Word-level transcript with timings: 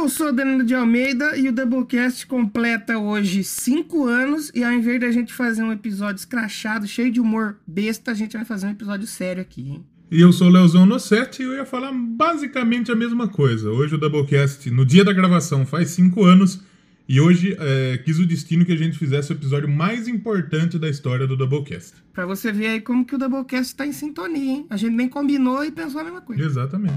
Eu 0.00 0.08
sou 0.08 0.32
Danilo 0.32 0.64
de 0.64 0.74
Almeida 0.74 1.36
e 1.36 1.46
o 1.46 1.52
Doublecast 1.52 2.26
completa 2.26 2.96
hoje 2.96 3.44
5 3.44 4.06
anos. 4.06 4.50
E 4.54 4.64
ao 4.64 4.72
invés 4.72 4.98
da 4.98 5.12
gente 5.12 5.30
fazer 5.30 5.62
um 5.62 5.70
episódio 5.70 6.20
escrachado, 6.20 6.88
cheio 6.88 7.12
de 7.12 7.20
humor 7.20 7.58
besta, 7.66 8.10
a 8.10 8.14
gente 8.14 8.34
vai 8.34 8.46
fazer 8.46 8.66
um 8.66 8.70
episódio 8.70 9.06
sério 9.06 9.42
aqui, 9.42 9.60
hein? 9.60 9.84
E 10.10 10.22
eu 10.22 10.32
sou 10.32 10.46
o 10.46 10.50
Leozão 10.50 10.86
no 10.86 10.98
7 10.98 11.42
e 11.42 11.44
eu 11.44 11.52
ia 11.52 11.66
falar 11.66 11.92
basicamente 11.92 12.90
a 12.90 12.96
mesma 12.96 13.28
coisa. 13.28 13.70
Hoje 13.70 13.94
o 13.94 13.98
Doublecast, 13.98 14.70
no 14.70 14.86
dia 14.86 15.04
da 15.04 15.12
gravação, 15.12 15.66
faz 15.66 15.90
5 15.90 16.24
anos. 16.24 16.62
E 17.06 17.20
hoje 17.20 17.54
é, 17.60 17.98
quis 17.98 18.18
o 18.18 18.26
destino 18.26 18.64
que 18.64 18.72
a 18.72 18.76
gente 18.76 18.96
fizesse 18.96 19.30
o 19.30 19.34
episódio 19.34 19.68
mais 19.68 20.08
importante 20.08 20.78
da 20.78 20.88
história 20.88 21.26
do 21.26 21.36
Doublecast. 21.36 21.92
Pra 22.14 22.24
você 22.24 22.50
ver 22.50 22.68
aí 22.68 22.80
como 22.80 23.04
que 23.04 23.16
o 23.16 23.18
Doublecast 23.18 23.76
tá 23.76 23.86
em 23.86 23.92
sintonia, 23.92 24.50
hein? 24.50 24.66
A 24.70 24.78
gente 24.78 24.96
nem 24.96 25.10
combinou 25.10 25.62
e 25.62 25.70
pensou 25.70 26.00
a 26.00 26.04
mesma 26.04 26.22
coisa. 26.22 26.42
Exatamente. 26.42 26.96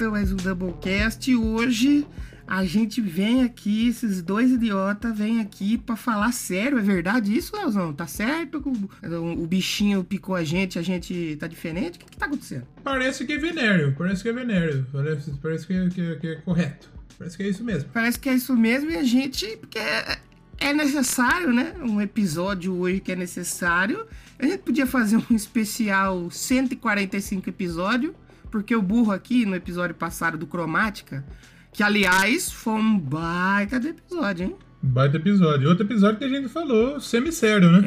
Começando 0.00 0.08
então 0.08 0.10
mais 0.12 0.32
um 0.32 0.36
Doublecast. 0.36 1.30
E 1.30 1.36
hoje 1.36 2.06
a 2.46 2.64
gente 2.64 3.02
vem 3.02 3.44
aqui, 3.44 3.88
esses 3.88 4.22
dois 4.22 4.50
idiotas 4.50 5.16
vêm 5.16 5.40
aqui 5.40 5.76
pra 5.76 5.94
falar 5.94 6.32
sério. 6.32 6.78
É 6.78 6.80
verdade 6.80 7.36
isso, 7.36 7.54
Leozão? 7.54 7.92
Tá 7.92 8.06
certo? 8.06 8.62
O, 8.64 9.42
o 9.42 9.46
bichinho 9.46 10.02
picou 10.02 10.34
a 10.34 10.42
gente, 10.42 10.78
a 10.78 10.82
gente 10.82 11.36
tá 11.38 11.46
diferente? 11.46 11.96
O 11.96 11.98
que, 11.98 12.06
que 12.06 12.16
tá 12.16 12.24
acontecendo? 12.24 12.66
Parece 12.82 13.26
que 13.26 13.34
é 13.34 13.38
venéreo, 13.38 13.94
parece 13.96 14.22
que 14.22 14.30
é 14.30 14.32
venéreo. 14.32 14.86
Parece, 14.90 15.32
parece 15.32 15.66
que, 15.66 15.74
é, 15.74 15.88
que 15.90 16.00
é- 16.00 16.14
que 16.16 16.26
é 16.28 16.34
correto. 16.36 16.88
Parece 17.18 17.36
que 17.36 17.42
é 17.42 17.48
isso 17.48 17.62
mesmo. 17.62 17.90
Parece 17.92 18.18
que 18.18 18.28
é 18.30 18.34
isso 18.34 18.56
mesmo 18.56 18.90
e 18.90 18.96
a 18.96 19.04
gente. 19.04 19.46
Porque 19.58 19.78
é, 19.78 20.18
é 20.60 20.72
necessário, 20.72 21.52
né? 21.52 21.74
Um 21.78 22.00
episódio 22.00 22.74
hoje 22.74 23.00
que 23.00 23.12
é 23.12 23.16
necessário. 23.16 24.06
A 24.38 24.46
gente 24.46 24.60
podia 24.60 24.86
fazer 24.86 25.18
um 25.30 25.36
especial 25.36 26.30
145 26.30 27.50
episódio, 27.50 28.14
porque 28.50 28.74
o 28.74 28.82
burro 28.82 29.12
aqui 29.12 29.46
no 29.46 29.54
episódio 29.54 29.94
passado 29.94 30.36
do 30.36 30.46
Cromática, 30.46 31.24
que 31.72 31.82
aliás 31.82 32.50
foi 32.50 32.74
um 32.74 32.98
baita 32.98 33.78
de 33.78 33.88
episódio, 33.88 34.46
hein? 34.46 34.56
Baita 34.82 35.18
episódio. 35.18 35.68
Outro 35.68 35.84
episódio 35.84 36.18
que 36.18 36.24
a 36.24 36.28
gente 36.28 36.48
falou 36.48 36.98
semi-sério, 37.00 37.70
né? 37.70 37.82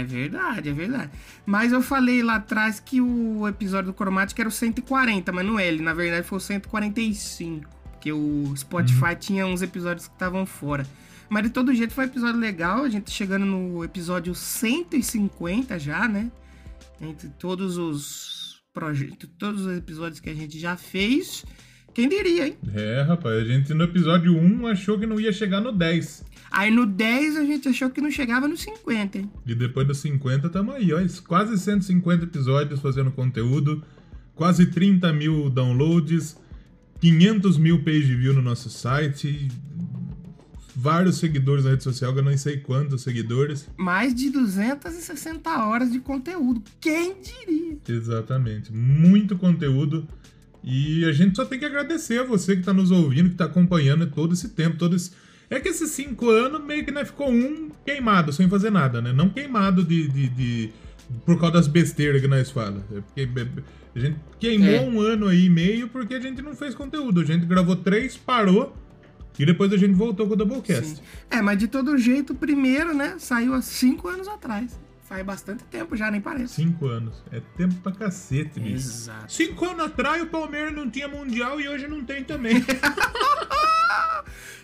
É 0.00 0.04
verdade, 0.04 0.68
é 0.68 0.72
verdade. 0.72 1.10
Mas 1.44 1.72
eu 1.72 1.82
falei 1.82 2.22
lá 2.22 2.36
atrás 2.36 2.78
que 2.78 3.00
o 3.00 3.48
episódio 3.48 3.90
do 3.90 3.94
Cromática 3.94 4.40
era 4.40 4.48
o 4.48 4.52
140, 4.52 5.32
mas 5.32 5.44
não 5.44 5.58
é 5.58 5.66
ele. 5.66 5.82
Na 5.82 5.92
verdade 5.92 6.24
foi 6.26 6.38
o 6.38 6.40
145. 6.40 7.68
Porque 7.90 8.12
o 8.12 8.54
Spotify 8.56 9.16
tinha 9.18 9.44
uns 9.44 9.60
episódios 9.60 10.06
que 10.06 10.14
estavam 10.14 10.46
fora. 10.46 10.86
Mas 11.28 11.42
de 11.42 11.50
todo 11.50 11.74
jeito 11.74 11.92
foi 11.92 12.04
um 12.04 12.08
episódio 12.08 12.40
legal. 12.40 12.84
A 12.84 12.88
gente 12.88 13.10
chegando 13.10 13.44
no 13.44 13.82
episódio 13.84 14.32
150 14.32 15.80
já, 15.80 16.06
né? 16.06 16.30
Entre 17.00 17.28
todos 17.28 17.76
os 17.76 18.39
projetos, 18.72 19.28
todos 19.38 19.66
os 19.66 19.76
episódios 19.76 20.20
que 20.20 20.30
a 20.30 20.34
gente 20.34 20.58
já 20.58 20.76
fez. 20.76 21.44
Quem 21.92 22.08
diria, 22.08 22.46
hein? 22.46 22.56
É, 22.72 23.02
rapaz, 23.02 23.42
a 23.42 23.44
gente 23.44 23.74
no 23.74 23.82
episódio 23.84 24.36
1 24.36 24.66
achou 24.68 24.98
que 24.98 25.06
não 25.06 25.18
ia 25.18 25.32
chegar 25.32 25.60
no 25.60 25.72
10. 25.72 26.24
Aí 26.52 26.70
no 26.70 26.86
10 26.86 27.36
a 27.36 27.44
gente 27.44 27.68
achou 27.68 27.90
que 27.90 28.00
não 28.00 28.10
chegava 28.10 28.46
no 28.46 28.56
50, 28.56 29.18
hein? 29.18 29.30
E 29.44 29.54
depois 29.54 29.86
dos 29.86 29.98
50 29.98 30.48
tamo 30.50 30.72
aí, 30.72 30.92
ó. 30.92 30.98
Quase 31.26 31.58
150 31.58 32.24
episódios 32.24 32.80
fazendo 32.80 33.10
conteúdo, 33.10 33.82
quase 34.34 34.66
30 34.66 35.12
mil 35.12 35.50
downloads, 35.50 36.36
500 37.00 37.58
mil 37.58 37.82
page 37.82 38.14
view 38.14 38.34
no 38.34 38.42
nosso 38.42 38.70
site, 38.70 39.48
vários 40.80 41.18
seguidores 41.18 41.64
na 41.64 41.70
rede 41.70 41.82
social, 41.84 42.12
que 42.12 42.18
eu 42.20 42.22
não 42.24 42.36
sei 42.36 42.58
quantos 42.58 43.02
seguidores. 43.02 43.68
Mais 43.76 44.14
de 44.14 44.30
260 44.30 45.50
horas 45.64 45.90
de 45.92 46.00
conteúdo. 46.00 46.62
Quem 46.80 47.14
diria? 47.20 47.76
Exatamente, 47.88 48.72
muito 48.72 49.36
conteúdo. 49.36 50.06
E 50.62 51.04
a 51.06 51.12
gente 51.12 51.36
só 51.36 51.44
tem 51.44 51.58
que 51.58 51.64
agradecer 51.64 52.20
a 52.20 52.24
você 52.24 52.56
que 52.56 52.62
tá 52.62 52.72
nos 52.72 52.90
ouvindo, 52.90 53.30
que 53.30 53.34
tá 53.36 53.44
acompanhando 53.46 54.06
todo 54.06 54.34
esse 54.34 54.48
tempo, 54.50 54.76
todo 54.76 54.94
esse... 54.96 55.10
É 55.48 55.58
que 55.58 55.68
esses 55.68 55.90
cinco 55.90 56.28
anos 56.30 56.62
meio 56.64 56.84
que 56.84 56.92
né, 56.92 57.04
ficou 57.04 57.28
um 57.30 57.70
queimado, 57.84 58.32
sem 58.32 58.48
fazer 58.48 58.70
nada, 58.70 59.00
né? 59.02 59.12
Não 59.12 59.28
queimado 59.30 59.82
de, 59.82 60.06
de, 60.08 60.28
de- 60.28 60.70
por 61.26 61.38
causa 61.40 61.54
das 61.54 61.66
besteiras 61.66 62.20
que 62.22 62.28
nós 62.28 62.50
falamos. 62.50 62.82
É 62.92 63.00
porque 63.26 63.28
a 63.96 63.98
gente 63.98 64.16
queimou 64.38 64.68
É. 64.68 64.80
um 64.82 65.00
ano 65.00 65.26
aí 65.26 65.46
e 65.46 65.50
meio 65.50 65.88
porque 65.88 66.14
a 66.14 66.20
gente 66.20 66.40
não 66.40 66.54
fez 66.54 66.74
conteúdo. 66.74 67.20
A 67.20 67.24
gente 67.24 67.46
gravou 67.46 67.74
três, 67.74 68.16
parou 68.16 68.76
e 69.42 69.46
depois 69.46 69.72
a 69.72 69.76
gente 69.76 69.94
voltou 69.94 70.26
com 70.26 70.34
o 70.34 70.36
Doublecast. 70.36 70.96
Sim. 70.96 71.02
É, 71.30 71.40
mas 71.40 71.58
de 71.58 71.66
todo 71.66 71.96
jeito, 71.96 72.34
o 72.34 72.36
primeiro, 72.36 72.92
né, 72.94 73.14
saiu 73.18 73.54
há 73.54 73.62
cinco 73.62 74.08
anos 74.08 74.28
atrás. 74.28 74.78
Faz 75.04 75.24
bastante 75.24 75.64
tempo 75.64 75.96
já, 75.96 76.10
nem 76.10 76.20
parece. 76.20 76.54
Cinco 76.54 76.86
anos. 76.86 77.24
É 77.32 77.40
tempo 77.56 77.74
pra 77.76 77.90
cacete, 77.90 78.60
bicho. 78.60 78.76
Exato. 78.76 79.32
Cinco 79.32 79.64
anos 79.64 79.86
atrás 79.86 80.22
o 80.22 80.26
Palmeiras 80.26 80.72
não 80.72 80.88
tinha 80.88 81.08
Mundial 81.08 81.60
e 81.60 81.68
hoje 81.68 81.88
não 81.88 82.04
tem 82.04 82.22
também. 82.22 82.64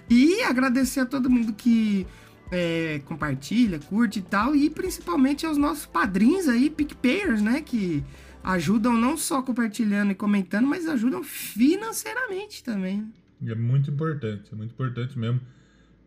E 0.08 0.40
agradecer 0.42 1.00
a 1.00 1.06
todo 1.06 1.28
mundo 1.28 1.52
que 1.52 2.06
é, 2.50 3.00
compartilha, 3.06 3.80
curte 3.80 4.20
e 4.20 4.22
tal. 4.22 4.54
E 4.54 4.70
principalmente 4.70 5.44
aos 5.44 5.56
nossos 5.56 5.86
padrinhos 5.86 6.48
aí, 6.48 6.70
PicPayers, 6.70 7.42
né? 7.42 7.60
Que 7.60 8.04
ajudam 8.42 8.92
não 8.92 9.16
só 9.16 9.42
compartilhando 9.42 10.12
e 10.12 10.14
comentando, 10.14 10.66
mas 10.66 10.86
ajudam 10.86 11.24
financeiramente 11.24 12.62
também. 12.62 13.12
E 13.42 13.50
é 13.50 13.54
muito 13.54 13.90
importante, 13.90 14.44
é 14.52 14.56
muito 14.56 14.70
importante 14.72 15.18
mesmo. 15.18 15.40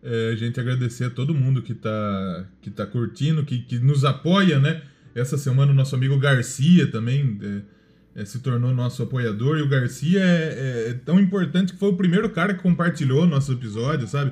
É, 0.02 0.32
a 0.32 0.36
gente 0.36 0.60
agradecer 0.60 1.06
a 1.06 1.10
todo 1.10 1.34
mundo 1.36 1.62
que 1.62 1.74
tá, 1.74 2.46
que 2.62 2.70
tá 2.72 2.86
curtindo, 2.86 3.44
que, 3.44 3.60
que 3.60 3.78
nos 3.80 4.06
apoia, 4.06 4.58
né? 4.60 4.82
Essa 5.14 5.38
semana 5.38 5.72
o 5.72 5.76
nosso 5.76 5.94
amigo 5.96 6.18
Garcia 6.18 6.88
também 6.88 7.38
é, 8.16 8.22
é, 8.22 8.26
se 8.26 8.40
tornou 8.40 8.74
nosso 8.74 9.04
apoiador. 9.04 9.58
E 9.58 9.62
o 9.62 9.68
Garcia 9.68 10.22
é, 10.22 10.86
é- 10.88 10.90
é 10.92 10.94
tão 10.94 11.20
importante 11.20 11.74
que 11.74 11.80
foi 11.80 11.90
o 11.90 11.96
primeiro 11.98 12.30
cara 12.30 12.54
que 12.54 12.62
compartilhou 12.64 13.26
nosso 13.28 13.52
episódio, 13.52 14.08
sabe? 14.08 14.32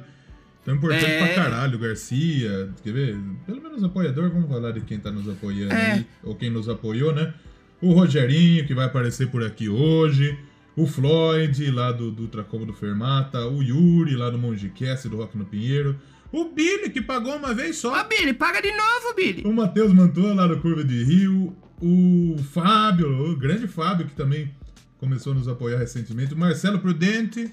É 0.65 0.71
importante 0.71 1.05
É. 1.05 1.17
pra 1.33 1.43
caralho, 1.43 1.75
o 1.77 1.79
Garcia. 1.79 2.69
Quer 2.83 2.93
ver? 2.93 3.17
Pelo 3.45 3.61
menos 3.61 3.83
apoiador, 3.83 4.29
vamos 4.29 4.49
falar 4.49 4.71
de 4.71 4.81
quem 4.81 4.99
tá 4.99 5.11
nos 5.11 5.27
apoiando 5.29 5.73
É. 5.73 5.91
aí, 5.93 6.05
ou 6.23 6.35
quem 6.35 6.49
nos 6.49 6.67
apoiou, 6.69 7.13
né? 7.13 7.33
O 7.81 7.93
Rogerinho, 7.93 8.65
que 8.65 8.73
vai 8.73 8.85
aparecer 8.85 9.27
por 9.27 9.43
aqui 9.43 9.69
hoje. 9.69 10.37
O 10.77 10.85
Floyd, 10.85 11.71
lá 11.71 11.91
do, 11.91 12.11
do 12.11 12.27
do 12.27 12.73
Fermata. 12.73 13.47
O 13.47 13.63
Yuri, 13.63 14.15
lá 14.15 14.29
do 14.29 14.37
Mongecast, 14.37 15.09
do 15.09 15.17
Rock 15.17 15.35
no 15.35 15.43
Pinheiro. 15.43 15.99
O 16.31 16.49
Billy, 16.49 16.91
que 16.91 17.01
pagou 17.01 17.35
uma 17.35 17.51
vez 17.51 17.83
Ó, 17.83 17.89
só. 17.95 18.03
Billy, 18.03 18.31
paga 18.31 18.61
de 18.61 18.69
novo, 18.71 19.15
Billy. 19.15 19.41
O 19.43 19.51
Matheus 19.51 19.91
Mantua, 19.91 20.35
lá 20.35 20.45
do 20.45 20.59
Curva 20.59 20.83
de 20.83 21.03
Rio. 21.03 21.55
O 21.81 22.35
Fábio, 22.53 23.31
o 23.31 23.35
grande 23.35 23.67
Fábio, 23.67 24.05
que 24.05 24.13
também 24.13 24.51
começou 24.99 25.33
a 25.33 25.35
nos 25.35 25.47
apoiar 25.47 25.79
recentemente. 25.79 26.35
O 26.35 26.37
Marcelo 26.37 26.77
Prudente. 26.77 27.49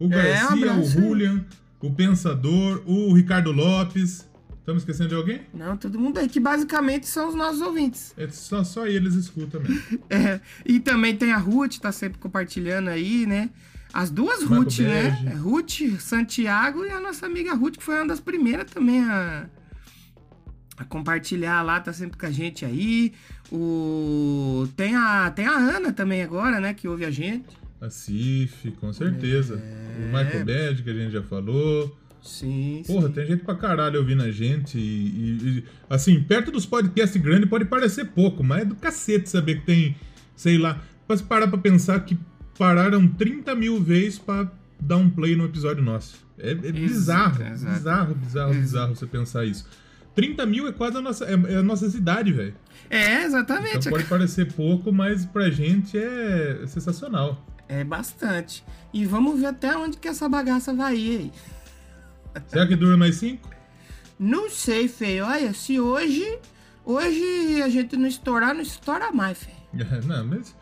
O 0.00 0.04
É, 0.04 0.06
um 0.06 0.60
Garcia, 0.60 0.74
o. 0.74 0.84
Julian. 0.84 1.44
O 1.80 1.92
Pensador. 1.92 2.82
O 2.86 3.12
Ricardo 3.14 3.52
Lopes. 3.52 4.28
Estamos 4.64 4.80
esquecendo 4.80 5.10
de 5.10 5.14
alguém? 5.14 5.42
Não, 5.52 5.76
todo 5.76 6.00
mundo 6.00 6.16
aí, 6.16 6.26
que 6.26 6.40
basicamente 6.40 7.06
são 7.06 7.28
os 7.28 7.34
nossos 7.34 7.60
ouvintes. 7.60 8.14
É 8.16 8.26
só, 8.28 8.64
só 8.64 8.86
eles 8.86 9.12
escutam 9.12 9.60
mesmo. 9.60 10.00
É, 10.08 10.40
e 10.64 10.80
também 10.80 11.14
tem 11.14 11.32
a 11.32 11.36
Ruth, 11.36 11.76
tá 11.76 11.92
sempre 11.92 12.18
compartilhando 12.18 12.88
aí, 12.88 13.26
né? 13.26 13.50
As 13.92 14.10
duas 14.10 14.42
Marco 14.42 14.64
Ruth, 14.64 14.78
né? 14.78 15.22
É 15.26 15.34
Ruth, 15.34 16.00
Santiago 16.00 16.82
e 16.86 16.90
a 16.90 16.98
nossa 16.98 17.26
amiga 17.26 17.52
Ruth, 17.52 17.76
que 17.76 17.82
foi 17.82 17.96
uma 17.96 18.06
das 18.06 18.20
primeiras 18.20 18.70
também 18.70 19.04
a, 19.04 19.50
a 20.78 20.84
compartilhar 20.86 21.60
lá, 21.60 21.78
tá 21.78 21.92
sempre 21.92 22.16
com 22.16 22.24
a 22.24 22.30
gente 22.30 22.64
aí. 22.64 23.12
O 23.52 24.66
tem 24.78 24.96
a 24.96 25.30
tem 25.30 25.46
a 25.46 25.56
Ana 25.56 25.92
também 25.92 26.22
agora, 26.22 26.58
né, 26.58 26.72
que 26.72 26.88
ouve 26.88 27.04
a 27.04 27.10
gente. 27.10 27.54
A 27.82 27.90
Cif, 27.90 28.70
com 28.80 28.90
certeza. 28.94 29.62
É. 29.62 30.04
O 30.04 30.06
Michael 30.06 30.46
Bad, 30.46 30.82
que 30.82 30.88
a 30.88 30.94
gente 30.94 31.12
já 31.12 31.22
falou. 31.22 31.94
Sim. 32.24 32.82
Porra, 32.86 33.06
sim. 33.08 33.12
tem 33.12 33.26
gente 33.26 33.44
pra 33.44 33.54
caralho 33.54 34.00
ouvindo 34.00 34.22
a 34.22 34.30
gente. 34.30 34.78
E, 34.78 35.58
e- 35.58 35.64
assim, 35.88 36.20
perto 36.22 36.50
dos 36.50 36.64
podcasts 36.66 37.20
grandes 37.20 37.48
pode 37.48 37.66
parecer 37.66 38.06
pouco, 38.06 38.42
mas 38.42 38.62
é 38.62 38.64
do 38.64 38.74
cacete 38.74 39.28
saber 39.28 39.60
que 39.60 39.66
tem, 39.66 39.96
sei 40.34 40.56
lá. 40.58 40.80
Pra 41.06 41.16
se 41.16 41.22
parar 41.22 41.48
pra 41.48 41.58
pensar 41.58 42.00
que 42.00 42.18
pararam 42.58 43.06
30 43.06 43.54
mil 43.54 43.80
vezes 43.80 44.18
pra 44.18 44.50
dar 44.80 44.96
um 44.96 45.10
play 45.10 45.36
no 45.36 45.44
episódio 45.44 45.82
nosso. 45.82 46.24
É, 46.38 46.50
é 46.52 46.54
bizarro, 46.54 47.42
exato. 47.44 47.74
bizarro, 47.74 48.14
bizarro, 48.14 48.50
Exato. 48.50 48.60
bizarro 48.60 48.96
você 48.96 49.06
pensar 49.06 49.44
isso. 49.44 49.66
30 50.14 50.46
mil 50.46 50.66
é 50.66 50.72
quase 50.72 50.96
a 50.96 51.00
nossa, 51.00 51.24
é, 51.24 51.32
é 51.52 51.56
a 51.56 51.62
nossa 51.62 51.88
cidade, 51.90 52.32
velho. 52.32 52.54
É, 52.88 53.24
exatamente. 53.24 53.78
Então 53.78 53.92
pode 53.92 54.04
parecer 54.04 54.52
pouco, 54.52 54.92
mas 54.92 55.24
pra 55.26 55.50
gente 55.50 55.98
é 55.98 56.62
sensacional. 56.66 57.44
É 57.68 57.82
bastante. 57.82 58.64
E 58.92 59.04
vamos 59.06 59.40
ver 59.40 59.46
até 59.46 59.76
onde 59.76 59.96
que 59.96 60.06
essa 60.06 60.28
bagaça 60.28 60.72
vai 60.74 60.96
ir 60.96 61.16
aí. 61.18 61.32
Será 62.48 62.66
que 62.66 62.76
dura 62.76 62.96
mais 62.96 63.16
cinco? 63.16 63.50
Não 64.18 64.48
sei, 64.50 64.88
feio. 64.88 65.24
Olha, 65.24 65.52
se 65.52 65.78
hoje. 65.78 66.38
Hoje 66.84 67.62
a 67.62 67.68
gente 67.68 67.96
não 67.96 68.06
estourar, 68.06 68.54
não 68.54 68.60
estoura 68.60 69.10
mais, 69.10 69.38
feio. 69.42 69.56
Não, 70.06 70.24
mas 70.26 70.54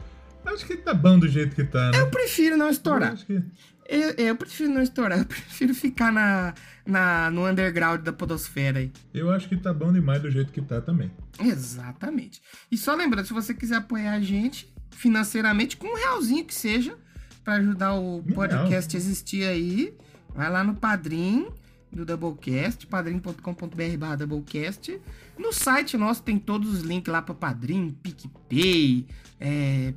acho 0.46 0.64
que 0.66 0.76
tá 0.76 0.94
bom 0.94 1.18
do 1.18 1.28
jeito 1.28 1.54
que 1.54 1.64
tá, 1.64 1.90
né? 1.90 1.98
Eu 2.00 2.10
prefiro 2.10 2.56
não 2.56 2.66
Eu 2.66 2.72
estourar. 2.72 3.12
Acho 3.12 3.26
que... 3.26 3.42
Eu, 3.86 4.10
eu, 4.16 4.36
prefiro 4.36 4.72
não 4.72 4.80
estourar, 4.80 5.18
eu 5.18 5.24
prefiro 5.26 5.74
ficar 5.74 6.12
na, 6.12 6.54
na, 6.86 7.30
no 7.30 7.46
underground 7.46 8.00
da 8.02 8.12
podosfera 8.12 8.78
aí. 8.78 8.92
Eu 9.12 9.30
acho 9.30 9.48
que 9.48 9.56
tá 9.56 9.72
bom 9.74 9.92
demais 9.92 10.22
do 10.22 10.30
jeito 10.30 10.52
que 10.52 10.62
tá 10.62 10.80
também. 10.80 11.10
Exatamente. 11.38 12.40
E 12.70 12.78
só 12.78 12.94
lembrando, 12.94 13.26
se 13.26 13.32
você 13.32 13.52
quiser 13.52 13.76
apoiar 13.76 14.12
a 14.12 14.20
gente 14.20 14.72
financeiramente, 14.92 15.76
com 15.76 15.88
um 15.88 15.96
realzinho 15.96 16.44
que 16.44 16.54
seja, 16.54 16.96
para 17.44 17.54
ajudar 17.54 17.94
o 17.94 18.22
podcast 18.22 18.96
a 18.96 18.98
existir 18.98 19.44
aí, 19.44 19.94
vai 20.34 20.48
lá 20.48 20.62
no 20.62 20.76
Padrim 20.76 21.48
do 21.92 22.04
Doublecast, 22.04 22.86
padrim.com.br 22.86 23.96
barra 23.98 24.16
Doublecast. 24.16 24.98
No 25.38 25.52
site 25.52 25.96
nosso 25.96 26.22
tem 26.22 26.38
todos 26.38 26.72
os 26.72 26.82
links 26.82 27.12
lá 27.12 27.20
para 27.20 27.34
Padrim, 27.34 27.96
PicPay, 28.02 29.06
é, 29.40 29.92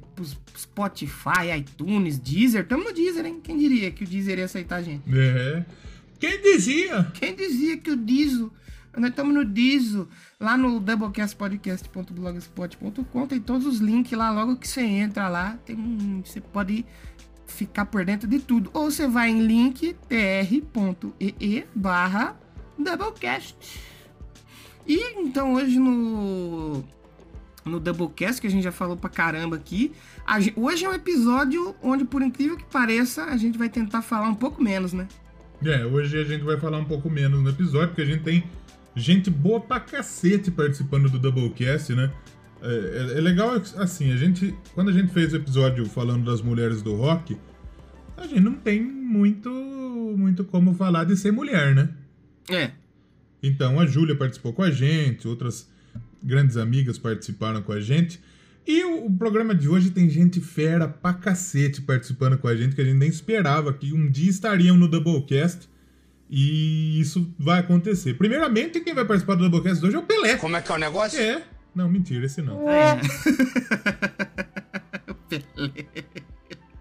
Spotify, 0.58 1.56
iTunes, 1.58 2.18
Deezer. 2.18 2.68
Tamo 2.68 2.84
no 2.84 2.94
Deezer, 2.94 3.26
hein? 3.26 3.40
Quem 3.42 3.58
diria 3.58 3.92
que 3.92 4.04
o 4.04 4.08
Deezer 4.08 4.40
ia 4.40 4.46
aceitar 4.46 4.78
a 4.78 4.82
gente? 4.82 5.04
É. 5.16 5.66
Quem 6.20 6.42
dizia? 6.42 7.04
Quem 7.14 7.36
dizia 7.36 7.78
que 7.78 7.92
o 7.92 7.96
Dizo... 7.96 8.52
Nós 8.98 9.10
estamos 9.10 9.34
no 9.34 9.44
Dizo, 9.44 10.08
lá 10.40 10.58
no 10.58 10.80
doublecastpodcast.blogspot.com, 10.80 13.28
tem 13.28 13.42
todos 13.42 13.68
os 13.68 13.80
links 13.80 14.18
lá, 14.18 14.32
logo 14.32 14.56
que 14.56 14.66
você 14.66 14.84
entra 14.84 15.28
lá, 15.28 15.60
tem, 15.66 16.24
você 16.24 16.40
pode 16.40 16.86
ficar 17.56 17.86
por 17.86 18.06
dentro 18.06 18.28
de 18.28 18.40
tudo. 18.40 18.70
Ou 18.74 18.92
você 18.92 19.08
vai 19.08 19.30
em 19.30 19.42
linktr.ee 19.46 20.06
barra 21.74 22.36
Doublecast. 22.78 23.56
E 24.88 25.20
então 25.20 25.54
hoje 25.54 25.80
no, 25.80 26.84
no 27.64 27.80
Doublecast, 27.80 28.40
que 28.40 28.48
a 28.48 28.50
gente 28.50 28.64
já 28.64 28.72
falou 28.72 28.96
pra 28.96 29.10
caramba 29.10 29.56
aqui, 29.56 29.92
hoje 30.56 30.86
é 30.86 30.90
um 30.90 30.94
episódio 30.94 31.76
onde, 31.82 32.06
por 32.06 32.22
incrível 32.22 32.58
que 32.58 32.66
pareça, 32.66 33.24
a 33.26 33.38
gente 33.38 33.58
vai 33.58 33.70
tentar 33.70 34.02
falar 34.02 34.30
um 34.30 34.36
pouco 34.36 34.62
menos, 34.62 34.94
né? 34.94 35.08
É, 35.64 35.86
hoje 35.86 36.20
a 36.20 36.24
gente 36.24 36.44
vai 36.44 36.60
falar 36.60 36.78
um 36.78 36.86
pouco 36.86 37.10
menos 37.10 37.42
no 37.42 37.50
episódio, 37.50 37.88
porque 37.88 38.02
a 38.02 38.06
gente 38.06 38.24
tem 38.24 38.44
gente 38.96 39.30
boa 39.30 39.60
pra 39.60 39.80
cacete 39.80 40.52
participando 40.52 41.10
do 41.10 41.18
Doublecast, 41.18 41.94
né? 41.96 42.12
É, 42.62 42.68
é, 42.68 43.18
é, 43.18 43.22
legal, 43.22 43.62
assim, 43.78 44.12
a 44.12 44.18
gente. 44.18 44.56
Quando 44.74 44.90
a 44.90 44.94
gente 44.94 45.12
fez 45.14 45.34
o 45.34 45.36
episódio 45.36 45.86
falando 45.86 46.26
das 46.26 46.42
mulheres 46.42 46.82
do 46.82 46.96
rock, 46.96 47.38
a 48.18 48.26
gente 48.26 48.42
não 48.42 48.54
tem 48.54 48.82
muito, 48.82 49.50
muito 49.50 50.44
como 50.44 50.74
falar 50.74 51.04
de 51.04 51.16
ser 51.16 51.32
mulher, 51.32 51.76
né? 51.76 51.90
É. 52.50 52.72
Então 53.42 53.80
a 53.80 53.86
Júlia 53.86 54.16
participou 54.16 54.54
com 54.54 54.64
a 54.64 54.72
gente, 54.72 55.28
outras 55.28 55.70
grandes 56.24 56.58
amigas 56.58 56.98
participaram 56.98 57.62
com 57.62 57.72
a 57.72 57.80
gente. 57.80 58.20
E 58.66 58.84
o, 58.84 59.06
o, 59.06 59.16
programa 59.16 59.54
de 59.54 59.70
hoje 59.70 59.92
tem 59.92 60.10
gente 60.10 60.42
fera 60.42 60.88
pra 60.88 61.14
cacete 61.14 61.82
participando 61.82 62.38
com 62.38 62.48
a 62.48 62.56
gente, 62.56 62.76
que 62.76 62.82
a 62.82 62.86
gente 62.86 62.98
nem 62.98 63.10
esperava 63.10 63.72
que 63.72 63.94
um 63.94 64.10
dia 64.10 64.30
estariam 64.30 64.76
no 64.76 64.88
Doublecast. 64.88 65.70
E 66.28 67.00
isso 67.00 67.32
vai 67.38 67.60
acontecer. 67.60 68.16
Primeiramente, 68.16 68.80
quem 68.80 68.96
vai 68.96 69.06
participar 69.06 69.36
do 69.36 69.48
Doublecast 69.48 69.86
hoje 69.86 69.96
é 69.96 70.00
o 70.00 70.04
Pelé. 70.04 70.38
Como 70.38 70.56
é 70.56 70.62
que 70.62 70.72
é 70.72 70.76
o 70.76 70.80
negócio? 70.80 71.20
É, 71.20 71.44
não, 71.76 71.90
mentira, 71.90 72.26
esse 72.26 72.42
não. 72.42 72.68
É. 72.70 73.00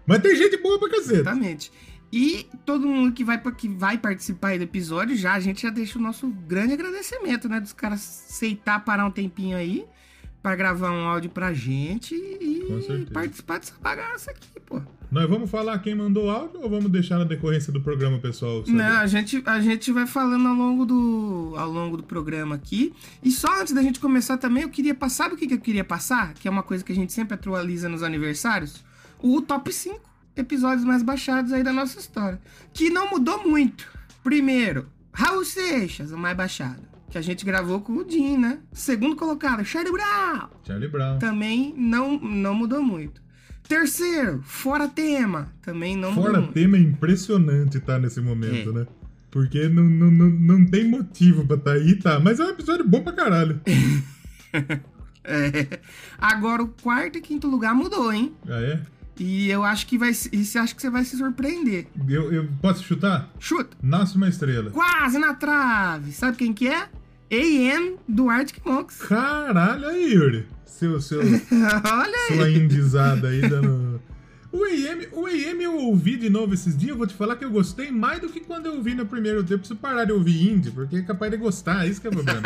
Mas 0.07 0.21
tem 0.21 0.35
gente 0.35 0.57
boa 0.57 0.79
pra 0.79 0.89
cacete. 0.89 1.15
Exatamente. 1.15 1.71
E 2.11 2.47
todo 2.65 2.87
mundo 2.87 3.11
que 3.11 3.23
vai, 3.23 3.37
que 3.37 3.67
vai 3.67 3.97
participar 3.97 4.57
do 4.57 4.63
episódio, 4.63 5.15
já 5.17 5.33
a 5.33 5.39
gente 5.39 5.63
já 5.63 5.69
deixa 5.69 5.99
o 5.99 6.01
nosso 6.01 6.29
grande 6.29 6.73
agradecimento, 6.73 7.49
né? 7.49 7.59
Dos 7.59 7.73
caras 7.73 8.27
aceitar 8.29 8.85
parar 8.85 9.05
um 9.05 9.11
tempinho 9.11 9.57
aí 9.57 9.85
para 10.41 10.55
gravar 10.55 10.91
um 10.91 11.07
áudio 11.07 11.29
pra 11.29 11.51
gente 11.53 12.15
e 12.15 12.63
participar 13.11 13.59
dessa 13.59 13.73
bagaça 13.81 14.31
aqui, 14.31 14.59
pô. 14.65 14.81
Nós 15.15 15.29
vamos 15.29 15.49
falar 15.49 15.79
quem 15.79 15.95
mandou 15.95 16.29
áudio 16.29 16.59
ou 16.61 16.69
vamos 16.69 16.91
deixar 16.91 17.17
na 17.17 17.23
decorrência 17.23 17.71
do 17.71 17.79
programa, 17.79 18.19
pessoal? 18.19 18.65
Saber? 18.65 18.77
Não, 18.77 18.97
a 18.97 19.07
gente, 19.07 19.41
a 19.45 19.61
gente 19.61 19.89
vai 19.89 20.05
falando 20.05 20.45
ao 20.45 20.53
longo, 20.53 20.85
do, 20.85 21.53
ao 21.55 21.71
longo 21.71 21.95
do 21.95 22.03
programa 22.03 22.55
aqui. 22.55 22.93
E 23.23 23.31
só 23.31 23.61
antes 23.61 23.71
da 23.71 23.81
gente 23.81 23.97
começar 23.97 24.35
também, 24.35 24.63
eu 24.63 24.69
queria 24.69 24.93
passar. 24.93 25.23
Sabe 25.23 25.35
o 25.35 25.37
que, 25.37 25.47
que 25.47 25.53
eu 25.53 25.61
queria 25.61 25.85
passar? 25.85 26.33
Que 26.33 26.49
é 26.49 26.51
uma 26.51 26.63
coisa 26.63 26.83
que 26.83 26.91
a 26.91 26.95
gente 26.95 27.13
sempre 27.13 27.33
atualiza 27.33 27.87
nos 27.87 28.03
aniversários? 28.03 28.83
O 29.21 29.41
top 29.41 29.71
5 29.71 30.01
episódios 30.35 30.83
mais 30.83 31.01
baixados 31.01 31.53
aí 31.53 31.63
da 31.63 31.71
nossa 31.71 31.97
história. 31.97 32.37
Que 32.73 32.89
não 32.89 33.09
mudou 33.09 33.47
muito. 33.47 33.87
Primeiro, 34.21 34.87
Raul 35.13 35.45
Seixas, 35.45 36.11
o 36.11 36.17
mais 36.17 36.35
baixado 36.35 36.81
que 37.09 37.17
a 37.17 37.21
gente 37.21 37.45
gravou 37.45 37.79
com 37.79 37.93
o 37.93 38.05
Jim, 38.05 38.37
né? 38.37 38.59
Segundo 38.73 39.15
colocado, 39.15 39.63
Charlie 39.63 39.93
Brown. 39.93 40.49
Charlie 40.65 40.89
Brown. 40.89 41.19
Também 41.19 41.73
não, 41.77 42.19
não 42.19 42.53
mudou 42.53 42.83
muito. 42.83 43.23
Terceiro, 43.67 44.41
Fora 44.43 44.87
Tema. 44.87 45.51
Também 45.61 45.97
não 45.97 46.13
Fora 46.13 46.39
mudou 46.39 46.53
Tema 46.53 46.77
é 46.77 46.81
impressionante 46.81 47.77
estar 47.77 47.93
tá, 47.93 47.99
nesse 47.99 48.21
momento, 48.21 48.69
é. 48.69 48.73
né? 48.73 48.87
Porque 49.31 49.67
não, 49.67 49.83
não, 49.83 50.09
não, 50.09 50.29
não 50.29 50.65
tem 50.65 50.87
motivo 50.87 51.45
pra 51.45 51.57
estar 51.57 51.71
tá 51.71 51.77
aí, 51.77 51.95
tá? 51.95 52.19
Mas 52.19 52.39
é 52.39 52.45
um 52.45 52.49
episódio 52.49 52.87
bom 52.87 53.03
pra 53.03 53.11
caralho. 53.11 53.59
é. 55.23 55.79
Agora 56.17 56.63
o 56.63 56.67
quarto 56.67 57.17
e 57.17 57.21
quinto 57.21 57.47
lugar 57.47 57.75
mudou, 57.75 58.13
hein? 58.13 58.33
Ah, 58.47 58.61
é? 58.61 58.81
E 59.17 59.49
eu 59.49 59.63
acho 59.63 59.87
que 59.87 59.97
vai. 59.97 60.11
E 60.11 60.45
você 60.45 60.57
acha 60.57 60.75
que 60.75 60.81
você 60.81 60.89
vai 60.89 61.03
se 61.03 61.17
surpreender. 61.17 61.87
Eu, 62.07 62.31
eu 62.31 62.49
posso 62.61 62.83
chutar? 62.83 63.29
Chuta. 63.39 63.75
Nasce 63.81 64.15
uma 64.15 64.27
estrela. 64.27 64.71
Quase 64.71 65.17
na 65.17 65.33
trave. 65.33 66.11
Sabe 66.11 66.37
quem 66.37 66.53
que 66.53 66.67
é? 66.67 66.87
AM 67.31 67.97
do 68.07 68.29
Arctic 68.29 68.63
Monks. 68.65 68.99
Caralho, 68.99 69.87
aí, 69.87 70.13
Yuri. 70.13 70.47
Seu, 70.75 70.99
seu, 70.99 71.21
Olha 71.21 72.17
aí. 72.29 72.35
Sua 72.35 72.51
indizada 72.51 73.29
aí 73.29 73.39
dando. 73.47 74.01
O 74.51 74.61
AM, 74.65 75.07
o 75.13 75.25
AM 75.25 75.63
eu 75.63 75.77
ouvi 75.77 76.17
de 76.17 76.29
novo 76.29 76.53
esses 76.53 76.77
dias, 76.77 76.91
eu 76.91 76.97
vou 76.97 77.07
te 77.07 77.13
falar 77.13 77.37
que 77.37 77.45
eu 77.45 77.49
gostei 77.49 77.91
mais 77.91 78.19
do 78.19 78.27
que 78.27 78.41
quando 78.41 78.65
eu 78.65 78.75
ouvi 78.75 78.93
no 78.93 79.05
primeiro 79.05 79.41
tempo. 79.41 79.59
Preciso 79.59 79.79
parar 79.79 80.03
de 80.03 80.11
ouvir 80.11 80.49
indie, 80.49 80.71
porque 80.71 80.97
é 80.97 81.01
capaz 81.01 81.31
de 81.31 81.37
gostar, 81.37 81.87
isso 81.87 82.01
que 82.01 82.07
é 82.07 82.09
o 82.09 82.13
problema. 82.13 82.41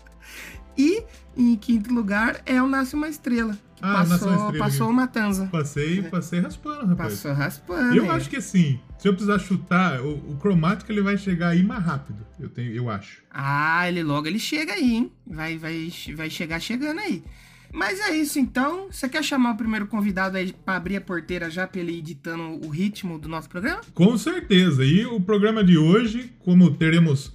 e, 0.76 1.04
em 1.34 1.56
quinto 1.56 1.92
lugar, 1.92 2.42
é 2.44 2.62
o 2.62 2.68
Nasce 2.68 2.94
Uma 2.94 3.08
Estrela. 3.08 3.56
Ah, 3.80 4.04
passou, 4.04 4.28
uma 4.28 4.36
estrela 4.36 4.58
passou 4.58 4.90
uma 4.90 5.06
tanza. 5.06 5.46
Passei, 5.46 6.02
passei 6.02 6.40
raspando, 6.40 6.86
rapaz. 6.86 7.14
Passou 7.14 7.32
raspando. 7.32 7.96
Eu 7.96 8.04
é. 8.04 8.08
acho 8.10 8.28
que 8.28 8.36
assim, 8.36 8.78
se 8.98 9.08
eu 9.08 9.14
precisar 9.14 9.38
chutar, 9.38 10.02
o, 10.02 10.32
o 10.32 10.36
cromático 10.36 10.92
ele 10.92 11.00
vai 11.00 11.16
chegar 11.16 11.48
aí 11.48 11.62
mais 11.62 11.82
rápido. 11.82 12.26
Eu, 12.38 12.50
tenho, 12.50 12.72
eu 12.74 12.90
acho. 12.90 13.22
Ah, 13.30 13.88
ele 13.88 14.02
logo 14.02 14.26
ele 14.26 14.38
chega 14.38 14.74
aí, 14.74 14.96
hein? 14.96 15.12
Vai, 15.26 15.56
vai, 15.56 15.90
vai 16.14 16.28
chegar 16.28 16.60
chegando 16.60 17.00
aí. 17.00 17.24
Mas 17.74 17.98
é 17.98 18.16
isso 18.16 18.38
então. 18.38 18.86
Você 18.88 19.08
quer 19.08 19.24
chamar 19.24 19.54
o 19.54 19.56
primeiro 19.56 19.88
convidado 19.88 20.36
aí 20.36 20.52
para 20.52 20.76
abrir 20.76 20.96
a 20.96 21.00
porteira 21.00 21.50
já 21.50 21.66
pra 21.66 21.80
ele 21.80 21.98
ir 21.98 22.02
ditando 22.02 22.64
o 22.64 22.68
ritmo 22.70 23.18
do 23.18 23.28
nosso 23.28 23.48
programa? 23.48 23.80
Com 23.92 24.16
certeza. 24.16 24.84
E 24.84 25.04
o 25.04 25.20
programa 25.20 25.64
de 25.64 25.76
hoje, 25.76 26.32
como 26.38 26.70
teremos 26.76 27.34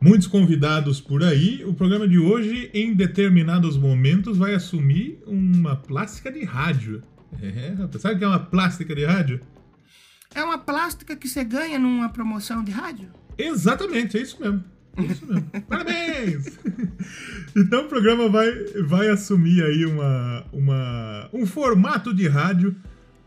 muitos 0.00 0.28
convidados 0.28 1.00
por 1.00 1.24
aí, 1.24 1.64
o 1.64 1.74
programa 1.74 2.06
de 2.06 2.20
hoje, 2.20 2.70
em 2.72 2.94
determinados 2.94 3.76
momentos, 3.76 4.38
vai 4.38 4.54
assumir 4.54 5.20
uma 5.26 5.74
plástica 5.74 6.30
de 6.30 6.44
rádio. 6.44 7.02
É, 7.42 7.74
sabe 7.98 8.14
o 8.14 8.18
que 8.18 8.24
é 8.24 8.28
uma 8.28 8.38
plástica 8.38 8.94
de 8.94 9.04
rádio? 9.04 9.40
É 10.32 10.44
uma 10.44 10.58
plástica 10.58 11.16
que 11.16 11.26
você 11.26 11.42
ganha 11.42 11.80
numa 11.80 12.08
promoção 12.08 12.62
de 12.62 12.70
rádio? 12.70 13.10
Exatamente, 13.36 14.16
é 14.16 14.22
isso 14.22 14.40
mesmo. 14.40 14.62
Isso 14.98 15.26
mesmo. 15.26 15.50
Parabéns! 15.68 16.58
então 17.56 17.84
o 17.84 17.88
programa 17.88 18.28
vai, 18.28 18.52
vai 18.82 19.08
assumir 19.08 19.62
aí 19.62 19.86
uma, 19.86 20.44
uma, 20.52 21.28
um 21.32 21.46
formato 21.46 22.14
de 22.14 22.28
rádio 22.28 22.76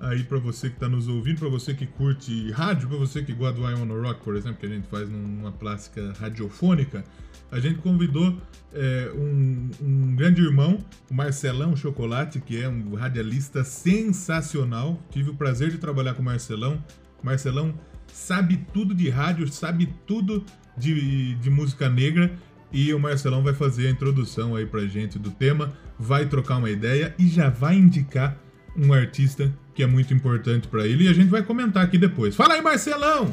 aí 0.04 0.24
para 0.24 0.38
você 0.38 0.70
que 0.70 0.76
está 0.76 0.90
nos 0.90 1.08
ouvindo, 1.08 1.40
para 1.40 1.50
você 1.50 1.74
que 1.74 1.88
curte 1.88 2.52
rádio, 2.52 2.90
para 2.90 2.98
você 2.98 3.24
que 3.24 3.34
gosta 3.34 3.60
do 3.60 3.70
I 3.70 3.74
Wanna 3.74 3.94
Rock, 4.08 4.22
por 4.22 4.36
exemplo, 4.36 4.58
que 4.58 4.66
a 4.66 4.70
gente 4.70 4.88
faz 4.88 5.10
numa 5.10 5.52
plástica 5.52 6.14
radiofônica, 6.20 7.04
a 7.50 7.60
gente 7.60 7.80
convidou 7.80 8.38
é, 8.74 9.12
um, 9.16 9.70
um, 9.82 10.16
grande 10.16 10.42
irmão, 10.42 10.84
o 11.10 11.14
Marcelão 11.14 11.76
Chocolate, 11.76 12.42
que 12.42 12.60
é 12.62 12.68
um 12.68 12.96
radialista 12.96 13.64
sensacional. 13.64 15.00
Tive 15.12 15.30
o 15.30 15.36
prazer 15.36 15.70
de 15.70 15.78
trabalhar 15.78 16.16
com 16.16 16.22
o 16.22 16.26
Marcelão. 16.26 16.84
Marcelão 17.22 17.74
sabe 18.08 18.58
tudo 18.74 18.94
de 18.94 19.08
rádio, 19.10 19.48
sabe 19.48 19.88
tudo 20.08 20.44
de, 20.78 21.36
de 21.36 21.50
música 21.50 21.90
negra. 21.90 22.32
E 22.72 22.92
o 22.94 23.00
Marcelão 23.00 23.44
vai 23.44 23.54
fazer 23.54 23.88
a 23.88 23.92
introdução 23.92 24.56
aí 24.56 24.66
pra 24.66 24.82
gente 24.88 25.20
do 25.20 25.30
tema, 25.30 25.72
vai 26.00 26.26
trocar 26.26 26.58
uma 26.58 26.72
ideia 26.72 27.14
e 27.20 27.28
já 27.28 27.48
vai 27.48 27.76
indicar 27.76 28.36
um 28.76 28.92
artista 28.92 29.54
que 29.76 29.84
é 29.84 29.88
muito 29.88 30.14
importante 30.14 30.68
para 30.68 30.88
ele 30.88 31.06
e 31.06 31.08
a 31.08 31.14
gente 31.14 31.30
vai 31.30 31.44
comentar 31.44 31.84
aqui 31.84 31.98
depois. 31.98 32.36
Fala 32.36 32.56
aí, 32.56 32.62
Marcelão! 32.62 33.28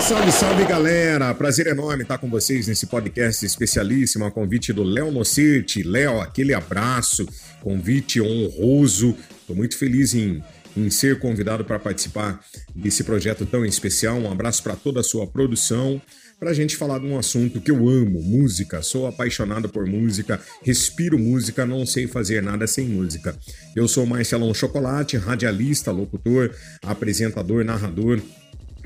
Salve, 0.00 0.32
salve 0.32 0.64
galera! 0.64 1.32
Prazer 1.32 1.68
enorme 1.68 2.02
estar 2.02 2.18
com 2.18 2.28
vocês 2.28 2.66
nesse 2.66 2.86
podcast 2.86 3.46
especialíssimo, 3.46 4.24
a 4.24 4.30
convite 4.30 4.72
do 4.72 4.82
Léo 4.82 5.12
Nocirti. 5.12 5.82
Léo, 5.82 6.20
aquele 6.20 6.52
abraço, 6.52 7.26
convite 7.60 8.20
honroso. 8.20 9.16
Estou 9.40 9.54
muito 9.54 9.78
feliz 9.78 10.12
em 10.14 10.42
em 10.76 10.90
ser 10.90 11.18
convidado 11.18 11.64
para 11.64 11.78
participar 11.78 12.40
desse 12.74 13.04
projeto 13.04 13.46
tão 13.46 13.64
especial. 13.64 14.18
Um 14.18 14.30
abraço 14.30 14.62
para 14.62 14.76
toda 14.76 15.00
a 15.00 15.04
sua 15.04 15.26
produção, 15.26 16.00
para 16.38 16.50
a 16.50 16.54
gente 16.54 16.76
falar 16.76 16.98
de 16.98 17.06
um 17.06 17.16
assunto 17.16 17.60
que 17.60 17.70
eu 17.70 17.88
amo, 17.88 18.20
música. 18.20 18.82
Sou 18.82 19.06
apaixonado 19.06 19.68
por 19.68 19.86
música, 19.86 20.40
respiro 20.62 21.18
música, 21.18 21.64
não 21.64 21.86
sei 21.86 22.08
fazer 22.08 22.42
nada 22.42 22.66
sem 22.66 22.86
música. 22.88 23.36
Eu 23.76 23.86
sou 23.86 24.04
Marcelão 24.04 24.52
Chocolate, 24.52 25.16
radialista, 25.16 25.92
locutor, 25.92 26.50
apresentador, 26.82 27.64
narrador 27.64 28.20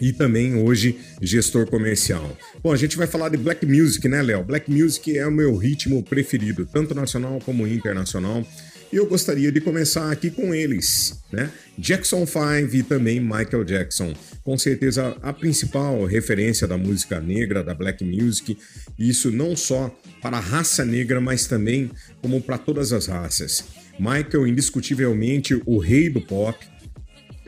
e 0.00 0.12
também 0.12 0.54
hoje 0.54 0.98
gestor 1.22 1.66
comercial. 1.66 2.36
Bom, 2.62 2.72
a 2.72 2.76
gente 2.76 2.96
vai 2.96 3.06
falar 3.06 3.30
de 3.30 3.36
black 3.36 3.64
music, 3.64 4.06
né, 4.08 4.22
Léo? 4.22 4.44
Black 4.44 4.70
music 4.70 5.16
é 5.16 5.26
o 5.26 5.32
meu 5.32 5.56
ritmo 5.56 6.02
preferido, 6.02 6.66
tanto 6.66 6.94
nacional 6.94 7.40
como 7.44 7.66
internacional. 7.66 8.46
E 8.92 8.96
eu 8.96 9.06
gostaria 9.06 9.50
de 9.50 9.60
começar 9.60 10.10
aqui 10.10 10.30
com 10.30 10.54
eles, 10.54 11.20
né? 11.32 11.50
Jackson 11.76 12.24
5 12.24 12.74
e 12.74 12.82
também 12.82 13.20
Michael 13.20 13.64
Jackson. 13.64 14.14
Com 14.44 14.56
certeza 14.56 15.16
a 15.22 15.32
principal 15.32 16.04
referência 16.04 16.66
da 16.66 16.78
música 16.78 17.20
negra, 17.20 17.64
da 17.64 17.74
black 17.74 18.04
music, 18.04 18.56
isso 18.98 19.30
não 19.30 19.56
só 19.56 19.94
para 20.22 20.36
a 20.36 20.40
raça 20.40 20.84
negra, 20.84 21.20
mas 21.20 21.46
também 21.46 21.90
como 22.22 22.40
para 22.40 22.58
todas 22.58 22.92
as 22.92 23.06
raças. 23.06 23.64
Michael, 23.98 24.46
indiscutivelmente 24.46 25.60
o 25.66 25.78
rei 25.78 26.08
do 26.08 26.20
pop, 26.20 26.56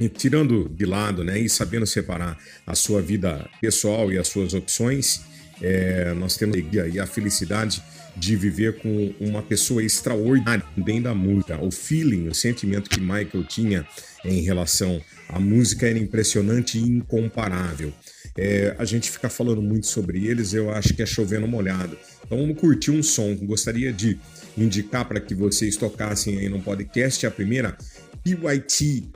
e 0.00 0.08
tirando 0.08 0.68
de 0.68 0.86
lado, 0.86 1.24
né, 1.24 1.38
e 1.38 1.48
sabendo 1.48 1.86
separar 1.86 2.38
a 2.66 2.74
sua 2.74 3.02
vida 3.02 3.48
pessoal 3.60 4.12
e 4.12 4.18
as 4.18 4.28
suas 4.28 4.54
opções, 4.54 5.22
é, 5.60 6.14
nós 6.14 6.36
temos 6.36 6.56
a 6.56 6.60
alegria 6.60 6.86
e 6.86 7.00
a 7.00 7.06
felicidade 7.06 7.82
de 8.18 8.36
viver 8.36 8.78
com 8.78 9.14
uma 9.20 9.42
pessoa 9.42 9.82
extraordinária 9.82 10.64
dentro 10.76 11.04
da 11.04 11.14
música. 11.14 11.62
O 11.62 11.70
feeling, 11.70 12.28
o 12.28 12.34
sentimento 12.34 12.90
que 12.90 13.00
Michael 13.00 13.44
tinha 13.48 13.86
em 14.24 14.40
relação 14.40 15.00
à 15.28 15.38
música 15.38 15.86
era 15.86 15.98
impressionante 15.98 16.78
e 16.78 16.82
incomparável. 16.82 17.92
É, 18.36 18.74
a 18.78 18.84
gente 18.84 19.10
fica 19.10 19.28
falando 19.28 19.62
muito 19.62 19.86
sobre 19.86 20.26
eles, 20.26 20.52
eu 20.52 20.70
acho 20.70 20.94
que 20.94 21.02
é 21.02 21.06
chovendo 21.06 21.46
molhado. 21.48 21.96
Então 22.24 22.38
vamos 22.38 22.58
curtir 22.58 22.90
um 22.90 23.02
som. 23.02 23.34
Gostaria 23.36 23.92
de 23.92 24.18
indicar 24.56 25.06
para 25.06 25.20
que 25.20 25.34
vocês 25.34 25.76
tocassem 25.76 26.38
aí 26.38 26.48
no 26.48 26.60
podcast 26.60 27.26
a 27.26 27.30
primeira, 27.30 27.76
PYT, 28.22 29.10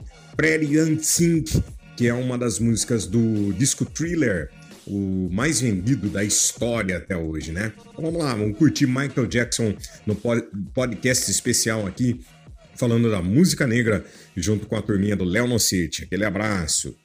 Young 0.63 0.97
Think, 0.97 1.63
que 1.95 2.07
é 2.07 2.13
uma 2.13 2.37
das 2.37 2.59
músicas 2.59 3.05
do 3.05 3.53
disco 3.53 3.85
Thriller 3.85 4.49
o 4.85 5.29
mais 5.31 5.61
vendido 5.61 6.09
da 6.09 6.23
história 6.23 6.97
até 6.97 7.15
hoje, 7.15 7.51
né? 7.51 7.71
Então 7.91 8.03
vamos 8.05 8.21
lá, 8.21 8.33
vamos 8.35 8.57
curtir 8.57 8.85
Michael 8.85 9.27
Jackson 9.27 9.75
no 10.05 10.15
podcast 10.73 11.29
especial 11.29 11.85
aqui, 11.87 12.19
falando 12.75 13.09
da 13.09 13.21
música 13.21 13.65
negra, 13.65 14.05
junto 14.35 14.65
com 14.65 14.75
a 14.75 14.81
turminha 14.81 15.15
do 15.15 15.23
Léo 15.23 15.47
Nocete. 15.47 16.03
Aquele 16.03 16.25
abraço. 16.25 16.95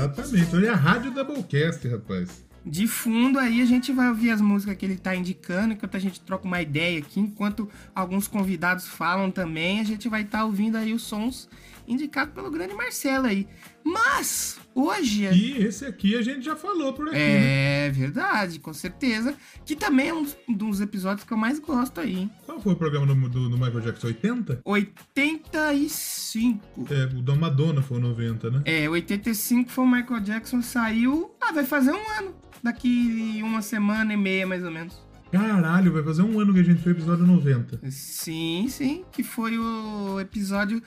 Exatamente. 0.00 0.56
Olha 0.56 0.72
a 0.72 0.76
rádio 0.76 1.10
Doublecast, 1.10 1.86
rapaz. 1.86 2.44
De 2.64 2.86
fundo 2.86 3.38
aí 3.38 3.62
a 3.62 3.64
gente 3.64 3.90
vai 3.92 4.08
ouvir 4.08 4.30
as 4.30 4.40
músicas 4.40 4.76
que 4.76 4.84
ele 4.84 4.96
tá 4.96 5.14
indicando, 5.14 5.72
enquanto 5.72 5.96
a 5.96 6.00
gente 6.00 6.20
troca 6.20 6.46
uma 6.46 6.60
ideia 6.60 6.98
aqui, 6.98 7.18
enquanto 7.18 7.68
alguns 7.94 8.28
convidados 8.28 8.86
falam 8.86 9.30
também, 9.30 9.80
a 9.80 9.84
gente 9.84 10.08
vai 10.08 10.22
estar 10.22 10.38
tá 10.38 10.44
ouvindo 10.44 10.76
aí 10.76 10.92
os 10.92 11.02
sons 11.02 11.48
indicados 11.88 12.34
pelo 12.34 12.50
grande 12.50 12.74
Marcelo 12.74 13.26
aí. 13.26 13.48
Mas 13.82 14.59
hoje. 14.74 15.26
E 15.26 15.64
esse 15.64 15.84
aqui 15.84 16.16
a 16.16 16.22
gente 16.22 16.44
já 16.44 16.56
falou 16.56 16.92
por 16.92 17.08
aqui. 17.08 17.16
É 17.16 17.88
né? 17.88 17.90
verdade, 17.90 18.58
com 18.58 18.72
certeza. 18.72 19.34
Que 19.64 19.76
também 19.76 20.08
é 20.08 20.14
um 20.14 20.26
dos, 20.48 20.80
episódios 20.80 21.26
que 21.26 21.32
eu 21.32 21.36
mais 21.36 21.58
gosto 21.58 22.00
aí. 22.00 22.20
Hein? 22.20 22.30
Qual 22.46 22.60
foi 22.60 22.72
o 22.72 22.76
programa 22.76 23.06
do, 23.06 23.28
do, 23.28 23.48
do 23.48 23.58
Michael 23.58 23.80
Jackson? 23.80 24.08
80? 24.08 24.60
85. 24.64 26.86
É, 26.90 27.04
o 27.16 27.22
da 27.22 27.34
Madonna 27.34 27.82
foi 27.82 27.98
90, 27.98 28.50
né? 28.50 28.62
É, 28.64 28.88
85 28.88 29.70
foi 29.70 29.84
o 29.84 29.88
Michael 29.88 30.20
Jackson, 30.20 30.62
saiu. 30.62 31.30
Ah, 31.40 31.52
vai 31.52 31.64
fazer 31.64 31.92
um 31.92 32.08
ano. 32.18 32.34
Daqui 32.62 33.40
uma 33.42 33.62
semana 33.62 34.12
e 34.12 34.16
meia, 34.16 34.46
mais 34.46 34.64
ou 34.64 34.70
menos. 34.70 35.10
Caralho, 35.32 35.92
vai 35.92 36.02
fazer 36.02 36.22
um 36.22 36.40
ano 36.40 36.52
que 36.52 36.60
a 36.60 36.62
gente 36.62 36.82
fez 36.82 36.96
o 36.96 36.98
episódio 36.98 37.24
90. 37.24 37.80
Sim, 37.90 38.66
sim, 38.68 39.04
que 39.12 39.22
foi 39.22 39.56
o 39.56 40.18
episódio 40.18 40.82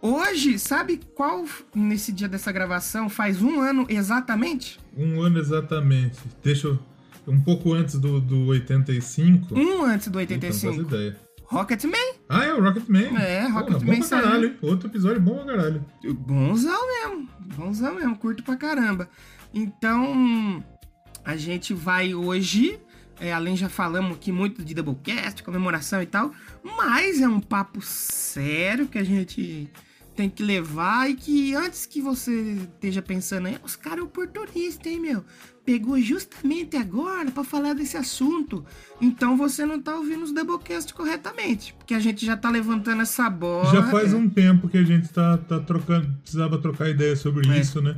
Hoje, 0.00 0.58
sabe 0.58 1.00
qual, 1.14 1.44
nesse 1.74 2.12
dia 2.12 2.28
dessa 2.28 2.52
gravação, 2.52 3.08
faz 3.08 3.42
um 3.42 3.60
ano 3.60 3.86
exatamente? 3.88 4.78
Um 4.96 5.20
ano 5.20 5.38
exatamente. 5.38 6.18
Deixa 6.42 6.68
eu. 6.68 6.78
Um 7.26 7.40
pouco 7.40 7.74
antes 7.74 7.98
do, 7.98 8.20
do 8.20 8.46
85. 8.46 9.58
Um 9.58 9.82
antes 9.82 10.08
do 10.08 10.18
85. 10.18 10.74
Não 10.74 10.82
ideia. 10.82 11.16
Rocketman? 11.44 12.14
Ah, 12.28 12.44
é 12.44 12.54
o 12.54 12.62
Rocketman. 12.62 13.16
É, 13.18 13.46
Rocketman. 13.48 14.00
Pra 14.00 14.08
caralho, 14.08 14.48
hein? 14.48 14.56
Outro 14.62 14.88
episódio 14.88 15.20
bom 15.20 15.36
pra 15.44 15.56
caralho. 15.56 15.84
Bonzão 16.14 16.80
mesmo. 16.86 17.28
Bonzão 17.56 17.94
mesmo, 17.94 18.16
curto 18.16 18.42
pra 18.42 18.56
caramba. 18.56 19.08
Então, 19.52 20.62
a 21.24 21.36
gente 21.36 21.74
vai 21.74 22.14
hoje 22.14 22.78
é, 23.20 23.32
além 23.32 23.56
já 23.56 23.68
falamos 23.68 24.16
aqui 24.16 24.30
muito 24.30 24.64
de 24.64 24.74
Doublecast, 24.74 25.42
comemoração 25.42 26.00
e 26.00 26.06
tal, 26.06 26.32
mas 26.62 27.20
é 27.20 27.28
um 27.28 27.40
papo 27.40 27.80
sério 27.82 28.86
que 28.86 28.98
a 28.98 29.04
gente 29.04 29.68
tem 30.18 30.28
que 30.28 30.42
levar 30.42 31.08
e 31.08 31.14
que 31.14 31.54
antes 31.54 31.86
que 31.86 32.00
você 32.00 32.32
esteja 32.32 33.00
pensando 33.00 33.46
aí, 33.46 33.56
os 33.62 33.76
caras 33.76 34.02
oportunistas, 34.02 34.84
hein, 34.84 34.98
meu? 34.98 35.24
Pegou 35.64 35.96
justamente 36.00 36.76
agora 36.76 37.30
para 37.30 37.44
falar 37.44 37.72
desse 37.72 37.96
assunto. 37.96 38.66
Então 39.00 39.36
você 39.36 39.64
não 39.64 39.80
tá 39.80 39.94
ouvindo 39.94 40.24
os 40.24 40.32
Doublecast 40.32 40.92
corretamente, 40.92 41.72
porque 41.74 41.94
a 41.94 42.00
gente 42.00 42.26
já 42.26 42.36
tá 42.36 42.50
levantando 42.50 43.02
essa 43.02 43.30
bola. 43.30 43.70
Já 43.70 43.88
faz 43.92 44.12
é. 44.12 44.16
um 44.16 44.28
tempo 44.28 44.68
que 44.68 44.78
a 44.78 44.82
gente 44.82 45.08
tá, 45.10 45.38
tá 45.38 45.60
trocando, 45.60 46.12
precisava 46.20 46.58
trocar 46.58 46.88
ideia 46.88 47.14
sobre 47.14 47.48
é. 47.48 47.60
isso, 47.60 47.80
né? 47.80 47.94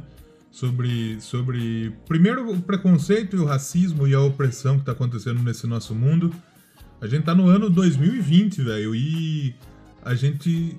Sobre, 0.51 1.19
sobre 1.23 1.91
primeiro 2.07 2.53
o 2.53 2.61
preconceito 2.61 3.35
e 3.35 3.39
o 3.39 3.47
racismo 3.47 4.07
e 4.07 4.13
a 4.13 4.21
opressão 4.21 4.79
que 4.79 4.85
tá 4.85 4.93
acontecendo 4.93 5.43
nesse 5.43 5.67
nosso 5.67 5.95
mundo. 5.95 6.31
A 7.01 7.07
gente 7.07 7.25
tá 7.25 7.35
no 7.35 7.49
ano 7.49 7.71
2020, 7.71 8.61
velho, 8.61 8.95
e 8.95 9.55
a 10.05 10.15
gente 10.15 10.79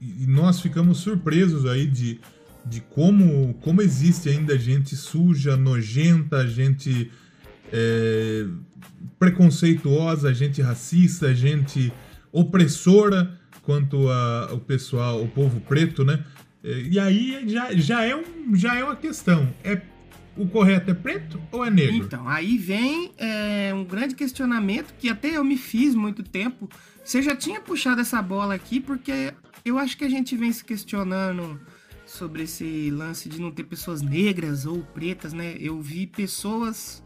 e 0.00 0.26
nós 0.26 0.60
ficamos 0.60 0.98
surpresos 0.98 1.66
aí 1.66 1.86
de, 1.86 2.20
de 2.64 2.80
como, 2.80 3.54
como 3.62 3.82
existe 3.82 4.28
ainda 4.28 4.58
gente 4.58 4.94
suja, 4.94 5.56
nojenta, 5.56 6.46
gente 6.46 7.10
é, 7.72 8.46
preconceituosa, 9.18 10.32
gente 10.32 10.62
racista, 10.62 11.34
gente 11.34 11.92
opressora 12.32 13.38
quanto 13.62 14.08
ao 14.08 14.58
pessoal, 14.58 15.22
o 15.22 15.28
povo 15.28 15.60
preto, 15.60 16.04
né? 16.04 16.24
É, 16.62 16.80
e 16.80 16.98
aí 16.98 17.44
já, 17.46 17.72
já, 17.74 18.04
é, 18.04 18.16
um, 18.16 18.54
já 18.54 18.76
é 18.76 18.84
uma 18.84 18.96
questão. 18.96 19.52
É 19.62 19.80
o 20.36 20.46
correto 20.46 20.90
é 20.90 20.94
preto 20.94 21.40
ou 21.50 21.64
é 21.64 21.70
negro? 21.70 21.96
Então, 21.96 22.28
aí 22.28 22.56
vem 22.56 23.10
é, 23.18 23.72
um 23.74 23.84
grande 23.84 24.14
questionamento 24.14 24.94
que 24.96 25.08
até 25.08 25.36
eu 25.36 25.42
me 25.42 25.56
fiz 25.56 25.96
muito 25.96 26.22
tempo. 26.22 26.70
Você 27.04 27.20
já 27.20 27.34
tinha 27.34 27.60
puxado 27.60 28.00
essa 28.00 28.22
bola 28.22 28.54
aqui, 28.54 28.78
porque 28.78 29.34
eu 29.64 29.78
acho 29.78 29.96
que 29.96 30.04
a 30.04 30.08
gente 30.08 30.36
vem 30.36 30.52
se 30.52 30.64
questionando 30.64 31.60
sobre 32.06 32.44
esse 32.44 32.90
lance 32.90 33.28
de 33.28 33.40
não 33.40 33.50
ter 33.50 33.64
pessoas 33.64 34.00
negras 34.00 34.64
ou 34.64 34.82
pretas, 34.82 35.32
né? 35.32 35.56
Eu 35.60 35.80
vi 35.80 36.06
pessoas 36.06 37.02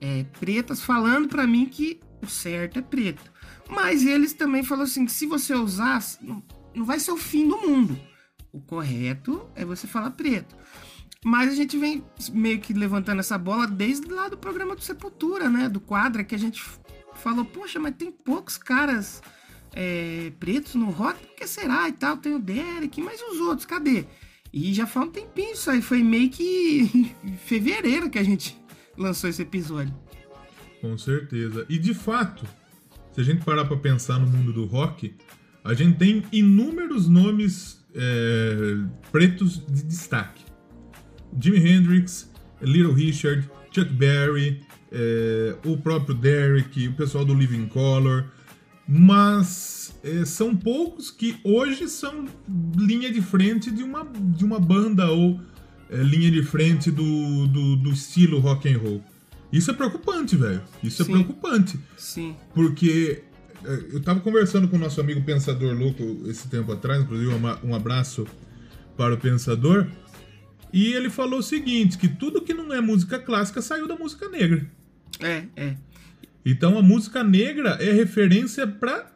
é, 0.00 0.24
pretas 0.38 0.82
falando 0.82 1.28
para 1.28 1.46
mim 1.46 1.66
que 1.66 2.00
o 2.22 2.26
certo 2.26 2.78
é 2.78 2.82
preto. 2.82 3.30
Mas 3.68 4.04
eles 4.04 4.32
também 4.32 4.62
falaram 4.62 4.88
assim: 4.88 5.04
que 5.04 5.12
se 5.12 5.26
você 5.26 5.54
usar, 5.54 6.02
não, 6.20 6.42
não 6.74 6.84
vai 6.84 6.98
ser 6.98 7.12
o 7.12 7.16
fim 7.16 7.46
do 7.46 7.58
mundo. 7.58 7.98
O 8.52 8.60
correto 8.60 9.48
é 9.54 9.64
você 9.64 9.86
falar 9.86 10.10
preto. 10.10 10.56
Mas 11.24 11.52
a 11.52 11.54
gente 11.54 11.76
vem 11.76 12.02
meio 12.32 12.60
que 12.60 12.72
levantando 12.72 13.20
essa 13.20 13.36
bola 13.36 13.66
desde 13.66 14.10
lá 14.10 14.28
do 14.28 14.38
programa 14.38 14.74
do 14.74 14.82
Sepultura, 14.82 15.50
né? 15.50 15.68
Do 15.68 15.80
quadra, 15.80 16.24
que 16.24 16.34
a 16.34 16.38
gente 16.38 16.62
falou: 17.14 17.44
poxa, 17.44 17.78
mas 17.78 17.94
tem 17.94 18.10
poucos 18.10 18.56
caras 18.56 19.22
é, 19.74 20.32
pretos 20.38 20.74
no 20.74 20.90
rock, 20.90 21.18
por 21.26 21.36
que 21.36 21.46
será 21.46 21.88
e 21.88 21.92
tal? 21.92 22.16
Tem 22.16 22.34
o 22.34 22.38
Derek, 22.38 23.00
mas 23.00 23.20
os 23.22 23.38
outros, 23.40 23.66
cadê? 23.66 24.04
E 24.52 24.74
já 24.74 24.86
faz 24.86 25.08
um 25.08 25.10
tempinho 25.10 25.52
isso 25.52 25.70
aí, 25.70 25.80
foi 25.80 26.02
meio 26.02 26.30
que 26.30 27.14
fevereiro 27.44 28.10
que 28.10 28.18
a 28.18 28.22
gente 28.22 28.60
lançou 28.96 29.30
esse 29.30 29.42
episódio. 29.42 29.94
Com 30.80 30.96
certeza. 30.98 31.64
E 31.68 31.78
de 31.78 31.94
fato, 31.94 32.44
se 33.12 33.20
a 33.20 33.24
gente 33.24 33.44
parar 33.44 33.64
para 33.64 33.76
pensar 33.76 34.18
no 34.18 34.26
mundo 34.26 34.52
do 34.52 34.64
rock, 34.64 35.14
a 35.62 35.74
gente 35.74 35.98
tem 35.98 36.24
inúmeros 36.32 37.06
nomes 37.08 37.84
é, 37.94 38.76
pretos 39.12 39.64
de 39.66 39.82
destaque. 39.84 40.44
Jimi 41.38 41.58
Hendrix, 41.58 42.30
Little 42.60 42.92
Richard, 42.92 43.48
Chuck 43.70 43.92
Berry, 43.92 44.60
é, 44.90 45.56
o 45.64 45.76
próprio 45.76 46.14
Derek, 46.14 46.88
o 46.88 46.92
pessoal 46.94 47.24
do 47.24 47.34
Living 47.34 47.66
Color, 47.66 48.26
mas 48.92 49.94
é, 50.02 50.24
são 50.24 50.56
poucos 50.56 51.12
que 51.12 51.38
hoje 51.44 51.88
são 51.88 52.26
linha 52.76 53.12
de 53.12 53.22
frente 53.22 53.70
de 53.70 53.84
uma, 53.84 54.04
de 54.04 54.44
uma 54.44 54.58
banda 54.58 55.08
ou 55.12 55.40
é, 55.88 56.02
linha 56.02 56.28
de 56.28 56.42
frente 56.42 56.90
do, 56.90 57.46
do, 57.46 57.76
do, 57.76 57.90
estilo 57.90 58.40
rock 58.40 58.68
and 58.68 58.78
roll. 58.78 59.00
Isso 59.52 59.70
é 59.70 59.74
preocupante, 59.74 60.34
velho. 60.34 60.60
Isso 60.82 61.02
é 61.02 61.04
Sim. 61.04 61.12
é 61.12 61.14
preocupante. 61.14 61.78
Sim. 61.96 62.34
Porque 62.52 63.22
é, 63.64 63.84
eu 63.92 64.02
tava 64.02 64.18
conversando 64.18 64.66
com 64.66 64.74
o 64.74 64.80
nosso 64.80 65.00
amigo 65.00 65.22
Pensador 65.22 65.72
Louco 65.72 66.02
esse 66.26 66.48
tempo 66.48 66.72
atrás, 66.72 67.00
inclusive 67.00 67.32
um 67.62 67.72
abraço 67.72 68.26
para 68.96 69.14
o 69.14 69.18
Pensador, 69.18 69.86
e 70.72 70.92
ele 70.94 71.08
falou 71.10 71.38
o 71.38 71.42
seguinte, 71.44 71.96
que 71.96 72.08
tudo 72.08 72.42
que 72.42 72.52
não 72.52 72.72
é 72.72 72.80
música 72.80 73.20
clássica 73.20 73.62
saiu 73.62 73.86
da 73.86 73.94
música 73.94 74.28
negra. 74.28 74.68
É, 75.20 75.44
é. 75.54 75.76
Então 76.44 76.78
a 76.78 76.82
música 76.82 77.22
negra 77.22 77.76
é 77.80 77.92
referência 77.92 78.66
para 78.66 79.10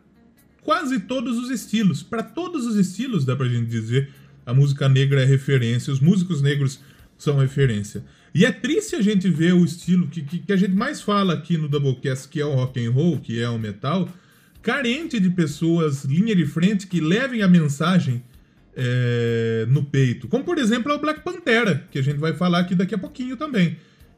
quase 0.62 1.00
todos 1.00 1.38
os 1.38 1.50
estilos. 1.50 2.02
Para 2.02 2.22
todos 2.22 2.66
os 2.66 2.76
estilos, 2.76 3.24
dá 3.24 3.36
pra 3.36 3.48
gente 3.48 3.66
dizer, 3.66 4.10
a 4.44 4.52
música 4.52 4.88
negra 4.88 5.22
é 5.22 5.24
referência, 5.24 5.92
os 5.92 6.00
músicos 6.00 6.42
negros 6.42 6.80
são 7.16 7.38
referência. 7.38 8.04
E 8.34 8.44
é 8.44 8.50
triste 8.50 8.96
a 8.96 9.02
gente 9.02 9.28
ver 9.30 9.54
o 9.54 9.64
estilo 9.64 10.08
que, 10.08 10.22
que, 10.22 10.38
que 10.40 10.52
a 10.52 10.56
gente 10.56 10.74
mais 10.74 11.00
fala 11.00 11.34
aqui 11.34 11.56
no 11.56 11.68
Doublecast, 11.68 12.28
que 12.28 12.40
é 12.40 12.44
o 12.44 12.54
rock 12.54 12.84
and 12.84 12.90
roll, 12.90 13.20
que 13.20 13.40
é 13.40 13.48
o 13.48 13.58
metal, 13.58 14.08
carente 14.60 15.20
de 15.20 15.30
pessoas 15.30 16.04
linha 16.04 16.34
de 16.34 16.44
frente 16.44 16.86
que 16.86 17.00
levem 17.00 17.42
a 17.42 17.48
mensagem 17.48 18.22
é, 18.76 19.66
no 19.68 19.84
peito. 19.84 20.26
Como, 20.26 20.42
por 20.42 20.58
exemplo, 20.58 20.90
é 20.90 20.96
o 20.96 20.98
Black 20.98 21.20
Pantera, 21.20 21.86
que 21.90 21.98
a 21.98 22.02
gente 22.02 22.18
vai 22.18 22.34
falar 22.34 22.60
aqui 22.60 22.74
daqui 22.74 22.94
a 22.94 22.98
pouquinho 22.98 23.36
também. 23.36 23.76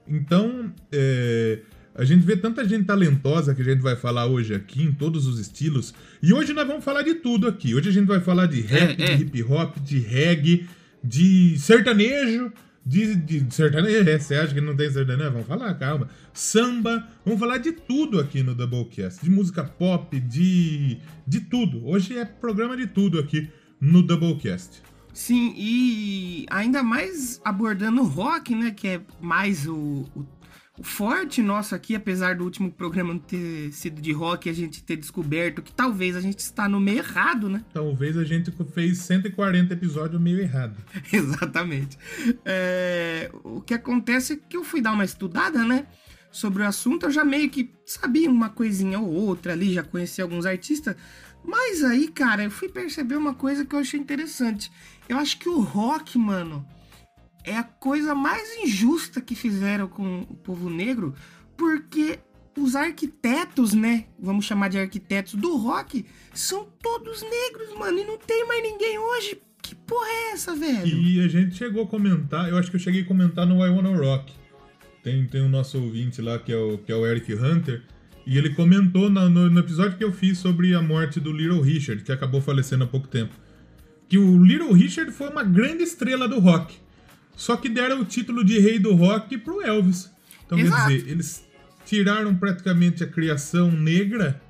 Então, 0.08 0.72
é, 0.90 1.58
a 1.98 2.04
gente 2.04 2.26
vê 2.26 2.36
tanta 2.36 2.66
gente 2.68 2.84
talentosa 2.84 3.54
que 3.54 3.62
a 3.62 3.64
gente 3.64 3.80
vai 3.80 3.96
falar 3.96 4.26
hoje 4.26 4.54
aqui, 4.54 4.82
em 4.82 4.92
todos 4.92 5.26
os 5.26 5.38
estilos. 5.40 5.94
E 6.22 6.32
hoje 6.32 6.52
nós 6.52 6.66
vamos 6.66 6.84
falar 6.84 7.02
de 7.02 7.14
tudo 7.14 7.48
aqui. 7.48 7.74
Hoje 7.74 7.88
a 7.88 7.92
gente 7.92 8.06
vai 8.06 8.20
falar 8.20 8.46
de 8.46 8.60
rap, 8.60 9.00
é, 9.00 9.12
é. 9.12 9.16
de 9.16 9.22
hip 9.22 9.42
hop, 9.44 9.78
de 9.78 9.98
reggae, 9.98 10.68
de 11.02 11.58
sertanejo. 11.58 12.52
De, 12.84 13.16
de 13.16 13.52
sertanejo, 13.52 14.08
é, 14.08 14.18
você 14.18 14.34
acha 14.36 14.54
que 14.54 14.60
não 14.60 14.76
tem 14.76 14.90
sertanejo? 14.90 15.32
Vamos 15.32 15.46
falar, 15.46 15.72
calma. 15.74 16.08
Samba, 16.34 17.08
vamos 17.24 17.40
falar 17.40 17.58
de 17.58 17.72
tudo 17.72 18.20
aqui 18.20 18.42
no 18.42 18.54
Doublecast. 18.54 19.24
De 19.24 19.30
música 19.30 19.64
pop, 19.64 20.20
de, 20.20 20.98
de 21.26 21.40
tudo. 21.40 21.84
Hoje 21.86 22.16
é 22.18 22.26
programa 22.26 22.76
de 22.76 22.86
tudo 22.86 23.18
aqui 23.18 23.48
no 23.80 24.02
Doublecast. 24.02 24.82
Sim, 25.16 25.54
e 25.56 26.44
ainda 26.50 26.82
mais 26.82 27.40
abordando 27.42 28.02
o 28.02 28.04
rock, 28.04 28.54
né? 28.54 28.70
Que 28.70 28.88
é 28.88 29.00
mais 29.18 29.66
o, 29.66 30.04
o 30.14 30.22
o 30.78 30.82
forte 30.82 31.40
nosso 31.40 31.74
aqui, 31.74 31.94
apesar 31.94 32.36
do 32.36 32.44
último 32.44 32.70
programa 32.70 33.14
não 33.14 33.20
ter 33.20 33.72
sido 33.72 34.00
de 34.00 34.12
rock, 34.12 34.48
a 34.50 34.52
gente 34.52 34.82
ter 34.82 34.96
descoberto 34.96 35.62
que 35.62 35.72
talvez 35.72 36.14
a 36.14 36.20
gente 36.20 36.40
está 36.40 36.68
no 36.68 36.78
meio 36.78 36.98
errado, 36.98 37.48
né? 37.48 37.64
Talvez 37.72 38.16
a 38.16 38.24
gente 38.24 38.52
fez 38.74 38.98
140 38.98 39.72
episódios 39.72 40.20
meio 40.20 40.38
errado. 40.38 40.76
Exatamente. 41.10 41.96
É, 42.44 43.30
o 43.42 43.60
que 43.62 43.72
acontece 43.72 44.34
é 44.34 44.36
que 44.36 44.56
eu 44.56 44.64
fui 44.64 44.82
dar 44.82 44.92
uma 44.92 45.04
estudada, 45.04 45.64
né? 45.64 45.86
Sobre 46.30 46.62
o 46.62 46.66
assunto, 46.66 47.06
eu 47.06 47.10
já 47.10 47.24
meio 47.24 47.48
que 47.48 47.72
sabia 47.86 48.30
uma 48.30 48.50
coisinha 48.50 49.00
ou 49.00 49.10
outra 49.10 49.54
ali, 49.54 49.72
já 49.72 49.82
conhecia 49.82 50.24
alguns 50.24 50.44
artistas. 50.44 50.94
Mas 51.42 51.82
aí, 51.82 52.08
cara, 52.08 52.44
eu 52.44 52.50
fui 52.50 52.68
perceber 52.68 53.16
uma 53.16 53.32
coisa 53.32 53.64
que 53.64 53.74
eu 53.74 53.78
achei 53.78 53.98
interessante. 53.98 54.70
Eu 55.08 55.16
acho 55.16 55.38
que 55.38 55.48
o 55.48 55.60
rock, 55.60 56.18
mano, 56.18 56.66
é 57.46 57.56
a 57.56 57.62
coisa 57.62 58.14
mais 58.14 58.58
injusta 58.58 59.20
que 59.20 59.34
fizeram 59.34 59.86
com 59.86 60.22
o 60.22 60.34
povo 60.34 60.68
negro, 60.68 61.14
porque 61.56 62.18
os 62.58 62.74
arquitetos, 62.74 63.72
né? 63.72 64.06
Vamos 64.18 64.44
chamar 64.44 64.68
de 64.68 64.78
arquitetos 64.78 65.34
do 65.34 65.56
rock, 65.56 66.04
são 66.34 66.66
todos 66.82 67.22
negros, 67.22 67.78
mano, 67.78 67.98
e 67.98 68.04
não 68.04 68.18
tem 68.18 68.46
mais 68.46 68.62
ninguém 68.62 68.98
hoje. 68.98 69.40
Que 69.62 69.74
porra 69.74 70.08
é 70.08 70.32
essa, 70.32 70.54
velho? 70.54 70.86
E 70.86 71.20
a 71.20 71.28
gente 71.28 71.54
chegou 71.54 71.84
a 71.84 71.86
comentar, 71.86 72.48
eu 72.48 72.58
acho 72.58 72.70
que 72.70 72.76
eu 72.76 72.80
cheguei 72.80 73.02
a 73.02 73.06
comentar 73.06 73.46
no 73.46 73.64
I 73.64 73.70
Wanna 73.70 73.96
Rock. 73.96 74.32
Tem, 75.02 75.24
tem 75.26 75.40
o 75.40 75.48
nosso 75.48 75.80
ouvinte 75.80 76.20
lá, 76.20 76.38
que 76.38 76.52
é 76.52 76.56
o, 76.56 76.78
que 76.78 76.90
é 76.90 76.96
o 76.96 77.06
Eric 77.06 77.32
Hunter, 77.32 77.82
e 78.26 78.36
ele 78.36 78.50
comentou 78.50 79.08
no, 79.08 79.28
no 79.28 79.60
episódio 79.60 79.96
que 79.96 80.02
eu 80.02 80.12
fiz 80.12 80.38
sobre 80.38 80.74
a 80.74 80.82
morte 80.82 81.20
do 81.20 81.32
Little 81.32 81.60
Richard, 81.60 82.02
que 82.02 82.10
acabou 82.10 82.40
falecendo 82.40 82.82
há 82.82 82.86
pouco 82.86 83.06
tempo. 83.06 83.32
Que 84.08 84.18
o 84.18 84.42
Little 84.42 84.72
Richard 84.72 85.12
foi 85.12 85.28
uma 85.28 85.44
grande 85.44 85.84
estrela 85.84 86.28
do 86.28 86.40
rock. 86.40 86.76
Só 87.36 87.56
que 87.56 87.68
deram 87.68 88.00
o 88.00 88.04
título 88.04 88.42
de 88.42 88.58
rei 88.58 88.78
do 88.78 88.94
rock 88.94 89.36
pro 89.38 89.60
Elvis. 89.60 90.10
Então, 90.44 90.58
Exato. 90.58 90.88
quer 90.88 90.96
dizer, 90.96 91.10
eles 91.10 91.46
tiraram 91.84 92.34
praticamente 92.34 93.04
a 93.04 93.06
criação 93.06 93.70
negra 93.70 94.40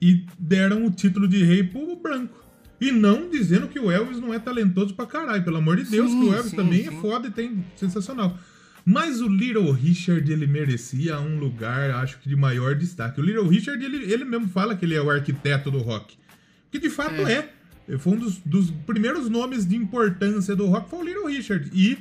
e 0.00 0.24
deram 0.38 0.86
o 0.86 0.90
título 0.90 1.26
de 1.26 1.42
rei 1.44 1.64
pro 1.64 1.96
branco. 1.96 2.44
E 2.80 2.92
não 2.92 3.28
dizendo 3.28 3.68
que 3.68 3.78
o 3.78 3.90
Elvis 3.90 4.20
não 4.20 4.32
é 4.32 4.38
talentoso 4.38 4.94
pra 4.94 5.06
caralho, 5.06 5.42
pelo 5.42 5.56
amor 5.56 5.76
de 5.76 5.84
Deus, 5.84 6.10
sim, 6.10 6.20
que 6.20 6.26
o 6.26 6.34
Elvis 6.34 6.50
sim, 6.50 6.56
também 6.56 6.80
é 6.80 6.90
sim. 6.90 6.96
é 6.96 7.00
foda 7.00 7.28
e 7.28 7.30
tem 7.30 7.64
sensacional. 7.74 8.38
Mas 8.84 9.20
o 9.20 9.28
Little 9.28 9.72
Richard, 9.72 10.30
ele 10.30 10.46
merecia 10.46 11.18
um 11.18 11.38
lugar, 11.38 11.90
acho 11.90 12.18
que 12.20 12.28
de 12.28 12.36
maior 12.36 12.76
destaque. 12.76 13.20
O 13.20 13.24
Little 13.24 13.48
Richard, 13.48 13.84
ele, 13.84 14.12
ele 14.12 14.24
mesmo 14.24 14.48
fala 14.48 14.76
que 14.76 14.84
ele 14.84 14.94
é 14.94 15.02
o 15.02 15.10
arquiteto 15.10 15.70
do 15.70 15.78
rock. 15.78 16.16
Que 16.70 16.78
de 16.78 16.88
fato 16.88 17.14
é. 17.26 17.32
é. 17.32 17.52
Foi 17.98 18.14
um 18.14 18.16
dos, 18.16 18.38
dos, 18.38 18.70
primeiros 18.70 19.28
nomes 19.28 19.66
de 19.66 19.76
importância 19.76 20.56
do 20.56 20.66
rock, 20.66 20.90
foi 20.90 20.98
o 20.98 21.04
Little 21.04 21.26
Richard. 21.26 21.70
E 21.72 21.98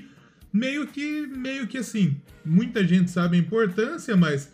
meio 0.51 0.87
que, 0.87 1.27
meio 1.27 1.67
que 1.67 1.77
assim, 1.77 2.19
muita 2.43 2.85
gente 2.85 3.11
sabe 3.11 3.37
a 3.37 3.39
importância, 3.39 4.17
mas 4.17 4.51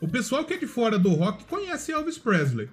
o 0.00 0.08
pessoal 0.08 0.44
que 0.44 0.54
é 0.54 0.56
de 0.56 0.66
fora 0.66 0.98
do 0.98 1.10
rock 1.10 1.44
conhece 1.44 1.92
Elvis 1.92 2.18
Presley. 2.18 2.68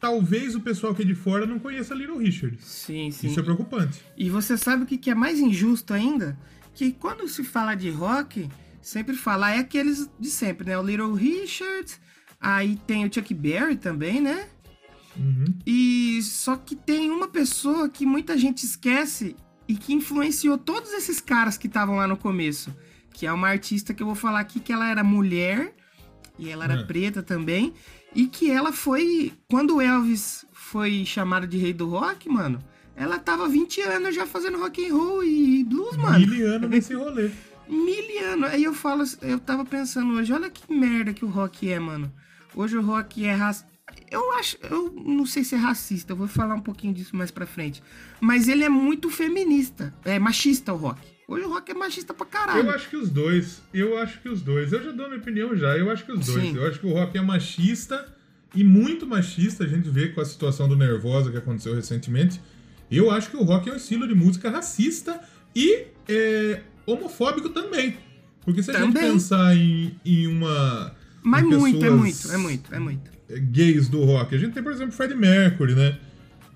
Talvez 0.00 0.54
o 0.54 0.60
pessoal 0.60 0.94
que 0.94 1.02
é 1.02 1.04
de 1.04 1.14
fora 1.14 1.46
não 1.46 1.58
conheça 1.58 1.94
Little 1.94 2.18
Richard. 2.18 2.58
Sim, 2.60 3.10
sim. 3.10 3.28
Isso 3.28 3.40
é 3.40 3.42
preocupante. 3.42 4.02
E 4.16 4.28
você 4.28 4.56
sabe 4.56 4.82
o 4.82 4.86
que 4.86 5.08
é 5.08 5.14
mais 5.14 5.38
injusto 5.38 5.94
ainda? 5.94 6.36
Que 6.74 6.92
quando 6.92 7.26
se 7.28 7.42
fala 7.44 7.74
de 7.74 7.88
rock, 7.90 8.48
sempre 8.82 9.16
fala 9.16 9.52
é 9.52 9.58
aqueles 9.58 10.10
de 10.18 10.28
sempre, 10.28 10.66
né? 10.66 10.78
O 10.78 10.82
Little 10.82 11.14
Richard, 11.14 11.94
aí 12.40 12.76
tem 12.86 13.06
o 13.06 13.12
Chuck 13.12 13.32
Berry 13.32 13.76
também, 13.76 14.20
né? 14.20 14.48
Uhum. 15.18 15.54
E 15.66 16.20
só 16.22 16.56
que 16.56 16.74
tem 16.74 17.10
uma 17.10 17.28
pessoa 17.28 17.88
que 17.88 18.04
muita 18.06 18.36
gente 18.36 18.64
esquece 18.64 19.36
e 19.68 19.74
que 19.74 19.92
influenciou 19.92 20.56
todos 20.56 20.92
esses 20.92 21.20
caras 21.20 21.58
que 21.58 21.66
estavam 21.66 21.96
lá 21.96 22.06
no 22.06 22.16
começo. 22.16 22.74
Que 23.12 23.26
é 23.26 23.32
uma 23.32 23.48
artista 23.48 23.94
que 23.94 24.02
eu 24.02 24.06
vou 24.06 24.14
falar 24.14 24.40
aqui 24.40 24.60
que 24.60 24.72
ela 24.72 24.88
era 24.88 25.02
mulher 25.02 25.74
e 26.38 26.50
ela 26.50 26.64
era 26.64 26.74
é. 26.74 26.84
preta 26.84 27.22
também. 27.22 27.72
E 28.14 28.26
que 28.26 28.50
ela 28.50 28.72
foi. 28.72 29.32
Quando 29.48 29.76
o 29.76 29.80
Elvis 29.80 30.46
foi 30.52 31.04
chamado 31.04 31.46
de 31.46 31.58
rei 31.58 31.72
do 31.72 31.88
rock, 31.88 32.28
mano, 32.28 32.58
ela 32.94 33.18
tava 33.18 33.48
20 33.48 33.80
anos 33.82 34.14
já 34.14 34.26
fazendo 34.26 34.58
rock 34.58 34.88
and 34.88 34.94
roll 34.94 35.24
e 35.24 35.64
blues, 35.64 35.96
mano. 35.96 36.26
Mil 36.26 36.46
anos 36.46 36.70
nesse 36.70 36.94
rolê. 36.96 37.30
Mil 37.68 38.32
anos. 38.32 38.50
Aí 38.50 38.64
eu 38.64 38.72
falo, 38.72 39.04
eu 39.22 39.38
tava 39.38 39.64
pensando 39.64 40.14
hoje, 40.14 40.32
olha 40.32 40.48
que 40.48 40.72
merda 40.72 41.12
que 41.12 41.24
o 41.24 41.28
rock 41.28 41.70
é, 41.70 41.78
mano. 41.78 42.12
Hoje 42.54 42.76
o 42.76 42.82
rock 42.82 43.24
é 43.24 43.34
eu 44.10 44.32
acho, 44.32 44.56
eu 44.62 44.92
não 44.92 45.26
sei 45.26 45.44
se 45.44 45.54
é 45.54 45.58
racista, 45.58 46.12
eu 46.12 46.16
vou 46.16 46.28
falar 46.28 46.54
um 46.54 46.60
pouquinho 46.60 46.94
disso 46.94 47.16
mais 47.16 47.30
pra 47.30 47.46
frente. 47.46 47.82
Mas 48.20 48.48
ele 48.48 48.64
é 48.64 48.68
muito 48.68 49.10
feminista, 49.10 49.94
é 50.04 50.18
machista 50.18 50.72
o 50.72 50.76
rock. 50.76 51.00
Hoje 51.28 51.44
o 51.44 51.48
rock 51.48 51.72
é 51.72 51.74
machista 51.74 52.14
pra 52.14 52.24
caralho. 52.24 52.60
Eu 52.60 52.70
acho 52.70 52.88
que 52.88 52.96
os 52.96 53.10
dois, 53.10 53.60
eu 53.74 53.98
acho 53.98 54.20
que 54.20 54.28
os 54.28 54.40
dois. 54.40 54.72
Eu 54.72 54.82
já 54.82 54.92
dou 54.92 55.08
minha 55.08 55.18
opinião 55.18 55.56
já, 55.56 55.76
eu 55.76 55.90
acho 55.90 56.04
que 56.04 56.12
os 56.12 56.24
dois. 56.24 56.40
Sim. 56.40 56.56
Eu 56.56 56.66
acho 56.66 56.78
que 56.78 56.86
o 56.86 56.92
rock 56.92 57.18
é 57.18 57.22
machista 57.22 58.14
e 58.54 58.62
muito 58.62 59.06
machista, 59.06 59.64
a 59.64 59.66
gente 59.66 59.88
vê 59.88 60.08
com 60.08 60.20
a 60.20 60.24
situação 60.24 60.68
do 60.68 60.76
Nervosa 60.76 61.30
que 61.30 61.36
aconteceu 61.36 61.74
recentemente. 61.74 62.40
Eu 62.88 63.10
acho 63.10 63.30
que 63.30 63.36
o 63.36 63.42
rock 63.42 63.68
é 63.68 63.72
um 63.72 63.76
estilo 63.76 64.06
de 64.06 64.14
música 64.14 64.48
racista 64.48 65.20
e 65.54 65.86
é, 66.08 66.60
homofóbico 66.86 67.48
também. 67.48 67.96
Porque 68.42 68.62
se 68.62 68.70
a 68.70 68.74
também. 68.74 68.92
gente 68.92 69.12
pensar 69.12 69.56
em, 69.56 69.98
em 70.04 70.28
uma. 70.28 70.94
Mas 71.24 71.42
em 71.42 71.48
muito, 71.48 71.84
é 71.84 71.90
muito, 71.90 72.32
é 72.32 72.36
muito, 72.36 72.74
é 72.74 72.78
muito 72.78 73.15
gays 73.28 73.88
do 73.88 74.04
rock. 74.04 74.34
A 74.34 74.38
gente 74.38 74.52
tem, 74.52 74.62
por 74.62 74.72
exemplo, 74.72 74.92
Freddie 74.92 75.16
Mercury, 75.16 75.74
né? 75.74 75.98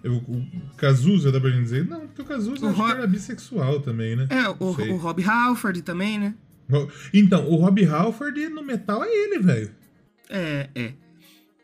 O, 0.05 0.17
o 0.17 0.47
Cazuza, 0.77 1.31
dá 1.31 1.41
pra 1.41 1.51
gente 1.51 1.63
dizer? 1.63 1.87
Não, 1.87 2.07
porque 2.07 2.23
o 2.23 2.25
Cazuza 2.25 2.67
o 2.67 2.75
que 2.75 2.83
era 2.83 3.07
bissexual 3.07 3.81
também, 3.81 4.17
né? 4.17 4.27
É, 4.31 4.49
o, 4.49 4.95
o 4.95 4.97
Rob 4.97 5.23
Halford 5.23 5.83
também, 5.83 6.19
né? 6.19 6.35
Então, 7.13 7.49
o 7.49 7.57
Rob 7.57 7.85
Halford 7.85 8.49
no 8.49 8.63
metal 8.63 9.05
é 9.05 9.09
ele, 9.09 9.39
velho. 9.41 9.71
É, 10.29 10.71
é. 10.75 10.93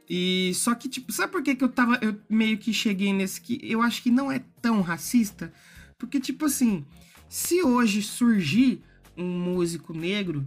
E 0.08 0.52
só 0.54 0.74
que, 0.74 0.88
tipo, 0.88 1.12
sabe 1.12 1.32
por 1.32 1.42
que, 1.42 1.54
que 1.54 1.64
eu 1.64 1.68
tava. 1.68 1.98
Eu 2.02 2.16
meio 2.28 2.58
que 2.58 2.72
cheguei 2.72 3.12
nesse 3.12 3.40
que 3.40 3.58
eu 3.62 3.82
acho 3.82 4.02
que 4.02 4.10
não 4.10 4.30
é 4.30 4.42
tão 4.60 4.80
racista? 4.80 5.52
Porque, 5.98 6.20
tipo 6.20 6.44
assim, 6.44 6.84
se 7.28 7.62
hoje 7.62 8.02
surgir 8.02 8.82
um 9.16 9.26
músico 9.26 9.96
negro 9.96 10.44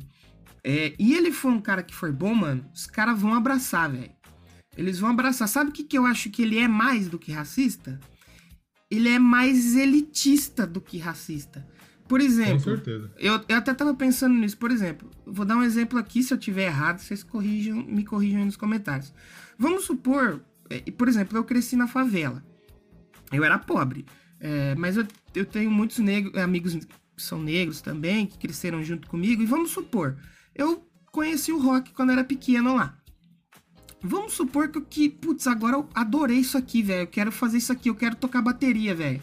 é, 0.63 0.93
e 1.00 1.13
ele 1.13 1.32
for 1.32 1.52
um 1.52 1.60
cara 1.60 1.82
que 1.82 1.95
for 1.95 2.12
bom, 2.12 2.34
mano, 2.34 2.65
os 2.74 2.86
caras 2.86 3.19
vão 3.19 3.34
abraçar, 3.34 3.89
velho. 3.91 4.12
Eles 4.80 4.98
vão 4.98 5.10
abraçar. 5.10 5.46
Sabe 5.50 5.72
o 5.72 5.74
que, 5.74 5.84
que 5.84 5.98
eu 5.98 6.06
acho 6.06 6.30
que 6.30 6.42
ele 6.42 6.58
é 6.58 6.65
mais 6.65 7.10
do 7.10 7.20
que 7.20 7.34
racista? 7.34 8.00
Ele 8.89 9.10
é 9.10 9.20
mais 9.20 9.76
elitista 9.76 10.65
do 10.65 10.80
que 10.80 10.98
racista. 10.98 11.68
Por 12.08 12.22
exemplo, 12.22 12.82
eu, 13.18 13.44
eu 13.50 13.58
até 13.58 13.74
tava 13.74 13.94
pensando 13.94 14.36
nisso. 14.36 14.58
Por 14.58 14.72
exemplo, 14.72 15.12
vou 15.26 15.46
dar 15.46 15.58
um 15.58 15.63
exemplo 15.63 16.00
aqui, 16.00 16.24
se 16.24 16.34
eu 16.34 16.38
tiver 16.38 16.68
errado, 16.68 17.00
vocês 17.00 17.22
corrijam, 17.24 17.84
me 17.84 18.06
corrijam 18.06 18.39
aí 18.39 18.46
nos 18.46 18.56
comentários. 18.56 19.13
Vamos 19.58 19.84
supor, 19.84 20.42
é, 20.70 20.80
por 20.92 21.10
exemplo, 21.10 21.38
eu 21.38 21.44
cresci 21.44 21.76
na 21.76 21.86
favela. 21.86 22.42
Eu 23.34 23.44
era 23.44 23.60
pobre. 23.60 24.06
É, 24.39 24.76
mas 24.76 24.96
eu, 24.96 25.06
eu 25.36 25.46
tenho 25.46 25.70
muitos 25.70 26.00
negros, 26.00 26.42
amigos 26.42 26.74
que 26.74 26.88
são 27.18 27.42
negros 27.42 27.82
também, 27.82 28.26
que 28.26 28.38
cresceram 28.38 28.82
junto 28.82 29.10
comigo. 29.10 29.44
E 29.44 29.46
vamos 29.46 29.72
supor, 29.72 30.15
eu 30.56 30.89
conheci 31.12 31.52
o 31.52 31.62
rock 31.62 31.92
quando 31.92 32.13
era 32.13 32.24
pequeno 32.24 32.76
lá. 32.76 32.98
Vamos 34.02 34.34
supor 34.34 34.70
que, 34.70 34.82
que 34.82 35.10
putz, 35.10 35.48
agora 35.48 35.76
eu 35.76 35.90
adorei 35.94 36.38
isso 36.38 36.58
aqui, 36.58 36.82
velho. 36.82 37.02
Eu 37.02 37.08
quero 37.08 37.32
fazer 37.32 37.58
isso 37.58 37.72
aqui, 37.72 37.90
eu 37.90 37.96
quero 37.96 38.16
tocar 38.16 38.42
bateria, 38.42 38.96
velho. 38.96 39.22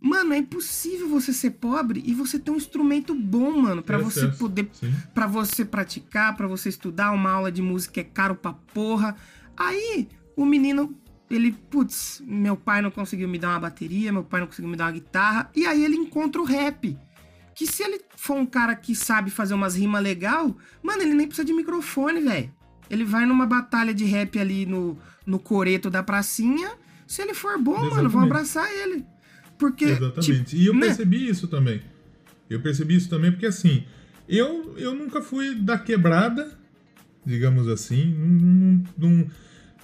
Mano, 0.00 0.34
é 0.34 0.38
impossível 0.38 1.08
você 1.08 1.32
ser 1.32 1.52
pobre 1.52 2.02
e 2.06 2.14
você 2.14 2.38
ter 2.38 2.50
um 2.50 2.56
instrumento 2.56 3.14
bom, 3.14 3.50
mano, 3.60 3.82
para 3.82 3.98
você 3.98 4.28
poder, 4.28 4.70
para 5.14 5.26
você 5.26 5.64
praticar, 5.64 6.36
para 6.36 6.46
você 6.46 6.68
estudar. 6.68 7.12
Uma 7.12 7.30
aula 7.30 7.50
de 7.50 7.62
música 7.62 8.00
é 8.00 8.04
caro 8.04 8.34
pra 8.36 8.52
porra. 8.52 9.16
Aí 9.56 10.08
o 10.36 10.44
menino 10.44 10.94
ele, 11.28 11.52
putz, 11.52 12.22
meu 12.24 12.56
pai 12.56 12.80
não 12.80 12.90
conseguiu 12.90 13.28
me 13.28 13.38
dar 13.38 13.50
uma 13.50 13.60
bateria, 13.60 14.12
meu 14.12 14.22
pai 14.22 14.40
não 14.40 14.46
conseguiu 14.46 14.70
me 14.70 14.76
dar 14.76 14.84
uma 14.84 14.92
guitarra, 14.92 15.50
e 15.54 15.66
aí 15.66 15.84
ele 15.84 15.96
encontra 15.96 16.40
o 16.40 16.44
rap. 16.44 16.96
Que 17.54 17.66
se 17.66 17.82
ele 17.82 18.00
for 18.14 18.36
um 18.36 18.46
cara 18.46 18.76
que 18.76 18.94
sabe 18.94 19.30
fazer 19.30 19.54
umas 19.54 19.76
rimas 19.76 20.02
legal, 20.02 20.56
mano, 20.82 21.02
ele 21.02 21.14
nem 21.14 21.26
precisa 21.26 21.44
de 21.44 21.54
microfone, 21.54 22.20
velho. 22.20 22.52
Ele 22.90 23.04
vai 23.04 23.26
numa 23.26 23.46
batalha 23.46 23.92
de 23.92 24.04
rap 24.04 24.38
ali 24.38 24.66
no, 24.66 24.98
no 25.24 25.38
coreto 25.38 25.90
da 25.90 26.02
pracinha. 26.02 26.70
Se 27.06 27.22
ele 27.22 27.34
for 27.34 27.58
bom, 27.58 27.72
Exatamente. 27.72 27.96
mano, 27.96 28.10
vão 28.10 28.22
abraçar 28.22 28.70
ele. 28.70 29.04
Porque. 29.58 29.84
Exatamente. 29.84 30.44
Tipo, 30.44 30.56
e 30.56 30.66
eu 30.66 30.74
né? 30.74 30.86
percebi 30.86 31.28
isso 31.28 31.48
também. 31.48 31.82
Eu 32.48 32.60
percebi 32.60 32.96
isso 32.96 33.08
também 33.08 33.32
porque 33.32 33.46
assim, 33.46 33.84
eu, 34.28 34.74
eu 34.78 34.94
nunca 34.94 35.20
fui 35.20 35.54
da 35.54 35.78
quebrada, 35.78 36.56
digamos 37.24 37.66
assim. 37.68 38.14
Não, 38.14 38.84
não, 38.96 39.30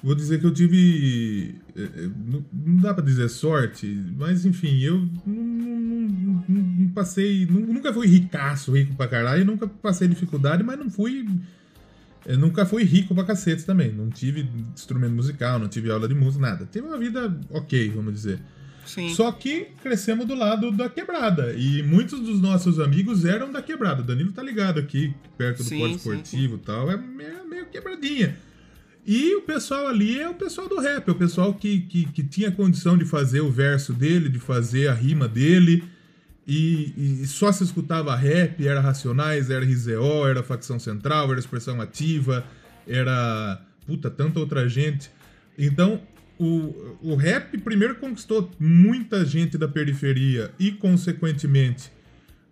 Vou 0.03 0.17
dizer 0.17 0.41
que 0.41 0.47
eu 0.47 0.53
tive. 0.53 1.55
Eh, 1.77 1.83
eh, 1.83 2.11
não 2.53 2.77
dá 2.79 2.93
para 2.93 3.05
dizer 3.05 3.29
sorte, 3.29 3.87
mas 4.19 4.45
enfim, 4.45 4.81
eu 4.81 5.09
não, 5.25 5.45
não, 5.45 6.45
não 6.49 6.89
passei. 6.89 7.47
Nunca 7.47 7.93
fui 7.93 8.09
ricaço, 8.09 8.73
rico 8.73 8.97
pra 8.97 9.07
caralho, 9.07 9.45
nunca 9.45 9.69
passei 9.69 10.09
dificuldade, 10.09 10.65
mas 10.65 10.77
não 10.77 10.91
fui. 10.91 11.25
Eu 12.25 12.39
nunca 12.39 12.65
fui 12.65 12.85
rico 12.85 13.15
pra 13.15 13.25
cacete 13.25 13.65
também. 13.65 13.93
Não 13.93 14.09
tive 14.09 14.49
instrumento 14.75 15.13
musical, 15.13 15.59
não 15.59 15.69
tive 15.69 15.91
aula 15.91 16.07
de 16.07 16.15
música, 16.15 16.41
nada. 16.41 16.69
Tive 16.71 16.87
uma 16.87 16.99
vida 16.99 17.37
ok, 17.51 17.91
vamos 17.91 18.15
dizer. 18.15 18.41
Sim. 18.87 19.15
Só 19.15 19.31
que 19.31 19.69
crescemos 19.83 20.27
do 20.27 20.35
lado 20.35 20.71
da 20.73 20.89
quebrada. 20.89 21.53
E 21.55 21.83
muitos 21.83 22.21
dos 22.21 22.41
nossos 22.41 22.81
amigos 22.81 23.25
eram 23.25 23.51
da 23.51 23.63
quebrada. 23.63 24.03
O 24.03 24.05
Danilo 24.05 24.33
tá 24.33 24.43
ligado 24.43 24.79
aqui, 24.79 25.15
perto 25.37 25.59
do 25.59 25.69
sim, 25.69 25.93
esportivo 25.93 26.57
e 26.57 26.59
tal. 26.59 26.91
É 26.91 26.97
meio, 26.97 27.49
meio 27.49 27.67
quebradinha. 27.67 28.37
E 29.05 29.35
o 29.35 29.43
pessoal 29.43 29.89
ali 29.89 30.21
é 30.21 30.29
o 30.29 30.35
pessoal 30.35 30.69
do 30.69 30.79
rap, 30.79 31.09
é 31.09 31.11
o 31.11 31.15
pessoal 31.15 31.53
que, 31.53 31.81
que, 31.81 32.07
que 32.07 32.23
tinha 32.23 32.53
condição 32.53 32.97
de 32.97 33.05
fazer 33.05 33.41
o 33.41 33.51
verso 33.51 33.93
dele, 33.93 34.29
de 34.29 34.39
fazer 34.39 34.89
a 34.89 34.95
rima 34.95 35.27
dele. 35.27 35.83
E, 36.47 37.23
e, 37.23 37.27
só 37.27 37.53
se 37.53 37.63
escutava 37.63 38.15
rap, 38.17 38.67
era 38.67 38.81
Racionais, 38.81 39.49
era 39.49 39.65
RZO, 39.65 40.27
era 40.27 40.43
Facção 40.43 40.79
Central, 40.79 41.31
era 41.31 41.39
Expressão 41.39 41.81
Ativa, 41.81 42.45
era 42.87 43.65
puta, 43.87 44.11
tanta 44.11 44.41
outra 44.41 44.69
gente. 44.69 45.11
Então, 45.57 46.03
o, 46.39 46.97
o 47.01 47.15
rap 47.15 47.57
primeiro 47.59 47.95
conquistou 47.97 48.51
muita 48.59 49.25
gente 49.25 49.57
da 49.57 49.69
periferia 49.69 50.51
e, 50.59 50.73
consequentemente, 50.73 51.93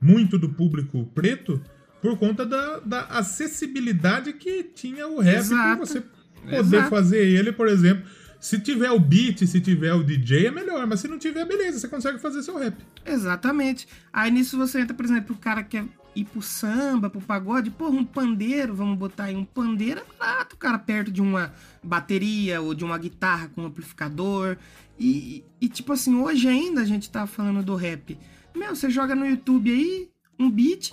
muito 0.00 0.38
do 0.38 0.48
público 0.48 1.11
preto 1.14 1.61
por 2.00 2.16
conta 2.16 2.46
da, 2.46 2.79
da 2.79 3.00
acessibilidade 3.07 4.33
que 4.35 4.62
tinha 4.62 5.07
o 5.07 5.20
rap 5.20 5.38
Exato. 5.38 5.79
você 5.81 6.03
poder 6.42 6.59
Exato. 6.59 6.90
fazer 6.90 7.26
ele, 7.26 7.53
por 7.53 7.68
exemplo. 7.68 8.05
Se 8.40 8.59
tiver 8.59 8.90
o 8.90 8.98
beat, 8.98 9.46
se 9.46 9.61
tiver 9.61 9.92
o 9.92 10.03
DJ, 10.03 10.46
é 10.46 10.50
melhor. 10.50 10.87
Mas 10.87 11.00
se 11.00 11.09
não 11.09 11.18
tiver, 11.18 11.44
beleza, 11.44 11.79
você 11.79 11.88
consegue 11.88 12.18
fazer 12.18 12.42
seu 12.42 12.59
rap. 12.59 12.74
Exatamente. 13.05 13.87
Aí 14.12 14.31
nisso 14.31 14.57
você 14.57 14.81
entra, 14.81 14.94
por 14.94 15.05
exemplo, 15.05 15.37
o 15.37 15.38
cara 15.38 15.62
quer 15.62 15.85
ir 16.14 16.24
pro 16.24 16.42
samba, 16.42 17.11
pro 17.11 17.20
pagode, 17.20 17.70
porra, 17.70 17.92
um 17.92 18.05
pandeiro, 18.05 18.74
vamos 18.74 18.98
botar 18.98 19.24
aí 19.24 19.37
um 19.37 19.44
pandeiro, 19.44 20.00
é 20.00 20.18
barato, 20.18 20.57
cara, 20.57 20.79
perto 20.79 21.11
de 21.11 21.20
uma 21.20 21.53
bateria 21.83 22.61
ou 22.61 22.74
de 22.74 22.85
uma 22.85 22.98
guitarra 22.98 23.48
com 23.48 23.64
amplificador. 23.64 24.57
E, 24.98 25.44
e, 25.61 25.68
tipo 25.68 25.92
assim, 25.92 26.14
hoje 26.16 26.48
ainda 26.48 26.81
a 26.81 26.85
gente 26.85 27.11
tá 27.11 27.26
falando 27.26 27.62
do 27.62 27.76
rap. 27.76 28.18
Meu, 28.55 28.74
você 28.74 28.90
joga 28.90 29.14
no 29.14 29.26
YouTube 29.26 29.70
aí 29.70 30.11
um 30.38 30.50
beat, 30.50 30.92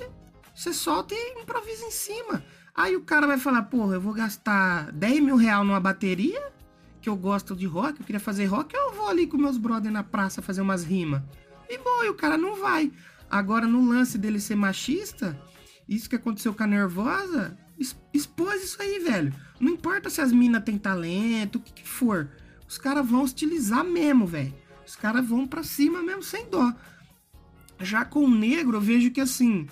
você 0.53 0.73
solta 0.73 1.15
e 1.15 1.41
improvisa 1.41 1.85
em 1.85 1.91
cima. 1.91 2.43
Aí 2.75 2.95
o 2.95 3.01
cara 3.01 3.25
vai 3.25 3.37
falar, 3.37 3.63
porra, 3.63 3.95
eu 3.95 4.01
vou 4.01 4.13
gastar 4.13 4.91
10 4.91 5.21
mil 5.21 5.35
reais 5.35 5.65
numa 5.65 5.79
bateria, 5.79 6.41
que 7.07 7.09
eu 7.09 7.15
gosto 7.15 7.55
de 7.55 7.65
rock, 7.65 8.01
eu 8.01 8.05
queria 8.05 8.19
fazer 8.19 8.47
rock, 8.47 8.75
eu 8.75 8.91
vou 8.91 9.07
ali 9.07 9.27
com 9.27 9.37
meus 9.37 9.57
brothers 9.57 9.93
na 9.93 10.03
praça 10.03 10.41
fazer 10.41 10.59
umas 10.59 10.83
rimas. 10.83 11.21
E 11.69 11.77
bom, 11.77 12.03
e 12.03 12.09
o 12.09 12.13
cara 12.13 12.37
não 12.37 12.57
vai. 12.57 12.91
Agora, 13.29 13.65
no 13.65 13.87
lance 13.87 14.17
dele 14.17 14.41
ser 14.41 14.57
machista, 14.57 15.39
isso 15.87 16.09
que 16.09 16.17
aconteceu 16.17 16.53
com 16.53 16.63
a 16.63 16.67
Nervosa, 16.67 17.57
expôs 18.13 18.61
isso 18.61 18.81
aí, 18.81 18.99
velho. 18.99 19.33
Não 19.57 19.71
importa 19.71 20.09
se 20.09 20.19
as 20.19 20.33
minas 20.33 20.65
têm 20.65 20.77
talento, 20.77 21.55
o 21.55 21.61
que, 21.61 21.71
que 21.71 21.87
for. 21.87 22.29
Os 22.67 22.77
caras 22.77 23.09
vão 23.09 23.23
estilizar 23.23 23.85
mesmo, 23.85 24.27
velho. 24.27 24.53
Os 24.85 24.97
caras 24.97 25.25
vão 25.25 25.47
pra 25.47 25.63
cima 25.63 26.03
mesmo, 26.03 26.23
sem 26.23 26.49
dó. 26.49 26.73
Já 27.79 28.03
com 28.03 28.25
o 28.25 28.29
negro, 28.29 28.75
eu 28.75 28.81
vejo 28.81 29.11
que 29.11 29.21
assim, 29.21 29.65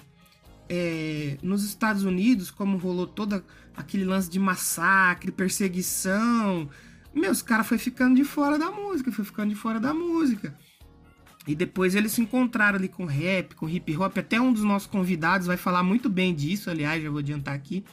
é, 0.69 1.37
nos 1.43 1.65
Estados 1.65 2.03
Unidos, 2.03 2.49
como 2.49 2.77
rolou 2.77 3.05
todo 3.05 3.43
aquele 3.75 4.05
lance 4.05 4.29
de 4.29 4.39
massacre, 4.39 5.33
perseguição, 5.33 6.69
meus 7.15 7.41
caras 7.41 7.67
foi 7.67 7.77
ficando 7.77 8.15
de 8.15 8.23
fora 8.23 8.59
da 8.59 8.69
música, 8.69 9.11
foi 9.11 9.25
ficando 9.25 9.49
de 9.49 9.55
fora 9.55 9.79
da 9.79 9.93
música. 9.93 10.55
E 11.47 11.55
depois 11.55 11.95
eles 11.95 12.11
se 12.11 12.21
encontraram 12.21 12.77
ali 12.77 12.87
com 12.87 13.05
rap, 13.05 13.55
com 13.55 13.69
hip 13.69 13.95
hop. 13.97 14.17
Até 14.17 14.41
um 14.41 14.51
dos 14.51 14.63
nossos 14.63 14.87
convidados 14.87 15.47
vai 15.47 15.57
falar 15.57 15.83
muito 15.83 16.09
bem 16.09 16.33
disso, 16.33 16.69
aliás, 16.69 17.01
já 17.01 17.09
vou 17.09 17.19
adiantar 17.19 17.53
aqui. 17.53 17.83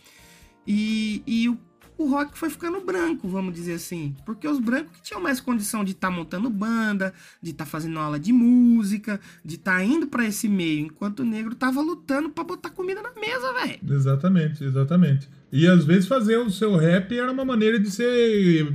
E, 0.66 1.22
e 1.26 1.48
o 1.48 1.58
o 2.02 2.08
rock 2.08 2.36
foi 2.36 2.50
ficando 2.50 2.80
branco, 2.80 3.28
vamos 3.28 3.54
dizer 3.54 3.74
assim. 3.74 4.14
Porque 4.24 4.46
os 4.48 4.58
brancos 4.58 4.96
que 4.96 5.02
tinham 5.02 5.20
mais 5.20 5.40
condição 5.40 5.84
de 5.84 5.92
estar 5.92 6.08
tá 6.08 6.14
montando 6.14 6.50
banda, 6.50 7.12
de 7.40 7.50
estar 7.50 7.64
tá 7.64 7.70
fazendo 7.70 7.98
aula 7.98 8.18
de 8.18 8.32
música, 8.32 9.20
de 9.44 9.54
estar 9.54 9.76
tá 9.76 9.84
indo 9.84 10.06
para 10.06 10.26
esse 10.26 10.48
meio, 10.48 10.86
enquanto 10.86 11.20
o 11.20 11.24
negro 11.24 11.54
tava 11.54 11.80
lutando 11.80 12.30
para 12.30 12.44
botar 12.44 12.70
comida 12.70 13.00
na 13.02 13.12
mesa, 13.14 13.52
velho. 13.52 13.78
Exatamente, 13.88 14.64
exatamente. 14.64 15.28
E 15.52 15.66
às 15.66 15.84
vezes 15.84 16.08
fazer 16.08 16.38
o 16.38 16.50
seu 16.50 16.76
rap 16.76 17.16
era 17.16 17.30
uma 17.30 17.44
maneira 17.44 17.78
de 17.78 17.90
ser. 17.90 18.72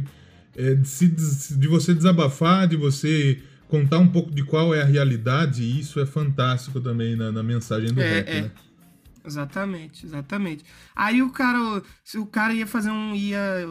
É, 0.58 0.74
de, 0.74 0.88
se, 0.88 1.08
de 1.08 1.68
você 1.68 1.94
desabafar, 1.94 2.68
de 2.68 2.76
você 2.76 3.42
contar 3.68 4.00
um 4.00 4.08
pouco 4.08 4.32
de 4.32 4.44
qual 4.44 4.74
é 4.74 4.82
a 4.82 4.86
realidade, 4.86 5.62
e 5.62 5.80
isso 5.80 6.00
é 6.00 6.06
fantástico 6.06 6.82
também 6.82 7.16
na, 7.16 7.32
na 7.32 7.44
mensagem 7.44 7.94
do 7.94 8.02
é, 8.02 8.16
rap, 8.16 8.28
é. 8.28 8.42
né? 8.42 8.52
Exatamente, 9.26 10.06
exatamente. 10.06 10.64
Aí 10.96 11.22
o 11.22 11.30
cara, 11.30 11.84
o 12.16 12.26
cara 12.26 12.54
ia 12.54 12.66
fazer 12.66 12.90
um 12.90 13.14
ia 13.14 13.68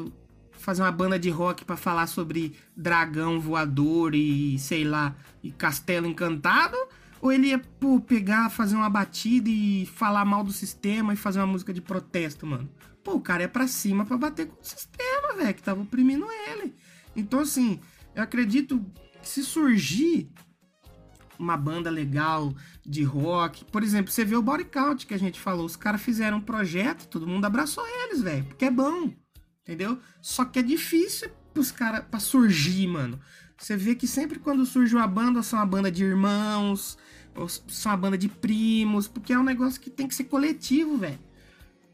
fazer 0.53 0.83
uma 0.83 0.93
banda 0.93 1.19
de 1.19 1.31
rock 1.31 1.65
para 1.65 1.77
falar 1.77 2.07
sobre 2.07 2.55
dragão 2.77 3.41
voador 3.41 4.15
e 4.15 4.59
sei 4.59 4.85
lá, 4.85 5.15
e 5.43 5.51
castelo 5.51 6.07
encantado, 6.07 6.77
ou 7.23 7.33
ele 7.33 7.49
ia 7.49 7.59
pô, 7.59 8.01
pegar, 8.01 8.51
fazer 8.51 8.77
uma 8.77 8.91
batida 8.91 9.49
e 9.49 9.87
falar 9.87 10.25
mal 10.25 10.45
do 10.45 10.53
sistema 10.53 11.15
e 11.15 11.17
fazer 11.17 11.39
uma 11.39 11.47
música 11.47 11.73
de 11.73 11.81
protesto, 11.81 12.47
mano. 12.47 12.69
Pô, 13.07 13.15
o 13.15 13.21
cara 13.21 13.45
é 13.45 13.47
pra 13.47 13.69
cima 13.69 14.05
para 14.05 14.17
bater 14.17 14.49
com 14.49 14.61
o 14.61 14.65
sistema, 14.65 15.37
velho, 15.37 15.55
que 15.55 15.63
tava 15.63 15.81
oprimindo 15.81 16.27
ele. 16.51 16.75
Então 17.15 17.39
assim, 17.39 17.79
eu 18.17 18.21
acredito 18.21 18.85
que 19.23 19.29
se 19.29 19.45
surgir 19.45 20.29
uma 21.39 21.57
banda 21.57 21.89
legal 21.89 22.53
de 22.85 23.05
rock. 23.05 23.65
Por 23.67 23.85
exemplo, 23.85 24.11
você 24.11 24.25
vê 24.25 24.35
o 24.35 24.43
Body 24.43 24.65
Count 24.65 25.07
que 25.07 25.15
a 25.15 25.19
gente 25.19 25.39
falou, 25.39 25.65
os 25.65 25.77
caras 25.77 26.03
fizeram 26.03 26.39
um 26.39 26.41
projeto, 26.41 27.07
todo 27.07 27.29
mundo 27.29 27.45
abraçou 27.45 27.87
eles, 27.87 28.23
velho, 28.23 28.45
porque 28.47 28.65
é 28.65 28.73
bom, 28.73 29.15
entendeu? 29.63 30.01
Só 30.21 30.45
que 30.45 30.59
é 30.59 30.63
difícil 30.63 31.31
pros 31.55 31.71
caras 31.71 32.05
para 32.11 32.19
surgir, 32.19 32.89
mano. 32.89 33.21
Você 33.57 33.77
vê 33.77 33.95
que 33.95 34.09
sempre 34.09 34.41
quando 34.41 34.67
surge 34.67 34.97
uma 34.97 35.07
banda, 35.07 35.45
são 35.45 35.61
uma 35.61 35.67
banda 35.67 35.93
de 35.93 36.03
irmãos, 36.03 36.99
ou 37.37 37.49
são 37.49 37.93
uma 37.93 37.99
banda 37.99 38.19
de 38.19 38.29
primos, 38.29 39.07
porque 39.07 39.33
é 39.33 39.39
um 39.39 39.45
negócio 39.45 39.81
que 39.81 39.91
tem 39.91 40.09
que 40.09 40.15
ser 40.17 40.25
coletivo, 40.25 40.99
velho. 40.99 41.25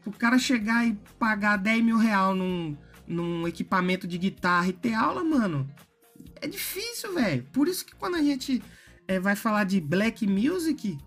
O 0.05 0.11
cara 0.11 0.37
chegar 0.37 0.85
e 0.87 0.97
pagar 1.17 1.57
10 1.57 1.83
mil 1.83 1.97
real 1.97 2.35
num, 2.35 2.77
num 3.07 3.47
equipamento 3.47 4.07
de 4.07 4.17
guitarra 4.17 4.67
e 4.67 4.73
ter 4.73 4.93
aula, 4.93 5.23
mano, 5.23 5.69
é 6.41 6.47
difícil, 6.47 7.13
velho. 7.13 7.43
Por 7.53 7.67
isso 7.67 7.85
que 7.85 7.95
quando 7.95 8.15
a 8.15 8.21
gente 8.21 8.61
é, 9.07 9.19
vai 9.19 9.35
falar 9.35 9.63
de 9.63 9.79
black 9.79 10.27
music, 10.27 10.97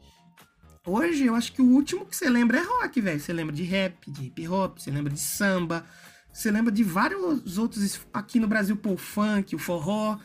hoje 0.86 1.26
eu 1.26 1.34
acho 1.34 1.52
que 1.52 1.60
o 1.60 1.66
último 1.66 2.06
que 2.06 2.16
você 2.16 2.30
lembra 2.30 2.58
é 2.58 2.62
rock, 2.62 3.00
velho. 3.00 3.20
Você 3.20 3.32
lembra 3.32 3.54
de 3.54 3.62
rap, 3.62 4.10
de 4.10 4.26
hip 4.26 4.48
hop, 4.48 4.78
você 4.78 4.90
lembra 4.90 5.12
de 5.12 5.20
samba, 5.20 5.84
você 6.32 6.50
lembra 6.50 6.72
de 6.72 6.84
vários 6.84 7.58
outros 7.58 8.00
aqui 8.12 8.38
no 8.38 8.46
Brasil, 8.46 8.76
pô, 8.76 8.92
o 8.92 8.96
funk, 8.96 9.54
o 9.54 9.58
forró. 9.58 10.18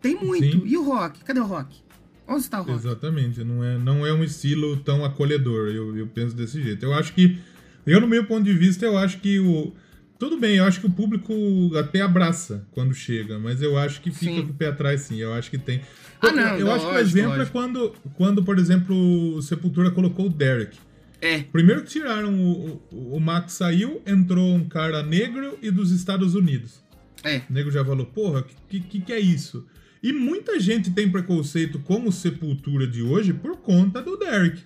Tem 0.00 0.14
muito. 0.14 0.60
Sim. 0.60 0.66
E 0.66 0.76
o 0.76 0.84
rock? 0.84 1.24
Cadê 1.24 1.40
o 1.40 1.46
rock? 1.46 1.82
Onde 2.26 2.40
está 2.40 2.60
o 2.60 2.64
rock? 2.64 2.78
Exatamente, 2.78 3.42
não 3.42 3.64
é, 3.64 3.78
não 3.78 4.06
é 4.06 4.12
um 4.12 4.22
estilo 4.22 4.76
tão 4.78 5.04
acolhedor, 5.04 5.68
eu, 5.68 5.96
eu 5.96 6.06
penso 6.06 6.34
desse 6.34 6.62
jeito. 6.62 6.84
Eu 6.84 6.94
acho 6.94 7.14
que, 7.14 7.38
eu 7.86 8.00
no 8.00 8.06
meu 8.06 8.24
ponto 8.24 8.44
de 8.44 8.52
vista, 8.52 8.84
eu 8.84 8.96
acho 8.96 9.18
que 9.18 9.38
o... 9.40 9.72
Tudo 10.18 10.38
bem, 10.38 10.56
eu 10.56 10.64
acho 10.64 10.80
que 10.80 10.86
o 10.86 10.90
público 10.90 11.34
até 11.76 12.00
abraça 12.00 12.66
quando 12.70 12.94
chega, 12.94 13.38
mas 13.38 13.60
eu 13.60 13.76
acho 13.76 14.00
que 14.00 14.10
fica 14.10 14.32
Sim. 14.36 14.42
com 14.46 14.52
o 14.52 14.54
pé 14.54 14.68
atrás 14.68 15.02
sim, 15.02 15.16
eu 15.16 15.34
acho 15.34 15.50
que 15.50 15.58
tem... 15.58 15.80
Ah, 16.22 16.32
não, 16.32 16.56
eu 16.56 16.70
acho 16.70 16.84
que 16.86 16.90
o 16.90 16.94
lógico, 16.94 16.98
exemplo 16.98 17.32
é 17.32 17.36
lógico. 17.38 17.52
quando, 17.52 17.94
quando, 18.14 18.42
por 18.44 18.58
exemplo, 18.58 19.34
o 19.36 19.42
Sepultura 19.42 19.90
colocou 19.90 20.26
o 20.26 20.30
Derek. 20.30 20.78
É, 21.20 21.40
Primeiro 21.42 21.82
que 21.82 21.90
tiraram 21.90 22.32
o, 22.34 22.82
o, 22.92 23.16
o 23.16 23.20
Max 23.20 23.54
saiu, 23.54 24.00
entrou 24.06 24.54
um 24.54 24.68
cara 24.68 25.02
negro 25.02 25.58
e 25.60 25.70
dos 25.70 25.90
Estados 25.90 26.34
Unidos. 26.34 26.82
é. 27.24 27.42
O 27.48 27.52
nego 27.52 27.70
já 27.70 27.84
falou, 27.84 28.06
porra, 28.06 28.44
que, 28.68 28.80
que 28.80 29.00
que 29.00 29.12
é 29.12 29.18
isso? 29.18 29.66
E 30.02 30.12
muita 30.12 30.60
gente 30.60 30.90
tem 30.90 31.10
preconceito 31.10 31.78
com 31.78 32.06
o 32.06 32.12
Sepultura 32.12 32.86
de 32.86 33.02
hoje 33.02 33.32
por 33.32 33.56
conta 33.56 34.00
do 34.02 34.16
Derek. 34.18 34.62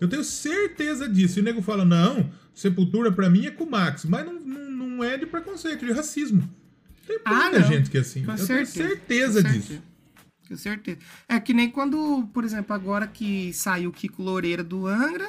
Eu 0.00 0.06
tenho 0.08 0.22
certeza 0.22 1.08
disso. 1.08 1.38
E 1.38 1.42
o 1.42 1.44
nego 1.44 1.62
fala, 1.62 1.84
não, 1.84 2.30
Sepultura 2.54 3.10
pra 3.10 3.30
mim 3.30 3.46
é 3.46 3.50
com 3.50 3.64
o 3.64 3.70
Max. 3.70 4.04
Mas 4.04 4.24
não, 4.26 4.34
não, 4.34 4.70
não 4.70 5.04
é 5.04 5.16
de 5.16 5.26
preconceito, 5.26 5.84
de 5.86 5.92
racismo. 5.92 6.48
Tem 7.06 7.18
Ah, 7.24 7.34
muita 7.44 7.60
não. 7.60 7.68
gente 7.68 7.90
que 7.90 7.98
é 7.98 8.00
assim. 8.00 8.24
Com 8.24 8.32
Eu 8.32 8.38
certeza. 8.38 8.72
tenho 8.72 8.88
certeza 8.88 9.42
com 9.42 9.48
disso. 9.50 9.66
certeza. 9.68 9.82
Com 10.48 10.56
certeza. 10.56 10.98
É 11.28 11.40
que 11.40 11.54
nem 11.54 11.70
quando, 11.70 12.28
por 12.32 12.44
exemplo, 12.44 12.74
agora 12.74 13.06
que 13.06 13.52
saiu 13.52 13.90
o 13.90 13.92
Kiko 13.92 14.22
Loureira 14.22 14.62
do 14.62 14.86
Angra, 14.86 15.28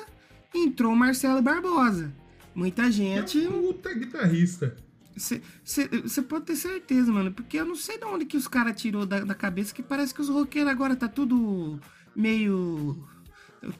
entrou 0.53 0.91
o 0.93 0.95
Marcelo 0.95 1.41
Barbosa. 1.41 2.13
Muita 2.53 2.91
gente. 2.91 3.43
É 3.43 3.49
um 3.49 3.61
puta 3.61 3.93
guitarrista. 3.93 4.75
Você 5.15 6.21
pode 6.27 6.45
ter 6.45 6.55
certeza, 6.55 7.11
mano. 7.11 7.31
Porque 7.31 7.57
eu 7.57 7.65
não 7.65 7.75
sei 7.75 7.97
de 7.97 8.05
onde 8.05 8.25
que 8.25 8.37
os 8.37 8.47
caras 8.47 8.79
tirou 8.79 9.05
da, 9.05 9.21
da 9.23 9.35
cabeça 9.35 9.73
que 9.73 9.81
parece 9.81 10.13
que 10.13 10.21
os 10.21 10.29
roqueiros 10.29 10.71
agora 10.71 10.95
tá 10.95 11.07
tudo 11.07 11.79
meio 12.15 12.97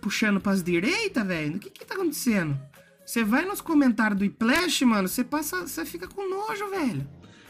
puxando 0.02 0.40
pras 0.40 0.64
direitas, 0.64 1.26
velho. 1.28 1.58
O 1.58 1.60
que 1.60 1.70
que 1.70 1.86
tá 1.86 1.96
acontecendo? 1.96 2.58
Você 3.06 3.24
vai 3.24 3.46
nos 3.46 3.62
comentários 3.62 4.18
do 4.18 4.26
Iplash, 4.26 4.82
mano, 4.84 5.08
você 5.08 5.24
passa. 5.24 5.68
Você 5.68 5.86
fica 5.86 6.08
com 6.08 6.30
nojo, 6.30 6.70
velho. 6.70 7.08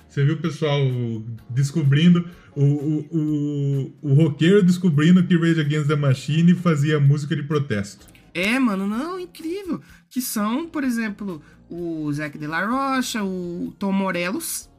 Você 0.09 0.23
viu 0.23 0.35
o 0.35 0.37
pessoal 0.37 0.79
descobrindo, 1.49 2.29
o, 2.55 2.63
o, 2.63 3.07
o, 3.11 3.93
o 4.01 4.13
roqueiro 4.13 4.61
descobrindo 4.61 5.25
que 5.25 5.35
Rage 5.35 5.61
Against 5.61 5.87
the 5.87 5.95
Machine 5.95 6.53
fazia 6.53 6.99
música 6.99 7.35
de 7.35 7.41
protesto. 7.41 8.05
É, 8.33 8.57
mano, 8.59 8.87
não, 8.87 9.19
incrível. 9.19 9.81
Que 10.09 10.21
são, 10.21 10.67
por 10.67 10.83
exemplo, 10.83 11.41
o 11.69 12.11
Zac 12.11 12.37
de 12.37 12.47
la 12.47 12.65
Rocha, 12.65 13.23
o 13.23 13.73
Tom 13.77 13.91
Morelos. 13.91 14.69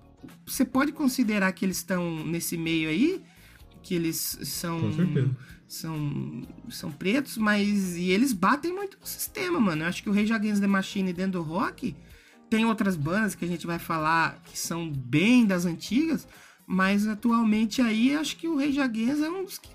Você 0.46 0.64
pode 0.64 0.92
considerar 0.92 1.50
que 1.52 1.64
eles 1.64 1.78
estão 1.78 2.24
nesse 2.24 2.56
meio 2.56 2.88
aí, 2.88 3.20
que 3.82 3.94
eles 3.94 4.38
são 4.42 4.80
Com 4.80 4.92
certeza. 4.92 5.36
São 5.74 6.42
são 6.68 6.90
pretos, 6.90 7.36
mas 7.36 7.96
e 7.96 8.10
eles 8.10 8.32
batem 8.32 8.72
muito 8.72 8.98
no 9.00 9.06
sistema, 9.06 9.60
mano. 9.60 9.82
Eu 9.82 9.88
acho 9.88 10.02
que 10.02 10.10
o 10.10 10.12
Rage 10.12 10.32
Against 10.32 10.60
the 10.60 10.66
Machine 10.66 11.12
dentro 11.12 11.32
do 11.32 11.42
rock 11.42 11.94
tem 12.48 12.64
outras 12.64 12.96
bandas 12.96 13.34
que 13.34 13.44
a 13.44 13.48
gente 13.48 13.66
vai 13.66 13.78
falar 13.78 14.40
que 14.44 14.58
são 14.58 14.88
bem 14.90 15.44
das 15.44 15.66
antigas, 15.66 16.26
mas 16.66 17.06
atualmente 17.06 17.82
aí 17.82 18.14
acho 18.14 18.36
que 18.36 18.48
o 18.48 18.56
Rage 18.56 18.80
Against 18.80 19.22
é 19.22 19.30
um 19.30 19.44
dos 19.44 19.58
que 19.58 19.74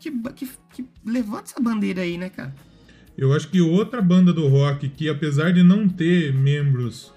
que, 0.00 0.10
que, 0.10 0.48
que 0.72 0.88
levanta 1.04 1.50
essa 1.50 1.60
bandeira 1.60 2.00
aí, 2.00 2.16
né, 2.16 2.30
cara? 2.30 2.54
Eu 3.16 3.34
acho 3.34 3.48
que 3.48 3.60
outra 3.60 4.00
banda 4.00 4.32
do 4.32 4.48
rock 4.48 4.88
que, 4.88 5.08
apesar 5.08 5.52
de 5.52 5.62
não 5.62 5.86
ter 5.86 6.32
membros 6.32 7.12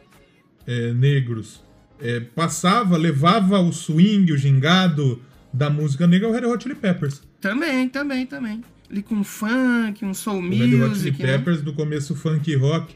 é, 0.68 0.92
negros, 0.94 1.64
é, 2.00 2.20
passava, 2.20 2.98
levava 2.98 3.60
o 3.60 3.72
swing, 3.72 4.32
o 4.34 4.38
gingado 4.38 5.22
da 5.54 5.70
música 5.70 6.08
negra 6.08 6.28
é 6.28 6.32
o 6.32 6.34
Red 6.34 6.46
Hot 6.48 6.64
Chili 6.64 6.76
Peppers. 6.76 7.22
Também, 7.40 7.88
também, 7.88 8.26
também. 8.26 8.62
Ali 8.90 9.04
com 9.04 9.24
funk, 9.24 10.04
um 10.04 10.14
soul 10.14 10.40
O 10.40 10.50
Red 10.50 10.56
Hot 10.56 10.64
Chili 10.64 10.78
music, 10.78 11.24
né? 11.24 11.38
Peppers 11.38 11.62
do 11.62 11.74
começo 11.74 12.16
funk 12.16 12.56
rock. 12.56 12.96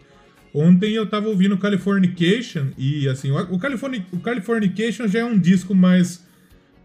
Ontem 0.53 0.93
eu 0.93 1.05
tava 1.05 1.27
ouvindo 1.27 1.57
Californication 1.57 2.67
e 2.77 3.07
assim, 3.07 3.29
o, 3.31 3.37
o, 3.53 3.59
Californi, 3.59 4.05
o 4.11 4.19
Californication 4.19 5.07
já 5.07 5.19
é 5.19 5.25
um 5.25 5.37
disco 5.37 5.75
mais 5.75 6.25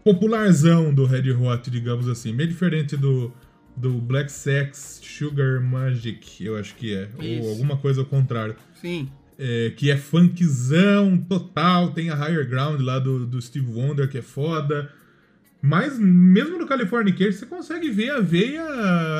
popularzão 0.03 0.93
do 0.93 1.05
Red 1.05 1.31
Hot, 1.31 1.71
digamos 1.71 2.07
assim, 2.07 2.33
meio 2.33 2.49
diferente 2.49 2.95
do, 2.97 3.33
do 3.75 3.93
Black 3.93 4.31
Sex 4.31 5.01
Sugar 5.01 5.61
Magic, 5.61 6.45
eu 6.45 6.57
acho 6.57 6.75
que 6.75 6.93
é, 6.93 7.09
Isso. 7.19 7.43
ou 7.43 7.49
alguma 7.51 7.77
coisa 7.77 8.01
ao 8.01 8.05
contrário. 8.05 8.55
Sim. 8.75 9.09
É, 9.39 9.71
que 9.75 9.89
é 9.89 9.97
funkzão 9.97 11.17
total, 11.17 11.91
tem 11.91 12.09
a 12.09 12.15
Higher 12.15 12.47
Ground 12.47 12.81
lá 12.81 12.99
do, 12.99 13.25
do 13.25 13.41
Steve 13.41 13.71
Wonder, 13.71 14.07
que 14.07 14.19
é 14.19 14.21
foda. 14.21 14.91
Mas 15.65 15.97
mesmo 15.97 16.57
no 16.57 16.67
Californication 16.67 17.39
você 17.39 17.45
consegue 17.45 17.89
ver 17.89 18.09
a 18.11 18.19
veia, 18.19 18.63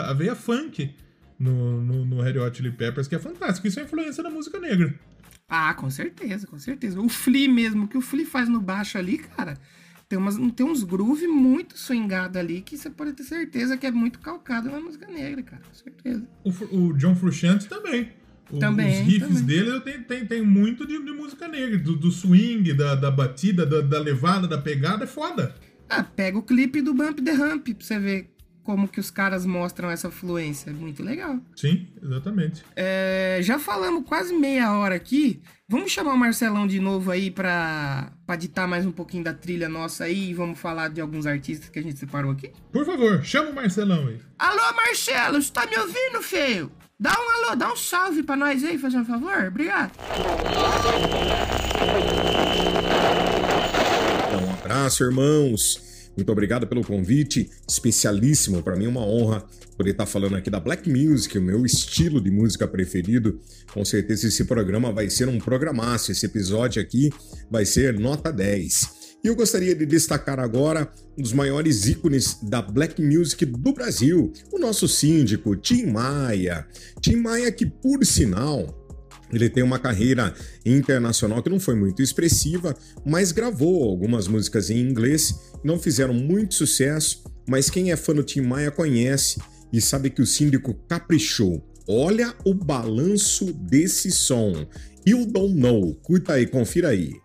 a 0.10 0.14
veia 0.14 0.36
funk 0.36 0.94
no, 1.40 1.80
no, 1.82 2.06
no 2.06 2.22
Red 2.22 2.38
Hot 2.38 2.58
Chili 2.58 2.70
Peppers, 2.72 3.08
que 3.08 3.16
é 3.16 3.20
fantástico. 3.20 3.66
Isso 3.66 3.80
é 3.80 3.84
influência 3.84 4.22
da 4.22 4.30
música 4.30 4.60
negra. 4.60 4.94
Ah, 5.48 5.74
com 5.74 5.90
certeza, 5.90 6.46
com 6.46 6.60
certeza. 6.60 7.00
O 7.00 7.08
Flea 7.08 7.48
mesmo, 7.48 7.86
o 7.86 7.88
que 7.88 7.98
o 7.98 8.02
Flea 8.02 8.26
faz 8.26 8.50
no 8.50 8.60
baixo 8.60 8.98
ali, 8.98 9.20
cara, 9.20 9.58
tem, 10.10 10.20
umas, 10.20 10.36
tem 10.54 10.66
uns 10.66 10.84
groove 10.84 11.28
muito 11.28 11.78
swingado 11.78 12.38
ali 12.38 12.60
que 12.62 12.78
você 12.78 12.90
pode 12.90 13.14
ter 13.14 13.24
certeza 13.24 13.78
que 13.78 13.86
é 13.88 13.92
muito 13.92 14.20
calcado 14.20 14.70
na 14.70 14.82
música 14.82 15.08
negra, 15.08 15.44
cara, 15.44 15.62
com 15.66 15.74
certeza. 15.74 16.28
O, 16.44 16.50
o 16.90 16.94
John 16.98 17.16
Frusciante 17.16 17.68
também. 17.70 18.10
O- 18.52 18.60
Também, 18.60 19.02
Os 19.02 19.08
riffs 19.08 19.28
também. 19.30 19.44
dele 19.46 19.80
tem, 19.80 20.04
tem, 20.04 20.26
tem 20.26 20.42
muito 20.42 20.86
de, 20.86 21.02
de 21.02 21.12
música 21.14 21.48
negra, 21.48 21.78
do, 21.80 21.96
do 21.96 22.12
swing, 22.12 22.74
da, 22.74 22.96
da 22.96 23.10
batida, 23.10 23.66
da, 23.66 23.80
da 23.80 24.00
levada, 24.00 24.46
da 24.46 24.58
pegada, 24.58 25.06
é 25.06 25.08
foda. 25.08 25.56
Ah, 25.90 26.04
pega 26.04 26.38
o 26.38 26.44
clipe 26.44 26.82
do 26.82 26.94
Bump 26.94 27.22
the 27.22 27.32
Ramp 27.32 27.68
pra 27.68 27.76
você 27.86 28.00
ver 28.00 28.34
como 28.64 28.88
que 28.88 29.00
os 29.00 29.12
caras 29.12 29.46
mostram 29.46 29.92
essa 29.92 30.10
fluência. 30.10 30.70
É 30.70 30.74
muito 30.74 31.04
legal. 31.04 31.40
Sim, 31.56 31.88
exatamente. 32.02 32.64
É, 32.76 33.40
já 33.42 33.60
falamos 33.60 34.04
quase 34.08 34.34
meia 34.34 34.72
hora 34.74 34.96
aqui. 34.96 35.42
Vamos 35.68 35.92
chamar 35.92 36.14
o 36.14 36.18
Marcelão 36.18 36.66
de 36.66 36.80
novo 36.80 37.12
aí 37.12 37.30
pra, 37.30 38.12
pra 38.26 38.36
ditar 38.36 38.68
mais 38.68 38.86
um 38.86 38.92
pouquinho 38.92 39.24
da 39.24 39.34
trilha 39.34 39.68
nossa 39.68 40.06
aí 40.06 40.30
e 40.30 40.34
vamos 40.34 40.60
falar 40.60 40.90
de 40.90 41.02
alguns 41.02 41.26
artistas 41.26 41.70
que 41.70 41.80
a 41.80 41.84
gente 41.84 42.00
separou 42.00 42.32
aqui? 42.32 42.52
Por 42.72 42.86
favor, 42.86 43.24
chama 43.24 43.50
o 43.50 43.56
Marcelão 43.56 44.08
aí. 44.08 44.20
Alô, 44.40 44.74
Marcelo, 44.76 45.42
você 45.42 45.52
tá 45.52 45.66
me 45.66 45.78
ouvindo, 45.78 46.22
feio? 46.22 46.72
Dá 47.00 47.12
um 47.12 47.46
alô, 47.46 47.56
dá 47.56 47.72
um 47.72 47.76
salve 47.76 48.24
pra 48.24 48.36
nós 48.36 48.64
aí, 48.64 48.78
fazendo 48.78 49.02
um 49.02 49.06
favor. 49.06 49.46
Obrigado. 49.48 49.92
Abraço, 54.64 55.04
irmãos. 55.04 56.10
Muito 56.16 56.32
obrigado 56.32 56.66
pelo 56.66 56.86
convite, 56.86 57.50
especialíssimo. 57.68 58.64
Para 58.64 58.78
mim 58.78 58.86
é 58.86 58.88
uma 58.88 59.06
honra 59.06 59.44
poder 59.76 59.92
estar 59.92 60.06
falando 60.06 60.38
aqui 60.38 60.50
da 60.50 60.58
Black 60.58 60.90
Music, 60.90 61.38
o 61.38 61.42
meu 61.42 61.66
estilo 61.66 62.22
de 62.22 62.32
música 62.32 62.66
preferido. 62.66 63.42
Com 63.74 63.84
certeza 63.84 64.30
esse 64.30 64.46
programa 64.46 64.94
vai 64.94 65.10
ser 65.10 65.28
um 65.28 65.38
programaço. 65.38 66.14
Esse 66.14 66.28
episódio 66.28 66.82
aqui 66.82 67.10
vai 67.52 67.66
ser 67.66 68.00
nota 68.00 68.32
10. 68.32 69.04
E 69.22 69.28
eu 69.28 69.36
gostaria 69.36 69.76
de 69.76 69.86
destacar 69.86 70.40
agora 70.40 70.90
um 71.18 71.22
dos 71.22 71.34
maiores 71.34 71.86
ícones 71.86 72.38
da 72.44 72.62
Black 72.62 73.02
Music 73.02 73.46
do 73.46 73.74
Brasil, 73.74 74.32
o 74.50 74.60
nosso 74.60 74.88
síndico, 74.88 75.58
Tim 75.58 75.88
Maia. 75.88 76.66
Tim 77.02 77.18
Maia 77.18 77.52
que, 77.52 77.66
por 77.66 78.06
sinal, 78.06 78.83
ele 79.34 79.50
tem 79.50 79.64
uma 79.64 79.80
carreira 79.80 80.34
internacional 80.66 81.42
que 81.42 81.50
não 81.50 81.60
foi 81.60 81.76
muito 81.76 82.02
expressiva, 82.02 82.76
mas 83.06 83.32
gravou 83.32 83.84
algumas 83.84 84.28
músicas 84.28 84.70
em 84.70 84.80
inglês, 84.80 85.34
não 85.64 85.80
fizeram 85.80 86.14
muito 86.14 86.56
sucesso, 86.56 87.24
mas 87.48 87.70
quem 87.70 87.92
é 87.92 87.96
fã 87.96 88.14
do 88.14 88.24
Tim 88.24 88.42
Maia 88.42 88.72
conhece 88.72 89.40
e 89.72 89.82
sabe 89.82 90.10
que 90.10 90.22
o 90.22 90.26
síndico 90.26 90.74
caprichou. 90.88 91.64
Olha 91.88 92.34
o 92.46 92.54
balanço 92.54 93.52
desse 93.54 94.12
som. 94.12 94.66
You 95.06 95.26
Don't 95.26 95.56
Know. 95.56 95.96
Curta 95.96 96.34
aí, 96.34 96.48
confira 96.48 96.90
aí. 96.90 97.23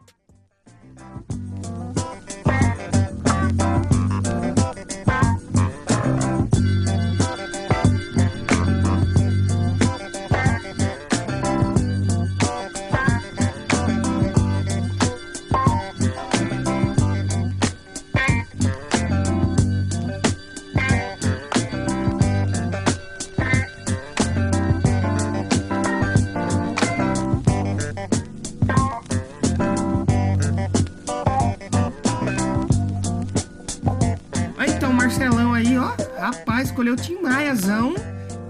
Escolheu 36.88 36.96
Tim 36.96 37.20
Maiazão. 37.22 37.94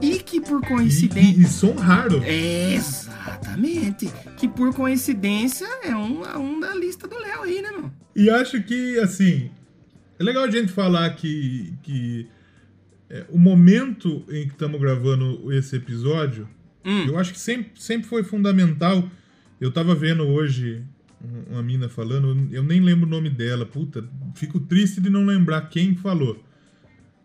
E 0.00 0.20
que 0.20 0.40
por 0.40 0.62
E, 0.62 0.68
coincidência. 0.68 1.40
e, 1.40 1.42
e 1.42 1.46
som 1.48 1.72
raro. 1.74 2.22
Exatamente. 2.24 4.06
Que 4.36 4.46
por 4.46 4.72
coincidência 4.72 5.66
é 5.82 5.94
um, 5.94 6.24
é 6.24 6.36
um 6.38 6.60
da 6.60 6.72
lista 6.74 7.08
do 7.08 7.18
Léo 7.18 7.42
aí, 7.42 7.60
né, 7.60 7.70
meu? 7.72 7.90
E 8.14 8.30
acho 8.30 8.62
que, 8.62 8.96
assim, 9.00 9.50
é 10.18 10.22
legal 10.22 10.44
a 10.44 10.50
gente 10.50 10.70
falar 10.70 11.10
que, 11.16 11.72
que 11.82 12.28
é, 13.10 13.24
o 13.28 13.38
momento 13.38 14.22
em 14.28 14.46
que 14.46 14.52
estamos 14.52 14.80
gravando 14.80 15.52
esse 15.52 15.74
episódio, 15.76 16.48
Hum. 16.84 17.06
eu 17.08 17.18
acho 17.18 17.32
que 17.32 17.40
sempre, 17.40 17.72
sempre 17.74 18.08
foi 18.08 18.22
fundamental. 18.22 19.08
Eu 19.60 19.72
tava 19.72 19.94
vendo 19.96 20.22
hoje 20.22 20.82
um- 21.22 21.54
uma 21.54 21.62
mina 21.62 21.88
falando, 21.88 22.48
eu 22.52 22.62
nem 22.62 22.80
lembro 22.80 23.04
o 23.06 23.10
nome 23.10 23.28
dela, 23.28 23.66
puta, 23.66 24.08
fico 24.36 24.60
triste 24.60 25.00
de 25.00 25.10
não 25.10 25.24
lembrar 25.24 25.62
quem 25.68 25.96
falou. 25.96 26.40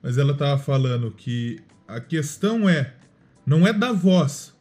Mas 0.04 0.18
ela 0.18 0.36
tava 0.36 0.62
falando 0.62 1.10
que 1.12 1.60
a 1.88 2.00
questão 2.02 2.68
é, 2.68 2.94
não 3.46 3.66
é 3.66 3.72
dar 3.74 3.94
voz 3.94 4.54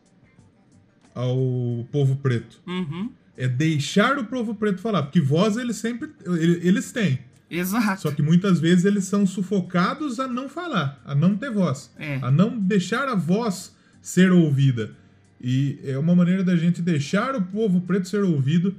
ao 1.14 1.86
povo 1.90 2.16
preto, 2.16 2.60
Uhum. 2.66 3.10
é 3.36 3.46
deixar 3.48 4.18
o 4.18 4.24
povo 4.24 4.54
preto 4.54 4.80
falar, 4.80 5.02
porque 5.02 5.20
voz 5.20 5.56
eles 5.56 5.76
sempre, 5.76 6.08
ele- 6.24 6.66
eles 6.66 6.90
têm. 6.92 7.18
Exato. 7.50 8.00
Só 8.02 8.10
que 8.10 8.22
muitas 8.22 8.60
vezes 8.60 8.86
eles 8.86 9.04
são 9.04 9.26
sufocados 9.26 10.18
a 10.18 10.26
não 10.26 10.48
falar, 10.48 11.02
a 11.04 11.14
não 11.14 11.36
ter 11.36 11.50
voz, 11.50 11.92
É. 11.98 12.16
a 12.22 12.30
não 12.30 12.58
deixar 12.58 13.08
a 13.08 13.14
voz 13.14 13.76
ser 14.00 14.32
ouvida. 14.32 14.94
E 15.38 15.78
é 15.84 15.98
uma 15.98 16.14
maneira 16.14 16.42
da 16.42 16.56
gente 16.56 16.80
deixar 16.80 17.34
o 17.34 17.42
povo 17.42 17.80
preto 17.82 18.08
ser 18.08 18.22
ouvido 18.22 18.74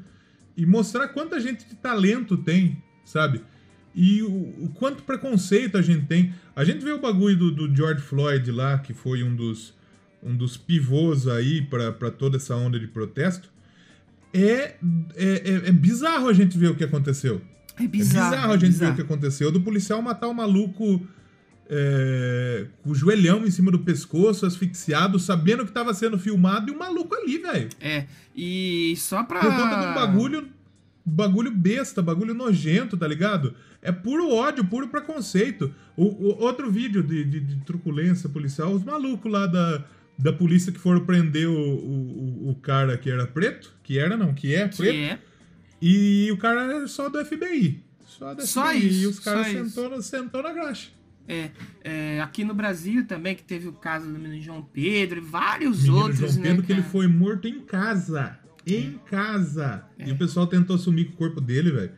e 0.57 0.65
mostrar 0.65 1.09
quanta 1.09 1.39
gente 1.39 1.67
de 1.67 1.75
talento 1.75 2.35
tem, 2.37 2.81
sabe? 3.05 3.41
E 3.95 4.23
o, 4.23 4.27
o 4.65 4.71
quanto 4.75 5.03
preconceito 5.03 5.77
a 5.77 5.81
gente 5.81 6.05
tem. 6.05 6.33
A 6.55 6.63
gente 6.63 6.83
vê 6.83 6.91
o 6.91 6.99
bagulho 6.99 7.37
do, 7.37 7.51
do 7.51 7.75
George 7.75 8.01
Floyd 8.01 8.51
lá, 8.51 8.77
que 8.79 8.93
foi 8.93 9.23
um 9.23 9.35
dos, 9.35 9.73
um 10.21 10.35
dos 10.35 10.57
pivôs 10.57 11.27
aí 11.27 11.61
pra 11.61 11.91
pra 11.91 12.09
toda 12.09 12.37
essa 12.37 12.55
onda 12.55 12.79
de 12.79 12.87
protesto. 12.87 13.49
É, 14.33 14.41
é, 14.43 14.77
é, 15.15 15.53
é 15.67 15.71
bizarro 15.71 16.27
a 16.27 16.33
gente 16.33 16.57
ver 16.57 16.69
o 16.69 16.75
que 16.75 16.83
aconteceu. 16.83 17.39
É 17.79 17.83
É 17.83 17.87
bizarro. 17.87 18.31
bizarro 18.31 18.51
a 18.51 18.55
é 18.55 18.59
gente 18.59 18.69
bizarro. 18.71 18.85
ver 18.95 19.01
o 19.01 19.05
que 19.05 19.13
aconteceu. 19.13 19.51
Do 19.51 19.61
policial 19.61 20.01
matar 20.01 20.27
o 20.27 20.33
maluco 20.33 21.05
é, 21.69 22.65
com 22.81 22.91
o 22.91 22.95
joelhão 22.95 23.45
em 23.45 23.51
cima 23.51 23.71
do 23.71 23.79
pescoço, 23.79 24.45
asfixiado, 24.45 25.19
sabendo 25.19 25.65
que 25.65 25.71
tava 25.71 25.93
sendo 25.93 26.17
filmado, 26.19 26.71
e 26.71 26.75
o 26.75 26.79
maluco 26.79 27.15
ali, 27.15 27.37
velho. 27.37 27.69
É. 27.79 28.05
E 28.35 28.95
só 28.97 29.23
pra. 29.23 29.39
Por 29.39 29.49
conta 29.51 29.75
de 29.81 29.85
um 29.87 29.93
bagulho, 29.93 30.47
bagulho 31.05 31.51
besta, 31.51 32.01
bagulho 32.01 32.33
nojento, 32.33 32.95
tá 32.97 33.07
ligado? 33.07 33.55
É 33.81 33.91
puro 33.91 34.29
ódio, 34.29 34.63
puro 34.65 34.87
preconceito. 34.87 35.73
O, 35.97 36.05
o- 36.05 36.41
outro 36.43 36.71
vídeo 36.71 37.03
de, 37.03 37.23
de- 37.23 37.39
de 37.39 37.55
truculência 37.65 38.29
policial, 38.29 38.71
os 38.73 38.83
malucos 38.83 39.31
lá 39.31 39.45
da, 39.45 39.83
da 40.17 40.31
polícia 40.31 40.71
que 40.71 40.79
foram 40.79 41.05
prender 41.05 41.47
o, 41.49 41.53
o, 41.53 42.49
o- 42.51 42.55
cara 42.55 42.97
que 42.97 43.09
era 43.09 43.27
preto, 43.27 43.73
que 43.83 43.99
era 43.99 44.15
não, 44.15 44.33
que 44.33 44.55
é 44.55 44.67
Que 44.69 44.77
preto, 44.77 44.95
é. 44.95 45.19
e 45.81 46.29
o 46.31 46.37
cara 46.37 46.61
era 46.63 46.87
só 46.87 47.09
do 47.09 47.23
FBI. 47.25 47.83
Só 48.05 48.33
do 48.33 48.45
Só 48.45 48.67
FBI. 48.69 48.87
isso, 48.87 49.01
E 49.03 49.07
os 49.07 49.19
caras 49.19 49.47
isso. 49.47 49.69
sentou, 49.69 50.01
sentou 50.01 50.43
na 50.43 50.53
graxa. 50.53 50.89
É, 51.27 51.51
é, 51.83 52.21
aqui 52.21 52.43
no 52.43 52.53
Brasil 52.53 53.05
também, 53.07 53.33
que 53.35 53.43
teve 53.43 53.67
o 53.67 53.73
caso 53.73 54.05
do 54.11 54.19
menino 54.19 54.41
João 54.41 54.61
Pedro 54.61 55.19
e 55.19 55.21
vários 55.21 55.83
Menino 55.83 55.97
outros, 55.97 56.19
João 56.19 56.33
Pedro, 56.41 56.57
né? 56.61 56.63
que 56.67 56.71
ele 56.73 56.83
foi 56.83 57.07
morto 57.07 57.47
em 57.47 57.61
casa. 57.61 58.37
Em 58.65 58.99
casa. 59.09 59.83
É. 59.99 60.09
E 60.09 60.11
o 60.11 60.17
pessoal 60.17 60.47
tentou 60.47 60.77
sumir 60.77 61.05
com 61.07 61.13
o 61.13 61.17
corpo 61.17 61.41
dele, 61.41 61.71
velho. 61.71 61.91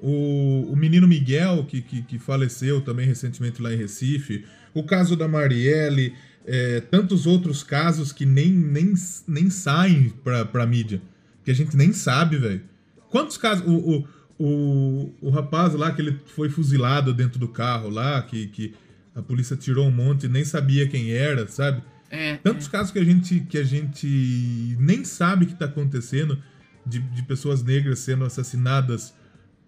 O, 0.00 0.70
o 0.72 0.76
menino 0.76 1.08
Miguel, 1.08 1.64
que, 1.64 1.82
que, 1.82 2.02
que 2.02 2.18
faleceu 2.18 2.80
também 2.80 3.06
recentemente 3.06 3.60
lá 3.60 3.72
em 3.72 3.76
Recife. 3.76 4.44
O 4.72 4.82
caso 4.84 5.16
da 5.16 5.26
Marielle. 5.26 6.14
é, 6.46 6.80
tantos 6.80 7.26
outros 7.26 7.62
casos 7.62 8.10
que 8.10 8.24
nem, 8.24 8.50
nem, 8.50 8.94
nem 9.26 9.50
saem 9.50 10.08
pra, 10.24 10.46
pra 10.46 10.66
mídia. 10.66 11.02
Que 11.44 11.50
a 11.50 11.54
gente 11.54 11.76
nem 11.76 11.92
sabe, 11.92 12.38
velho. 12.38 12.62
Quantos 13.10 13.36
casos. 13.36 13.64
O, 13.66 13.74
o, 13.74 14.08
o, 14.38 15.14
o 15.20 15.30
rapaz 15.30 15.74
lá 15.74 15.92
que 15.92 16.00
ele 16.00 16.18
foi 16.34 16.48
fuzilado 16.48 17.12
dentro 17.12 17.38
do 17.38 17.48
carro 17.48 17.90
lá, 17.90 18.22
que, 18.22 18.46
que 18.46 18.74
a 19.14 19.20
polícia 19.20 19.56
tirou 19.56 19.86
um 19.86 19.90
monte 19.90 20.24
e 20.24 20.28
nem 20.28 20.44
sabia 20.44 20.88
quem 20.88 21.10
era, 21.10 21.46
sabe? 21.48 21.82
É, 22.10 22.36
Tantos 22.36 22.68
casos 22.68 22.90
que 22.90 22.98
a 22.98 23.04
gente, 23.04 23.40
que 23.40 23.58
a 23.58 23.64
gente 23.64 24.76
nem 24.80 25.04
sabe 25.04 25.46
que 25.46 25.54
tá 25.54 25.66
acontecendo 25.66 26.42
de, 26.86 26.98
de 27.00 27.22
pessoas 27.22 27.62
negras 27.62 27.98
sendo 27.98 28.24
assassinadas 28.24 29.14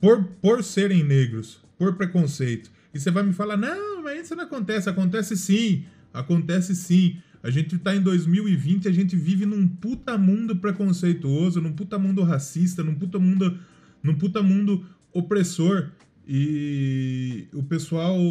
por, 0.00 0.24
por 0.40 0.64
serem 0.64 1.04
negros, 1.04 1.62
por 1.78 1.94
preconceito. 1.96 2.70
E 2.94 2.98
você 2.98 3.10
vai 3.10 3.22
me 3.22 3.32
falar, 3.32 3.56
não, 3.56 4.02
mas 4.02 4.24
isso 4.24 4.34
não 4.34 4.44
acontece. 4.44 4.88
Acontece 4.88 5.36
sim, 5.36 5.84
acontece 6.12 6.74
sim. 6.74 7.18
A 7.42 7.50
gente 7.50 7.78
tá 7.78 7.94
em 7.94 8.02
2020, 8.02 8.88
a 8.88 8.92
gente 8.92 9.16
vive 9.16 9.46
num 9.46 9.66
puta 9.66 10.18
mundo 10.18 10.56
preconceituoso, 10.56 11.60
num 11.60 11.72
puta 11.72 11.98
mundo 11.98 12.22
racista, 12.22 12.82
num 12.82 12.94
puta 12.94 13.18
mundo, 13.18 13.58
num 14.02 14.14
puta 14.14 14.42
mundo 14.42 14.84
opressor. 15.12 15.90
E 16.32 17.48
o 17.52 17.60
pessoal, 17.64 18.16
o, 18.16 18.22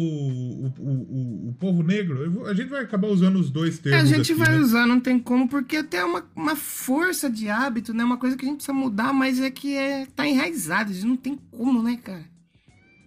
o, 0.66 0.72
o, 0.78 1.48
o 1.50 1.56
povo 1.60 1.82
negro, 1.82 2.30
vou- 2.30 2.46
a 2.46 2.54
gente 2.54 2.70
vai 2.70 2.82
acabar 2.82 3.08
usando 3.08 3.36
os 3.38 3.50
dois 3.50 3.78
É, 3.78 3.82
termos. 3.82 4.02
a 4.02 4.06
gente 4.16 4.32
aqui, 4.32 4.34
vai 4.42 4.54
né? 4.56 4.60
usar, 4.60 4.86
não 4.86 4.98
tem 4.98 5.18
como, 5.18 5.46
porque 5.46 5.76
até 5.76 5.98
é 5.98 6.04
uma, 6.04 6.24
uma 6.34 6.56
força 6.56 7.28
de 7.28 7.50
hábito, 7.50 7.92
né? 7.92 8.02
Uma 8.02 8.16
coisa 8.16 8.38
que 8.38 8.44
a 8.46 8.48
gente 8.48 8.56
precisa 8.56 8.72
mudar, 8.72 9.12
mas 9.12 9.38
é 9.38 9.50
que 9.50 9.76
é, 9.76 10.06
tá 10.16 10.26
enraizado, 10.26 10.90
não 11.06 11.14
tem 11.14 11.38
como, 11.50 11.82
né, 11.82 11.98
cara? 12.02 12.24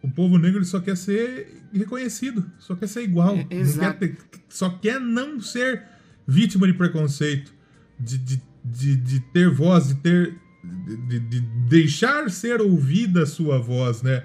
O 0.03 0.11
povo 0.11 0.37
negro 0.37 0.59
ele 0.59 0.65
só 0.65 0.79
quer 0.79 0.95
ser 0.95 1.47
reconhecido, 1.73 2.45
só 2.59 2.75
quer 2.75 2.87
ser 2.87 3.01
igual. 3.01 3.35
É, 3.35 3.47
exato. 3.55 3.97
quer 3.99 4.09
ter- 4.09 4.17
só 4.47 4.69
quer 4.69 4.99
não 5.01 5.39
ser 5.41 5.81
vítima 6.27 6.67
de 6.67 6.73
preconceito, 6.73 7.51
de, 7.99 8.19
de, 8.19 8.41
de, 8.63 8.95
de 8.97 9.19
ter 9.19 9.49
voz, 9.49 9.87
de 9.87 9.95
ter. 9.95 10.35
De, 10.63 10.95
de- 10.97 11.19
de 11.19 11.41
deixar 11.67 12.29
ser 12.31 12.61
ouvida 12.61 13.23
a 13.23 13.25
sua 13.25 13.59
voz, 13.59 14.01
né? 14.01 14.23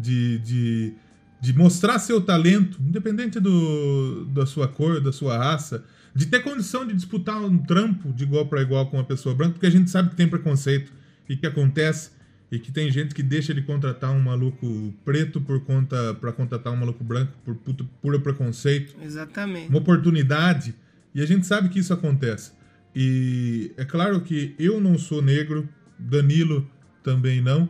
De, 0.00 0.38
de, 0.38 0.92
de 1.40 1.52
mostrar 1.52 1.98
seu 1.98 2.20
talento, 2.20 2.78
independente 2.80 3.40
do, 3.40 4.26
da 4.26 4.46
sua 4.46 4.68
cor, 4.68 5.00
da 5.00 5.12
sua 5.12 5.36
raça, 5.36 5.84
de 6.14 6.26
ter 6.26 6.40
condição 6.40 6.86
de 6.86 6.94
disputar 6.94 7.42
um 7.42 7.58
trampo 7.58 8.12
de 8.12 8.24
igual 8.24 8.46
para 8.46 8.62
igual 8.62 8.86
com 8.90 8.96
uma 8.96 9.04
pessoa 9.04 9.34
branca, 9.34 9.54
porque 9.54 9.66
a 9.66 9.70
gente 9.70 9.90
sabe 9.90 10.10
que 10.10 10.16
tem 10.16 10.28
preconceito 10.28 10.92
e 11.28 11.36
que 11.36 11.46
acontece 11.46 12.10
e 12.50 12.58
que 12.58 12.72
tem 12.72 12.90
gente 12.90 13.14
que 13.14 13.22
deixa 13.22 13.52
de 13.52 13.62
contratar 13.62 14.10
um 14.10 14.20
maluco 14.20 14.94
preto 15.04 15.40
por 15.40 15.60
conta 15.60 16.14
para 16.14 16.32
contratar 16.32 16.72
um 16.72 16.76
maluco 16.76 17.04
branco 17.04 17.32
por 17.44 17.54
puto, 17.56 17.84
puro 18.00 18.20
preconceito, 18.20 18.96
Exatamente. 19.02 19.68
uma 19.68 19.78
oportunidade, 19.78 20.74
e 21.14 21.20
a 21.20 21.26
gente 21.26 21.46
sabe 21.46 21.68
que 21.68 21.78
isso 21.78 21.92
acontece. 21.92 22.52
E 22.94 23.72
é 23.76 23.84
claro 23.84 24.20
que 24.22 24.54
eu 24.58 24.80
não 24.80 24.96
sou 24.98 25.20
negro, 25.20 25.68
Danilo 25.98 26.68
também 27.02 27.40
não, 27.40 27.68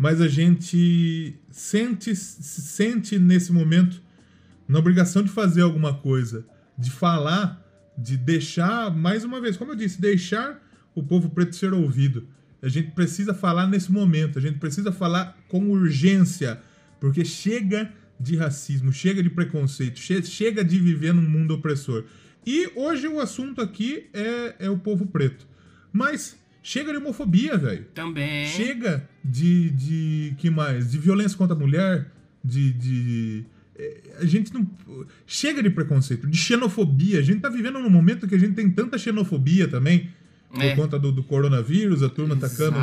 mas 0.00 0.18
a 0.18 0.28
gente 0.28 1.34
sente 1.50 2.16
se 2.16 2.62
sente 2.62 3.18
nesse 3.18 3.52
momento 3.52 4.00
na 4.66 4.78
obrigação 4.78 5.22
de 5.22 5.28
fazer 5.28 5.60
alguma 5.60 5.92
coisa, 5.92 6.46
de 6.78 6.90
falar, 6.90 7.62
de 7.98 8.16
deixar, 8.16 8.90
mais 8.96 9.24
uma 9.24 9.42
vez, 9.42 9.58
como 9.58 9.72
eu 9.72 9.76
disse, 9.76 10.00
deixar 10.00 10.58
o 10.94 11.02
povo 11.02 11.28
preto 11.28 11.54
ser 11.54 11.74
ouvido. 11.74 12.26
A 12.62 12.68
gente 12.68 12.92
precisa 12.92 13.34
falar 13.34 13.66
nesse 13.66 13.92
momento, 13.92 14.38
a 14.38 14.40
gente 14.42 14.58
precisa 14.58 14.90
falar 14.90 15.36
com 15.48 15.68
urgência, 15.68 16.58
porque 16.98 17.22
chega 17.22 17.92
de 18.18 18.36
racismo, 18.36 18.90
chega 18.94 19.22
de 19.22 19.28
preconceito, 19.28 19.98
che- 20.00 20.22
chega 20.22 20.64
de 20.64 20.78
viver 20.78 21.12
num 21.12 21.28
mundo 21.28 21.52
opressor. 21.52 22.04
E 22.46 22.70
hoje 22.74 23.06
o 23.06 23.20
assunto 23.20 23.60
aqui 23.60 24.08
é, 24.14 24.54
é 24.60 24.70
o 24.70 24.78
povo 24.78 25.04
preto. 25.04 25.46
Mas 25.92 26.39
chega 26.62 26.92
de 26.92 26.98
homofobia, 26.98 27.56
velho. 27.56 27.84
Também. 27.94 28.46
Chega 28.46 29.08
de, 29.24 29.70
de. 29.70 30.34
que 30.38 30.50
mais? 30.50 30.90
De 30.90 30.98
violência 30.98 31.36
contra 31.36 31.56
a 31.56 31.58
mulher, 31.58 32.10
de. 32.44 32.72
de 32.72 33.44
eh, 33.76 34.00
a 34.20 34.24
gente 34.24 34.52
não. 34.52 34.68
Chega 35.26 35.62
de 35.62 35.70
preconceito, 35.70 36.26
de 36.26 36.36
xenofobia. 36.36 37.18
A 37.18 37.22
gente 37.22 37.40
tá 37.40 37.48
vivendo 37.48 37.78
num 37.78 37.90
momento 37.90 38.26
que 38.28 38.34
a 38.34 38.38
gente 38.38 38.54
tem 38.54 38.70
tanta 38.70 38.98
xenofobia 38.98 39.68
também. 39.68 40.10
Por 40.52 40.62
É. 40.62 40.74
conta 40.74 40.98
do, 40.98 41.12
do 41.12 41.22
coronavírus, 41.22 42.02
a 42.02 42.08
turma 42.08 42.34
tacando, 42.34 42.76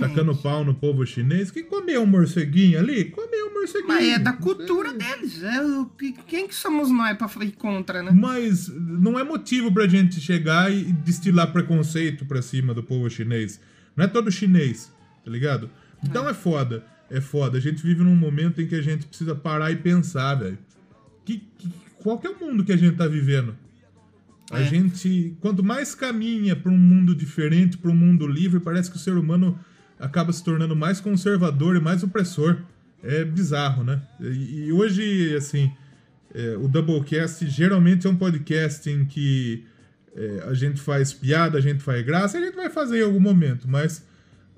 tacando 0.00 0.34
pau 0.34 0.64
no 0.64 0.74
povo 0.74 1.06
chinês. 1.06 1.48
Que 1.50 1.62
comeu 1.62 2.02
um 2.02 2.06
morceguinho 2.06 2.76
ali? 2.78 3.04
Comeu 3.04 3.50
um 3.50 3.54
morceguinho. 3.54 3.86
Mas 3.86 4.04
é 4.08 4.18
da 4.18 4.32
cultura 4.32 4.92
deles. 4.92 5.40
É 5.42 5.62
o, 5.62 5.86
que- 5.86 6.12
quem 6.26 6.48
que 6.48 6.54
somos 6.54 6.90
nós 6.90 7.16
pra 7.16 7.28
ir 7.44 7.52
contra, 7.52 8.02
né? 8.02 8.10
Mas 8.12 8.66
não 8.68 9.16
é 9.18 9.22
motivo 9.22 9.72
pra 9.72 9.86
gente 9.86 10.20
chegar 10.20 10.72
e 10.72 10.82
destilar 10.92 11.52
preconceito 11.52 12.24
pra 12.26 12.42
cima 12.42 12.74
do 12.74 12.82
povo 12.82 13.08
chinês. 13.08 13.60
Não 13.96 14.04
é 14.04 14.08
todo 14.08 14.30
chinês, 14.32 14.92
tá 15.24 15.30
ligado? 15.30 15.70
Então 16.04 16.28
é 16.28 16.34
foda. 16.34 16.84
É 17.08 17.20
foda. 17.20 17.58
A 17.58 17.60
gente 17.60 17.80
vive 17.80 18.02
num 18.02 18.16
momento 18.16 18.60
em 18.60 18.66
que 18.66 18.74
a 18.74 18.82
gente 18.82 19.06
precisa 19.06 19.36
parar 19.36 19.70
e 19.70 19.76
pensar, 19.76 20.34
velho. 20.34 20.58
Que, 21.24 21.38
que- 21.58 21.68
qual 22.02 22.18
que 22.18 22.26
é 22.26 22.30
o 22.30 22.38
mundo 22.40 22.64
que 22.64 22.72
a 22.72 22.76
gente 22.76 22.96
tá 22.96 23.06
vivendo? 23.06 23.56
A 24.50 24.60
É. 24.60 24.64
gente, 24.64 25.36
quanto 25.40 25.62
mais 25.64 25.94
caminha 25.94 26.54
pra 26.54 26.70
um 26.70 26.76
mundo 26.78 27.14
diferente, 27.14 27.78
pra 27.78 27.90
um 27.90 27.96
mundo 27.96 28.26
livre, 28.26 28.60
parece 28.60 28.90
que 28.90 28.96
o 28.96 29.00
ser 29.00 29.14
humano 29.16 29.58
acaba 29.98 30.32
se 30.32 30.44
tornando 30.44 30.76
mais 30.76 31.00
conservador 31.00 31.76
e 31.76 31.80
mais 31.80 32.02
opressor. 32.02 32.58
É 33.02 33.24
bizarro, 33.24 33.82
né? 33.84 34.02
E, 34.20 34.66
e 34.66 34.72
hoje, 34.72 35.34
assim, 35.36 35.70
é, 36.34 36.56
o 36.56 36.68
Doublecast 36.68 37.46
geralmente 37.48 38.06
é 38.06 38.10
um 38.10 38.16
podcast 38.16 38.88
em 38.90 39.04
que 39.04 39.64
é, 40.16 40.44
a 40.46 40.54
gente 40.54 40.80
faz 40.80 41.12
piada, 41.12 41.58
a 41.58 41.60
gente 41.60 41.82
faz 41.82 42.04
graça, 42.04 42.38
a 42.38 42.40
gente 42.40 42.54
vai 42.54 42.70
fazer 42.70 43.00
em 43.00 43.04
algum 43.04 43.20
momento, 43.20 43.66
mas 43.68 44.06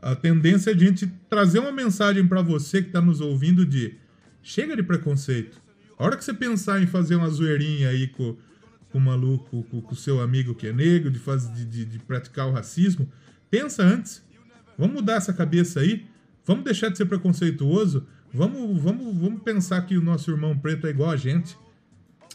a 0.03 0.15
tendência 0.15 0.71
é 0.71 0.75
a 0.75 0.77
gente 0.77 1.07
trazer 1.31 1.59
uma 1.59 1.73
mensagem 1.73 2.27
pra 2.27 2.43
você 2.43 2.83
que 2.83 2.91
tá 2.91 3.01
nos 3.01 3.21
ouvindo 3.21 3.65
de 3.65 3.95
chega 4.43 4.77
de 4.77 4.83
preconceito. 4.83 5.61
A 5.99 6.05
hora 6.05 6.17
que 6.17 6.25
você 6.25 6.35
pensar 6.35 6.81
em 6.83 6.87
fazer 6.87 7.17
uma 7.17 7.29
zoeirinha 7.31 7.89
aí 7.89 8.07
com, 8.09 8.37
com 8.97 8.99
o 8.99 9.01
maluco, 9.01 9.63
com 9.65 9.93
o 9.93 9.95
seu 9.95 10.23
amigo 10.23 10.55
que 10.55 10.69
é 10.69 10.73
negro, 10.73 11.11
de, 11.11 11.19
fazer, 11.19 11.53
de, 11.53 11.67
de, 11.67 11.85
de 11.85 11.99
praticar 11.99 12.49
o 12.49 12.53
racismo, 12.53 13.07
pensa 13.51 13.83
antes. 13.83 14.25
Vamos 14.79 14.97
mudar 14.97 15.17
essa 15.17 15.35
cabeça 15.35 15.81
aí. 15.81 16.07
Vamos 16.47 16.65
deixar 16.65 16.89
de 16.89 16.97
ser 16.97 17.05
preconceituoso. 17.05 18.07
Vamos, 18.33 18.81
vamos, 18.81 19.15
vamos 19.15 19.43
pensar 19.43 19.83
que 19.83 19.99
o 19.99 20.03
nosso 20.03 20.31
irmão 20.31 20.57
preto 20.57 20.87
é 20.87 20.91
igual 20.91 21.11
a 21.11 21.17
gente. 21.17 21.59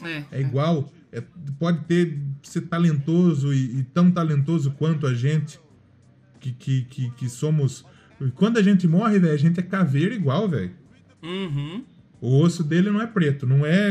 É, 0.02 0.38
é 0.38 0.40
igual. 0.40 0.92
É, 1.10 1.20
pode 1.58 1.84
ter 1.86 2.16
ser 2.44 2.62
talentoso 2.62 3.52
e, 3.52 3.80
e, 3.80 3.82
tão 3.82 4.10
talentoso 4.10 4.70
quanto 4.70 5.06
a 5.06 5.14
gente. 5.14 5.58
Que, 6.38 6.52
que, 6.52 6.82
que, 6.82 7.10
que 7.10 7.28
somos. 7.28 7.84
Quando 8.36 8.58
a 8.58 8.62
gente 8.62 8.86
morre, 8.86 9.18
velho, 9.18 9.34
a 9.34 9.36
gente 9.36 9.58
é 9.58 9.62
caveira 9.64 10.14
igual, 10.14 10.48
velho. 10.48 10.70
Uhum. 11.22 11.84
O 12.20 12.40
osso 12.40 12.62
dele 12.62 12.88
não 12.88 13.02
é 13.02 13.06
preto, 13.06 13.48
não 13.48 13.66
é. 13.66 13.90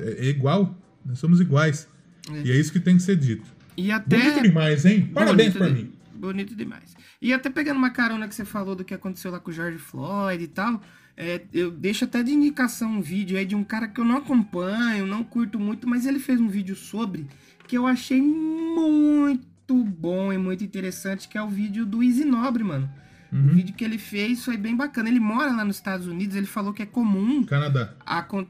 É, 0.00 0.26
é 0.26 0.28
igual. 0.30 0.74
Nós 1.06 1.18
somos 1.18 1.40
iguais. 1.40 1.88
É. 2.30 2.42
E 2.42 2.52
é 2.52 2.56
isso 2.56 2.72
que 2.72 2.80
tem 2.80 2.96
que 2.96 3.02
ser 3.02 3.16
dito. 3.16 3.44
E 3.76 3.90
até... 3.90 4.18
Bonito 4.18 4.42
demais, 4.42 4.84
hein? 4.84 5.10
Parabéns 5.14 5.54
pra 5.54 5.68
de... 5.68 5.74
mim. 5.74 5.92
Bonito 6.14 6.54
demais. 6.54 6.96
E 7.20 7.32
até 7.32 7.48
pegando 7.50 7.76
uma 7.76 7.90
carona 7.90 8.26
que 8.26 8.34
você 8.34 8.44
falou 8.44 8.74
do 8.74 8.84
que 8.84 8.94
aconteceu 8.94 9.30
lá 9.30 9.38
com 9.38 9.50
o 9.50 9.52
George 9.52 9.78
Floyd 9.78 10.42
e 10.42 10.48
tal, 10.48 10.82
é, 11.16 11.42
eu 11.52 11.70
deixo 11.70 12.04
até 12.04 12.22
de 12.22 12.32
indicação 12.32 12.90
um 12.98 13.00
vídeo 13.00 13.38
aí 13.38 13.44
de 13.44 13.54
um 13.54 13.64
cara 13.64 13.86
que 13.88 14.00
eu 14.00 14.04
não 14.04 14.16
acompanho, 14.16 15.06
não 15.06 15.22
curto 15.22 15.58
muito, 15.58 15.88
mas 15.88 16.06
ele 16.06 16.18
fez 16.18 16.40
um 16.40 16.48
vídeo 16.48 16.74
sobre 16.74 17.26
que 17.66 17.76
eu 17.76 17.86
achei 17.86 18.20
muito 18.20 19.82
bom 19.84 20.32
e 20.32 20.38
muito 20.38 20.64
interessante, 20.64 21.28
que 21.28 21.36
é 21.36 21.42
o 21.42 21.48
vídeo 21.48 21.84
do 21.84 22.02
Easy 22.02 22.24
Nobre, 22.24 22.62
mano. 22.62 22.90
Uhum. 23.36 23.50
O 23.50 23.54
vídeo 23.54 23.74
que 23.74 23.84
ele 23.84 23.98
fez 23.98 24.44
foi 24.44 24.56
bem 24.56 24.74
bacana. 24.74 25.08
Ele 25.08 25.20
mora 25.20 25.52
lá 25.52 25.64
nos 25.64 25.76
Estados 25.76 26.06
Unidos, 26.06 26.34
ele 26.34 26.46
falou 26.46 26.72
que 26.72 26.82
é 26.82 26.86
comum. 26.86 27.44
Canadá. 27.44 27.94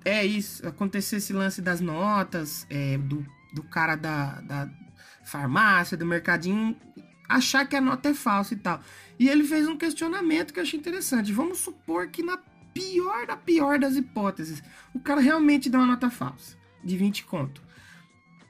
É 0.04 0.24
isso, 0.24 0.66
acontecer 0.66 1.16
esse 1.16 1.32
lance 1.32 1.60
das 1.60 1.80
notas, 1.80 2.66
é, 2.70 2.96
do, 2.96 3.26
do 3.52 3.64
cara 3.64 3.96
da, 3.96 4.40
da 4.42 4.70
farmácia, 5.24 5.96
do 5.96 6.06
mercadinho, 6.06 6.76
achar 7.28 7.66
que 7.66 7.74
a 7.74 7.80
nota 7.80 8.10
é 8.10 8.14
falsa 8.14 8.54
e 8.54 8.56
tal. 8.56 8.80
E 9.18 9.28
ele 9.28 9.44
fez 9.44 9.66
um 9.66 9.76
questionamento 9.76 10.52
que 10.52 10.60
eu 10.60 10.62
achei 10.62 10.78
interessante. 10.78 11.32
Vamos 11.32 11.58
supor 11.58 12.08
que 12.08 12.22
na 12.22 12.38
pior 12.72 13.26
da 13.26 13.36
pior 13.36 13.78
das 13.78 13.96
hipóteses, 13.96 14.62
o 14.94 15.00
cara 15.00 15.20
realmente 15.20 15.68
deu 15.68 15.80
uma 15.80 15.86
nota 15.86 16.10
falsa, 16.10 16.56
de 16.84 16.96
20 16.96 17.24
conto. 17.24 17.62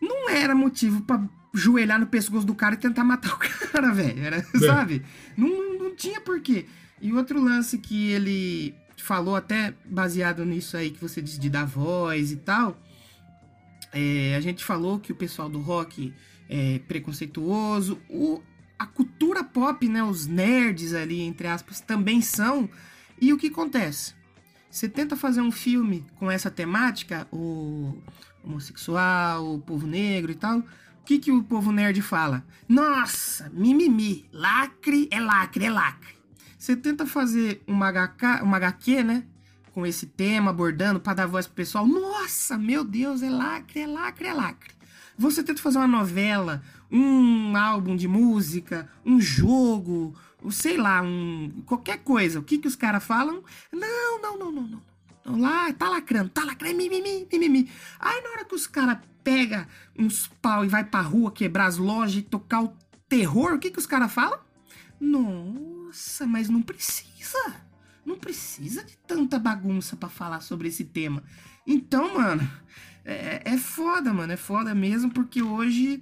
Não 0.03 0.28
era 0.28 0.55
motivo 0.55 1.01
para 1.03 1.22
joelhar 1.57 1.98
no 1.98 2.07
pescoço 2.07 2.46
do 2.46 2.54
cara 2.54 2.74
e 2.74 2.78
tentar 2.78 3.04
matar 3.04 3.34
o 3.34 3.38
cara, 3.70 3.92
velho. 3.92 4.22
É. 4.24 4.42
sabe? 4.59 5.02
Não, 5.36 5.78
não 5.78 5.94
tinha 5.94 6.20
porquê. 6.20 6.66
E 7.00 7.12
outro 7.12 7.42
lance 7.42 7.78
que 7.78 8.11
ele 8.11 8.74
falou, 8.96 9.36
até 9.36 9.74
baseado 9.84 10.44
nisso 10.44 10.76
aí 10.76 10.90
que 10.90 11.00
você 11.00 11.20
disse 11.22 11.38
de 11.38 11.48
dar 11.48 11.64
voz 11.64 12.32
e 12.32 12.36
tal. 12.36 12.80
É, 13.92 14.34
a 14.36 14.40
gente 14.40 14.64
falou 14.64 14.98
que 14.98 15.12
o 15.12 15.14
pessoal 15.14 15.48
do 15.48 15.61
rock 15.61 16.12
é 16.48 16.78
preconceituoso. 16.80 18.00
O, 18.09 18.42
a 18.78 18.86
cultura 18.86 19.42
pop, 19.42 19.88
né? 19.88 20.02
Os 20.02 20.26
nerds 20.26 20.92
ali, 20.92 21.20
entre 21.22 21.46
aspas, 21.46 21.80
também 21.80 22.20
são. 22.20 22.68
E 23.20 23.32
o 23.32 23.38
que 23.38 23.48
acontece? 23.48 24.14
Você 24.70 24.88
tenta 24.88 25.16
fazer 25.16 25.40
um 25.40 25.52
filme 25.52 26.04
com 26.16 26.30
essa 26.30 26.50
temática, 26.50 27.26
o 27.32 27.96
homossexual, 28.44 29.54
o 29.54 29.59
povo 29.61 29.86
negro 29.86 30.32
e 30.32 30.34
tal. 30.34 30.62
Que, 31.07 31.20
que 31.20 31.30
o 31.30 31.40
povo 31.40 31.70
nerd 31.70 32.02
fala? 32.02 32.44
Nossa, 32.68 33.48
mimimi, 33.54 34.28
lacre 34.32 35.07
é 35.09 35.20
lacre, 35.20 35.64
é 35.64 35.70
lacre. 35.70 36.16
Você 36.59 36.74
tenta 36.74 37.07
fazer 37.07 37.62
uma, 37.64 37.92
HK, 37.92 38.42
uma 38.42 38.57
HQ, 38.57 39.04
né? 39.04 39.24
Com 39.72 39.86
esse 39.86 40.04
tema, 40.04 40.50
abordando, 40.50 40.98
para 40.98 41.14
dar 41.14 41.26
voz 41.26 41.46
pro 41.46 41.54
pessoal. 41.54 41.86
Nossa, 41.86 42.59
meu 42.59 42.82
Deus, 42.82 43.22
é 43.22 43.30
lacre, 43.30 43.82
é 43.82 43.86
lacre, 43.86 44.26
é 44.26 44.34
lacre. 44.34 44.74
Você 45.16 45.44
tenta 45.44 45.62
fazer 45.62 45.78
uma 45.78 45.86
novela, 45.86 46.61
um 46.90 47.57
álbum 47.57 47.94
de 47.94 48.09
música, 48.09 48.90
um 49.04 49.20
jogo, 49.20 50.12
sei 50.50 50.76
lá, 50.76 51.02
um 51.02 51.62
qualquer 51.66 51.98
coisa. 51.98 52.40
O 52.40 52.42
que 52.42 52.59
que 52.59 52.66
os 52.66 52.74
caras 52.74 53.04
falam? 53.04 53.44
Não, 53.72 54.20
não, 54.20 54.36
não, 54.36 54.50
não, 54.50 54.80
não. 55.24 55.40
Lá, 55.40 55.72
tá 55.72 55.88
lacrando, 55.88 56.30
tá 56.30 56.44
lacrando, 56.44 56.76
mimimi, 56.76 57.28
mimimi. 57.32 57.70
Aí 58.00 58.20
na 58.22 58.30
hora 58.30 58.44
que 58.44 58.57
os 58.57 58.66
caras 58.66 58.98
pega 59.26 59.66
uns 59.98 60.28
pau 60.40 60.64
e 60.64 60.68
vai 60.68 60.84
pra 60.84 61.00
rua 61.00 61.32
quebrar 61.32 61.66
as 61.66 61.78
lojas 61.78 62.18
e 62.18 62.22
tocar 62.22 62.62
o 62.62 62.72
terror, 63.08 63.54
o 63.54 63.58
que 63.58 63.72
que 63.72 63.78
os 63.80 63.86
caras 63.86 64.12
falam? 64.12 64.38
Nossa, 65.00 66.24
mas 66.24 66.48
não 66.48 66.62
precisa. 66.62 67.56
Não 68.04 68.16
precisa 68.16 68.84
de 68.84 68.96
tanta 68.98 69.36
bagunça 69.36 69.96
para 69.96 70.08
falar 70.08 70.40
sobre 70.42 70.68
esse 70.68 70.84
tema. 70.84 71.24
Então, 71.66 72.14
mano, 72.14 72.48
é, 73.04 73.42
é 73.44 73.58
foda, 73.58 74.12
mano. 74.12 74.32
É 74.32 74.36
foda 74.36 74.72
mesmo, 74.76 75.10
porque 75.10 75.42
hoje 75.42 76.00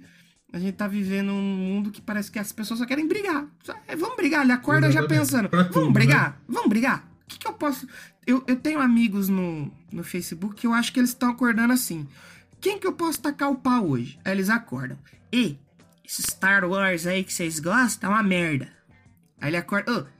a 0.53 0.59
gente 0.59 0.75
tá 0.75 0.87
vivendo 0.87 1.31
um 1.31 1.55
mundo 1.55 1.89
que 1.89 2.03
parece 2.03 2.31
que 2.31 2.37
as 2.37 2.51
pessoas 2.51 2.79
só 2.79 2.85
querem 2.85 3.07
brigar. 3.07 3.47
Só, 3.63 3.73
é, 3.87 3.95
vamos 3.95 4.15
brigar, 4.17 4.43
ele 4.43 4.51
acorda 4.51 4.85
Exatamente. 4.85 5.15
já 5.15 5.19
pensando. 5.19 5.49
Pra 5.49 5.63
vamos 5.63 5.73
tudo, 5.73 5.91
brigar? 5.91 6.29
Né? 6.29 6.37
Vamos 6.47 6.69
brigar? 6.69 7.09
O 7.23 7.27
que, 7.27 7.39
que 7.39 7.47
eu 7.47 7.53
posso. 7.53 7.87
Eu, 8.27 8.43
eu 8.45 8.55
tenho 8.55 8.79
amigos 8.79 9.29
no, 9.29 9.71
no 9.91 10.03
Facebook 10.03 10.55
que 10.57 10.67
eu 10.67 10.73
acho 10.73 10.93
que 10.93 10.99
eles 10.99 11.09
estão 11.09 11.31
acordando 11.31 11.73
assim. 11.73 12.07
Quem 12.59 12.79
que 12.79 12.87
eu 12.87 12.93
posso 12.93 13.21
tacar 13.21 13.51
o 13.51 13.55
pau 13.55 13.89
hoje? 13.89 14.19
Aí 14.23 14.31
eles 14.31 14.49
acordam. 14.49 14.97
E 15.31 15.57
esse 16.03 16.21
Star 16.21 16.63
Wars 16.65 17.05
aí 17.07 17.23
que 17.23 17.33
vocês 17.33 17.59
gostam 17.59 18.11
é 18.11 18.13
uma 18.13 18.23
merda. 18.23 18.69
Aí 19.39 19.49
ele 19.49 19.57
acorda. 19.57 19.91
Oh, 19.91 20.15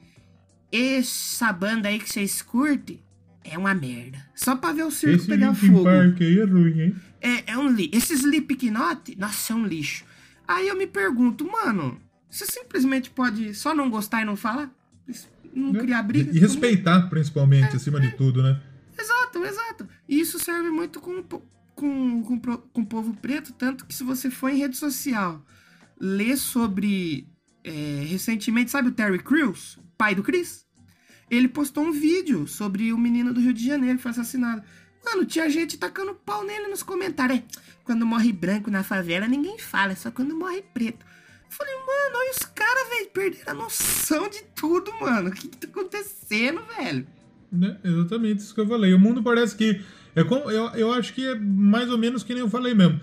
essa 0.71 1.53
banda 1.53 1.89
aí 1.89 1.99
que 1.99 2.09
vocês 2.09 2.41
curtem 2.41 3.01
é 3.43 3.57
uma 3.57 3.73
merda. 3.73 4.17
Só 4.35 4.55
pra 4.55 4.73
ver 4.73 4.83
o 4.83 4.91
circo 4.91 5.17
Esse 5.17 5.27
pegar 5.27 5.53
fogo. 5.53 5.83
Park 5.83 6.21
aí 6.21 6.39
é 6.39 6.43
ruim, 6.43 6.81
hein? 6.81 6.95
É, 7.21 7.51
é 7.53 7.57
um 7.57 7.69
lixo. 7.69 7.91
Esse 7.93 8.13
Slipknot, 8.13 9.15
nossa, 9.17 9.53
é 9.53 9.55
um 9.55 9.65
lixo. 9.65 10.03
Aí 10.47 10.67
eu 10.67 10.75
me 10.75 10.85
pergunto, 10.85 11.49
mano, 11.49 11.99
você 12.29 12.45
simplesmente 12.45 13.09
pode 13.09 13.53
só 13.53 13.73
não 13.73 13.89
gostar 13.89 14.21
e 14.21 14.25
não 14.25 14.35
falar? 14.35 14.69
Não 15.53 15.75
é. 15.75 15.79
criar 15.79 16.03
briga? 16.03 16.35
E 16.35 16.39
respeitar, 16.39 17.03
principalmente, 17.09 17.73
é, 17.73 17.75
acima 17.77 17.99
é. 17.99 18.01
de 18.01 18.11
tudo, 18.17 18.43
né? 18.43 18.59
Exato, 18.97 19.45
exato. 19.45 19.87
E 20.07 20.19
isso 20.19 20.37
serve 20.39 20.69
muito 20.69 20.99
com, 20.99 21.23
com, 21.75 22.23
com, 22.23 22.39
com 22.39 22.81
o 22.81 22.85
povo 22.85 23.13
preto, 23.15 23.53
tanto 23.53 23.85
que 23.85 23.93
se 23.93 24.03
você 24.03 24.29
for 24.29 24.49
em 24.49 24.57
rede 24.57 24.77
social 24.77 25.45
ler 25.99 26.37
sobre. 26.37 27.27
É, 27.63 28.05
recentemente, 28.07 28.69
sabe 28.69 28.89
o 28.89 28.91
Terry 28.91 29.19
Crews, 29.19 29.79
pai 29.97 30.13
do 30.13 30.23
Chris? 30.23 30.65
Ele 31.29 31.47
postou 31.47 31.83
um 31.83 31.91
vídeo 31.91 32.47
sobre 32.47 32.93
o 32.93 32.97
menino 32.97 33.33
do 33.33 33.41
Rio 33.41 33.53
de 33.53 33.65
Janeiro 33.65 33.97
que 33.97 34.03
foi 34.03 34.11
assassinado. 34.11 34.63
Mano, 35.03 35.25
tinha 35.25 35.49
gente 35.49 35.77
tacando 35.77 36.13
pau 36.13 36.43
nele 36.43 36.67
nos 36.67 36.83
comentários. 36.83 37.39
É, 37.39 37.43
quando 37.83 38.05
morre 38.05 38.31
branco 38.31 38.69
na 38.69 38.83
favela, 38.83 39.27
ninguém 39.27 39.57
fala, 39.57 39.91
é 39.93 39.95
só 39.95 40.11
quando 40.11 40.35
morre 40.35 40.61
preto. 40.61 41.05
Falei, 41.49 41.75
mano, 41.75 42.17
olha 42.17 42.31
os 42.31 42.45
caras, 42.45 42.89
velho, 42.89 43.09
perderam 43.11 43.51
a 43.51 43.53
noção 43.53 44.29
de 44.29 44.43
tudo, 44.55 44.91
mano. 44.99 45.29
O 45.29 45.31
que, 45.31 45.47
que 45.47 45.57
tá 45.57 45.67
acontecendo, 45.67 46.61
velho? 46.77 47.07
Né? 47.51 47.77
Exatamente 47.83 48.39
isso 48.39 48.53
que 48.53 48.61
eu 48.61 48.67
falei. 48.67 48.93
O 48.93 48.99
mundo 48.99 49.23
parece 49.23 49.55
que. 49.55 49.81
É 50.15 50.23
como, 50.23 50.49
eu, 50.49 50.67
eu 50.69 50.93
acho 50.93 51.13
que 51.13 51.25
é 51.27 51.35
mais 51.35 51.89
ou 51.89 51.97
menos 51.97 52.23
que 52.23 52.33
nem 52.33 52.41
eu 52.41 52.49
falei 52.49 52.73
mesmo. 52.73 52.99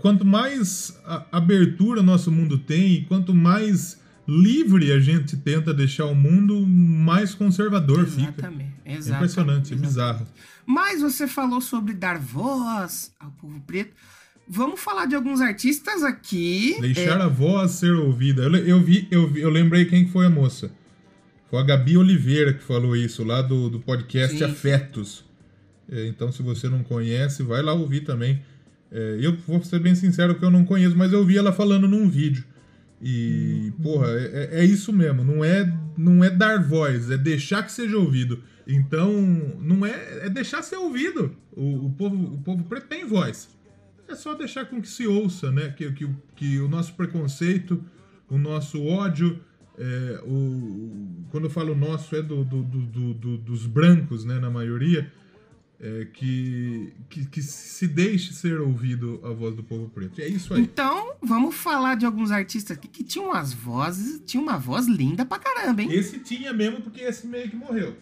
Quanto 0.00 0.24
mais 0.24 0.98
abertura 1.30 2.02
nosso 2.02 2.32
mundo 2.32 2.58
tem, 2.58 3.04
quanto 3.04 3.34
mais 3.34 4.00
livre 4.26 4.92
a 4.92 5.00
gente 5.00 5.36
tenta 5.36 5.72
deixar 5.72 6.04
o 6.06 6.14
mundo, 6.14 6.66
mais 6.66 7.34
conservador 7.34 8.00
exatamente, 8.00 8.26
fica. 8.26 8.48
Exatamente. 8.84 9.10
É 9.10 9.14
impressionante, 9.14 9.72
é 9.72 9.76
bizarro. 9.76 10.26
Mas 10.66 11.00
você 11.00 11.26
falou 11.26 11.60
sobre 11.60 11.94
dar 11.94 12.18
voz 12.18 13.14
ao 13.18 13.30
povo 13.30 13.60
preto. 13.60 13.94
Vamos 14.46 14.80
falar 14.80 15.06
de 15.06 15.14
alguns 15.14 15.40
artistas 15.40 16.02
aqui. 16.02 16.76
Deixar 16.80 17.20
é... 17.20 17.22
a 17.22 17.28
voz 17.28 17.72
ser 17.72 17.92
ouvida. 17.92 18.42
Eu, 18.42 18.56
eu, 18.56 18.82
vi, 18.82 19.06
eu 19.10 19.28
vi, 19.28 19.40
eu 19.40 19.50
lembrei 19.50 19.84
quem 19.84 20.08
foi 20.08 20.26
a 20.26 20.30
moça. 20.30 20.70
Foi 21.50 21.60
a 21.60 21.62
Gabi 21.62 21.96
Oliveira 21.96 22.52
que 22.52 22.62
falou 22.62 22.94
isso, 22.94 23.24
lá 23.24 23.40
do, 23.40 23.70
do 23.70 23.80
podcast 23.80 24.36
Sim. 24.36 24.44
Afetos. 24.44 25.27
É, 25.90 26.06
então, 26.06 26.30
se 26.30 26.42
você 26.42 26.68
não 26.68 26.82
conhece, 26.82 27.42
vai 27.42 27.62
lá 27.62 27.72
ouvir 27.72 28.02
também. 28.02 28.42
É, 28.90 29.18
eu 29.20 29.36
vou 29.46 29.62
ser 29.62 29.80
bem 29.80 29.94
sincero 29.94 30.34
que 30.38 30.44
eu 30.44 30.50
não 30.50 30.64
conheço, 30.64 30.96
mas 30.96 31.12
eu 31.12 31.24
vi 31.24 31.38
ela 31.38 31.52
falando 31.52 31.88
num 31.88 32.08
vídeo. 32.08 32.44
E, 33.00 33.72
uhum. 33.76 33.82
porra, 33.82 34.08
é, 34.10 34.60
é, 34.60 34.64
isso 34.64 34.92
mesmo. 34.92 35.24
Não 35.24 35.44
é, 35.44 35.72
não 35.96 36.22
é 36.22 36.30
dar 36.30 36.62
voz, 36.62 37.10
é 37.10 37.16
deixar 37.16 37.62
que 37.62 37.72
seja 37.72 37.96
ouvido. 37.96 38.42
Então, 38.66 39.12
não 39.60 39.86
é, 39.86 40.26
é 40.26 40.30
deixar 40.30 40.62
ser 40.62 40.76
ouvido. 40.76 41.34
O, 41.52 41.86
o, 41.86 41.90
povo, 41.92 42.34
o 42.34 42.38
povo 42.38 42.64
preto 42.64 42.86
tem 42.86 43.06
voz. 43.06 43.48
É 44.06 44.14
só 44.14 44.34
deixar 44.34 44.66
com 44.66 44.80
que 44.80 44.88
se 44.88 45.06
ouça, 45.06 45.50
né? 45.50 45.70
Que, 45.76 45.90
que, 45.92 46.08
que 46.36 46.58
o 46.58 46.68
nosso 46.68 46.94
preconceito, 46.94 47.82
o 48.28 48.36
nosso 48.36 48.84
ódio, 48.84 49.38
é, 49.78 50.20
o, 50.24 51.24
quando 51.30 51.44
eu 51.44 51.50
falo 51.50 51.74
nosso 51.74 52.16
é 52.16 52.22
do, 52.22 52.44
do, 52.44 52.62
do, 52.62 53.14
do 53.14 53.38
dos 53.38 53.66
brancos, 53.66 54.24
né? 54.24 54.38
Na 54.38 54.50
maioria 54.50 55.10
é, 55.80 56.06
que, 56.12 56.92
que, 57.08 57.24
que, 57.26 57.42
se 57.42 57.86
deixe 57.86 58.32
ser 58.32 58.60
ouvido 58.60 59.20
a 59.24 59.30
voz 59.30 59.54
do 59.54 59.62
povo 59.62 59.88
preto. 59.88 60.20
É 60.20 60.26
isso 60.26 60.52
aí. 60.52 60.60
Então, 60.60 61.14
vamos 61.22 61.54
falar 61.54 61.94
de 61.94 62.04
alguns 62.04 62.30
artistas 62.30 62.76
aqui 62.76 62.88
que 62.88 63.04
tinham 63.04 63.32
as 63.32 63.52
vozes, 63.52 64.20
tinha 64.26 64.42
uma 64.42 64.58
voz 64.58 64.86
linda 64.86 65.24
pra 65.24 65.38
caramba, 65.38 65.82
hein? 65.82 65.92
Esse 65.92 66.18
tinha 66.18 66.52
mesmo, 66.52 66.80
porque 66.80 67.00
esse 67.00 67.26
meio 67.26 67.48
que 67.48 67.56
morreu. 67.56 67.96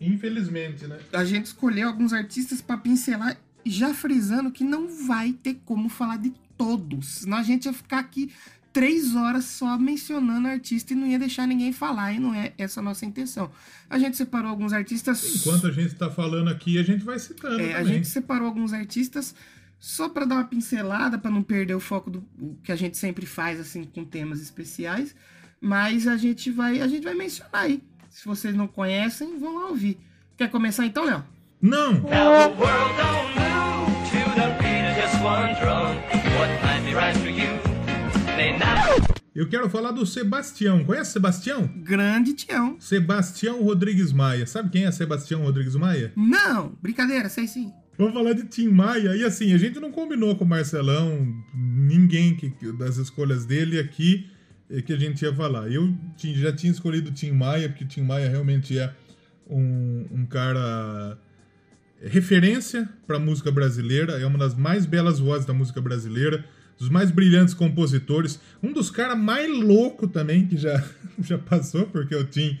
Infelizmente, 0.00 0.86
né? 0.86 0.98
A 1.12 1.24
gente 1.24 1.46
escolheu 1.46 1.88
alguns 1.88 2.12
artistas 2.12 2.60
para 2.60 2.78
pincelar, 2.78 3.36
já 3.64 3.92
frisando 3.92 4.50
que 4.50 4.64
não 4.64 4.88
vai 5.06 5.32
ter 5.32 5.60
como 5.64 5.88
falar 5.88 6.16
de 6.16 6.32
todos. 6.56 7.20
Senão 7.20 7.36
a 7.36 7.42
gente 7.42 7.66
ia 7.66 7.72
ficar 7.72 7.98
aqui 7.98 8.32
três 8.72 9.14
horas 9.14 9.44
só 9.44 9.76
mencionando 9.78 10.48
artista 10.48 10.92
e 10.92 10.96
não 10.96 11.06
ia 11.06 11.18
deixar 11.18 11.46
ninguém 11.46 11.72
falar, 11.72 12.12
e 12.12 12.18
não 12.18 12.34
é 12.34 12.52
essa 12.56 12.80
a 12.80 12.82
nossa 12.82 13.04
intenção. 13.04 13.50
A 13.88 13.98
gente 13.98 14.16
separou 14.16 14.48
alguns 14.50 14.72
artistas. 14.72 15.36
Enquanto 15.36 15.66
a 15.66 15.70
gente 15.70 15.92
está 15.92 16.10
falando 16.10 16.48
aqui, 16.48 16.78
a 16.78 16.82
gente 16.82 17.04
vai 17.04 17.18
citando. 17.18 17.60
É, 17.60 17.74
a 17.74 17.84
gente 17.84 18.08
separou 18.08 18.46
alguns 18.46 18.72
artistas 18.72 19.34
só 19.78 20.08
para 20.08 20.24
dar 20.24 20.36
uma 20.36 20.44
pincelada, 20.44 21.18
para 21.18 21.30
não 21.30 21.42
perder 21.42 21.74
o 21.74 21.80
foco 21.80 22.10
do 22.10 22.24
o 22.38 22.56
que 22.62 22.72
a 22.72 22.76
gente 22.76 22.96
sempre 22.96 23.26
faz 23.26 23.60
assim 23.60 23.84
com 23.84 24.04
temas 24.04 24.40
especiais. 24.40 25.14
Mas 25.60 26.08
a 26.08 26.16
gente 26.16 26.50
vai, 26.50 26.80
a 26.80 26.88
gente 26.88 27.04
vai 27.04 27.14
mencionar 27.14 27.62
aí. 27.62 27.82
Se 28.08 28.24
vocês 28.24 28.54
não 28.54 28.66
conhecem, 28.66 29.38
vão 29.38 29.60
lá 29.60 29.68
ouvir. 29.68 29.98
Quer 30.36 30.50
começar 30.50 30.86
então, 30.86 31.04
Léo? 31.04 31.24
Não! 31.60 31.92
Now 31.92 32.02
the 32.02 32.48
world 32.58 32.96
don't 32.96 33.34
move 33.38 34.10
to 34.10 34.34
the 34.34 34.48
beat 34.58 34.84
of 34.88 35.00
just 35.00 35.22
one 35.22 35.54
drum. 35.60 35.96
What 36.38 36.50
might 36.62 36.84
be 36.84 36.94
right 36.94 37.31
Eu 39.34 39.48
quero 39.48 39.68
falar 39.70 39.92
do 39.92 40.04
Sebastião. 40.04 40.84
Conhece 40.84 41.12
Sebastião? 41.12 41.66
Grande 41.78 42.34
Tião. 42.34 42.76
Sebastião 42.78 43.62
Rodrigues 43.62 44.12
Maia. 44.12 44.46
Sabe 44.46 44.68
quem 44.70 44.84
é 44.84 44.90
Sebastião 44.92 45.42
Rodrigues 45.42 45.74
Maia? 45.74 46.12
Não, 46.14 46.76
brincadeira, 46.82 47.28
sei 47.30 47.46
sim. 47.46 47.72
Vamos 47.96 48.12
falar 48.14 48.34
de 48.34 48.44
Tim 48.44 48.68
Maia. 48.68 49.16
E 49.16 49.24
assim, 49.24 49.52
a 49.54 49.58
gente 49.58 49.80
não 49.80 49.90
combinou 49.90 50.36
com 50.36 50.44
o 50.44 50.48
Marcelão, 50.48 51.34
ninguém 51.54 52.34
que, 52.36 52.50
das 52.72 52.98
escolhas 52.98 53.46
dele 53.46 53.78
aqui 53.78 54.30
eh, 54.70 54.82
que 54.82 54.92
a 54.92 54.98
gente 54.98 55.22
ia 55.22 55.32
falar. 55.34 55.70
Eu 55.72 55.94
ti- 56.16 56.34
já 56.34 56.52
tinha 56.52 56.70
escolhido 56.72 57.08
o 57.08 57.12
Tim 57.12 57.30
Maia, 57.32 57.68
porque 57.70 57.84
o 57.84 57.88
Tim 57.88 58.02
Maia 58.02 58.28
realmente 58.28 58.78
é 58.78 58.92
um, 59.48 60.06
um 60.10 60.26
cara 60.26 61.18
referência 62.02 62.88
para 63.06 63.16
a 63.16 63.20
música 63.20 63.50
brasileira, 63.50 64.14
é 64.20 64.26
uma 64.26 64.38
das 64.38 64.54
mais 64.54 64.84
belas 64.84 65.18
vozes 65.18 65.46
da 65.46 65.54
música 65.54 65.80
brasileira, 65.80 66.44
dos 66.78 66.88
mais 66.88 67.10
brilhantes 67.10 67.54
compositores, 67.54 68.40
um 68.62 68.72
dos 68.72 68.90
caras 68.90 69.18
mais 69.18 69.48
loucos 69.50 70.10
também 70.10 70.46
que 70.46 70.56
já, 70.56 70.82
já 71.22 71.38
passou, 71.38 71.86
porque 71.86 72.14
o 72.14 72.24
Tim 72.24 72.58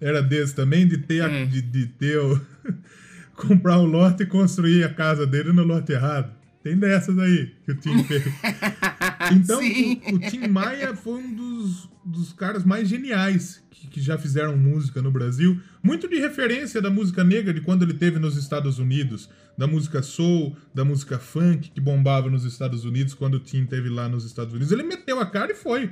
era 0.00 0.20
desse 0.22 0.54
também, 0.54 0.86
de 0.86 0.98
ter, 0.98 1.22
a- 1.22 1.30
É. 1.30 1.44
de, 1.46 1.62
de 1.62 1.86
ter 1.86 2.18
o, 2.18 2.40
comprar 3.36 3.78
o 3.78 3.84
lote 3.84 4.24
e 4.24 4.26
construir 4.26 4.84
a 4.84 4.88
casa 4.92 5.26
dele 5.26 5.52
no 5.52 5.62
lote 5.62 5.92
errado. 5.92 6.32
Tem 6.62 6.76
dessas 6.76 7.18
aí 7.18 7.52
que 7.64 7.72
o 7.72 7.74
Tim 7.76 8.02
fez. 8.04 8.22
Então, 9.32 9.60
o, 9.60 10.14
o 10.14 10.18
Tim 10.18 10.48
Maia 10.48 10.94
foi 10.94 11.14
um 11.14 11.34
dos, 11.34 11.88
dos 12.04 12.32
caras 12.32 12.64
mais 12.64 12.88
geniais 12.88 13.62
que, 13.70 13.88
que 13.88 14.00
já 14.00 14.16
fizeram 14.16 14.56
música 14.56 15.02
no 15.02 15.10
Brasil. 15.10 15.60
Muito 15.82 16.08
de 16.08 16.18
referência 16.18 16.80
da 16.80 16.90
música 16.90 17.24
negra 17.24 17.52
de 17.52 17.60
quando 17.60 17.82
ele 17.82 17.94
teve 17.94 18.18
nos 18.18 18.36
Estados 18.36 18.78
Unidos, 18.78 19.28
da 19.56 19.66
música 19.66 20.02
soul, 20.02 20.56
da 20.74 20.84
música 20.84 21.18
funk 21.18 21.70
que 21.70 21.80
bombava 21.80 22.30
nos 22.30 22.44
Estados 22.44 22.84
Unidos 22.84 23.14
quando 23.14 23.34
o 23.34 23.40
Tim 23.40 23.66
teve 23.66 23.88
lá 23.88 24.08
nos 24.08 24.24
Estados 24.24 24.52
Unidos. 24.52 24.72
Ele 24.72 24.82
meteu 24.82 25.20
a 25.20 25.26
cara 25.26 25.52
e 25.52 25.54
foi 25.54 25.90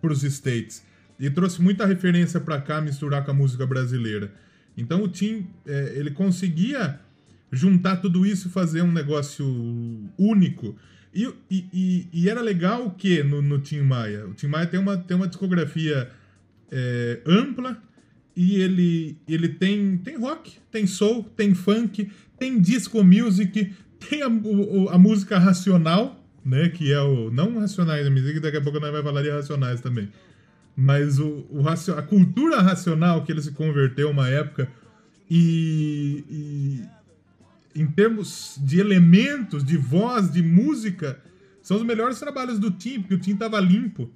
pros 0.00 0.22
States. 0.22 0.84
E 1.18 1.30
trouxe 1.30 1.62
muita 1.62 1.86
referência 1.86 2.40
pra 2.40 2.60
cá, 2.60 2.80
misturar 2.80 3.24
com 3.24 3.30
a 3.30 3.34
música 3.34 3.66
brasileira. 3.66 4.32
Então 4.76 5.02
o 5.02 5.08
Tim, 5.08 5.46
é, 5.66 5.94
ele 5.96 6.10
conseguia 6.10 7.00
juntar 7.50 7.96
tudo 7.96 8.26
isso 8.26 8.48
e 8.48 8.50
fazer 8.50 8.82
um 8.82 8.92
negócio 8.92 9.46
único. 10.18 10.76
E, 11.14 11.32
e, 11.50 12.08
e- 12.12 12.28
era 12.28 12.40
legal 12.40 12.86
o 12.86 12.90
que 12.90 13.22
no, 13.22 13.40
no 13.40 13.58
Tim 13.60 13.80
Maia? 13.82 14.26
O 14.26 14.34
Tim 14.34 14.48
Maia 14.48 14.66
tem 14.66 14.80
uma, 14.80 14.96
tem 14.96 15.16
uma 15.16 15.28
discografia 15.28 16.10
é, 16.72 17.20
ampla 17.26 17.80
e 18.36 18.56
ele, 18.56 19.16
ele 19.28 19.48
tem, 19.48 19.96
tem 19.98 20.16
rock, 20.18 20.54
tem 20.72 20.86
soul, 20.86 21.22
tem 21.36 21.54
funk, 21.54 22.10
tem 22.38 22.60
disco 22.60 23.04
music, 23.04 23.72
tem 24.10 24.22
a, 24.22 24.28
o- 24.28 24.88
a 24.90 24.98
música 24.98 25.38
racional, 25.38 26.20
né? 26.44 26.68
Que 26.68 26.92
é 26.92 27.00
o. 27.00 27.30
Não 27.30 27.58
Racionais 27.60 28.08
Music, 28.10 28.40
daqui 28.40 28.56
a 28.56 28.60
pouco 28.60 28.80
nós 28.80 28.90
vai 28.92 29.02
falar 29.02 29.22
de 29.22 29.30
Racionais 29.30 29.80
também. 29.80 30.08
Mas 30.76 31.20
o, 31.20 31.46
o 31.48 31.62
a 31.68 32.02
cultura 32.02 32.60
racional 32.60 33.22
que 33.22 33.30
ele 33.30 33.40
se 33.40 33.52
converteu 33.52 34.10
uma 34.10 34.28
época 34.28 34.68
e, 35.30 36.24
e 36.28 36.80
em 37.74 37.86
termos 37.86 38.58
de 38.60 38.78
elementos, 38.78 39.64
de 39.64 39.76
voz, 39.76 40.30
de 40.30 40.42
música, 40.42 41.20
são 41.60 41.76
os 41.76 41.82
melhores 41.82 42.18
trabalhos 42.20 42.58
do 42.58 42.70
Tim, 42.70 43.00
porque 43.00 43.14
o 43.14 43.18
Tim 43.18 43.36
tava 43.36 43.58
limpo. 43.58 44.10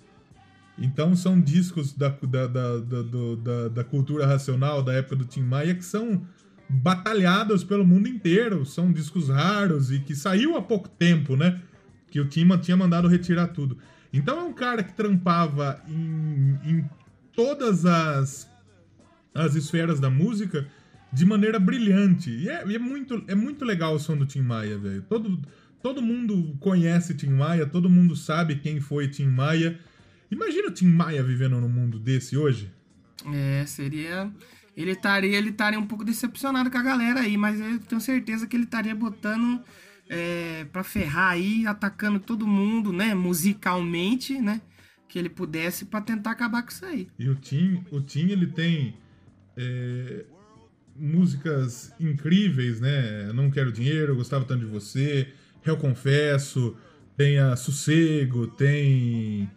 Então 0.78 1.16
são 1.16 1.40
discos 1.40 1.92
da, 1.92 2.08
da, 2.08 2.46
da, 2.46 2.78
da, 2.78 3.68
da 3.68 3.84
cultura 3.84 4.26
racional 4.26 4.82
da 4.82 4.92
época 4.92 5.16
do 5.16 5.24
Tim 5.24 5.42
Maia 5.42 5.74
que 5.74 5.84
são 5.84 6.22
batalhados 6.68 7.64
pelo 7.64 7.84
mundo 7.84 8.06
inteiro. 8.06 8.64
São 8.64 8.92
discos 8.92 9.28
raros 9.28 9.90
e 9.90 9.98
que 9.98 10.14
saiu 10.14 10.56
há 10.56 10.62
pouco 10.62 10.88
tempo, 10.88 11.36
né? 11.36 11.60
Que 12.10 12.20
o 12.20 12.28
Tim 12.28 12.46
tinha 12.58 12.76
mandado 12.76 13.08
retirar 13.08 13.48
tudo. 13.48 13.76
Então 14.12 14.38
é 14.38 14.42
um 14.42 14.52
cara 14.52 14.82
que 14.84 14.92
trampava 14.92 15.82
em, 15.88 16.58
em 16.64 16.90
todas 17.34 17.84
as, 17.84 18.48
as 19.34 19.54
esferas 19.54 19.98
da 19.98 20.08
música 20.08 20.66
de 21.12 21.24
maneira 21.24 21.58
brilhante. 21.58 22.30
E 22.30 22.48
é, 22.48 22.66
e 22.66 22.74
é 22.74 22.78
muito, 22.78 23.24
é 23.26 23.34
muito 23.34 23.64
legal 23.64 23.94
o 23.94 23.98
som 23.98 24.16
do 24.16 24.26
Tim 24.26 24.42
Maia, 24.42 24.78
velho. 24.78 25.02
Todo, 25.02 25.40
todo 25.82 26.02
mundo 26.02 26.56
conhece 26.60 27.14
Tim 27.14 27.30
Maia, 27.30 27.66
todo 27.66 27.90
mundo 27.90 28.14
sabe 28.14 28.56
quem 28.56 28.80
foi 28.80 29.08
Tim 29.08 29.28
Maia. 29.28 29.78
Imagina 30.30 30.68
o 30.68 30.72
Tim 30.72 30.88
Maia 30.88 31.22
vivendo 31.22 31.60
num 31.60 31.68
mundo 31.68 31.98
desse 31.98 32.36
hoje. 32.36 32.70
É, 33.32 33.64
seria. 33.66 34.30
Ele 34.76 34.92
estaria 34.92 35.36
ele 35.36 35.54
um 35.76 35.86
pouco 35.86 36.04
decepcionado 36.04 36.70
com 36.70 36.78
a 36.78 36.82
galera 36.82 37.20
aí, 37.20 37.36
mas 37.36 37.58
eu 37.58 37.80
tenho 37.80 38.00
certeza 38.00 38.46
que 38.46 38.54
ele 38.54 38.64
estaria 38.64 38.94
botando 38.94 39.60
é, 40.08 40.66
pra 40.72 40.84
ferrar 40.84 41.32
aí, 41.32 41.66
atacando 41.66 42.20
todo 42.20 42.46
mundo, 42.46 42.92
né? 42.92 43.14
Musicalmente, 43.14 44.40
né? 44.40 44.60
Que 45.08 45.18
ele 45.18 45.28
pudesse 45.28 45.86
pra 45.86 46.00
tentar 46.00 46.30
acabar 46.30 46.62
com 46.62 46.68
isso 46.68 46.84
aí. 46.84 47.08
E 47.18 47.28
o 47.28 47.34
Tim, 47.34 47.82
o 47.90 48.00
Tim 48.00 48.28
ele 48.28 48.46
tem 48.46 48.94
é, 49.56 50.24
músicas 50.98 51.92
incríveis, 52.00 52.80
né? 52.80 53.30
Não 53.32 53.50
Quero 53.50 53.72
Dinheiro, 53.72 54.16
Gostava 54.16 54.44
Tanto 54.44 54.60
de 54.64 54.70
Você, 54.70 55.28
Eu 55.64 55.76
Confesso, 55.76 56.76
tem 57.16 57.38
a 57.38 57.56
Sossego, 57.56 58.46
tem 58.48 59.50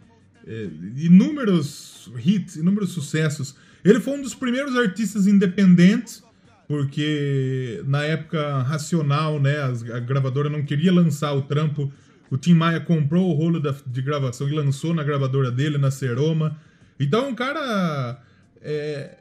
é, 0.46 0.68
inúmeros 0.96 2.10
hits, 2.24 2.56
inúmeros 2.56 2.90
sucessos. 2.90 3.54
Ele 3.84 4.00
foi 4.00 4.14
um 4.18 4.22
dos 4.22 4.34
primeiros 4.34 4.76
artistas 4.76 5.26
independentes, 5.26 6.22
porque 6.68 7.82
na 7.86 8.02
época 8.04 8.62
racional, 8.62 9.40
né, 9.40 9.56
a 9.60 9.98
gravadora 9.98 10.48
não 10.48 10.62
queria 10.64 10.92
lançar 10.92 11.32
o 11.34 11.42
trampo. 11.42 11.92
O 12.30 12.36
Tim 12.36 12.54
Maia 12.54 12.80
comprou 12.80 13.28
o 13.28 13.34
rolo 13.34 13.60
da- 13.60 13.74
de 13.86 14.00
gravação 14.00 14.48
e 14.48 14.52
lançou 14.52 14.94
na 14.94 15.02
gravadora 15.02 15.50
dele, 15.50 15.76
na 15.78 15.90
Seroma. 15.90 16.56
Então, 16.98 17.28
um 17.28 17.34
cara. 17.34 18.20
é, 18.62 19.18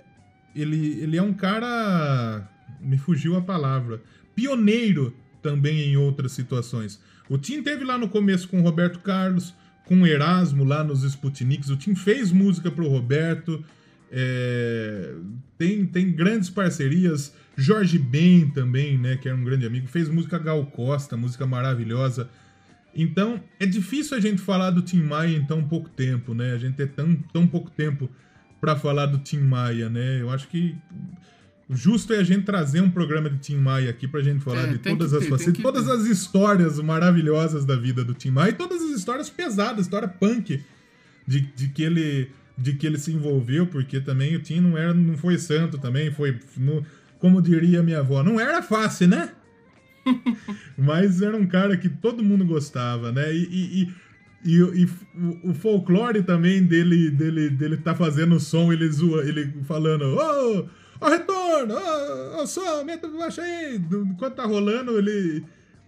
ele, 0.56 1.02
ele 1.02 1.18
é 1.18 1.22
um 1.22 1.34
cara. 1.34 2.48
Me 2.80 2.98
fugiu 2.98 3.36
a 3.36 3.42
palavra. 3.42 4.02
Pioneiro 4.36 5.16
também 5.42 5.82
em 5.82 5.98
outras 5.98 6.32
situações. 6.32 7.00
O 7.30 7.38
Tim 7.38 7.62
teve 7.62 7.84
lá 7.84 7.98
no 7.98 8.10
começo 8.10 8.48
com 8.48 8.60
o 8.60 8.64
Roberto 8.64 9.00
Carlos, 9.00 9.54
com 9.86 10.02
o 10.02 10.08
Erasmo 10.08 10.64
lá 10.64 10.84
nos 10.84 11.04
Sputniks. 11.04 11.70
O 11.70 11.78
Tim 11.78 11.96
fez 11.96 12.32
música 12.32 12.72
pro 12.72 12.88
Roberto. 12.88 13.64
é, 14.12 15.14
tem, 15.58 15.86
tem 15.86 16.12
grandes 16.12 16.50
parcerias. 16.50 17.34
Jorge 17.56 18.00
Ben 18.00 18.50
também, 18.50 18.98
né? 18.98 19.18
Que 19.18 19.28
era 19.28 19.38
um 19.38 19.44
grande 19.44 19.66
amigo. 19.66 19.88
Fez 19.88 20.10
música 20.10 20.40
Gal 20.40 20.66
Costa, 20.68 21.16
música 21.16 21.46
maravilhosa. 21.46 22.30
Então, 22.94 23.42
é 23.60 23.66
difícil 23.66 24.18
a 24.18 24.20
gente 24.20 24.42
falar 24.42 24.72
do 24.72 24.82
Tim 24.82 25.02
Maia 25.02 25.38
em 25.38 25.46
tão 25.46 25.64
pouco 25.64 25.90
tempo, 25.90 26.34
né? 26.34 26.54
A 26.54 26.58
gente 26.58 26.76
tem 26.76 26.88
tão, 26.88 27.16
tão 27.32 27.48
pouco 27.48 27.70
tempo 27.70 28.10
pra 28.62 28.76
falar 28.78 29.08
do 29.08 29.18
Tim 29.18 29.40
Maia, 29.40 29.90
né? 29.90 30.22
Eu 30.22 30.30
acho 30.30 30.48
que 30.48 30.76
o 31.68 31.76
justo 31.76 32.14
é 32.14 32.18
a 32.20 32.24
gente 32.24 32.44
trazer 32.44 32.80
um 32.82 32.90
programa 32.92 33.30
de 33.30 33.38
Tim 33.40 33.56
Maia 33.58 33.90
aqui 33.90 34.08
pra 34.08 34.22
gente 34.22 34.42
falar 34.44 34.64
É, 34.64 34.68
de 34.68 34.78
todas 34.78 35.14
as 35.14 35.24
ter, 35.24 35.30
facetas, 35.30 35.62
todas 35.64 35.86
ter. 35.86 35.92
as 35.92 36.06
histórias 36.06 36.80
maravilhosas 36.80 37.66
da 37.66 37.76
vida 37.76 38.04
do 38.04 38.14
Tim 38.14 38.30
Maia 38.30 38.52
e 38.52 38.54
todas 38.54 38.82
as 38.82 38.92
histórias 38.92 39.30
pesadas, 39.30 39.86
história 39.86 40.08
punk 40.08 40.64
de, 41.28 41.42
de 41.42 41.68
que 41.70 41.82
ele 41.84 42.30
de 42.58 42.74
que 42.74 42.86
ele 42.86 43.00
se 43.00 43.12
envolveu, 43.12 43.66
porque 43.66 44.00
também 44.00 44.36
o 44.36 44.40
Tim 44.42 44.60
não 44.60 44.78
era 44.78 44.94
não 44.94 45.18
foi 45.18 45.38
santo 45.40 45.80
também, 45.80 46.12
foi 46.12 46.38
no- 46.58 46.86
como 47.18 47.42
diria 47.42 47.82
minha 47.82 48.00
avó, 48.00 48.22
não 48.22 48.40
era 48.40 48.62
fácil, 48.62 49.08
né? 49.08 49.32
Mas 50.78 51.22
era 51.22 51.36
um 51.36 51.46
cara 51.48 51.78
que 51.78 51.90
todo 51.90 52.24
mundo 52.24 52.46
gostava, 52.46 53.12
né? 53.12 53.34
E, 53.34 53.44
e, 53.50 53.82
e- 53.84 53.94
e- 54.44 54.58
e 54.84 54.86
o, 55.16 55.52
o 55.52 55.54
folclore 55.54 56.24
também 56.24 56.64
dele, 56.64 57.10
dele, 57.12 57.50
dele 57.50 57.78
tá 57.78 57.94
fazendo 57.96 58.36
o 58.36 58.40
som, 58.40 58.72
ele 58.72 58.90
zoa, 58.92 59.24
ele 59.24 59.54
falando, 59.64 60.04
ô, 60.06 60.68
ô 61.00 61.10
retorno, 61.10 61.74
ô, 61.76 62.42
ô 62.42 62.48
som, 62.48 62.84
meta 62.84 63.08
baixa 63.08 63.42
aí. 63.42 63.76
Enquanto 63.78 64.36
tá 64.36 64.46
rolando, 64.46 64.98
ele 64.98 65.44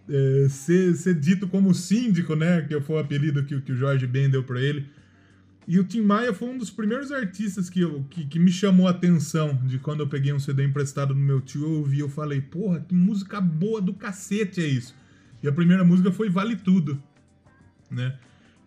é, 0.10 0.48
ser, 0.50 0.96
ser 0.96 1.16
dito 1.16 1.48
como 1.48 1.74
síndico, 1.74 2.36
né? 2.36 2.62
Que 2.62 2.80
foi 2.82 2.98
o 2.98 3.00
apelido 3.00 3.44
que, 3.44 3.60
que 3.62 3.72
o 3.72 3.76
Jorge 3.76 4.06
Ben 4.08 4.30
deu 4.30 4.44
pra 4.44 4.62
ele. 4.62 4.86
E 5.66 5.80
o 5.80 5.84
Tim 5.86 6.02
Maia 6.02 6.34
foi 6.34 6.50
um 6.50 6.58
dos 6.58 6.70
primeiros 6.70 7.10
artistas 7.10 7.70
que, 7.70 7.80
eu, 7.80 8.06
que, 8.10 8.26
que 8.26 8.38
me 8.38 8.52
chamou 8.52 8.86
a 8.86 8.92
atenção 8.92 9.56
de 9.66 9.80
quando 9.80 10.02
eu 10.02 10.08
peguei 10.08 10.34
um 10.34 10.40
CD 10.40 10.66
emprestado 10.66 11.14
no 11.16 11.22
meu 11.22 11.40
tio, 11.40 11.64
eu 11.64 11.72
ouvi, 11.80 12.00
eu 12.02 12.10
falei, 12.10 12.42
porra, 12.42 12.82
que 12.82 12.94
música 12.94 13.40
boa 13.40 13.80
do 13.82 13.94
cacete 13.94 14.60
é 14.62 14.68
isso. 14.68 14.94
E 15.42 15.48
a 15.48 15.54
primeira 15.54 15.86
música 15.86 16.12
foi 16.12 16.30
Vale 16.30 16.58
Tudo, 16.58 17.02
né? 17.90 18.14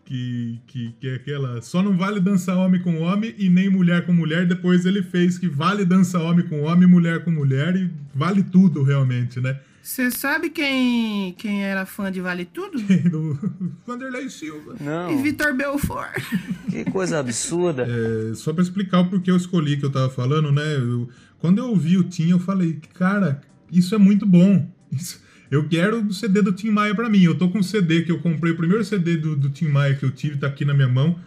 Que, 0.06 0.60
que, 0.68 0.92
que 1.00 1.08
é 1.08 1.14
aquela. 1.16 1.60
Só 1.60 1.82
não 1.82 1.96
vale 1.96 2.20
dançar 2.20 2.56
homem 2.56 2.80
com 2.80 3.00
homem 3.00 3.34
e 3.36 3.50
nem 3.50 3.68
mulher 3.68 4.06
com 4.06 4.12
mulher. 4.12 4.46
Depois 4.46 4.86
ele 4.86 5.02
fez 5.02 5.36
que 5.36 5.48
vale 5.48 5.84
dançar 5.84 6.22
homem 6.22 6.46
com 6.46 6.62
homem, 6.62 6.88
mulher 6.88 7.24
com 7.24 7.30
mulher 7.32 7.74
e 7.74 7.90
vale 8.14 8.44
tudo 8.44 8.84
realmente, 8.84 9.40
né? 9.40 9.58
Você 9.82 10.08
sabe 10.10 10.50
quem, 10.50 11.32
quem 11.34 11.64
era 11.64 11.84
fã 11.86 12.10
de 12.10 12.20
Vale 12.20 12.44
Tudo? 12.44 12.76
Do 13.08 13.38
Vanderlei 13.86 14.28
Silva. 14.30 14.74
E 14.80 14.82
Não, 14.82 15.22
Vitor 15.22 15.54
Belfort. 15.54 16.22
que 16.70 16.84
coisa 16.90 17.18
absurda. 17.20 17.84
É, 17.88 18.34
só 18.34 18.52
pra 18.52 18.62
explicar 18.62 19.00
o 19.00 19.10
porquê 19.10 19.30
eu 19.30 19.36
escolhi 19.36 19.76
que 19.76 19.84
eu 19.84 19.90
tava 19.90 20.08
falando, 20.10 20.50
né? 20.52 20.76
eu- 20.76 21.08
quando 21.38 21.58
eu 21.58 21.66
ouvi 21.66 21.96
o 21.98 22.02
Tim, 22.04 22.30
eu 22.30 22.38
falei, 22.40 22.80
cara, 22.94 23.40
isso 23.70 23.94
é 23.94 23.98
muito 23.98 24.24
bom. 24.26 24.68
Isso- 24.90 25.20
eu 25.50 25.68
quero 25.68 26.04
o 26.04 26.12
CD 26.12 26.42
do 26.42 26.52
Tim 26.52 26.70
Maia 26.70 26.94
pra 26.94 27.08
mim. 27.08 27.22
Eu 27.22 27.36
tô 27.36 27.48
com 27.48 27.58
o 27.58 27.64
CD 27.64 28.02
que 28.02 28.12
eu 28.12 28.18
comprei, 28.18 28.52
o 28.52 28.56
primeiro 28.56 28.84
CD 28.84 29.16
do, 29.16 29.36
do 29.36 29.50
Tim 29.50 29.68
Maia 29.68 29.94
que 29.94 30.04
eu 30.04 30.10
tive, 30.10 30.38
tá 30.38 30.46
aqui 30.46 30.64
na 30.64 30.74
minha 30.74 30.88
mão, 30.88 31.18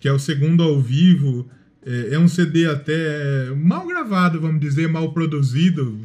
que 0.00 0.08
é 0.08 0.12
o 0.12 0.18
segundo 0.18 0.62
ao 0.62 0.80
vivo. 0.80 1.48
É, 1.84 2.14
é 2.14 2.18
um 2.18 2.28
CD 2.28 2.66
até 2.66 3.50
mal 3.56 3.86
gravado, 3.86 4.40
vamos 4.40 4.60
dizer, 4.60 4.88
mal 4.88 5.12
produzido. 5.12 5.98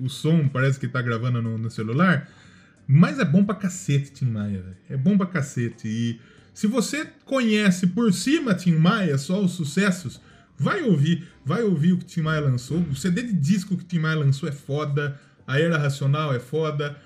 O, 0.00 0.06
o 0.06 0.08
som 0.08 0.48
parece 0.48 0.78
que 0.78 0.88
tá 0.88 1.00
gravando 1.02 1.40
no, 1.40 1.58
no 1.58 1.70
celular. 1.70 2.28
Mas 2.86 3.18
é 3.18 3.24
bom 3.24 3.44
pra 3.44 3.54
cacete, 3.54 4.12
Tim 4.12 4.26
Maia, 4.26 4.60
velho. 4.60 4.76
É 4.90 4.96
bom 4.96 5.16
pra 5.16 5.26
cacete. 5.26 5.88
E 5.88 6.20
se 6.52 6.66
você 6.66 7.06
conhece 7.24 7.86
por 7.86 8.12
cima 8.12 8.54
Tim 8.54 8.76
Maia, 8.76 9.16
só 9.18 9.42
os 9.42 9.52
sucessos, 9.52 10.20
vai 10.58 10.82
ouvir. 10.82 11.26
Vai 11.44 11.62
ouvir 11.62 11.92
o 11.92 11.98
que 11.98 12.04
Tim 12.04 12.22
Maia 12.22 12.40
lançou. 12.40 12.78
O 12.78 12.94
CD 12.94 13.22
de 13.22 13.32
disco 13.32 13.76
que 13.76 13.84
Tim 13.84 13.98
Maia 13.98 14.18
lançou 14.18 14.48
é 14.48 14.52
foda. 14.52 15.18
A 15.46 15.58
Era 15.60 15.78
Racional 15.78 16.34
é 16.34 16.40
foda. 16.40 16.96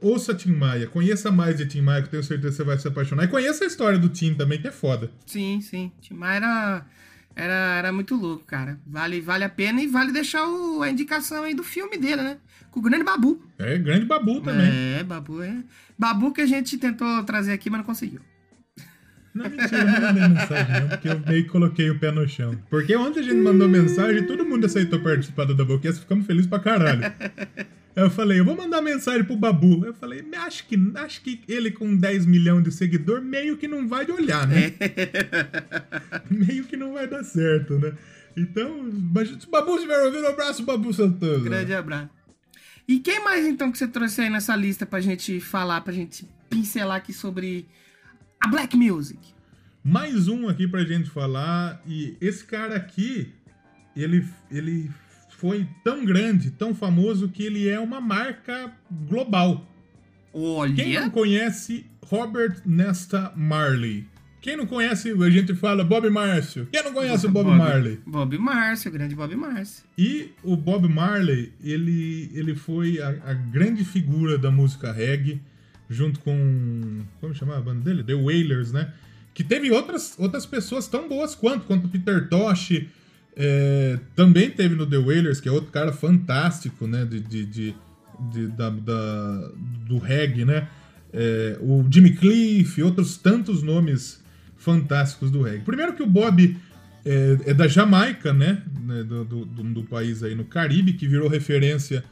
Ouça 0.00 0.34
Tim 0.34 0.52
Maia. 0.52 0.86
Conheça 0.86 1.30
mais 1.32 1.56
de 1.56 1.66
Tim 1.66 1.80
Maia, 1.80 2.02
que 2.02 2.08
eu 2.08 2.10
tenho 2.12 2.22
certeza 2.22 2.50
que 2.50 2.56
você 2.56 2.64
vai 2.64 2.78
se 2.78 2.86
apaixonar. 2.86 3.24
E 3.24 3.28
conheça 3.28 3.64
a 3.64 3.66
história 3.66 3.98
do 3.98 4.08
Tim 4.10 4.34
também, 4.34 4.60
que 4.60 4.68
é 4.68 4.72
foda. 4.72 5.10
Sim, 5.24 5.60
sim. 5.62 5.90
Tim 6.00 6.14
Maia 6.14 6.36
era, 6.36 6.86
era, 7.34 7.54
era 7.78 7.92
muito 7.92 8.14
louco, 8.14 8.44
cara. 8.44 8.78
Vale, 8.86 9.20
vale 9.22 9.44
a 9.44 9.48
pena 9.48 9.80
e 9.82 9.86
vale 9.86 10.12
deixar 10.12 10.46
o- 10.46 10.82
a 10.82 10.90
indicação 10.90 11.44
aí 11.44 11.54
do 11.54 11.62
filme 11.64 11.96
dele, 11.96 12.22
né? 12.22 12.36
Com 12.70 12.80
o 12.80 12.82
grande 12.82 13.04
Babu. 13.04 13.42
É 13.58 13.78
grande 13.78 14.04
babu 14.04 14.42
também. 14.42 14.70
É, 14.98 15.02
Babu 15.02 15.42
é. 15.42 15.56
Babu 15.98 16.30
que 16.30 16.42
a 16.42 16.46
gente 16.46 16.76
tentou 16.76 17.24
trazer 17.24 17.52
aqui, 17.54 17.70
mas 17.70 17.78
não 17.78 17.86
conseguiu. 17.86 18.20
Não, 19.34 19.48
mentira, 19.48 19.78
eu 19.78 19.86
não 19.86 20.00
mandei 20.00 20.28
mensagem, 20.28 20.80
não, 20.80 20.88
porque 20.88 21.08
eu 21.08 21.20
meio 21.20 21.44
que 21.44 21.48
coloquei 21.50 21.90
o 21.90 21.98
pé 21.98 22.10
no 22.10 22.26
chão. 22.28 22.54
Porque 22.70 22.94
ontem 22.96 23.20
a 23.20 23.22
gente 23.22 23.36
mandou 23.36 23.66
mensagem, 23.68 24.26
todo 24.26 24.44
mundo 24.44 24.64
aceitou 24.66 25.00
participar 25.00 25.44
do 25.46 25.54
Doublecast, 25.54 26.00
ficamos 26.00 26.26
felizes 26.26 26.48
pra 26.48 26.58
caralho. 26.58 27.00
Eu 27.96 28.10
falei, 28.10 28.38
eu 28.38 28.44
vou 28.44 28.54
mandar 28.54 28.82
mensagem 28.82 29.24
pro 29.24 29.34
Babu. 29.34 29.86
Eu 29.86 29.94
falei, 29.94 30.22
acho 30.36 30.66
que, 30.66 30.76
acho 30.96 31.22
que 31.22 31.40
ele 31.48 31.70
com 31.70 31.96
10 31.96 32.26
milhões 32.26 32.62
de 32.62 32.70
seguidor 32.70 33.22
meio 33.22 33.56
que 33.56 33.66
não 33.66 33.88
vai 33.88 34.04
de 34.04 34.12
olhar, 34.12 34.46
né? 34.46 34.74
meio 36.30 36.64
que 36.64 36.76
não 36.76 36.92
vai 36.92 37.08
dar 37.08 37.24
certo, 37.24 37.78
né? 37.78 37.94
Então, 38.36 38.84
se 39.24 39.46
o 39.46 39.50
Babu 39.50 39.76
estiver 39.76 39.98
ouvindo, 40.04 40.24
um 40.24 40.28
abraço, 40.28 40.62
Babu 40.62 40.92
Santana. 40.92 41.42
Grande 41.42 41.72
abraço. 41.72 42.10
E 42.86 43.00
quem 43.00 43.24
mais 43.24 43.46
então 43.46 43.72
que 43.72 43.78
você 43.78 43.88
trouxe 43.88 44.20
aí 44.20 44.28
nessa 44.28 44.54
lista 44.54 44.84
pra 44.84 45.00
gente 45.00 45.40
falar, 45.40 45.80
pra 45.80 45.92
gente 45.92 46.28
pincelar 46.50 46.98
aqui 46.98 47.14
sobre 47.14 47.66
a 48.38 48.46
Black 48.46 48.76
Music? 48.76 49.18
Mais 49.82 50.28
um 50.28 50.50
aqui 50.50 50.68
pra 50.68 50.84
gente 50.84 51.08
falar. 51.08 51.82
E 51.86 52.14
esse 52.20 52.44
cara 52.44 52.76
aqui, 52.76 53.32
ele, 53.96 54.22
ele 54.50 54.90
foi 55.36 55.68
tão 55.84 56.04
grande, 56.04 56.50
tão 56.50 56.74
famoso, 56.74 57.28
que 57.28 57.42
ele 57.42 57.68
é 57.68 57.78
uma 57.78 58.00
marca 58.00 58.72
global. 59.08 59.66
Quem 60.74 60.94
não 60.94 61.02
Olha, 61.02 61.10
conhece 61.10 61.86
Robert 62.02 62.60
Nesta 62.64 63.32
Marley? 63.36 64.06
Quem 64.40 64.56
não 64.56 64.66
conhece, 64.66 65.10
a 65.10 65.30
gente 65.30 65.54
fala 65.54 65.82
Bob 65.82 66.08
Márcio. 66.08 66.68
Quem 66.70 66.82
não 66.84 66.92
conhece 66.92 67.26
o 67.26 67.30
Bob, 67.30 67.50
Marley? 67.50 68.00
Bob 68.06 68.38
Márcio, 68.38 68.90
grande 68.92 69.14
Bob 69.14 69.34
Márcio. 69.34 69.84
E 69.98 70.30
o 70.42 70.56
Bob 70.56 70.88
Marley, 70.88 71.52
ele, 71.62 72.30
ele 72.32 72.54
foi 72.54 73.00
a, 73.00 73.08
a 73.24 73.34
grande 73.34 73.84
figura 73.84 74.38
da 74.38 74.50
música 74.50 74.92
reggae, 74.92 75.40
junto 75.90 76.20
com. 76.20 77.02
Como 77.20 77.34
chamava 77.34 77.58
a 77.58 77.62
banda 77.62 77.80
dele? 77.80 78.04
The 78.04 78.14
Wailers, 78.14 78.72
né? 78.72 78.92
Que 79.34 79.42
teve 79.42 79.70
outras, 79.70 80.14
outras 80.16 80.46
pessoas 80.46 80.86
tão 80.86 81.08
boas 81.08 81.34
quanto, 81.34 81.66
quanto 81.66 81.88
Peter 81.88 82.28
Tosh. 82.28 82.86
É, 83.36 83.98
também 84.14 84.50
teve 84.50 84.74
no 84.74 84.86
The 84.86 84.96
Wailers, 84.98 85.40
que 85.40 85.48
é 85.48 85.52
outro 85.52 85.70
cara 85.70 85.92
fantástico, 85.92 86.86
né? 86.86 87.04
De, 87.04 87.20
de, 87.20 87.44
de- 87.44 87.74
de- 88.32 88.46
da, 88.48 88.70
da- 88.70 89.50
do 89.86 89.98
reggae, 89.98 90.44
né? 90.44 90.68
É, 91.12 91.58
o 91.60 91.84
Jimmy 91.90 92.12
Cliff, 92.14 92.82
outros 92.82 93.16
tantos 93.16 93.62
nomes 93.62 94.22
fantásticos 94.56 95.30
do 95.30 95.42
reggae. 95.42 95.64
Primeiro 95.64 95.92
que 95.94 96.02
o 96.02 96.06
Bob 96.06 96.56
é, 97.04 97.38
é 97.46 97.54
da 97.54 97.68
Jamaica, 97.68 98.32
né? 98.32 98.62
né, 98.80 99.02
Do, 99.02 99.24
do, 99.24 99.44
do- 99.44 99.82
país 99.84 100.22
aí 100.22 100.34
no 100.34 100.44
Caribe, 100.44 100.94
que 100.94 101.06
virou 101.06 101.28
referência 101.28 102.02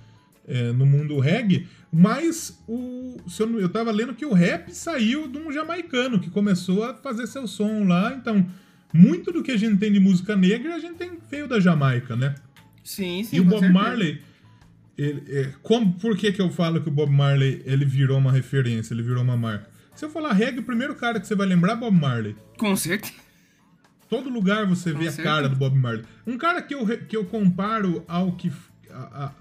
é, 0.47 0.72
no 0.72 0.85
mundo 0.87 1.18
reggae. 1.18 1.66
Mas 1.93 2.62
o, 2.68 3.16
eu, 3.27 3.61
eu 3.61 3.68
tava 3.68 3.91
lendo 3.91 4.14
que 4.14 4.27
o 4.27 4.33
rap 4.33 4.70
saiu 4.75 5.27
de 5.29 5.39
um 5.39 5.51
jamaicano 5.51 6.18
que 6.20 6.29
começou 6.31 6.85
a 6.85 6.95
fazer 6.95 7.27
seu 7.27 7.47
som 7.47 7.85
lá. 7.85 8.14
Então, 8.14 8.47
muito 8.97 9.32
do 9.32 9.42
que 9.42 9.51
a 9.51 9.57
gente 9.57 9.76
tem 9.78 9.90
de 9.92 9.99
música 9.99 10.36
negra, 10.36 10.76
a 10.76 10.78
gente 10.78 10.95
tem 10.95 11.18
veio 11.28 11.49
da 11.49 11.59
Jamaica, 11.59 12.14
né? 12.14 12.36
Sim, 12.84 13.24
sim. 13.24 13.36
E 13.36 13.40
o 13.40 13.42
com 13.42 13.51
Bob 13.51 13.61
certeza. 13.61 13.82
Marley, 13.82 14.22
ele, 14.97 15.22
é, 15.28 15.53
como, 15.64 15.95
por 15.95 16.16
que, 16.16 16.30
que 16.30 16.40
eu 16.40 16.49
falo 16.49 16.80
que 16.80 16.88
o 16.88 16.92
Bob 16.92 17.11
Marley 17.11 17.61
ele 17.66 17.84
virou 17.84 18.16
uma 18.18 18.30
referência, 18.30 18.95
ele 18.95 19.03
virou 19.03 19.24
uma 19.24 19.36
marca? 19.36 19.68
Se 19.97 20.05
eu 20.05 20.11
falar 20.11 20.32
reggae, 20.32 20.61
o 20.61 20.62
primeiro 20.62 20.95
cara 20.95 21.18
que 21.18 21.26
você 21.26 21.34
vai 21.34 21.47
lembrar 21.47 21.72
é 21.72 21.76
Bob 21.76 21.97
Marley. 21.97 22.36
Com 22.57 22.76
certeza. 22.76 23.14
Todo 24.09 24.30
lugar 24.30 24.64
você 24.64 24.92
vê 24.92 25.09
a 25.09 25.12
certeza. 25.12 25.22
cara 25.22 25.49
do 25.49 25.57
Bob 25.57 25.76
Marley. 25.76 26.05
Um 26.24 26.38
cara 26.38 26.62
que 26.62 26.72
eu, 26.72 26.86
que 26.86 27.16
eu 27.16 27.24
comparo 27.24 28.05
ao 28.07 28.32
que. 28.32 28.53
A, 28.90 29.24
a, 29.24 29.32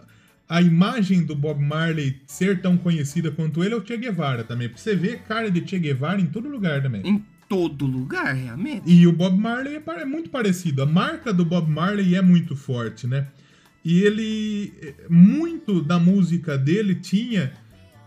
a 0.57 0.61
imagem 0.61 1.23
do 1.23 1.35
Bob 1.35 1.61
Marley 1.61 2.21
ser 2.25 2.59
tão 2.59 2.75
conhecida 2.75 3.29
quanto 3.31 3.63
ele 3.63 3.75
é 3.75 3.77
o 3.77 3.85
Che 3.85 3.97
Guevara 3.97 4.43
também. 4.43 4.67
Porque 4.67 4.81
você 4.81 4.95
vê 4.95 5.15
cara 5.15 5.51
de 5.51 5.67
Che 5.67 5.77
Guevara 5.77 6.19
em 6.19 6.25
todo 6.25 6.49
lugar 6.49 6.81
também. 6.81 7.01
Em 7.05 7.23
todo 7.47 7.85
lugar, 7.85 8.33
realmente. 8.33 8.83
E 8.89 9.05
o 9.07 9.11
Bob 9.11 9.37
Marley 9.37 9.75
é 9.75 10.01
é 10.01 10.05
muito 10.05 10.29
parecido. 10.29 10.81
A 10.81 10.85
marca 10.85 11.33
do 11.33 11.45
Bob 11.45 11.69
Marley 11.69 12.15
é 12.15 12.21
muito 12.21 12.55
forte, 12.55 13.07
né? 13.07 13.27
E 13.83 14.01
ele. 14.01 14.73
eh, 14.81 14.95
Muito 15.09 15.81
da 15.81 15.99
música 15.99 16.57
dele 16.57 16.95
tinha 16.95 17.53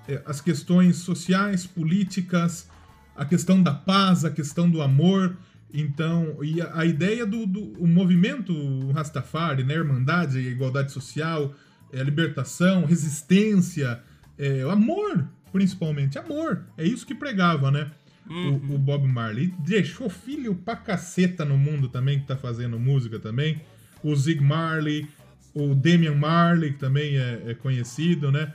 eh, 0.08 0.22
as 0.26 0.40
questões 0.40 0.96
sociais, 0.96 1.66
políticas, 1.66 2.68
a 3.14 3.24
questão 3.24 3.62
da 3.62 3.72
paz, 3.72 4.24
a 4.24 4.30
questão 4.30 4.70
do 4.70 4.80
amor. 4.82 5.36
Então, 5.72 6.38
e 6.42 6.60
a, 6.60 6.78
a 6.80 6.84
ideia 6.86 7.26
do, 7.26 7.46
do 7.46 7.72
o 7.78 7.86
movimento 7.86 8.52
Rastafari, 8.92 9.64
né? 9.64 9.74
Irmandade, 9.74 10.38
igualdade 10.38 10.92
social, 10.92 11.54
libertação, 11.92 12.84
resistência, 12.84 14.00
o 14.66 14.70
amor, 14.70 15.28
principalmente. 15.52 16.18
Amor. 16.18 16.64
É 16.76 16.84
isso 16.84 17.06
que 17.06 17.14
pregava, 17.14 17.70
né? 17.70 17.90
O, 18.28 18.74
o 18.74 18.78
Bob 18.78 19.06
Marley. 19.06 19.52
Deixou 19.58 20.08
filho 20.08 20.54
pra 20.54 20.76
caceta 20.76 21.44
no 21.44 21.56
mundo 21.56 21.88
também, 21.88 22.20
que 22.20 22.26
tá 22.26 22.36
fazendo 22.36 22.78
música 22.78 23.18
também. 23.18 23.60
O 24.02 24.14
Zig 24.14 24.42
Marley, 24.42 25.06
o 25.54 25.74
Damian 25.74 26.14
Marley, 26.14 26.72
que 26.72 26.78
também 26.78 27.16
é, 27.16 27.42
é 27.46 27.54
conhecido, 27.54 28.30
né? 28.30 28.52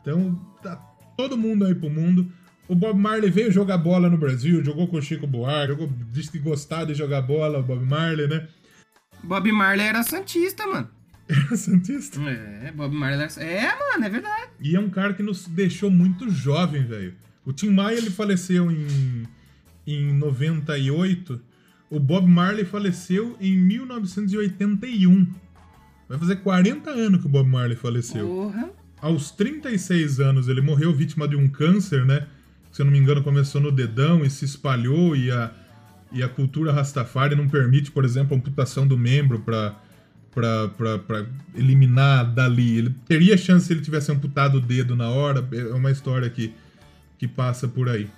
Então, 0.00 0.34
tá 0.62 0.76
todo 1.16 1.36
mundo 1.36 1.64
aí 1.64 1.74
pro 1.74 1.88
mundo. 1.88 2.30
O 2.68 2.74
Bob 2.74 2.98
Marley 2.98 3.30
veio 3.30 3.50
jogar 3.50 3.78
bola 3.78 4.08
no 4.08 4.16
Brasil, 4.16 4.64
jogou 4.64 4.86
com 4.86 4.96
o 4.96 5.02
Chico 5.02 5.26
Buarque, 5.26 5.72
jogou, 5.72 5.92
disse 6.10 6.30
que 6.30 6.38
gostava 6.38 6.86
de 6.86 6.94
jogar 6.94 7.22
bola, 7.22 7.58
o 7.58 7.62
Bob 7.62 7.84
Marley, 7.84 8.28
né? 8.28 8.48
Bob 9.22 9.50
Marley 9.52 9.86
era 9.86 10.02
Santista, 10.02 10.66
mano. 10.66 10.88
Era 11.28 11.56
Santista. 11.56 12.20
É, 12.20 12.72
Bob 12.72 12.94
Marley 12.94 13.20
era. 13.20 13.42
É, 13.42 13.78
mano, 13.78 14.04
é 14.04 14.08
verdade. 14.08 14.50
E 14.60 14.74
é 14.74 14.80
um 14.80 14.90
cara 14.90 15.14
que 15.14 15.22
nos 15.22 15.46
deixou 15.46 15.90
muito 15.90 16.28
jovem, 16.28 16.84
velho. 16.84 17.14
O 17.44 17.52
Tim 17.52 17.70
Maia, 17.70 17.96
ele 17.96 18.10
faleceu 18.10 18.70
em, 18.70 19.26
em 19.86 20.12
98. 20.14 21.40
O 21.90 21.98
Bob 21.98 22.26
Marley 22.26 22.64
faleceu 22.64 23.36
em 23.40 23.56
1981. 23.56 25.26
Vai 26.08 26.18
fazer 26.18 26.36
40 26.36 26.90
anos 26.90 27.20
que 27.20 27.26
o 27.26 27.30
Bob 27.30 27.48
Marley 27.48 27.76
faleceu. 27.76 28.26
Porra. 28.26 28.70
Aos 29.00 29.30
36 29.32 30.20
anos, 30.20 30.48
ele 30.48 30.60
morreu 30.60 30.94
vítima 30.94 31.26
de 31.26 31.34
um 31.34 31.48
câncer, 31.48 32.06
né? 32.06 32.26
Se 32.70 32.80
eu 32.80 32.84
não 32.86 32.92
me 32.92 32.98
engano, 32.98 33.22
começou 33.22 33.60
no 33.60 33.72
dedão 33.72 34.24
e 34.24 34.30
se 34.30 34.44
espalhou. 34.44 35.16
E 35.16 35.30
a, 35.30 35.50
e 36.12 36.22
a 36.22 36.28
cultura 36.28 36.72
Rastafari 36.72 37.34
não 37.34 37.48
permite, 37.48 37.90
por 37.90 38.04
exemplo, 38.04 38.34
a 38.34 38.38
amputação 38.38 38.86
do 38.86 38.96
membro 38.96 39.40
para 39.40 39.76
para 40.34 41.26
eliminar 41.54 42.32
dali. 42.32 42.78
Ele 42.78 42.94
teria 43.06 43.36
chance 43.36 43.66
se 43.66 43.72
ele 43.72 43.82
tivesse 43.82 44.10
amputado 44.10 44.56
o 44.56 44.60
dedo 44.60 44.96
na 44.96 45.10
hora. 45.10 45.46
É 45.52 45.74
uma 45.74 45.90
história 45.90 46.28
que, 46.30 46.54
que 47.22 47.28
passa 47.28 47.68
por 47.68 47.88
aí. 47.88 48.08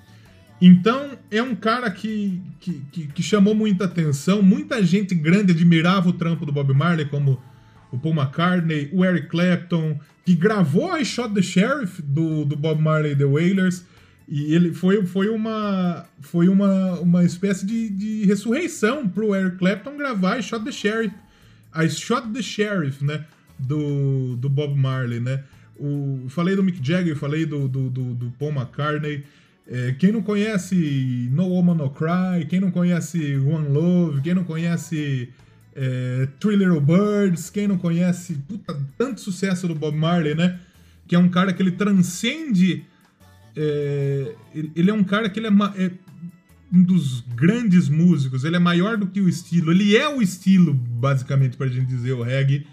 Então, 0.59 1.11
é 1.31 1.43
um 1.43 1.55
cara 1.55 1.91
que, 1.91 2.41
que, 2.59 2.81
que, 2.91 3.07
que 3.09 3.23
chamou 3.23 3.55
muita 3.55 3.85
atenção. 3.85 4.41
Muita 4.41 4.83
gente 4.83 5.15
grande 5.15 5.53
admirava 5.53 6.09
o 6.09 6.13
trampo 6.15 6.47
do 6.47 6.53
Bob 6.53 6.73
Marley, 6.73 7.05
como 7.05 7.39
o 7.93 7.99
Paul 7.99 8.15
McCartney, 8.15 8.89
o 8.95 9.05
Eric 9.05 9.29
Clapton, 9.29 10.01
que 10.25 10.35
gravou 10.35 10.97
I 10.97 11.05
Shot 11.05 11.35
the 11.35 11.43
Sheriff 11.43 12.01
do, 12.01 12.47
do 12.47 12.57
Bob 12.57 12.81
Marley 12.81 13.15
The 13.15 13.27
Wailers. 13.27 13.85
E 14.27 14.55
ele 14.55 14.73
foi, 14.73 15.05
foi, 15.05 15.29
uma, 15.29 16.07
foi 16.23 16.49
uma, 16.49 16.99
uma 17.01 17.25
espécie 17.25 17.67
de, 17.67 17.91
de 17.91 18.25
ressurreição 18.25 19.07
pro 19.07 19.35
Eric 19.35 19.59
Clapton 19.59 19.99
gravar 19.99 20.39
I 20.39 20.43
Shot 20.43 20.65
the 20.65 20.73
Sheriff. 20.73 21.15
I 21.77 21.91
Shot 21.91 22.29
the 22.33 22.41
Sheriff, 22.41 23.05
né? 23.05 23.27
Do, 23.59 24.35
do 24.37 24.49
Bob 24.49 24.75
Marley, 24.75 25.21
né? 25.21 25.45
O, 25.79 26.27
falei 26.29 26.55
do 26.55 26.63
Mick 26.63 26.79
Jagger, 26.83 27.17
falei 27.17 27.45
do, 27.45 27.69
do, 27.69 27.91
do, 27.91 28.15
do 28.15 28.31
Paul 28.39 28.53
McCartney. 28.53 29.25
É, 29.67 29.93
quem 29.93 30.13
não 30.13 30.23
conhece 30.23 31.29
No 31.33 31.47
Woman 31.49 31.75
No 31.75 31.91
Cry, 31.91 32.45
quem 32.49 32.61
não 32.61 32.71
conhece 32.71 33.37
One 33.37 33.69
Love, 33.69 34.21
quem 34.21 34.35
não 34.35 34.45
conhece 34.45 35.31
é, 35.75 36.29
Three 36.39 36.57
Little 36.57 36.81
Birds, 36.81 37.51
quem 37.51 37.67
não 37.67 37.79
conhece 37.79 38.35
puta, 38.47 38.79
tanto 38.99 39.21
sucesso 39.21 39.67
do 39.67 39.75
Bob 39.75 39.97
Marley, 39.97 40.35
né? 40.35 40.61
Que 41.09 41.15
é 41.15 41.19
um 41.19 41.29
cara 41.29 41.53
que 41.53 41.63
ele 41.63 41.73
transcende. 41.73 42.85
É, 43.57 44.35
ele 44.55 44.91
é 44.91 44.95
um 44.95 45.05
cara 45.05 45.31
que 45.31 45.41
ele 45.41 45.47
é, 45.47 45.85
é, 45.85 45.91
um 46.73 46.83
dos 46.83 47.21
grandes 47.35 47.89
músicos, 47.89 48.45
ele 48.45 48.57
é 48.57 48.59
maior 48.59 48.97
do 48.97 49.07
que 49.07 49.21
o 49.21 49.29
estilo, 49.29 49.71
ele 49.71 49.97
é 49.97 50.09
o 50.09 50.21
estilo, 50.21 50.75
basicamente, 50.75 51.57
pra 51.57 51.69
gente 51.69 51.87
dizer, 51.87 52.13
o 52.13 52.23
reggae. 52.23 52.67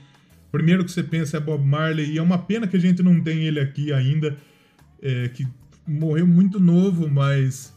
Primeiro 0.52 0.84
que 0.84 0.92
você 0.92 1.02
pensa 1.02 1.38
é 1.38 1.40
Bob 1.40 1.64
Marley, 1.64 2.12
e 2.12 2.18
é 2.18 2.22
uma 2.22 2.38
pena 2.38 2.68
que 2.68 2.76
a 2.76 2.80
gente 2.80 3.02
não 3.02 3.22
tem 3.22 3.40
ele 3.46 3.60
aqui 3.60 3.94
ainda, 3.94 4.38
é, 5.02 5.30
que 5.30 5.48
morreu 5.88 6.28
muito 6.28 6.60
novo, 6.60 7.10
mas 7.10 7.74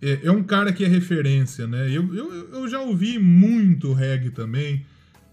é, 0.00 0.20
é, 0.24 0.30
um 0.30 0.42
cara 0.42 0.72
que 0.72 0.84
é 0.84 0.88
referência, 0.88 1.66
né? 1.66 1.88
Eu, 1.90 2.14
eu, 2.14 2.50
eu 2.50 2.68
já 2.68 2.80
ouvi 2.80 3.18
muito 3.18 3.92
reggae 3.92 4.30
também, 4.30 4.84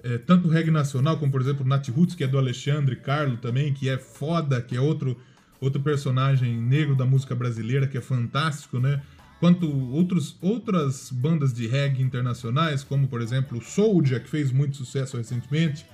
é, 0.04 0.18
tanto 0.18 0.48
reggae 0.48 0.72
nacional, 0.72 1.18
como 1.20 1.32
por 1.32 1.42
exemplo 1.42 1.66
Nat 1.66 1.88
Roots, 1.90 2.16
que 2.16 2.24
é 2.24 2.28
do 2.28 2.38
Alexandre 2.38 2.96
Carlo 2.96 3.38
também, 3.38 3.74
que 3.74 3.90
é 3.90 3.98
foda, 3.98 4.62
que 4.62 4.76
é 4.76 4.82
outro, 4.82 5.18
outro 5.60 5.82
personagem 5.82 6.58
negro 6.58 6.96
da 6.96 7.06
música 7.06 7.36
brasileira, 7.36 7.88
que 7.88 7.98
é 7.98 8.02
fantástico, 8.02 8.80
né? 8.80 9.02
Quanto 9.40 9.70
outros, 9.92 10.38
outras 10.42 11.12
bandas 11.12 11.54
de 11.54 11.68
reggae 11.68 12.02
internacionais, 12.02 12.84
como 12.84 13.08
por 13.08 13.22
exemplo 13.22 13.62
Soulja, 13.62 14.20
que 14.20 14.30
fez 14.30 14.52
muito 14.52 14.78
sucesso 14.78 15.18
recentemente, 15.18 15.86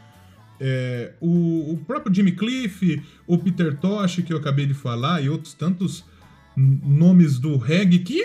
é, 0.64 1.14
o, 1.20 1.74
o, 1.74 1.78
próprio 1.88 2.14
Jimmy 2.14 2.34
Cliff, 2.34 3.02
o 3.26 3.36
Peter 3.36 3.76
Tosh, 3.76 4.18
que 4.18 4.32
eu 4.32 4.38
acabei 4.38 4.68
de 4.68 4.76
falar, 4.76 5.20
e 5.24 5.28
outros 5.28 5.56
tantos 5.56 6.06
nomes 6.56 7.40
do 7.40 7.58
reggae 7.58 8.00
que 8.00 8.24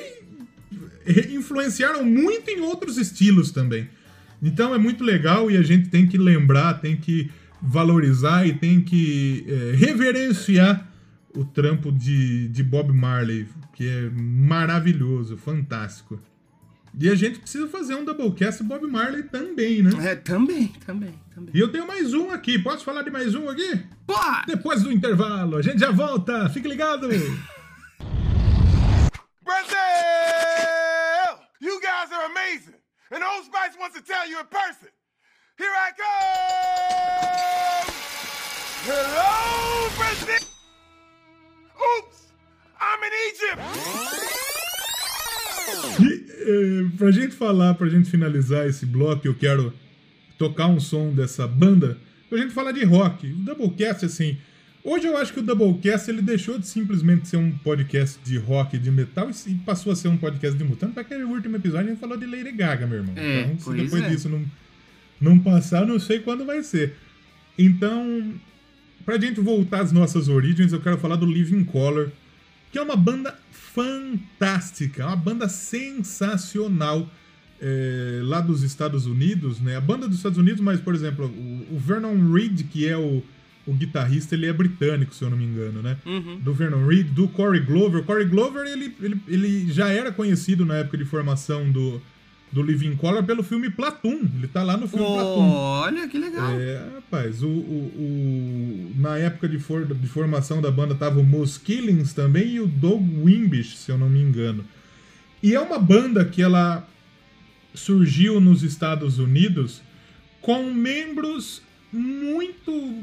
influenciaram 1.33 2.05
muito 2.05 2.51
em 2.51 2.61
outros 2.61 2.99
estilos 2.99 3.51
também. 3.51 3.89
Então 4.43 4.75
é 4.75 4.79
muito 4.79 5.03
legal 5.03 5.51
e 5.51 5.57
a 5.57 5.63
gente 5.63 5.89
tem 5.89 6.07
que 6.07 6.19
lembrar, 6.19 6.75
tem 6.75 6.95
que 6.95 7.31
valorizar 7.63 8.47
e 8.47 8.53
tem 8.53 8.83
que 8.83 9.47
é, 9.49 9.75
reverenciar 9.75 10.87
o 11.35 11.43
trampo 11.43 11.91
de, 11.91 12.49
de 12.49 12.63
Bob 12.63 12.93
Marley, 12.93 13.47
que 13.73 13.89
é 13.89 14.11
maravilhoso, 14.11 15.39
fantástico. 15.39 16.21
E 16.99 17.11
a 17.11 17.15
gente 17.15 17.39
precisa 17.41 17.69
fazer 17.69 17.95
um 17.95 18.03
Doublecast 18.03 18.63
Bob 18.63 18.87
Marley 18.87 19.25
também, 19.25 19.83
né? 19.83 19.91
É, 20.13 20.15
também, 20.15 20.69
também, 20.87 21.21
também. 21.35 21.55
E 21.55 21.61
eu 21.61 21.71
tenho 21.71 21.87
mais 21.87 22.15
um 22.15 22.31
aqui. 22.31 22.59
Posso 22.59 22.83
falar 22.85 23.03
de 23.03 23.11
mais 23.11 23.35
um 23.35 23.51
aqui? 23.51 23.85
Pode! 24.07 24.47
Depois 24.47 24.83
do 24.83 24.91
intervalo. 24.91 25.59
A 25.59 25.63
gente 25.63 25.79
já 25.79 25.91
volta. 25.91 26.49
Fique 26.49 26.67
ligado. 26.67 27.07
Brazil! 27.07 27.27
You 31.61 31.79
guys 31.81 32.11
are 32.11 32.25
amazing. 32.31 32.77
And 33.11 33.23
Old 33.23 33.45
Spice 33.45 33.77
wants 33.79 33.95
to 33.95 34.03
tell 34.03 34.27
you 34.27 34.41
in 34.41 34.47
person. 34.47 34.89
Here 35.59 35.71
I 35.71 35.93
come! 35.97 36.07
Hello, 38.87 39.91
Brazil! 39.99 40.49
Oops! 41.77 42.33
I'm 42.81 43.03
in 43.05 43.13
Egypt! 46.01 46.16
Eh, 46.39 46.87
pra 46.99 47.11
gente 47.11 47.35
falar, 47.35 47.75
pra 47.75 47.89
gente 47.89 48.11
finalizar 48.11 48.69
esse 48.69 48.85
bloco, 48.85 49.27
eu 49.27 49.35
quero 49.35 49.73
tocar 50.37 50.67
um 50.67 50.79
som 50.79 51.13
dessa 51.13 51.47
banda, 51.49 51.97
pra 52.29 52.39
gente 52.39 52.53
falar 52.53 52.73
de 52.73 52.85
rock. 52.85 53.27
O 53.27 53.37
Doublecast, 53.37 54.05
assim, 54.05 54.37
hoje 54.85 55.07
eu 55.07 55.17
acho 55.17 55.33
que 55.33 55.41
o 55.41 55.43
Doublecast 55.43 56.11
ele 56.11 56.21
deixou 56.21 56.59
de 56.59 56.67
simplesmente 56.67 57.29
ser 57.29 57.39
um 57.39 57.51
podcast 57.51 58.19
de 58.23 58.37
rock, 58.37 58.79
de 58.79 58.91
metal, 58.91 59.31
e 59.47 59.55
passou 59.55 59.93
a 59.93 59.97
ser 59.97 60.09
um 60.09 60.17
podcast 60.17 60.57
de 60.57 60.65
mutante. 60.65 60.93
Pra 60.93 61.03
aquele 61.03 61.25
último 61.25 61.57
episódio 61.57 61.87
a 61.87 61.91
gente 61.91 62.01
falou 62.01 62.19
de 62.19 62.27
Lady 62.27 62.53
Gaga, 62.53 62.87
meu 62.87 62.99
irmão. 62.99 63.15
É, 63.17 63.43
então, 63.43 63.59
se 63.59 63.65
pois 63.65 63.83
depois 63.83 64.03
é. 64.03 64.09
disso 64.11 64.29
não, 64.29 64.45
não 65.21 65.39
passar, 65.39 65.87
não 65.87 65.99
sei 65.99 66.19
quando 66.19 66.45
vai 66.45 66.63
ser. 66.63 66.95
Então, 67.59 68.35
pra 69.07 69.19
gente 69.19 69.41
voltar 69.41 69.81
às 69.81 69.91
nossas 69.91 70.29
origens, 70.29 70.73
eu 70.73 70.81
quero 70.81 70.99
falar 70.99 71.17
do 71.17 71.25
Living 71.25 71.65
Color, 71.65 72.11
que 72.71 72.79
é 72.79 72.83
uma 72.83 72.97
banda 72.97 73.35
fantástica, 73.77 75.03
é 75.03 75.07
uma 75.07 75.17
banda 75.17 75.51
sensacional 75.51 77.07
é, 77.61 78.21
lá 78.23 78.41
dos 78.41 78.63
Estados 78.63 79.05
Unidos, 79.05 79.61
né? 79.61 79.77
A 79.77 79.81
banda 79.83 80.09
dos 80.09 80.17
Estados 80.17 80.39
Unidos, 80.39 80.63
mas, 80.63 80.81
por 80.81 80.95
exemplo, 80.95 81.27
o, 81.27 81.77
o 81.77 81.79
Vernon 81.79 82.33
Reed, 82.33 82.63
que 82.71 82.89
é 82.89 82.97
o, 82.97 83.23
o 83.67 83.73
guitarrista, 83.75 84.35
ele 84.35 84.47
é 84.47 84.53
britânico, 84.53 85.15
se 85.15 85.23
eu 85.23 85.29
não 85.29 85.37
me 85.37 85.45
engano, 85.45 85.83
né? 85.83 85.99
Do 86.41 86.55
Vernon 86.55 86.87
Reed, 86.87 87.09
do 87.09 87.29
Corey 87.29 87.61
Glover. 87.61 88.01
O 88.01 88.05
Corey 88.05 88.25
Glover, 88.27 88.67
ele, 88.67 88.95
ele, 88.99 89.21
ele 89.29 89.71
já 89.71 89.89
era 89.91 90.11
conhecido 90.11 90.65
na 90.65 90.77
época 90.77 90.97
de 90.97 91.05
formação 91.05 91.71
do, 91.71 92.01
do 92.57 92.63
Living 92.63 92.97
Color 92.97 93.23
pelo 93.25 93.43
filme 93.43 93.69
Platoon. 93.69 94.21
Ele 94.37 94.49
tá 94.49 94.63
lá 94.63 94.77
no 94.79 94.89
filme 94.89 95.05
Platoon. 95.05 95.51
Olha, 95.51 96.09
que 96.09 96.19
legal. 96.19 96.51
É, 96.59 96.89
rapaz, 96.95 97.43
o, 97.43 97.49
o- 97.49 97.93
o- 97.95 98.93
na 98.97 99.19
época 99.19 99.47
de, 99.47 99.59
for- 99.59 99.85
de 99.87 100.07
formação 100.09 100.63
da 100.63 100.71
banda 100.71 100.95
tava 100.95 101.21
o 101.21 101.25
Moose 101.25 101.61
Killings 101.61 102.15
também 102.15 102.55
e 102.55 102.61
o 102.61 102.67
Doug 102.67 103.03
Wimbish, 103.25 103.77
se 103.77 103.91
eu 103.93 103.99
não 103.99 104.09
me 104.09 104.21
engano. 104.23 104.65
E 105.43 105.55
é 105.55 105.61
uma 105.61 105.79
banda 105.79 106.25
que 106.25 106.41
ela 106.41 106.89
surgiu 107.75 108.41
nos 108.41 108.63
Estados 108.63 109.19
Unidos 109.19 109.83
com 110.41 110.73
membros 110.73 111.61
muito 111.93 113.03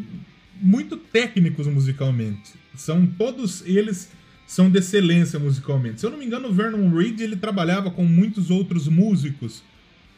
muito 0.60 0.98
técnicos 0.98 1.68
musicalmente. 1.68 2.54
São 2.76 3.06
todos 3.06 3.62
eles 3.68 4.10
são 4.54 4.70
de 4.70 4.78
excelência 4.78 5.40
musicalmente. 5.40 6.00
Se 6.00 6.06
eu 6.06 6.12
não 6.12 6.18
me 6.18 6.26
engano, 6.26 6.48
o 6.48 6.54
Vernon 6.54 6.96
Reed 6.96 7.20
ele 7.20 7.36
trabalhava 7.36 7.90
com 7.90 8.06
muitos 8.06 8.52
outros 8.52 8.88
músicos 8.88 9.64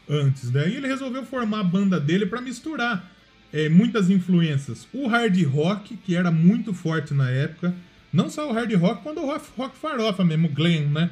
antes, 0.08 0.50
né? 0.50 0.68
E 0.68 0.76
ele 0.76 0.86
resolveu 0.86 1.24
formar 1.24 1.60
a 1.60 1.64
banda 1.64 1.98
dele 1.98 2.26
para 2.26 2.42
misturar 2.42 3.10
é, 3.50 3.70
muitas 3.70 4.10
influências. 4.10 4.86
O 4.92 5.06
hard 5.08 5.42
rock, 5.44 5.96
que 5.96 6.14
era 6.14 6.30
muito 6.30 6.74
forte 6.74 7.14
na 7.14 7.30
época, 7.30 7.74
não 8.12 8.28
só 8.28 8.48
o 8.48 8.52
hard 8.52 8.72
rock, 8.74 9.02
quando 9.02 9.22
o 9.22 9.26
rock, 9.26 9.76
farofa 9.78 10.22
mesmo, 10.22 10.48
o 10.48 10.50
glam, 10.52 10.90
né? 10.90 11.10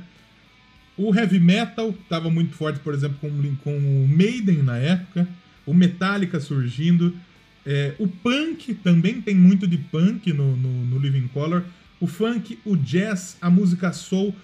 O 0.94 1.14
heavy 1.14 1.40
metal 1.40 1.90
estava 1.90 2.28
muito 2.28 2.54
forte, 2.54 2.78
por 2.80 2.92
exemplo, 2.92 3.16
com, 3.20 3.56
com 3.56 3.76
o 3.76 4.06
Maiden 4.06 4.62
na 4.62 4.76
época, 4.76 5.26
o 5.64 5.72
Metallica 5.72 6.38
surgindo, 6.38 7.16
é, 7.64 7.94
o 7.98 8.06
punk 8.06 8.74
também 8.74 9.22
tem 9.22 9.34
muito 9.34 9.66
de 9.66 9.78
punk 9.78 10.30
no, 10.32 10.54
no, 10.56 10.84
no 10.84 10.98
Living 10.98 11.26
Color, 11.28 11.64
o 12.00 12.06
funk, 12.06 12.58
o 12.64 12.76
jazz, 12.76 13.36
a 13.40 13.48
música 13.50 13.92
soul 13.92 14.34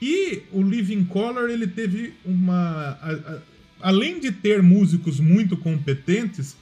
e 0.00 0.42
o 0.52 0.62
Living 0.62 1.04
Color 1.04 1.48
ele 1.48 1.66
teve 1.66 2.12
uma, 2.24 2.98
a- 3.00 3.12
a- 3.12 3.38
além 3.80 4.20
de 4.20 4.30
ter 4.32 4.62
músicos 4.62 5.18
muito 5.20 5.56
competentes, 5.56 6.56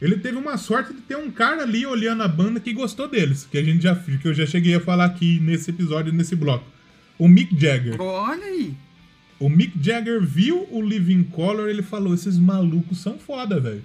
ele 0.00 0.16
teve 0.16 0.36
uma 0.36 0.56
sorte 0.56 0.92
de 0.92 1.00
ter 1.00 1.16
um 1.16 1.30
cara 1.30 1.62
ali 1.62 1.84
olhando 1.84 2.22
a 2.22 2.28
banda 2.28 2.60
que 2.60 2.72
gostou 2.72 3.08
deles, 3.08 3.48
que 3.50 3.58
a 3.58 3.62
gente 3.64 3.82
já 3.82 3.96
que 3.96 4.28
eu 4.28 4.34
já 4.34 4.46
cheguei 4.46 4.74
a 4.76 4.80
falar 4.80 5.06
aqui 5.06 5.40
nesse 5.40 5.70
episódio, 5.70 6.12
nesse 6.12 6.36
bloco. 6.36 6.64
O 7.18 7.26
Mick 7.26 7.58
Jagger. 7.60 8.00
Olha 8.00 8.44
aí. 8.44 8.74
O 9.40 9.48
Mick 9.48 9.72
Jagger 9.80 10.20
viu 10.24 10.68
o 10.70 10.80
Living 10.80 11.24
Color 11.24 11.68
ele 11.68 11.82
falou: 11.82 12.14
esses 12.14 12.36
malucos 12.38 12.98
são 12.98 13.18
foda, 13.18 13.58
velho. 13.58 13.82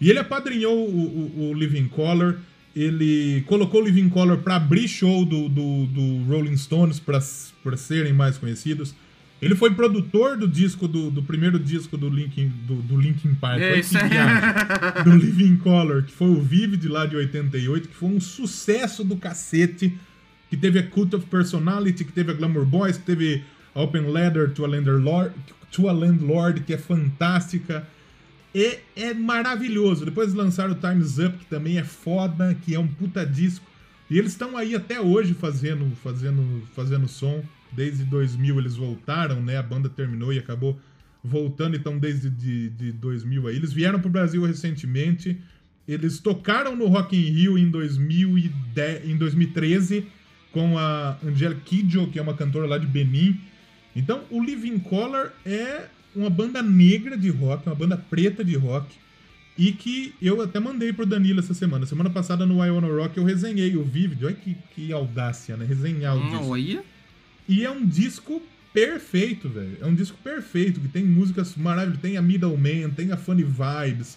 E 0.00 0.10
ele 0.10 0.18
apadrinhou 0.18 0.76
o, 0.86 1.00
o- 1.00 1.50
o 1.50 1.54
Living 1.54 1.88
Color. 1.88 2.38
Ele 2.74 3.42
colocou 3.46 3.82
o 3.82 3.84
Living 3.84 4.08
Color 4.08 4.38
pra 4.38 4.56
abrir 4.56 4.86
show 4.86 5.24
do, 5.24 5.48
do, 5.48 5.86
do 5.86 6.24
Rolling 6.24 6.56
Stones 6.56 7.00
pra 7.00 7.20
serem 7.76 8.12
mais 8.12 8.38
conhecidos. 8.38 8.94
Ele 9.40 9.54
foi 9.54 9.72
produtor 9.72 10.36
do 10.36 10.48
disco 10.48 10.88
do, 10.88 11.10
do 11.10 11.22
primeiro 11.22 11.58
disco 11.58 11.96
do 11.96 12.08
Linkin, 12.08 12.52
do, 12.66 12.74
do 12.76 13.00
Linkin 13.00 13.34
Park. 13.34 13.60
Isso 13.78 13.96
viagem. 14.08 15.04
do 15.04 15.16
Living 15.16 15.56
Color, 15.56 16.02
que 16.02 16.12
foi 16.12 16.28
o 16.28 16.42
Vivid 16.42 16.88
lá 16.88 17.06
de 17.06 17.14
88, 17.14 17.88
que 17.88 17.94
foi 17.94 18.08
um 18.08 18.20
sucesso 18.20 19.04
do 19.04 19.16
cacete, 19.16 19.96
que 20.50 20.56
teve 20.56 20.80
a 20.80 20.82
Cult 20.82 21.14
of 21.14 21.26
Personality, 21.26 22.04
que 22.04 22.12
teve 22.12 22.32
a 22.32 22.34
Glamour 22.34 22.64
Boys, 22.64 22.96
que 22.96 23.04
teve 23.04 23.44
a 23.74 23.80
Open 23.80 24.10
Letter 24.10 24.50
to 24.50 24.64
a 24.64 24.68
Landlord, 24.68 25.32
to 25.70 25.88
a 25.88 25.92
Landlord 25.92 26.62
que 26.62 26.74
é 26.74 26.78
fantástica. 26.78 27.86
E 28.54 28.78
é 28.96 29.12
maravilhoso. 29.14 30.04
Depois 30.04 30.32
lançaram 30.32 30.72
o 30.72 30.74
Time's 30.74 31.18
Up, 31.18 31.36
que 31.38 31.46
também 31.46 31.78
é 31.78 31.84
foda, 31.84 32.54
que 32.54 32.74
é 32.74 32.78
um 32.78 32.88
puta 32.88 33.24
disco. 33.24 33.66
E 34.10 34.18
eles 34.18 34.32
estão 34.32 34.56
aí 34.56 34.74
até 34.74 35.00
hoje 35.00 35.34
fazendo, 35.34 35.94
fazendo, 35.96 36.62
fazendo 36.74 37.06
som. 37.06 37.42
Desde 37.70 38.04
2000 38.04 38.58
eles 38.58 38.76
voltaram, 38.76 39.42
né? 39.42 39.58
A 39.58 39.62
banda 39.62 39.88
terminou 39.88 40.32
e 40.32 40.38
acabou 40.38 40.78
voltando, 41.22 41.76
então, 41.76 41.98
desde 41.98 42.30
de, 42.30 42.70
de 42.70 42.92
2000 42.92 43.48
aí. 43.48 43.56
Eles 43.56 43.72
vieram 43.72 44.00
pro 44.00 44.08
Brasil 44.08 44.42
recentemente. 44.44 45.38
Eles 45.86 46.18
tocaram 46.18 46.74
no 46.74 46.86
Rock 46.86 47.16
in 47.16 47.30
Rio 47.30 47.58
em, 47.58 47.70
2010, 47.70 49.08
em 49.08 49.16
2013 49.16 50.06
com 50.52 50.78
a 50.78 51.18
Angelique 51.24 51.82
Kidjo, 51.82 52.08
que 52.08 52.18
é 52.18 52.22
uma 52.22 52.34
cantora 52.34 52.66
lá 52.66 52.78
de 52.78 52.86
Benin. 52.86 53.38
Então, 53.94 54.22
o 54.30 54.42
Living 54.42 54.78
Color 54.78 55.32
é 55.44 55.86
uma 56.18 56.30
banda 56.30 56.62
negra 56.62 57.16
de 57.16 57.30
rock, 57.30 57.66
uma 57.66 57.74
banda 57.74 57.96
preta 57.96 58.44
de 58.44 58.56
rock, 58.56 58.94
e 59.56 59.72
que 59.72 60.14
eu 60.22 60.40
até 60.40 60.60
mandei 60.60 60.92
pro 60.92 61.04
Danilo 61.04 61.40
essa 61.40 61.54
semana. 61.54 61.84
Semana 61.84 62.10
passada 62.10 62.46
no 62.46 62.64
I 62.64 62.70
Wanna 62.70 62.88
Rock 62.88 63.18
eu 63.18 63.24
resenhei 63.24 63.76
o 63.76 63.82
Vivid. 63.82 64.24
Olha 64.24 64.34
que, 64.34 64.56
que 64.74 64.92
audácia, 64.92 65.56
né? 65.56 65.64
Resenhar 65.64 66.16
o 66.16 66.30
disco. 66.30 66.46
Olha. 66.46 66.84
E 67.48 67.64
é 67.64 67.70
um 67.70 67.84
disco 67.84 68.40
perfeito, 68.72 69.48
velho. 69.48 69.78
É 69.80 69.86
um 69.86 69.94
disco 69.94 70.16
perfeito, 70.22 70.80
que 70.80 70.88
tem 70.88 71.04
músicas 71.04 71.56
maravilhosas. 71.56 72.00
Tem 72.00 72.16
a 72.16 72.22
Middleman, 72.22 72.90
tem 72.90 73.10
a 73.10 73.16
Funny 73.16 73.42
Vibes, 73.42 74.16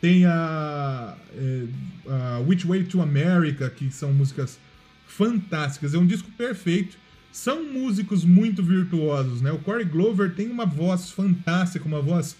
tem 0.00 0.26
a, 0.26 1.16
é, 1.34 1.64
a 2.08 2.38
Which 2.40 2.66
Way 2.66 2.84
to 2.84 3.00
America, 3.00 3.70
que 3.70 3.90
são 3.90 4.12
músicas 4.12 4.58
fantásticas. 5.06 5.94
É 5.94 5.98
um 5.98 6.06
disco 6.06 6.30
perfeito. 6.36 6.98
São 7.32 7.64
músicos 7.64 8.24
muito 8.24 8.62
virtuosos, 8.62 9.40
né? 9.40 9.50
O 9.50 9.58
Corey 9.58 9.84
Glover 9.86 10.34
tem 10.34 10.48
uma 10.50 10.66
voz 10.66 11.10
fantástica, 11.10 11.84
uma 11.86 12.00
voz 12.02 12.36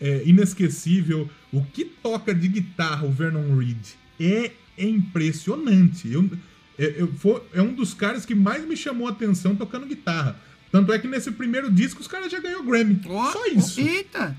é, 0.00 0.22
inesquecível. 0.26 1.28
O 1.50 1.62
que 1.64 1.84
toca 1.86 2.34
de 2.34 2.46
guitarra 2.46 3.06
o 3.06 3.10
Vernon 3.10 3.56
Reed 3.56 3.78
é 4.20 4.52
impressionante. 4.78 6.10
Eu, 6.12 6.28
é, 6.78 6.94
eu, 6.98 7.12
foi- 7.14 7.42
é 7.54 7.62
um 7.62 7.72
dos 7.74 7.94
caras 7.94 8.24
que 8.26 8.34
mais 8.34 8.66
me 8.66 8.76
chamou 8.76 9.08
a 9.08 9.10
atenção 9.10 9.56
tocando 9.56 9.86
guitarra. 9.86 10.38
Tanto 10.70 10.92
é 10.92 10.98
que 10.98 11.08
nesse 11.08 11.30
primeiro 11.32 11.70
disco 11.70 12.00
os 12.00 12.06
caras 12.08 12.30
já 12.30 12.38
ganhou 12.40 12.62
Grammy. 12.62 13.00
Ó, 13.06 13.32
Só 13.32 13.46
isso. 13.46 13.80
Eita! 13.80 14.36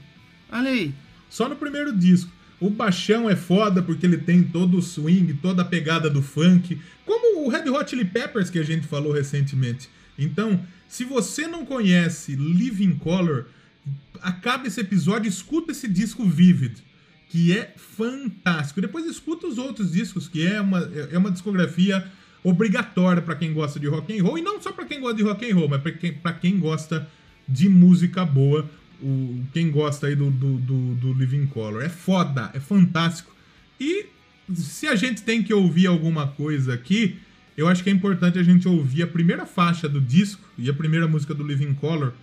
Olha 0.52 0.70
aí. 0.70 0.94
Só 1.30 1.50
no 1.50 1.56
primeiro 1.56 1.92
disco. 1.96 2.32
O 2.60 2.70
baixão 2.70 3.30
é 3.30 3.36
foda 3.36 3.84
porque 3.84 4.06
ele 4.06 4.18
tem 4.18 4.44
todo 4.44 4.78
o 4.78 4.82
swing, 4.82 5.34
toda 5.36 5.62
a 5.62 5.66
pegada 5.66 6.10
do 6.10 6.22
funk, 6.22 6.80
como 7.06 7.46
o 7.46 7.50
Red 7.50 7.70
Hot 7.70 7.90
Chili 7.90 8.06
Peppers 8.06 8.50
que 8.50 8.58
a 8.60 8.64
gente 8.64 8.88
falou 8.88 9.12
recentemente. 9.12 9.90
Então, 10.18 10.60
se 10.88 11.04
você 11.04 11.48
não 11.48 11.66
conhece 11.66 12.36
Living 12.36 12.96
Color, 12.96 13.46
acaba 14.22 14.68
esse 14.68 14.82
episódio, 14.82 15.30
escuta 15.30 15.72
esse 15.72 15.88
disco 15.88 16.26
Vivid, 16.26 16.84
que 17.30 17.56
é 17.56 17.74
fantástico. 17.78 18.82
Depois 18.82 19.06
escuta 19.06 19.46
os 19.46 19.58
outros 19.58 19.92
discos, 19.92 20.28
que 20.28 20.46
é 20.46 20.60
uma, 20.60 20.80
é 21.12 21.18
uma 21.18 21.30
discografia 21.30 22.10
obrigatória 22.44 23.22
para 23.22 23.36
quem 23.36 23.54
gosta 23.54 23.80
de 23.80 23.88
rock 23.88 24.18
and 24.18 24.24
roll 24.24 24.38
e 24.38 24.42
não 24.42 24.62
só 24.62 24.72
para 24.72 24.86
quem 24.86 25.00
gosta 25.02 25.18
de 25.18 25.24
rock 25.24 25.50
and 25.50 25.56
roll, 25.56 25.68
mas 25.68 25.82
para 25.82 25.92
quem, 25.92 26.18
quem 26.42 26.60
gosta 26.60 27.08
de 27.48 27.70
música 27.70 28.26
boa. 28.26 28.70
O, 29.02 29.44
quem 29.54 29.70
gosta 29.70 30.08
aí 30.08 30.16
do, 30.16 30.32
do, 30.32 30.58
do, 30.58 30.96
do 30.96 31.14
Living 31.14 31.46
Color. 31.48 31.84
É 31.84 31.90
foda, 31.90 32.50
é 32.54 32.60
fantástico. 32.60 33.36
E 33.80 34.08
se 34.54 34.88
a 34.88 34.96
gente 34.96 35.24
tem 35.24 35.44
que 35.44 35.54
ouvir 35.54 35.88
alguma 35.88 36.28
coisa 36.28 36.74
aqui, 36.74 37.20
eu 37.56 37.68
acho 37.68 37.84
que 37.84 37.90
é 37.90 37.94
importante 37.94 38.38
a 38.38 38.44
gente 38.44 38.68
ouvir 38.68 39.04
a 39.04 39.08
primeira 39.08 39.46
faixa 39.46 39.90
do 39.90 40.00
disco 40.00 40.48
e 40.58 40.70
a 40.70 40.74
primeira 40.74 41.08
música 41.08 41.34
do 41.34 41.46
Living 41.46 41.74
Color, 41.74 42.14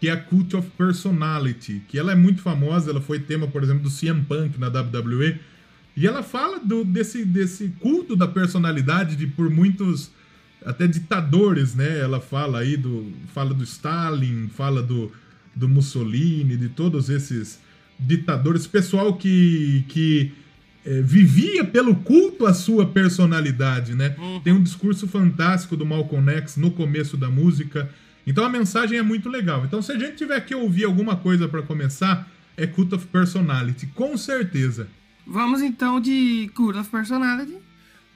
que 0.00 0.08
é 0.08 0.12
a 0.12 0.16
Cult 0.16 0.54
of 0.54 0.68
Personality, 0.76 1.82
que 1.88 1.98
ela 1.98 2.12
é 2.12 2.14
muito 2.14 2.42
famosa, 2.42 2.90
ela 2.90 3.00
foi 3.00 3.18
tema, 3.18 3.46
por 3.46 3.62
exemplo, 3.62 3.82
do 3.82 3.90
CM 3.90 4.22
Punk 4.24 4.58
na 4.58 4.68
WWE, 4.68 5.38
e 5.96 6.06
ela 6.06 6.22
fala 6.22 6.58
do, 6.58 6.84
desse, 6.84 7.24
desse 7.24 7.68
culto 7.80 8.16
da 8.16 8.26
personalidade 8.26 9.16
de 9.16 9.26
por 9.26 9.48
muitos 9.48 10.10
até 10.64 10.86
ditadores, 10.86 11.74
né? 11.74 12.00
Ela 12.00 12.20
fala 12.20 12.60
aí 12.60 12.76
do 12.76 13.12
fala 13.32 13.54
do 13.54 13.62
Stalin, 13.62 14.48
fala 14.48 14.82
do, 14.82 15.12
do 15.54 15.68
Mussolini, 15.68 16.56
de 16.56 16.68
todos 16.68 17.08
esses 17.08 17.60
ditadores, 17.98 18.66
pessoal 18.66 19.14
que 19.14 19.84
que 19.88 20.32
é, 20.84 21.00
vivia 21.00 21.64
pelo 21.64 21.94
culto 21.96 22.44
à 22.46 22.52
sua 22.52 22.84
personalidade, 22.86 23.94
né? 23.94 24.14
Tem 24.42 24.52
um 24.52 24.62
discurso 24.62 25.08
fantástico 25.08 25.76
do 25.76 25.86
Malcolm 25.86 26.30
X 26.30 26.56
no 26.56 26.70
começo 26.70 27.16
da 27.16 27.30
música. 27.30 27.90
Então 28.26 28.44
a 28.44 28.48
mensagem 28.50 28.98
é 28.98 29.02
muito 29.02 29.28
legal. 29.28 29.64
Então 29.64 29.80
se 29.80 29.92
a 29.92 29.98
gente 29.98 30.16
tiver 30.16 30.40
que 30.44 30.54
ouvir 30.54 30.84
alguma 30.84 31.16
coisa 31.16 31.48
para 31.48 31.62
começar, 31.62 32.28
é 32.56 32.66
Cult 32.66 32.94
of 32.94 33.06
Personality, 33.06 33.86
com 33.88 34.16
certeza. 34.16 34.88
Vamos 35.26 35.62
então 35.62 36.00
de 36.00 36.50
Cult 36.54 36.78
of 36.78 36.90
Personality 36.90 37.56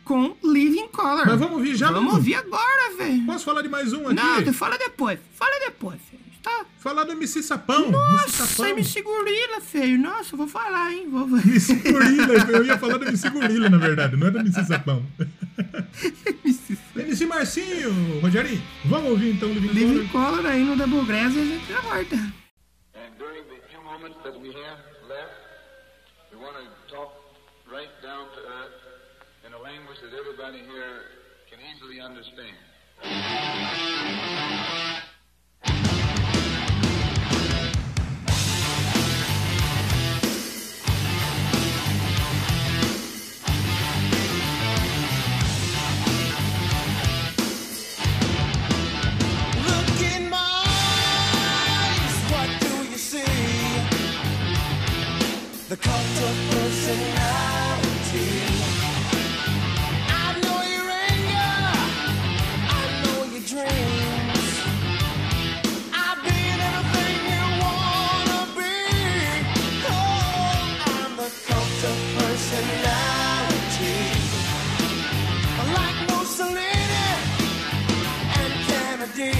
com 0.05 0.35
Living 0.43 0.89
Color. 0.89 1.27
Mas 1.27 1.39
vamos 1.39 1.57
ouvir 1.59 1.77
já 1.77 1.87
Vamos 1.89 2.03
mesmo? 2.05 2.17
ouvir 2.17 2.35
agora, 2.35 2.97
velho. 2.97 3.25
Posso 3.27 3.45
falar 3.45 3.63
de 3.63 3.69
mais 3.69 3.93
um 3.93 4.07
aqui? 4.07 4.15
Não, 4.15 4.43
tu 4.43 4.53
fala 4.53 4.77
depois. 4.79 5.19
Fala 5.33 5.53
depois, 5.67 6.01
filho. 6.11 6.23
Tá? 6.43 6.67
Falar 6.79 7.05
do 7.05 7.13
MC 7.13 7.43
Sapão. 7.43 7.87
MC 7.87 7.93
Nossa, 7.93 8.47
Sapão. 8.47 8.67
MC 8.67 9.03
Gorila, 9.03 9.61
feio. 9.61 9.99
Nossa, 9.99 10.35
eu 10.35 10.39
vou 10.39 10.49
falar, 10.49 10.93
hein? 10.93 11.09
Vou... 11.11 11.27
MC 11.39 11.75
Gorila. 11.75 12.35
Eu 12.51 12.65
ia 12.65 12.79
falar 12.79 12.99
do 12.99 13.05
MC 13.07 13.29
Gorila, 13.31 13.69
na 13.69 13.79
verdade. 13.79 14.17
Não 14.17 14.29
é 14.29 14.31
do 14.31 14.39
MC 14.39 14.65
Sapão. 14.65 15.05
MC 16.97 17.27
Marcinho, 17.27 18.21
Rogerinho. 18.21 18.63
Vamos 18.85 19.11
ouvir 19.11 19.35
então 19.35 19.49
o 19.49 19.55
Living 19.55 19.69
Living 19.73 20.09
Color? 20.09 20.37
Color 20.37 20.47
aí 20.47 20.65
no 20.65 20.77
Doublegrass 20.77 21.35
e 21.35 21.41
a 21.41 21.45
gente 21.45 21.67
já 21.67 21.81
volta. 21.81 22.17
And 22.17 23.11
during 23.19 23.43
the 23.45 23.61
few 23.71 23.83
moments 23.83 24.19
that 24.23 24.39
we 24.39 24.49
have 24.49 24.79
left, 25.09 25.35
we 26.33 26.39
want 26.39 26.57
to 26.57 26.95
talk 26.95 27.13
right 27.71 27.91
down 28.03 28.27
to 28.35 28.41
earth 28.41 28.79
in 29.47 29.53
a 29.53 29.59
language 29.59 30.01
that 30.01 30.13
everybody 30.15 30.59
here 30.59 31.03
can 31.49 31.59
easily 31.61 32.01
understand. 32.01 32.57
The 55.69 55.77
cult 55.77 56.19
of 56.29 56.37
personality. 56.51 58.29
I 60.09 60.33
know 60.43 60.61
your 60.75 60.89
anger, 61.13 61.57
I 62.73 62.83
know 63.03 63.21
your 63.33 63.45
dreams. 63.53 64.47
I've 65.93 66.21
been 66.25 66.59
everything 66.73 67.21
you 67.33 67.45
wanna 67.61 68.43
be. 68.57 68.77
Oh, 69.93 70.89
I'm 70.89 71.13
the 71.21 71.29
cult 71.49 71.81
of 71.91 71.99
personality. 72.17 73.99
Like 75.77 75.99
Mussolini 76.09 77.09
and 78.41 78.53
Kennedy. 78.69 79.37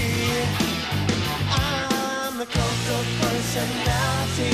I'm 1.57 2.33
the 2.37 2.45
cult 2.45 2.85
of 2.97 3.05
personality, 3.19 4.53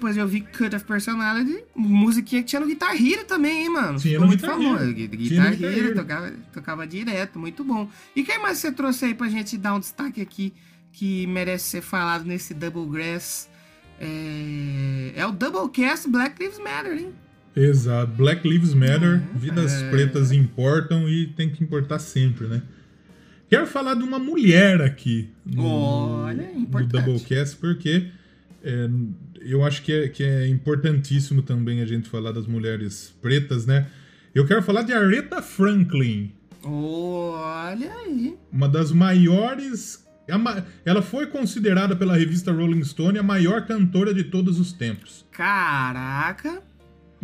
Depois 0.00 0.14
de 0.14 0.20
ouvir 0.22 0.40
Cut 0.56 0.74
of 0.74 0.84
Personality. 0.86 1.62
Musiquinha 1.76 2.42
que 2.42 2.48
tinha 2.48 2.60
no 2.60 2.66
Guitar 2.66 2.94
Hero 2.96 3.24
também, 3.26 3.64
hein, 3.64 3.68
mano? 3.68 3.98
Tinha 3.98 4.12
Ficou 4.14 4.20
no 4.22 4.26
muito 4.28 4.40
Guitar 4.40 4.56
famoso. 4.56 4.92
Guitar 4.94 5.18
no 5.18 5.18
Guitar 5.22 5.52
Hero, 5.62 5.86
Hero. 5.86 5.94
tocava, 5.94 6.32
tocava 6.52 6.86
direto, 6.86 7.38
muito 7.38 7.62
bom. 7.62 7.88
E 8.16 8.22
quem 8.24 8.40
mais 8.40 8.56
você 8.58 8.72
trouxe 8.72 9.04
aí 9.04 9.14
pra 9.14 9.28
gente 9.28 9.58
dar 9.58 9.74
um 9.74 9.78
destaque 9.80 10.20
aqui 10.22 10.52
que 10.92 11.26
merece 11.26 11.66
ser 11.66 11.82
falado 11.82 12.24
nesse 12.24 12.54
Double 12.54 12.86
Grass? 12.86 13.48
É, 14.00 15.12
é 15.16 15.26
o 15.26 15.32
Doublecast 15.32 16.08
Black 16.08 16.42
Lives 16.42 16.58
Matter, 16.58 16.96
hein? 16.98 17.12
Exato. 17.54 18.10
Black 18.12 18.48
Lives 18.48 18.72
Matter, 18.72 19.22
É. 19.34 19.38
vidas 19.38 19.82
pretas 19.90 20.32
importam 20.32 21.08
e 21.08 21.26
tem 21.26 21.50
que 21.50 21.62
importar 21.62 21.98
sempre, 21.98 22.46
né? 22.46 22.62
Quero 23.50 23.66
falar 23.66 23.94
de 23.94 24.02
uma 24.04 24.18
mulher 24.18 24.80
aqui 24.80 25.28
no, 25.44 25.64
Olha, 25.64 26.50
no 26.54 26.60
importante. 26.60 27.04
Doublecast, 27.04 27.56
porque 27.56 28.06
é, 28.62 28.88
eu 29.40 29.64
acho 29.64 29.82
que 29.82 29.92
é, 29.92 30.08
que 30.08 30.22
é 30.22 30.46
importantíssimo 30.48 31.42
também 31.42 31.80
a 31.80 31.86
gente 31.86 32.08
falar 32.08 32.32
das 32.32 32.46
mulheres 32.46 33.14
pretas, 33.20 33.66
né? 33.66 33.86
Eu 34.34 34.46
quero 34.46 34.62
falar 34.62 34.82
de 34.82 34.92
Aretha 34.92 35.42
Franklin, 35.42 36.32
Olha 36.62 37.92
aí. 38.06 38.36
uma 38.52 38.68
das 38.68 38.92
maiores. 38.92 40.06
Ela 40.84 41.02
foi 41.02 41.26
considerada 41.26 41.96
pela 41.96 42.16
revista 42.16 42.52
Rolling 42.52 42.84
Stone 42.84 43.18
a 43.18 43.22
maior 43.22 43.66
cantora 43.66 44.14
de 44.14 44.22
todos 44.24 44.60
os 44.60 44.72
tempos. 44.72 45.26
Caraca. 45.32 46.62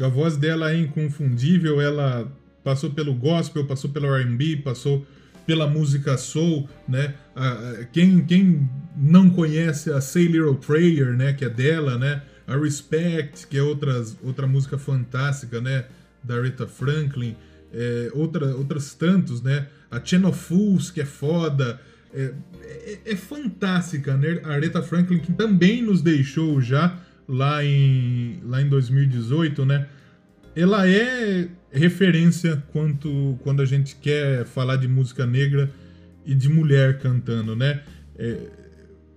A 0.00 0.08
voz 0.08 0.36
dela 0.36 0.72
é 0.72 0.76
inconfundível, 0.78 1.80
ela 1.80 2.30
passou 2.64 2.90
pelo 2.90 3.14
gospel, 3.14 3.64
passou 3.64 3.90
pelo 3.90 4.12
R&B, 4.12 4.56
passou 4.56 5.06
pela 5.46 5.68
música 5.68 6.16
soul, 6.18 6.68
né? 6.88 7.14
Quem, 7.92 8.24
quem 8.24 8.68
não 8.96 9.30
conhece 9.30 9.92
a 9.92 10.00
Say 10.00 10.26
Little 10.26 10.56
Prayer, 10.56 11.16
né, 11.16 11.32
que 11.32 11.44
é 11.44 11.48
dela, 11.48 11.96
né? 11.96 12.22
A 12.46 12.56
Respect, 12.56 13.46
que 13.46 13.56
é 13.56 13.62
outras, 13.62 14.16
outra 14.22 14.46
música 14.46 14.76
fantástica, 14.78 15.60
né, 15.60 15.86
da 16.22 16.36
Aretha 16.36 16.66
Franklin, 16.66 17.36
é, 17.72 18.10
outra, 18.14 18.54
outras 18.56 18.94
tantos, 18.94 19.42
né? 19.42 19.66
A 19.90 20.04
Chain 20.04 20.24
of 20.24 20.38
Fools, 20.38 20.90
que 20.90 21.00
é 21.00 21.04
foda, 21.04 21.80
é, 22.14 22.32
é, 22.62 22.98
é 23.04 23.16
fantástica, 23.16 24.16
né? 24.16 24.40
A 24.44 24.52
Aretha 24.52 24.82
Franklin, 24.82 25.18
que 25.18 25.32
também 25.32 25.82
nos 25.82 26.02
deixou 26.02 26.60
já 26.60 26.98
lá 27.28 27.64
em, 27.64 28.40
lá 28.44 28.62
em 28.62 28.68
2018, 28.68 29.64
né? 29.64 29.86
Ela 30.54 30.88
é 30.88 31.48
referência 31.76 32.62
quanto, 32.72 33.38
quando 33.42 33.62
a 33.62 33.64
gente 33.64 33.96
quer 33.96 34.44
falar 34.46 34.76
de 34.76 34.88
música 34.88 35.26
negra 35.26 35.70
e 36.24 36.34
de 36.34 36.48
mulher 36.48 36.98
cantando, 36.98 37.54
né? 37.54 37.82
É, 38.18 38.38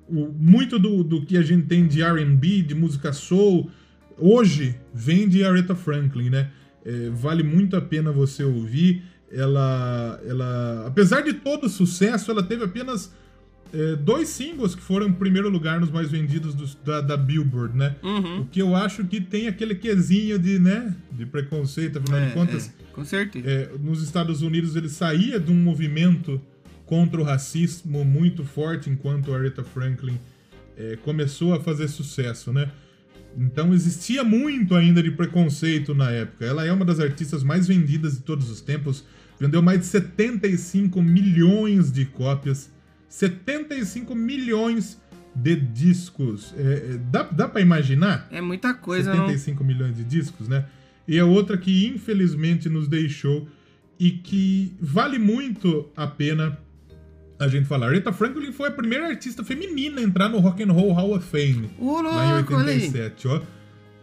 o- 0.07 0.31
muito 0.37 0.77
do, 0.77 1.03
do 1.03 1.25
que 1.25 1.37
a 1.37 1.41
gente 1.41 1.65
tem 1.67 1.87
de 1.87 2.01
R&B, 2.01 2.61
de 2.61 2.75
música 2.75 3.13
soul, 3.13 3.69
hoje 4.17 4.75
vem 4.93 5.27
de 5.27 5.43
Aretha 5.43 5.75
Franklin, 5.75 6.29
né? 6.29 6.49
É, 6.85 7.09
vale 7.09 7.43
muito 7.43 7.75
a 7.75 7.81
pena 7.81 8.11
você 8.11 8.43
ouvir. 8.43 9.03
Ela, 9.31 10.19
ela, 10.25 10.85
apesar 10.87 11.21
de 11.21 11.33
todo 11.33 11.65
o 11.65 11.69
sucesso, 11.69 12.31
ela 12.31 12.41
teve 12.41 12.63
apenas 12.63 13.13
é, 13.73 13.95
dois 13.95 14.29
singles 14.29 14.73
que 14.75 14.81
foram 14.81 15.07
em 15.07 15.13
primeiro 15.13 15.49
lugar 15.49 15.79
nos 15.79 15.91
mais 15.91 16.09
vendidos 16.09 16.53
dos- 16.55 16.75
da, 16.83 17.01
da 17.01 17.15
Billboard, 17.17 17.77
né? 17.77 17.95
O 18.41 18.45
que 18.45 18.59
eu 18.61 18.75
acho 18.75 19.05
que 19.05 19.21
tem 19.21 19.47
aquele 19.47 19.75
quesinho 19.75 20.39
de, 20.39 20.57
né, 20.59 20.95
de 21.11 21.25
preconceito, 21.25 21.99
afinal 21.99 22.19
É, 22.19 22.27
de 22.27 22.33
contas. 22.33 22.67
é, 22.67 22.93
com 22.93 23.05
certeza. 23.05 23.47
É, 23.47 23.69
nos 23.79 24.01
Estados 24.01 24.41
Unidos 24.41 24.75
ele 24.75 24.89
saía 24.89 25.39
de 25.39 25.51
um 25.51 25.55
movimento 25.55 26.41
contra 26.85 27.21
o 27.21 27.23
racismo 27.23 28.03
muito 28.03 28.43
forte 28.43 28.89
enquanto 28.89 29.31
a 29.33 29.37
Aretha 29.37 29.63
Franklin 29.63 30.17
é, 30.75 30.95
começou 31.03 31.53
a 31.53 31.59
fazer 31.59 31.87
sucesso, 31.87 32.51
né? 32.51 32.71
Então 33.37 33.73
existia 33.75 34.23
muito 34.23 34.73
ainda 34.73 35.03
de 35.03 35.11
preconceito 35.11 35.93
na 35.93 36.09
época. 36.09 36.43
Ela 36.45 36.65
é 36.65 36.71
uma 36.73 36.83
das 36.83 36.99
artistas 36.99 37.43
mais 37.43 37.67
vendidas 37.67 38.13
de 38.13 38.21
todos 38.23 38.49
os 38.49 38.59
tempos, 38.61 39.05
vendeu 39.39 39.61
mais 39.61 39.79
de 39.81 39.85
75 39.85 40.99
milhões 41.01 41.91
de 41.91 42.05
cópias, 42.05 42.71
75 43.09 44.13
milhões 44.15 45.01
de 45.35 45.55
discos. 45.55 46.53
É, 46.57 46.61
é, 46.61 46.97
dá 47.11 47.23
dá 47.23 47.47
para 47.47 47.61
imaginar? 47.61 48.27
É 48.31 48.39
muita 48.39 48.73
coisa, 48.73 49.13
não? 49.13 49.27
75 49.27 49.63
milhões 49.63 49.97
de 49.97 50.03
discos, 50.03 50.47
né? 50.47 50.65
E 51.07 51.17
é 51.17 51.23
outra 51.23 51.57
que 51.57 51.87
infelizmente 51.87 52.69
nos 52.69 52.87
deixou 52.87 53.47
e 53.99 54.11
que 54.11 54.73
vale 54.79 55.17
muito 55.17 55.89
a 55.95 56.07
pena 56.07 56.57
a 57.39 57.47
gente 57.47 57.67
falar. 57.67 57.87
Aretha 57.87 58.11
Franklin 58.13 58.51
foi 58.51 58.69
a 58.69 58.71
primeira 58.71 59.07
artista 59.07 59.43
feminina 59.43 60.01
a 60.01 60.03
entrar 60.03 60.29
no 60.29 60.39
Rock 60.39 60.61
and 60.61 60.71
Roll 60.71 60.93
Hall 60.93 61.15
of 61.15 61.25
Fame 61.25 61.69
lá 61.79 62.25
em 62.25 62.33
louco, 62.35 62.53
olha 62.53 62.71
aí. 62.71 62.81
87, 62.81 63.27
ó. 63.27 63.41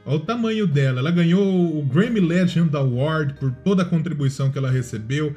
Olha 0.05 0.17
o 0.17 0.21
tamanho 0.21 0.67
dela. 0.67 1.01
Ela 1.01 1.11
ganhou 1.11 1.79
o 1.79 1.83
Grammy 1.83 2.21
Legend 2.21 2.75
Award 2.77 3.35
por 3.35 3.51
toda 3.51 3.83
a 3.83 3.85
contribuição 3.85 4.51
que 4.51 4.57
ela 4.59 4.71
recebeu. 4.71 5.35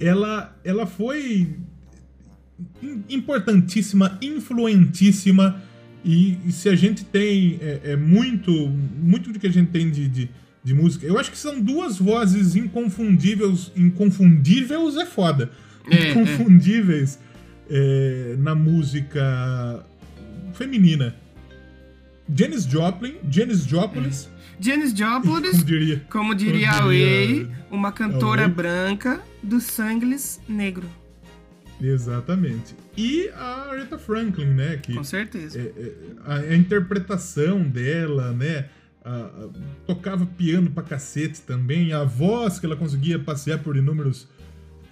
ela, 0.00 0.56
ela 0.64 0.86
foi 0.86 1.56
importantíssima, 3.08 4.18
influentíssima. 4.20 5.62
E, 6.04 6.38
e 6.46 6.52
se 6.52 6.68
a 6.68 6.76
gente 6.76 7.04
tem 7.04 7.58
é, 7.60 7.92
é 7.92 7.96
muito, 7.96 8.50
muito 8.52 9.32
do 9.32 9.38
que 9.38 9.46
a 9.46 9.52
gente 9.52 9.70
tem 9.70 9.90
de, 9.90 10.08
de, 10.08 10.30
de 10.62 10.74
música, 10.74 11.06
eu 11.06 11.18
acho 11.18 11.30
que 11.30 11.38
são 11.38 11.60
duas 11.60 11.98
vozes 11.98 12.56
inconfundíveis. 12.56 13.72
Inconfundíveis 13.76 14.96
é 14.96 15.06
foda. 15.06 15.50
É, 15.90 16.10
inconfundíveis 16.10 17.18
é, 17.68 18.36
na 18.38 18.54
música 18.54 19.84
feminina. 20.54 21.14
Janis 22.34 22.64
Joplin, 22.64 23.14
Janis 23.30 23.64
Joplin, 23.64 24.10
Janis 24.60 24.92
Joplin, 24.92 25.30
como 25.30 25.64
diria. 25.64 26.04
como 26.10 26.34
diria 26.34 26.72
Como 26.72 26.90
diria 26.90 27.46
Way, 27.46 27.48
uma 27.70 27.90
cantora 27.90 28.42
Way. 28.42 28.52
branca 28.52 29.20
do 29.42 29.60
sangles 29.60 30.38
negro. 30.46 30.86
Exatamente. 31.80 32.74
E 32.96 33.28
a 33.34 33.70
Aretha 33.70 33.98
Franklin, 33.98 34.46
né? 34.46 34.76
Que 34.82 34.94
Com 34.94 35.04
certeza. 35.04 35.58
é, 35.58 35.62
é, 35.62 35.92
a, 36.52 36.54
interpretação 36.56 37.62
dela, 37.62 38.32
né? 38.32 38.66
a- 39.04 39.10
a- 39.10 39.48
tocava 39.86 40.26
piano 40.26 40.70
pra 40.70 40.82
cacete 40.82 41.40
também. 41.42 41.92
A 41.92 42.04
voz 42.04 42.58
que 42.58 42.66
ela 42.66 42.76
conseguia 42.76 43.18
passear 43.18 43.58
por 43.60 43.76
inúmeros, 43.76 44.28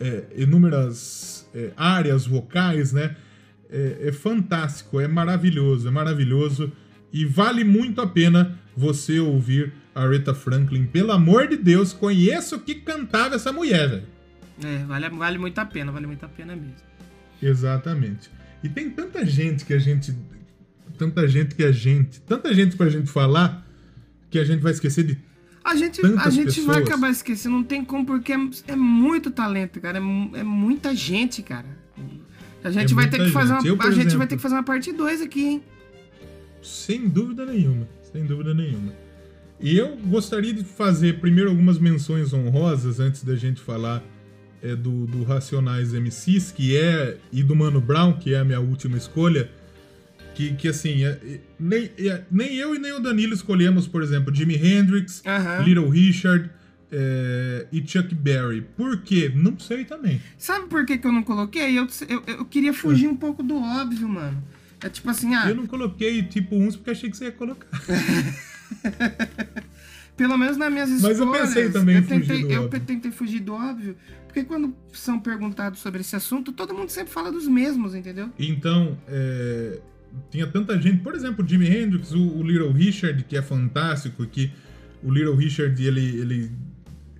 é, 0.00 0.24
inúmeras 0.36 1.48
é, 1.54 1.70
áreas 1.76 2.26
vocais, 2.26 2.92
né? 2.92 3.16
É, 3.68 4.08
é 4.08 4.12
fantástico, 4.12 5.00
é 5.00 5.08
maravilhoso, 5.08 5.88
é 5.88 5.90
maravilhoso. 5.90 6.72
E 7.12 7.24
vale 7.24 7.64
muito 7.64 8.00
a 8.00 8.06
pena 8.06 8.58
você 8.76 9.18
ouvir 9.18 9.72
a 9.94 10.02
Aretha 10.04 10.34
Franklin. 10.34 10.86
Pelo 10.86 11.10
amor 11.12 11.48
de 11.48 11.56
Deus, 11.56 11.92
conheço 11.92 12.60
que 12.60 12.76
cantava 12.76 13.34
essa 13.34 13.52
mulher, 13.52 13.88
velho. 13.88 14.15
É, 14.64 14.84
vale, 14.84 15.08
vale 15.10 15.38
muito 15.38 15.58
a 15.58 15.64
pena, 15.66 15.92
vale 15.92 16.06
muito 16.06 16.24
a 16.24 16.28
pena 16.28 16.54
mesmo. 16.56 16.74
Exatamente. 17.42 18.30
E 18.62 18.68
tem 18.68 18.90
tanta 18.90 19.24
gente 19.24 19.64
que 19.64 19.74
a 19.74 19.78
gente. 19.78 20.14
Tanta 20.98 21.28
gente 21.28 21.54
que 21.54 21.62
a 21.64 21.72
gente. 21.72 22.20
Tanta 22.22 22.52
gente 22.54 22.76
pra 22.76 22.88
gente 22.88 23.10
falar 23.10 23.66
que 24.30 24.38
a 24.38 24.44
gente 24.44 24.60
vai 24.62 24.72
esquecer 24.72 25.04
de. 25.04 25.18
A 25.62 25.74
gente, 25.74 26.00
a 26.00 26.30
gente 26.30 26.60
vai 26.60 26.80
acabar 26.80 27.10
esquecendo, 27.10 27.56
não 27.56 27.64
tem 27.64 27.84
como, 27.84 28.06
porque 28.06 28.32
é, 28.32 28.38
é 28.68 28.76
muito 28.76 29.30
talento, 29.32 29.80
cara. 29.80 29.98
É, 29.98 30.38
é 30.40 30.42
muita 30.44 30.94
gente, 30.94 31.42
cara. 31.42 31.66
A 32.62 32.70
gente 32.70 32.92
É 32.92 32.94
vai 32.94 33.10
ter 33.10 33.18
que 33.24 33.30
fazer 33.30 33.54
gente. 33.54 33.70
uma. 33.70 33.84
Eu, 33.84 33.88
a 33.88 33.90
gente 33.90 33.96
vai 33.96 34.06
exemplo- 34.06 34.26
ter 34.28 34.36
que 34.36 34.42
fazer 34.42 34.54
uma 34.54 34.62
parte 34.62 34.92
2 34.92 35.22
aqui, 35.22 35.44
hein? 35.44 35.62
Sem 36.62 37.08
dúvida 37.08 37.44
nenhuma. 37.44 37.86
Sem 38.12 38.24
dúvida 38.24 38.54
nenhuma. 38.54 38.92
E 39.60 39.76
eu 39.76 39.96
gostaria 39.96 40.52
de 40.52 40.64
fazer 40.64 41.18
primeiro 41.20 41.50
algumas 41.50 41.78
menções 41.78 42.32
honrosas 42.32 43.00
antes 43.00 43.24
da 43.24 43.34
gente 43.36 43.60
falar 43.60 44.02
é, 44.72 44.76
do, 44.76 45.06
do 45.06 45.22
Racionais 45.24 45.92
MCs, 45.92 46.52
que 46.52 46.76
é. 46.76 47.16
E 47.32 47.42
do 47.42 47.54
Mano 47.54 47.80
Brown, 47.80 48.14
que 48.14 48.34
é 48.34 48.38
a 48.38 48.44
minha 48.44 48.60
última 48.60 48.96
escolha. 48.96 49.50
Que, 50.34 50.52
que 50.54 50.68
assim, 50.68 51.04
é- 51.04 51.18
é- 51.24 51.40
nem, 51.58 51.90
é- 51.98 52.22
nem 52.30 52.54
eu 52.56 52.74
e 52.74 52.78
nem 52.78 52.92
o 52.92 53.00
Danilo 53.00 53.32
escolhemos, 53.32 53.86
por 53.88 54.02
exemplo, 54.02 54.34
Jimi 54.34 54.54
Hendrix. 54.54 55.22
Little 55.64 55.88
Richard 55.88 56.50
é, 56.92 57.66
e 57.72 57.82
Chuck 57.86 58.14
Berry. 58.14 58.60
Por 58.76 58.98
quê? 59.02 59.32
Não 59.34 59.58
sei 59.58 59.84
também. 59.84 60.20
Sabe 60.38 60.66
por 60.66 60.84
que, 60.84 60.98
que 60.98 61.06
eu 61.06 61.12
não 61.12 61.22
coloquei? 61.22 61.78
Eu, 61.78 61.86
eu, 62.08 62.22
eu 62.26 62.44
queria 62.44 62.72
fugir 62.74 63.08
um 63.08 63.16
pouco 63.16 63.42
do 63.42 63.56
óbvio, 63.56 64.08
mano. 64.08 64.42
É 64.82 64.88
tipo 64.88 65.08
assim, 65.10 65.34
ah, 65.34 65.48
Eu 65.48 65.54
não 65.56 65.66
coloquei 65.66 66.22
tipo 66.22 66.54
uns 66.54 66.76
porque 66.76 66.90
achei 66.90 67.10
que 67.10 67.16
você 67.16 67.24
ia 67.26 67.32
colocar. 67.32 67.66
pelo 70.16 70.36
menos 70.38 70.56
nas 70.56 70.72
minhas 70.72 70.90
Mas 70.90 71.04
eu 71.04 71.10
escolhas. 71.12 71.48
pensei 71.48 71.70
também 71.70 71.96
eu 71.96 72.02
fugir 72.02 72.20
tentei, 72.20 72.42
do 72.42 72.52
eu 72.52 72.62
óbvio. 72.62 72.80
tentei 72.80 73.10
fugir 73.12 73.40
do 73.40 73.54
óbvio, 73.54 73.96
porque 74.26 74.44
quando 74.44 74.74
são 74.92 75.18
perguntados 75.20 75.80
sobre 75.80 76.00
esse 76.00 76.16
assunto, 76.16 76.52
todo 76.52 76.74
mundo 76.74 76.88
sempre 76.88 77.12
fala 77.12 77.30
dos 77.30 77.46
mesmos, 77.46 77.94
entendeu? 77.94 78.30
Então, 78.38 78.96
é, 79.08 79.78
tinha 80.30 80.46
tanta 80.46 80.80
gente, 80.80 81.02
por 81.02 81.14
exemplo, 81.14 81.44
o 81.44 81.48
Jimi 81.48 81.66
Hendrix, 81.68 82.12
o, 82.12 82.18
o 82.38 82.42
Little 82.42 82.72
Richard, 82.72 83.22
que 83.24 83.36
é 83.36 83.42
fantástico, 83.42 84.24
que 84.26 84.50
o 85.02 85.12
Little 85.12 85.34
Richard, 85.36 85.82
ele, 85.84 86.20
ele 86.20 86.50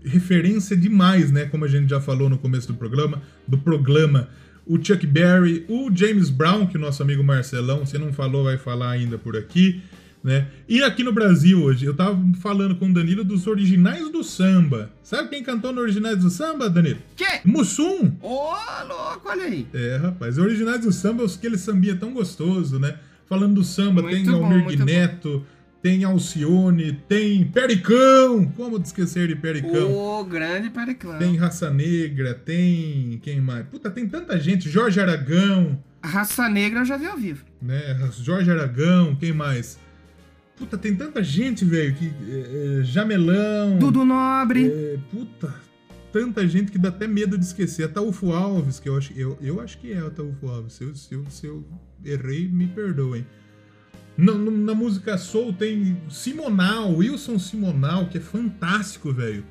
referência 0.05 0.77
demais, 0.77 1.31
né, 1.31 1.47
como 1.47 1.65
a 1.65 1.69
gente 1.69 1.91
já 1.91 2.01
falou 2.01 2.29
no 2.31 2.39
começo 2.39 2.69
do 2.69 2.75
programa, 2.75 3.21
do 3.47 3.59
programa. 3.59 4.29
O 4.65 4.83
Chuck 4.83 5.07
Berry, 5.07 5.65
o 5.69 5.91
James 5.95 6.29
Brown, 6.29 6.67
que 6.67 6.77
o 6.77 6.81
nosso 6.81 7.03
amigo 7.03 7.23
Marcelão, 7.23 7.87
se 7.87 7.99
não 7.99 8.13
falou, 8.13 8.45
vai 8.45 8.57
falar 8.59 8.91
ainda 8.91 9.17
por 9.17 9.37
aqui, 9.37 9.81
né? 10.27 10.49
E 10.69 10.83
aqui 10.83 11.05
no 11.05 11.13
Brasil 11.13 11.63
hoje, 11.63 11.87
eu 11.87 11.95
tava 11.95 12.21
falando 12.41 12.75
com 12.75 12.91
o 12.91 12.93
Danilo 12.93 13.23
dos 13.23 13.47
originais 13.47 14.11
do 14.11 14.25
samba. 14.25 14.91
Sabe 15.01 15.29
quem 15.29 15.41
cantou 15.41 15.73
no 15.73 15.81
Originais 15.81 16.19
do 16.19 16.29
Samba, 16.29 16.69
Danilo? 16.69 16.99
Que? 17.15 17.25
Mussum! 17.45 18.13
Ô, 18.21 18.51
louco, 18.89 19.23
olha 19.27 19.45
aí. 19.45 19.69
É, 19.73 19.97
rapaz. 19.99 20.37
Originais 20.37 20.81
do 20.81 20.91
samba, 20.91 21.25
aquele 21.25 21.57
sambia 21.57 21.95
tão 21.95 22.13
gostoso, 22.13 22.81
né? 22.81 22.97
Falando 23.29 23.55
do 23.55 23.63
samba, 23.65 24.03
Muito 24.03 24.17
tem 24.25 24.35
Almir 24.35 24.85
Neto, 24.85 25.47
tem 25.81 26.03
Alcione, 26.03 26.93
tem 27.09 27.45
Pericão! 27.45 28.47
Como 28.57 28.79
esquecer 28.83 29.29
de 29.29 29.37
Pericão? 29.37 29.93
Ô, 29.93 30.25
grande 30.25 30.71
Periclão. 30.71 31.19
Tem 31.19 31.37
Raça 31.37 31.71
Negra, 31.71 32.35
tem. 32.35 33.21
Quem 33.23 33.41
mais? 33.41 33.65
Puta, 33.67 33.89
tem 33.91 34.09
tanta 34.09 34.39
gente. 34.41 34.69
Jorge 34.69 34.99
Aragão, 35.01 35.81
A 36.03 36.09
raça 36.09 36.49
negra 36.49 36.81
eu 36.81 36.85
já 36.85 36.97
vi 36.97 37.07
ao 37.07 37.17
vivo. 37.17 37.45
né? 37.63 37.97
Jorge 38.23 38.51
Aragão, 38.51 39.15
quem 39.15 39.33
mais? 39.33 39.79
Puta, 40.57 40.79
tem 40.79 40.95
tanta 40.97 41.23
gente, 41.23 41.65
velho, 41.65 41.95
que. 41.95 42.07
é, 42.07 42.81
é, 42.81 42.85
Jamelão. 42.85 43.79
Dudu 43.79 44.05
Nobre. 44.05 44.67
É, 44.69 44.99
puta, 45.11 45.55
tanta 46.13 46.47
gente 46.49 46.73
que 46.73 46.79
dá 46.79 46.89
até 46.89 47.07
medo 47.07 47.37
de 47.37 47.45
esquecer. 47.45 47.91
A 47.95 48.37
Alves, 48.37 48.81
que 48.81 48.89
eu 48.89 48.97
acho, 48.97 49.13
eu, 49.15 49.37
eu 49.41 49.61
acho 49.61 49.79
que 49.79 49.93
é 49.93 50.03
o 50.03 50.11
Taúfo 50.11 50.49
Alves. 50.49 50.73
Se 50.75 50.85
eu, 50.85 50.95
se, 50.95 51.15
eu, 51.15 51.25
se 51.29 51.47
eu 51.47 51.65
errei, 52.05 52.49
me 52.49 52.67
perdoem. 52.67 53.27
Na, 54.17 54.33
na 54.33 54.75
música 54.75 55.19
Soul 55.19 55.53
tem 55.53 55.99
Simonal, 56.09 56.97
Wilson 56.97 57.39
Simonal, 57.39 58.09
que 58.09 58.17
é 58.17 58.21
fantástico, 58.21 59.13
velho. 59.13 59.45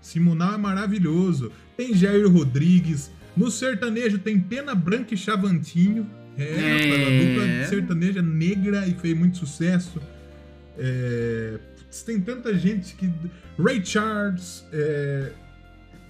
Simonal 0.00 0.54
é 0.54 0.58
maravilhoso. 0.58 1.52
Tem 1.76 1.94
Jair 1.94 2.26
Rodrigues. 2.26 3.10
No 3.36 3.50
sertanejo 3.50 4.18
tem 4.18 4.40
Pena 4.40 4.74
Branca 4.74 5.12
e 5.12 5.18
Chavantinho. 5.18 6.08
É, 6.38 6.44
É. 6.44 6.86
uma 6.86 7.26
dupla 7.58 7.68
sertaneja 7.68 8.22
negra 8.22 8.86
e 8.86 8.94
fez 8.94 9.14
muito 9.18 9.36
sucesso. 9.36 10.00
É, 10.78 11.58
putz, 11.76 12.02
tem 12.02 12.20
tanta 12.20 12.56
gente 12.56 12.94
que. 12.94 13.12
Ray 13.58 13.84
Charles. 13.84 14.64
É, 14.72 15.32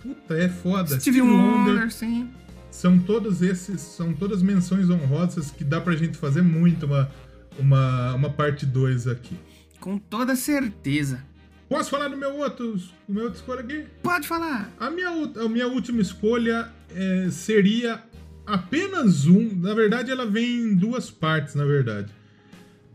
puta, 0.02 0.34
é 0.34 0.48
foda. 0.48 0.98
Stevie 0.98 1.22
Wonder, 1.22 1.90
sim. 1.92 2.30
São 2.70 2.98
todos 2.98 3.42
esses. 3.42 3.80
São 3.80 4.12
todas 4.12 4.42
menções 4.42 4.90
honrosas 4.90 5.50
que 5.50 5.64
dá 5.64 5.80
pra 5.80 5.94
gente 5.94 6.16
fazer 6.16 6.42
muito 6.42 6.86
uma, 6.86 7.10
uma, 7.58 8.14
uma 8.14 8.30
parte 8.30 8.66
2 8.66 9.08
aqui. 9.08 9.36
Com 9.80 9.98
toda 9.98 10.34
certeza. 10.34 11.22
Posso 11.68 11.90
falar 11.90 12.08
do 12.08 12.16
meu 12.16 12.36
outro, 12.36 12.76
do 12.76 13.14
meu 13.14 13.24
outro 13.24 13.40
escolha 13.40 13.60
aqui? 13.60 13.84
Pode 14.02 14.28
falar. 14.28 14.70
A 14.78 14.88
minha, 14.88 15.08
a 15.08 15.48
minha 15.48 15.66
última 15.66 16.00
escolha 16.00 16.70
é, 16.94 17.28
seria 17.30 18.02
apenas 18.46 19.26
um. 19.26 19.52
Na 19.56 19.74
verdade, 19.74 20.10
ela 20.10 20.24
vem 20.24 20.60
em 20.60 20.74
duas 20.74 21.10
partes, 21.10 21.54
na 21.54 21.64
verdade. 21.64 22.12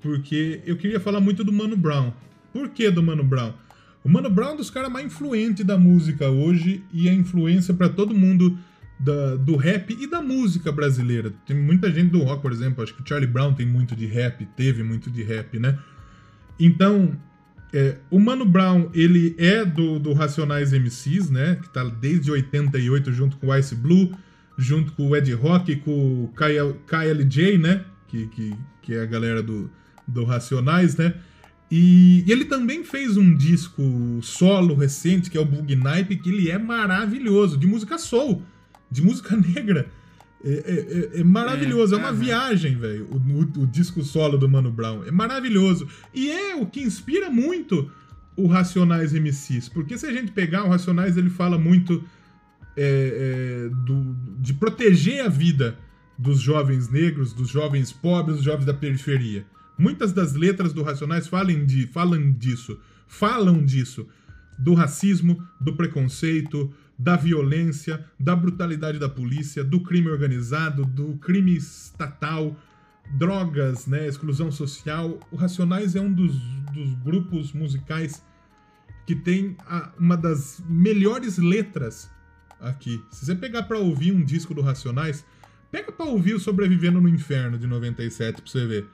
Porque 0.01 0.61
eu 0.65 0.75
queria 0.77 0.99
falar 0.99 1.19
muito 1.19 1.43
do 1.43 1.51
Mano 1.53 1.75
Brown. 1.77 2.11
Por 2.51 2.69
que 2.69 2.89
do 2.89 3.01
Mano 3.03 3.23
Brown? 3.23 3.53
O 4.03 4.09
Mano 4.09 4.29
Brown 4.29 4.49
é 4.49 4.53
um 4.53 4.57
dos 4.57 4.69
caras 4.69 4.91
mais 4.91 5.05
influentes 5.05 5.63
da 5.65 5.77
música 5.77 6.27
hoje 6.29 6.83
e 6.91 7.07
é 7.07 7.13
influência 7.13 7.73
pra 7.73 7.87
todo 7.87 8.13
mundo 8.15 8.57
da- 8.99 9.35
do 9.35 9.55
rap 9.55 9.95
e 9.99 10.07
da 10.07 10.21
música 10.21 10.71
brasileira. 10.71 11.31
Tem 11.45 11.55
muita 11.55 11.91
gente 11.91 12.09
do 12.11 12.19
rock, 12.19 12.41
por 12.41 12.51
exemplo. 12.51 12.83
Acho 12.83 12.95
que 12.95 13.01
o 13.01 13.07
Charlie 13.07 13.27
Brown 13.29 13.53
tem 13.53 13.65
muito 13.65 13.95
de 13.95 14.05
rap, 14.07 14.43
teve 14.57 14.83
muito 14.83 15.09
de 15.11 15.21
rap, 15.23 15.59
né? 15.59 15.77
Então, 16.59 17.15
é, 17.73 17.97
o 18.09 18.19
Mano 18.19 18.45
Brown, 18.45 18.89
ele 18.93 19.35
é 19.37 19.63
do, 19.63 19.99
do 19.99 20.13
Racionais 20.13 20.73
MCs, 20.73 21.29
né? 21.29 21.57
Que 21.61 21.69
tá 21.69 21.83
desde 21.83 22.31
88 22.31 23.11
junto 23.13 23.37
com 23.37 23.47
o 23.47 23.55
Ice 23.55 23.75
Blue, 23.75 24.11
junto 24.57 24.91
com 24.93 25.09
o 25.09 25.15
Ed 25.15 25.31
Rock, 25.33 25.75
com 25.77 26.25
o 26.25 26.33
KLJ, 26.87 27.57
né? 27.57 27.85
Que, 28.07 28.27
que, 28.27 28.53
que 28.81 28.93
é 28.95 29.01
a 29.01 29.05
galera 29.05 29.41
do, 29.41 29.69
do 30.07 30.23
Racionais, 30.23 30.95
né? 30.97 31.13
E 31.69 32.25
ele 32.27 32.45
também 32.45 32.83
fez 32.83 33.15
um 33.15 33.33
disco 33.33 33.81
solo 34.21 34.75
recente, 34.75 35.29
que 35.29 35.37
é 35.37 35.41
o 35.41 35.45
Bug 35.45 35.73
Nipe, 35.75 36.17
que 36.17 36.29
ele 36.29 36.49
é 36.51 36.57
maravilhoso, 36.57 37.57
de 37.57 37.65
música 37.65 37.97
soul, 37.97 38.43
de 38.89 39.01
música 39.01 39.35
negra. 39.37 39.87
É, 40.43 40.49
é- 40.49 41.17
é- 41.17 41.21
é 41.21 41.23
maravilhoso, 41.23 41.93
é, 41.95 41.97
uma 41.97 42.09
aham. 42.09 42.17
viagem, 42.17 42.75
velho, 42.75 43.07
o, 43.11 43.15
o- 43.17 43.63
o 43.63 43.67
disco 43.67 44.03
solo 44.03 44.37
do 44.37 44.49
Mano 44.49 44.71
Brown. 44.71 45.03
É 45.05 45.11
maravilhoso. 45.11 45.87
E 46.13 46.29
é 46.29 46.55
o 46.55 46.65
que 46.65 46.81
inspira 46.81 47.29
muito 47.29 47.89
o 48.35 48.47
Racionais 48.47 49.13
MCs. 49.13 49.69
Porque 49.69 49.97
se 49.97 50.05
a 50.07 50.11
gente 50.11 50.31
pegar 50.31 50.65
o 50.65 50.69
Racionais, 50.69 51.15
ele 51.15 51.29
fala 51.29 51.57
muito 51.57 52.03
é, 52.75 53.67
é, 53.67 53.69
do- 53.85 54.15
de 54.39 54.53
proteger 54.53 55.25
a 55.25 55.29
vida 55.29 55.77
dos 56.17 56.39
jovens 56.39 56.89
negros, 56.89 57.33
dos 57.33 57.49
jovens 57.49 57.91
pobres, 57.91 58.37
dos 58.37 58.45
jovens 58.45 58.65
da 58.65 58.73
periferia. 58.73 59.45
Muitas 59.81 60.13
das 60.13 60.33
letras 60.33 60.73
do 60.73 60.83
Racionais 60.83 61.27
falam, 61.27 61.65
de, 61.65 61.87
falam 61.87 62.31
disso, 62.33 62.79
falam 63.07 63.65
disso, 63.65 64.07
do 64.59 64.75
racismo, 64.75 65.43
do 65.59 65.75
preconceito, 65.75 66.71
da 66.99 67.15
violência, 67.15 68.05
da 68.19 68.35
brutalidade 68.35 68.99
da 68.99 69.09
polícia, 69.09 69.63
do 69.63 69.79
crime 69.79 70.07
organizado, 70.07 70.85
do 70.85 71.15
crime 71.17 71.55
estatal, 71.55 72.55
drogas, 73.17 73.87
né, 73.87 74.07
exclusão 74.07 74.51
social. 74.51 75.19
O 75.31 75.35
Racionais 75.35 75.95
é 75.95 75.99
um 76.01 76.13
dos, 76.13 76.35
dos 76.75 76.93
grupos 77.03 77.51
musicais 77.51 78.23
que 79.07 79.15
tem 79.15 79.57
a- 79.65 79.91
uma 79.97 80.15
das 80.15 80.61
melhores 80.69 81.39
letras 81.39 82.07
aqui. 82.59 83.03
Se 83.09 83.25
você 83.25 83.33
pegar 83.33 83.63
pra 83.63 83.79
ouvir 83.79 84.11
um 84.11 84.23
disco 84.23 84.53
do 84.53 84.61
Racionais, 84.61 85.25
pega 85.71 85.91
pra 85.91 86.05
ouvir 86.05 86.35
o 86.35 86.39
Sobrevivendo 86.39 87.01
no 87.01 87.09
Inferno 87.09 87.57
de 87.57 87.65
97 87.65 88.43
pra 88.43 88.51
você 88.51 88.67
ver. 88.67 88.87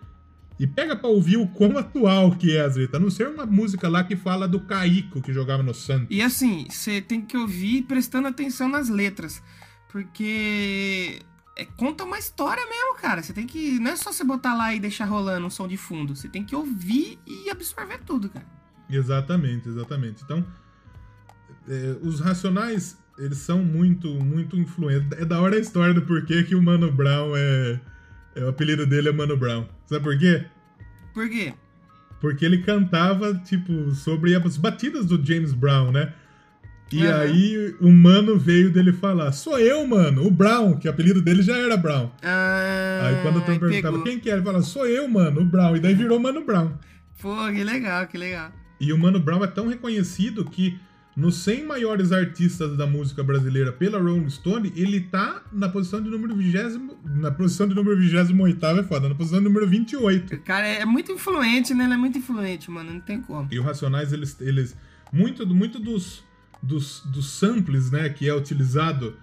E 0.59 0.65
pega 0.65 0.95
pra 0.95 1.09
ouvir 1.09 1.37
o 1.37 1.47
quão 1.47 1.77
atual 1.77 2.31
que 2.31 2.55
é 2.55 2.61
as 2.61 2.75
letras. 2.75 2.99
A 2.99 3.03
não 3.03 3.11
ser 3.11 3.27
uma 3.27 3.45
música 3.45 3.87
lá 3.87 4.03
que 4.03 4.15
fala 4.15 4.47
do 4.47 4.59
Caico 4.61 5.21
que 5.21 5.31
jogava 5.31 5.61
no 5.61 5.73
Santos. 5.73 6.07
E 6.09 6.21
assim, 6.21 6.67
você 6.69 6.99
tem 6.99 7.21
que 7.21 7.37
ouvir 7.37 7.83
prestando 7.83 8.27
atenção 8.27 8.67
nas 8.67 8.89
letras. 8.89 9.41
Porque 9.91 11.21
é, 11.55 11.65
conta 11.65 12.03
uma 12.03 12.19
história 12.19 12.63
mesmo, 12.65 12.95
cara. 13.01 13.23
Você 13.23 13.33
tem 13.33 13.47
que. 13.47 13.79
Não 13.79 13.91
é 13.91 13.95
só 13.95 14.11
você 14.11 14.23
botar 14.23 14.55
lá 14.55 14.73
e 14.73 14.79
deixar 14.79 15.05
rolando 15.05 15.45
um 15.45 15.49
som 15.49 15.67
de 15.67 15.77
fundo. 15.77 16.15
Você 16.15 16.27
tem 16.27 16.43
que 16.43 16.55
ouvir 16.55 17.19
e 17.25 17.49
absorver 17.49 17.99
tudo, 18.05 18.29
cara. 18.29 18.45
Exatamente, 18.89 19.67
exatamente. 19.67 20.23
Então, 20.23 20.45
é, 21.67 21.97
os 22.01 22.19
Racionais, 22.19 22.97
eles 23.17 23.39
são 23.39 23.63
muito, 23.63 24.07
muito 24.23 24.55
influentes. 24.55 25.19
É 25.19 25.25
da 25.25 25.41
hora 25.41 25.55
a 25.55 25.59
história 25.59 25.93
do 25.93 26.03
porquê 26.03 26.43
que 26.43 26.55
o 26.55 26.61
Mano 26.61 26.91
Brown 26.91 27.35
é... 27.35 27.79
é 28.37 28.43
o 28.43 28.49
apelido 28.49 28.85
dele 28.85 29.09
é 29.09 29.11
Mano 29.11 29.35
Brown. 29.35 29.65
Sabe 29.85 30.03
por 30.03 30.17
quê? 30.17 30.45
Por 31.13 31.29
quê? 31.29 31.53
Porque 32.19 32.45
ele 32.45 32.59
cantava, 32.59 33.33
tipo, 33.45 33.91
sobre 33.93 34.35
as 34.35 34.57
batidas 34.57 35.05
do 35.05 35.23
James 35.23 35.53
Brown, 35.53 35.91
né? 35.91 36.13
E 36.91 37.05
Aham. 37.05 37.19
aí 37.19 37.75
o 37.81 37.91
mano 37.91 38.37
veio 38.37 38.71
dele 38.71 38.93
falar: 38.93 39.31
Sou 39.33 39.59
eu, 39.59 39.85
mano, 39.85 40.25
o 40.25 40.31
Brown, 40.31 40.77
que 40.77 40.87
o 40.87 40.91
apelido 40.91 41.21
dele 41.21 41.41
já 41.43 41.57
era 41.57 41.75
Brown. 41.75 42.09
Ah, 42.23 43.01
aí 43.03 43.21
quando 43.21 43.37
o 43.37 43.41
Tom 43.41 43.59
perguntava 43.59 43.97
pegou. 43.97 44.03
quem 44.03 44.19
que 44.19 44.29
era, 44.29 44.37
ele 44.39 44.45
falava: 44.45 44.63
Sou 44.63 44.87
eu, 44.87 45.07
mano, 45.07 45.41
o 45.41 45.45
Brown. 45.45 45.75
E 45.75 45.79
daí 45.79 45.93
virou 45.93 46.19
Mano 46.19 46.45
Brown. 46.45 46.71
Pô, 47.21 47.35
que 47.53 47.63
legal, 47.63 48.07
que 48.07 48.17
legal. 48.17 48.51
E 48.79 48.93
o 48.93 48.97
Mano 48.97 49.19
Brown 49.19 49.43
é 49.43 49.47
tão 49.47 49.67
reconhecido 49.67 50.45
que 50.45 50.79
nos 51.17 51.37
100 51.37 51.65
maiores 51.65 52.11
artistas 52.11 52.77
da 52.77 52.85
música 52.85 53.23
brasileira 53.23 53.71
pela 53.71 53.97
Rolling 53.97 54.29
Stone, 54.29 54.71
ele 54.75 55.01
tá 55.01 55.41
na 55.51 55.67
posição 55.67 55.99
de 55.99 56.11
número 56.11 56.35
20, 56.35 56.79
na 57.05 57.31
posição 57.31 57.67
de 57.67 57.73
número 57.73 57.97
28 57.97 58.79
é 58.79 58.83
foda, 58.83 59.09
na 59.09 59.15
posição 59.15 59.39
de 59.39 59.45
número 59.45 59.67
28. 59.67 60.35
O 60.35 60.39
cara 60.41 60.67
é 60.67 60.85
muito 60.85 61.11
influente, 61.11 61.73
né? 61.73 61.85
Ele 61.85 61.93
é 61.95 61.97
muito 61.97 62.19
influente, 62.19 62.69
mano. 62.69 62.93
Não 62.93 62.99
tem 62.99 63.19
como. 63.19 63.47
E 63.51 63.57
o 63.57 63.63
Racionais, 63.63 64.13
eles, 64.13 64.39
eles 64.39 64.77
muito, 65.11 65.43
muito 65.47 65.79
dos, 65.79 66.23
dos, 66.61 67.01
dos 67.07 67.31
samples, 67.31 67.89
né, 67.89 68.09
que 68.09 68.29
é 68.29 68.35
utilizado 68.35 69.15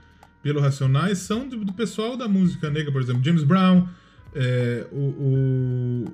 pelo 0.42 0.60
Racionais 0.60 1.18
são 1.18 1.48
do, 1.48 1.64
do 1.64 1.72
pessoal 1.72 2.16
da 2.16 2.26
música 2.26 2.68
negra, 2.70 2.90
por 2.90 3.02
exemplo, 3.02 3.22
James 3.22 3.44
Brown, 3.44 3.86
é, 4.34 4.84
o, 4.90 6.04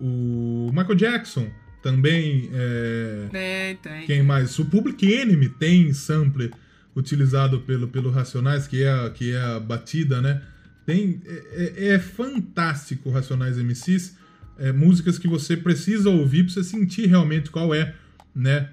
o, 0.00 0.06
o 0.06 0.70
Michael 0.72 0.94
Jackson 0.94 1.50
também, 1.82 2.50
é, 2.52 3.28
Tem, 3.30 3.76
tem. 3.76 4.06
quem 4.06 4.22
mais? 4.22 4.58
O 4.58 4.64
Public 4.66 5.10
Enemy 5.10 5.48
tem 5.48 5.92
sample 5.92 6.50
utilizado 6.94 7.60
pelo, 7.60 7.88
pelo 7.88 8.10
Racionais, 8.10 8.66
que 8.66 8.82
é, 8.82 8.90
a, 8.92 9.10
que 9.10 9.32
é 9.32 9.40
a 9.40 9.60
batida, 9.60 10.20
né? 10.20 10.42
Tem, 10.84 11.20
é, 11.24 11.72
é- 11.76 11.88
é 11.94 11.98
fantástico 11.98 13.10
Racionais 13.10 13.56
MCs, 13.58 14.16
é, 14.58 14.72
músicas 14.72 15.18
que 15.18 15.28
você 15.28 15.56
precisa 15.56 16.10
ouvir 16.10 16.44
pra 16.44 16.52
você 16.52 16.64
sentir 16.64 17.06
realmente 17.06 17.50
qual 17.50 17.74
é, 17.74 17.94
né? 18.34 18.68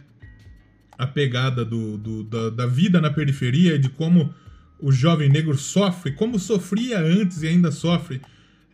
A 0.98 1.06
pegada 1.06 1.64
do, 1.64 1.98
do- 1.98 2.24
da, 2.24 2.50
da 2.50 2.66
vida 2.66 3.00
na 3.00 3.12
periferia 3.12 3.76
e 3.76 3.80
de 3.80 3.88
como 3.90 4.34
o 4.80 4.92
jovem 4.92 5.30
negro 5.30 5.56
sofre, 5.58 6.12
como 6.12 6.38
sofria 6.40 7.00
antes 7.00 7.42
e 7.44 7.48
ainda 7.48 7.72
sofre. 7.72 8.20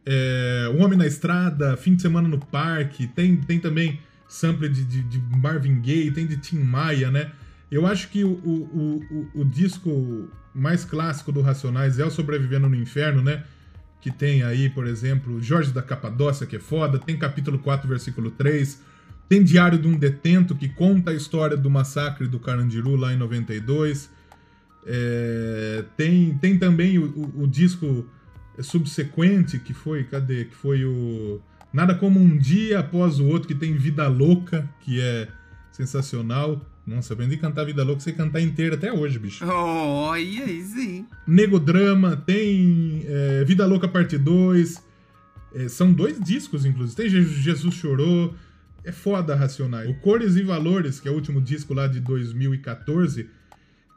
É, 0.05 0.69
o 0.73 0.77
Homem 0.83 0.97
na 0.97 1.05
Estrada, 1.07 1.77
Fim 1.77 1.95
de 1.95 2.01
Semana 2.01 2.27
no 2.27 2.37
Parque, 2.39 3.07
tem, 3.07 3.35
tem 3.37 3.59
também 3.59 3.99
sample 4.33 4.67
de, 4.67 4.83
de, 4.83 5.01
de 5.03 5.19
Marvin 5.37 5.79
Gaye, 5.79 6.09
tem 6.11 6.25
de 6.25 6.37
Tim 6.37 6.57
Maia, 6.59 7.11
né? 7.11 7.31
Eu 7.71 7.85
acho 7.85 8.09
que 8.09 8.23
o, 8.23 8.31
o, 8.31 9.03
o, 9.35 9.41
o 9.41 9.45
disco 9.45 10.27
mais 10.55 10.83
clássico 10.83 11.31
do 11.31 11.41
Racionais 11.41 11.99
é 11.99 12.05
o 12.05 12.09
Sobrevivendo 12.09 12.67
no 12.67 12.75
Inferno, 12.75 13.21
né? 13.21 13.43
Que 14.01 14.11
tem 14.11 14.41
aí, 14.43 14.69
por 14.69 14.87
exemplo, 14.87 15.41
Jorge 15.41 15.71
da 15.71 15.81
Capadócia, 15.83 16.47
que 16.47 16.55
é 16.55 16.59
foda, 16.59 16.97
tem 16.97 17.15
capítulo 17.17 17.59
4, 17.59 17.87
versículo 17.87 18.31
3, 18.31 18.81
tem 19.29 19.43
Diário 19.43 19.77
de 19.79 19.87
um 19.87 19.95
Detento, 19.97 20.55
que 20.55 20.67
conta 20.67 21.11
a 21.11 21.13
história 21.13 21.55
do 21.55 21.69
massacre 21.69 22.27
do 22.27 22.39
Carandiru 22.39 22.95
lá 22.95 23.13
em 23.13 23.17
92. 23.17 24.09
É, 24.85 25.85
tem, 25.95 26.37
tem 26.39 26.57
também 26.57 26.97
o, 26.97 27.05
o- 27.05 27.43
o 27.43 27.47
disco 27.47 28.05
subsequente, 28.59 29.57
que 29.59 29.73
foi, 29.73 30.03
cadê? 30.03 30.45
Que 30.45 30.55
foi 30.55 30.83
o 30.85 31.39
Nada 31.73 31.95
Como 31.95 32.19
Um 32.19 32.37
Dia 32.37 32.79
Após 32.79 33.19
o 33.19 33.25
Outro, 33.25 33.47
que 33.47 33.55
tem 33.55 33.75
Vida 33.75 34.07
Louca, 34.07 34.69
que 34.81 35.01
é 35.01 35.27
sensacional. 35.71 36.61
Nossa, 36.85 37.13
aprendi 37.13 37.35
a 37.35 37.39
cantar 37.39 37.65
Vida 37.65 37.83
Louca, 37.83 38.01
sei 38.01 38.13
cantar 38.13 38.41
inteira 38.41 38.75
até 38.75 38.91
hoje, 38.93 39.17
bicho. 39.17 39.43
Oh, 39.45 40.15
e 40.15 40.41
aí 40.41 40.61
sim. 40.63 41.05
Negodrama, 41.25 42.15
tem 42.17 43.03
é, 43.07 43.43
Vida 43.45 43.65
Louca 43.65 43.87
Parte 43.87 44.17
2. 44.17 44.83
é, 45.55 45.67
são 45.69 45.91
dois 45.93 46.19
discos, 46.19 46.65
inclusive. 46.65 46.95
Tem 46.95 47.09
Je- 47.09 47.41
Jesus 47.41 47.73
Chorou. 47.75 48.33
É 48.85 48.91
foda 48.91 49.33
Racionais. 49.33 49.89
O 49.89 49.93
Cores 49.95 50.35
e 50.35 50.43
Valores, 50.43 50.99
que 50.99 51.07
é 51.07 51.11
o 51.11 51.13
último 51.15 51.39
disco 51.41 51.73
lá 51.73 51.87
de 51.87 52.01
2014, 52.01 53.29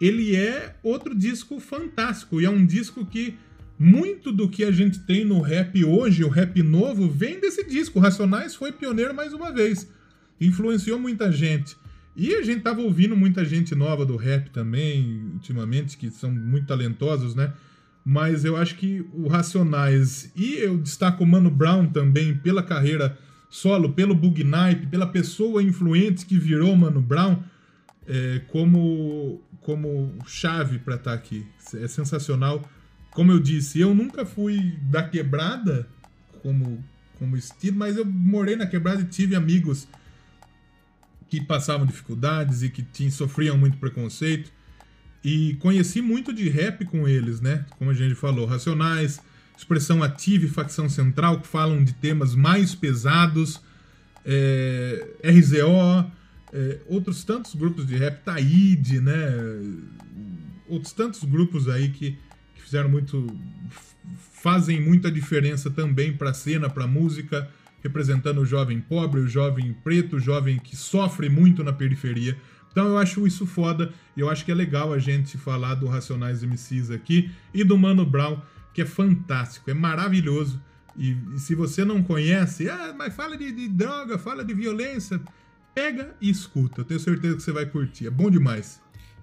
ele 0.00 0.36
é 0.36 0.76
outro 0.80 1.12
disco 1.12 1.58
fantástico. 1.58 2.40
E 2.40 2.44
é 2.44 2.50
um 2.50 2.64
disco 2.64 3.04
que 3.04 3.36
muito 3.78 4.32
do 4.32 4.48
que 4.48 4.64
a 4.64 4.70
gente 4.70 5.00
tem 5.00 5.24
no 5.24 5.40
rap 5.40 5.84
hoje, 5.84 6.24
o 6.24 6.28
rap 6.28 6.62
novo, 6.62 7.08
vem 7.08 7.38
desse 7.40 7.64
disco. 7.64 7.98
O 7.98 8.02
Racionais 8.02 8.54
foi 8.54 8.72
pioneiro 8.72 9.14
mais 9.14 9.32
uma 9.32 9.52
vez. 9.52 9.88
Influenciou 10.40 10.98
muita 10.98 11.30
gente. 11.30 11.76
E 12.14 12.34
a 12.34 12.42
gente 12.42 12.62
tava 12.62 12.80
ouvindo 12.80 13.14
muita 13.14 13.44
gente 13.44 13.74
nova 13.74 14.06
do 14.06 14.16
rap 14.16 14.48
também, 14.50 15.30
ultimamente, 15.34 15.98
que 15.98 16.10
são 16.10 16.30
muito 16.30 16.66
talentosos, 16.66 17.34
né? 17.34 17.52
Mas 18.02 18.44
eu 18.44 18.56
acho 18.56 18.76
que 18.76 19.04
o 19.12 19.28
Racionais, 19.28 20.30
e 20.34 20.54
eu 20.54 20.78
destaco 20.78 21.24
o 21.24 21.26
Mano 21.26 21.50
Brown 21.50 21.88
também 21.88 22.34
pela 22.34 22.62
carreira 22.62 23.18
solo, 23.50 23.92
pelo 23.92 24.14
Bug 24.14 24.42
Nipe, 24.42 24.86
pela 24.86 25.06
pessoa 25.06 25.62
influente 25.62 26.24
que 26.24 26.38
virou 26.38 26.74
Mano 26.74 27.02
Brown, 27.02 27.42
é, 28.06 28.40
como, 28.48 29.42
como 29.60 30.14
chave 30.26 30.78
para 30.78 30.94
estar 30.94 31.12
aqui. 31.12 31.44
É 31.74 31.88
sensacional. 31.88 32.66
Como 33.16 33.32
eu 33.32 33.40
disse, 33.40 33.80
eu 33.80 33.94
nunca 33.94 34.26
fui 34.26 34.76
da 34.82 35.02
quebrada 35.02 35.88
como, 36.42 36.84
como 37.18 37.34
estilo, 37.34 37.78
mas 37.78 37.96
eu 37.96 38.04
morei 38.04 38.56
na 38.56 38.66
quebrada 38.66 39.00
e 39.00 39.06
tive 39.06 39.34
amigos 39.34 39.88
que 41.30 41.40
passavam 41.40 41.86
dificuldades 41.86 42.62
e 42.62 42.68
que 42.68 42.82
tinham, 42.82 43.10
sofriam 43.10 43.56
muito 43.56 43.78
preconceito. 43.78 44.52
E 45.24 45.54
conheci 45.60 46.02
muito 46.02 46.30
de 46.30 46.46
rap 46.50 46.84
com 46.84 47.08
eles, 47.08 47.40
né? 47.40 47.64
Como 47.78 47.90
a 47.90 47.94
gente 47.94 48.14
falou, 48.14 48.44
Racionais, 48.44 49.18
Expressão 49.56 50.02
Ativa 50.02 50.44
e 50.44 50.48
Facção 50.48 50.86
Central, 50.86 51.40
que 51.40 51.48
falam 51.48 51.82
de 51.82 51.94
temas 51.94 52.34
mais 52.34 52.74
pesados, 52.74 53.62
é, 54.26 55.08
RZO, 55.24 56.12
é, 56.52 56.80
outros 56.86 57.24
tantos 57.24 57.54
grupos 57.54 57.86
de 57.86 57.96
rap, 57.96 58.22
Taíde, 58.22 59.00
né? 59.00 59.14
Outros 60.68 60.92
tantos 60.92 61.24
grupos 61.24 61.66
aí 61.66 61.88
que 61.88 62.18
fizeram 62.66 62.88
muito. 62.88 63.26
fazem 64.42 64.80
muita 64.80 65.10
diferença 65.10 65.70
também 65.70 66.12
para 66.12 66.30
a 66.30 66.34
cena, 66.34 66.68
para 66.68 66.84
a 66.84 66.88
música, 66.88 67.48
representando 67.82 68.40
o 68.40 68.46
jovem 68.46 68.80
pobre, 68.80 69.20
o 69.20 69.28
jovem 69.28 69.72
preto, 69.84 70.16
o 70.16 70.20
jovem 70.20 70.58
que 70.58 70.76
sofre 70.76 71.28
muito 71.28 71.62
na 71.62 71.72
periferia. 71.72 72.36
Então 72.70 72.86
eu 72.88 72.98
acho 72.98 73.26
isso 73.26 73.46
foda 73.46 73.92
e 74.16 74.20
eu 74.20 74.28
acho 74.28 74.44
que 74.44 74.52
é 74.52 74.54
legal 74.54 74.92
a 74.92 74.98
gente 74.98 75.38
falar 75.38 75.76
do 75.76 75.86
Racionais 75.86 76.42
MCs 76.42 76.90
aqui 76.90 77.30
e 77.54 77.64
do 77.64 77.78
Mano 77.78 78.04
Brown, 78.04 78.42
que 78.74 78.82
é 78.82 78.84
fantástico, 78.84 79.70
é 79.70 79.74
maravilhoso. 79.74 80.60
E, 80.96 81.16
e 81.34 81.38
se 81.38 81.54
você 81.54 81.84
não 81.84 82.02
conhece, 82.02 82.68
ah, 82.68 82.94
mas 82.96 83.14
fala 83.14 83.36
de, 83.36 83.50
de 83.52 83.68
droga, 83.68 84.18
fala 84.18 84.44
de 84.44 84.52
violência, 84.52 85.20
pega 85.74 86.14
e 86.20 86.28
escuta. 86.28 86.80
Eu 86.80 86.84
tenho 86.84 87.00
certeza 87.00 87.36
que 87.36 87.42
você 87.42 87.52
vai 87.52 87.66
curtir, 87.66 88.06
é 88.06 88.10
bom 88.10 88.30
demais. 88.30 88.80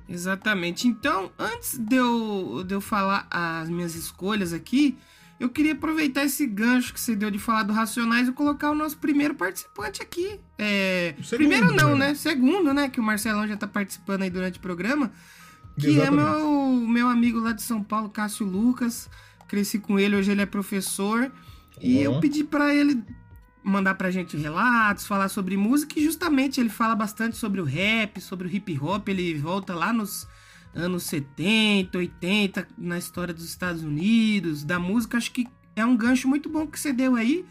Exatamente. 0.07 0.88
Então, 0.88 1.31
antes 1.38 1.77
de 1.77 1.95
eu, 1.95 2.63
de 2.65 2.73
eu 2.73 2.81
falar 2.81 3.27
as 3.30 3.69
minhas 3.69 3.95
escolhas 3.95 4.53
aqui, 4.53 4.97
eu 5.39 5.49
queria 5.49 5.73
aproveitar 5.73 6.23
esse 6.23 6.45
gancho 6.45 6.93
que 6.93 6.99
você 6.99 7.15
deu 7.15 7.31
de 7.31 7.39
falar 7.39 7.63
do 7.63 7.73
Racionais 7.73 8.27
e 8.27 8.31
colocar 8.31 8.71
o 8.71 8.75
nosso 8.75 8.97
primeiro 8.97 9.35
participante 9.35 10.01
aqui. 10.01 10.39
É, 10.57 11.15
segundo, 11.23 11.38
primeiro 11.38 11.75
não, 11.75 11.97
né? 11.97 12.09
né? 12.09 12.15
Segundo, 12.15 12.73
né? 12.73 12.89
Que 12.89 12.99
o 12.99 13.03
Marcelão 13.03 13.47
já 13.47 13.57
tá 13.57 13.67
participando 13.67 14.21
aí 14.21 14.30
durante 14.30 14.59
o 14.59 14.61
programa. 14.61 15.11
Que 15.80 15.88
Exatamente. 15.88 16.23
é 16.23 16.38
meu, 16.38 16.88
meu 16.88 17.07
amigo 17.07 17.39
lá 17.39 17.51
de 17.51 17.61
São 17.61 17.84
Paulo, 17.84 18.09
Cássio 18.09 18.45
Lucas. 18.45 19.09
Cresci 19.47 19.80
com 19.80 19.99
ele, 19.99 20.15
hoje 20.15 20.31
ele 20.31 20.41
é 20.41 20.45
professor. 20.45 21.31
E 21.81 22.01
eu 22.01 22.19
pedi 22.19 22.43
pra 22.43 22.73
ele 22.73 23.03
mandar 23.64 23.95
pra 23.95 24.11
gente 24.11 24.35
relatos, 24.35 25.07
falar 25.07 25.30
sobre 25.30 25.56
música, 25.56 25.99
e 25.99 26.03
justamente 26.03 26.60
ele 26.60 26.69
fala 26.69 26.95
bastante 26.95 27.38
sobre 27.38 27.61
o 27.61 27.64
rap, 27.64 28.19
sobre 28.19 28.48
o 28.48 28.52
hip 28.52 28.77
hop, 28.80 29.07
ele 29.07 29.34
volta 29.35 29.73
lá 29.73 29.94
nos, 29.94 30.27
anos 30.73 31.03
70, 31.03 31.98
80, 31.98 32.68
na 32.77 32.98
história 32.98 33.34
dos 33.34 33.45
Estados 33.45 33.84
Unidos, 33.84 34.64
da 34.64 34.80
música. 34.80 35.18
Acho 35.18 35.31
que 35.31 35.48
é 35.76 35.85
um 35.85 35.95
gancho 35.95 36.27
muito 36.27 36.49
bom 36.49 36.68
que 36.68 36.80
você 36.80 36.91
deu 36.91 37.15
aí 37.15 37.45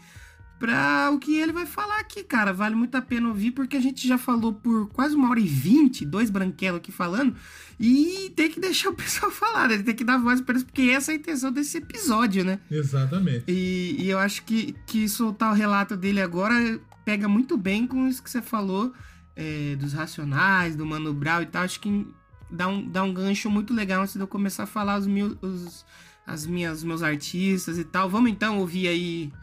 pra 0.63 1.11
o 1.11 1.19
que 1.19 1.37
ele 1.37 1.51
vai 1.51 1.65
falar 1.65 1.99
aqui, 1.99 2.23
cara. 2.23 2.53
Vale 2.53 2.73
muito 2.73 2.95
a 2.95 3.01
pena 3.01 3.27
ouvir, 3.27 3.51
porque 3.51 3.75
a 3.75 3.81
gente 3.81 4.07
já 4.07 4.17
falou 4.17 4.53
por 4.53 4.87
quase 4.93 5.13
uma 5.13 5.29
hora 5.29 5.41
e 5.41 5.45
vinte, 5.45 6.05
dois 6.05 6.29
branquelos 6.29 6.77
aqui 6.77 6.89
falando, 6.89 7.35
e 7.77 8.31
tem 8.33 8.49
que 8.49 8.61
deixar 8.61 8.89
o 8.89 8.93
pessoal 8.93 9.29
falar, 9.29 9.67
né? 9.67 9.79
Tem 9.79 9.93
que 9.93 10.05
dar 10.05 10.17
voz 10.17 10.39
pra 10.39 10.53
eles, 10.53 10.63
porque 10.63 10.83
essa 10.83 11.11
é 11.11 11.15
a 11.15 11.17
intenção 11.17 11.51
desse 11.51 11.79
episódio, 11.79 12.45
né? 12.45 12.61
Exatamente. 12.71 13.43
E, 13.45 13.97
e 13.99 14.09
eu 14.09 14.17
acho 14.17 14.45
que, 14.45 14.73
que 14.87 15.09
soltar 15.09 15.51
o 15.51 15.53
relato 15.53 15.97
dele 15.97 16.21
agora 16.21 16.79
pega 17.03 17.27
muito 17.27 17.57
bem 17.57 17.85
com 17.85 18.07
isso 18.07 18.23
que 18.23 18.29
você 18.29 18.41
falou 18.41 18.93
é, 19.35 19.75
dos 19.75 19.91
Racionais, 19.91 20.77
do 20.77 20.85
Mano 20.85 21.13
Brown 21.13 21.41
e 21.41 21.45
tal. 21.45 21.63
Acho 21.63 21.81
que 21.81 22.07
dá 22.49 22.69
um, 22.69 22.87
dá 22.87 23.03
um 23.03 23.13
gancho 23.13 23.49
muito 23.49 23.73
legal 23.73 24.01
antes 24.01 24.13
de 24.13 24.21
eu 24.21 24.27
começar 24.27 24.63
a 24.63 24.67
falar 24.67 24.97
os, 24.97 25.07
os 25.41 25.85
as 26.25 26.45
minhas 26.45 26.85
meus 26.85 27.03
artistas 27.03 27.77
e 27.77 27.83
tal. 27.83 28.09
Vamos 28.09 28.31
então 28.31 28.59
ouvir 28.59 28.87
aí 28.87 29.33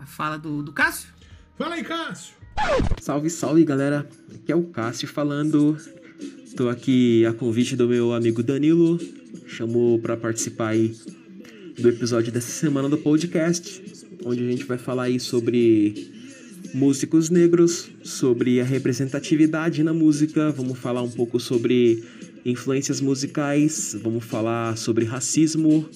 a 0.00 0.06
fala 0.06 0.38
do, 0.38 0.62
do 0.62 0.72
Cássio? 0.72 1.10
Fala 1.56 1.74
aí, 1.74 1.84
Cássio! 1.84 2.34
Salve, 3.00 3.28
salve 3.28 3.64
galera! 3.64 4.08
Aqui 4.34 4.52
é 4.52 4.56
o 4.56 4.64
Cássio 4.64 5.08
falando. 5.08 5.76
Tô 6.56 6.68
aqui 6.68 7.26
a 7.26 7.32
convite 7.32 7.76
do 7.76 7.88
meu 7.88 8.12
amigo 8.12 8.42
Danilo. 8.42 8.98
Chamou 9.46 9.98
pra 9.98 10.16
participar 10.16 10.68
aí 10.68 10.96
do 11.78 11.88
episódio 11.88 12.32
dessa 12.32 12.50
semana 12.50 12.88
do 12.88 12.98
podcast, 12.98 13.82
onde 14.24 14.44
a 14.46 14.50
gente 14.50 14.64
vai 14.64 14.78
falar 14.78 15.04
aí 15.04 15.20
sobre 15.20 16.12
músicos 16.74 17.30
negros, 17.30 17.90
sobre 18.02 18.60
a 18.60 18.64
representatividade 18.64 19.82
na 19.82 19.92
música, 19.92 20.50
vamos 20.50 20.78
falar 20.78 21.02
um 21.02 21.10
pouco 21.10 21.40
sobre 21.40 22.04
influências 22.44 23.00
musicais, 23.00 23.96
vamos 24.02 24.24
falar 24.24 24.76
sobre 24.76 25.04
racismo, 25.04 25.88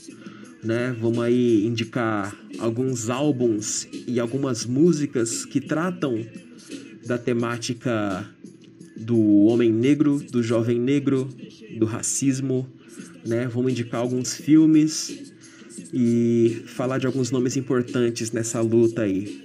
né? 0.62 0.94
Vamos 0.98 1.18
aí 1.18 1.66
indicar 1.66 2.36
alguns 2.58 3.10
álbuns 3.10 3.88
e 4.06 4.20
algumas 4.20 4.64
músicas 4.64 5.44
que 5.44 5.60
tratam 5.60 6.24
da 7.04 7.18
temática 7.18 8.24
do 8.96 9.44
homem 9.46 9.72
negro, 9.72 10.18
do 10.30 10.42
jovem 10.42 10.78
negro, 10.78 11.28
do 11.78 11.84
racismo, 11.84 12.68
né? 13.26 13.48
Vamos 13.48 13.72
indicar 13.72 14.00
alguns 14.00 14.34
filmes 14.34 15.32
e 15.92 16.62
falar 16.66 16.98
de 16.98 17.06
alguns 17.06 17.30
nomes 17.30 17.56
importantes 17.56 18.30
nessa 18.30 18.60
luta 18.60 19.02
aí 19.02 19.40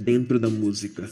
dentro 0.00 0.38
da 0.38 0.48
música, 0.48 1.08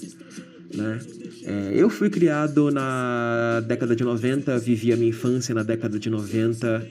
né? 0.75 0.99
É, 1.45 1.73
eu 1.75 1.89
fui 1.89 2.11
criado 2.11 2.71
na 2.71 3.61
década 3.67 3.97
de 3.97 4.05
90, 4.05 4.59
vivi 4.59 4.93
a 4.93 4.97
minha 4.97 5.11
infância 5.11 5.55
na 5.55 5.63
década 5.63 5.99
de 5.99 6.11
90. 6.11 6.87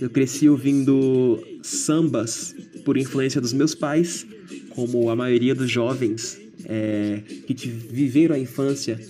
Eu 0.00 0.10
cresci 0.10 0.48
ouvindo 0.48 1.42
sambas 1.62 2.54
por 2.84 2.96
influência 2.96 3.40
dos 3.40 3.52
meus 3.52 3.74
pais, 3.74 4.26
como 4.70 5.08
a 5.08 5.16
maioria 5.16 5.54
dos 5.54 5.70
jovens 5.70 6.40
é, 6.64 7.20
que 7.46 7.68
viveram 7.68 8.34
a 8.34 8.38
infância 8.38 9.00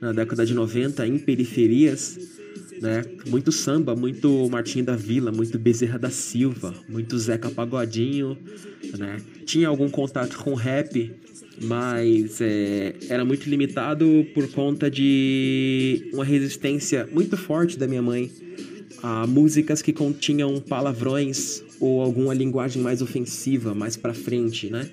na 0.00 0.12
década 0.12 0.44
de 0.44 0.54
90 0.54 1.06
em 1.06 1.18
periferias, 1.18 2.18
né? 2.80 3.02
Muito 3.26 3.50
samba, 3.50 3.94
muito 3.94 4.48
Martinho 4.50 4.84
da 4.84 4.96
Vila, 4.96 5.32
muito 5.32 5.58
Bezerra 5.58 5.98
da 5.98 6.10
Silva, 6.10 6.74
muito 6.88 7.18
Zeca 7.18 7.48
Pagodinho, 7.48 8.36
né? 8.98 9.16
Tinha 9.46 9.68
algum 9.68 9.88
contato 9.88 10.36
com 10.38 10.54
rap, 10.54 11.14
mas 11.62 12.40
é, 12.40 12.94
era 13.08 13.24
muito 13.24 13.48
limitado 13.48 14.26
por 14.34 14.48
conta 14.50 14.90
de 14.90 16.08
uma 16.12 16.24
resistência 16.24 17.08
muito 17.12 17.36
forte 17.36 17.78
da 17.78 17.86
minha 17.86 18.02
mãe 18.02 18.30
a 19.02 19.26
músicas 19.26 19.82
que 19.82 19.92
continham 19.92 20.58
palavrões 20.60 21.62
ou 21.78 22.00
alguma 22.00 22.32
linguagem 22.32 22.80
mais 22.80 23.02
ofensiva, 23.02 23.74
mais 23.74 23.98
pra 23.98 24.14
frente, 24.14 24.70
né? 24.70 24.88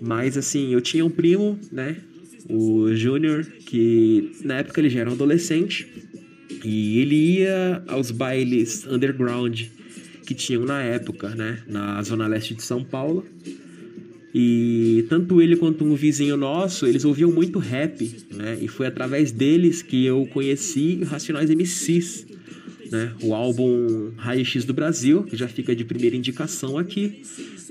Mas 0.00 0.38
assim, 0.38 0.72
eu 0.72 0.80
tinha 0.80 1.04
um 1.04 1.10
primo, 1.10 1.58
né? 1.70 1.98
O 2.48 2.94
Júnior, 2.94 3.44
que 3.66 4.32
na 4.42 4.58
época 4.58 4.80
ele 4.80 4.88
já 4.88 5.00
era 5.00 5.10
um 5.10 5.12
adolescente 5.12 5.86
e 6.64 7.00
ele 7.00 7.14
ia 7.14 7.82
aos 7.86 8.10
bailes 8.10 8.86
underground 8.86 9.60
que 10.26 10.34
tinham 10.34 10.64
na 10.64 10.82
época, 10.82 11.34
né? 11.34 11.62
Na 11.66 12.02
zona 12.02 12.26
leste 12.26 12.54
de 12.54 12.62
São 12.62 12.82
Paulo. 12.82 13.26
E 14.34 15.06
tanto 15.08 15.40
ele 15.40 15.54
quanto 15.54 15.84
um 15.84 15.94
vizinho 15.94 16.36
nosso, 16.36 16.86
eles 16.86 17.04
ouviam 17.04 17.30
muito 17.30 17.60
rap, 17.60 18.26
né? 18.34 18.58
E 18.60 18.66
foi 18.66 18.88
através 18.88 19.30
deles 19.30 19.80
que 19.80 20.04
eu 20.04 20.26
conheci 20.26 21.04
Racionais 21.04 21.48
MCs, 21.50 22.26
né? 22.90 23.12
O 23.22 23.32
álbum 23.32 24.10
Raio 24.16 24.44
X 24.44 24.64
do 24.64 24.74
Brasil, 24.74 25.22
que 25.22 25.36
já 25.36 25.46
fica 25.46 25.74
de 25.76 25.84
primeira 25.84 26.16
indicação 26.16 26.76
aqui, 26.76 27.22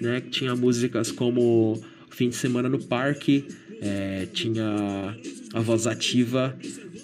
né? 0.01 0.21
Que 0.21 0.29
tinha 0.29 0.55
músicas 0.55 1.11
como 1.11 1.83
Fim 2.09 2.29
de 2.29 2.35
Semana 2.35 2.69
no 2.69 2.79
Parque, 2.79 3.43
é, 3.81 4.27
tinha 4.31 5.17
a 5.53 5.59
voz 5.59 5.85
ativa, 5.85 6.57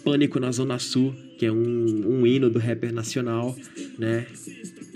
Pânico 0.06 0.40
na 0.40 0.54
Zona 0.54 0.80
Sul, 0.80 1.14
que 1.38 1.46
é 1.46 1.52
um, 1.52 2.22
um 2.22 2.26
hino 2.26 2.50
do 2.50 2.60
rapper 2.60 2.94
nacional, 2.94 3.54
né? 3.98 4.26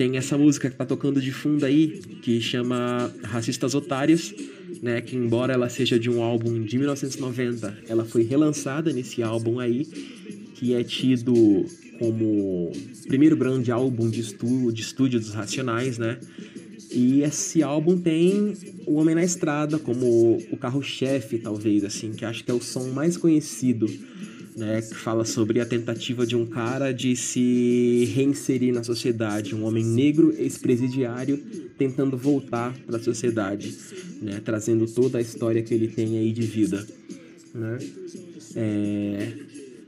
Tem 0.03 0.17
essa 0.17 0.37
música 0.37 0.69
que 0.69 0.75
tá 0.75 0.85
tocando 0.85 1.21
de 1.21 1.31
fundo 1.31 1.65
aí, 1.65 2.01
que 2.21 2.41
chama 2.41 3.09
Racistas 3.23 3.73
Otários, 3.73 4.35
né? 4.81 4.99
Que 4.99 5.15
embora 5.15 5.53
ela 5.53 5.69
seja 5.69 5.97
de 5.97 6.09
um 6.09 6.21
álbum 6.21 6.61
de 6.61 6.77
1990, 6.77 7.77
ela 7.87 8.03
foi 8.03 8.23
relançada 8.23 8.91
nesse 8.91 9.23
álbum 9.23 9.61
aí, 9.61 9.85
que 10.55 10.73
é 10.73 10.83
tido 10.83 11.33
como 11.97 12.69
primeiro 13.07 13.37
grande 13.37 13.71
álbum 13.71 14.09
de, 14.09 14.19
estu 14.19 14.73
de 14.73 14.81
estúdio 14.81 15.21
dos 15.21 15.33
Racionais, 15.33 15.97
né? 15.97 16.19
E 16.91 17.21
esse 17.21 17.63
álbum 17.63 17.97
tem 17.97 18.55
O 18.85 18.95
Homem 18.95 19.15
na 19.15 19.23
Estrada 19.23 19.79
como 19.79 20.37
o 20.51 20.57
carro-chefe, 20.57 21.37
talvez, 21.37 21.85
assim, 21.85 22.11
que 22.11 22.25
acho 22.25 22.43
que 22.43 22.51
é 22.51 22.53
o 22.53 22.61
som 22.61 22.89
mais 22.89 23.15
conhecido, 23.15 23.87
né? 24.55 24.81
Que 24.81 24.95
fala 24.95 25.25
sobre 25.25 25.59
a 25.59 25.65
tentativa 25.65 26.25
de 26.25 26.35
um 26.35 26.45
cara 26.45 26.91
de 26.91 27.15
se 27.15 28.09
reinserir 28.13 28.73
na 28.73 28.83
sociedade, 28.83 29.55
um 29.55 29.65
homem 29.65 29.83
negro 29.83 30.33
ex-presidiário 30.37 31.37
tentando 31.77 32.17
voltar 32.17 32.77
para 32.85 32.97
a 32.97 32.99
sociedade, 32.99 33.75
né? 34.21 34.41
Trazendo 34.43 34.85
toda 34.87 35.17
a 35.17 35.21
história 35.21 35.61
que 35.61 35.73
ele 35.73 35.87
tem 35.87 36.17
aí 36.17 36.31
de 36.31 36.41
vida, 36.41 36.85
né? 37.53 37.79
É... 38.55 39.33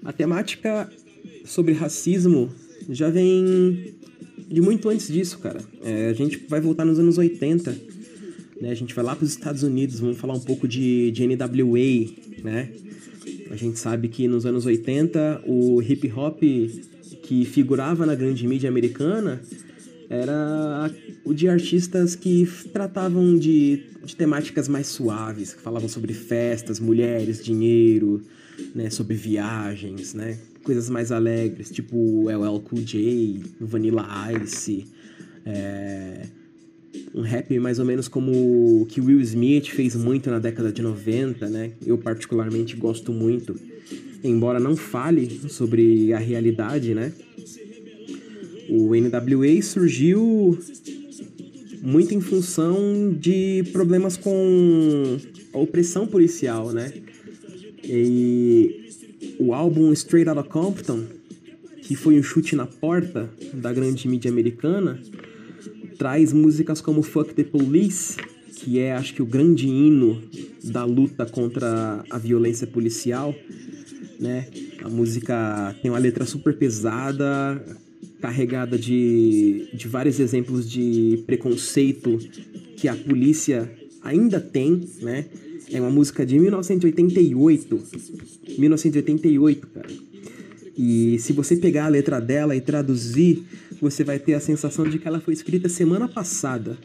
A 0.04 0.14
temática 0.14 0.90
sobre 1.46 1.74
racismo 1.74 2.52
já 2.90 3.10
vem 3.10 3.96
de 4.48 4.62
muito 4.62 4.90
antes 4.90 5.08
disso, 5.08 5.40
cara. 5.40 5.60
É, 5.84 6.10
a 6.10 6.14
gente 6.14 6.46
vai 6.48 6.62
voltar 6.62 6.86
nos 6.86 7.00
anos 7.00 7.18
80, 7.18 7.76
né? 8.62 8.70
A 8.70 8.76
gente 8.76 8.94
vai 8.94 9.04
lá 9.04 9.16
para 9.16 9.26
os 9.26 9.32
Estados 9.32 9.64
Unidos, 9.64 10.00
vamos 10.00 10.18
falar 10.18 10.34
um 10.34 10.40
pouco 10.40 10.68
de, 10.68 11.12
de 11.12 11.26
NWA, 11.28 12.12
né? 12.44 12.70
A 13.56 13.58
gente 13.58 13.80
sabe 13.80 14.10
que 14.10 14.28
nos 14.28 14.46
anos 14.46 14.66
80 14.66 15.44
o 15.48 15.82
hip 15.82 16.12
hop 16.12 16.42
que 17.24 17.46
figurava 17.46 18.06
na 18.06 18.14
grande 18.14 18.46
mídia 18.46 18.68
americana 18.68 19.42
era 20.10 20.92
o 21.24 21.34
de 21.34 21.48
artistas 21.48 22.16
que 22.16 22.46
tratavam 22.74 23.38
de, 23.38 23.82
de 24.04 24.14
temáticas 24.14 24.68
mais 24.68 24.88
suaves, 24.88 25.54
que 25.54 25.62
falavam 25.62 25.88
sobre 25.88 26.14
festas, 26.14 26.82
mulheres, 26.82 27.42
dinheiro, 27.42 28.22
né, 28.76 28.90
sobre 28.90 29.16
viagens, 29.16 30.14
né, 30.14 30.38
coisas 30.62 30.90
mais 30.90 31.10
alegres, 31.10 31.72
tipo 31.72 32.30
LL 32.30 32.60
Cool 32.60 32.82
J, 32.82 33.42
Vanilla 33.62 34.06
Ice, 34.44 34.86
é, 35.46 36.28
um 37.14 37.22
rap 37.22 37.58
mais 37.60 37.80
ou 37.80 37.86
menos 37.86 38.08
como 38.08 38.32
o 38.82 38.86
que 38.86 39.00
Will 39.00 39.22
Smith 39.22 39.68
fez 39.68 39.96
muito 39.96 40.30
na 40.30 40.40
década 40.40 40.72
de 40.72 40.82
90, 40.82 41.50
né? 41.50 41.72
Eu 41.86 41.98
particularmente 41.98 42.76
gosto 42.76 43.12
muito, 43.12 43.56
embora 44.24 44.60
não 44.60 44.76
fale 44.76 45.42
sobre 45.50 46.12
a 46.14 46.20
realidade, 46.20 46.94
né? 46.94 47.14
O 48.70 48.94
NWA 48.96 49.62
surgiu 49.62 50.58
muito 51.82 52.14
em 52.14 52.20
função 52.20 53.16
de 53.18 53.64
problemas 53.72 54.18
com 54.18 55.18
a 55.54 55.58
opressão 55.58 56.08
policial, 56.08 56.72
né? 56.72 56.92
E 57.84 58.90
o 59.40 59.54
álbum 59.54 59.94
Straight 59.94 60.30
Outta 60.30 60.44
Compton, 60.44 61.04
que 61.84 61.96
foi 61.96 62.20
um 62.20 62.24
chute 62.24 62.56
na 62.56 62.66
porta 62.66 63.30
da 63.54 63.72
grande 63.72 64.08
mídia 64.08 64.32
americana, 64.32 65.00
traz 65.98 66.34
músicas 66.34 66.82
como 66.82 67.02
Fuck 67.02 67.34
the 67.34 67.44
Police, 67.44 68.18
que 68.56 68.80
é 68.80 68.94
acho 68.94 69.14
que 69.14 69.22
o 69.22 69.26
grande 69.26 69.68
hino 69.68 70.22
da 70.64 70.84
luta 70.86 71.26
contra 71.26 72.04
a 72.10 72.18
violência 72.18 72.66
policial, 72.66 73.36
né? 74.20 74.48
A 74.84 74.90
música 74.90 75.76
tem 75.82 75.92
uma 75.92 76.00
letra 76.00 76.26
super 76.26 76.56
pesada, 76.58 77.62
carregada 78.22 78.78
de, 78.78 79.68
de 79.74 79.88
vários 79.88 80.20
exemplos 80.20 80.70
de 80.70 81.24
preconceito 81.26 82.18
que 82.78 82.88
a 82.88 82.96
polícia 82.96 83.72
ainda 84.02 84.40
tem, 84.40 84.82
né? 85.02 85.26
É 85.72 85.82
uma 85.82 85.90
música 85.90 86.26
de 86.26 86.40
1988. 86.40 87.84
1988, 88.58 89.68
cara. 89.68 89.90
E 90.78 91.18
se 91.20 91.34
você 91.34 91.56
pegar 91.56 91.86
a 91.86 91.90
letra 91.90 92.20
dela 92.20 92.56
e 92.56 92.62
traduzir, 92.62 93.44
você 93.82 94.04
vai 94.04 94.20
ter 94.20 94.34
a 94.34 94.40
sensação 94.40 94.88
de 94.88 95.00
que 95.00 95.08
ela 95.08 95.20
foi 95.20 95.34
escrita 95.34 95.70
semana 95.70 96.08
passada. 96.08 96.78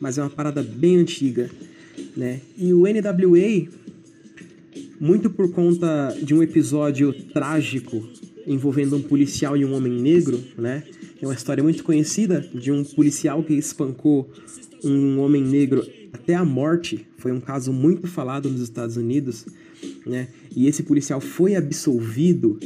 Mas 0.00 0.18
é 0.18 0.22
uma 0.22 0.30
parada 0.30 0.62
bem 0.62 0.96
antiga, 0.96 1.50
né? 2.16 2.40
E 2.56 2.72
o 2.72 2.82
NWA, 2.82 3.68
muito 5.00 5.30
por 5.30 5.50
conta 5.50 6.16
de 6.22 6.34
um 6.34 6.42
episódio 6.42 7.12
trágico 7.32 8.08
envolvendo 8.46 8.96
um 8.96 9.02
policial 9.02 9.56
e 9.56 9.64
um 9.64 9.74
homem 9.74 9.92
negro, 9.92 10.42
né? 10.56 10.82
É 11.20 11.26
uma 11.26 11.34
história 11.34 11.62
muito 11.62 11.82
conhecida 11.82 12.48
de 12.54 12.70
um 12.70 12.84
policial 12.84 13.42
que 13.42 13.54
espancou 13.54 14.30
um 14.84 15.18
homem 15.18 15.42
negro 15.42 15.84
até 16.12 16.34
a 16.34 16.44
morte. 16.44 17.06
Foi 17.18 17.32
um 17.32 17.40
caso 17.40 17.72
muito 17.72 18.06
falado 18.06 18.48
nos 18.48 18.60
Estados 18.60 18.96
Unidos, 18.96 19.44
né? 20.06 20.28
E 20.54 20.66
esse 20.66 20.82
policial 20.82 21.20
foi 21.20 21.56
absolvido. 21.56 22.58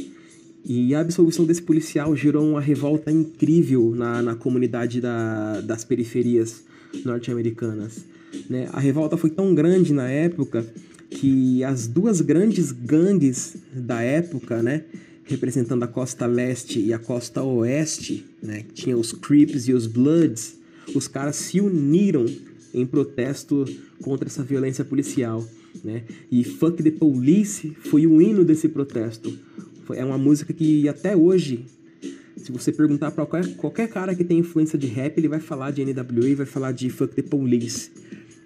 E 0.65 0.95
a 0.95 1.01
absolvição 1.01 1.45
desse 1.45 1.61
policial 1.61 2.15
gerou 2.15 2.47
uma 2.47 2.61
revolta 2.61 3.11
incrível 3.11 3.93
na, 3.95 4.21
na 4.21 4.35
comunidade 4.35 5.01
da, 5.01 5.59
das 5.61 5.83
periferias 5.83 6.63
norte-americanas. 7.03 8.05
Né? 8.49 8.69
A 8.71 8.79
revolta 8.79 9.17
foi 9.17 9.29
tão 9.29 9.53
grande 9.53 9.93
na 9.93 10.07
época 10.09 10.65
que 11.09 11.63
as 11.63 11.87
duas 11.87 12.21
grandes 12.21 12.71
gangues 12.71 13.55
da 13.73 14.01
época, 14.01 14.63
né, 14.63 14.83
representando 15.25 15.83
a 15.83 15.87
costa 15.87 16.25
leste 16.25 16.79
e 16.79 16.91
a 16.91 16.97
costa 16.97 17.43
oeste, 17.43 18.25
né, 18.41 18.63
que 18.63 18.73
tinha 18.73 18.97
os 18.97 19.11
Crips 19.11 19.67
e 19.67 19.73
os 19.73 19.85
Bloods, 19.85 20.55
os 20.95 21.07
caras 21.07 21.35
se 21.35 21.61
uniram 21.61 22.25
em 22.73 22.85
protesto 22.85 23.65
contra 24.01 24.27
essa 24.27 24.43
violência 24.43 24.83
policial, 24.83 25.47
né? 25.83 26.03
E 26.31 26.43
Fuck 26.43 26.81
the 26.81 26.91
Police 26.91 27.71
foi 27.85 28.05
o 28.07 28.21
hino 28.21 28.43
desse 28.43 28.67
protesto. 28.67 29.37
É 29.91 30.05
uma 30.05 30.17
música 30.17 30.53
que 30.53 30.87
até 30.87 31.15
hoje, 31.15 31.65
se 32.37 32.51
você 32.51 32.71
perguntar 32.71 33.11
para 33.11 33.25
qualquer, 33.25 33.55
qualquer 33.55 33.89
cara 33.89 34.15
que 34.15 34.23
tem 34.23 34.39
influência 34.39 34.77
de 34.77 34.87
rap, 34.87 35.17
ele 35.17 35.27
vai 35.27 35.39
falar 35.39 35.71
de 35.71 35.83
NWA 35.83 36.29
e 36.29 36.35
vai 36.35 36.45
falar 36.45 36.71
de 36.71 36.89
Fuck 36.89 37.13
the 37.15 37.21
Police, 37.21 37.91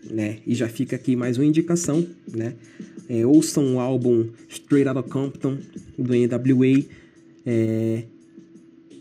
né? 0.10 0.40
E 0.48 0.56
já 0.56 0.68
fica 0.68 0.96
aqui 0.96 1.16
mais 1.16 1.38
uma 1.38 1.46
indicação, 1.46 2.06
né? 2.34 2.56
É, 3.10 3.26
ouçam 3.26 3.76
o 3.76 3.80
álbum 3.80 4.28
Straight 4.50 4.88
Outta 4.88 5.04
Compton 5.04 5.58
do 5.98 6.14
NWA. 6.14 6.84
É, 7.46 8.04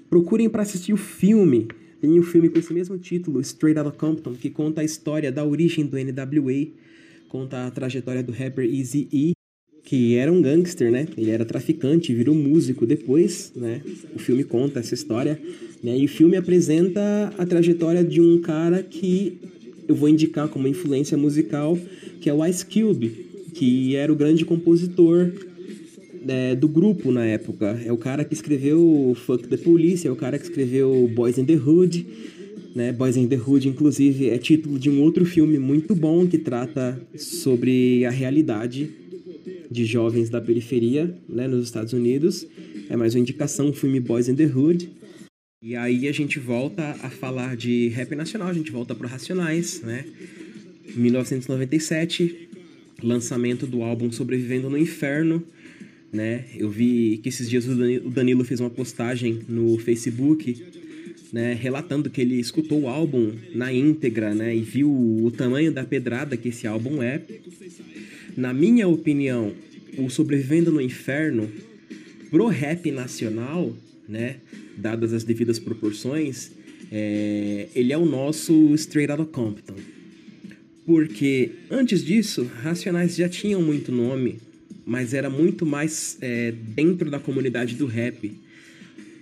procurem 0.09 0.49
para 0.49 0.63
assistir 0.63 0.93
o 0.93 0.97
filme. 0.97 1.69
Tem 2.01 2.19
um 2.19 2.23
filme 2.23 2.49
com 2.49 2.59
esse 2.59 2.73
mesmo 2.73 2.99
título, 2.99 3.41
Straight 3.41 3.79
Outta 3.79 3.97
Compton, 3.97 4.35
que 4.35 4.51
conta 4.51 4.81
a 4.81 4.85
história 4.85 5.33
da 5.33 5.45
origem 5.45 5.85
do 5.87 5.97
NWA, 5.97 6.69
conta 7.29 7.67
a 7.67 7.71
trajetória 7.71 8.23
do 8.23 8.33
rapper 8.33 8.65
Eazy-E, 8.65 9.36
que 9.87 10.17
era 10.17 10.33
um 10.33 10.43
gangster, 10.43 10.91
né? 10.91 11.07
Ele 11.17 11.31
era 11.31 11.45
traficante, 11.45 12.13
virou 12.13 12.35
músico 12.35 12.85
depois, 12.85 13.53
né? 13.55 13.81
O 14.17 14.19
filme 14.19 14.43
conta 14.43 14.81
essa 14.81 14.95
história, 14.95 15.41
né? 15.81 15.97
E 15.97 16.05
o 16.05 16.09
filme 16.09 16.37
apresenta 16.37 17.33
a 17.39 17.47
trajetória 17.47 18.03
de 18.03 18.21
um 18.21 18.41
cara 18.41 18.83
que 18.83 19.39
eu 19.87 19.95
vou 19.95 20.09
indicar 20.09 20.49
como 20.49 20.67
influência 20.67 21.17
musical, 21.17 21.79
que 22.21 22.29
é 22.29 22.35
o 22.35 22.45
Ice 22.45 22.67
Cube, 22.67 23.13
que 23.55 23.95
era 23.95 24.13
o 24.13 24.17
grande 24.17 24.45
compositor 24.45 25.31
é, 26.27 26.57
do 26.57 26.67
grupo 26.67 27.13
na 27.13 27.25
época. 27.25 27.81
É 27.87 27.93
o 27.93 27.97
cara 27.97 28.25
que 28.25 28.35
escreveu 28.35 29.17
Fuck 29.25 29.47
the 29.47 29.57
Police, 29.57 30.05
é 30.05 30.11
o 30.11 30.17
cara 30.17 30.37
que 30.37 30.47
escreveu 30.47 31.09
Boys 31.15 31.39
in 31.39 31.45
the 31.45 31.55
Hood. 31.55 32.05
Né? 32.75 32.93
Boys 32.93 33.17
in 33.17 33.29
the 33.29 33.37
Hood, 33.37 33.69
inclusive, 33.69 34.31
é 34.31 34.37
título 34.37 34.81
de 34.81 34.91
um 34.91 35.01
outro 35.01 35.25
filme 35.25 35.61
muito 35.61 35.95
bom 35.95 36.27
que 36.27 36.39
trata 36.39 37.01
sobre 37.15 38.05
a 38.05 38.11
realidade 38.11 39.06
de 39.71 39.85
jovens 39.85 40.29
da 40.31 40.41
periferia 40.41 41.15
né, 41.29 41.47
nos 41.47 41.65
Estados 41.65 41.93
Unidos. 41.93 42.47
É 42.89 42.97
mais 42.97 43.15
uma 43.15 43.21
indicação, 43.21 43.71
o 43.71 43.73
filme 43.73 44.01
Boys 44.01 44.29
in 44.29 44.35
the 44.35 44.47
Hood. 44.47 44.91
E 45.63 45.75
aí 45.75 46.07
a 46.07 46.13
gente 46.13 46.39
volta 46.39 46.83
a 47.03 47.11
falar 47.11 47.57
de 47.57 47.89
rap 47.89 48.15
nacional, 48.15 48.49
a 48.49 48.53
gente 48.53 48.71
volta 48.71 48.95
para 48.95 49.09
Racionais, 49.09 49.81
né? 49.83 50.05
1997, 50.95 52.49
lançamento 53.03 53.67
do 53.67 53.83
álbum 53.83 54.13
Sobrevivendo 54.13 54.71
no 54.71 54.79
Inferno, 54.79 55.43
né? 56.13 56.45
Eu 56.57 56.71
vi 56.71 57.19
que 57.23 57.29
esses 57.29 57.49
dias 57.49 57.67
o 57.67 57.75
Dani- 57.75 57.99
o 57.99 58.11
Danilo 58.11 58.45
fez 58.45 58.61
uma 58.61 58.71
postagem 58.71 59.41
no 59.49 59.79
Facebook, 59.79 60.65
né, 61.33 61.53
relatando 61.55 62.09
que 62.09 62.21
ele 62.21 62.39
escutou 62.39 62.83
o 62.83 62.89
álbum 62.89 63.33
na 63.55 63.73
íntegra, 63.73 64.33
né, 64.35 64.57
e 64.57 64.61
viu 64.61 64.91
o 64.91 65.31
tamanho 65.31 65.73
da 65.73 65.85
pedrada 65.85 66.37
que 66.37 66.49
esse 66.51 66.67
álbum 66.67 67.03
é. 67.03 67.21
Na 68.37 68.53
minha 68.53 68.87
opinião, 68.87 69.55
o 69.97 70.11
Sobrevivendo 70.11 70.71
no 70.71 70.81
Inferno 70.81 71.51
pro 72.31 72.49
rap 72.49 72.91
nacional, 72.91 73.75
né, 74.07 74.37
dadas 74.77 75.15
as 75.15 75.25
devidas 75.25 75.59
proporções, 75.59 76.51
é, 76.93 77.69
ele 77.75 77.95
é 77.95 77.97
o 77.97 78.05
nosso 78.05 78.75
Straight 78.75 79.11
Outta 79.11 79.25
Compton. 79.25 79.77
Porque 80.85 81.53
antes 81.71 82.05
disso, 82.05 82.45
Racionais 82.63 83.17
já 83.17 83.29
tinham 83.29 83.63
muito 83.63 83.91
nome, 83.91 84.39
mas 84.85 85.15
era 85.15 85.31
muito 85.31 85.65
mais 85.65 86.19
é, 86.21 86.53
dentro 86.53 87.11
da 87.11 87.19
comunidade 87.19 87.75
do 87.75 87.87
rap. 87.87 88.33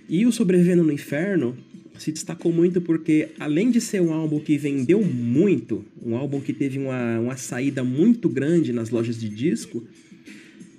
E 0.09 0.25
o 0.25 0.31
Sobrevivendo 0.31 0.83
no 0.83 0.91
Inferno 0.91 1.57
se 1.97 2.11
destacou 2.11 2.51
muito 2.51 2.81
porque, 2.81 3.29
além 3.39 3.71
de 3.71 3.79
ser 3.81 4.01
um 4.01 4.13
álbum 4.13 4.39
que 4.39 4.57
vendeu 4.57 5.03
muito, 5.03 5.83
um 6.03 6.15
álbum 6.15 6.39
que 6.39 6.53
teve 6.53 6.77
uma, 6.77 7.19
uma 7.19 7.37
saída 7.37 7.83
muito 7.83 8.29
grande 8.29 8.71
nas 8.73 8.89
lojas 8.89 9.19
de 9.19 9.29
disco, 9.29 9.83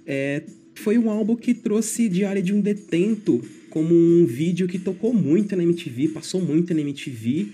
é, 0.06 0.42
foi 0.74 0.98
um 0.98 1.10
álbum 1.10 1.34
que 1.34 1.54
trouxe 1.54 2.08
Diário 2.08 2.42
de 2.42 2.52
um 2.52 2.60
Detento 2.60 3.42
como 3.70 3.94
um 3.94 4.24
vídeo 4.24 4.66
que 4.66 4.78
tocou 4.78 5.12
muito 5.12 5.54
na 5.54 5.62
MTV, 5.62 6.08
passou 6.08 6.40
muito 6.40 6.72
na 6.72 6.80
MTV. 6.80 7.46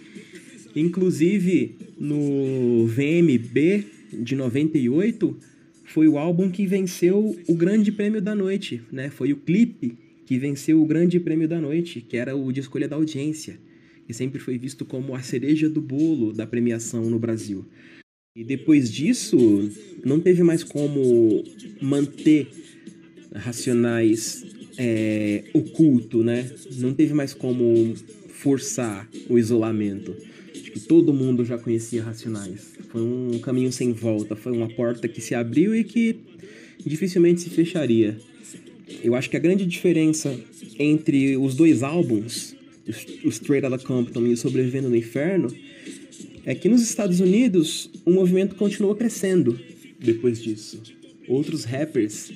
Inclusive, 0.76 1.74
no 1.98 2.86
VMB 2.86 3.84
de 4.12 4.36
98, 4.36 5.36
foi 5.84 6.08
o 6.08 6.16
álbum 6.16 6.50
que 6.50 6.66
venceu 6.66 7.36
o 7.46 7.54
Grande 7.54 7.90
Prêmio 7.90 8.20
da 8.20 8.34
Noite, 8.34 8.80
né? 8.90 9.10
Foi 9.10 9.32
o 9.32 9.36
clipe 9.36 9.94
que 10.32 10.38
venceu 10.38 10.80
o 10.80 10.86
Grande 10.86 11.20
Prêmio 11.20 11.46
da 11.46 11.60
Noite, 11.60 12.00
que 12.00 12.16
era 12.16 12.34
o 12.34 12.50
de 12.50 12.60
escolha 12.60 12.88
da 12.88 12.96
audiência, 12.96 13.60
que 14.06 14.14
sempre 14.14 14.40
foi 14.40 14.56
visto 14.56 14.82
como 14.82 15.14
a 15.14 15.20
cereja 15.20 15.68
do 15.68 15.82
bolo 15.82 16.32
da 16.32 16.46
premiação 16.46 17.10
no 17.10 17.18
Brasil. 17.18 17.66
E 18.34 18.42
depois 18.42 18.90
disso, 18.90 19.36
não 20.02 20.18
teve 20.18 20.42
mais 20.42 20.64
como 20.64 21.44
manter 21.82 22.48
Racionais 23.34 24.42
é, 24.78 25.44
oculto, 25.52 26.24
né? 26.24 26.50
Não 26.78 26.94
teve 26.94 27.12
mais 27.12 27.34
como 27.34 27.94
forçar 28.30 29.06
o 29.28 29.38
isolamento. 29.38 30.16
Acho 30.50 30.72
que 30.72 30.80
todo 30.80 31.12
mundo 31.12 31.44
já 31.44 31.58
conhecia 31.58 32.02
Racionais. 32.02 32.72
Foi 32.88 33.02
um 33.02 33.38
caminho 33.38 33.70
sem 33.70 33.92
volta, 33.92 34.34
foi 34.34 34.52
uma 34.52 34.70
porta 34.70 35.06
que 35.06 35.20
se 35.20 35.34
abriu 35.34 35.76
e 35.76 35.84
que 35.84 36.16
dificilmente 36.86 37.42
se 37.42 37.50
fecharia. 37.50 38.18
Eu 39.02 39.14
acho 39.14 39.28
que 39.28 39.36
a 39.36 39.40
grande 39.40 39.66
diferença 39.66 40.38
entre 40.78 41.36
os 41.36 41.54
dois 41.54 41.82
álbuns, 41.82 42.54
o 43.24 43.28
Straight 43.28 43.66
Outta 43.66 43.84
Compton 43.84 44.26
e 44.26 44.32
o 44.32 44.36
Sobrevivendo 44.36 44.88
no 44.88 44.96
Inferno, 44.96 45.48
é 46.44 46.54
que 46.54 46.68
nos 46.68 46.82
Estados 46.82 47.20
Unidos 47.20 47.90
o 48.04 48.10
movimento 48.10 48.54
continuou 48.54 48.94
crescendo 48.94 49.58
depois 49.98 50.40
disso. 50.40 50.80
Outros 51.28 51.64
rappers 51.64 52.32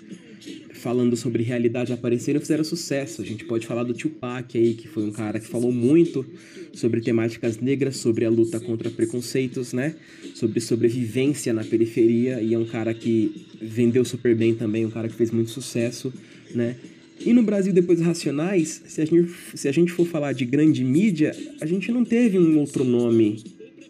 falando 0.75 1.17
sobre 1.17 1.43
realidade 1.43 1.93
apareceram 1.93 2.39
fizeram 2.39 2.63
sucesso. 2.63 3.23
A 3.23 3.25
gente 3.25 3.45
pode 3.45 3.67
falar 3.67 3.83
do 3.83 3.95
Tupac 3.95 4.57
aí, 4.57 4.75
que 4.75 4.87
foi 4.87 5.05
um 5.05 5.11
cara 5.11 5.41
que 5.41 5.47
falou 5.47 5.73
muito 5.73 6.25
sobre 6.73 7.01
temáticas 7.01 7.59
negras, 7.59 7.97
sobre 7.97 8.25
a 8.25 8.31
luta 8.31 8.61
contra 8.61 8.91
preconceitos, 8.91 9.73
né? 9.73 9.97
Sobre 10.35 10.61
sobrevivência 10.61 11.53
na 11.53 11.65
periferia 11.65 12.41
e 12.41 12.55
é 12.55 12.59
um 12.59 12.67
cara 12.67 12.93
que 12.95 13.47
vendeu 13.61 14.05
super 14.05 14.35
bem 14.37 14.55
também, 14.55 14.85
um 14.85 14.91
cara 14.91 15.09
que 15.09 15.15
fez 15.15 15.31
muito 15.31 15.51
sucesso, 15.51 16.13
né? 16.57 16.77
E 17.25 17.33
no 17.33 17.43
Brasil, 17.43 17.73
depois 17.73 18.01
Racionais, 18.01 18.83
se 18.87 19.01
a, 19.01 19.05
gente, 19.05 19.31
se 19.55 19.69
a 19.69 19.73
gente 19.73 19.93
for 19.93 20.07
falar 20.07 20.33
de 20.33 20.45
grande 20.45 20.85
mídia, 20.85 21.35
a 21.61 21.67
gente 21.67 21.91
não 21.91 22.05
teve 22.05 22.39
um 22.39 22.59
outro 22.59 22.85
nome 22.85 23.43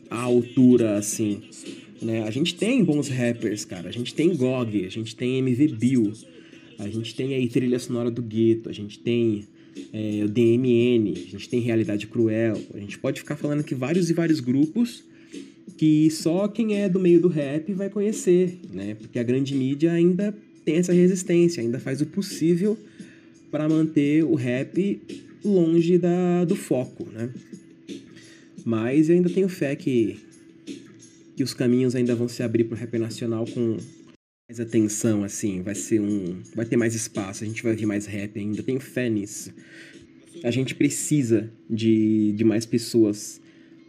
à 0.09 0.21
altura, 0.21 0.97
assim, 0.97 1.43
né? 2.01 2.23
A 2.23 2.31
gente 2.31 2.55
tem 2.55 2.85
bons 2.85 3.09
rappers, 3.09 3.65
cara. 3.65 3.89
A 3.89 3.93
gente 3.93 4.15
tem 4.15 4.35
GOG, 4.35 4.85
a 4.85 4.91
gente 4.91 5.17
tem 5.17 5.39
MV 5.39 5.69
Bill, 5.69 6.13
a 6.79 6.89
gente 6.89 7.15
tem 7.15 7.35
aí 7.35 7.49
trilha 7.49 7.79
sonora 7.79 8.11
do 8.11 8.23
gueto, 8.23 8.69
a 8.69 8.73
gente 8.73 8.99
tem 8.99 9.45
é, 9.93 10.23
o 10.25 10.29
DMN, 10.29 11.13
a 11.13 11.31
gente 11.31 11.49
tem 11.49 11.61
Realidade 11.61 12.07
Cruel, 12.07 12.61
a 12.75 12.79
gente 12.79 12.99
pode 12.99 13.21
ficar 13.21 13.37
falando 13.37 13.65
que 13.65 13.75
vários 13.75 14.09
e 14.09 14.13
vários 14.13 14.41
grupos 14.41 15.05
que 15.77 16.11
só 16.11 16.49
quem 16.49 16.81
é 16.81 16.89
do 16.89 16.99
meio 16.99 17.21
do 17.21 17.29
rap 17.29 17.73
vai 17.73 17.91
conhecer, 17.91 18.59
né? 18.73 18.95
Porque 18.95 19.19
a 19.19 19.23
grande 19.23 19.55
mídia 19.55 19.93
ainda 19.93 20.35
tem 20.67 20.77
essa 20.77 20.93
resistência, 20.93 21.63
ainda 21.63 21.79
faz 21.79 22.01
o 22.01 22.07
possível 22.07 22.77
para 23.53 23.69
manter 23.69 24.25
o 24.25 24.35
rap 24.35 25.01
longe 25.45 25.97
da, 25.97 26.45
do 26.45 26.57
foco, 26.57 27.09
né? 27.13 27.31
Mas 28.65 29.09
eu 29.09 29.15
ainda 29.15 29.31
tenho 29.31 29.49
fé 29.49 29.77
que, 29.77 30.19
que 31.37 31.45
os 31.45 31.55
caminhos 31.55 31.95
ainda 31.95 32.17
vão 32.17 32.27
se 32.27 32.43
abrir 32.43 32.65
para 32.65 32.75
o 32.75 32.79
rap 32.79 32.99
nacional 32.99 33.47
com 33.47 33.77
mais 34.49 34.59
atenção, 34.59 35.23
assim, 35.23 35.63
vai 35.63 35.77
ser 35.77 36.01
um. 36.01 36.43
Vai 36.53 36.67
ter 36.67 36.77
mais 36.77 36.97
espaço, 36.97 37.45
a 37.45 37.47
gente 37.47 37.63
vai 37.63 37.77
ver 37.77 37.87
mais 37.87 38.05
rap 38.07 38.37
ainda, 38.37 38.61
tenho 38.61 38.81
fé 38.81 39.09
nisso. 39.09 39.53
A 40.43 40.51
gente 40.51 40.75
precisa 40.75 41.49
de, 41.71 42.33
de 42.33 42.43
mais 42.43 42.67
pessoas 42.67 43.41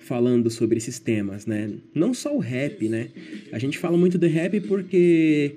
falando 0.07 0.49
sobre 0.49 0.77
esses 0.77 0.97
temas, 0.99 1.45
né? 1.45 1.69
Não 1.93 2.13
só 2.13 2.33
o 2.33 2.39
rap, 2.39 2.87
né? 2.87 3.09
A 3.51 3.59
gente 3.59 3.77
fala 3.77 3.97
muito 3.97 4.17
de 4.17 4.27
rap 4.27 4.61
porque 4.61 5.51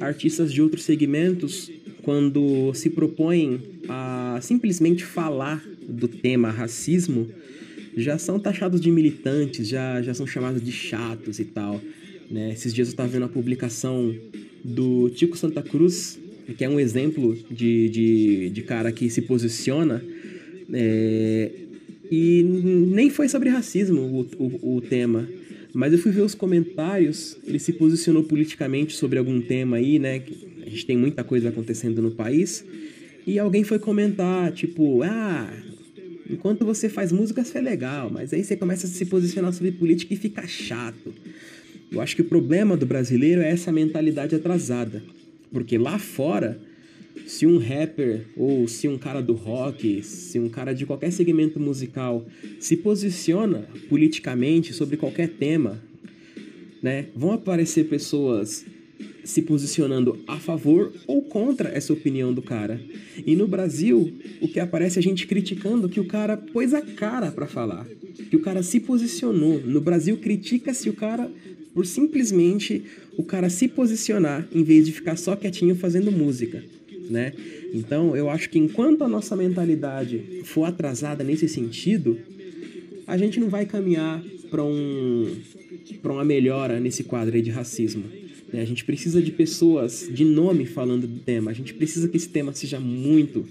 artistas 0.00 0.52
de 0.52 0.60
outros 0.60 0.82
segmentos, 0.82 1.70
quando 2.02 2.74
se 2.74 2.90
propõem 2.90 3.60
a 3.88 4.40
simplesmente 4.42 5.04
falar 5.04 5.64
do 5.88 6.08
tema 6.08 6.50
racismo, 6.50 7.28
já 7.96 8.18
são 8.18 8.40
taxados 8.40 8.80
de 8.80 8.90
militantes, 8.90 9.68
já, 9.68 10.02
já 10.02 10.12
são 10.12 10.26
chamados 10.26 10.62
de 10.62 10.72
chatos 10.72 11.38
e 11.38 11.44
tal. 11.44 11.80
Né? 12.28 12.52
Esses 12.52 12.74
dias 12.74 12.88
eu 12.88 12.92
estava 12.92 13.08
vendo 13.08 13.26
a 13.26 13.28
publicação 13.28 14.14
do 14.64 15.10
Tico 15.10 15.36
Santa 15.36 15.62
Cruz, 15.62 16.18
que 16.56 16.64
é 16.64 16.68
um 16.68 16.80
exemplo 16.80 17.38
de, 17.50 17.88
de, 17.88 18.50
de 18.50 18.62
cara 18.62 18.90
que 18.90 19.08
se 19.08 19.22
posiciona. 19.22 20.02
é, 20.72 21.50
e 22.14 22.42
nem 22.42 23.08
foi 23.08 23.26
sobre 23.26 23.48
racismo 23.48 24.02
o, 24.02 24.44
o, 24.44 24.76
o 24.76 24.80
tema. 24.82 25.26
Mas 25.72 25.94
eu 25.94 25.98
fui 25.98 26.12
ver 26.12 26.20
os 26.20 26.34
comentários, 26.34 27.38
ele 27.42 27.58
se 27.58 27.72
posicionou 27.72 28.22
politicamente 28.24 28.94
sobre 28.94 29.18
algum 29.18 29.40
tema 29.40 29.78
aí, 29.78 29.98
né? 29.98 30.22
A 30.60 30.68
gente 30.68 30.84
tem 30.84 30.94
muita 30.94 31.24
coisa 31.24 31.48
acontecendo 31.48 32.02
no 32.02 32.10
país. 32.10 32.62
E 33.26 33.38
alguém 33.38 33.64
foi 33.64 33.78
comentar, 33.78 34.52
tipo, 34.52 35.02
ah, 35.02 35.50
enquanto 36.28 36.66
você 36.66 36.86
faz 36.86 37.10
música, 37.12 37.40
isso 37.40 37.56
é 37.56 37.62
legal, 37.62 38.10
mas 38.12 38.30
aí 38.34 38.44
você 38.44 38.58
começa 38.58 38.86
a 38.86 38.90
se 38.90 39.06
posicionar 39.06 39.50
sobre 39.54 39.72
política 39.72 40.12
e 40.12 40.16
fica 40.18 40.46
chato. 40.46 41.14
Eu 41.90 42.02
acho 42.02 42.14
que 42.14 42.20
o 42.20 42.26
problema 42.26 42.76
do 42.76 42.84
brasileiro 42.84 43.40
é 43.40 43.48
essa 43.48 43.72
mentalidade 43.72 44.34
atrasada. 44.34 45.02
Porque 45.50 45.78
lá 45.78 45.98
fora, 45.98 46.60
se 47.26 47.46
um 47.46 47.58
rapper 47.58 48.26
ou 48.36 48.66
se 48.68 48.88
um 48.88 48.98
cara 48.98 49.20
do 49.20 49.32
rock, 49.32 50.02
se 50.02 50.38
um 50.38 50.48
cara 50.48 50.72
de 50.72 50.86
qualquer 50.86 51.12
segmento 51.12 51.58
musical 51.58 52.26
se 52.60 52.76
posiciona 52.76 53.66
politicamente 53.88 54.72
sobre 54.72 54.96
qualquer 54.96 55.28
tema, 55.28 55.82
né, 56.82 57.06
vão 57.14 57.32
aparecer 57.32 57.88
pessoas 57.88 58.64
se 59.24 59.42
posicionando 59.42 60.18
a 60.26 60.38
favor 60.38 60.92
ou 61.06 61.22
contra 61.22 61.68
essa 61.68 61.92
opinião 61.92 62.34
do 62.34 62.42
cara. 62.42 62.80
E 63.24 63.36
no 63.36 63.46
Brasil, 63.46 64.12
o 64.40 64.48
que 64.48 64.58
aparece 64.58 64.98
é 64.98 65.00
a 65.00 65.02
gente 65.02 65.26
criticando 65.26 65.88
que 65.88 66.00
o 66.00 66.06
cara 66.06 66.36
pôs 66.36 66.74
a 66.74 66.82
cara 66.82 67.30
pra 67.30 67.46
falar, 67.46 67.86
que 68.28 68.36
o 68.36 68.40
cara 68.40 68.62
se 68.62 68.80
posicionou. 68.80 69.60
No 69.60 69.80
Brasil, 69.80 70.16
critica-se 70.16 70.88
o 70.88 70.94
cara 70.94 71.30
por 71.72 71.86
simplesmente 71.86 72.82
o 73.16 73.22
cara 73.22 73.48
se 73.48 73.68
posicionar 73.68 74.46
em 74.52 74.62
vez 74.62 74.86
de 74.86 74.92
ficar 74.92 75.16
só 75.16 75.36
quietinho 75.36 75.74
fazendo 75.74 76.10
música, 76.10 76.62
né? 77.10 77.32
Então, 77.72 78.16
eu 78.16 78.28
acho 78.28 78.48
que 78.50 78.58
enquanto 78.58 79.02
a 79.02 79.08
nossa 79.08 79.36
mentalidade 79.36 80.42
for 80.44 80.64
atrasada 80.64 81.24
nesse 81.24 81.48
sentido, 81.48 82.18
a 83.06 83.16
gente 83.16 83.40
não 83.40 83.48
vai 83.48 83.66
caminhar 83.66 84.22
para 84.50 84.62
um 84.62 85.36
para 86.02 86.12
uma 86.12 86.24
melhora 86.24 86.78
nesse 86.78 87.04
quadro 87.04 87.34
aí 87.34 87.42
de 87.42 87.50
racismo. 87.50 88.04
né? 88.52 88.60
A 88.60 88.64
gente 88.64 88.84
precisa 88.84 89.22
de 89.22 89.32
pessoas 89.32 90.08
de 90.12 90.24
nome 90.24 90.66
falando 90.66 91.06
do 91.06 91.20
tema. 91.20 91.50
A 91.50 91.54
gente 91.54 91.74
precisa 91.74 92.08
que 92.08 92.16
esse 92.16 92.28
tema 92.28 92.52
seja 92.52 92.78
muito, 92.78 93.46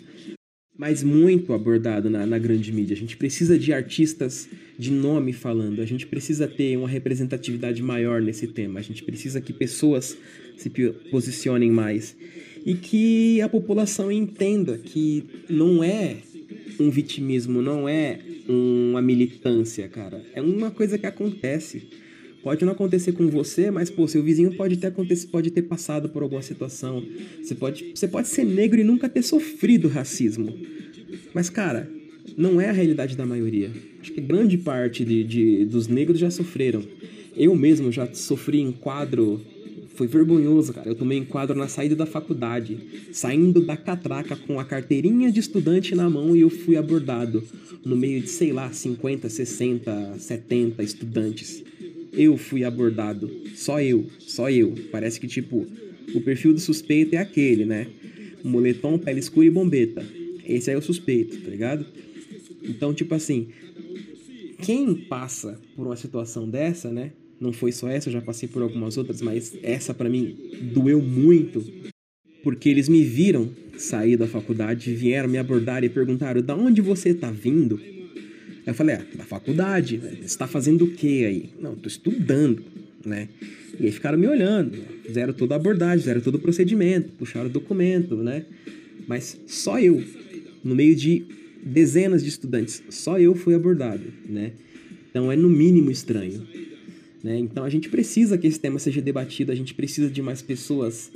mas 0.78 1.04
muito 1.04 1.54
abordado 1.54 2.10
na, 2.10 2.26
na 2.26 2.38
grande 2.38 2.72
mídia. 2.72 2.96
A 2.96 3.00
gente 3.00 3.18
precisa 3.18 3.58
de 3.58 3.74
artistas 3.74 4.48
de 4.78 4.92
nome 4.92 5.34
falando. 5.34 5.82
A 5.82 5.86
gente 5.86 6.06
precisa 6.06 6.48
ter 6.48 6.78
uma 6.78 6.88
representatividade 6.88 7.82
maior 7.82 8.22
nesse 8.22 8.48
tema. 8.48 8.80
A 8.80 8.84
gente 8.84 9.04
precisa 9.04 9.42
que 9.42 9.54
pessoas 9.54 10.18
se 10.58 10.70
posicionem 11.10 11.72
mais 11.72 12.16
e 12.66 12.74
que 12.76 13.42
a 13.42 13.50
população 13.50 14.12
entenda 14.12 14.78
que 14.78 15.24
não 15.50 15.84
é 15.84 16.18
um 16.80 16.90
vitimismo, 16.90 17.62
não 17.62 17.88
é 17.88 18.20
uma 18.48 19.02
militância, 19.02 19.88
cara. 19.88 20.22
É 20.34 20.42
uma 20.42 20.72
coisa 20.72 20.98
que 20.98 21.06
acontece. 21.06 21.84
Pode 22.44 22.66
não 22.66 22.72
acontecer 22.74 23.12
com 23.12 23.28
você, 23.28 23.70
mas 23.70 23.90
pô, 23.90 24.08
seu 24.08 24.24
vizinho 24.24 24.56
pode 24.56 24.76
ter 24.78 24.88
acontecido, 24.88 25.30
pode 25.30 25.52
ter 25.52 25.62
passado 25.62 26.10
por 26.10 26.24
alguma 26.24 26.42
situação. 26.42 27.04
Você 27.42 27.54
pode, 27.54 27.92
você 27.94 28.08
pode 28.08 28.28
ser 28.28 28.44
negro 28.44 28.80
e 28.80 28.84
nunca 28.84 29.08
ter 29.08 29.22
sofrido 29.22 29.88
racismo. 29.88 30.52
Mas 31.36 31.50
cara, 31.52 31.88
não 32.36 32.60
é 32.60 32.68
a 32.70 32.72
realidade 32.72 33.16
da 33.16 33.26
maioria. 33.28 33.70
Acho 34.02 34.12
que 34.12 34.22
grande 34.22 34.58
parte 34.58 35.06
de, 35.06 35.24
de- 35.24 35.66
dos 35.66 35.88
negros 35.88 36.18
já 36.20 36.32
sofreram. 36.32 36.82
Eu 37.38 37.56
mesmo 37.56 37.92
já 37.92 38.12
sofri 38.14 38.60
em 38.60 38.72
quadro 38.72 39.40
foi 40.02 40.08
vergonhoso, 40.08 40.74
cara. 40.74 40.90
Eu 40.90 40.96
tomei 40.96 41.20
enquadro 41.20 41.56
na 41.56 41.68
saída 41.68 41.96
da 41.96 42.08
faculdade, 42.08 42.80
saindo 43.12 43.62
da 43.62 43.78
catraca 43.78 44.36
com 44.36 44.60
a 44.60 44.66
carteirinha 44.66 45.32
de 45.32 45.40
estudante 45.40 45.94
na 45.94 46.10
mão 46.10 46.36
e 46.36 46.42
eu 46.42 46.50
fui 46.50 46.76
abordado 46.76 47.44
no 47.86 47.96
meio 47.96 48.20
de, 48.22 48.28
sei 48.28 48.52
lá, 48.52 48.72
50, 48.72 49.30
60, 49.30 50.16
70 50.18 50.82
estudantes. 50.82 51.64
Eu 52.12 52.36
fui 52.36 52.64
abordado, 52.64 53.30
só 53.54 53.80
eu, 53.80 54.08
só 54.18 54.50
eu. 54.50 54.74
Parece 54.92 55.20
que 55.20 55.28
tipo, 55.28 55.68
o 56.16 56.22
perfil 56.22 56.54
do 56.54 56.60
suspeito 56.60 57.16
é 57.16 57.20
aquele, 57.20 57.64
né? 57.64 57.86
Moletom, 58.44 58.98
pele 58.98 59.20
escura 59.20 59.46
e 59.46 59.52
bombeta. 59.52 60.04
Esse 60.44 60.72
aí 60.72 60.76
é 60.76 60.80
o 60.80 60.82
suspeito, 60.82 61.38
tá 61.42 61.50
ligado? 61.50 61.86
Então, 62.64 62.92
tipo 62.92 63.14
assim, 63.14 63.50
quem 64.64 64.96
passa 64.96 65.60
por 65.76 65.86
uma 65.86 65.96
situação 65.96 66.50
dessa, 66.50 66.92
né? 66.92 67.12
Não 67.42 67.52
foi 67.52 67.72
só 67.72 67.90
essa, 67.90 68.08
eu 68.08 68.14
já 68.14 68.22
passei 68.22 68.48
por 68.48 68.62
algumas 68.62 68.98
outras, 68.98 69.20
mas 69.20 69.58
essa 69.64 69.96
pra 69.96 70.08
mim 70.08 70.38
doeu 70.76 71.02
muito, 71.02 71.66
porque 72.44 72.70
eles 72.70 72.88
me 72.88 73.04
viram 73.04 73.50
sair 73.80 74.16
da 74.16 74.28
faculdade, 74.28 74.94
vieram 74.94 75.28
me 75.28 75.40
abordar 75.40 75.84
e 75.84 75.90
perguntaram: 75.90 76.40
"Da 76.40 76.56
onde 76.56 76.82
você 76.82 77.16
tá 77.16 77.32
vindo?" 77.32 77.82
Eu 78.64 78.76
falei: 78.76 78.98
"Ah, 78.98 79.06
da 79.16 79.24
faculdade. 79.24 79.98
né? 79.98 80.18
Você 80.22 80.38
tá 80.38 80.46
fazendo 80.46 80.86
o 80.86 80.92
quê 80.92 81.26
aí?" 81.28 81.50
"Não, 81.60 81.76
tô 81.76 81.88
estudando", 81.88 82.64
né? 83.04 83.28
E 83.80 83.88
aí 83.88 83.92
ficaram 83.92 84.20
me 84.20 84.28
olhando, 84.28 84.78
fizeram 85.04 85.34
toda 85.34 85.56
a 85.56 85.58
abordagem, 85.58 85.98
fizeram 85.98 86.22
todo 86.22 86.36
o 86.36 86.40
procedimento, 86.40 87.12
puxaram 87.14 87.50
o 87.50 87.52
documento, 87.52 88.18
né? 88.18 88.46
Mas 89.08 89.36
só 89.48 89.80
eu, 89.80 90.04
no 90.64 90.76
meio 90.76 90.96
de 90.96 91.24
dezenas 91.64 92.22
de 92.22 92.30
estudantes, 92.30 92.84
só 92.92 93.20
eu 93.20 93.34
fui 93.34 93.56
abordado, 93.56 94.04
né? 94.30 94.52
Então 95.10 95.32
é 95.32 95.36
no 95.36 95.50
mínimo 95.50 95.90
estranho. 95.90 96.46
Né? 97.24 97.38
Então 97.40 97.64
a 97.64 97.70
gente 97.70 97.90
precisa 97.90 98.38
que 98.38 98.48
esse 98.48 98.60
tema 98.60 98.80
seja 98.80 99.02
debatido, 99.02 99.52
a 99.52 99.56
gente 99.56 99.74
precisa 99.74 100.10
de 100.10 100.22
mais 100.22 100.42
pessoas 100.42 101.12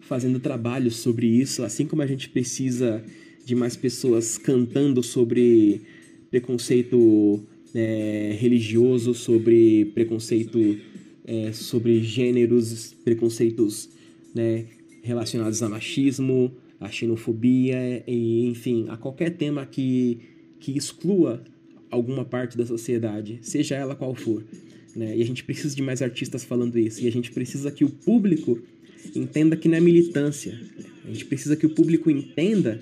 fazendo 0.00 0.40
trabalhos 0.40 0.96
sobre 0.96 1.26
isso, 1.26 1.62
assim 1.62 1.86
como 1.86 2.02
a 2.02 2.06
gente 2.06 2.28
precisa 2.28 3.02
de 3.44 3.54
mais 3.54 3.76
pessoas 3.76 4.38
cantando 4.38 5.02
sobre 5.02 5.82
preconceito 6.30 7.42
é, 7.74 8.36
religioso, 8.38 9.14
sobre 9.14 9.86
preconceito 9.94 10.78
é, 11.24 11.52
sobre 11.52 12.02
gêneros, 12.02 12.94
preconceitos 13.04 13.88
né, 14.34 14.66
relacionados 15.02 15.62
a 15.62 15.68
machismo, 15.68 16.52
a 16.80 16.88
xenofobia, 16.88 18.02
e, 18.06 18.46
enfim, 18.46 18.86
a 18.88 18.96
qualquer 18.96 19.30
tema 19.36 19.64
que, 19.64 20.18
que 20.58 20.76
exclua 20.76 21.42
alguma 21.90 22.24
parte 22.24 22.56
da 22.56 22.66
sociedade, 22.66 23.38
seja 23.42 23.76
ela 23.76 23.94
qual 23.94 24.14
for. 24.14 24.42
Né? 24.94 25.16
E 25.16 25.22
a 25.22 25.26
gente 25.26 25.44
precisa 25.44 25.74
de 25.74 25.82
mais 25.82 26.02
artistas 26.02 26.44
falando 26.44 26.78
isso. 26.78 27.02
E 27.02 27.08
a 27.08 27.12
gente 27.12 27.30
precisa 27.30 27.70
que 27.70 27.84
o 27.84 27.90
público 27.90 28.60
entenda 29.14 29.56
que 29.56 29.68
não 29.68 29.76
é 29.76 29.80
militância. 29.80 30.58
A 31.04 31.08
gente 31.08 31.24
precisa 31.24 31.56
que 31.56 31.66
o 31.66 31.70
público 31.70 32.10
entenda 32.10 32.80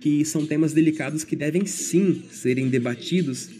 que 0.00 0.24
são 0.24 0.46
temas 0.46 0.72
delicados 0.72 1.24
que 1.24 1.34
devem 1.34 1.66
sim 1.66 2.22
serem 2.30 2.68
debatidos 2.68 3.50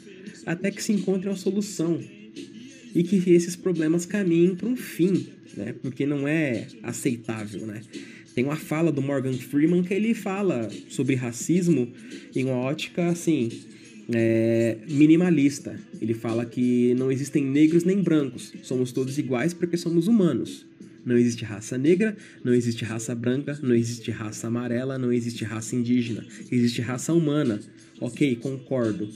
até 0.47 0.71
que 0.71 0.83
se 0.83 0.93
encontre 0.93 1.29
uma 1.29 1.37
solução 1.37 2.01
e 2.95 3.03
que 3.03 3.17
esses 3.31 3.57
problemas 3.57 4.07
caminhem 4.07 4.55
para 4.55 4.69
um 4.69 4.77
fim, 4.77 5.27
né? 5.57 5.75
Porque 5.83 6.07
não 6.07 6.27
é 6.27 6.67
aceitável, 6.83 7.67
né? 7.67 7.83
Tem 8.35 8.45
uma 8.45 8.57
fala 8.57 8.93
do 8.93 9.03
Morgan 9.03 9.35
Freeman 9.35 9.83
que 9.83 9.93
ele 9.93 10.15
fala 10.15 10.69
sobre 10.89 11.15
racismo 11.15 11.93
em 12.35 12.45
uma 12.45 12.57
ótica 12.57 13.09
assim 13.09 13.51
é, 14.13 14.79
minimalista. 14.89 15.79
Ele 16.01 16.15
fala 16.15 16.45
que 16.45 16.95
não 16.95 17.11
existem 17.11 17.45
negros 17.45 17.85
nem 17.85 18.03
brancos, 18.03 18.53
somos 18.63 18.93
todos 18.93 19.19
iguais 19.19 19.53
porque 19.53 19.77
somos 19.77 20.09
humanos. 20.09 20.67
Não 21.05 21.17
existe 21.17 21.45
raça 21.45 21.79
negra, 21.79 22.17
não 22.45 22.53
existe 22.53 22.85
raça 22.85 23.15
branca, 23.15 23.59
não 23.63 23.75
existe 23.75 24.11
raça 24.11 24.47
amarela, 24.47 24.99
não 24.99 25.13
existe 25.13 25.45
raça 25.45 25.75
indígena, 25.75 26.25
existe 26.51 26.83
raça 26.83 27.15
humana. 27.15 27.61
Ok, 28.01 28.37
concordo. 28.37 29.09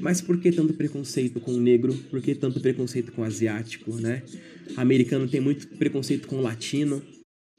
Mas 0.00 0.20
por 0.20 0.38
que 0.40 0.50
tanto 0.50 0.74
preconceito 0.74 1.38
com 1.38 1.52
o 1.52 1.60
negro? 1.60 1.94
Por 2.10 2.20
que 2.20 2.34
tanto 2.34 2.60
preconceito 2.60 3.12
com 3.12 3.22
o 3.22 3.24
asiático, 3.24 3.94
né? 4.00 4.22
Americano 4.76 5.28
tem 5.28 5.40
muito 5.40 5.68
preconceito 5.68 6.26
com 6.26 6.36
o 6.36 6.42
latino. 6.42 7.02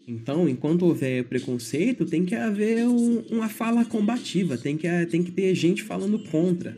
Então, 0.08 0.48
enquanto 0.48 0.84
houver 0.86 1.26
preconceito, 1.26 2.06
tem 2.06 2.24
que 2.24 2.34
haver 2.34 2.88
um- 2.88 3.24
uma 3.30 3.50
fala 3.50 3.84
combativa, 3.84 4.58
tem 4.58 4.78
que, 4.78 4.88
tem 5.08 5.22
que 5.22 5.32
ter 5.32 5.54
gente 5.54 5.84
falando 5.84 6.18
contra, 6.20 6.78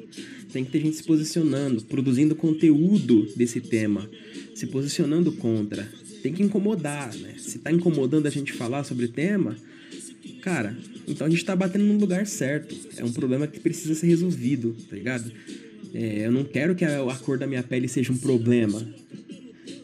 tem 0.52 0.66
que 0.66 0.72
ter 0.72 0.82
gente 0.82 0.96
se 0.98 1.04
posicionando, 1.04 1.84
produzindo 1.84 2.34
conteúdo 2.36 3.28
desse 3.36 3.62
tema, 3.62 4.10
se 4.56 4.66
posicionando 4.68 5.32
contra. 5.34 5.88
tem 6.22 6.34
que 6.34 6.44
incomodar, 6.44 7.16
né? 7.16 7.36
Se 7.38 7.60
tá 7.60 7.72
incomodando 7.72 8.26
a 8.26 8.30
gente 8.30 8.52
falar 8.52 8.84
sobre 8.84 9.06
o 9.06 9.08
tema, 9.08 9.56
cara, 10.42 10.76
então 11.08 11.26
a 11.26 11.30
gente 11.30 11.46
tá 11.46 11.56
batendo 11.56 11.86
no 11.86 11.98
lugar 11.98 12.28
certo. 12.28 12.76
É 12.98 13.06
um 13.06 13.14
problema 13.14 13.48
que 13.48 13.58
precisa 13.58 13.96
ser 13.96 14.08
resolvido, 14.08 14.76
tá 14.90 14.98
ligado? 14.98 15.32
É, 15.94 16.26
eu 16.26 16.32
não 16.34 16.44
quero 16.44 16.76
que 16.76 16.84
a, 16.84 17.02
a 17.10 17.16
cor 17.16 17.38
da 17.38 17.48
minha 17.48 17.64
pele 17.64 17.88
seja 17.88 18.12
um 18.12 18.18
problema. 18.18 18.86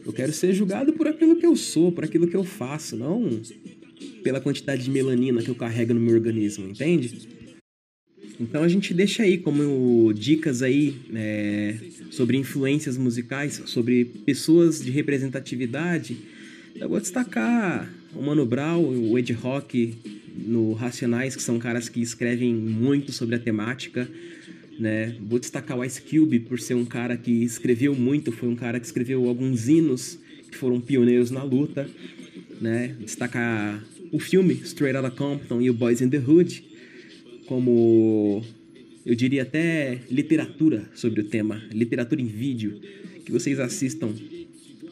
Eu 0.05 0.13
quero 0.13 0.31
ser 0.31 0.53
julgado 0.53 0.93
por 0.93 1.07
aquilo 1.07 1.35
que 1.35 1.45
eu 1.45 1.55
sou, 1.55 1.91
por 1.91 2.03
aquilo 2.03 2.27
que 2.27 2.35
eu 2.35 2.43
faço, 2.43 2.95
não 2.95 3.41
pela 4.23 4.41
quantidade 4.41 4.83
de 4.83 4.89
melanina 4.89 5.41
que 5.41 5.49
eu 5.49 5.55
carrego 5.55 5.93
no 5.93 5.99
meu 5.99 6.15
organismo, 6.15 6.67
entende? 6.67 7.27
Então 8.39 8.63
a 8.63 8.67
gente 8.67 8.93
deixa 8.93 9.23
aí 9.23 9.37
como 9.37 10.11
dicas 10.13 10.61
aí 10.61 10.95
é, 11.13 11.77
sobre 12.09 12.35
influências 12.35 12.97
musicais, 12.97 13.61
sobre 13.67 14.05
pessoas 14.25 14.83
de 14.83 14.89
representatividade. 14.89 16.17
Eu 16.75 16.89
vou 16.89 16.99
destacar 16.99 17.87
o 18.15 18.21
Mano 18.21 18.45
Brown, 18.45 18.83
o 18.83 19.17
Ed 19.17 19.31
Rock 19.31 19.95
no 20.35 20.73
Racionais, 20.73 21.35
que 21.35 21.41
são 21.41 21.59
caras 21.59 21.87
que 21.87 22.01
escrevem 22.01 22.53
muito 22.53 23.11
sobre 23.11 23.35
a 23.35 23.39
temática. 23.39 24.09
Né? 24.79 25.15
Vou 25.21 25.39
destacar 25.39 25.77
o 25.77 25.83
Ice 25.83 26.01
Cube 26.01 26.39
por 26.39 26.59
ser 26.59 26.73
um 26.73 26.85
cara 26.85 27.15
que 27.15 27.31
escreveu 27.31 27.95
muito, 27.95 28.31
foi 28.31 28.49
um 28.49 28.55
cara 28.55 28.79
que 28.79 28.85
escreveu 28.85 29.27
alguns 29.27 29.67
hinos 29.67 30.19
que 30.51 30.57
foram 30.57 30.81
pioneiros 30.81 31.31
na 31.31 31.43
luta. 31.43 31.89
Né? 32.59 32.95
Destacar 32.99 33.83
o 34.11 34.19
filme 34.19 34.53
Straight 34.63 34.97
Outta 34.97 35.11
Compton 35.11 35.61
e 35.61 35.69
o 35.69 35.73
Boys 35.73 36.01
in 36.01 36.09
the 36.09 36.19
Hood 36.19 36.75
como 37.45 38.43
eu 39.05 39.15
diria 39.15 39.43
até 39.43 39.99
literatura 40.09 40.89
sobre 40.93 41.21
o 41.21 41.23
tema, 41.25 41.61
literatura 41.71 42.21
em 42.21 42.25
vídeo, 42.25 42.79
que 43.23 43.31
vocês 43.31 43.59
assistam 43.59 44.13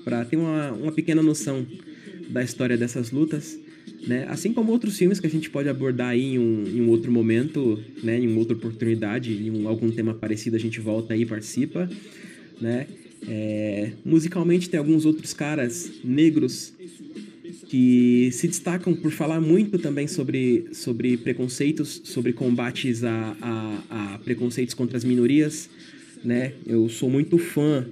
para 0.03 0.23
ter 0.25 0.37
uma, 0.37 0.71
uma 0.71 0.91
pequena 0.91 1.23
noção 1.23 1.65
da 2.29 2.43
história 2.43 2.77
dessas 2.77 3.11
lutas, 3.11 3.59
né? 4.07 4.25
Assim 4.29 4.53
como 4.53 4.71
outros 4.71 4.97
filmes 4.97 5.19
que 5.19 5.27
a 5.27 5.29
gente 5.29 5.49
pode 5.49 5.69
abordar 5.69 6.15
em 6.15 6.37
um, 6.37 6.63
em 6.67 6.81
um 6.81 6.89
outro 6.89 7.11
momento, 7.11 7.81
né? 8.03 8.19
Em 8.19 8.27
uma 8.27 8.39
outra 8.39 8.55
oportunidade, 8.55 9.31
em 9.31 9.49
um, 9.49 9.67
algum 9.67 9.89
tema 9.89 10.13
parecido 10.13 10.55
a 10.55 10.59
gente 10.59 10.79
volta 10.79 11.13
aí 11.13 11.21
e 11.21 11.25
participa, 11.25 11.89
né? 12.59 12.87
É, 13.27 13.91
musicalmente 14.03 14.69
tem 14.69 14.77
alguns 14.77 15.05
outros 15.05 15.33
caras 15.33 15.89
negros 16.03 16.73
que 17.67 18.29
se 18.33 18.47
destacam 18.47 18.93
por 18.93 19.11
falar 19.11 19.39
muito 19.39 19.79
também 19.79 20.07
sobre, 20.07 20.65
sobre 20.73 21.17
preconceitos, 21.17 22.01
sobre 22.03 22.33
combates 22.33 23.03
a, 23.03 23.35
a, 23.41 24.13
a 24.13 24.17
preconceitos 24.19 24.75
contra 24.75 24.97
as 24.97 25.03
minorias, 25.03 25.69
né? 26.23 26.53
Eu 26.67 26.89
sou 26.89 27.09
muito 27.09 27.37
fã 27.37 27.85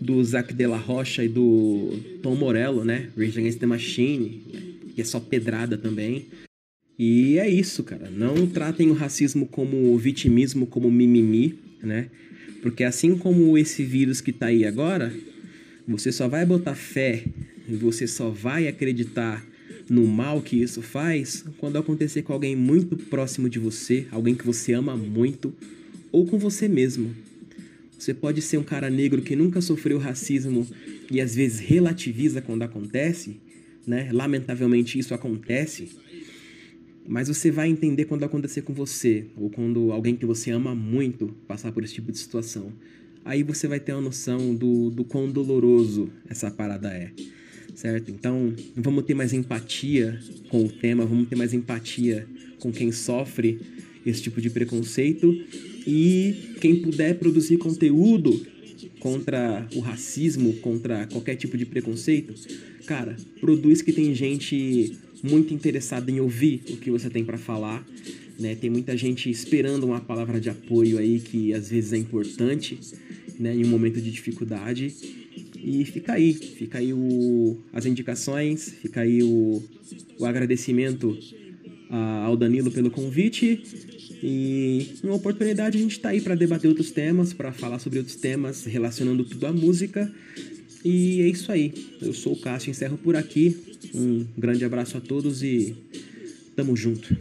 do 0.00 0.22
Zac 0.22 0.52
de 0.52 0.66
la 0.66 0.76
Rocha 0.76 1.24
e 1.24 1.28
do 1.28 1.98
Tom 2.22 2.34
Morello, 2.34 2.84
né? 2.84 3.08
Rage 3.16 3.38
Against 3.38 3.58
the 3.58 3.66
Machine, 3.66 4.42
que 4.94 5.00
é 5.00 5.04
só 5.04 5.18
pedrada 5.20 5.76
também. 5.76 6.26
E 6.98 7.38
é 7.38 7.48
isso, 7.48 7.82
cara. 7.82 8.08
Não 8.10 8.46
tratem 8.46 8.90
o 8.90 8.94
racismo 8.94 9.46
como 9.46 9.96
vitimismo, 9.98 10.66
como 10.66 10.90
mimimi, 10.90 11.58
né? 11.82 12.08
Porque 12.62 12.84
assim 12.84 13.16
como 13.16 13.58
esse 13.58 13.84
vírus 13.84 14.20
que 14.20 14.32
tá 14.32 14.46
aí 14.46 14.64
agora, 14.64 15.12
você 15.86 16.10
só 16.10 16.28
vai 16.28 16.46
botar 16.46 16.74
fé 16.74 17.24
e 17.68 17.74
você 17.74 18.06
só 18.06 18.30
vai 18.30 18.68
acreditar 18.68 19.44
no 19.88 20.06
mal 20.06 20.40
que 20.40 20.62
isso 20.62 20.80
faz 20.80 21.44
quando 21.58 21.76
acontecer 21.76 22.22
com 22.22 22.32
alguém 22.32 22.56
muito 22.56 22.96
próximo 22.96 23.50
de 23.50 23.58
você, 23.58 24.06
alguém 24.10 24.34
que 24.34 24.46
você 24.46 24.72
ama 24.72 24.96
muito, 24.96 25.52
ou 26.10 26.26
com 26.26 26.38
você 26.38 26.68
mesmo. 26.68 27.14
Você 27.98 28.14
pode 28.14 28.40
ser 28.40 28.58
um 28.58 28.62
cara 28.62 28.88
negro 28.88 29.22
que 29.22 29.36
nunca 29.36 29.60
sofreu 29.60 29.98
racismo 29.98 30.66
e 31.10 31.20
às 31.20 31.34
vezes 31.34 31.58
relativiza 31.58 32.40
quando 32.40 32.62
acontece, 32.62 33.36
né? 33.86 34.10
Lamentavelmente 34.12 34.98
isso 34.98 35.14
acontece. 35.14 35.88
Mas 37.06 37.28
você 37.28 37.50
vai 37.50 37.68
entender 37.68 38.06
quando 38.06 38.24
acontecer 38.24 38.62
com 38.62 38.72
você, 38.72 39.26
ou 39.36 39.50
quando 39.50 39.92
alguém 39.92 40.16
que 40.16 40.24
você 40.24 40.50
ama 40.50 40.74
muito 40.74 41.28
passar 41.46 41.70
por 41.72 41.84
esse 41.84 41.94
tipo 41.94 42.10
de 42.10 42.18
situação. 42.18 42.72
Aí 43.24 43.42
você 43.42 43.68
vai 43.68 43.80
ter 43.80 43.92
uma 43.92 44.00
noção 44.00 44.54
do, 44.54 44.90
do 44.90 45.04
quão 45.04 45.30
doloroso 45.30 46.10
essa 46.28 46.50
parada 46.50 46.88
é 46.88 47.12
certo? 47.74 48.10
Então, 48.10 48.54
vamos 48.76 49.04
ter 49.04 49.14
mais 49.14 49.32
empatia 49.32 50.18
com 50.48 50.64
o 50.64 50.68
tema, 50.68 51.04
vamos 51.04 51.28
ter 51.28 51.36
mais 51.36 51.52
empatia 51.52 52.26
com 52.58 52.72
quem 52.72 52.92
sofre 52.92 53.60
esse 54.06 54.22
tipo 54.22 54.40
de 54.40 54.50
preconceito 54.50 55.32
e 55.86 56.54
quem 56.60 56.76
puder 56.76 57.18
produzir 57.18 57.56
conteúdo 57.58 58.46
contra 59.00 59.66
o 59.74 59.80
racismo, 59.80 60.54
contra 60.54 61.06
qualquer 61.06 61.36
tipo 61.36 61.58
de 61.58 61.66
preconceito, 61.66 62.34
cara, 62.86 63.16
produz 63.40 63.82
que 63.82 63.92
tem 63.92 64.14
gente 64.14 64.96
muito 65.22 65.54
interessada 65.54 66.10
em 66.10 66.20
ouvir 66.20 66.62
o 66.70 66.76
que 66.76 66.90
você 66.90 67.08
tem 67.08 67.24
para 67.24 67.38
falar, 67.38 67.84
né? 68.38 68.54
Tem 68.54 68.68
muita 68.68 68.96
gente 68.96 69.30
esperando 69.30 69.84
uma 69.84 70.00
palavra 70.00 70.40
de 70.40 70.50
apoio 70.50 70.98
aí 70.98 71.20
que 71.20 71.52
às 71.54 71.70
vezes 71.70 71.92
é 71.92 71.96
importante, 71.96 72.78
né, 73.38 73.54
em 73.54 73.64
um 73.64 73.68
momento 73.68 74.00
de 74.00 74.10
dificuldade. 74.10 74.92
E 75.56 75.84
fica 75.86 76.12
aí, 76.12 76.34
fica 76.34 76.78
aí 76.78 76.92
o, 76.92 77.56
as 77.72 77.86
indicações, 77.86 78.68
fica 78.82 79.00
aí 79.00 79.22
o, 79.22 79.62
o 80.18 80.26
agradecimento 80.26 81.18
a, 81.88 82.24
ao 82.24 82.36
Danilo 82.36 82.70
pelo 82.70 82.90
convite. 82.90 83.62
E 84.22 84.88
uma 85.02 85.14
oportunidade 85.14 85.78
a 85.78 85.80
gente 85.80 85.98
tá 86.00 86.10
aí 86.10 86.20
para 86.20 86.34
debater 86.34 86.68
outros 86.68 86.90
temas, 86.90 87.32
para 87.32 87.52
falar 87.52 87.78
sobre 87.78 87.98
outros 87.98 88.16
temas, 88.16 88.64
relacionando 88.64 89.24
tudo 89.24 89.46
à 89.46 89.52
música. 89.52 90.12
E 90.84 91.22
é 91.22 91.28
isso 91.28 91.50
aí. 91.50 91.72
Eu 92.00 92.12
sou 92.12 92.34
o 92.34 92.40
Cássio, 92.40 92.70
encerro 92.70 92.98
por 92.98 93.16
aqui. 93.16 93.78
Um 93.94 94.26
grande 94.36 94.64
abraço 94.64 94.98
a 94.98 95.00
todos 95.00 95.42
e 95.42 95.74
tamo 96.54 96.76
junto. 96.76 97.16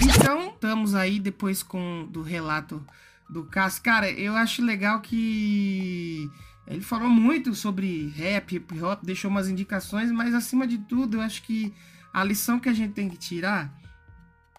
Então, 0.00 0.50
estamos 0.50 0.94
aí 0.94 1.18
depois 1.18 1.62
com 1.62 2.06
do 2.10 2.20
relato 2.20 2.84
do 3.30 3.44
Cássio. 3.44 3.82
Cara, 3.82 4.10
eu 4.10 4.34
acho 4.34 4.62
legal 4.62 5.00
que 5.00 6.28
ele 6.66 6.80
falou 6.80 7.08
muito 7.08 7.54
sobre 7.54 8.08
rap, 8.16 8.56
hip 8.56 8.80
hop, 8.82 9.02
deixou 9.02 9.30
umas 9.30 9.48
indicações, 9.48 10.10
mas 10.10 10.34
acima 10.34 10.66
de 10.66 10.78
tudo, 10.78 11.16
eu 11.16 11.20
acho 11.20 11.42
que 11.42 11.72
a 12.12 12.22
lição 12.22 12.60
que 12.60 12.68
a 12.68 12.72
gente 12.72 12.92
tem 12.92 13.08
que 13.08 13.16
tirar 13.16 13.74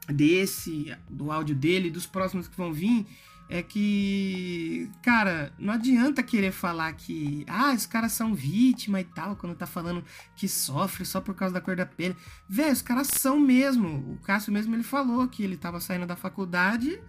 desse, 0.07 0.95
do 1.09 1.31
áudio 1.31 1.55
dele, 1.55 1.89
dos 1.89 2.05
próximos 2.05 2.47
que 2.47 2.57
vão 2.57 2.71
vir, 2.73 3.05
é 3.47 3.61
que, 3.61 4.89
cara, 5.03 5.53
não 5.59 5.73
adianta 5.73 6.23
querer 6.23 6.51
falar 6.51 6.91
que, 6.93 7.45
ah, 7.47 7.73
os 7.73 7.85
caras 7.85 8.11
são 8.11 8.33
vítima 8.33 8.99
e 8.99 9.03
tal, 9.03 9.35
quando 9.35 9.55
tá 9.55 9.67
falando 9.67 10.03
que 10.35 10.47
sofre 10.47 11.05
só 11.05 11.21
por 11.21 11.35
causa 11.35 11.53
da 11.53 11.61
cor 11.61 11.75
da 11.75 11.85
pele. 11.85 12.15
Velho, 12.49 12.73
os 12.73 12.81
caras 12.81 13.07
são 13.07 13.39
mesmo. 13.39 14.13
O 14.13 14.17
Cássio 14.21 14.51
mesmo 14.51 14.75
ele 14.75 14.83
falou 14.83 15.27
que 15.27 15.43
ele 15.43 15.57
tava 15.57 15.79
saindo 15.79 16.07
da 16.07 16.15
faculdade 16.15 16.99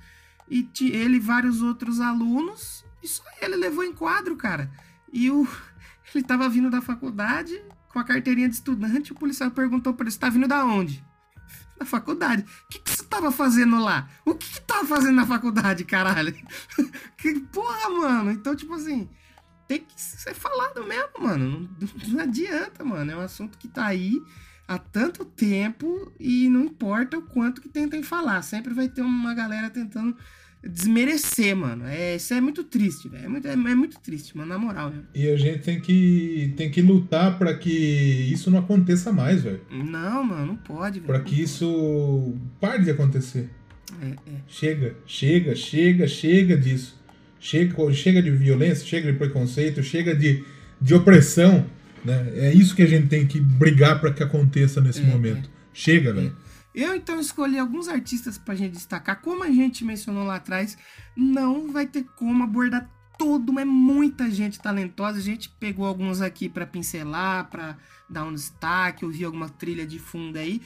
e 0.48 0.68
ele 0.80 1.16
e 1.16 1.20
vários 1.20 1.62
outros 1.62 2.00
alunos, 2.00 2.84
e 3.02 3.08
só 3.08 3.24
ele 3.40 3.56
levou 3.56 3.82
em 3.82 3.92
quadro, 3.92 4.36
cara. 4.36 4.70
E 5.12 5.30
o 5.30 5.46
ele 6.14 6.22
tava 6.22 6.48
vindo 6.48 6.70
da 6.70 6.80
faculdade 6.80 7.60
com 7.88 7.98
a 7.98 8.04
carteirinha 8.04 8.48
de 8.48 8.54
estudante, 8.54 9.12
o 9.12 9.14
policial 9.14 9.50
perguntou 9.50 9.94
pra 9.94 10.06
ele, 10.06 10.16
tá 10.16 10.28
vindo 10.28 10.46
da 10.46 10.64
onde? 10.64 11.02
Da 11.78 11.84
faculdade. 11.84 12.42
O 12.42 12.68
que, 12.68 12.78
que 12.78 12.90
você 12.90 13.04
tava 13.04 13.30
fazendo 13.30 13.78
lá? 13.78 14.08
O 14.24 14.34
que, 14.34 14.48
que 14.48 14.60
tava 14.62 14.86
fazendo 14.86 15.16
na 15.16 15.26
faculdade, 15.26 15.84
caralho? 15.84 16.34
que 17.18 17.40
porra, 17.52 17.90
mano. 17.90 18.30
Então, 18.30 18.56
tipo 18.56 18.72
assim, 18.74 19.08
tem 19.68 19.80
que 19.80 20.00
ser 20.00 20.34
falado 20.34 20.84
mesmo, 20.84 21.20
mano. 21.20 21.68
Não, 21.78 21.88
não 22.08 22.20
adianta, 22.20 22.84
mano. 22.84 23.12
É 23.12 23.16
um 23.16 23.20
assunto 23.20 23.58
que 23.58 23.68
tá 23.68 23.86
aí 23.86 24.20
há 24.66 24.78
tanto 24.78 25.24
tempo 25.24 26.12
e 26.18 26.48
não 26.48 26.64
importa 26.64 27.18
o 27.18 27.22
quanto 27.22 27.60
que 27.60 27.68
tentem 27.68 28.02
falar. 28.02 28.42
Sempre 28.42 28.72
vai 28.74 28.88
ter 28.88 29.02
uma 29.02 29.34
galera 29.34 29.70
tentando 29.70 30.16
desmerecer, 30.68 31.56
mano. 31.56 31.84
É, 31.86 32.16
isso 32.16 32.32
é 32.34 32.40
muito 32.40 32.64
triste, 32.64 33.08
velho. 33.08 33.24
É 33.24 33.28
muito, 33.28 33.46
é, 33.48 33.52
é 33.52 33.56
muito 33.56 33.98
triste, 34.00 34.36
mano, 34.36 34.48
na 34.48 34.58
moral. 34.58 34.92
E 35.14 35.28
a 35.28 35.36
gente 35.36 35.60
tem 35.60 35.80
que, 35.80 36.52
tem 36.56 36.70
que 36.70 36.82
lutar 36.82 37.38
para 37.38 37.54
que 37.54 37.70
isso 37.70 38.50
não 38.50 38.58
aconteça 38.58 39.12
mais, 39.12 39.42
velho. 39.42 39.60
Não, 39.70 40.24
mano, 40.24 40.46
não 40.46 40.56
pode, 40.56 41.00
velho. 41.00 41.06
Para 41.06 41.20
que 41.20 41.40
isso 41.40 42.34
pare 42.60 42.84
de 42.84 42.90
acontecer. 42.90 43.48
É, 44.02 44.06
é. 44.06 44.16
Chega, 44.48 44.96
chega, 45.06 45.54
chega, 45.54 46.08
chega 46.08 46.56
disso. 46.56 46.96
Chega, 47.38 47.92
chega 47.92 48.22
de 48.22 48.30
violência, 48.30 48.86
chega 48.86 49.12
de 49.12 49.18
preconceito, 49.18 49.82
chega 49.82 50.14
de, 50.14 50.42
de 50.80 50.94
opressão. 50.94 51.66
Né? 52.04 52.32
É 52.36 52.52
isso 52.52 52.74
que 52.74 52.82
a 52.82 52.86
gente 52.86 53.06
tem 53.08 53.26
que 53.26 53.40
brigar 53.40 54.00
para 54.00 54.12
que 54.12 54.22
aconteça 54.22 54.80
nesse 54.80 55.00
É, 55.00 55.04
momento. 55.04 55.48
Chega, 55.72 56.12
velho. 56.12 56.34
Eu 56.76 56.94
então 56.94 57.18
escolhi 57.18 57.58
alguns 57.58 57.88
artistas 57.88 58.36
pra 58.36 58.54
gente 58.54 58.74
destacar. 58.74 59.22
Como 59.22 59.42
a 59.42 59.48
gente 59.48 59.82
mencionou 59.82 60.24
lá 60.24 60.36
atrás, 60.36 60.76
não 61.16 61.72
vai 61.72 61.86
ter 61.86 62.04
como 62.14 62.44
abordar 62.44 62.86
todo, 63.18 63.58
é 63.58 63.64
muita 63.64 64.30
gente 64.30 64.60
talentosa. 64.60 65.18
A 65.18 65.22
gente 65.22 65.48
pegou 65.48 65.86
alguns 65.86 66.20
aqui 66.20 66.50
pra 66.50 66.66
pincelar, 66.66 67.48
pra 67.48 67.78
dar 68.10 68.24
um 68.24 68.34
destaque, 68.34 69.06
ouvir 69.06 69.24
alguma 69.24 69.48
trilha 69.48 69.86
de 69.86 69.98
fundo 69.98 70.36
aí. 70.36 70.60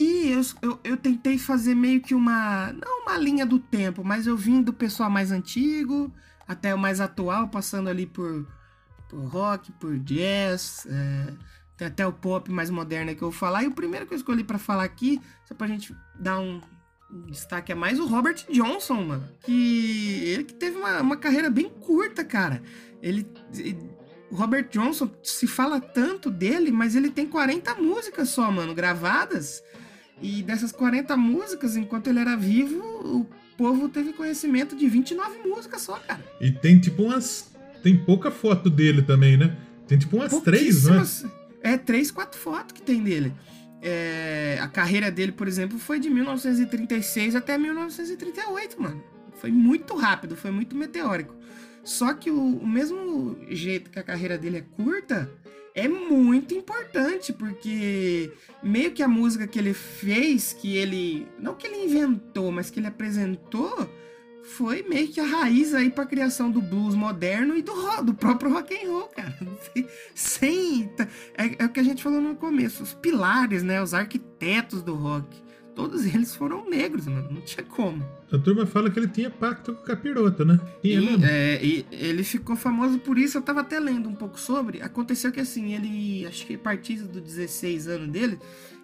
E 0.00 0.30
eu, 0.30 0.40
eu, 0.62 0.80
eu 0.82 0.96
tentei 0.96 1.36
fazer 1.36 1.74
meio 1.74 2.00
que 2.00 2.14
uma. 2.14 2.72
Não 2.72 3.02
uma 3.02 3.18
linha 3.18 3.44
do 3.44 3.58
tempo, 3.58 4.02
mas 4.02 4.26
eu 4.26 4.38
vim 4.38 4.62
do 4.62 4.72
pessoal 4.72 5.10
mais 5.10 5.30
antigo 5.30 6.10
até 6.48 6.74
o 6.74 6.78
mais 6.78 7.00
atual, 7.02 7.48
passando 7.48 7.88
ali 7.90 8.06
por 8.06 8.46
por 9.14 9.24
rock, 9.26 9.70
por 9.72 9.98
jazz, 9.98 10.86
é, 10.90 11.34
tem 11.76 11.88
até 11.88 12.06
o 12.06 12.12
pop 12.12 12.50
mais 12.50 12.70
moderno 12.70 13.14
que 13.14 13.22
eu 13.22 13.30
vou 13.30 13.38
falar. 13.38 13.64
E 13.64 13.66
o 13.66 13.72
primeiro 13.72 14.06
que 14.06 14.14
eu 14.14 14.16
escolhi 14.16 14.44
pra 14.44 14.58
falar 14.58 14.84
aqui, 14.84 15.20
só 15.44 15.54
pra 15.54 15.66
gente 15.66 15.94
dar 16.18 16.38
um 16.38 16.60
destaque 17.28 17.72
a 17.72 17.76
mais, 17.76 17.98
o 17.98 18.06
Robert 18.06 18.44
Johnson, 18.50 19.02
mano. 19.02 19.28
Que 19.42 20.22
ele 20.24 20.44
que 20.44 20.54
teve 20.54 20.76
uma, 20.76 21.00
uma 21.00 21.16
carreira 21.16 21.50
bem 21.50 21.68
curta, 21.68 22.24
cara. 22.24 22.62
Ele, 23.02 23.26
o 24.30 24.36
Robert 24.36 24.68
Johnson, 24.70 25.10
se 25.22 25.46
fala 25.46 25.80
tanto 25.80 26.30
dele, 26.30 26.70
mas 26.70 26.94
ele 26.94 27.10
tem 27.10 27.26
40 27.26 27.74
músicas 27.76 28.28
só, 28.30 28.50
mano, 28.50 28.74
gravadas. 28.74 29.62
E 30.22 30.42
dessas 30.42 30.72
40 30.72 31.16
músicas, 31.16 31.76
enquanto 31.76 32.06
ele 32.08 32.20
era 32.20 32.36
vivo, 32.36 32.78
o 33.04 33.26
povo 33.56 33.88
teve 33.88 34.12
conhecimento 34.12 34.76
de 34.76 34.88
29 34.88 35.48
músicas 35.48 35.82
só, 35.82 35.96
cara. 35.96 36.24
E 36.40 36.50
tem 36.52 36.78
tipo 36.78 37.02
umas. 37.02 37.52
Tem 37.82 37.96
pouca 37.96 38.30
foto 38.30 38.70
dele 38.70 39.02
também, 39.02 39.36
né? 39.36 39.56
Tem 39.86 39.98
tipo 39.98 40.16
umas 40.16 40.40
três, 40.40 40.84
né? 40.84 41.02
É, 41.64 41.78
três, 41.78 42.10
quatro 42.10 42.38
fotos 42.38 42.72
que 42.72 42.82
tem 42.82 43.02
dele. 43.02 43.32
É, 43.80 44.58
a 44.60 44.68
carreira 44.68 45.10
dele, 45.10 45.32
por 45.32 45.48
exemplo, 45.48 45.78
foi 45.78 45.98
de 45.98 46.10
1936 46.10 47.34
até 47.34 47.56
1938, 47.56 48.80
mano. 48.80 49.02
Foi 49.36 49.50
muito 49.50 49.96
rápido, 49.96 50.36
foi 50.36 50.50
muito 50.50 50.76
meteórico. 50.76 51.34
Só 51.82 52.12
que 52.12 52.30
o, 52.30 52.58
o 52.58 52.66
mesmo 52.66 53.38
jeito 53.48 53.90
que 53.90 53.98
a 53.98 54.02
carreira 54.02 54.36
dele 54.36 54.58
é 54.58 54.60
curta, 54.60 55.30
é 55.74 55.88
muito 55.88 56.54
importante, 56.54 57.32
porque 57.32 58.30
meio 58.62 58.92
que 58.92 59.02
a 59.02 59.08
música 59.08 59.46
que 59.46 59.58
ele 59.58 59.72
fez, 59.72 60.52
que 60.52 60.76
ele. 60.76 61.26
Não 61.38 61.54
que 61.54 61.66
ele 61.66 61.84
inventou, 61.84 62.52
mas 62.52 62.68
que 62.68 62.78
ele 62.78 62.86
apresentou, 62.86 63.90
foi 64.44 64.82
meio 64.82 65.08
que 65.08 65.20
a 65.20 65.24
raiz 65.24 65.74
aí 65.74 65.90
pra 65.90 66.04
criação 66.06 66.50
do 66.50 66.60
blues 66.60 66.94
moderno 66.94 67.56
e 67.56 67.62
do, 67.62 67.72
ro- 67.72 68.02
do 68.02 68.14
próprio 68.14 68.52
rock 68.52 68.74
and 68.74 68.88
roll, 68.90 69.08
cara. 69.08 69.34
Sem. 70.14 70.90
É, 71.36 71.62
é 71.62 71.66
o 71.66 71.68
que 71.70 71.80
a 71.80 71.82
gente 71.82 72.02
falou 72.02 72.20
no 72.20 72.36
começo, 72.36 72.82
os 72.82 72.94
pilares, 72.94 73.62
né? 73.62 73.82
Os 73.82 73.94
arquitetos 73.94 74.82
do 74.82 74.94
rock. 74.94 75.42
Todos 75.74 76.06
eles 76.06 76.34
foram 76.34 76.68
negros, 76.68 77.06
mano. 77.06 77.28
Não 77.30 77.40
tinha 77.40 77.64
como. 77.64 78.04
A 78.32 78.38
turma 78.38 78.64
fala 78.64 78.90
que 78.90 78.98
ele 78.98 79.08
tinha 79.08 79.28
pacto 79.28 79.74
com 79.74 79.82
o 79.82 79.84
capiroto, 79.84 80.44
né? 80.44 80.60
E, 80.82 80.96
mesmo. 80.96 81.24
é, 81.24 81.64
e 81.64 81.84
ele 81.90 82.22
ficou 82.22 82.54
famoso 82.54 82.98
por 82.98 83.18
isso. 83.18 83.38
Eu 83.38 83.42
tava 83.42 83.60
até 83.60 83.80
lendo 83.80 84.08
um 84.08 84.14
pouco 84.14 84.38
sobre. 84.38 84.80
Aconteceu 84.80 85.32
que 85.32 85.40
assim, 85.40 85.74
ele, 85.74 86.26
acho 86.26 86.46
que 86.46 86.54
a 86.54 86.58
partir 86.58 86.96
dos 86.96 87.20
16 87.20 87.88
anos 87.88 88.08
dele, 88.08 88.38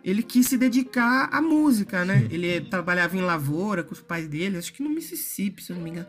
ele 0.04 0.22
quis 0.22 0.46
se 0.46 0.58
dedicar 0.58 1.28
à 1.32 1.40
música, 1.40 2.04
né? 2.04 2.26
Ele 2.30 2.60
trabalhava 2.62 3.16
em 3.16 3.20
lavoura 3.20 3.84
com 3.84 3.92
os 3.92 4.00
pais 4.00 4.26
dele, 4.26 4.58
acho 4.58 4.72
que 4.72 4.82
no 4.82 4.90
Mississippi, 4.90 5.62
se 5.62 5.72
eu 5.72 5.76
não 5.76 5.84
me 5.84 5.90
engano. 5.90 6.08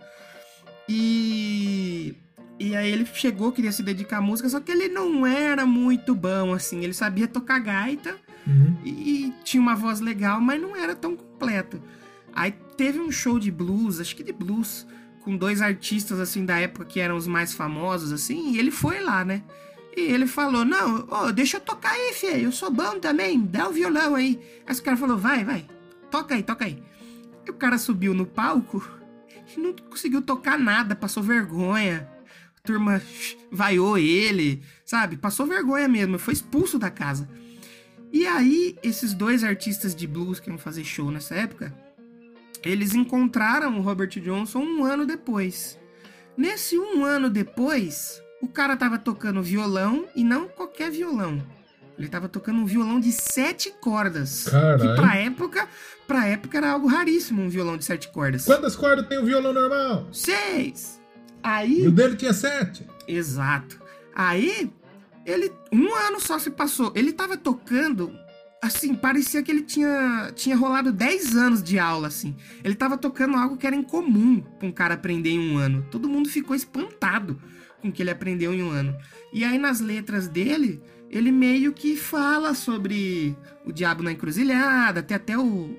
E. 0.89 2.15
E 2.59 2.75
aí 2.75 2.91
ele 2.91 3.07
chegou, 3.07 3.51
queria 3.51 3.71
se 3.71 3.81
dedicar 3.81 4.17
à 4.17 4.21
música, 4.21 4.47
só 4.47 4.59
que 4.59 4.71
ele 4.71 4.87
não 4.87 5.25
era 5.25 5.65
muito 5.65 6.13
bom, 6.13 6.53
assim. 6.53 6.83
Ele 6.83 6.93
sabia 6.93 7.27
tocar 7.27 7.57
gaita 7.57 8.15
Uhum. 8.45 8.75
e 8.83 9.33
tinha 9.43 9.61
uma 9.61 9.75
voz 9.75 9.99
legal, 9.99 10.41
mas 10.41 10.59
não 10.59 10.75
era 10.75 10.95
tão 10.95 11.15
completo. 11.15 11.81
Aí 12.33 12.51
teve 12.75 12.99
um 12.99 13.11
show 13.11 13.37
de 13.37 13.51
blues, 13.51 13.99
acho 13.99 14.15
que 14.15 14.23
de 14.23 14.31
blues, 14.31 14.87
com 15.21 15.37
dois 15.37 15.61
artistas 15.61 16.19
assim 16.19 16.45
da 16.45 16.57
época 16.57 16.85
que 16.85 16.99
eram 16.99 17.15
os 17.15 17.27
mais 17.27 17.53
famosos 17.53 18.11
assim, 18.11 18.53
e 18.53 18.57
ele 18.59 18.71
foi 18.71 18.99
lá, 18.99 19.23
né? 19.23 19.43
E 19.95 20.01
ele 20.01 20.25
falou: 20.25 20.65
"Não, 20.65 21.05
ô, 21.09 21.31
deixa 21.31 21.57
eu 21.57 21.61
tocar 21.61 21.91
aí, 21.91 22.13
filho, 22.13 22.45
eu 22.45 22.51
sou 22.51 22.71
bom 22.71 22.99
também, 22.99 23.41
dá 23.41 23.67
o 23.67 23.73
violão 23.73 24.15
aí". 24.15 24.39
Aí 24.65 24.75
o 24.75 24.81
cara 24.83 24.97
falou: 24.97 25.17
"Vai, 25.17 25.43
vai. 25.43 25.65
Toca 26.09 26.33
aí, 26.35 26.43
toca 26.43 26.65
aí". 26.65 26.81
E 27.45 27.51
o 27.51 27.53
cara 27.53 27.77
subiu 27.77 28.13
no 28.13 28.25
palco 28.25 28.87
e 29.55 29.59
não 29.59 29.73
conseguiu 29.73 30.21
tocar 30.21 30.57
nada, 30.57 30.95
passou 30.95 31.21
vergonha. 31.21 32.07
A 32.57 32.61
turma 32.67 33.01
vaiou 33.51 33.97
ele, 33.97 34.61
sabe? 34.85 35.17
Passou 35.17 35.45
vergonha 35.45 35.87
mesmo, 35.87 36.19
foi 36.19 36.33
expulso 36.33 36.77
da 36.79 36.89
casa. 36.89 37.27
E 38.11 38.27
aí, 38.27 38.75
esses 38.83 39.13
dois 39.13 39.43
artistas 39.43 39.95
de 39.95 40.05
blues 40.05 40.39
que 40.39 40.49
iam 40.49 40.57
fazer 40.57 40.83
show 40.83 41.09
nessa 41.09 41.35
época, 41.35 41.73
eles 42.63 42.93
encontraram 42.93 43.77
o 43.77 43.81
Robert 43.81 44.09
Johnson 44.09 44.59
um 44.59 44.83
ano 44.83 45.05
depois. 45.05 45.79
Nesse 46.35 46.77
um 46.77 47.05
ano 47.05 47.29
depois, 47.29 48.21
o 48.41 48.47
cara 48.47 48.75
tava 48.75 48.97
tocando 48.97 49.41
violão 49.41 50.07
e 50.15 50.23
não 50.23 50.47
qualquer 50.47 50.91
violão. 50.91 51.41
Ele 51.97 52.07
tava 52.07 52.27
tocando 52.27 52.59
um 52.59 52.65
violão 52.65 52.99
de 52.99 53.11
sete 53.11 53.71
cordas. 53.79 54.45
Caralho. 54.45 54.81
Que 54.81 54.95
pra 54.95 55.15
época, 55.17 55.67
pra 56.07 56.27
época 56.27 56.57
era 56.57 56.71
algo 56.71 56.87
raríssimo 56.87 57.43
um 57.43 57.49
violão 57.49 57.77
de 57.77 57.85
sete 57.85 58.09
cordas. 58.09 58.45
Quantas 58.45 58.75
cordas 58.75 59.07
tem 59.07 59.19
o 59.19 59.25
violão 59.25 59.53
normal? 59.53 60.07
Seis! 60.11 60.99
Aí. 61.43 61.83
E 61.83 61.87
o 61.87 61.91
dele 61.91 62.15
tinha 62.15 62.33
sete. 62.33 62.87
Exato. 63.07 63.79
Aí, 64.15 64.71
ele. 65.25 65.51
Um 65.71 65.93
ano 65.93 66.19
só 66.19 66.37
se 66.39 66.51
passou. 66.51 66.91
Ele 66.95 67.11
tava 67.11 67.37
tocando. 67.37 68.13
Assim, 68.61 68.93
parecia 68.93 69.41
que 69.41 69.49
ele 69.49 69.63
tinha, 69.63 70.31
tinha 70.35 70.55
rolado 70.55 70.91
10 70.91 71.35
anos 71.35 71.63
de 71.63 71.79
aula, 71.79 72.07
assim. 72.07 72.35
Ele 72.63 72.75
tava 72.75 72.95
tocando 72.95 73.35
algo 73.35 73.57
que 73.57 73.65
era 73.65 73.75
incomum 73.75 74.39
pra 74.39 74.67
um 74.67 74.71
cara 74.71 74.93
aprender 74.93 75.31
em 75.31 75.39
um 75.39 75.57
ano. 75.57 75.85
Todo 75.89 76.07
mundo 76.07 76.29
ficou 76.29 76.55
espantado 76.55 77.41
com 77.81 77.87
o 77.87 77.91
que 77.91 78.03
ele 78.03 78.11
aprendeu 78.11 78.53
em 78.53 78.61
um 78.61 78.69
ano. 78.69 78.95
E 79.33 79.43
aí, 79.43 79.57
nas 79.57 79.79
letras 79.79 80.27
dele, 80.27 80.79
ele 81.09 81.31
meio 81.31 81.73
que 81.73 81.97
fala 81.97 82.53
sobre 82.53 83.35
o 83.65 83.71
diabo 83.71 84.03
na 84.03 84.11
encruzilhada, 84.11 85.03
tem 85.03 85.15
até 85.15 85.37
o 85.37 85.75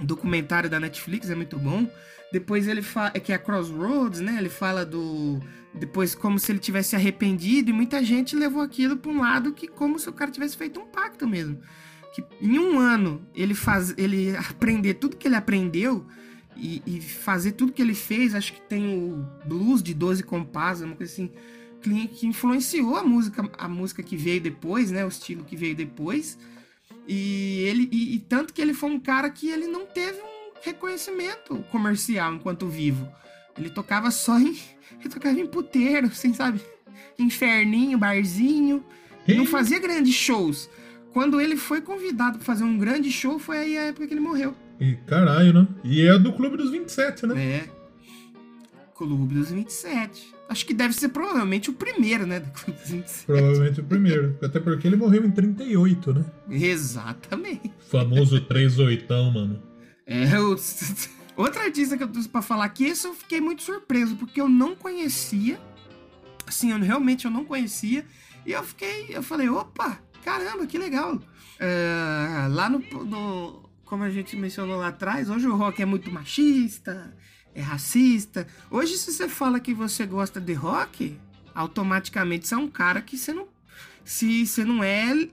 documentário 0.00 0.68
da 0.68 0.80
Netflix, 0.80 1.30
é 1.30 1.34
muito 1.34 1.58
bom. 1.58 1.88
Depois 2.32 2.66
ele 2.66 2.82
fala, 2.82 3.12
é 3.14 3.20
que 3.20 3.32
é 3.32 3.38
Crossroads, 3.38 4.20
né? 4.20 4.36
Ele 4.38 4.48
fala 4.48 4.84
do 4.84 5.38
depois 5.74 6.14
como 6.14 6.38
se 6.38 6.52
ele 6.52 6.58
tivesse 6.58 6.94
arrependido 6.94 7.70
e 7.70 7.72
muita 7.72 8.04
gente 8.04 8.36
levou 8.36 8.62
aquilo 8.62 8.96
para 8.96 9.10
um 9.10 9.20
lado 9.20 9.52
que 9.52 9.66
como 9.66 9.98
se 9.98 10.08
o 10.08 10.12
cara 10.12 10.30
tivesse 10.30 10.56
feito 10.56 10.80
um 10.80 10.86
pacto 10.86 11.26
mesmo. 11.26 11.58
Que 12.14 12.22
em 12.40 12.58
um 12.58 12.78
ano 12.78 13.26
ele 13.34 13.54
faz 13.54 13.94
ele 13.96 14.36
aprender 14.36 14.94
tudo 14.94 15.16
que 15.16 15.26
ele 15.26 15.36
aprendeu 15.36 16.06
e, 16.56 16.82
e 16.86 17.00
fazer 17.00 17.52
tudo 17.52 17.72
que 17.72 17.80
ele 17.80 17.94
fez, 17.94 18.34
acho 18.34 18.52
que 18.52 18.60
tem 18.60 18.94
o 18.94 19.26
blues 19.46 19.82
de 19.82 19.94
12 19.94 20.22
compassos, 20.22 20.84
uma 20.84 20.94
coisa 20.94 21.10
assim, 21.10 21.30
que, 21.80 22.26
influenciou 22.26 22.96
a 22.96 23.02
música, 23.02 23.48
a 23.56 23.66
música 23.66 24.02
que 24.02 24.16
veio 24.16 24.40
depois, 24.40 24.90
né, 24.90 25.04
o 25.04 25.08
estilo 25.08 25.44
que 25.44 25.56
veio 25.56 25.74
depois. 25.74 26.38
E 27.08 27.64
ele 27.66 27.88
e, 27.90 28.14
e 28.14 28.18
tanto 28.20 28.52
que 28.52 28.60
ele 28.60 28.74
foi 28.74 28.90
um 28.90 29.00
cara 29.00 29.28
que 29.30 29.48
ele 29.48 29.66
não 29.66 29.86
teve 29.86 30.20
um 30.20 30.52
reconhecimento 30.62 31.64
comercial 31.70 32.34
enquanto 32.34 32.68
vivo. 32.68 33.10
Ele 33.56 33.70
tocava 33.70 34.10
só 34.10 34.38
em 34.38 34.56
ele 35.06 35.14
tocava 35.14 35.38
em 35.38 35.46
puteiro, 35.46 36.06
assim, 36.06 36.32
sabe? 36.32 36.60
Inferninho, 37.18 37.98
barzinho. 37.98 38.84
Ele 39.26 39.38
não 39.38 39.46
fazia 39.46 39.78
grandes 39.78 40.14
shows. 40.14 40.68
Quando 41.12 41.40
ele 41.40 41.56
foi 41.56 41.80
convidado 41.80 42.38
para 42.38 42.46
fazer 42.46 42.64
um 42.64 42.78
grande 42.78 43.10
show, 43.10 43.38
foi 43.38 43.58
aí 43.58 43.78
a 43.78 43.82
época 43.84 44.06
que 44.06 44.14
ele 44.14 44.20
morreu. 44.20 44.54
E 44.80 44.94
caralho, 45.06 45.52
né? 45.52 45.68
E 45.84 46.06
é 46.06 46.18
do 46.18 46.32
Clube 46.32 46.56
dos 46.56 46.70
27, 46.70 47.26
né? 47.26 47.40
É. 47.40 47.68
Clube 48.96 49.34
dos 49.34 49.50
27. 49.50 50.32
Acho 50.48 50.66
que 50.66 50.74
deve 50.74 50.94
ser 50.94 51.08
provavelmente 51.10 51.70
o 51.70 51.72
primeiro, 51.72 52.26
né? 52.26 52.40
Do 52.40 52.50
Clube 52.50 52.78
dos 52.80 52.90
27. 52.90 53.26
Provavelmente 53.26 53.80
o 53.80 53.84
primeiro. 53.84 54.38
Até 54.42 54.58
porque 54.58 54.86
ele 54.86 54.96
morreu 54.96 55.24
em 55.24 55.30
38, 55.30 56.14
né? 56.14 56.24
Exatamente. 56.50 57.72
Famoso 57.90 58.40
38, 58.40 59.12
mano. 59.32 59.62
É, 60.06 60.38
o... 60.40 60.56
outra 61.36 61.64
artista 61.64 61.96
que 61.96 62.02
eu 62.02 62.08
trouxe 62.08 62.28
pra 62.28 62.42
falar 62.42 62.64
aqui, 62.64 62.84
esse 62.84 63.06
eu 63.06 63.14
fiquei 63.14 63.40
muito 63.40 63.62
surpreso, 63.62 64.16
porque 64.16 64.40
eu 64.40 64.48
não 64.48 64.74
conhecia. 64.76 65.60
Assim, 66.46 66.70
eu 66.72 66.78
realmente 66.78 67.24
eu 67.24 67.30
não 67.30 67.44
conhecia. 67.44 68.04
E 68.44 68.52
eu 68.52 68.62
fiquei, 68.64 69.06
eu 69.10 69.22
falei, 69.22 69.48
opa, 69.48 69.98
caramba, 70.24 70.66
que 70.66 70.76
legal. 70.78 71.20
É, 71.58 72.46
lá 72.50 72.68
no, 72.68 72.78
no- 73.04 73.68
Como 73.84 74.02
a 74.02 74.10
gente 74.10 74.36
mencionou 74.36 74.78
lá 74.78 74.88
atrás, 74.88 75.28
hoje 75.30 75.46
o 75.46 75.54
rock 75.54 75.80
é 75.82 75.84
muito 75.86 76.10
machista, 76.10 77.14
é 77.54 77.60
racista. 77.60 78.46
Hoje, 78.70 78.96
se 78.96 79.12
você 79.12 79.28
fala 79.28 79.60
que 79.60 79.72
você 79.74 80.06
gosta 80.06 80.40
de 80.40 80.54
rock, 80.54 81.18
automaticamente 81.54 82.48
você 82.48 82.54
é 82.54 82.58
um 82.58 82.68
cara 82.68 83.00
que 83.02 83.16
você 83.18 83.32
não. 83.32 83.46
Se 84.04 84.46
você 84.46 84.64
não 84.64 84.82
é 84.82 85.28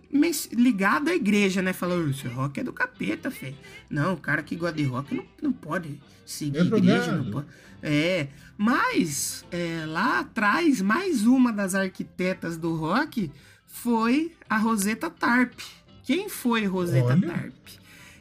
ligado 0.53 1.09
à 1.09 1.15
igreja, 1.15 1.61
né? 1.61 1.73
Falando, 1.73 2.09
esse 2.11 2.27
rock 2.27 2.59
é 2.59 2.63
do 2.63 2.71
capeta, 2.71 3.31
fê. 3.31 3.55
Não, 3.89 4.13
o 4.13 4.17
cara 4.17 4.43
que 4.43 4.55
gosta 4.55 4.77
de 4.77 4.83
rock 4.83 5.15
não, 5.15 5.25
não 5.41 5.51
pode 5.51 5.99
seguir 6.25 6.57
É 6.57 6.61
a 6.61 6.65
igreja, 6.65 7.11
não 7.11 7.31
pode. 7.31 7.47
É, 7.81 8.27
mas 8.57 9.45
é, 9.51 9.85
lá 9.87 10.19
atrás, 10.19 10.81
mais 10.81 11.25
uma 11.25 11.51
das 11.51 11.73
arquitetas 11.73 12.57
do 12.57 12.75
rock 12.75 13.31
foi 13.65 14.33
a 14.49 14.57
Rosetta 14.57 15.09
Tarp. 15.09 15.59
Quem 16.03 16.27
foi 16.27 16.65
Rosetta 16.65 17.13
Olha. 17.13 17.27
Tarp? 17.27 17.55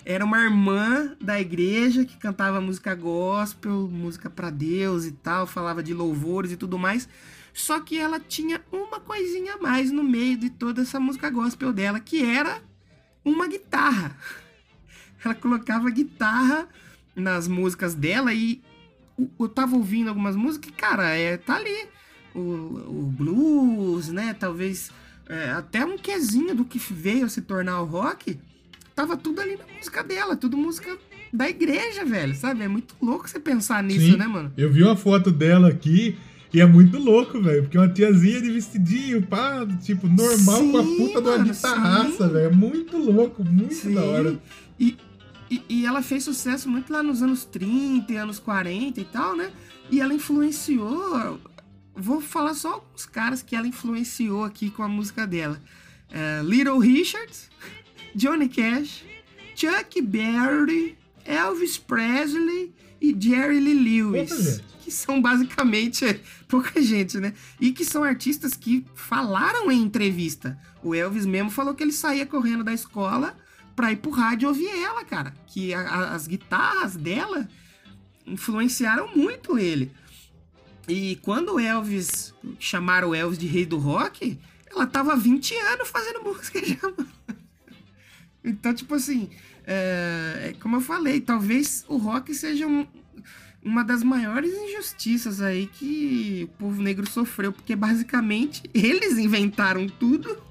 Era 0.04 0.24
uma 0.24 0.42
irmã 0.42 1.14
da 1.20 1.38
igreja 1.38 2.04
que 2.04 2.16
cantava 2.16 2.60
música 2.62 2.94
gospel, 2.94 3.88
música 3.92 4.30
pra 4.30 4.48
Deus 4.48 5.04
e 5.04 5.12
tal, 5.12 5.46
falava 5.46 5.82
de 5.82 5.92
louvores 5.92 6.50
e 6.50 6.56
tudo 6.56 6.78
mais. 6.78 7.06
Só 7.58 7.80
que 7.80 7.98
ela 7.98 8.20
tinha 8.20 8.62
uma 8.70 9.00
coisinha 9.00 9.54
a 9.54 9.58
mais 9.58 9.90
no 9.90 10.04
meio 10.04 10.38
de 10.38 10.48
toda 10.48 10.82
essa 10.82 11.00
música 11.00 11.28
gospel 11.28 11.72
dela, 11.72 11.98
que 11.98 12.24
era 12.24 12.62
uma 13.24 13.48
guitarra. 13.48 14.16
Ela 15.24 15.34
colocava 15.34 15.90
guitarra 15.90 16.68
nas 17.16 17.48
músicas 17.48 17.96
dela 17.96 18.32
e 18.32 18.62
eu 19.40 19.48
tava 19.48 19.74
ouvindo 19.74 20.06
algumas 20.06 20.36
músicas 20.36 20.70
e, 20.70 20.72
cara, 20.72 21.08
é, 21.16 21.36
tá 21.36 21.56
ali. 21.56 21.88
o, 22.32 22.38
o 22.38 23.12
blues, 23.12 24.08
né? 24.08 24.34
Talvez 24.34 24.92
é, 25.28 25.50
até 25.50 25.84
um 25.84 25.98
quezinho 25.98 26.54
do 26.54 26.64
que 26.64 26.78
veio 26.78 27.26
a 27.26 27.28
se 27.28 27.42
tornar 27.42 27.82
o 27.82 27.86
rock. 27.86 28.38
Tava 28.94 29.16
tudo 29.16 29.40
ali 29.40 29.56
na 29.56 29.66
música 29.76 30.04
dela, 30.04 30.36
tudo 30.36 30.56
música 30.56 30.96
da 31.32 31.48
igreja, 31.48 32.04
velho, 32.04 32.36
sabe? 32.36 32.62
É 32.62 32.68
muito 32.68 32.94
louco 33.02 33.28
você 33.28 33.40
pensar 33.40 33.82
nisso, 33.82 34.12
Sim, 34.12 34.16
né, 34.16 34.28
mano? 34.28 34.52
Eu 34.56 34.72
vi 34.72 34.84
uma 34.84 34.96
foto 34.96 35.32
dela 35.32 35.68
aqui 35.68 36.16
e 36.52 36.60
é 36.60 36.66
muito 36.66 36.98
louco, 36.98 37.40
velho. 37.42 37.62
Porque 37.62 37.76
uma 37.76 37.88
tiazinha 37.88 38.40
de 38.40 38.50
vestidinho, 38.50 39.22
pá, 39.26 39.66
tipo, 39.82 40.08
normal 40.08 40.60
com 40.70 40.78
a 40.78 40.82
Sim, 40.82 40.96
puta 40.96 41.22
de 41.22 41.28
uma 41.28 41.38
mano, 41.38 41.52
guitarraça, 41.52 42.26
sim. 42.26 42.32
velho. 42.32 42.46
É 42.46 42.50
muito 42.50 42.96
louco, 42.96 43.44
muito 43.44 43.74
Sim. 43.74 43.94
da 43.94 44.02
hora. 44.04 44.40
E, 44.80 44.96
e, 45.50 45.62
e 45.68 45.86
ela 45.86 46.02
fez 46.02 46.24
sucesso 46.24 46.68
muito 46.68 46.92
lá 46.92 47.02
nos 47.02 47.22
anos 47.22 47.44
30 47.44 48.12
e 48.12 48.16
anos 48.16 48.38
40 48.38 49.00
e 49.00 49.04
tal, 49.04 49.36
né? 49.36 49.50
E 49.90 50.00
ela 50.00 50.14
influenciou. 50.14 51.38
Vou 51.94 52.20
falar 52.20 52.54
só 52.54 52.74
alguns 52.74 53.06
caras 53.06 53.42
que 53.42 53.56
ela 53.56 53.66
influenciou 53.66 54.44
aqui 54.44 54.70
com 54.70 54.82
a 54.82 54.88
música 54.88 55.26
dela: 55.26 55.60
É, 56.10 56.40
Little 56.44 56.78
Richard, 56.78 57.32
Johnny 58.14 58.48
Cash, 58.48 59.04
Chuck 59.54 60.00
Berry, 60.00 60.96
Elvis 61.24 61.76
Presley 61.76 62.72
e 63.00 63.14
Jerry 63.18 63.60
Lee 63.60 63.74
Lewis. 64.02 64.30
Gente. 64.30 64.77
Que 64.88 64.94
são 64.94 65.20
basicamente 65.20 66.02
é, 66.06 66.18
pouca 66.48 66.80
gente, 66.80 67.18
né? 67.18 67.34
E 67.60 67.72
que 67.72 67.84
são 67.84 68.02
artistas 68.02 68.54
que 68.54 68.86
falaram 68.94 69.70
em 69.70 69.82
entrevista. 69.82 70.58
O 70.82 70.94
Elvis 70.94 71.26
mesmo 71.26 71.50
falou 71.50 71.74
que 71.74 71.82
ele 71.82 71.92
saía 71.92 72.24
correndo 72.24 72.64
da 72.64 72.72
escola 72.72 73.36
pra 73.76 73.92
ir 73.92 73.96
pro 73.96 74.10
rádio 74.10 74.48
ouvir 74.48 74.66
ela, 74.82 75.04
cara. 75.04 75.34
Que 75.46 75.74
a- 75.74 75.80
a- 75.86 76.14
as 76.14 76.26
guitarras 76.26 76.96
dela 76.96 77.46
influenciaram 78.26 79.14
muito 79.14 79.58
ele. 79.58 79.92
E 80.88 81.16
quando 81.16 81.56
o 81.56 81.60
Elvis, 81.60 82.32
chamaram 82.58 83.10
o 83.10 83.14
Elvis 83.14 83.38
de 83.38 83.46
rei 83.46 83.66
do 83.66 83.76
rock, 83.76 84.38
ela 84.70 84.86
tava 84.86 85.12
há 85.12 85.16
20 85.16 85.54
anos 85.54 85.90
fazendo 85.90 86.22
música 86.22 86.64
já. 86.64 86.78
Então, 88.42 88.72
tipo 88.72 88.94
assim, 88.94 89.28
é, 89.66 90.48
é 90.48 90.52
como 90.62 90.76
eu 90.76 90.80
falei, 90.80 91.20
talvez 91.20 91.84
o 91.88 91.98
rock 91.98 92.34
seja 92.34 92.66
um- 92.66 92.86
uma 93.64 93.84
das 93.84 94.02
maiores 94.02 94.52
injustiças 94.52 95.40
aí 95.40 95.66
que 95.66 96.48
o 96.50 96.58
povo 96.58 96.80
negro 96.82 97.08
sofreu, 97.08 97.52
porque 97.52 97.74
basicamente 97.74 98.62
eles 98.72 99.18
inventaram 99.18 99.88
tudo 99.88 100.42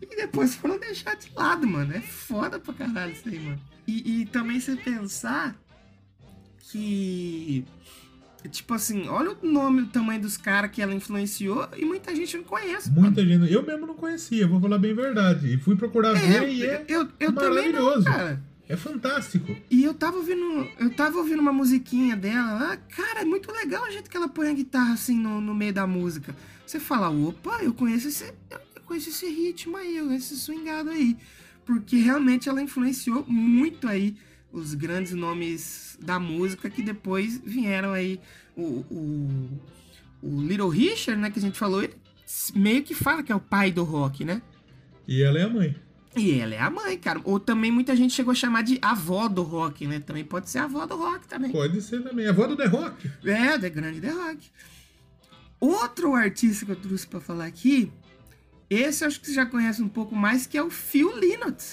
e 0.00 0.16
depois 0.16 0.54
foram 0.54 0.78
deixar 0.78 1.16
de 1.16 1.30
lado, 1.34 1.66
mano. 1.66 1.94
É 1.94 2.00
foda 2.00 2.58
pra 2.58 2.74
caralho 2.74 3.12
isso 3.12 3.28
aí, 3.28 3.38
mano. 3.40 3.60
E, 3.86 4.22
e 4.22 4.26
também 4.26 4.60
você 4.60 4.76
pensar 4.76 5.56
que. 6.70 7.64
Tipo 8.50 8.74
assim, 8.74 9.08
olha 9.08 9.32
o 9.32 9.46
nome, 9.46 9.82
o 9.82 9.86
tamanho 9.88 10.20
dos 10.20 10.36
caras 10.36 10.70
que 10.70 10.80
ela 10.80 10.94
influenciou 10.94 11.68
e 11.76 11.84
muita 11.84 12.14
gente 12.14 12.36
não 12.36 12.44
conhece. 12.44 12.90
mano. 12.90 13.02
Muita 13.02 13.26
gente. 13.26 13.52
Eu 13.52 13.64
mesmo 13.66 13.86
não 13.86 13.94
conhecia, 13.94 14.46
vou 14.46 14.60
falar 14.60 14.78
bem 14.78 14.92
a 14.92 14.94
verdade. 14.94 15.54
E 15.54 15.58
fui 15.58 15.74
procurar 15.74 16.12
ver 16.12 16.48
e 16.48 16.64
é 16.64 16.84
eu, 16.86 17.08
eu 17.18 17.32
também 17.32 17.72
não, 17.72 17.82
maravilhoso. 17.82 18.04
cara. 18.04 18.40
É 18.68 18.76
fantástico. 18.76 19.56
E 19.70 19.84
eu 19.84 19.94
tava 19.94 20.16
ouvindo. 20.16 20.68
Eu 20.78 20.90
tava 20.90 21.18
ouvindo 21.18 21.40
uma 21.40 21.52
musiquinha 21.52 22.16
dela 22.16 22.54
lá. 22.54 22.76
Cara, 22.76 23.20
é 23.20 23.24
muito 23.24 23.50
legal 23.52 23.84
o 23.84 23.90
jeito 23.90 24.10
que 24.10 24.16
ela 24.16 24.28
põe 24.28 24.48
a 24.48 24.52
guitarra 24.52 24.94
assim 24.94 25.16
no, 25.16 25.40
no 25.40 25.54
meio 25.54 25.72
da 25.72 25.86
música. 25.86 26.34
Você 26.66 26.80
fala, 26.80 27.08
opa, 27.10 27.62
eu 27.62 27.72
conheço 27.72 28.08
esse. 28.08 28.24
Eu 28.50 28.82
conheço 28.84 29.08
esse 29.08 29.26
ritmo 29.28 29.76
aí, 29.76 29.96
eu 29.96 30.06
conheço 30.06 30.34
esse 30.34 30.42
swingado 30.42 30.90
aí. 30.90 31.16
Porque 31.64 31.96
realmente 31.96 32.48
ela 32.48 32.62
influenciou 32.62 33.24
muito 33.28 33.86
aí 33.86 34.16
os 34.52 34.74
grandes 34.74 35.12
nomes 35.12 35.96
da 36.00 36.18
música 36.18 36.68
que 36.68 36.82
depois 36.82 37.40
vieram 37.44 37.92
aí. 37.92 38.20
O, 38.56 38.84
o, 38.90 39.60
o 40.22 40.40
Little 40.42 40.68
Richard, 40.68 41.20
né, 41.20 41.30
que 41.30 41.38
a 41.38 41.42
gente 41.42 41.58
falou, 41.58 41.82
ele 41.82 41.94
meio 42.54 42.82
que 42.82 42.94
fala 42.94 43.22
que 43.22 43.30
é 43.30 43.34
o 43.34 43.40
pai 43.40 43.70
do 43.70 43.84
rock, 43.84 44.24
né? 44.24 44.42
E 45.06 45.22
ela 45.22 45.38
é 45.38 45.42
a 45.42 45.48
mãe. 45.48 45.76
E 46.16 46.40
ela 46.40 46.54
é 46.54 46.58
a 46.58 46.70
mãe, 46.70 46.96
cara. 46.96 47.20
Ou 47.24 47.38
também 47.38 47.70
muita 47.70 47.94
gente 47.94 48.14
chegou 48.14 48.32
a 48.32 48.34
chamar 48.34 48.62
de 48.62 48.78
avó 48.80 49.28
do 49.28 49.42
rock, 49.42 49.86
né? 49.86 50.00
Também 50.00 50.24
pode 50.24 50.48
ser 50.48 50.58
a 50.60 50.64
avó 50.64 50.86
do 50.86 50.96
rock 50.96 51.28
também. 51.28 51.52
Pode 51.52 51.80
ser 51.82 52.02
também. 52.02 52.26
Avó 52.26 52.46
do 52.46 52.56
The 52.56 52.66
Rock. 52.66 53.10
É, 53.24 53.58
The 53.58 53.68
Grande 53.68 54.00
The 54.00 54.10
Rock. 54.10 54.50
Outro 55.60 56.14
artista 56.14 56.64
que 56.64 56.72
eu 56.72 56.76
trouxe 56.76 57.06
pra 57.06 57.20
falar 57.20 57.46
aqui, 57.46 57.90
esse 58.68 59.04
eu 59.04 59.08
acho 59.08 59.20
que 59.20 59.26
você 59.26 59.34
já 59.34 59.46
conhece 59.46 59.82
um 59.82 59.88
pouco 59.88 60.14
mais, 60.16 60.46
que 60.46 60.56
é 60.56 60.62
o 60.62 60.70
Phil 60.70 61.14
Lynott, 61.14 61.64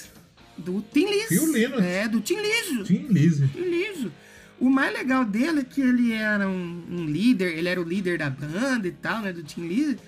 do 0.58 0.82
Tim 0.94 1.06
Lizzy. 1.06 1.28
Phil 1.28 1.52
Lynott. 1.52 1.84
É, 1.84 2.08
do 2.08 2.22
Tim 2.22 2.36
Lizzy. 2.36 2.84
Tim 2.84 3.08
Lizzy. 3.10 3.48
Tim 3.48 3.62
Lizzy. 3.62 4.12
O 4.60 4.70
mais 4.70 4.94
legal 4.94 5.26
dele 5.26 5.62
é 5.62 5.64
que 5.64 5.82
ele 5.82 6.14
era 6.14 6.48
um, 6.48 6.84
um 6.90 7.06
líder, 7.06 7.58
ele 7.58 7.68
era 7.68 7.82
o 7.82 7.84
líder 7.84 8.18
da 8.20 8.30
banda 8.30 8.88
e 8.88 8.92
tal, 8.92 9.22
né, 9.22 9.34
do 9.34 9.44
Tim 9.44 9.68
Lizzy. 9.68 10.00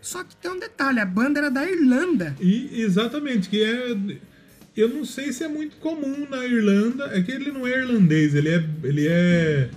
Só 0.00 0.24
que 0.24 0.34
tem 0.36 0.50
um 0.50 0.58
detalhe, 0.58 0.98
a 0.98 1.04
banda 1.04 1.40
era 1.40 1.50
da 1.50 1.64
Irlanda. 1.68 2.34
E 2.40 2.80
exatamente, 2.80 3.48
que 3.48 3.62
é. 3.62 3.96
Eu 4.76 4.88
não 4.88 5.04
sei 5.04 5.32
se 5.32 5.44
é 5.44 5.48
muito 5.48 5.76
comum 5.76 6.26
na 6.28 6.44
Irlanda. 6.46 7.10
É 7.12 7.20
que 7.20 7.30
ele 7.32 7.50
não 7.52 7.66
é 7.66 7.70
irlandês, 7.70 8.34
ele 8.34 8.48
é. 8.48 8.64
Ele 8.82 9.06
é. 9.08 9.70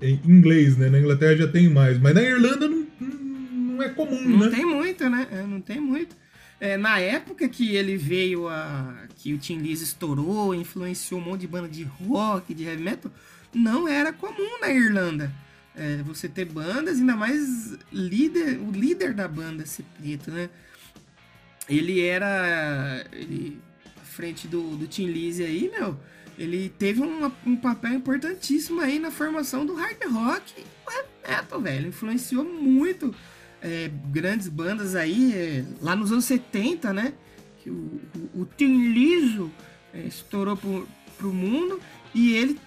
é 0.00 0.10
inglês, 0.10 0.76
né? 0.76 0.88
Na 0.88 0.98
Inglaterra 0.98 1.36
já 1.36 1.48
tem 1.48 1.68
mais. 1.68 1.98
Mas 1.98 2.14
na 2.14 2.22
Irlanda 2.22 2.68
não, 2.68 2.86
não 3.00 3.82
é 3.82 3.88
comum, 3.88 4.20
Não 4.28 4.46
né? 4.46 4.50
tem 4.50 4.64
muito, 4.64 5.08
né? 5.08 5.26
É, 5.30 5.42
não 5.42 5.60
tem 5.60 5.80
muito. 5.80 6.16
É, 6.60 6.76
na 6.76 6.98
época 6.98 7.48
que 7.48 7.74
ele 7.74 7.96
veio 7.96 8.48
a. 8.48 9.06
que 9.16 9.32
o 9.32 9.38
Tim 9.38 9.58
Lizzy 9.58 9.84
estourou, 9.84 10.54
influenciou 10.54 11.20
um 11.20 11.24
monte 11.24 11.42
de 11.42 11.48
banda 11.48 11.68
de 11.68 11.84
rock, 11.84 12.52
de 12.52 12.64
heavy 12.64 12.82
metal, 12.82 13.10
não 13.54 13.88
era 13.88 14.12
comum 14.12 14.60
na 14.60 14.70
Irlanda. 14.70 15.32
É, 15.76 16.02
você 16.02 16.28
ter 16.28 16.44
bandas, 16.44 16.98
ainda 16.98 17.14
mais 17.14 17.76
líder, 17.92 18.58
o 18.60 18.70
líder 18.72 19.14
da 19.14 19.28
banda 19.28 19.64
ser 19.64 19.84
preto, 19.96 20.30
né? 20.30 20.50
Ele 21.68 22.00
era. 22.00 23.04
Ele, 23.12 23.60
à 23.96 24.04
frente 24.04 24.48
do, 24.48 24.76
do 24.76 24.86
Tim 24.86 25.06
Lizzy 25.06 25.44
aí, 25.44 25.70
meu. 25.70 25.98
Ele 26.38 26.68
teve 26.68 27.00
uma- 27.00 27.32
um 27.44 27.56
papel 27.56 27.94
importantíssimo 27.94 28.80
aí 28.80 28.98
na 29.00 29.10
formação 29.10 29.66
do 29.66 29.74
hard 29.74 29.98
rock 30.10 30.54
e 30.60 31.28
metal, 31.28 31.60
velho. 31.60 31.88
Influenciou 31.88 32.44
muito 32.44 33.12
é, 33.60 33.90
grandes 34.10 34.48
bandas 34.48 34.94
aí, 34.94 35.32
é, 35.34 35.64
lá 35.82 35.94
nos 35.96 36.12
anos 36.12 36.24
70, 36.26 36.92
né? 36.92 37.12
Que 37.62 37.70
o, 37.70 38.00
o, 38.34 38.42
o 38.42 38.48
Tim 38.56 38.88
Lizzo 38.92 39.50
é, 39.92 40.00
estourou 40.06 40.56
pro, 40.56 40.88
pro 41.16 41.32
mundo 41.32 41.80
e 42.14 42.32
ele 42.34 42.58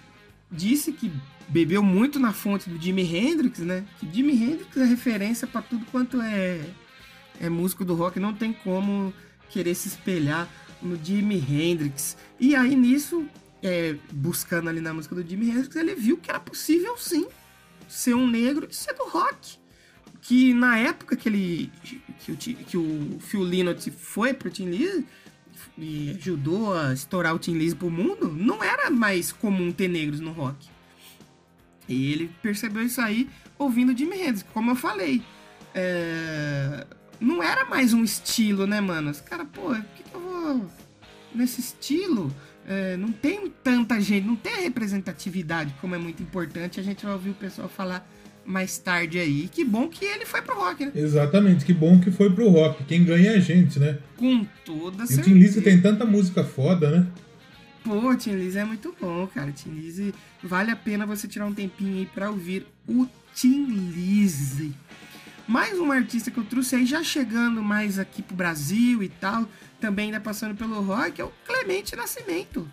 disse 0.50 0.92
que 0.92 1.10
bebeu 1.48 1.82
muito 1.82 2.18
na 2.18 2.32
fonte 2.32 2.68
do 2.68 2.80
Jimi 2.80 3.02
Hendrix, 3.02 3.58
né? 3.60 3.84
Que 3.98 4.08
Jimi 4.12 4.32
Hendrix 4.32 4.76
é 4.76 4.84
referência 4.84 5.46
pra 5.46 5.62
tudo 5.62 5.84
quanto 5.86 6.20
é, 6.20 6.60
é 7.40 7.48
músico 7.48 7.84
do 7.84 7.94
rock, 7.94 8.18
não 8.18 8.32
tem 8.32 8.52
como 8.52 9.12
querer 9.50 9.74
se 9.74 9.88
espelhar 9.88 10.48
no 10.80 10.96
Jimi 11.02 11.36
Hendrix. 11.36 12.16
E 12.40 12.56
aí 12.56 12.74
nisso, 12.74 13.26
é, 13.62 13.96
buscando 14.12 14.68
ali 14.68 14.80
na 14.80 14.92
música 14.92 15.14
do 15.14 15.28
Jimi 15.28 15.50
Hendrix, 15.50 15.76
ele 15.76 15.94
viu 15.94 16.16
que 16.16 16.30
era 16.30 16.40
possível 16.40 16.96
sim 16.96 17.26
ser 17.88 18.14
um 18.14 18.26
negro 18.26 18.66
e 18.70 18.74
ser 18.74 18.94
do 18.94 19.04
rock. 19.04 19.60
Que 20.20 20.54
na 20.54 20.78
época 20.78 21.16
que 21.16 21.28
ele 21.28 21.72
que 22.20 22.32
o, 22.32 22.36
que 22.36 22.76
o 22.76 23.18
Phil 23.20 23.42
Lynott 23.42 23.90
foi 23.90 24.32
pro 24.32 24.50
Tim 24.50 24.66
Lizzy 24.66 25.04
e 25.76 26.10
ajudou 26.16 26.74
a 26.74 26.92
estourar 26.92 27.34
o 27.34 27.38
Tim 27.38 27.54
Lizzy 27.54 27.74
pro 27.74 27.90
mundo, 27.90 28.28
não 28.28 28.62
era 28.62 28.90
mais 28.90 29.32
comum 29.32 29.72
ter 29.72 29.88
negros 29.88 30.20
no 30.20 30.32
rock. 30.32 30.68
E 31.88 32.12
ele 32.12 32.30
percebeu 32.42 32.82
isso 32.82 33.00
aí 33.00 33.28
ouvindo 33.58 33.96
Jimi 33.96 34.16
Hendrix, 34.16 34.44
como 34.54 34.70
eu 34.70 34.76
falei. 34.76 35.22
É, 35.74 36.86
Não 37.20 37.42
era 37.42 37.64
mais 37.64 37.92
um 37.92 38.02
estilo, 38.04 38.66
né, 38.66 38.80
mano? 38.80 39.10
Os 39.10 39.20
caras, 39.20 39.46
pô, 39.52 39.62
por 39.62 39.76
que, 39.96 40.02
que 40.02 40.14
eu 40.14 40.20
vou 40.20 40.70
nesse 41.34 41.60
estilo? 41.60 42.32
É, 42.66 42.96
não 42.96 43.10
tem 43.10 43.52
tanta 43.62 44.00
gente, 44.00 44.24
não 44.26 44.36
tem 44.36 44.52
a 44.54 44.60
representatividade 44.60 45.74
como 45.80 45.94
é 45.94 45.98
muito 45.98 46.22
importante. 46.22 46.78
A 46.78 46.82
gente 46.82 47.04
vai 47.04 47.14
ouvir 47.14 47.30
o 47.30 47.34
pessoal 47.34 47.68
falar 47.68 48.08
mais 48.44 48.78
tarde 48.78 49.18
aí. 49.18 49.48
Que 49.48 49.64
bom 49.64 49.88
que 49.88 50.04
ele 50.04 50.24
foi 50.24 50.42
pro 50.42 50.54
rock, 50.56 50.86
né? 50.86 50.92
Exatamente, 50.94 51.64
que 51.64 51.72
bom 51.72 51.98
que 52.00 52.10
foi 52.10 52.30
pro 52.32 52.48
rock. 52.48 52.84
Quem 52.84 53.04
ganha 53.04 53.32
é 53.32 53.36
a 53.36 53.40
gente, 53.40 53.78
né? 53.80 53.98
Com 54.16 54.44
toda 54.64 55.02
E 55.02 55.04
o 55.04 55.06
certeza. 55.08 55.22
Tim 55.28 55.34
Lizzy 55.34 55.60
tem 55.60 55.80
tanta 55.80 56.04
música 56.04 56.44
foda, 56.44 56.90
né? 56.90 57.06
Pô, 57.84 58.14
Tim 58.16 58.32
Lizzy 58.32 58.58
é 58.58 58.64
muito 58.64 58.94
bom, 59.00 59.26
cara. 59.26 59.50
Tim 59.50 59.70
Lizzy, 59.70 60.14
vale 60.42 60.70
a 60.70 60.76
pena 60.76 61.04
você 61.04 61.26
tirar 61.26 61.46
um 61.46 61.54
tempinho 61.54 61.98
aí 61.98 62.06
pra 62.06 62.30
ouvir 62.30 62.66
o 62.88 63.08
Tim 63.34 63.64
Lizzy. 63.64 64.72
Mais 65.48 65.78
um 65.78 65.90
artista 65.90 66.30
que 66.30 66.38
eu 66.38 66.44
trouxe 66.44 66.76
aí, 66.76 66.86
já 66.86 67.02
chegando 67.02 67.60
mais 67.60 67.98
aqui 67.98 68.22
pro 68.22 68.36
Brasil 68.36 69.02
e 69.02 69.08
tal, 69.08 69.48
também 69.80 70.06
ainda 70.06 70.20
passando 70.20 70.54
pelo 70.54 70.80
rock, 70.80 71.20
é 71.20 71.24
o 71.24 71.32
Clemente 71.44 71.96
Nascimento. 71.96 72.70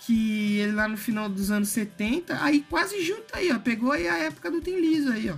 Que 0.00 0.58
ele 0.58 0.72
lá 0.72 0.88
no 0.88 0.96
final 0.96 1.28
dos 1.28 1.50
anos 1.52 1.68
70, 1.68 2.42
aí 2.42 2.64
quase 2.68 3.00
junto 3.02 3.36
aí, 3.36 3.52
ó, 3.52 3.58
pegou 3.58 3.92
aí 3.92 4.08
a 4.08 4.18
época 4.18 4.50
do 4.50 4.60
Tim 4.60 4.80
Lizzy 4.80 5.08
aí, 5.12 5.30
ó. 5.30 5.36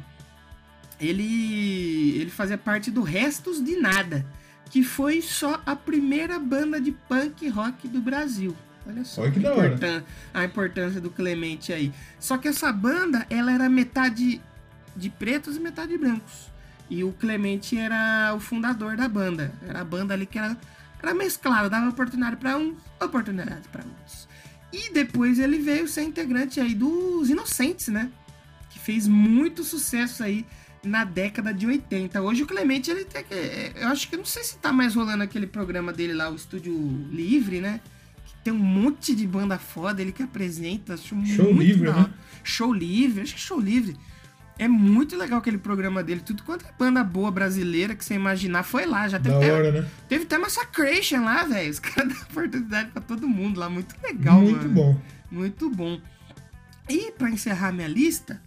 Ele, 0.99 2.19
ele 2.19 2.31
fazia 2.31 2.57
parte 2.57 2.91
do 2.91 3.03
Restos 3.03 3.63
de 3.63 3.77
Nada, 3.77 4.25
que 4.71 4.83
foi 4.83 5.21
só 5.21 5.61
a 5.67 5.77
primeira 5.77 6.39
banda 6.39 6.81
de 6.81 6.93
punk 6.93 7.47
rock 7.49 7.87
do 7.89 8.01
Brasil. 8.01 8.57
Olha 8.87 9.05
só 9.05 9.23
Olha 9.23 9.31
que 9.31 9.39
a 9.39 9.43
da 9.43 9.53
hora. 9.55 9.67
importân- 9.69 10.03
a 10.33 10.45
importância 10.45 11.01
do 11.01 11.11
Clemente 11.11 11.73
aí. 11.73 11.93
Só 12.19 12.39
que 12.39 12.49
essa 12.49 12.73
banda, 12.73 13.27
ela 13.31 13.53
era 13.53 13.69
metade 13.69 14.41
de 14.97 15.11
pretos 15.11 15.57
e 15.57 15.61
metade 15.61 15.93
de 15.93 15.99
brancos. 15.99 16.49
E 16.89 17.05
o 17.05 17.13
Clemente 17.13 17.77
era 17.79 18.33
o 18.35 18.41
fundador 18.41 18.97
da 18.97 19.09
banda. 19.09 19.53
Era 19.67 19.81
a 19.81 19.85
banda 19.85 20.15
ali 20.15 20.27
que 20.27 20.39
era, 20.39 20.57
era 21.03 21.15
mesclada, 21.15 21.69
dava 21.71 21.89
oportunidade 21.89 22.37
para 22.37 22.57
uns, 22.57 22.75
oportunidade 23.01 23.69
para 23.71 23.85
outros. 23.85 24.29
E 24.73 24.93
depois 24.93 25.39
ele 25.39 25.59
veio 25.59 25.87
ser 25.87 26.03
integrante 26.03 26.59
aí 26.61 26.75
dos 26.75 27.29
Inocentes, 27.31 27.89
né? 27.89 28.11
Que 28.71 28.79
fez 28.79 29.07
muito 29.07 29.63
sucesso 29.63 30.23
aí 30.25 30.45
na 30.83 31.05
década 31.05 31.53
de 31.53 31.67
80. 31.67 32.21
Hoje 32.23 32.43
o 32.43 32.47
Clemente, 32.47 32.91
ele 32.91 33.05
tem 33.05 33.23
que. 33.23 33.35
Eu 33.77 33.89
acho 33.89 34.09
que 34.09 34.17
não 34.17 34.25
sei 34.25 34.43
se 34.43 34.57
tá 34.59 34.73
mais 34.73 34.95
rolando 34.95 35.23
aquele 35.23 35.47
programa 35.47 35.93
dele 35.93 36.13
lá, 36.15 36.31
o 36.31 36.35
Estúdio 36.35 36.73
Livre, 37.13 37.61
né? 37.61 37.81
Tem 38.43 38.53
um 38.53 38.59
monte 38.59 39.15
de 39.15 39.27
banda 39.27 39.59
foda, 39.59 40.01
ele 40.01 40.13
que 40.13 40.23
apresenta. 40.23 40.95
Acho 40.95 41.15
Show 41.27 41.53
Livre, 41.53 41.91
né? 41.91 42.11
Show 42.43 42.73
Livre, 42.73 43.23
acho 43.23 43.35
que 43.35 43.41
Show 43.41 43.61
Livre. 43.61 43.97
É 44.59 44.69
muito 44.69 45.17
legal 45.17 45.39
aquele 45.39 45.57
programa 45.59 46.03
dele. 46.03 46.21
Tudo 46.21 46.43
quanto 46.43 46.67
é 46.67 46.73
banda 46.79 47.03
boa 47.03 47.31
brasileira 47.31 47.95
que 47.95 48.05
você 48.05 48.15
imaginar 48.15 48.63
foi 48.63 48.85
lá. 48.87 49.09
Já 49.09 49.19
teve 49.19 49.31
Da 49.35 49.37
até, 49.39 49.53
hora, 49.53 49.73
né? 49.73 49.89
Teve 50.09 50.25
até 50.25 50.37
Massacration 50.39 51.25
lá, 51.25 51.45
velho. 51.45 51.71
Os 51.71 51.79
caras 51.81 52.13
dão 52.13 52.23
oportunidade 52.23 52.91
pra 52.91 53.01
todo 53.01 53.27
mundo 53.27 53.59
lá. 53.59 53.71
Muito 53.71 53.95
legal, 54.03 54.41
Muito 54.41 54.57
mano. 54.59 54.69
bom. 54.75 55.01
Muito 55.31 55.71
bom. 55.71 55.99
E 56.89 57.11
pra 57.13 57.31
encerrar 57.31 57.73
minha 57.73 57.89
lista, 57.89 58.43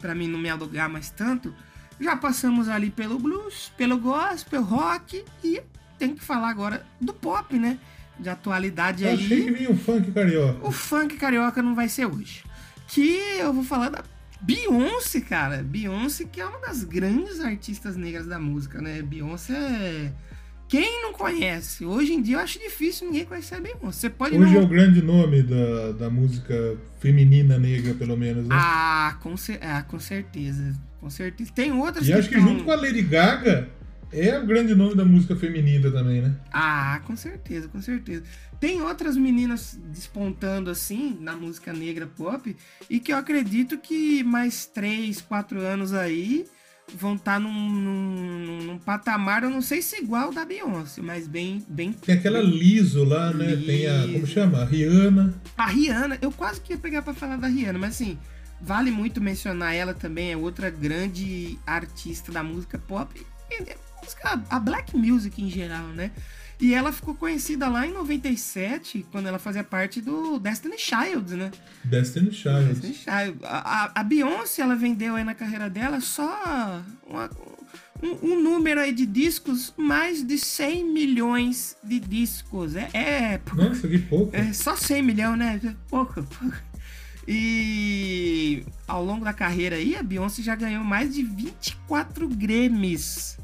pra 0.00 0.14
mim 0.14 0.28
não 0.28 0.38
me 0.38 0.48
alugar 0.48 0.88
mais 0.88 1.10
tanto, 1.10 1.52
já 2.00 2.16
passamos 2.16 2.68
ali 2.68 2.90
pelo 2.90 3.18
blues, 3.18 3.72
pelo 3.76 3.98
gospel, 3.98 4.62
rock 4.62 5.24
e 5.42 5.60
tem 5.98 6.14
que 6.14 6.22
falar 6.22 6.48
agora 6.48 6.86
do 7.00 7.12
pop, 7.12 7.58
né? 7.58 7.78
De 8.18 8.28
atualidade 8.28 9.04
Eu 9.04 9.10
aí. 9.10 9.14
achei 9.16 9.44
que 9.44 9.50
vinha 9.52 9.70
o 9.70 9.76
funk 9.76 10.10
carioca. 10.10 10.66
O 10.66 10.72
funk 10.72 11.16
carioca 11.16 11.62
não 11.62 11.74
vai 11.74 11.88
ser 11.88 12.06
hoje. 12.06 12.42
Que 12.88 13.16
eu 13.38 13.52
vou 13.52 13.62
falar 13.64 13.90
da 13.90 14.02
Beyoncé, 14.40 15.20
cara. 15.20 15.62
Beyoncé, 15.62 16.24
que 16.24 16.40
é 16.40 16.46
uma 16.46 16.58
das 16.60 16.82
grandes 16.84 17.40
artistas 17.40 17.96
negras 17.96 18.26
da 18.26 18.38
música, 18.38 18.80
né? 18.80 19.02
Beyoncé 19.02 19.54
é. 19.54 20.12
Quem 20.68 21.02
não 21.02 21.12
conhece? 21.14 21.84
Hoje 21.86 22.12
em 22.12 22.20
dia 22.20 22.36
eu 22.36 22.40
acho 22.40 22.58
difícil 22.58 23.06
ninguém 23.06 23.24
conhecer 23.24 23.54
a 23.54 23.60
Beyoncé. 23.60 23.80
Você 24.00 24.10
pode 24.10 24.36
Hoje 24.36 24.52
não. 24.54 24.60
é 24.60 24.64
o 24.64 24.68
grande 24.68 25.00
nome 25.02 25.42
da, 25.42 25.92
da 25.92 26.10
música 26.10 26.76
feminina 27.00 27.58
negra, 27.58 27.94
pelo 27.94 28.16
menos, 28.16 28.46
né? 28.46 28.54
Ah, 28.58 29.16
com, 29.22 29.36
cer- 29.36 29.60
ah, 29.62 29.82
com 29.82 29.98
certeza. 29.98 30.74
Com 31.00 31.08
certeza. 31.08 31.50
Tem 31.54 31.72
outras 31.72 32.06
e 32.06 32.12
acho 32.12 32.28
que 32.28 32.38
junto 32.40 32.64
com 32.64 32.70
a 32.72 32.76
Lady 32.76 33.02
Gaga 33.02 33.68
é 34.12 34.38
o 34.38 34.46
grande 34.46 34.74
nome 34.74 34.94
da 34.94 35.04
música 35.04 35.36
feminina 35.36 35.90
também, 35.90 36.22
né? 36.22 36.34
Ah, 36.52 37.00
com 37.06 37.16
certeza, 37.16 37.68
com 37.68 37.80
certeza. 37.80 38.24
Tem 38.60 38.82
outras 38.82 39.16
meninas 39.16 39.78
despontando 39.92 40.70
assim 40.70 41.16
na 41.20 41.34
música 41.36 41.72
negra 41.72 42.06
pop 42.06 42.56
e 42.90 42.98
que 43.00 43.12
eu 43.12 43.16
acredito 43.16 43.78
que 43.78 44.22
mais 44.24 44.66
3, 44.66 45.20
4 45.20 45.60
anos 45.60 45.92
aí 45.92 46.46
vão 46.94 47.14
estar 47.14 47.38
num, 47.38 47.52
num, 47.52 48.58
num 48.62 48.78
patamar, 48.78 49.42
eu 49.42 49.50
não 49.50 49.60
sei 49.60 49.82
se 49.82 49.96
igual 49.96 50.32
da 50.32 50.44
Beyoncé, 50.44 51.02
mas 51.02 51.28
bem. 51.28 51.64
bem 51.68 51.92
Tem 51.92 52.14
aquela 52.14 52.40
Liso 52.40 53.04
lá, 53.04 53.32
né? 53.32 53.56
Tem 53.56 53.86
a. 53.86 54.00
Como 54.02 54.12
Liso. 54.12 54.26
chama? 54.26 54.62
A 54.62 54.64
Rihanna. 54.64 55.34
A 55.56 55.66
Rihanna, 55.66 56.18
eu 56.22 56.32
quase 56.32 56.60
que 56.60 56.72
ia 56.72 56.78
pegar 56.78 57.02
pra 57.02 57.14
falar 57.14 57.36
da 57.36 57.46
Rihanna, 57.46 57.78
mas 57.78 57.90
assim, 57.90 58.18
vale 58.60 58.90
muito 58.90 59.20
mencionar 59.20 59.74
ela 59.74 59.94
também, 59.94 60.32
é 60.32 60.36
outra 60.36 60.70
grande 60.70 61.58
artista 61.66 62.32
da 62.32 62.42
música 62.42 62.78
pop 62.78 63.14
e 63.50 63.64
da 63.64 63.64
música, 63.64 63.87
a 64.50 64.58
black 64.60 64.96
music 64.96 65.42
em 65.42 65.50
geral, 65.50 65.86
né? 65.88 66.10
E 66.60 66.74
ela 66.74 66.90
ficou 66.90 67.14
conhecida 67.14 67.68
lá 67.68 67.86
em 67.86 67.92
97, 67.92 69.06
quando 69.12 69.26
ela 69.28 69.38
fazia 69.38 69.62
parte 69.62 70.00
do 70.00 70.40
Destiny 70.40 70.76
Child, 70.76 71.34
né? 71.36 71.50
Destiny 71.84 72.32
Child. 72.32 72.64
Destiny 72.74 72.94
Child. 72.94 73.38
A, 73.44 73.84
a- 73.84 73.92
a 74.00 74.02
Beyoncé, 74.02 74.62
ela 74.62 74.74
vendeu 74.74 75.14
aí 75.14 75.22
na 75.22 75.34
carreira 75.34 75.70
dela 75.70 76.00
só 76.00 76.82
uma- 77.08 77.30
um, 78.02 78.32
um 78.32 78.42
número 78.42 78.80
aí 78.80 78.92
de 78.92 79.06
discos, 79.06 79.72
mais 79.76 80.24
de 80.26 80.36
100 80.36 80.84
milhões 80.84 81.76
de 81.84 82.00
discos. 82.00 82.74
É, 82.74 82.88
é 82.92 83.40
Nossa, 83.54 83.86
que 83.86 83.98
pouco. 83.98 84.34
é 84.34 84.52
só 84.52 84.74
100 84.74 85.00
milhões, 85.02 85.38
né? 85.38 85.76
Pouco, 85.88 86.14
pouco. 86.24 86.56
E 87.30 88.64
ao 88.86 89.04
longo 89.04 89.24
da 89.24 89.32
carreira 89.32 89.76
aí, 89.76 89.94
a 89.94 90.02
Beyoncé 90.02 90.42
já 90.42 90.56
ganhou 90.56 90.82
mais 90.82 91.14
de 91.14 91.22
24 91.22 92.26
Grammys. 92.28 93.38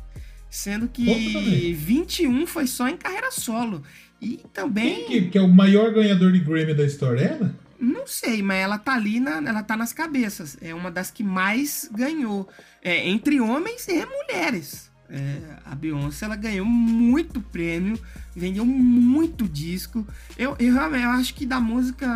Sendo 0.55 0.86
que 0.86 1.05
também. 1.32 1.74
21 1.74 2.47
foi 2.47 2.68
só 2.68 2.89
em 2.89 2.97
carreira 2.97 3.32
solo. 3.32 3.82
E 4.22 4.40
também, 4.52 5.05
Quem 5.05 5.22
que, 5.24 5.31
que 5.31 5.39
é 5.39 5.40
o 5.40 5.48
maior 5.48 5.93
ganhador 5.93 6.31
de 6.31 6.39
Grammy 6.39 6.72
da 6.72 6.85
história? 6.85 7.22
Ela? 7.22 7.55
não 7.81 8.06
sei, 8.06 8.40
mas 8.40 8.59
ela 8.59 8.78
tá 8.78 8.94
ali, 8.94 9.18
na, 9.18 9.39
ela 9.39 9.64
tá 9.64 9.76
nas 9.76 9.93
cabeças. 9.93 10.56
É 10.62 10.72
uma 10.72 10.93
das 10.93 11.10
que 11.10 11.24
mais 11.24 11.90
ganhou. 11.93 12.48
É, 12.81 13.09
entre 13.09 13.40
homens 13.40 13.89
e 13.89 14.06
mulheres. 14.06 14.93
É, 15.10 15.39
a 15.64 15.74
Beyoncé, 15.74 16.24
ela 16.24 16.36
ganhou 16.36 16.64
muito 16.64 17.40
prêmio, 17.40 17.98
vendeu 18.35 18.64
muito 18.64 19.48
disco. 19.48 20.06
Eu, 20.39 20.56
eu 20.60 20.76
eu 20.76 21.10
acho 21.10 21.35
que 21.35 21.44
da 21.44 21.60
música 21.60 22.09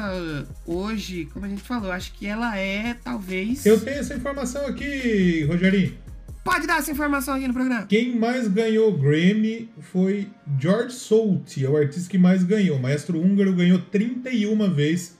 hoje, 0.64 1.28
como 1.32 1.44
a 1.44 1.48
gente 1.48 1.62
falou, 1.62 1.90
acho 1.90 2.12
que 2.12 2.24
ela 2.24 2.56
é 2.56 2.94
talvez. 2.94 3.66
Eu 3.66 3.80
tenho 3.80 3.98
essa 3.98 4.14
informação 4.14 4.64
aqui, 4.64 5.44
Rogerinho. 5.44 6.07
Pode 6.48 6.66
dar 6.66 6.78
essa 6.78 6.90
informação 6.90 7.34
aqui 7.34 7.46
no 7.46 7.52
programa. 7.52 7.84
Quem 7.84 8.18
mais 8.18 8.48
ganhou 8.48 8.96
Grammy 8.96 9.68
foi 9.92 10.28
George 10.58 10.94
Solti, 10.94 11.62
é 11.62 11.68
o 11.68 11.76
artista 11.76 12.08
que 12.08 12.16
mais 12.16 12.42
ganhou. 12.42 12.78
O 12.78 12.80
maestro 12.80 13.20
húngaro 13.20 13.52
ganhou 13.52 13.78
31 13.78 14.70
vezes 14.72 15.18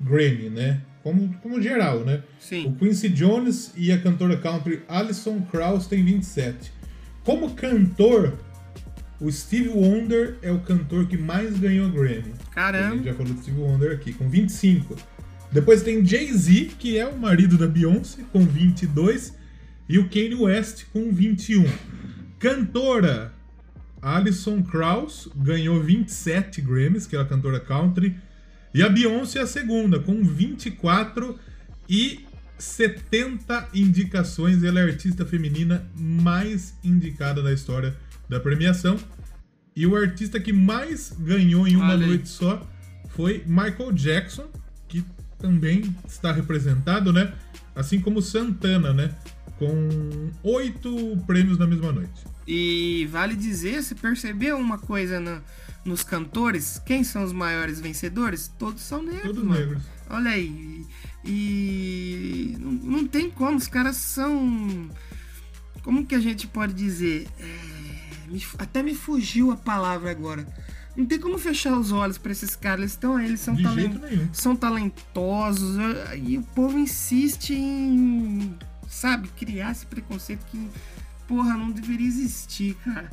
Grammy, 0.00 0.50
né? 0.50 0.80
Como, 1.04 1.32
como 1.40 1.62
geral, 1.62 2.00
né? 2.00 2.24
Sim. 2.40 2.66
O 2.66 2.74
Quincy 2.74 3.08
Jones 3.10 3.72
e 3.76 3.92
a 3.92 4.00
cantora 4.00 4.36
country 4.36 4.82
Alison 4.88 5.42
Krauss 5.42 5.86
têm 5.86 6.04
27. 6.04 6.72
Como 7.22 7.54
cantor, 7.54 8.36
o 9.20 9.30
Steve 9.30 9.68
Wonder 9.68 10.38
é 10.42 10.50
o 10.50 10.58
cantor 10.58 11.06
que 11.06 11.16
mais 11.16 11.56
ganhou 11.56 11.88
Grammy. 11.88 12.34
A 12.50 12.52
Caramba. 12.52 12.96
gente 12.96 13.04
já 13.04 13.14
falou 13.14 13.32
do 13.32 13.40
Steve 13.40 13.60
Wonder 13.60 13.92
aqui, 13.92 14.12
com 14.12 14.28
25. 14.28 14.96
Depois 15.52 15.84
tem 15.84 16.04
Jay-Z, 16.04 16.72
que 16.80 16.98
é 16.98 17.06
o 17.06 17.16
marido 17.16 17.56
da 17.56 17.68
Beyoncé, 17.68 18.24
com 18.32 18.40
22. 18.40 19.43
E 19.88 19.98
o 19.98 20.08
Kanye 20.08 20.34
West, 20.34 20.84
com 20.92 21.12
21. 21.12 21.64
Cantora, 22.38 23.32
Alison 24.00 24.62
Krauss, 24.62 25.28
ganhou 25.36 25.82
27 25.82 26.60
Grammys, 26.60 27.06
que 27.06 27.16
é 27.16 27.20
a 27.20 27.24
cantora 27.24 27.60
country. 27.60 28.16
E 28.72 28.82
a 28.82 28.88
Beyoncé 28.88 29.38
é 29.38 29.42
a 29.42 29.46
segunda, 29.46 30.00
com 30.00 30.22
24 30.22 31.38
e 31.88 32.24
70 32.58 33.68
indicações. 33.74 34.62
Ela 34.62 34.80
é 34.80 34.82
a 34.82 34.86
artista 34.86 35.24
feminina 35.24 35.86
mais 35.96 36.74
indicada 36.82 37.42
da 37.42 37.52
história 37.52 37.96
da 38.28 38.40
premiação. 38.40 38.98
E 39.76 39.86
o 39.86 39.96
artista 39.96 40.38
que 40.38 40.52
mais 40.52 41.14
ganhou 41.18 41.66
em 41.66 41.76
uma 41.76 41.96
noite 41.96 42.28
só 42.28 42.66
foi 43.10 43.42
Michael 43.46 43.92
Jackson, 43.92 44.48
que 44.88 45.04
também 45.38 45.94
está 46.06 46.32
representado, 46.32 47.12
né? 47.12 47.32
Assim 47.74 48.00
como 48.00 48.22
Santana, 48.22 48.92
né? 48.92 49.10
Com 49.58 50.30
oito 50.42 51.16
prêmios 51.26 51.58
na 51.58 51.66
mesma 51.66 51.92
noite. 51.92 52.24
E 52.46 53.06
vale 53.10 53.34
dizer, 53.34 53.82
você 53.82 53.94
percebeu 53.94 54.58
uma 54.58 54.78
coisa 54.78 55.18
na- 55.20 55.40
nos 55.84 56.02
cantores? 56.02 56.80
Quem 56.84 57.04
são 57.04 57.22
os 57.24 57.32
maiores 57.32 57.80
vencedores? 57.80 58.50
Todos 58.58 58.82
são 58.82 59.02
negros, 59.02 59.22
Todos 59.22 59.44
mano. 59.44 59.58
negros. 59.60 59.82
Olha 60.10 60.30
aí. 60.32 60.84
E 61.24 62.56
não, 62.60 62.72
não 62.72 63.06
tem 63.06 63.30
como, 63.30 63.56
os 63.56 63.66
caras 63.68 63.96
são. 63.96 64.88
Como 65.82 66.04
que 66.06 66.14
a 66.14 66.20
gente 66.20 66.46
pode 66.46 66.72
dizer? 66.72 67.26
É, 67.38 68.30
me 68.30 68.42
até 68.58 68.82
me 68.82 68.94
fugiu 68.94 69.50
a 69.50 69.56
palavra 69.56 70.10
agora. 70.10 70.46
Não 70.96 71.04
tem 71.06 71.18
como 71.18 71.38
fechar 71.38 71.76
os 71.76 71.90
olhos 71.92 72.18
pra 72.18 72.30
esses 72.32 72.54
caras. 72.54 72.80
Eles 72.80 72.92
estão 72.92 73.16
aí, 73.16 73.26
eles 73.26 73.40
são, 73.40 73.56
talen- 73.56 74.00
são 74.32 74.54
talentosos. 74.56 75.76
E 76.24 76.38
o 76.38 76.42
povo 76.42 76.78
insiste 76.78 77.52
em, 77.54 78.54
sabe, 78.94 79.28
criar 79.36 79.72
esse 79.72 79.84
preconceito 79.86 80.44
que, 80.46 80.70
porra, 81.26 81.54
não 81.54 81.70
deveria 81.70 82.06
existir, 82.06 82.74
cara. 82.84 83.10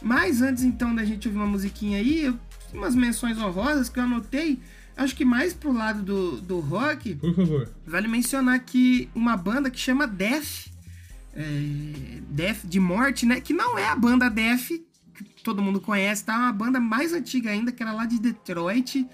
Mas 0.00 0.40
antes 0.40 0.62
então 0.62 0.94
da 0.94 1.04
gente 1.04 1.28
ouvir 1.28 1.38
uma 1.38 1.46
musiquinha 1.46 1.98
aí, 1.98 2.24
eu 2.24 2.38
tenho 2.70 2.82
umas 2.82 2.94
menções 2.94 3.38
honrosas 3.38 3.88
que 3.88 3.98
eu 3.98 4.04
anotei. 4.04 4.60
Acho 4.96 5.16
que 5.16 5.24
mais 5.24 5.52
pro 5.52 5.72
lado 5.72 6.02
do, 6.02 6.40
do 6.40 6.60
rock, 6.60 7.16
Por 7.16 7.34
favor. 7.34 7.68
Vale 7.84 8.06
mencionar 8.06 8.60
que 8.60 9.08
uma 9.14 9.36
banda 9.36 9.68
que 9.70 9.78
chama 9.78 10.06
Death, 10.06 10.68
é, 11.34 12.20
Death 12.30 12.64
de 12.64 12.78
morte, 12.78 13.26
né? 13.26 13.40
Que 13.40 13.52
não 13.52 13.76
é 13.76 13.88
a 13.88 13.96
banda 13.96 14.30
Death 14.30 14.68
que 15.14 15.42
todo 15.42 15.62
mundo 15.62 15.80
conhece, 15.80 16.24
tá? 16.24 16.34
É 16.34 16.38
uma 16.38 16.52
banda 16.52 16.78
mais 16.78 17.12
antiga 17.12 17.50
ainda, 17.50 17.72
que 17.72 17.82
era 17.82 17.92
lá 17.92 18.06
de 18.06 18.20
Detroit. 18.20 19.06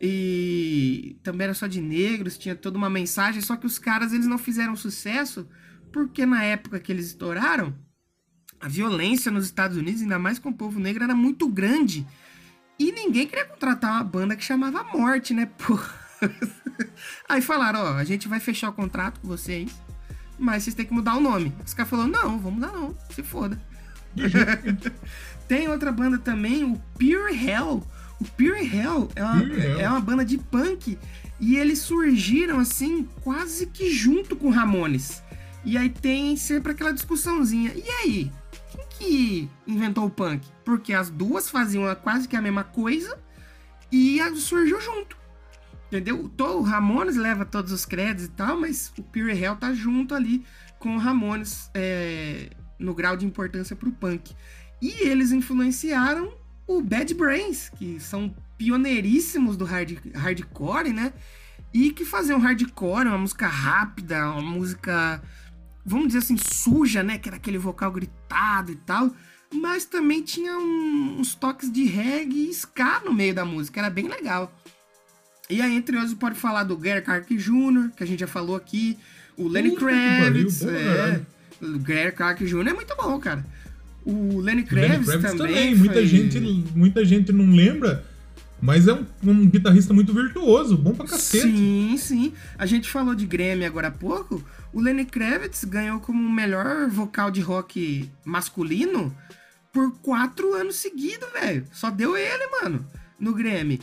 E 0.00 1.18
também 1.22 1.46
era 1.46 1.54
só 1.54 1.66
de 1.66 1.80
negros, 1.80 2.36
tinha 2.36 2.54
toda 2.54 2.76
uma 2.76 2.90
mensagem, 2.90 3.40
só 3.40 3.56
que 3.56 3.66
os 3.66 3.78
caras 3.78 4.12
eles 4.12 4.26
não 4.26 4.36
fizeram 4.36 4.76
sucesso 4.76 5.48
porque 5.94 6.26
na 6.26 6.42
época 6.42 6.80
que 6.80 6.90
eles 6.90 7.06
estouraram, 7.06 7.72
a 8.60 8.66
violência 8.66 9.30
nos 9.30 9.44
Estados 9.44 9.76
Unidos, 9.76 10.02
ainda 10.02 10.18
mais 10.18 10.40
com 10.40 10.48
o 10.48 10.54
povo 10.54 10.80
negro, 10.80 11.04
era 11.04 11.14
muito 11.14 11.48
grande. 11.48 12.04
E 12.76 12.90
ninguém 12.90 13.28
queria 13.28 13.44
contratar 13.44 13.92
uma 13.92 14.02
banda 14.02 14.34
que 14.34 14.42
chamava 14.42 14.82
Morte, 14.82 15.32
né? 15.32 15.46
Pô. 15.46 15.78
Aí 17.28 17.40
falaram, 17.40 17.78
ó, 17.78 17.92
a 17.94 18.02
gente 18.02 18.26
vai 18.26 18.40
fechar 18.40 18.70
o 18.70 18.72
contrato 18.72 19.20
com 19.20 19.28
vocês. 19.28 19.70
mas 20.36 20.64
vocês 20.64 20.74
têm 20.74 20.84
que 20.84 20.92
mudar 20.92 21.14
o 21.14 21.20
nome. 21.20 21.52
Os 21.64 21.74
caras 21.74 21.90
falaram, 21.90 22.10
não, 22.10 22.40
vamos 22.40 22.54
mudar 22.54 22.72
não, 22.72 22.92
se 23.10 23.22
foda. 23.22 23.56
Tem 25.46 25.68
outra 25.68 25.92
banda 25.92 26.18
também, 26.18 26.64
o 26.64 26.76
Pure 26.98 27.38
Hell. 27.38 27.86
O 28.20 28.24
Pure 28.24 28.74
Hell 28.74 29.08
é 29.14 29.22
uma, 29.22 29.38
Pure 29.38 29.60
Hell. 29.60 29.80
é 29.80 29.88
uma 29.88 30.00
banda 30.00 30.24
de 30.24 30.38
punk 30.38 30.98
e 31.40 31.56
eles 31.56 31.80
surgiram 31.80 32.58
assim, 32.58 33.08
quase 33.22 33.66
que 33.66 33.90
junto 33.90 34.36
com 34.36 34.50
Ramones. 34.50 35.22
E 35.64 35.76
aí 35.78 35.88
tem 35.88 36.36
sempre 36.36 36.72
aquela 36.72 36.92
discussãozinha. 36.92 37.72
E 37.74 37.88
aí? 37.88 38.32
Quem 38.70 38.86
que 38.90 39.50
inventou 39.66 40.06
o 40.06 40.10
punk? 40.10 40.46
Porque 40.64 40.92
as 40.92 41.10
duas 41.10 41.48
faziam 41.48 41.92
quase 41.96 42.28
que 42.28 42.36
a 42.36 42.42
mesma 42.42 42.64
coisa 42.64 43.18
e 43.90 44.18
surgiu 44.36 44.80
junto. 44.80 45.16
Entendeu? 45.86 46.30
O 46.38 46.62
Ramones 46.62 47.16
leva 47.16 47.44
todos 47.44 47.70
os 47.72 47.84
créditos 47.84 48.24
e 48.24 48.30
tal, 48.30 48.60
mas 48.60 48.92
o 48.98 49.02
Pure 49.02 49.32
Hell 49.32 49.56
tá 49.56 49.72
junto 49.72 50.14
ali 50.14 50.44
com 50.78 50.96
o 50.96 50.98
Ramones 50.98 51.70
é, 51.72 52.50
no 52.78 52.94
grau 52.94 53.16
de 53.16 53.24
importância 53.24 53.76
pro 53.76 53.92
punk. 53.92 54.34
E 54.82 55.08
eles 55.08 55.30
influenciaram 55.30 56.32
o 56.66 56.80
Bad 56.82 57.12
Brains, 57.14 57.68
que 57.70 57.98
são 58.00 58.34
pioneiríssimos 58.56 59.56
do 59.56 59.64
hard, 59.64 59.98
hardcore, 60.14 60.92
né? 60.92 61.12
E 61.72 61.90
que 61.90 62.04
faziam 62.04 62.38
hardcore, 62.38 63.08
uma 63.08 63.18
música 63.18 63.46
rápida, 63.46 64.30
uma 64.30 64.40
música, 64.42 65.22
vamos 65.84 66.06
dizer 66.08 66.18
assim, 66.20 66.36
suja, 66.36 67.02
né? 67.02 67.18
Que 67.18 67.28
era 67.28 67.36
aquele 67.36 67.58
vocal 67.58 67.90
gritado 67.90 68.70
e 68.72 68.76
tal. 68.76 69.10
Mas 69.52 69.84
também 69.84 70.22
tinha 70.22 70.56
um- 70.58 71.16
uns 71.20 71.34
toques 71.34 71.70
de 71.70 71.84
reggae 71.84 72.48
e 72.48 72.50
ska 72.50 73.00
no 73.04 73.12
meio 73.12 73.34
da 73.34 73.44
música, 73.44 73.80
era 73.80 73.90
bem 73.90 74.08
legal. 74.08 74.52
E 75.50 75.60
aí, 75.60 75.74
entre 75.76 75.96
outros, 75.96 76.14
pode 76.14 76.36
falar 76.36 76.64
do 76.64 76.76
Gary 76.76 77.02
Clark 77.02 77.36
Jr., 77.36 77.90
que 77.96 78.02
a 78.02 78.06
gente 78.06 78.20
já 78.20 78.26
falou 78.26 78.56
aqui, 78.56 78.98
o 79.36 79.46
Lenny 79.46 79.70
Puta 79.70 79.86
Kravitz, 80.20 80.62
é, 80.62 81.20
o 81.60 81.78
Gary 81.80 82.12
Clark 82.12 82.44
Jr. 82.44 82.68
é 82.68 82.72
muito 82.72 82.96
bom, 82.96 83.18
cara. 83.20 83.44
O 84.04 84.12
Lenny 84.12 84.34
O 84.38 84.40
Lenny 84.40 84.62
Kravitz, 84.64 85.06
Kravitz 85.06 85.32
também, 85.32 85.54
também, 85.54 85.74
muita, 85.74 85.94
foi- 85.94 86.06
gente, 86.06 86.40
muita 86.74 87.04
gente 87.04 87.32
não 87.32 87.50
lembra, 87.54 88.04
mas 88.60 88.86
é 88.86 88.92
um, 88.92 89.04
um 89.22 89.46
guitarrista 89.48 89.94
muito 89.94 90.12
virtuoso, 90.12 90.76
bom 90.76 90.92
pra 90.94 91.06
cacete. 91.06 91.46
Sim, 91.46 91.96
sim. 91.98 92.32
A 92.58 92.66
gente 92.66 92.88
falou 92.90 93.14
de 93.14 93.24
Grammy 93.26 93.64
agora 93.64 93.88
há 93.88 93.90
pouco. 93.90 94.44
O 94.72 94.80
Lenny 94.80 95.04
Kravitz 95.04 95.64
ganhou 95.64 96.00
como 96.00 96.30
melhor 96.30 96.88
vocal 96.88 97.30
de 97.30 97.40
rock 97.40 98.08
masculino 98.24 99.14
por 99.72 99.92
quatro 100.00 100.54
anos 100.54 100.76
seguidos, 100.76 101.28
velho. 101.32 101.66
Só 101.72 101.90
deu 101.90 102.16
ele, 102.16 102.46
mano, 102.62 102.86
no 103.18 103.32
Grammy. 103.34 103.80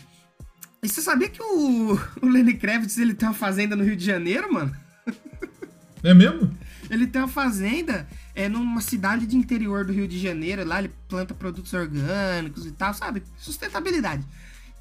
E 0.84 0.88
você 0.89 1.02
sabia 1.02 1.30
que 1.30 1.41
o, 1.41 1.99
o 2.22 2.27
Lenny 2.27 2.53
Kravitz 2.53 2.98
ele 2.98 3.14
tem 3.14 3.27
uma 3.27 3.35
fazenda 3.35 3.76
no 3.76 3.84
Rio 3.84 3.95
de 3.95 4.06
Janeiro, 4.06 4.52
mano? 4.53 4.76
É 6.03 6.14
mesmo? 6.14 6.49
Ele 6.89 7.06
tem 7.07 7.22
uma 7.22 7.27
fazenda 7.27 8.07
é, 8.36 8.48
numa 8.49 8.82
cidade 8.82 9.26
de 9.26 9.36
interior 9.36 9.86
do 9.86 9.94
Rio 9.94 10.08
de 10.08 10.20
Janeiro. 10.20 10.66
Lá 10.66 10.80
ele 10.80 10.91
planta 11.08 11.34
produtos 11.34 11.74
orgânicos 11.74 12.66
e 12.66 12.72
tal, 12.72 12.94
sabe? 12.94 13.24
Sustentabilidade. 13.38 14.26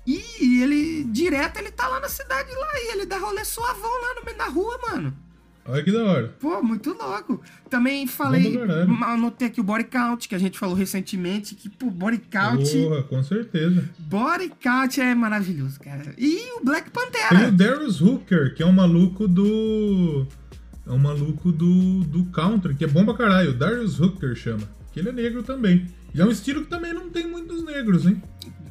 E 0.06 0.62
ele, 0.62 1.04
direto, 1.04 1.58
ele 1.58 1.70
tá 1.70 1.86
lá 1.86 2.00
na 2.00 2.08
cidade 2.08 2.50
lá 2.50 2.72
e 2.74 2.92
ele 2.92 3.06
dá 3.06 3.18
rolê 3.18 3.44
suavão 3.44 3.90
lá 4.02 4.14
no 4.16 4.24
meio 4.24 4.38
da 4.38 4.46
rua, 4.46 4.78
mano. 4.90 5.14
Olha 5.66 5.84
que 5.84 5.92
da 5.92 6.02
hora. 6.02 6.34
Pô, 6.40 6.62
muito 6.62 6.92
louco. 6.92 7.40
Também 7.68 8.06
falei, 8.06 8.58
anotei 9.04 9.48
aqui 9.48 9.60
o 9.60 9.64
Body 9.64 9.84
Count, 9.84 10.28
que 10.28 10.34
a 10.34 10.38
gente 10.38 10.58
falou 10.58 10.74
recentemente, 10.74 11.54
que, 11.54 11.68
pô, 11.68 11.90
Body 11.90 12.18
Count, 12.18 12.72
Porra, 12.72 13.02
com 13.04 13.22
certeza. 13.22 13.88
Body 13.98 14.50
Count 14.60 15.00
é 15.00 15.14
maravilhoso, 15.14 15.78
cara. 15.78 16.14
E 16.18 16.58
o 16.58 16.64
Black 16.64 16.90
Tem 16.90 17.02
o 17.02 17.06
Pantera. 17.06 17.52
Darius 17.52 18.00
Hooker, 18.00 18.54
que 18.54 18.62
é 18.62 18.66
um 18.66 18.72
maluco 18.72 19.28
do. 19.28 20.26
É 20.90 20.92
um 20.92 20.98
maluco 20.98 21.52
do, 21.52 22.00
do 22.00 22.24
country, 22.32 22.74
que 22.74 22.82
é 22.84 22.88
bom 22.88 23.04
pra 23.04 23.14
caralho. 23.14 23.54
Darius 23.54 24.00
Hooker 24.00 24.34
chama. 24.34 24.68
Que 24.90 24.98
ele 24.98 25.10
é 25.10 25.12
negro 25.12 25.40
também. 25.40 25.86
E 26.12 26.20
é 26.20 26.24
um 26.24 26.32
estilo 26.32 26.64
que 26.64 26.68
também 26.68 26.92
não 26.92 27.08
tem 27.08 27.28
muitos 27.28 27.64
negros, 27.64 28.06
hein? 28.06 28.20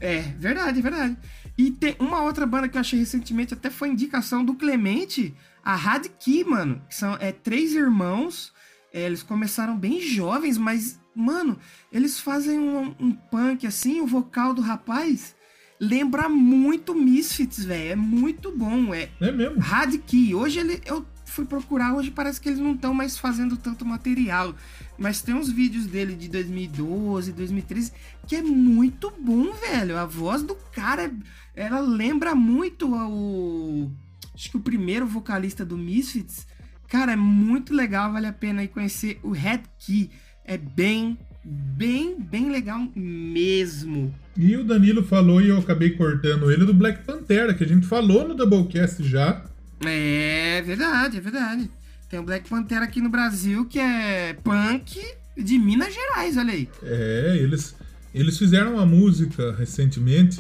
É, 0.02 0.20
verdade, 0.38 0.82
verdade. 0.82 1.18
E 1.58 1.72
tem 1.72 1.96
uma 1.98 2.22
outra 2.24 2.46
banda 2.46 2.68
que 2.68 2.76
eu 2.76 2.82
achei 2.82 3.00
recentemente, 3.00 3.54
até 3.54 3.70
foi 3.70 3.88
indicação 3.88 4.44
do 4.44 4.54
Clemente, 4.54 5.34
a 5.64 5.78
Rad 5.78 6.08
Key, 6.20 6.44
mano. 6.44 6.82
Que 6.90 6.96
são 6.96 7.16
é, 7.22 7.32
três 7.32 7.74
irmãos. 7.74 8.52
É, 8.94 9.06
eles 9.06 9.24
começaram 9.24 9.78
bem 9.78 10.02
jovens, 10.02 10.58
mas, 10.58 11.00
mano, 11.16 11.58
eles 11.90 12.20
fazem 12.20 12.60
um, 12.60 12.94
um 13.00 13.14
punk 13.14 13.66
assim, 13.66 14.02
o 14.02 14.06
vocal 14.06 14.54
do 14.54 14.62
rapaz 14.62 15.38
lembra 15.80 16.28
muito 16.28 16.94
Misfits, 16.94 17.64
velho. 17.64 17.92
É 17.94 17.96
muito 17.96 18.52
bom. 18.52 18.94
É 18.94 19.08
É 19.22 19.32
mesmo. 19.32 19.60
Rad 19.60 19.96
Key. 20.06 20.36
Hoje 20.36 20.60
ele, 20.60 20.82
eu 20.86 21.06
fui 21.30 21.46
procurar, 21.46 21.94
hoje 21.94 22.12
parece 22.12 22.40
que 22.40 22.50
eles 22.50 22.60
não 22.60 22.74
estão 22.74 22.94
mais 22.94 23.18
fazendo 23.18 23.56
tanto 23.58 23.86
material. 23.86 24.56
Mas 24.98 25.22
tem 25.22 25.36
uns 25.36 25.50
vídeos 25.50 25.86
dele 25.86 26.16
de 26.16 26.28
2012, 26.30 27.32
2013, 27.32 27.92
que 28.28 28.36
é 28.36 28.42
muito 28.42 29.12
bom, 29.20 29.54
velho. 29.54 29.98
A 29.98 30.06
voz 30.06 30.44
do 30.44 30.56
cara, 30.74 31.12
ela 31.56 31.80
lembra 31.80 32.36
muito 32.36 32.94
ao. 32.94 33.92
Acho 34.34 34.52
que 34.52 34.58
o 34.58 34.62
primeiro 34.62 35.08
vocalista 35.08 35.66
do 35.66 35.78
Misfits. 35.78 36.48
Cara, 36.88 37.12
é 37.12 37.16
muito 37.16 37.74
legal, 37.74 38.12
vale 38.12 38.26
a 38.26 38.34
pena 38.34 38.62
aí 38.62 38.68
conhecer 38.68 39.20
o 39.22 39.32
Red 39.32 39.62
Key. 39.78 40.10
É 40.44 40.58
bem, 40.58 41.18
bem, 41.46 42.20
bem 42.20 42.50
legal 42.50 42.88
mesmo. 42.96 44.14
E 44.36 44.56
o 44.58 44.64
Danilo 44.64 45.04
falou, 45.04 45.42
e 45.42 45.50
eu 45.50 45.60
acabei 45.60 45.92
cortando 45.92 46.52
ele, 46.52 46.66
do 46.66 46.74
Black 46.74 47.04
Pantera, 47.04 47.54
que 47.54 47.64
a 47.64 47.68
gente 47.68 47.86
falou 47.86 48.28
no 48.28 48.34
Doublecast 48.34 49.04
já. 49.04 49.46
É 49.86 50.62
verdade, 50.62 51.18
é 51.18 51.22
verdade. 51.22 51.70
Tem 52.10 52.20
o 52.20 52.24
Black 52.24 52.50
Panther 52.50 52.82
aqui 52.82 53.02
no 53.02 53.10
Brasil, 53.10 53.66
que 53.66 53.80
é 53.80 54.34
punk 54.44 55.00
de 55.38 55.58
Minas 55.58 55.94
Gerais, 55.94 56.38
olha 56.38 56.54
aí. 56.54 56.68
É, 56.84 57.38
eles, 57.40 57.76
eles 58.14 58.38
fizeram 58.38 58.74
uma 58.74 58.86
música 58.86 59.54
recentemente 59.54 60.40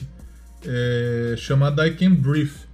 é, 0.66 1.36
chamada 1.38 1.88
I 1.88 1.96
Can 1.96 2.16
Breathe, 2.16 2.68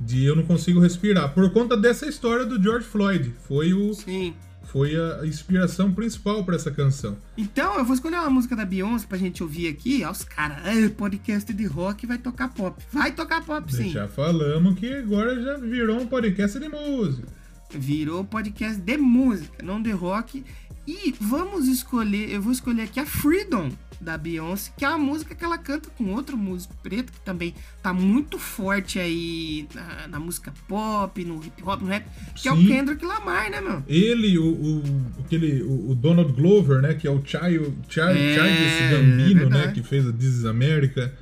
de 0.00 0.24
Eu 0.24 0.36
Não 0.36 0.44
Consigo 0.44 0.80
Respirar, 0.80 1.34
por 1.34 1.50
conta 1.52 1.76
dessa 1.76 2.06
história 2.06 2.46
do 2.46 2.62
George 2.62 2.86
Floyd. 2.86 3.34
Foi, 3.46 3.74
o, 3.74 3.92
Sim. 3.94 4.34
Foi 4.70 4.94
a 4.96 5.26
inspiração 5.26 5.92
principal 5.92 6.44
para 6.44 6.54
essa 6.56 6.70
canção. 6.70 7.16
Então, 7.36 7.76
eu 7.76 7.84
vou 7.84 7.94
escolher 7.94 8.16
uma 8.16 8.30
música 8.30 8.54
da 8.54 8.64
Beyoncé 8.64 9.06
pra 9.06 9.18
gente 9.18 9.42
ouvir 9.42 9.66
aqui. 9.68 10.04
Ó, 10.04 10.10
os 10.10 10.22
caras, 10.22 10.58
"Ah, 10.64 10.90
podcast 10.96 11.52
de 11.52 11.66
rock 11.66 12.06
vai 12.06 12.18
tocar 12.18 12.48
pop. 12.48 12.80
Vai 12.92 13.12
tocar 13.12 13.44
pop, 13.44 13.72
sim. 13.74 13.90
Já 13.90 14.06
falamos 14.06 14.78
que 14.78 14.92
agora 14.94 15.40
já 15.42 15.56
virou 15.56 16.00
um 16.00 16.06
podcast 16.06 16.58
de 16.58 16.68
música. 16.68 17.26
Virou 17.72 18.24
podcast 18.24 18.80
de 18.80 18.96
música, 18.96 19.62
não 19.62 19.80
de 19.82 19.90
rock. 19.90 20.44
E 20.90 21.14
vamos 21.20 21.68
escolher, 21.68 22.32
eu 22.32 22.42
vou 22.42 22.50
escolher 22.50 22.82
aqui 22.82 22.98
a 22.98 23.06
Freedom 23.06 23.70
da 24.00 24.18
Beyoncé, 24.18 24.72
que 24.76 24.84
é 24.84 24.88
uma 24.88 24.98
música 24.98 25.36
que 25.36 25.44
ela 25.44 25.56
canta 25.56 25.88
com 25.90 26.12
outro 26.14 26.36
músico 26.36 26.74
preto, 26.82 27.12
que 27.12 27.20
também 27.20 27.54
tá 27.80 27.92
muito 27.92 28.40
forte 28.40 28.98
aí 28.98 29.68
na, 29.72 30.08
na 30.08 30.18
música 30.18 30.52
pop, 30.66 31.24
no 31.24 31.44
hip 31.44 31.62
hop, 31.62 31.82
no 31.82 31.86
rap, 31.86 32.04
que 32.34 32.48
é 32.48 32.52
o 32.52 32.56
Sim. 32.56 32.66
Kendrick 32.66 33.04
Lamar, 33.04 33.50
né, 33.52 33.60
meu? 33.60 33.84
Ele, 33.86 34.36
o, 34.36 34.46
o, 34.46 34.82
aquele, 35.24 35.62
o, 35.62 35.94
Donald 35.94 36.32
Glover, 36.32 36.82
né? 36.82 36.94
Que 36.94 37.06
é 37.06 37.10
o 37.10 37.22
Child, 37.24 37.72
Child, 37.88 38.18
É, 38.18 38.34
Childish 38.34 38.90
Gambino, 38.90 39.48
né? 39.48 39.56
verdade. 39.58 39.80
Que 39.80 39.86
fez 39.86 40.08
a 40.08 40.12
This 40.12 40.38
is 40.38 40.44
America. 40.44 41.14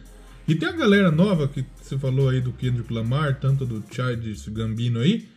E 0.47 0.55
tem 0.55 0.67
a 0.67 0.73
galera 0.73 1.11
nova 1.11 1.47
que 1.47 1.63
você 1.83 1.99
falou 1.99 2.31
aí 2.31 2.41
do 2.41 2.53
Kendrick 2.53 2.91
Lamar, 2.91 3.39
tanto 3.39 3.67
do 3.67 3.85
Childish 3.91 4.49
Gambino 4.49 5.01
aí. 5.01 5.29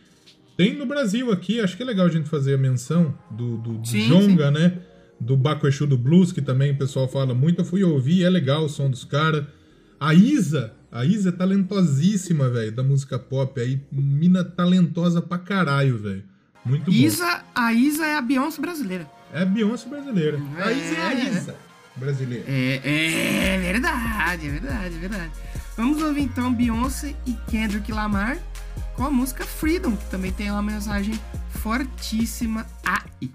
Tem 0.56 0.76
no 0.76 0.86
Brasil 0.86 1.32
aqui, 1.32 1.60
acho 1.60 1.76
que 1.76 1.82
é 1.82 1.86
legal 1.86 2.06
a 2.06 2.10
gente 2.10 2.28
fazer 2.28 2.54
a 2.54 2.58
menção 2.58 3.14
do, 3.30 3.56
do, 3.58 3.72
do 3.78 3.88
Sim, 3.88 4.08
Jonga, 4.08 4.50
né? 4.50 4.78
Do 5.18 5.36
Baco 5.36 5.66
Exu 5.66 5.86
do 5.86 5.96
Blues, 5.96 6.32
que 6.32 6.42
também 6.42 6.72
o 6.72 6.76
pessoal 6.76 7.08
fala 7.08 7.32
muito. 7.34 7.60
Eu 7.60 7.64
fui 7.64 7.82
ouvir, 7.84 8.24
é 8.24 8.30
legal 8.30 8.64
o 8.64 8.68
som 8.68 8.90
dos 8.90 9.04
caras. 9.04 9.44
A 9.98 10.12
Isa, 10.14 10.72
a 10.90 11.04
Isa 11.04 11.28
é 11.28 11.32
talentosíssima, 11.32 12.48
velho, 12.50 12.72
da 12.72 12.82
música 12.82 13.18
pop 13.18 13.60
aí. 13.60 13.80
Mina 13.90 14.42
talentosa 14.44 15.22
pra 15.22 15.38
caralho, 15.38 15.96
velho. 15.96 16.24
Muito 16.64 16.86
bom. 16.90 16.96
Isa, 16.96 17.44
a 17.54 17.72
Isa 17.72 18.04
é 18.06 18.14
a 18.16 18.20
Beyoncé 18.22 18.60
brasileira. 18.60 19.08
É 19.32 19.42
a 19.42 19.44
Beyoncé 19.44 19.88
brasileira. 19.88 20.38
A 20.58 20.70
É. 20.70 20.76
Isa 20.76 20.94
é 20.94 21.06
a 21.06 21.14
Isa 21.14 21.56
brasileira. 21.96 22.44
É, 22.48 23.54
é 23.54 23.58
verdade, 23.72 24.46
é 24.46 24.50
verdade, 24.50 24.94
é 24.96 24.98
verdade. 24.98 25.32
Vamos 25.76 26.02
ouvir 26.02 26.22
então 26.22 26.52
Beyoncé 26.52 27.14
e 27.26 27.32
Kendrick 27.50 27.90
Lamar 27.92 28.38
com 29.02 29.06
a 29.06 29.10
música 29.10 29.44
Freedom, 29.44 29.96
que 29.96 30.04
também 30.10 30.30
tem 30.30 30.48
uma 30.48 30.62
mensagem 30.62 31.18
fortíssima 31.60 32.64
aí. 32.86 33.32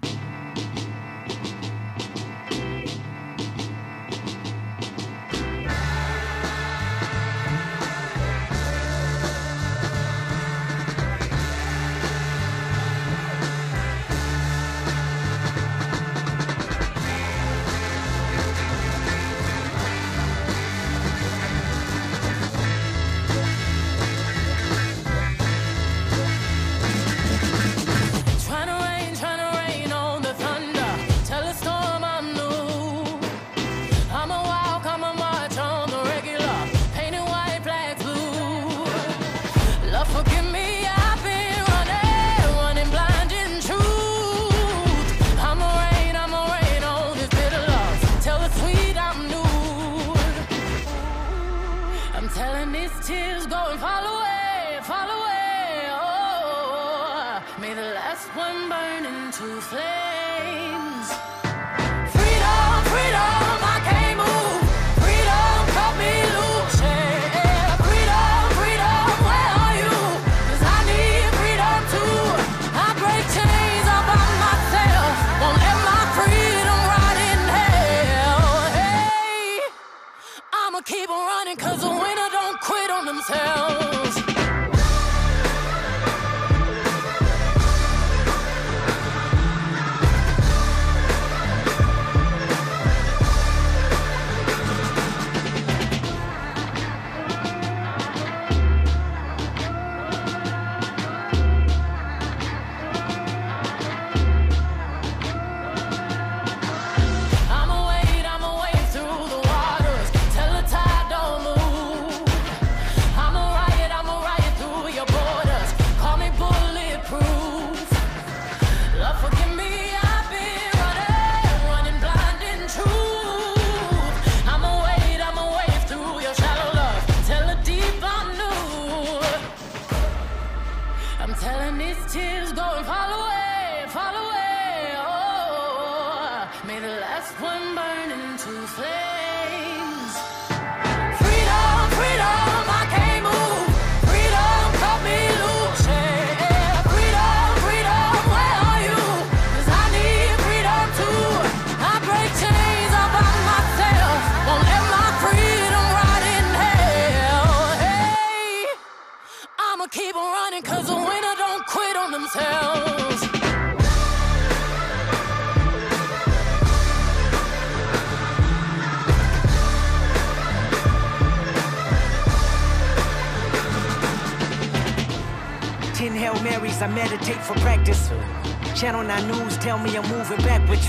Channel 178.78 179.02
9 179.02 179.26
News 179.26 179.56
tell 179.58 179.76
me 179.76 179.96
I'm 179.96 180.08
moving 180.08 180.36
backwards. 180.46 180.86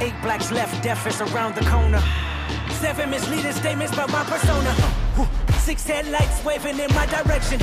Eight 0.00 0.14
blacks 0.22 0.52
left, 0.52 0.84
death 0.84 1.04
is 1.04 1.20
around 1.20 1.56
the 1.56 1.68
corner. 1.68 2.00
Seven 2.78 3.10
misleading 3.10 3.50
statements 3.50 3.92
about 3.92 4.12
my 4.12 4.22
persona. 4.22 4.72
Six 5.58 5.84
headlights 5.84 6.44
waving 6.44 6.78
in 6.78 6.94
my 6.94 7.06
direction. 7.06 7.58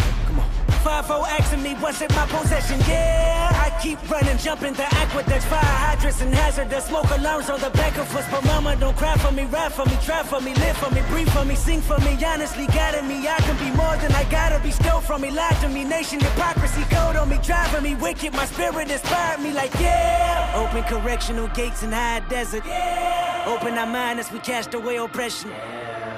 Come 0.85 0.93
on. 0.93 1.03
Five 1.03 1.11
O 1.11 1.25
asking 1.25 1.63
me 1.63 1.73
what's 1.75 2.01
in 2.01 2.07
my 2.15 2.25
possession. 2.27 2.79
Yeah, 2.87 3.49
I 3.65 3.69
keep 3.81 3.97
running, 4.09 4.37
jumping 4.37 4.73
the 4.73 4.83
aqueducts, 4.83 5.45
fire 5.45 5.59
hydrants 5.59 6.21
and 6.21 6.33
hazardous 6.33 6.85
smoke 6.85 7.09
alarms 7.11 7.49
on 7.49 7.59
the 7.59 7.69
back 7.71 7.97
of 7.97 8.15
us. 8.15 8.25
But 8.29 8.45
mama, 8.45 8.75
don't 8.75 8.95
cry 8.95 9.17
for 9.17 9.31
me, 9.31 9.45
ride 9.45 9.73
for 9.73 9.85
me, 9.85 9.97
try 10.03 10.23
for 10.23 10.39
me, 10.41 10.53
live 10.55 10.77
for 10.77 10.91
me, 10.91 11.01
breathe 11.09 11.29
for 11.29 11.43
me, 11.45 11.55
sing 11.55 11.81
for 11.81 11.97
me. 11.99 12.17
Honestly, 12.23 12.67
guiding 12.67 13.07
me, 13.07 13.27
I 13.27 13.37
can 13.39 13.57
be 13.57 13.75
more 13.75 13.97
than 13.97 14.11
I 14.13 14.23
gotta 14.29 14.59
be. 14.61 14.71
Stole 14.71 15.01
from 15.01 15.21
me, 15.21 15.31
lied 15.31 15.59
to 15.61 15.69
me, 15.69 15.83
nation 15.83 16.19
hypocrisy, 16.19 16.83
code 16.83 17.15
on 17.15 17.29
me, 17.29 17.39
driving 17.41 17.83
me 17.83 17.95
wicked. 17.95 18.33
My 18.33 18.45
spirit 18.45 18.91
inspired 18.91 19.41
me, 19.41 19.51
like 19.53 19.73
yeah. 19.79 20.53
Open 20.55 20.83
correctional 20.83 21.47
gates 21.49 21.83
in 21.83 21.91
high 21.91 22.21
desert. 22.29 22.63
yeah. 22.65 23.45
Open 23.47 23.77
our 23.77 23.87
mind 23.87 24.19
as 24.19 24.31
we 24.31 24.39
cast 24.39 24.73
away 24.73 24.97
oppression. 24.97 25.51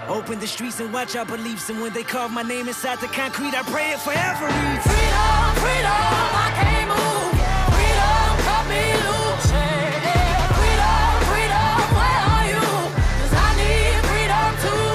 Open 0.10 0.40
the 0.40 0.48
streets 0.48 0.80
and 0.80 0.94
watch 0.94 1.16
our 1.16 1.26
beliefs. 1.26 1.70
And 1.70 1.82
when 1.82 1.92
they 1.94 2.04
carve 2.04 2.32
my 2.32 2.42
name 2.42 2.68
inside 2.68 3.00
the 3.00 3.08
concrete, 3.08 3.54
I 3.54 3.62
pray 3.64 3.92
it 3.92 4.00
forever. 4.00 4.48
Freedom, 4.48 5.56
freedom, 5.64 5.92
I 5.92 6.50
can't 6.60 6.88
move. 6.88 7.36
Freedom, 7.76 8.30
cut 8.48 8.64
me 8.72 8.84
loose. 9.08 9.52
Freedom, 10.58 11.12
freedom, 11.28 11.80
where 12.00 12.22
are 12.34 12.46
you? 12.54 12.68
'Cause 13.20 13.36
I 13.36 13.50
need 13.60 13.96
freedom 14.10 14.50
too. 14.64 14.92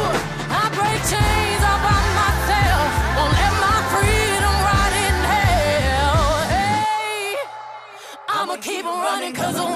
I 0.48 0.62
break 0.78 1.00
chains 1.12 1.62
all 1.68 1.80
by 1.86 2.00
myself. 2.20 2.88
Won't 3.16 3.34
let 3.40 3.52
my 3.66 3.78
freedom 3.92 4.56
rot 4.68 4.92
in 5.06 5.16
hell. 5.32 6.24
Hey, 6.54 7.36
I'ma 8.28 8.56
keep 8.56 8.84
on 8.86 8.98
running 9.06 9.34
'cause 9.34 9.56
the 9.60 9.71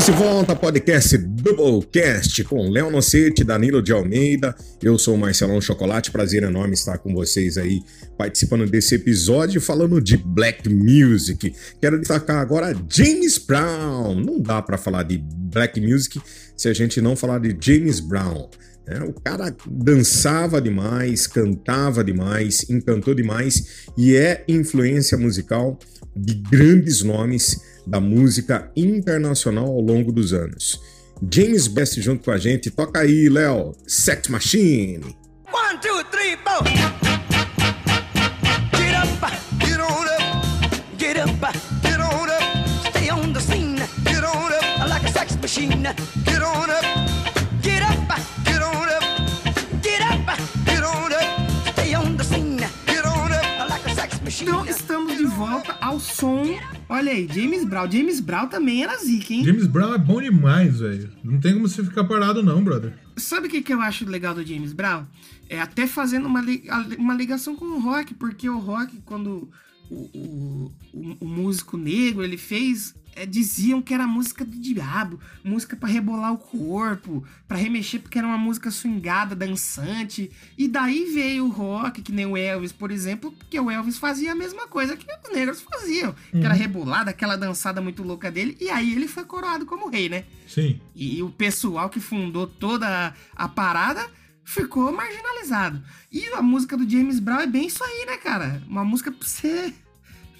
Estamos 0.00 0.18
de 0.18 0.24
volta, 0.24 0.56
podcast 0.56 1.18
Doublecast 1.18 2.44
com 2.44 2.70
Léo 2.70 2.90
Nocete, 2.90 3.44
Danilo 3.44 3.82
de 3.82 3.92
Almeida. 3.92 4.56
Eu 4.82 4.98
sou 4.98 5.14
o 5.14 5.18
Marcelão 5.18 5.60
Chocolate, 5.60 6.10
prazer 6.10 6.42
enorme 6.42 6.72
estar 6.72 6.96
com 6.96 7.12
vocês 7.12 7.58
aí 7.58 7.82
participando 8.16 8.64
desse 8.64 8.94
episódio 8.94 9.60
falando 9.60 10.00
de 10.00 10.16
Black 10.16 10.70
Music. 10.70 11.54
Quero 11.78 11.98
destacar 11.98 12.38
agora 12.38 12.74
James 12.88 13.36
Brown. 13.36 14.14
Não 14.14 14.40
dá 14.40 14.62
para 14.62 14.78
falar 14.78 15.02
de 15.02 15.18
Black 15.22 15.78
Music 15.78 16.18
se 16.56 16.66
a 16.70 16.72
gente 16.72 16.98
não 17.02 17.14
falar 17.14 17.38
de 17.38 17.54
James 17.60 18.00
Brown. 18.00 18.48
né? 18.88 19.00
o 19.06 19.12
cara 19.12 19.54
dançava 19.70 20.62
demais, 20.62 21.26
cantava 21.26 22.02
demais, 22.02 22.64
encantou 22.70 23.14
demais 23.14 23.84
e 23.98 24.16
é 24.16 24.44
influência 24.48 25.18
musical 25.18 25.78
de 26.16 26.34
grandes 26.50 27.02
nomes 27.02 27.69
da 27.86 28.00
música 28.00 28.70
internacional 28.76 29.66
ao 29.66 29.80
longo 29.80 30.12
dos 30.12 30.32
anos. 30.32 30.80
James 31.30 31.68
Best 31.68 32.00
junto 32.00 32.24
com 32.24 32.30
a 32.30 32.38
gente, 32.38 32.70
toca 32.70 33.00
aí, 33.00 33.28
Léo, 33.28 33.72
Sex 33.86 34.28
Machine. 34.28 35.14
One, 35.52 35.78
two, 35.82 36.02
three, 36.10 36.36
four. 36.44 36.62
Get 38.72 38.94
up, 38.94 39.08
get 39.58 39.80
on 39.80 40.08
up, 40.08 40.22
get 40.96 41.16
up, 41.18 41.28
get 41.82 42.00
on 42.00 42.30
up. 42.30 42.42
Stay 42.90 43.10
on 43.10 43.32
the 43.32 43.40
scene, 43.40 43.76
get 44.04 44.24
on 44.24 44.52
up, 44.52 44.88
like 44.88 45.04
a 45.04 45.12
sex 45.12 45.36
machine. 45.40 45.82
Get 46.24 46.42
on 46.42 46.70
up, 46.70 46.84
get 47.60 47.82
up, 47.82 48.18
get 48.44 48.62
on 48.62 48.88
up, 48.88 49.02
get 49.82 50.00
up, 50.00 50.38
get 50.64 50.82
on 50.82 51.12
up. 51.12 51.74
Stay 51.74 51.94
on 51.94 52.16
the 52.16 52.24
scene, 52.24 52.56
get 52.86 53.04
on 53.04 53.32
up, 53.32 53.68
like 53.68 53.84
a 53.86 53.94
sex 53.94 54.20
machine. 54.22 54.48
Volta 55.40 55.74
ao 55.80 55.98
som. 55.98 56.42
Olha 56.86 57.12
aí, 57.12 57.26
James 57.32 57.64
Brown. 57.64 57.90
James 57.90 58.20
Brown 58.20 58.46
também 58.46 58.82
era 58.82 58.94
zica, 58.98 59.32
hein? 59.32 59.42
James 59.42 59.66
Brown 59.66 59.94
é 59.94 59.98
bom 59.98 60.20
demais, 60.20 60.80
velho. 60.80 61.10
Não 61.24 61.40
tem 61.40 61.54
como 61.54 61.66
você 61.66 61.82
ficar 61.82 62.04
parado, 62.04 62.42
não, 62.42 62.62
brother. 62.62 62.92
Sabe 63.16 63.46
o 63.46 63.50
que, 63.50 63.62
que 63.62 63.72
eu 63.72 63.80
acho 63.80 64.04
legal 64.04 64.34
do 64.34 64.44
James 64.44 64.74
Brown? 64.74 65.06
É 65.48 65.58
até 65.58 65.86
fazendo 65.86 66.26
uma, 66.26 66.42
li- 66.42 66.64
uma 66.98 67.14
ligação 67.14 67.56
com 67.56 67.64
o 67.64 67.80
rock, 67.80 68.12
porque 68.12 68.50
o 68.50 68.58
rock, 68.58 68.98
quando 69.06 69.50
o, 69.90 69.94
o- 70.14 70.72
o- 70.92 71.16
o 71.20 71.26
músico 71.26 71.78
negro 71.78 72.22
ele 72.22 72.36
fez 72.36 72.94
é, 73.14 73.26
diziam 73.26 73.80
que 73.82 73.92
era 73.94 74.06
música 74.06 74.44
do 74.44 74.56
diabo, 74.58 75.18
música 75.44 75.76
pra 75.76 75.88
rebolar 75.88 76.32
o 76.32 76.38
corpo, 76.38 77.24
pra 77.48 77.56
remexer 77.56 78.00
porque 78.00 78.18
era 78.18 78.26
uma 78.26 78.38
música 78.38 78.70
swingada, 78.70 79.34
dançante. 79.34 80.30
E 80.56 80.68
daí 80.68 81.04
veio 81.12 81.46
o 81.46 81.50
rock, 81.50 82.02
que 82.02 82.12
nem 82.12 82.26
o 82.26 82.36
Elvis, 82.36 82.72
por 82.72 82.90
exemplo, 82.90 83.32
porque 83.32 83.58
o 83.58 83.70
Elvis 83.70 83.98
fazia 83.98 84.32
a 84.32 84.34
mesma 84.34 84.66
coisa 84.68 84.96
que 84.96 85.06
os 85.06 85.32
negros 85.34 85.60
faziam, 85.60 86.14
que 86.30 86.38
era 86.38 86.54
Uhum. 86.54 86.60
rebolada, 86.60 87.10
aquela 87.10 87.36
dançada 87.36 87.80
muito 87.80 88.02
louca 88.02 88.30
dele, 88.30 88.56
e 88.60 88.70
aí 88.70 88.92
ele 88.94 89.08
foi 89.08 89.24
coroado 89.24 89.66
como 89.66 89.88
rei, 89.88 90.08
né? 90.08 90.24
Sim. 90.48 90.80
E 90.94 91.22
o 91.22 91.30
pessoal 91.30 91.88
que 91.90 92.00
fundou 92.00 92.46
toda 92.46 92.86
a, 92.88 93.44
a 93.44 93.48
parada 93.48 94.06
ficou 94.44 94.90
marginalizado. 94.92 95.80
E 96.10 96.24
a 96.34 96.42
música 96.42 96.76
do 96.76 96.88
James 96.88 97.20
Brown 97.20 97.40
é 97.40 97.46
bem 97.46 97.66
isso 97.66 97.84
aí, 97.84 98.06
né, 98.06 98.16
cara? 98.16 98.62
Uma 98.66 98.84
música 98.84 99.12
pra 99.12 99.26
você 99.26 99.72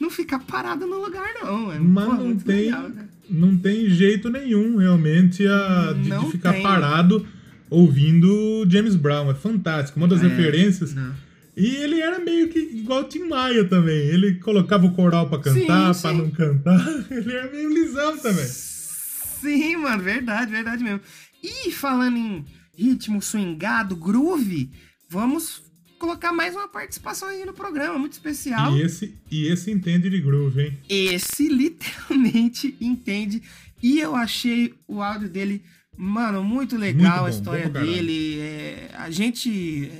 não 0.00 0.10
ficar 0.10 0.38
parado 0.40 0.86
no 0.86 1.00
lugar, 1.04 1.28
não. 1.42 1.70
É, 1.72 1.78
Mas 1.78 2.04
pô, 2.06 2.14
não 2.14 2.36
tem, 2.36 2.56
legal, 2.64 2.88
né? 2.88 3.08
não 3.28 3.56
tem 3.56 3.88
jeito 3.90 4.28
nenhum, 4.30 4.76
realmente, 4.78 5.46
a, 5.46 5.92
de, 5.92 6.10
de 6.10 6.30
ficar 6.32 6.52
tem. 6.54 6.62
parado 6.62 7.26
ouvindo 7.68 8.66
James 8.68 8.96
Brown. 8.96 9.30
É 9.30 9.34
fantástico. 9.34 9.98
Uma 9.98 10.08
das 10.08 10.22
É, 10.22 10.26
referências. 10.28 10.94
não. 10.94 11.14
E 11.56 11.66
ele 11.76 12.00
era 12.00 12.18
meio 12.18 12.48
que 12.48 12.58
igual 12.58 13.00
o 13.00 13.04
Tim 13.04 13.28
Maia 13.28 13.64
também. 13.64 13.98
Ele 13.98 14.34
colocava 14.36 14.86
o 14.86 14.92
coral 14.92 15.28
pra 15.28 15.38
cantar, 15.40 15.92
sim. 15.94 16.16
não 16.16 16.30
cantar. 16.30 16.80
Ele 17.10 17.32
era 17.32 17.50
meio 17.52 17.68
lisão 17.68 18.16
também. 18.18 18.46
Sim, 18.46 19.76
mano, 19.76 20.02
verdade, 20.02 20.50
verdade 20.50 20.82
mesmo. 20.82 21.00
E 21.42 21.70
falando 21.70 22.16
em 22.16 22.44
ritmo 22.78 23.20
swingado, 23.20 23.94
groove, 23.96 24.70
vamos 25.08 25.62
colocar 26.00 26.32
mais 26.32 26.56
uma 26.56 26.66
participação 26.66 27.28
aí 27.28 27.44
no 27.44 27.52
programa, 27.52 27.98
muito 27.98 28.14
especial. 28.14 28.74
E 28.76 28.82
esse, 28.82 29.14
e 29.30 29.46
esse 29.46 29.70
entende 29.70 30.08
de 30.08 30.18
groove, 30.18 30.62
hein? 30.62 30.78
Esse 30.88 31.46
literalmente 31.46 32.74
entende. 32.80 33.42
E 33.82 34.00
eu 34.00 34.16
achei 34.16 34.74
o 34.88 35.02
áudio 35.02 35.28
dele, 35.28 35.62
mano, 35.96 36.42
muito 36.42 36.76
legal 36.76 37.02
Muito 37.02 37.20
bom, 37.20 37.26
a 37.26 37.30
história 37.30 37.68
dele. 37.68 38.40
É, 38.40 38.90
a 38.94 39.10
gente. 39.10 39.92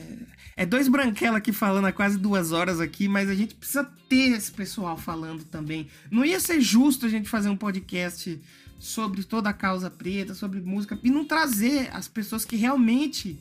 É, 0.56 0.62
é 0.62 0.66
dois 0.66 0.89
branquela 0.89 1.39
aqui 1.39 1.52
falando 1.52 1.86
há 1.86 1.93
quase 1.93 2.18
duas 2.18 2.51
horas 2.51 2.81
aqui, 2.81 3.06
mas 3.06 3.28
a 3.28 3.35
gente 3.35 3.55
precisa 3.55 3.85
ter 4.09 4.32
esse 4.32 4.51
pessoal 4.51 4.97
falando 4.97 5.44
também. 5.44 5.86
Não 6.10 6.24
ia 6.24 6.40
ser 6.40 6.60
justo 6.60 7.06
a 7.06 7.09
gente 7.09 7.28
fazer 7.28 7.51
um 7.51 7.56
podcast 7.56 8.40
sobre 8.78 9.22
toda 9.22 9.51
a 9.51 9.55
causa 9.55 9.90
preta, 9.90 10.35
sobre 10.35 10.60
música, 10.60 10.98
e 11.05 11.10
não 11.10 11.27
trazer 11.27 11.90
as 11.93 12.09
pessoas 12.09 12.47
que 12.47 12.56
realmente 12.56 13.39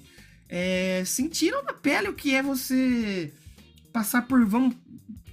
é, 0.49 1.03
sentiram 1.05 1.63
na 1.63 1.73
pele 1.73 2.09
o 2.09 2.13
que 2.13 2.34
é 2.34 2.41
você 2.41 3.31
passar 3.93 4.23
por, 4.23 4.43
vamos 4.45 4.76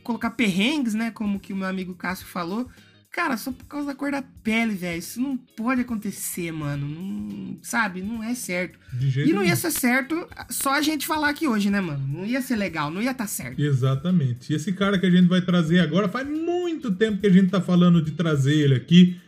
colocar 0.02 0.30
perrengues, 0.30 0.94
né? 0.94 1.10
Como 1.10 1.40
que 1.40 1.52
o 1.52 1.56
meu 1.56 1.66
amigo 1.66 1.94
Cássio 1.94 2.26
falou. 2.26 2.68
Cara, 3.10 3.38
só 3.38 3.50
por 3.50 3.64
causa 3.64 3.86
da 3.86 3.94
cor 3.94 4.10
da 4.10 4.22
pele, 4.44 4.74
velho. 4.74 4.98
Isso 4.98 5.18
não 5.18 5.38
pode 5.38 5.80
acontecer, 5.80 6.52
mano. 6.52 6.86
Não, 6.86 7.56
sabe? 7.62 8.02
Não 8.02 8.22
é 8.22 8.34
certo. 8.34 8.78
De 8.92 9.08
jeito 9.08 9.30
E 9.30 9.32
não 9.32 9.42
ia 9.42 9.56
ser 9.56 9.70
certo 9.70 10.28
só 10.50 10.74
a 10.74 10.82
gente 10.82 11.06
falar 11.06 11.30
aqui 11.30 11.48
hoje, 11.48 11.70
né, 11.70 11.80
mano? 11.80 12.06
Não 12.06 12.26
ia 12.26 12.42
ser 12.42 12.56
legal, 12.56 12.90
não 12.90 13.00
ia 13.00 13.12
estar 13.12 13.26
certo. 13.26 13.58
Exatamente. 13.58 14.52
E 14.52 14.56
esse 14.56 14.70
cara 14.70 14.98
que 14.98 15.06
a 15.06 15.10
gente 15.10 15.28
vai 15.28 15.40
trazer 15.40 15.80
agora, 15.80 16.10
faz 16.10 16.28
muito 16.28 16.92
tempo 16.94 17.18
que 17.18 17.26
a 17.26 17.32
gente 17.32 17.50
tá 17.50 17.60
falando 17.60 18.02
de 18.02 18.10
trazer 18.10 18.54
ele 18.54 18.74
aqui. 18.74 19.18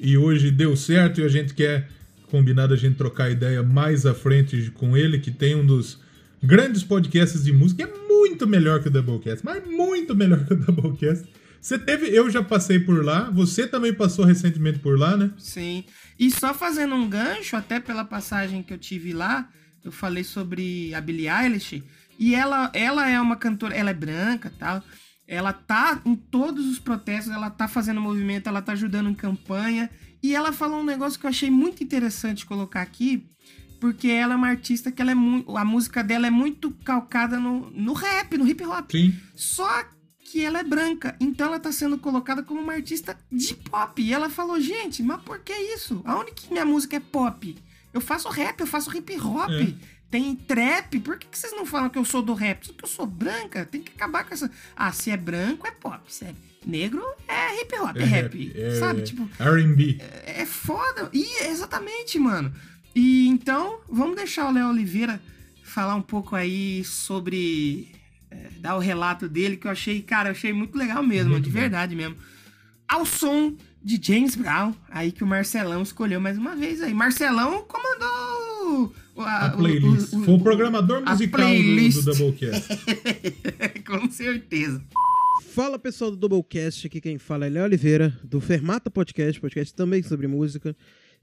E 0.00 0.16
hoje 0.16 0.50
deu 0.50 0.74
certo 0.74 1.20
e 1.20 1.24
a 1.24 1.28
gente 1.28 1.52
quer 1.52 1.86
combinado 2.30 2.74
a 2.74 2.76
gente 2.76 2.96
trocar 2.96 3.30
ideia 3.30 3.62
mais 3.62 4.06
à 4.06 4.14
frente 4.14 4.70
com 4.72 4.96
ele, 4.96 5.18
que 5.18 5.30
tem 5.30 5.54
um 5.54 5.64
dos 5.64 6.00
grandes 6.42 6.82
podcasts 6.82 7.44
de 7.44 7.52
música. 7.52 7.84
É 7.84 8.08
muito 8.08 8.46
melhor 8.46 8.82
que 8.82 8.88
o 8.88 8.90
Doublecast, 8.90 9.44
mas 9.44 9.66
muito 9.66 10.14
melhor 10.14 10.44
que 10.44 10.54
o 10.54 10.56
Doublecast. 10.56 11.26
Você 11.60 11.78
teve, 11.78 12.14
eu 12.14 12.28
já 12.28 12.42
passei 12.42 12.78
por 12.78 13.02
lá, 13.02 13.30
você 13.30 13.66
também 13.66 13.94
passou 13.94 14.24
recentemente 14.24 14.78
por 14.80 14.98
lá, 14.98 15.16
né? 15.16 15.30
Sim. 15.38 15.84
E 16.18 16.30
só 16.30 16.52
fazendo 16.52 16.94
um 16.94 17.08
gancho, 17.08 17.56
até 17.56 17.80
pela 17.80 18.04
passagem 18.04 18.62
que 18.62 18.74
eu 18.74 18.78
tive 18.78 19.14
lá, 19.14 19.48
eu 19.82 19.90
falei 19.90 20.24
sobre 20.24 20.94
a 20.94 21.00
Billie 21.00 21.28
Eilish. 21.28 21.82
E 22.18 22.34
ela, 22.34 22.70
ela 22.74 23.08
é 23.08 23.18
uma 23.18 23.36
cantora, 23.36 23.74
ela 23.74 23.90
é 23.90 23.94
branca 23.94 24.52
tal. 24.58 24.82
Ela 25.26 25.54
tá 25.54 26.02
em 26.04 26.14
todos 26.14 26.66
os 26.66 26.78
protestos, 26.78 27.32
ela 27.32 27.48
tá 27.48 27.66
fazendo 27.66 28.00
movimento, 28.00 28.46
ela 28.46 28.60
tá 28.60 28.72
ajudando 28.72 29.08
em 29.08 29.14
campanha. 29.14 29.90
E 30.24 30.34
ela 30.34 30.54
falou 30.54 30.80
um 30.80 30.84
negócio 30.84 31.20
que 31.20 31.26
eu 31.26 31.28
achei 31.28 31.50
muito 31.50 31.84
interessante 31.84 32.46
colocar 32.46 32.80
aqui, 32.80 33.26
porque 33.78 34.08
ela 34.08 34.32
é 34.32 34.36
uma 34.38 34.48
artista 34.48 34.90
que 34.90 35.02
ela 35.02 35.10
é 35.10 35.14
muito. 35.14 35.54
A 35.54 35.66
música 35.66 36.02
dela 36.02 36.26
é 36.26 36.30
muito 36.30 36.70
calcada 36.82 37.38
no, 37.38 37.70
no 37.72 37.92
rap, 37.92 38.38
no 38.38 38.48
hip 38.48 38.64
hop. 38.64 38.90
Sim. 38.90 39.14
Só 39.34 39.84
que 40.20 40.42
ela 40.42 40.60
é 40.60 40.64
branca, 40.64 41.14
então 41.20 41.48
ela 41.48 41.60
tá 41.60 41.70
sendo 41.70 41.98
colocada 41.98 42.42
como 42.42 42.58
uma 42.58 42.72
artista 42.72 43.18
de 43.30 43.54
pop. 43.54 44.00
E 44.00 44.14
ela 44.14 44.30
falou, 44.30 44.58
gente, 44.58 45.02
mas 45.02 45.20
por 45.20 45.40
que 45.40 45.52
isso? 45.52 46.00
Aonde 46.06 46.32
que 46.32 46.50
minha 46.50 46.64
música 46.64 46.96
é 46.96 47.00
pop? 47.00 47.54
Eu 47.92 48.00
faço 48.00 48.30
rap, 48.30 48.58
eu 48.58 48.66
faço 48.66 48.96
hip 48.96 49.14
hop, 49.20 49.50
É. 49.50 49.74
tem 50.14 50.36
trap. 50.36 51.00
Por 51.00 51.18
que, 51.18 51.26
que 51.26 51.36
vocês 51.36 51.52
não 51.52 51.66
falam 51.66 51.90
que 51.90 51.98
eu 51.98 52.04
sou 52.04 52.22
do 52.22 52.34
rap? 52.34 52.64
Só 52.64 52.72
que 52.72 52.84
eu 52.84 52.88
sou 52.88 53.04
branca, 53.04 53.64
tem 53.64 53.82
que 53.82 53.90
acabar 53.96 54.22
com 54.22 54.32
essa. 54.32 54.48
Ah, 54.76 54.92
se 54.92 55.10
é 55.10 55.16
branco 55.16 55.66
é 55.66 55.72
pop, 55.72 56.00
se 56.06 56.24
é 56.24 56.32
negro 56.64 57.04
é 57.26 57.60
hip 57.60 57.76
hop, 57.80 57.96
é, 57.96 58.04
rap. 58.04 58.52
é 58.54 58.70
Sabe? 58.76 59.02
Tipo, 59.02 59.28
R&B. 59.40 59.98
é 60.24 60.46
foda. 60.46 61.10
E 61.12 61.42
exatamente, 61.46 62.16
mano. 62.20 62.54
E 62.94 63.26
então, 63.26 63.80
vamos 63.88 64.14
deixar 64.14 64.48
o 64.48 64.52
Léo 64.52 64.68
Oliveira 64.68 65.20
falar 65.64 65.96
um 65.96 66.02
pouco 66.02 66.36
aí 66.36 66.84
sobre. 66.84 67.90
é, 68.30 68.50
dar 68.60 68.76
o 68.76 68.78
relato 68.78 69.28
dele, 69.28 69.56
que 69.56 69.66
eu 69.66 69.72
achei, 69.72 70.00
cara, 70.00 70.28
eu 70.28 70.32
achei 70.32 70.52
muito 70.52 70.78
legal 70.78 71.02
mesmo, 71.02 71.32
Muito 71.32 71.46
de 71.46 71.50
bom. 71.50 71.58
verdade 71.58 71.96
mesmo. 71.96 72.16
Ao 72.88 73.04
som 73.04 73.56
de 73.82 73.98
James 74.00 74.36
Brown, 74.36 74.72
aí 74.88 75.10
que 75.10 75.24
o 75.24 75.26
Marcelão 75.26 75.82
escolheu 75.82 76.20
mais 76.20 76.38
uma 76.38 76.54
vez 76.54 76.80
aí. 76.80 76.94
Marcelão 76.94 77.64
comandou 77.64 78.94
A 79.16 79.52
o- 79.54 79.58
playlist. 79.58 80.12
o- 80.12 80.18
o- 80.20 80.24
Foi 80.24 80.34
o 80.34 80.40
programador 80.42 81.02
a 81.06 81.10
musical 81.12 81.40
do, 81.40 81.46
playlist. 81.46 82.04
do 82.04 82.14
Doublecast. 82.14 82.68
Com 83.86 84.10
certeza. 84.10 84.82
Fala 85.52 85.78
pessoal 85.78 86.10
do 86.10 86.16
Doublecast, 86.16 86.86
aqui 86.86 87.00
quem 87.00 87.18
fala 87.18 87.46
é 87.46 87.48
Léo 87.48 87.64
Oliveira, 87.64 88.16
do 88.24 88.40
Fermata 88.40 88.90
Podcast, 88.90 89.40
podcast 89.40 89.72
também 89.74 90.02
sobre 90.02 90.26
música. 90.26 90.76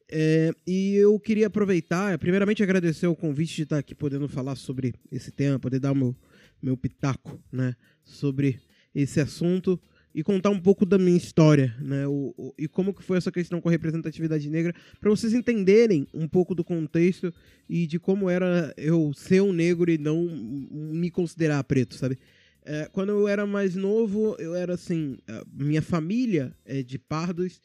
É, 0.09 0.51
e 0.67 0.95
eu 0.95 1.17
queria 1.19 1.47
aproveitar, 1.47 2.17
primeiramente 2.17 2.61
agradecer 2.61 3.07
o 3.07 3.15
convite 3.15 3.55
de 3.55 3.63
estar 3.63 3.77
aqui 3.77 3.95
podendo 3.95 4.27
falar 4.27 4.55
sobre 4.55 4.93
esse 5.11 5.31
tema, 5.31 5.57
poder 5.59 5.79
dar 5.79 5.91
o 5.93 5.95
meu, 5.95 6.15
meu 6.61 6.75
pitaco 6.77 7.41
né, 7.51 7.75
sobre 8.03 8.59
esse 8.93 9.19
assunto 9.21 9.79
e 10.13 10.23
contar 10.23 10.49
um 10.49 10.59
pouco 10.59 10.85
da 10.85 10.97
minha 10.97 11.17
história 11.17 11.75
né, 11.79 12.05
o, 12.07 12.33
o- 12.37 12.53
e 12.57 12.67
como 12.67 12.93
que 12.93 13.03
foi 13.03 13.17
essa 13.17 13.31
questão 13.31 13.61
com 13.61 13.69
a 13.69 13.71
representatividade 13.71 14.49
negra, 14.49 14.73
para 14.99 15.09
vocês 15.09 15.33
entenderem 15.33 16.05
um 16.13 16.27
pouco 16.27 16.53
do 16.53 16.63
contexto 16.63 17.33
e 17.69 17.87
de 17.87 17.97
como 17.99 18.29
era 18.29 18.73
eu 18.75 19.13
ser 19.13 19.41
um 19.41 19.53
negro 19.53 19.89
e 19.91 19.97
não 19.97 20.27
me 20.29 21.09
considerar 21.09 21.63
preto, 21.63 21.95
sabe? 21.95 22.17
É, 22.63 22.87
quando 22.91 23.09
eu 23.09 23.27
era 23.27 23.45
mais 23.47 23.75
novo, 23.75 24.35
eu 24.37 24.53
era 24.53 24.75
assim. 24.75 25.17
Minha 25.51 25.81
família 25.81 26.53
é 26.63 26.83
de 26.83 26.99
pardos 26.99 27.59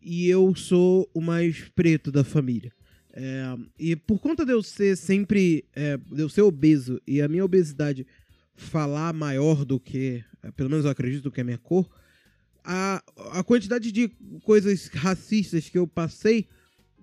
e 0.00 0.26
eu 0.28 0.54
sou 0.54 1.10
o 1.12 1.20
mais 1.20 1.68
preto 1.74 2.10
da 2.10 2.24
família. 2.24 2.72
É, 3.12 3.56
e 3.78 3.96
por 3.96 4.20
conta 4.20 4.46
de 4.46 4.52
eu 4.52 4.62
ser 4.62 4.96
sempre. 4.96 5.64
é, 5.74 5.96
de 5.96 6.22
eu 6.22 6.28
ser 6.28 6.42
obeso 6.42 7.00
e 7.06 7.20
a 7.20 7.28
minha 7.28 7.44
obesidade 7.44 8.06
falar 8.54 9.12
maior 9.12 9.64
do 9.64 9.78
que. 9.78 10.24
É, 10.42 10.50
pelo 10.50 10.70
menos 10.70 10.84
eu 10.84 10.90
acredito 10.90 11.30
que 11.30 11.40
a 11.40 11.44
minha 11.44 11.58
cor, 11.58 11.88
a, 12.64 13.02
a 13.32 13.42
quantidade 13.42 13.90
de 13.90 14.08
coisas 14.42 14.88
racistas 14.88 15.68
que 15.68 15.78
eu 15.78 15.86
passei, 15.86 16.46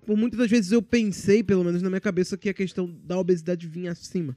por 0.04 0.16
muitas 0.16 0.38
das 0.38 0.50
vezes 0.50 0.72
eu 0.72 0.80
pensei, 0.80 1.42
pelo 1.42 1.64
menos 1.64 1.82
na 1.82 1.90
minha 1.90 2.00
cabeça, 2.00 2.36
que 2.36 2.48
a 2.48 2.54
questão 2.54 2.88
da 3.04 3.18
obesidade 3.18 3.66
vinha 3.66 3.90
acima. 3.90 4.36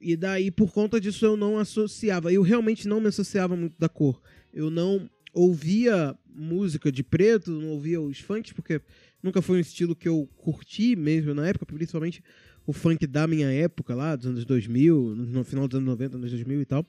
E 0.00 0.16
daí, 0.16 0.50
por 0.50 0.72
conta 0.72 1.00
disso, 1.00 1.24
eu 1.24 1.36
não 1.36 1.58
associava. 1.58 2.32
Eu 2.32 2.42
realmente 2.42 2.88
não 2.88 3.00
me 3.00 3.08
associava 3.08 3.56
muito 3.56 3.74
da 3.78 3.88
cor. 3.88 4.20
Eu 4.52 4.70
não 4.70 5.08
ouvia 5.32 6.16
música 6.34 6.90
de 6.90 7.02
preto, 7.02 7.50
não 7.50 7.68
ouvia 7.68 8.00
os 8.00 8.20
funks, 8.20 8.52
porque 8.52 8.80
nunca 9.22 9.40
foi 9.42 9.58
um 9.58 9.60
estilo 9.60 9.96
que 9.96 10.08
eu 10.08 10.28
curti 10.36 10.94
mesmo 10.96 11.34
na 11.34 11.46
época, 11.46 11.66
principalmente 11.66 12.22
o 12.66 12.72
funk 12.72 13.06
da 13.06 13.26
minha 13.26 13.50
época 13.50 13.94
lá, 13.94 14.16
dos 14.16 14.26
anos 14.26 14.44
2000, 14.44 15.14
no 15.16 15.44
final 15.44 15.68
dos 15.68 15.76
anos 15.76 15.86
90, 15.86 16.16
anos 16.16 16.30
2000 16.30 16.60
e 16.60 16.64
tal. 16.64 16.86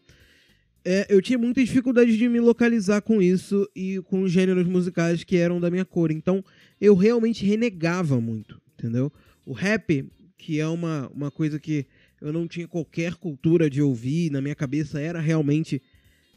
É, 0.87 1.07
eu 1.09 1.19
tinha 1.19 1.39
muita 1.39 1.63
dificuldade 1.63 2.15
de 2.15 2.29
me 2.29 2.39
localizar 2.39 3.01
com 3.01 3.19
isso 3.19 3.67
e 3.75 3.99
com 4.03 4.21
os 4.21 4.31
gêneros 4.31 4.67
musicais 4.67 5.23
que 5.23 5.35
eram 5.35 5.59
da 5.59 5.71
minha 5.71 5.83
cor. 5.83 6.11
Então, 6.11 6.45
eu 6.79 6.93
realmente 6.93 7.43
renegava 7.43 8.21
muito, 8.21 8.61
entendeu? 8.77 9.11
O 9.43 9.51
rap, 9.51 10.07
que 10.37 10.59
é 10.59 10.67
uma, 10.67 11.09
uma 11.11 11.31
coisa 11.31 11.59
que 11.59 11.87
eu 12.21 12.31
não 12.31 12.47
tinha 12.47 12.67
qualquer 12.67 13.15
cultura 13.15 13.67
de 13.67 13.81
ouvir, 13.81 14.31
na 14.31 14.41
minha 14.41 14.53
cabeça 14.53 14.99
era 14.99 15.19
realmente, 15.19 15.81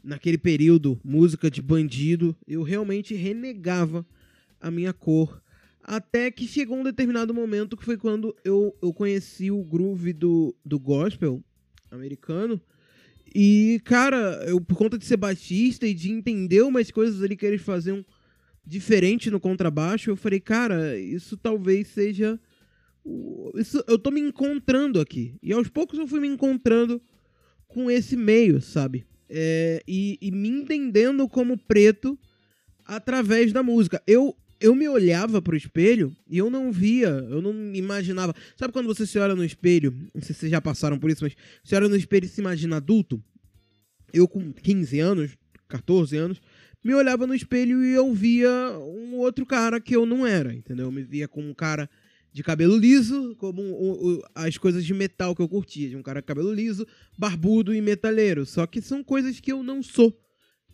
naquele 0.03 0.37
período, 0.37 0.99
música 1.03 1.49
de 1.51 1.61
bandido, 1.61 2.35
eu 2.47 2.63
realmente 2.63 3.13
renegava 3.13 4.03
a 4.59 4.71
minha 4.71 4.93
cor. 4.93 5.41
Até 5.83 6.31
que 6.31 6.47
chegou 6.47 6.77
um 6.77 6.83
determinado 6.83 7.35
momento 7.35 7.77
que 7.77 7.85
foi 7.85 7.97
quando 7.97 8.35
eu, 8.43 8.75
eu 8.81 8.91
conheci 8.93 9.51
o 9.51 9.63
groove 9.63 10.11
do, 10.11 10.55
do 10.65 10.79
gospel 10.79 11.43
americano. 11.91 12.59
E, 13.33 13.81
cara, 13.83 14.43
eu 14.47 14.59
por 14.59 14.75
conta 14.75 14.97
de 14.97 15.05
ser 15.05 15.17
baixista 15.17 15.85
e 15.85 15.93
de 15.93 16.11
entender 16.11 16.61
umas 16.61 16.91
coisas 16.91 17.21
ali 17.21 17.35
que 17.35 17.45
eles 17.45 17.61
faziam 17.61 18.05
diferente 18.65 19.31
no 19.31 19.39
contrabaixo, 19.39 20.09
eu 20.09 20.15
falei, 20.15 20.39
cara, 20.39 20.97
isso 20.97 21.35
talvez 21.37 21.87
seja. 21.87 22.39
Isso, 23.55 23.83
eu 23.87 23.97
tô 23.97 24.11
me 24.11 24.21
encontrando 24.21 24.99
aqui. 24.99 25.35
E 25.41 25.51
aos 25.51 25.67
poucos 25.67 25.97
eu 25.97 26.07
fui 26.07 26.19
me 26.19 26.27
encontrando 26.27 27.01
com 27.67 27.89
esse 27.89 28.15
meio, 28.15 28.61
sabe? 28.61 29.05
É, 29.29 29.81
e, 29.87 30.17
e 30.21 30.31
me 30.31 30.49
entendendo 30.49 31.27
como 31.27 31.57
preto 31.57 32.17
através 32.85 33.53
da 33.53 33.61
música. 33.63 34.01
Eu, 34.05 34.35
eu 34.59 34.75
me 34.75 34.87
olhava 34.87 35.41
pro 35.41 35.55
espelho 35.55 36.15
e 36.29 36.37
eu 36.37 36.49
não 36.49 36.71
via, 36.71 37.07
eu 37.07 37.41
não 37.41 37.73
imaginava. 37.73 38.35
Sabe 38.57 38.73
quando 38.73 38.87
você 38.87 39.05
se 39.07 39.17
olha 39.17 39.35
no 39.35 39.43
espelho? 39.45 39.91
Não 40.13 40.21
sei 40.21 40.33
se 40.33 40.41
vocês 40.41 40.51
já 40.51 40.61
passaram 40.61 40.99
por 40.99 41.09
isso, 41.09 41.23
mas 41.23 41.35
você 41.63 41.75
olha 41.75 41.87
no 41.89 41.95
espelho 41.95 42.25
e 42.25 42.29
se 42.29 42.41
imagina 42.41 42.77
adulto? 42.77 43.23
Eu 44.13 44.27
com 44.27 44.51
15 44.51 44.99
anos, 44.99 45.37
14 45.67 46.17
anos, 46.17 46.41
me 46.83 46.93
olhava 46.93 47.27
no 47.27 47.35
espelho 47.35 47.83
e 47.83 47.93
eu 47.93 48.13
via 48.13 48.49
um 48.79 49.15
outro 49.17 49.45
cara 49.45 49.79
que 49.79 49.95
eu 49.95 50.05
não 50.05 50.25
era, 50.25 50.53
entendeu? 50.53 50.85
Eu 50.87 50.91
me 50.91 51.03
via 51.03 51.27
como 51.27 51.47
um 51.47 51.53
cara 51.53 51.89
de 52.31 52.43
cabelo 52.43 52.77
liso, 52.77 53.35
como 53.37 53.61
o- 53.61 54.17
o- 54.17 54.23
as 54.35 54.57
coisas 54.57 54.85
de 54.85 54.93
metal 54.93 55.35
que 55.35 55.41
eu 55.41 55.49
curtia, 55.49 55.89
de 55.89 55.95
um 55.95 56.01
cara 56.03 56.21
de 56.21 56.27
cabelo 56.27 56.53
liso, 56.53 56.85
barbudo 57.17 57.73
e 57.73 57.81
metaleiro. 57.81 58.45
Só 58.45 58.65
que 58.67 58.81
são 58.81 59.03
coisas 59.03 59.39
que 59.39 59.51
eu 59.51 59.63
não 59.63 59.81
sou. 59.81 60.15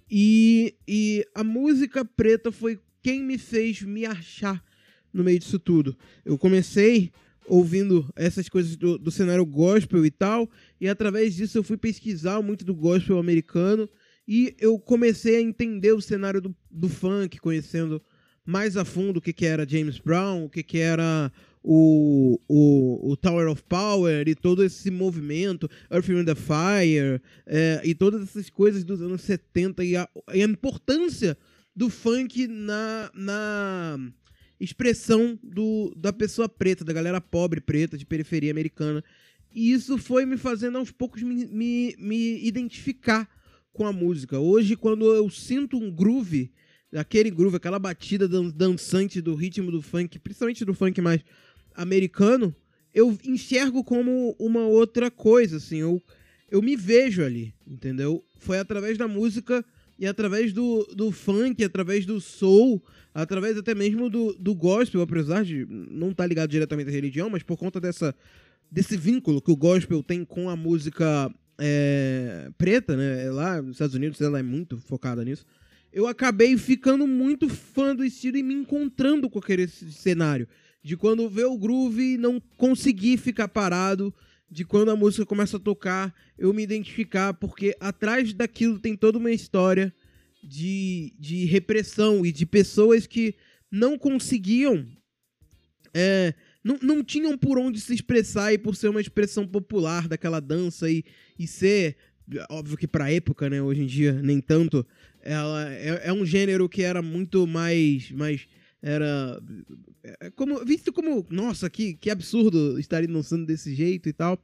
E, 0.10 0.76
e 0.88 1.26
a 1.34 1.44
música 1.44 2.06
preta 2.06 2.52
foi 2.52 2.80
quem 3.06 3.22
me 3.22 3.38
fez 3.38 3.84
me 3.84 4.03
achar 4.03 4.65
no 5.14 5.23
meio 5.23 5.38
disso 5.38 5.60
tudo. 5.60 5.95
Eu 6.26 6.40
comecei 6.40 7.11
ouvindo 7.45 8.11
essas 8.15 8.49
coisas 8.49 8.76
do, 8.76 8.98
do 8.98 9.11
cenário 9.11 9.45
gospel 9.45 10.03
e 10.03 10.10
tal, 10.10 10.49
e 10.82 10.90
através 10.90 11.36
disso 11.36 11.56
eu 11.56 11.61
fui 11.61 11.77
pesquisar 11.77 12.41
muito 12.41 12.65
do 12.65 12.73
gospel 12.73 13.19
americano, 13.19 13.88
e 14.27 14.56
eu 14.60 14.80
comecei 14.80 15.36
a 15.36 15.41
entender 15.41 15.91
o 15.91 16.02
cenário 16.02 16.41
do, 16.41 16.56
do 16.72 16.90
funk, 16.90 17.40
conhecendo 17.40 18.02
mais 18.44 18.76
a 18.76 18.84
fundo 18.84 19.18
o 19.18 19.22
que, 19.22 19.34
que 19.34 19.45
era 19.45 19.69
James 19.69 19.99
Brown, 19.99 20.45
o 20.45 20.49
que, 20.49 20.64
que 20.64 20.80
era 20.80 21.32
o, 21.61 22.41
o, 22.48 23.11
o 23.11 23.15
Tower 23.15 23.52
of 23.52 23.61
Power 23.69 24.27
e 24.27 24.34
todo 24.34 24.64
esse 24.64 24.90
movimento, 24.90 25.69
Earth, 25.91 26.07
Wind 26.07 26.30
Fire, 26.36 27.22
é, 27.45 27.82
e 27.84 27.94
todas 27.94 28.23
essas 28.23 28.49
coisas 28.49 28.84
dos 28.84 28.99
anos 28.99 29.22
70 29.22 29.84
e 29.84 29.95
a, 29.95 30.10
e 30.34 30.41
a 30.41 30.45
importância 30.45 31.38
do 31.76 31.90
funk 31.90 32.48
na, 32.48 33.12
na 33.14 34.00
expressão 34.60 35.38
do, 35.44 35.94
da 35.96 36.14
pessoa 36.14 36.48
preta, 36.48 36.86
da 36.86 36.94
galera 36.94 37.20
pobre 37.20 37.60
preta 37.60 37.98
de 37.98 38.06
periferia 38.06 38.52
americana. 38.52 39.04
E 39.54 39.72
isso 39.72 39.98
foi 39.98 40.26
me 40.26 40.38
fazendo 40.38 40.78
aos 40.78 40.92
poucos 40.92 41.22
me, 41.22 41.46
me, 41.48 41.96
me 41.98 42.46
identificar 42.46 43.30
com 43.74 43.86
a 43.86 43.92
música. 43.92 44.40
Hoje, 44.40 44.76
quando 44.76 45.14
eu 45.14 45.30
sinto 45.30 45.78
um 45.78 45.92
groove, 45.92 46.52
aquele 46.94 47.30
groove, 47.30 47.58
aquela 47.58 47.80
batida 47.80 48.28
dan- 48.28 48.50
dançante 48.50 49.22
do 49.22 49.36
ritmo 49.36 49.72
do 49.72 49.82
funk, 49.82 50.18
principalmente 50.20 50.64
do 50.64 50.74
funk 50.74 51.00
mais 51.02 51.22
americano, 51.74 52.56
eu 52.94 53.18
enxergo 53.26 53.84
como 53.84 54.34
uma 54.40 54.66
outra 54.66 55.12
coisa, 55.12 55.58
assim, 55.58 55.78
eu, 55.78 56.02
eu 56.50 56.62
me 56.62 56.78
vejo 56.78 57.22
ali, 57.22 57.54
entendeu? 57.68 58.24
Foi 58.40 58.58
através 58.58 58.98
da 58.98 59.08
música 59.08 59.66
e 59.98 60.06
através 60.06 60.52
do, 60.52 60.84
do 60.94 61.12
funk, 61.12 61.64
através 61.64 62.06
do 62.06 62.20
soul, 62.20 62.84
através 63.14 63.58
até 63.58 63.74
mesmo 63.74 64.10
do, 64.10 64.34
do 64.34 64.54
gospel, 64.54 65.02
apesar 65.02 65.44
de 65.44 65.66
não 65.70 66.12
estar 66.12 66.28
ligado 66.28 66.50
diretamente 66.50 66.90
à 66.90 66.92
religião, 66.92 67.30
mas 67.30 67.44
por 67.44 67.58
conta 67.58 67.80
dessa, 67.80 68.14
desse 68.70 68.98
vínculo 68.98 69.42
que 69.42 69.52
o 69.52 69.56
gospel 69.56 70.04
tem 70.04 70.26
com 70.26 70.50
a 70.50 70.56
música 70.56 71.34
é, 71.58 72.50
preta, 72.58 72.98
né? 72.98 73.32
Lá 73.32 73.62
nos 73.62 73.76
Estados 73.76 73.96
Unidos 73.96 74.20
ela 74.20 74.40
é 74.40 74.44
muito 74.44 74.78
focada 74.78 75.24
nisso. 75.24 75.46
Eu 75.94 76.08
acabei 76.08 76.58
ficando 76.58 77.08
muito 77.08 77.48
fã 77.48 77.96
do 77.96 78.04
estilo 78.04 78.36
e 78.36 78.44
me 78.44 78.54
encontrando 78.54 79.30
com 79.30 79.40
aquele 79.40 79.68
cenário. 79.68 80.48
De 80.84 80.98
quando 80.98 81.30
vê 81.30 81.46
o 81.46 81.58
groove 81.58 82.14
e 82.14 82.18
não 82.18 82.40
conseguir 82.58 83.18
ficar 83.18 83.48
parado. 83.48 84.14
De 84.56 84.64
quando 84.64 84.90
a 84.90 84.95
música 84.95 85.26
começa 85.26 85.57
a 85.57 85.60
tocar, 85.60 86.15
eu 86.38 86.53
me 86.53 86.64
identificar, 86.64 87.34
porque 87.34 87.76
atrás 87.77 88.34
daquilo 88.34 88.80
tem 88.80 88.95
toda 88.95 89.18
uma 89.18 89.34
história 89.34 89.94
de, 90.41 91.14
de 91.19 91.44
repressão 91.44 92.26
e 92.26 92.32
de 92.32 92.45
pessoas 92.45 93.06
que 93.06 93.36
não 93.69 93.98
conseguiam 93.98 94.88
é, 95.94 96.34
não, 96.64 96.80
não 96.82 97.03
tinham 97.03 97.38
por 97.38 97.60
onde 97.60 97.82
se 97.82 97.94
expressar 97.94 98.53
e 98.53 98.57
por 98.57 98.77
ser 98.77 98.88
uma 98.88 99.02
expressão 99.02 99.45
popular 99.45 100.07
daquela 100.07 100.40
dança 100.40 100.90
e, 100.90 101.03
e 101.38 101.45
ser 101.45 101.98
óbvio 102.49 102.77
que 102.77 102.88
pra 102.88 103.11
época, 103.11 103.49
né, 103.49 103.61
hoje 103.61 103.82
em 103.82 103.86
dia 103.86 104.14
nem 104.14 104.40
tanto, 104.40 104.88
ela 105.22 105.69
é, 105.69 106.03
é 106.06 106.14
um 106.14 106.26
gênero 106.26 106.69
que 106.69 106.82
era 106.82 107.02
muito 107.02 107.45
mais 107.45 108.10
mais 108.10 108.48
era 108.86 109.41
é 110.03 110.30
como 110.30 110.64
visto 110.64 110.94
como 110.94 111.26
nossa, 111.32 111.68
que 111.72 111.95
que 111.95 112.12
absurdo 112.12 112.80
estarem 112.80 113.10
dançando 113.10 113.44
desse 113.44 113.74
jeito 113.74 114.07
e 114.07 114.14
tal. 114.14 114.40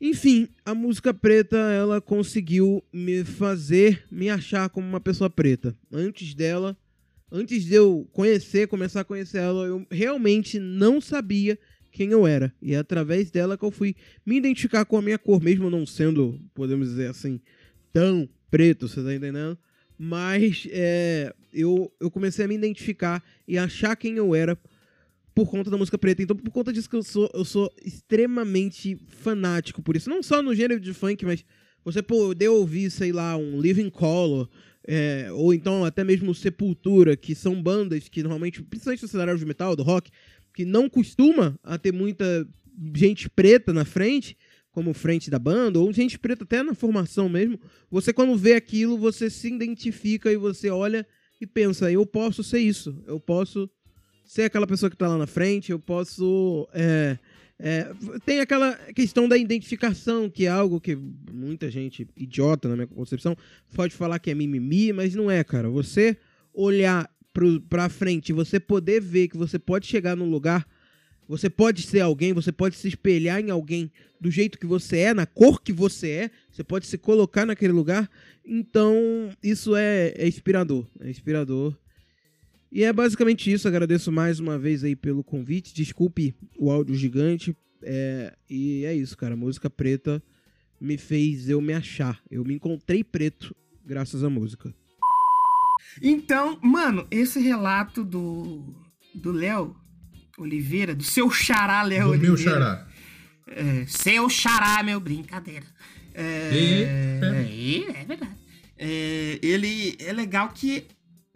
Enfim, 0.00 0.48
a 0.64 0.74
música 0.74 1.12
preta, 1.12 1.56
ela 1.56 2.00
conseguiu 2.00 2.82
me 2.90 3.22
fazer 3.22 4.04
me 4.10 4.30
achar 4.30 4.70
como 4.70 4.88
uma 4.88 5.00
pessoa 5.00 5.28
preta. 5.28 5.76
Antes 5.92 6.34
dela, 6.34 6.76
antes 7.30 7.64
de 7.64 7.74
eu 7.74 8.08
conhecer, 8.12 8.66
começar 8.66 9.02
a 9.02 9.04
conhecer 9.04 9.38
ela, 9.38 9.66
eu 9.66 9.86
realmente 9.90 10.58
não 10.58 10.98
sabia 10.98 11.58
quem 11.92 12.10
eu 12.10 12.26
era. 12.26 12.52
E 12.62 12.72
é 12.72 12.78
através 12.78 13.30
dela 13.30 13.58
que 13.58 13.64
eu 13.64 13.70
fui 13.70 13.94
me 14.24 14.36
identificar 14.36 14.86
com 14.86 14.96
a 14.96 15.02
minha 15.02 15.18
cor, 15.18 15.42
mesmo 15.42 15.68
não 15.68 15.84
sendo, 15.84 16.40
podemos 16.54 16.88
dizer 16.88 17.10
assim, 17.10 17.40
tão 17.92 18.26
preto, 18.50 18.88
você 18.88 19.02
tá 19.02 19.14
entendendo? 19.14 19.58
Mas 19.98 20.66
é, 20.70 21.32
eu, 21.52 21.92
eu 22.00 22.10
comecei 22.10 22.44
a 22.44 22.48
me 22.48 22.54
identificar 22.54 23.22
e 23.46 23.56
achar 23.56 23.94
quem 23.96 24.16
eu 24.16 24.34
era 24.34 24.58
por 25.34 25.48
conta 25.48 25.70
da 25.70 25.76
música 25.76 25.98
preta. 25.98 26.22
Então, 26.22 26.36
por 26.36 26.50
conta 26.50 26.72
disso 26.72 26.88
que 26.88 26.96
eu 26.96 27.02
sou, 27.02 27.30
eu 27.34 27.44
sou 27.44 27.70
extremamente 27.84 28.96
fanático 29.08 29.82
por 29.82 29.96
isso. 29.96 30.08
Não 30.08 30.22
só 30.22 30.42
no 30.42 30.54
gênero 30.54 30.80
de 30.80 30.92
funk, 30.92 31.24
mas 31.24 31.44
você 31.84 32.02
poder 32.02 32.48
ouvir, 32.48 32.90
sei 32.90 33.12
lá, 33.12 33.36
um 33.36 33.60
Living 33.60 33.90
Color, 33.90 34.48
é, 34.86 35.28
ou 35.32 35.52
então 35.52 35.84
até 35.84 36.04
mesmo 36.04 36.34
Sepultura, 36.34 37.16
que 37.16 37.34
são 37.34 37.60
bandas 37.60 38.08
que 38.08 38.22
normalmente, 38.22 38.62
principalmente 38.62 39.02
no 39.02 39.08
cenário 39.08 39.38
de 39.38 39.44
metal, 39.44 39.74
do 39.74 39.82
rock, 39.82 40.10
que 40.54 40.64
não 40.64 40.88
costuma 40.88 41.58
a 41.62 41.76
ter 41.76 41.92
muita 41.92 42.46
gente 42.94 43.28
preta 43.28 43.72
na 43.72 43.84
frente, 43.84 44.36
como 44.74 44.92
frente 44.92 45.30
da 45.30 45.38
banda, 45.38 45.78
ou 45.78 45.92
gente 45.92 46.18
preta 46.18 46.42
até 46.42 46.60
na 46.60 46.74
formação 46.74 47.28
mesmo, 47.28 47.60
você 47.88 48.12
quando 48.12 48.36
vê 48.36 48.54
aquilo, 48.54 48.98
você 48.98 49.30
se 49.30 49.46
identifica 49.46 50.32
e 50.32 50.36
você 50.36 50.68
olha 50.68 51.06
e 51.40 51.46
pensa, 51.46 51.90
eu 51.92 52.04
posso 52.04 52.42
ser 52.42 52.58
isso, 52.58 53.00
eu 53.06 53.20
posso 53.20 53.70
ser 54.24 54.42
aquela 54.42 54.66
pessoa 54.66 54.90
que 54.90 54.96
tá 54.96 55.06
lá 55.06 55.16
na 55.16 55.28
frente, 55.28 55.70
eu 55.70 55.78
posso. 55.78 56.68
é, 56.74 57.16
é, 57.56 57.88
tem 58.26 58.40
aquela 58.40 58.74
questão 58.94 59.28
da 59.28 59.38
identificação, 59.38 60.28
que 60.28 60.46
é 60.46 60.48
algo 60.48 60.80
que 60.80 60.98
muita 61.32 61.70
gente, 61.70 62.08
idiota 62.16 62.68
na 62.68 62.74
minha 62.74 62.86
concepção, 62.88 63.36
pode 63.74 63.94
falar 63.94 64.18
que 64.18 64.30
é 64.30 64.34
mimimi, 64.34 64.92
mas 64.92 65.14
não 65.14 65.30
é, 65.30 65.44
cara. 65.44 65.70
Você 65.70 66.16
olhar 66.52 67.08
pro, 67.32 67.60
pra 67.60 67.88
frente, 67.88 68.32
você 68.32 68.58
poder 68.58 69.00
ver 69.00 69.28
que 69.28 69.36
você 69.36 69.56
pode 69.56 69.86
chegar 69.86 70.16
num 70.16 70.28
lugar, 70.28 70.66
você 71.28 71.48
pode 71.48 71.82
ser 71.82 72.00
alguém, 72.00 72.32
você 72.32 72.52
pode 72.52 72.76
se 72.76 72.88
espelhar 72.88 73.40
em 73.40 73.50
alguém 73.50 73.90
do 74.20 74.30
jeito 74.30 74.58
que 74.58 74.66
você 74.66 74.98
é, 74.98 75.14
na 75.14 75.26
cor 75.26 75.62
que 75.62 75.72
você 75.72 76.10
é, 76.10 76.30
você 76.50 76.62
pode 76.62 76.86
se 76.86 76.98
colocar 76.98 77.46
naquele 77.46 77.72
lugar. 77.72 78.10
Então, 78.44 79.30
isso 79.42 79.74
é, 79.74 80.14
é 80.16 80.28
inspirador. 80.28 80.86
É 81.00 81.10
inspirador. 81.10 81.76
E 82.70 82.82
é 82.84 82.92
basicamente 82.92 83.50
isso. 83.52 83.68
Agradeço 83.68 84.10
mais 84.12 84.40
uma 84.40 84.58
vez 84.58 84.84
aí 84.84 84.96
pelo 84.96 85.24
convite. 85.24 85.74
Desculpe 85.74 86.34
o 86.58 86.70
áudio 86.70 86.94
gigante. 86.94 87.56
É, 87.82 88.34
e 88.48 88.84
é 88.84 88.94
isso, 88.94 89.16
cara. 89.16 89.36
Música 89.36 89.70
preta 89.70 90.22
me 90.80 90.98
fez 90.98 91.48
eu 91.48 91.60
me 91.60 91.72
achar. 91.72 92.20
Eu 92.30 92.44
me 92.44 92.54
encontrei 92.54 93.02
preto 93.02 93.54
graças 93.84 94.22
à 94.22 94.28
música. 94.28 94.74
Então, 96.02 96.58
mano, 96.62 97.06
esse 97.10 97.40
relato 97.40 98.04
do 98.04 98.64
do 99.14 99.30
Léo 99.30 99.76
Oliveira, 100.38 100.94
do 100.94 101.04
seu 101.04 101.30
xará 101.30 101.82
Léo 101.82 102.04
Do 102.04 102.10
Oliveira. 102.10 102.34
meu 102.34 102.36
xará. 102.36 102.86
É, 103.46 103.84
seu 103.86 104.28
xará, 104.28 104.82
meu 104.82 105.00
brincadeira. 105.00 105.66
É, 106.14 107.20
é, 107.22 108.00
é 108.00 108.04
verdade. 108.04 108.36
É, 108.76 109.38
ele 109.42 109.96
é 110.00 110.12
legal 110.12 110.48
que 110.48 110.86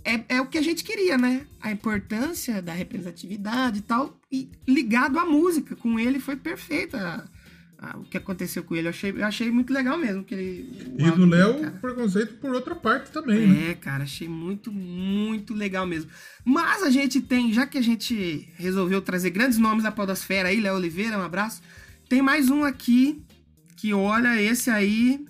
é, 0.04 0.36
é 0.36 0.40
o 0.40 0.46
que 0.46 0.58
a 0.58 0.62
gente 0.62 0.84
queria, 0.84 1.18
né? 1.18 1.46
A 1.60 1.70
importância 1.70 2.62
da 2.62 2.72
representatividade 2.72 3.78
e 3.78 3.82
tal, 3.82 4.18
e 4.30 4.50
ligado 4.66 5.18
à 5.18 5.24
música. 5.24 5.76
Com 5.76 5.98
ele 5.98 6.18
foi 6.18 6.36
perfeita 6.36 7.28
o 7.96 8.02
que 8.04 8.16
aconteceu 8.16 8.62
com 8.64 8.74
ele. 8.74 8.88
Eu 8.88 8.90
achei, 8.90 9.10
eu 9.10 9.24
achei 9.24 9.50
muito 9.50 9.72
legal 9.72 9.96
mesmo. 9.96 10.24
Que 10.24 10.34
ele, 10.34 10.94
E 10.98 11.10
do 11.12 11.24
Léo, 11.26 11.60
cara. 11.60 11.70
preconceito 11.80 12.34
por 12.34 12.52
outra 12.52 12.74
parte 12.74 13.10
também, 13.10 13.46
né? 13.46 13.70
É, 13.70 13.74
cara, 13.74 14.04
achei 14.04 14.28
muito, 14.28 14.72
muito 14.72 15.54
legal 15.54 15.86
mesmo. 15.86 16.10
Mas 16.44 16.82
a 16.82 16.90
gente 16.90 17.20
tem, 17.20 17.52
já 17.52 17.66
que 17.66 17.78
a 17.78 17.82
gente 17.82 18.48
resolveu 18.56 19.00
trazer 19.00 19.30
grandes 19.30 19.58
nomes 19.58 19.84
da 19.84 19.92
Podosfera 19.92 20.48
aí, 20.48 20.60
Léo 20.60 20.74
Oliveira, 20.76 21.18
um 21.18 21.22
abraço. 21.22 21.62
Tem 22.08 22.20
mais 22.20 22.50
um 22.50 22.64
aqui 22.64 23.22
que, 23.76 23.94
olha, 23.94 24.40
esse 24.42 24.70
aí. 24.70 25.24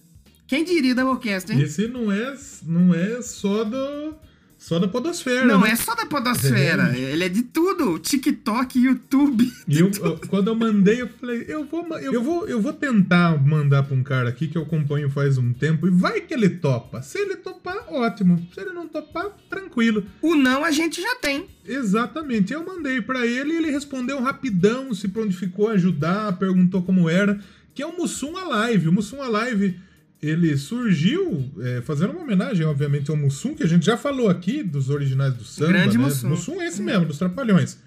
Quem 0.46 0.64
diria 0.64 0.94
da 0.94 1.02
Doublecast, 1.02 1.52
hein? 1.52 1.60
Esse 1.60 1.86
não 1.88 2.10
é, 2.10 2.34
não 2.64 2.94
é 2.94 3.20
só 3.20 3.64
do, 3.64 4.14
Só 4.59 4.78
da 4.80 4.89
podosfera. 4.89 5.44
Não 5.47 5.60
né? 5.60 5.70
é 5.70 5.76
só 5.76 5.94
da 5.94 6.05
podosfera, 6.05 6.93
ele 6.98 7.22
é 7.24 7.28
de 7.28 7.43
tudo. 7.44 7.97
TikTok, 7.98 8.78
YouTube. 8.78 9.51
E 9.68 9.78
eu, 9.78 9.89
eu- 10.02 10.20
quando 10.28 10.48
eu 10.48 10.55
mandei, 10.56 11.01
eu 11.01 11.09
falei, 11.09 11.44
eu 11.47 11.64
vou, 11.64 11.86
eu 11.98 12.22
vou, 12.22 12.47
eu 12.48 12.60
vou 12.60 12.72
tentar 12.72 13.40
mandar 13.40 13.85
pra 13.85 13.94
um 13.97 14.02
cara 14.02 14.28
aqui 14.28 14.48
que 14.48 14.59
eu 14.59 14.62
acompanho 14.62 15.09
faz 15.09 15.39
um 15.39 15.52
tempo 15.52 15.86
e 15.86 15.90
vai 15.90 16.20
que 16.20 16.35
ele 16.35 16.51
topa. 16.51 17.01
Se 17.02 17.18
ele 17.18 17.36
topar, 17.36 17.76
ótimo. 17.89 18.47
Se 18.52 18.60
ele 18.60 18.72
não 18.72 18.89
topar, 18.89 19.28
tranquilo. 19.48 20.05
O 20.20 20.35
não 20.35 20.64
a 20.64 20.72
gente 20.72 21.01
já 21.01 21.14
tem. 21.16 21.47
Exatamente. 21.64 22.52
Eu 22.52 22.66
mandei 22.66 23.01
pra 23.01 23.24
ele 23.26 23.52
e 23.52 23.56
ele 23.59 23.70
respondeu 23.70 24.20
rapidão, 24.20 24.93
se 24.93 25.06
prontificou 25.09 25.68
a 25.68 25.72
ajudar, 25.72 26.36
perguntou 26.36 26.82
como 26.82 27.09
era, 27.09 27.39
que 27.74 27.80
é 27.82 27.86
o 27.86 27.97
Mussum 27.97 28.36
Alive. 28.36 28.89
O 28.89 28.93
Mussum 28.93 29.22
Alive, 29.22 29.78
ele 30.23 30.57
surgiu 30.57 31.51
é, 31.61 31.81
fazendo 31.82 32.11
uma 32.11 32.23
homenagem, 32.23 32.66
obviamente, 32.66 33.11
ao 33.11 33.16
Mussum, 33.16 33.55
que 33.55 33.62
a 33.62 33.66
gente 33.69 33.86
já 33.86 33.97
falou 33.97 34.28
aqui, 34.28 34.62
dos 34.62 34.90
originais 34.90 35.35
do 35.35 35.45
samba, 35.45 35.73
Grande 35.73 35.97
né? 35.99 36.05
Mussum. 36.05 36.28
Mussum 36.28 36.61
é 36.61 36.66
esse 36.66 36.82
mesmo, 36.82 37.07
dos 37.07 37.19
Trapalhões. 37.19 37.78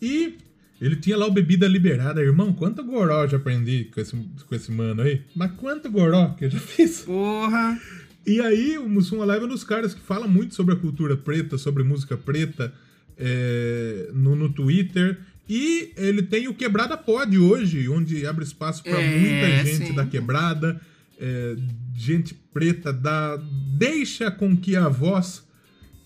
E 0.00 0.34
ele 0.80 0.96
tinha 0.96 1.16
lá 1.16 1.26
o 1.26 1.30
Bebida 1.30 1.68
Liberada. 1.68 2.20
Irmão, 2.20 2.52
quanto 2.52 2.82
goró 2.82 3.22
eu 3.22 3.28
já 3.28 3.36
aprendi 3.36 3.84
com 3.94 4.00
esse, 4.00 4.16
com 4.16 4.54
esse 4.54 4.72
mano 4.72 5.02
aí? 5.02 5.22
Mas 5.36 5.52
quanto 5.52 5.88
goró 5.90 6.30
que 6.30 6.46
eu 6.46 6.50
já 6.50 6.58
fiz? 6.58 7.02
Porra! 7.02 7.80
E 8.26 8.40
aí, 8.40 8.78
o 8.78 8.88
Mussum 8.88 9.22
Alive 9.22 9.42
é 9.42 9.44
um 9.46 9.48
dos 9.48 9.64
caras 9.64 9.94
que 9.94 10.00
fala 10.00 10.26
muito 10.26 10.54
sobre 10.54 10.74
a 10.74 10.76
cultura 10.76 11.16
preta, 11.16 11.58
sobre 11.58 11.82
música 11.84 12.16
preta 12.16 12.72
é, 13.16 14.10
no, 14.12 14.34
no 14.34 14.48
Twitter. 14.48 15.18
E 15.48 15.92
ele 15.96 16.22
tem 16.22 16.48
o 16.48 16.54
Quebrada 16.54 16.96
Pod 16.96 17.36
hoje, 17.36 17.88
onde 17.88 18.24
abre 18.26 18.44
espaço 18.44 18.82
para 18.82 19.00
É, 19.00 19.18
muita 19.18 19.64
gente 19.64 19.88
sim. 19.88 19.94
da 19.94 20.06
quebrada, 20.06 20.80
é, 21.18 21.56
gente 21.94 22.34
preta, 22.34 22.92
dá, 22.92 23.36
deixa 23.76 24.30
com 24.30 24.56
que 24.56 24.76
a 24.76 24.88
voz 24.88 25.46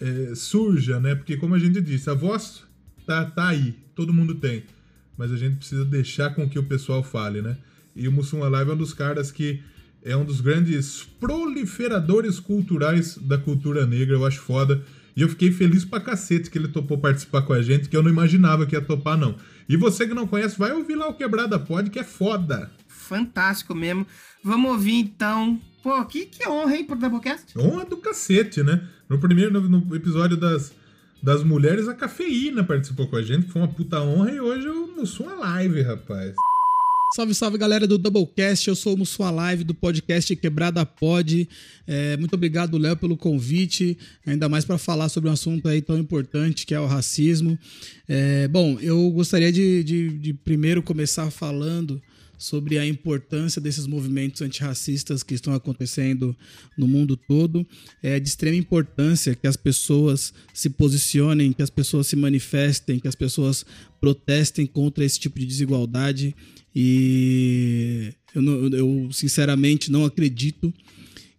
é, 0.00 0.34
surja, 0.34 1.00
né? 1.00 1.14
Porque, 1.14 1.36
como 1.36 1.54
a 1.54 1.58
gente 1.58 1.80
disse, 1.80 2.10
a 2.10 2.14
voz 2.14 2.62
tá, 3.06 3.24
tá 3.24 3.48
aí, 3.48 3.74
todo 3.94 4.12
mundo 4.12 4.34
tem. 4.34 4.64
Mas 5.16 5.32
a 5.32 5.36
gente 5.36 5.56
precisa 5.56 5.84
deixar 5.84 6.34
com 6.34 6.48
que 6.48 6.58
o 6.58 6.64
pessoal 6.64 7.02
fale, 7.02 7.40
né? 7.40 7.56
E 7.94 8.06
o 8.06 8.12
Mussum 8.12 8.44
Alive 8.44 8.70
é 8.70 8.74
um 8.74 8.76
dos 8.76 8.92
caras 8.92 9.32
que 9.32 9.62
é 10.02 10.16
um 10.16 10.24
dos 10.24 10.40
grandes 10.40 11.02
proliferadores 11.18 12.38
culturais 12.38 13.18
da 13.18 13.38
cultura 13.38 13.86
negra, 13.86 14.14
eu 14.14 14.24
acho 14.24 14.40
foda. 14.40 14.84
E 15.16 15.22
eu 15.22 15.28
fiquei 15.30 15.50
feliz 15.50 15.84
pra 15.84 15.98
cacete 15.98 16.50
que 16.50 16.58
ele 16.58 16.68
topou 16.68 16.98
participar 16.98 17.42
com 17.42 17.54
a 17.54 17.62
gente, 17.62 17.88
que 17.88 17.96
eu 17.96 18.02
não 18.02 18.10
imaginava 18.10 18.66
que 18.66 18.76
ia 18.76 18.82
topar, 18.82 19.16
não. 19.16 19.34
E 19.66 19.76
você 19.76 20.06
que 20.06 20.14
não 20.14 20.26
conhece, 20.26 20.58
vai 20.58 20.72
ouvir 20.72 20.94
lá 20.94 21.08
o 21.08 21.14
Quebrada 21.14 21.58
Pod, 21.58 21.88
que 21.88 21.98
é 21.98 22.04
foda. 22.04 22.70
Fantástico 23.06 23.74
mesmo. 23.74 24.06
Vamos 24.42 24.70
ouvir 24.72 24.94
então. 24.94 25.60
Pô, 25.82 26.04
que, 26.04 26.26
que 26.26 26.48
honra, 26.48 26.76
hein, 26.76 26.84
pro 26.84 26.96
Doublecast? 26.96 27.56
Honra 27.58 27.84
do 27.84 27.96
cacete, 27.96 28.62
né? 28.62 28.82
No 29.08 29.18
primeiro 29.18 29.52
no, 29.60 29.68
no 29.80 29.94
episódio 29.96 30.36
das, 30.36 30.72
das 31.22 31.44
mulheres, 31.44 31.86
a 31.88 31.94
cafeína 31.94 32.64
participou 32.64 33.06
com 33.06 33.16
a 33.16 33.22
gente, 33.22 33.46
que 33.46 33.52
foi 33.52 33.62
uma 33.62 33.68
puta 33.68 34.00
honra, 34.02 34.32
e 34.32 34.40
hoje 34.40 34.68
o 34.68 34.96
Mussum 34.96 35.28
Alive, 35.28 35.82
rapaz. 35.82 36.34
Salve, 37.14 37.34
salve 37.34 37.56
galera 37.56 37.86
do 37.86 37.96
Doublecast, 37.98 38.66
eu 38.68 38.74
sou 38.74 38.94
o 38.94 38.98
Mussua 38.98 39.30
Live 39.30 39.62
do 39.62 39.72
podcast 39.72 40.34
Quebrada 40.34 40.84
Pod. 40.84 41.48
É, 41.86 42.16
muito 42.16 42.34
obrigado, 42.34 42.76
Léo, 42.76 42.96
pelo 42.96 43.16
convite, 43.16 43.96
ainda 44.26 44.48
mais 44.48 44.64
para 44.64 44.76
falar 44.76 45.08
sobre 45.08 45.30
um 45.30 45.32
assunto 45.32 45.68
aí 45.68 45.80
tão 45.80 45.96
importante 45.96 46.66
que 46.66 46.74
é 46.74 46.80
o 46.80 46.86
racismo. 46.86 47.56
É, 48.08 48.48
bom, 48.48 48.76
eu 48.80 49.08
gostaria 49.12 49.52
de, 49.52 49.84
de- 49.84 50.18
de 50.18 50.34
primeiro 50.34 50.82
começar 50.82 51.30
falando 51.30 52.02
sobre 52.38 52.78
a 52.78 52.86
importância 52.86 53.60
desses 53.60 53.86
movimentos 53.86 54.42
antirracistas 54.42 55.22
que 55.22 55.34
estão 55.34 55.54
acontecendo 55.54 56.36
no 56.76 56.86
mundo 56.86 57.16
todo. 57.16 57.66
É 58.02 58.18
de 58.20 58.28
extrema 58.28 58.56
importância 58.56 59.34
que 59.34 59.46
as 59.46 59.56
pessoas 59.56 60.34
se 60.52 60.70
posicionem, 60.70 61.52
que 61.52 61.62
as 61.62 61.70
pessoas 61.70 62.06
se 62.06 62.16
manifestem, 62.16 62.98
que 62.98 63.08
as 63.08 63.14
pessoas 63.14 63.64
protestem 64.00 64.66
contra 64.66 65.04
esse 65.04 65.18
tipo 65.18 65.38
de 65.38 65.46
desigualdade. 65.46 66.34
E 66.74 68.12
eu, 68.34 68.42
eu 68.72 69.08
sinceramente 69.12 69.90
não 69.90 70.04
acredito 70.04 70.72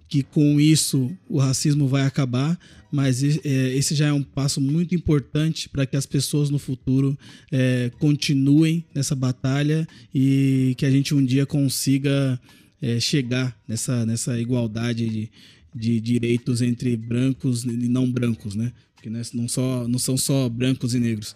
que 0.07 0.23
com 0.23 0.59
isso 0.59 1.11
o 1.29 1.37
racismo 1.37 1.87
vai 1.87 2.03
acabar, 2.03 2.57
mas 2.91 3.23
é, 3.23 3.75
esse 3.75 3.95
já 3.95 4.07
é 4.07 4.13
um 4.13 4.23
passo 4.23 4.61
muito 4.61 4.95
importante 4.95 5.69
para 5.69 5.85
que 5.85 5.95
as 5.95 6.05
pessoas 6.05 6.49
no 6.49 6.59
futuro 6.59 7.17
é, 7.51 7.91
continuem 7.99 8.85
nessa 8.93 9.15
batalha 9.15 9.87
e 10.13 10.73
que 10.77 10.85
a 10.85 10.91
gente 10.91 11.13
um 11.13 11.23
dia 11.23 11.45
consiga 11.45 12.39
é, 12.81 12.99
chegar 12.99 13.57
nessa, 13.67 14.05
nessa 14.05 14.39
igualdade 14.39 15.07
de, 15.09 15.31
de 15.73 15.99
direitos 15.99 16.61
entre 16.61 16.95
brancos 16.95 17.63
e 17.63 17.87
não 17.87 18.09
brancos, 18.09 18.55
né? 18.55 18.71
Porque 18.95 19.09
né, 19.09 19.21
não, 19.33 19.47
só, 19.47 19.87
não 19.87 19.99
são 19.99 20.17
só 20.17 20.49
brancos 20.49 20.95
e 20.95 20.99
negros. 20.99 21.35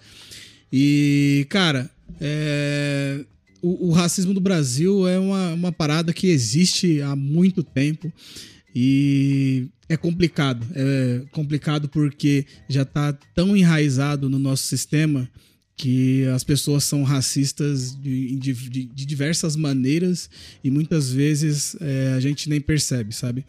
E, 0.71 1.45
cara, 1.49 1.89
é, 2.19 3.23
o, 3.61 3.89
o 3.89 3.91
racismo 3.91 4.33
do 4.33 4.39
Brasil 4.39 5.07
é 5.07 5.19
uma, 5.19 5.53
uma 5.53 5.71
parada 5.71 6.13
que 6.13 6.27
existe 6.27 7.01
há 7.01 7.15
muito 7.15 7.61
tempo 7.61 8.11
e 8.75 9.67
é 9.89 9.97
complicado. 9.97 10.65
É 10.73 11.21
complicado 11.31 11.89
porque 11.89 12.45
já 12.69 12.83
está 12.83 13.13
tão 13.35 13.55
enraizado 13.55 14.29
no 14.29 14.39
nosso 14.39 14.63
sistema 14.63 15.29
que 15.75 16.25
as 16.27 16.43
pessoas 16.43 16.83
são 16.83 17.01
racistas 17.03 17.95
de, 17.99 18.35
de- 18.35 18.53
de- 18.53 18.85
diversas 19.05 19.55
maneiras 19.55 20.29
e 20.63 20.69
muitas 20.69 21.11
vezes 21.11 21.75
é, 21.81 22.13
a 22.15 22.19
gente 22.19 22.47
nem 22.47 22.61
percebe, 22.61 23.15
sabe? 23.15 23.43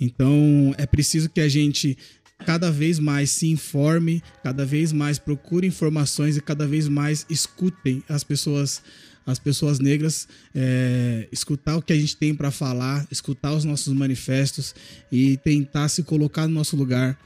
Então 0.00 0.74
é 0.78 0.84
preciso 0.86 1.28
que 1.30 1.40
a 1.40 1.48
gente 1.48 1.96
cada 2.44 2.70
vez 2.70 2.98
mais 2.98 3.30
se 3.30 3.46
informe, 3.46 4.22
cada 4.42 4.66
vez 4.66 4.92
mais 4.92 5.18
procure 5.18 5.66
informações 5.66 6.36
e 6.36 6.40
cada 6.40 6.66
vez 6.66 6.88
mais 6.88 7.24
escutem 7.30 8.02
as 8.08 8.24
pessoas 8.24 8.82
as 9.26 9.38
pessoas 9.38 9.80
negras 9.80 10.28
é, 10.54 11.28
escutar 11.32 11.76
o 11.76 11.82
que 11.82 11.92
a 11.92 11.98
gente 11.98 12.16
tem 12.16 12.34
para 12.34 12.50
falar, 12.50 13.06
escutar 13.10 13.52
os 13.52 13.64
nossos 13.64 13.92
manifestos 13.92 14.74
e 15.10 15.36
tentar 15.38 15.88
se 15.88 16.02
colocar 16.04 16.46
no 16.46 16.54
nosso 16.54 16.76
lugar 16.76 17.18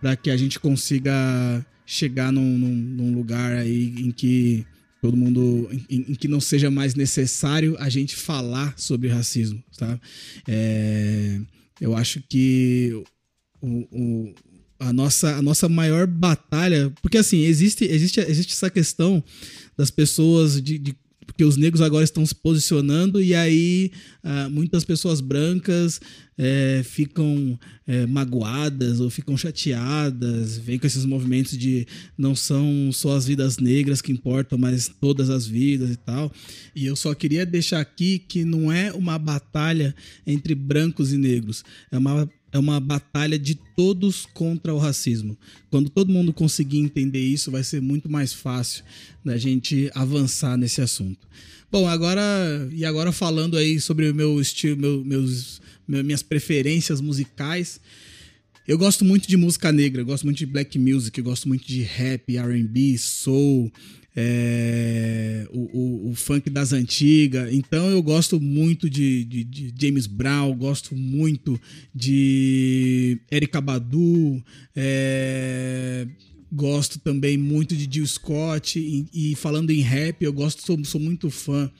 para 0.00 0.16
que 0.16 0.28
a 0.30 0.36
gente 0.36 0.58
consiga 0.58 1.12
chegar 1.86 2.32
num, 2.32 2.58
num- 2.58 2.74
num 2.74 3.14
lugar 3.14 3.52
aí 3.56 3.94
em 3.98 4.10
que 4.10 4.66
todo 5.00 5.16
mundo 5.16 5.68
em, 5.88 6.06
em 6.08 6.14
que 6.16 6.26
não 6.26 6.40
seja 6.40 6.68
mais 6.70 6.94
necessário 6.96 7.76
a 7.78 7.88
gente 7.88 8.16
falar 8.16 8.74
sobre 8.76 9.08
racismo, 9.08 9.62
tá? 9.78 10.00
É, 10.48 11.38
eu 11.80 11.94
acho 11.96 12.20
que 12.28 12.90
o, 13.60 13.68
o- 13.92 14.34
a, 14.78 14.92
nossa, 14.92 15.36
a 15.36 15.42
nossa 15.42 15.68
maior 15.68 16.06
batalha. 16.06 16.92
Porque 17.00 17.18
assim, 17.18 17.44
existe, 17.44 17.84
existe, 17.84 18.20
existe 18.20 18.52
essa 18.52 18.68
questão 18.70 19.22
das 19.76 19.90
pessoas 19.90 20.60
de. 20.60 20.78
de- 20.78 20.96
porque 21.36 21.44
os 21.44 21.58
negros 21.58 21.82
agora 21.82 22.02
estão 22.02 22.24
se 22.24 22.34
posicionando 22.34 23.20
e 23.20 23.34
aí 23.34 23.92
ah, 24.24 24.48
muitas 24.48 24.86
pessoas 24.86 25.20
brancas 25.20 26.00
eh, 26.38 26.80
ficam 26.82 27.58
eh, 27.86 28.06
magoadas 28.06 29.00
ou 29.00 29.10
ficam 29.10 29.36
chateadas, 29.36 30.56
vem 30.56 30.78
com 30.78 30.86
esses 30.86 31.04
movimentos 31.04 31.58
de 31.58 31.86
não 32.16 32.34
são 32.34 32.90
só 32.90 33.14
as 33.14 33.26
vidas 33.26 33.58
negras 33.58 34.00
que 34.00 34.10
importam, 34.10 34.56
mas 34.56 34.90
todas 34.98 35.28
as 35.28 35.46
vidas 35.46 35.90
e 35.90 35.96
tal. 35.96 36.32
E 36.74 36.86
eu 36.86 36.96
só 36.96 37.14
queria 37.14 37.44
deixar 37.44 37.80
aqui 37.80 38.18
que 38.18 38.42
não 38.42 38.72
é 38.72 38.90
uma 38.94 39.18
batalha 39.18 39.94
entre 40.26 40.54
brancos 40.54 41.12
e 41.12 41.18
negros, 41.18 41.62
é 41.92 41.98
uma 41.98 42.26
é 42.56 42.58
uma 42.58 42.80
batalha 42.80 43.38
de 43.38 43.54
todos 43.54 44.26
contra 44.32 44.74
o 44.74 44.78
racismo. 44.78 45.36
Quando 45.70 45.90
todo 45.90 46.10
mundo 46.12 46.32
conseguir 46.32 46.78
entender 46.78 47.20
isso, 47.20 47.50
vai 47.50 47.62
ser 47.62 47.80
muito 47.82 48.08
mais 48.10 48.32
fácil 48.32 48.82
da 49.24 49.36
gente 49.36 49.90
avançar 49.94 50.56
nesse 50.56 50.80
assunto. 50.80 51.26
Bom, 51.70 51.86
agora 51.86 52.22
e 52.72 52.84
agora 52.84 53.12
falando 53.12 53.56
aí 53.56 53.78
sobre 53.80 54.08
o 54.10 54.14
meu 54.14 54.40
estilo, 54.40 54.76
meu- 54.80 55.04
meus, 55.04 55.60
meu- 55.86 56.02
minhas 56.02 56.22
preferências 56.22 57.00
musicais. 57.00 57.78
Eu 58.66 58.78
gosto 58.78 59.04
muito 59.04 59.28
de 59.28 59.36
música 59.36 59.70
negra, 59.70 60.02
gosto 60.02 60.24
muito 60.24 60.38
de 60.38 60.46
black 60.46 60.78
music, 60.78 61.20
gosto 61.22 61.46
muito 61.46 61.66
de 61.66 61.82
rap, 61.82 62.36
R&B, 62.36 62.96
soul, 62.98 63.70
é, 64.18 65.46
o, 65.52 65.60
o- 65.78 66.10
o 66.10 66.14
funk 66.14 66.48
das 66.48 66.72
antigas. 66.72 67.52
Então 67.52 67.90
eu 67.90 68.02
gosto 68.02 68.40
muito 68.40 68.88
de, 68.88 69.24
de- 69.24 69.44
de 69.44 69.74
James 69.78 70.06
Brown, 70.06 70.56
gosto 70.56 70.96
muito 70.96 71.60
de 71.94 73.18
Erykah 73.30 73.60
Badu, 73.60 74.42
é, 74.74 76.06
gosto 76.50 76.98
também 76.98 77.36
muito 77.36 77.76
de 77.76 77.86
Jill 77.92 78.06
Scott. 78.06 78.78
E, 78.78 79.06
e 79.32 79.34
falando 79.36 79.70
em 79.70 79.80
rap, 79.80 80.22
eu 80.22 80.32
gosto, 80.32 80.62
sou, 80.64 80.82
sou 80.84 81.00
muito 81.00 81.28
fã 81.30 81.70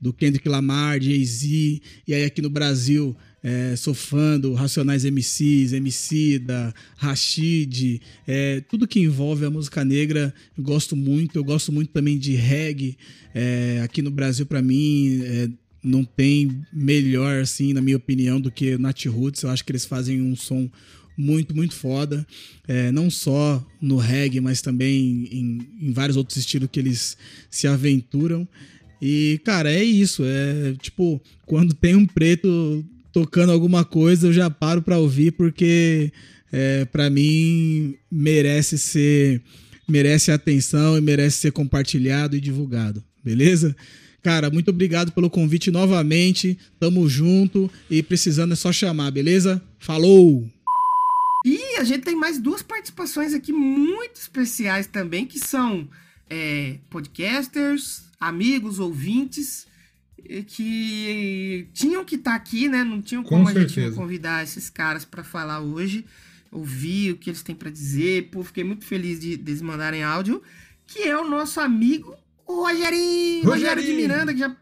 do 0.00 0.12
Kendrick 0.12 0.48
Lamar, 0.48 1.00
Jay-Z, 1.00 1.80
e 2.08 2.12
aí 2.14 2.24
aqui 2.24 2.42
no 2.42 2.50
Brasil 2.50 3.16
é, 3.42 3.74
sou 3.76 3.92
fã 3.94 4.38
do 4.38 4.54
Racionais 4.54 5.04
MCs, 5.04 5.72
MC 5.72 6.38
da 6.38 6.72
Rashid, 6.96 8.00
é, 8.26 8.60
tudo 8.60 8.86
que 8.86 9.00
envolve 9.00 9.44
a 9.44 9.50
música 9.50 9.84
negra 9.84 10.32
gosto 10.58 10.94
muito, 10.94 11.36
eu 11.36 11.44
gosto 11.44 11.72
muito 11.72 11.90
também 11.90 12.18
de 12.18 12.34
reggae, 12.34 12.96
é, 13.34 13.80
aqui 13.82 14.00
no 14.00 14.10
Brasil 14.10 14.46
pra 14.46 14.62
mim 14.62 15.22
é, 15.24 15.48
não 15.82 16.04
tem 16.04 16.64
melhor 16.72 17.40
assim, 17.40 17.72
na 17.72 17.82
minha 17.82 17.96
opinião, 17.96 18.40
do 18.40 18.50
que 18.50 18.78
Nat 18.78 19.04
Roots, 19.06 19.42
eu 19.42 19.50
acho 19.50 19.64
que 19.64 19.72
eles 19.72 19.84
fazem 19.84 20.22
um 20.22 20.36
som 20.36 20.70
muito, 21.16 21.54
muito 21.54 21.74
foda. 21.74 22.26
É, 22.66 22.90
não 22.90 23.10
só 23.10 23.64
no 23.80 23.96
reggae, 23.96 24.40
mas 24.40 24.62
também 24.62 25.28
em, 25.30 25.88
em 25.88 25.92
vários 25.92 26.16
outros 26.16 26.38
estilos 26.38 26.68
que 26.70 26.80
eles 26.80 27.16
se 27.50 27.66
aventuram. 27.66 28.48
E, 29.00 29.40
cara, 29.44 29.72
é 29.72 29.82
isso. 29.82 30.22
É 30.24 30.74
tipo, 30.80 31.20
quando 31.44 31.74
tem 31.74 31.94
um 31.94 32.06
preto 32.06 32.84
tocando 33.12 33.52
alguma 33.52 33.84
coisa, 33.84 34.28
eu 34.28 34.32
já 34.32 34.48
paro 34.48 34.82
pra 34.82 34.98
ouvir, 34.98 35.32
porque 35.32 36.12
é, 36.50 36.84
para 36.86 37.10
mim 37.10 37.96
merece 38.10 38.78
ser. 38.78 39.42
Merece 39.88 40.30
atenção 40.30 40.96
e 40.96 41.00
merece 41.00 41.38
ser 41.38 41.52
compartilhado 41.52 42.36
e 42.36 42.40
divulgado, 42.40 43.04
beleza? 43.22 43.76
Cara, 44.22 44.48
muito 44.48 44.70
obrigado 44.70 45.10
pelo 45.10 45.28
convite 45.28 45.70
novamente. 45.70 46.56
Tamo 46.78 47.08
junto 47.08 47.68
e 47.90 48.02
precisando 48.02 48.52
é 48.52 48.56
só 48.56 48.72
chamar, 48.72 49.10
beleza? 49.10 49.60
Falou! 49.78 50.48
E 51.44 51.76
a 51.78 51.84
gente 51.84 52.04
tem 52.04 52.14
mais 52.14 52.38
duas 52.38 52.62
participações 52.62 53.34
aqui 53.34 53.52
muito 53.52 54.16
especiais 54.16 54.86
também, 54.86 55.26
que 55.26 55.40
são 55.40 55.88
é, 56.30 56.76
podcasters, 56.88 58.04
amigos, 58.20 58.78
ouvintes, 58.78 59.66
que 60.46 61.68
tinham 61.72 62.04
que 62.04 62.16
estar 62.16 62.34
aqui, 62.34 62.68
né? 62.68 62.84
Não 62.84 63.00
tinham 63.02 63.22
Com 63.22 63.28
como 63.30 63.48
a 63.48 63.52
gente 63.52 63.72
certeza. 63.72 63.90
não 63.90 64.02
convidar 64.02 64.42
esses 64.42 64.68
caras 64.70 65.04
para 65.04 65.22
falar 65.24 65.60
hoje, 65.60 66.04
ouvir 66.50 67.12
o 67.12 67.16
que 67.16 67.30
eles 67.30 67.42
têm 67.42 67.54
para 67.54 67.70
dizer. 67.70 68.28
Pô, 68.30 68.42
fiquei 68.42 68.64
muito 68.64 68.84
feliz 68.84 69.18
de, 69.20 69.36
de 69.36 69.50
eles 69.50 69.62
mandarem 69.62 70.02
áudio, 70.02 70.42
que 70.86 71.00
é 71.02 71.16
o 71.16 71.28
nosso 71.28 71.60
amigo 71.60 72.16
o 72.46 72.66
Rogerinho, 72.66 73.44
Rogério 73.44 73.82
de 73.82 73.90
Rogerinho. 73.90 73.96
Miranda, 74.08 74.32
que 74.32 74.38
já, 74.40 74.56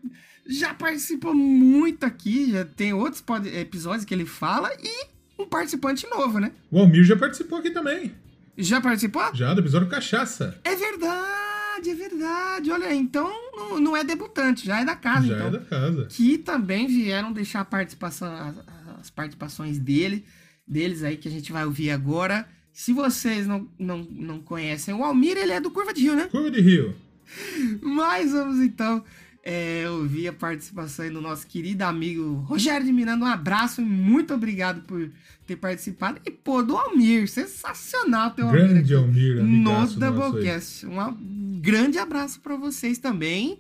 já 0.47 0.75
participou 0.75 1.35
muito 1.35 2.05
aqui, 2.05 2.53
já 2.53 2.65
tem 2.65 2.93
outros 2.93 3.23
episódios 3.55 4.05
que 4.05 4.15
ele 4.15 4.27
fala, 4.27 4.71
e 4.83 5.07
um 5.39 5.47
participante 5.47 6.07
novo, 6.09 6.39
né? 6.39 6.53
O 6.71 6.79
Almir 6.79 7.05
já 7.05 7.17
participou 7.17 7.59
aqui 7.59 7.71
também. 7.71 8.13
Já 8.59 8.81
participou? 8.81 9.35
Já, 9.35 9.55
do 9.55 9.61
episódio 9.61 9.89
Cachaça. 9.89 10.59
É 10.65 10.75
verdade, 10.77 11.50
é 11.89 11.95
verdade. 11.95 12.71
Olha, 12.71 12.93
então 12.95 13.31
não, 13.57 13.81
não 13.81 13.97
é 13.97 14.05
debutante, 14.05 14.67
já 14.67 14.81
é 14.81 14.85
da 14.85 14.97
casa, 14.97 15.27
Já 15.29 15.35
então. 15.37 15.47
é 15.47 15.51
da 15.51 15.61
casa. 15.61 16.07
Que 16.07 16.37
também 16.37 16.87
vieram 16.87 17.33
deixar 17.33 17.61
a 17.61 17.65
participação, 17.65 18.31
as, 18.33 18.57
as 19.01 19.11
participações 19.11 19.79
dele, 19.79 20.25
deles 20.67 21.03
aí 21.03 21.17
que 21.17 21.29
a 21.29 21.31
gente 21.31 21.53
vai 21.53 21.65
ouvir 21.65 21.91
agora. 21.91 22.47
Se 22.73 22.93
vocês 22.93 23.47
não, 23.47 23.69
não, 23.79 23.99
não 24.11 24.41
conhecem 24.41 24.93
o 24.93 25.05
Almir, 25.05 25.37
ele 25.37 25.53
é 25.53 25.61
do 25.61 25.71
Curva 25.71 25.95
de 25.95 26.03
Rio, 26.03 26.17
né? 26.17 26.29
Curva 26.31 26.51
de 26.51 26.61
Rio. 26.61 26.95
Mas 27.81 28.33
vamos 28.33 28.61
então 28.61 29.05
é, 29.43 29.89
ouvir 29.89 30.29
a 30.29 30.33
participação 30.33 31.05
aí 31.05 31.11
do 31.11 31.21
nosso 31.21 31.47
querido 31.47 31.83
amigo 31.83 32.35
Rogério 32.47 32.87
de 32.87 32.93
Miranda. 32.93 33.25
Um 33.25 33.29
abraço 33.29 33.81
e 33.81 33.85
muito 33.85 34.35
obrigado 34.35 34.83
por 34.83 35.11
ter 35.47 35.57
participado. 35.57 36.21
E 36.25 36.31
pô, 36.31 36.63
do 36.63 36.77
Almir, 36.77 37.29
sensacional 37.29 38.31
ter 38.31 38.43
o 38.43 38.47
Almir 38.47 38.69
Grande 38.69 38.81
aqui 38.81 38.95
Almir, 38.95 39.43
no. 39.43 39.87
Doublecast. 39.87 40.87
Um 40.87 41.61
grande 41.61 41.99
abraço 41.99 42.41
pra 42.41 42.57
vocês 42.57 42.99
também. 42.99 43.59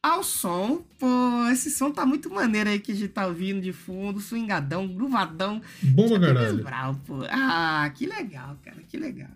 Ao 0.00 0.22
som, 0.22 0.84
pô, 0.98 1.48
esse 1.50 1.70
som 1.70 1.90
tá 1.90 2.06
muito 2.06 2.30
maneiro 2.30 2.70
aí 2.70 2.78
que 2.78 2.92
a 2.92 2.94
gente 2.94 3.08
tá 3.08 3.26
ouvindo 3.26 3.60
de 3.60 3.72
fundo, 3.72 4.20
swingadão, 4.20 4.86
gruvadão. 4.86 5.60
Bom 5.82 6.08
pra 6.08 6.20
caralho. 6.20 6.64
Pô. 7.04 7.24
Ah, 7.28 7.90
que 7.94 8.06
legal, 8.06 8.56
cara, 8.64 8.76
que 8.88 8.96
legal. 8.96 9.30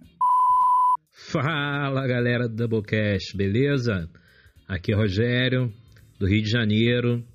Fala 1.13 2.07
galera 2.07 2.49
do 2.49 2.55
Doublecast, 2.55 3.37
beleza? 3.37 4.09
Aqui 4.69 4.93
é 4.93 4.95
Rogério, 4.95 5.73
do 6.23 6.29
Rio 6.29 6.41
de 6.41 6.51
Janeiro. 6.51 7.27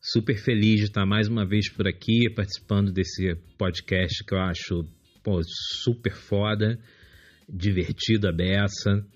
Super 0.00 0.38
feliz 0.38 0.76
de 0.80 0.84
estar 0.84 1.04
mais 1.04 1.28
uma 1.28 1.46
vez 1.46 1.70
por 1.70 1.86
aqui, 1.86 2.30
participando 2.30 2.90
desse 2.90 3.34
podcast 3.58 4.24
que 4.24 4.34
eu 4.34 4.38
acho 4.38 4.88
pô, 5.22 5.38
super 5.44 6.14
foda, 6.14 6.78
divertido 7.46 8.26
a 8.26 8.32
beça 8.32 9.06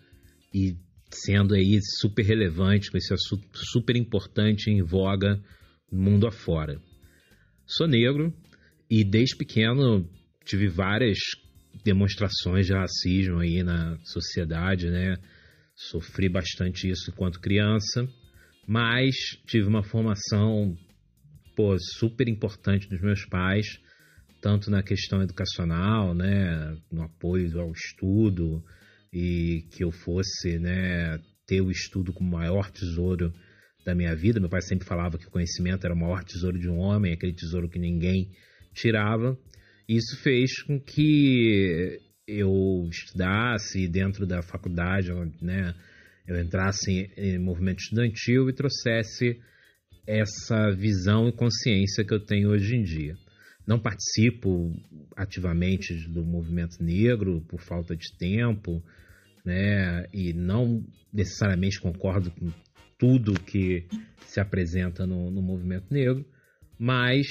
e 0.52 0.76
sendo 1.10 1.55
aí 1.55 1.78
super 1.99 2.26
relevante 2.26 2.91
com 2.91 2.99
esse 2.99 3.15
assunto 3.15 3.42
super 3.55 3.97
importante 3.97 4.70
em 4.70 4.82
voga 4.82 5.42
no 5.91 5.99
mundo 5.99 6.26
afora. 6.26 6.78
Sou 7.66 7.89
negro 7.89 8.34
e 8.91 9.02
desde 9.02 9.34
pequeno 9.34 10.07
tive 10.44 10.68
várias 10.68 11.16
demonstrações 11.82 12.66
de 12.66 12.74
racismo 12.74 13.39
aí 13.39 13.62
na 13.62 13.97
sociedade, 14.05 14.91
né? 14.91 15.16
Sofri 15.74 16.28
bastante 16.28 16.86
isso 16.91 17.10
enquanto 17.10 17.41
criança, 17.41 18.07
mas 18.67 19.15
tive 19.47 19.67
uma 19.67 19.83
formação 19.83 20.77
pô, 21.57 21.77
super 21.78 22.28
importante 22.28 22.89
dos 22.89 23.01
meus 23.01 23.25
pais, 23.25 23.67
tanto 24.43 24.70
na 24.70 24.83
questão 24.83 25.23
educacional, 25.23 26.15
né, 26.15 26.77
no 26.93 27.03
apoio 27.03 27.59
ao 27.59 27.73
estudo 27.73 28.62
e 29.12 29.65
que 29.70 29.83
eu 29.83 29.91
fosse, 29.91 30.59
né, 30.59 31.19
ter 31.47 31.62
o 31.62 31.70
estudo 31.70 32.12
como 32.12 32.31
maior 32.31 32.70
tesouro 32.70 33.33
da 33.85 33.95
minha 33.95 34.15
vida. 34.15 34.39
Meu 34.39 34.51
pai 34.51 34.61
sempre 34.61 34.86
falava 34.86 35.17
que 35.17 35.27
o 35.27 35.31
conhecimento 35.31 35.85
era 35.85 35.95
o 35.95 35.99
maior 35.99 36.23
tesouro 36.23 36.59
de 36.59 36.69
um 36.69 36.78
homem, 36.78 37.12
aquele 37.12 37.33
tesouro 37.33 37.69
que 37.69 37.78
ninguém 37.78 38.31
tirava. 38.75 39.39
Isso 39.89 40.17
fez 40.23 40.62
com 40.62 40.78
que 40.78 41.99
eu 42.27 42.89
estudasse 42.91 43.89
dentro 43.89 44.27
da 44.27 44.43
faculdade, 44.43 45.11
né, 45.41 45.75
eu 46.26 46.40
entrasse 46.40 46.90
em, 46.90 47.10
em 47.16 47.38
movimento 47.38 47.80
estudantil 47.80 48.48
e 48.48 48.52
trouxesse 48.52 49.40
essa 50.06 50.70
visão 50.72 51.28
e 51.28 51.32
consciência 51.32 52.05
que 52.05 52.14
eu 52.14 52.24
tenho 52.24 52.50
hoje 52.50 52.76
em 52.76 52.82
dia. 52.82 53.16
Não 53.66 53.80
participo 53.80 54.72
ativamente 55.16 55.92
do 56.08 56.24
movimento 56.24 56.82
negro 56.82 57.44
por 57.48 57.60
falta 57.60 57.96
de 57.96 58.16
tempo, 58.16 58.82
né? 59.44 60.06
E 60.12 60.32
não 60.32 60.84
necessariamente 61.12 61.80
concordo 61.80 62.30
com 62.30 62.52
tudo 62.98 63.40
que 63.40 63.86
se 64.26 64.40
apresenta 64.40 65.06
no, 65.06 65.30
no 65.30 65.42
movimento 65.42 65.92
negro, 65.92 66.24
mas 66.78 67.26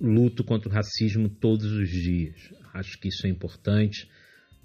luto 0.00 0.42
contra 0.42 0.68
o 0.68 0.72
racismo 0.72 1.28
todos 1.28 1.70
os 1.70 1.88
dias. 1.88 2.36
Acho 2.74 2.98
que 2.98 3.08
isso 3.08 3.26
é 3.26 3.30
importante 3.30 4.08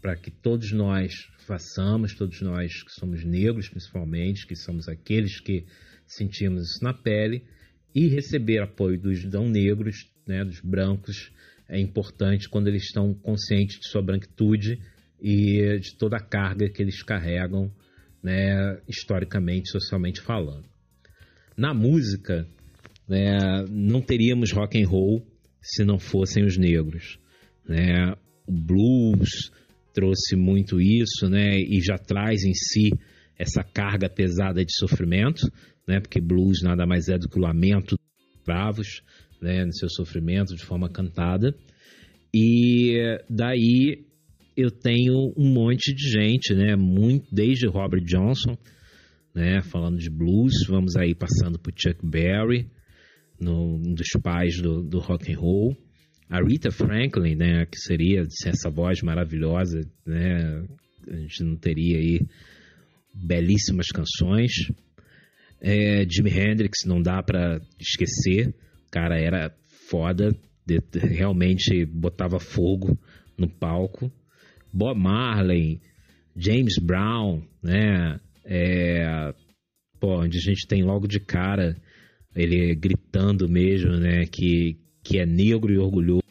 para 0.02 0.16
que 0.16 0.32
todos 0.32 0.72
nós 0.72 1.14
façamos, 1.46 2.14
todos 2.16 2.42
nós 2.42 2.84
que 2.84 2.92
somos 2.92 3.24
negros 3.24 3.70
principalmente, 3.70 4.46
que 4.46 4.56
somos 4.56 4.88
aqueles 4.88 5.40
que 5.40 5.66
sentimos 6.06 6.64
isso 6.64 6.84
na 6.84 6.94
pele, 6.94 7.44
e 7.94 8.08
receber 8.08 8.60
apoio 8.60 9.00
dos 9.00 9.24
não 9.26 9.50
negros, 9.50 10.10
né, 10.28 10.44
dos 10.44 10.60
brancos, 10.62 11.32
é 11.68 11.80
importante 11.80 12.48
quando 12.48 12.68
eles 12.68 12.84
estão 12.84 13.14
conscientes 13.14 13.80
de 13.80 13.88
sua 13.88 14.02
branquitude 14.02 14.80
e 15.20 15.80
de 15.80 15.96
toda 15.98 16.18
a 16.18 16.24
carga 16.24 16.70
que 16.70 16.82
eles 16.82 17.02
carregam, 17.02 17.72
né, 18.22 18.80
historicamente, 18.88 19.70
socialmente 19.70 20.22
falando. 20.22 20.66
Na 21.58 21.74
música, 21.74 22.48
né, 23.08 23.66
não 23.70 24.02
teríamos 24.02 24.52
rock 24.52 24.82
and 24.82 24.88
roll 24.88 25.26
se 25.62 25.84
não 25.84 25.98
fossem 25.98 26.46
os 26.46 26.58
negros, 26.58 27.20
né? 27.68 28.14
O 28.46 28.52
blues 28.52 29.52
trouxe 29.98 30.36
muito 30.36 30.80
isso, 30.80 31.28
né? 31.28 31.60
E 31.60 31.82
já 31.82 31.98
traz 31.98 32.44
em 32.44 32.54
si 32.54 32.92
essa 33.36 33.64
carga 33.64 34.08
pesada 34.08 34.64
de 34.64 34.72
sofrimento, 34.78 35.52
né? 35.88 36.00
Porque 36.00 36.22
blues 36.22 36.62
nada 36.62 36.86
mais 36.86 37.08
é 37.10 37.18
do 37.18 37.28
que 37.28 37.40
o 37.40 37.42
lamento 37.42 37.96
dos 37.96 38.38
escravos, 38.38 39.02
né? 39.42 39.66
No 39.66 39.74
seu 39.74 39.90
sofrimento 39.90 40.56
de 40.56 40.64
forma 40.64 40.88
cantada. 40.88 41.52
E 42.32 42.96
daí 43.28 44.06
eu 44.56 44.70
tenho 44.70 45.34
um 45.36 45.52
monte 45.52 45.96
de 45.96 46.12
gente, 46.12 46.54
né? 46.54 46.76
Muito, 46.76 47.26
desde 47.34 47.68
Robert 47.68 48.04
Johnson, 48.04 48.56
né? 49.34 49.64
Falando 49.64 49.98
de 49.98 50.12
blues, 50.12 50.54
vamos 50.68 50.96
aí 50.96 51.16
passando 51.16 51.58
por 51.58 51.74
Chuck 51.76 52.06
Berry, 52.06 52.70
no, 53.40 53.78
um 53.78 53.96
dos 53.96 54.10
pais 54.22 54.62
do, 54.62 54.84
do 54.84 55.00
rock 55.00 55.34
and 55.34 55.40
roll. 55.40 55.76
A 56.30 56.42
Rita 56.42 56.72
Franklin, 56.72 57.36
né? 57.36 57.66
Que 57.66 57.78
seria 57.78 58.22
essa 58.46 58.70
voz 58.70 59.02
maravilhosa, 59.02 59.82
né? 60.06 60.64
A 61.10 61.16
gente 61.16 61.44
não 61.44 61.56
teria 61.56 61.98
aí 61.98 62.20
belíssimas 63.14 63.88
canções. 63.88 64.52
É, 65.62 66.06
Jimi 66.10 66.30
Hendrix 66.30 66.80
não 66.86 67.02
dá 67.02 67.24
pra 67.24 67.60
esquecer, 67.80 68.54
cara 68.92 69.20
era 69.20 69.56
foda, 69.90 70.36
de- 70.66 70.82
realmente 71.00 71.86
botava 71.86 72.40
fogo 72.40 72.98
no 73.38 73.50
palco. 73.50 74.12
Bob 74.72 75.00
Marley, 75.00 75.80
James 76.36 76.78
Brown, 76.80 77.42
né? 77.64 78.20
É, 78.46 79.34
pô, 80.00 80.22
onde 80.22 80.38
a 80.38 80.42
gente 80.42 80.68
tem 80.68 80.84
logo 80.84 81.08
de 81.08 81.20
cara 81.20 81.76
ele 82.36 82.76
gritando 82.76 83.50
mesmo, 83.50 83.98
né? 83.98 84.26
Que, 84.26 84.78
que 85.08 85.18
é 85.20 85.26
negro 85.26 85.74
e 85.74 85.78
orgulhoso. 85.78 86.22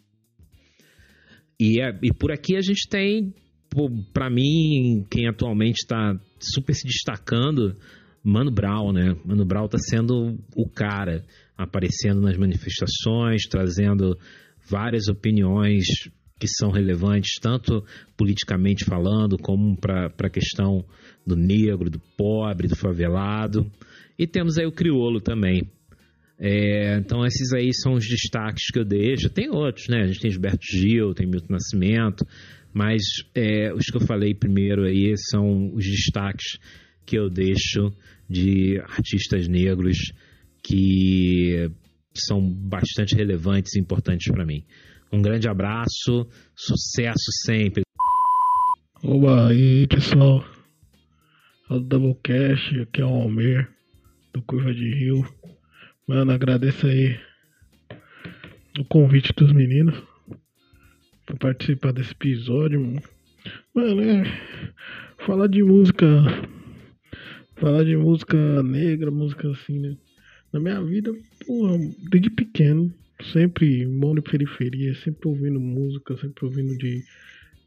E, 1.58 1.80
é- 1.80 1.98
e 2.02 2.12
por 2.12 2.30
aqui 2.30 2.56
a 2.56 2.60
gente 2.60 2.86
tem, 2.88 3.32
pô, 3.70 3.90
pra 4.12 4.28
mim, 4.28 5.06
quem 5.10 5.26
atualmente 5.26 5.76
está 5.76 6.14
super 6.38 6.74
se 6.74 6.86
destacando, 6.86 7.74
Mano 8.22 8.50
Brown, 8.50 8.92
né? 8.92 9.16
Mano 9.24 9.46
Brown 9.46 9.66
tá 9.66 9.78
sendo 9.78 10.36
o 10.54 10.68
cara, 10.68 11.24
aparecendo 11.56 12.20
nas 12.20 12.36
manifestações, 12.36 13.46
trazendo 13.48 14.18
várias 14.68 15.08
opiniões 15.08 15.86
que 16.38 16.46
são 16.46 16.70
relevantes, 16.70 17.36
tanto 17.40 17.82
politicamente 18.14 18.84
falando, 18.84 19.38
como 19.38 19.74
para 19.74 20.12
a 20.18 20.28
questão 20.30 20.84
do 21.26 21.34
negro, 21.34 21.88
do 21.88 21.98
pobre, 22.18 22.68
do 22.68 22.76
favelado. 22.76 23.70
E 24.18 24.26
temos 24.26 24.58
aí 24.58 24.66
o 24.66 24.72
crioulo 24.72 25.18
também. 25.18 25.62
É, 26.38 26.98
então, 26.98 27.24
esses 27.24 27.52
aí 27.52 27.72
são 27.72 27.94
os 27.94 28.06
destaques 28.06 28.66
que 28.70 28.78
eu 28.78 28.84
deixo. 28.84 29.30
Tem 29.30 29.48
outros, 29.48 29.88
né? 29.88 30.02
A 30.02 30.06
gente 30.06 30.20
tem 30.20 30.30
Gilberto 30.30 30.64
Gil, 30.64 31.14
tem 31.14 31.26
Milton 31.26 31.54
Nascimento, 31.54 32.26
mas 32.72 33.02
é, 33.34 33.72
os 33.72 33.86
que 33.86 33.96
eu 33.96 34.06
falei 34.06 34.34
primeiro 34.34 34.84
aí 34.84 35.14
são 35.30 35.72
os 35.74 35.84
destaques 35.84 36.58
que 37.06 37.16
eu 37.16 37.30
deixo 37.30 37.92
de 38.28 38.78
artistas 38.80 39.48
negros 39.48 40.12
que 40.62 41.70
são 42.12 42.40
bastante 42.40 43.14
relevantes 43.14 43.74
e 43.74 43.80
importantes 43.80 44.30
para 44.30 44.44
mim. 44.44 44.64
Um 45.12 45.22
grande 45.22 45.48
abraço, 45.48 46.26
sucesso 46.54 47.30
sempre. 47.44 47.82
Oba, 49.02 49.48
aí 49.48 49.86
pessoal, 49.86 50.44
é 51.70 51.74
o 51.74 51.80
Doublecast, 51.80 52.80
aqui 52.80 53.00
é 53.00 53.04
o 53.04 53.08
Almir, 53.08 53.68
do 54.34 54.42
Curva 54.42 54.74
de 54.74 54.94
Rio. 54.94 55.24
Mano, 56.08 56.30
agradeço 56.30 56.86
aí 56.86 57.18
o 58.78 58.84
convite 58.84 59.32
dos 59.36 59.52
meninos 59.52 60.00
pra 61.26 61.34
participar 61.34 61.92
desse 61.92 62.12
episódio, 62.12 62.80
mano. 62.80 63.02
Mano, 63.74 64.00
é. 64.02 64.24
Falar 65.26 65.48
de 65.48 65.64
música. 65.64 66.06
Falar 67.56 67.82
de 67.82 67.96
música 67.96 68.62
negra, 68.62 69.10
música 69.10 69.50
assim, 69.50 69.80
né? 69.80 69.96
Na 70.52 70.60
minha 70.60 70.80
vida, 70.80 71.12
porra, 71.44 71.76
desde 72.08 72.30
pequeno, 72.30 72.94
sempre 73.32 73.84
moro 73.84 74.20
em 74.20 74.22
periferia, 74.22 74.94
sempre 74.94 75.26
ouvindo 75.26 75.58
música, 75.58 76.16
sempre 76.18 76.44
ouvindo 76.44 76.78
de 76.78 77.02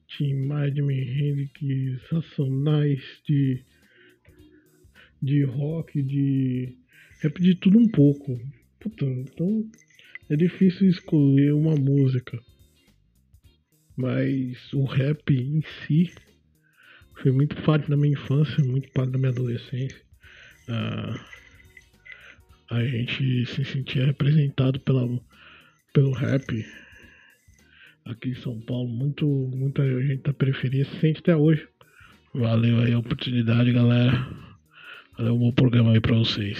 Tim 0.08 0.45
Maia, 0.45 0.72
de 0.72 0.80
Henrique, 0.80 1.98
Racionais, 2.09 3.03
de, 3.27 3.61
de 5.22 5.43
rock, 5.43 6.01
de 6.01 6.80
rap, 7.19 7.41
de 7.41 7.56
tudo 7.56 7.77
um 7.77 7.88
pouco. 7.88 8.39
Puta, 8.80 9.06
então 9.06 9.69
é 10.30 10.35
difícil 10.35 10.89
escolher 10.89 11.53
uma 11.53 11.75
música. 11.75 12.39
Mas 13.95 14.72
o 14.73 14.85
rap 14.85 15.33
em 15.33 15.61
si 15.61 16.11
foi 17.22 17.31
muito 17.31 17.61
parte 17.64 17.89
da 17.89 17.98
minha 17.98 18.14
infância, 18.14 18.64
muito 18.64 18.89
parte 18.91 19.11
da 19.11 19.17
minha 19.17 19.31
adolescência. 19.31 20.01
Ah, 20.69 21.25
a 22.69 22.83
gente 22.85 23.45
se 23.48 23.65
sentia 23.65 24.06
representado 24.06 24.80
pela, 24.80 25.06
pelo 25.91 26.11
rap 26.11 26.65
aqui 28.06 28.30
em 28.30 28.35
São 28.35 28.59
Paulo. 28.61 28.88
Muito, 28.88 29.27
muita 29.27 29.83
gente 30.01 30.23
da 30.23 30.33
periferia 30.33 30.85
se 30.85 30.99
sente 30.99 31.19
até 31.19 31.35
hoje. 31.35 31.67
Valeu 32.33 32.80
aí 32.80 32.93
a 32.93 32.99
oportunidade, 32.99 33.73
galera. 33.73 34.27
Valeu, 35.17 35.35
um 35.35 35.39
bom 35.39 35.51
programa 35.51 35.91
aí 35.91 35.99
pra 35.99 36.15
vocês. 36.15 36.57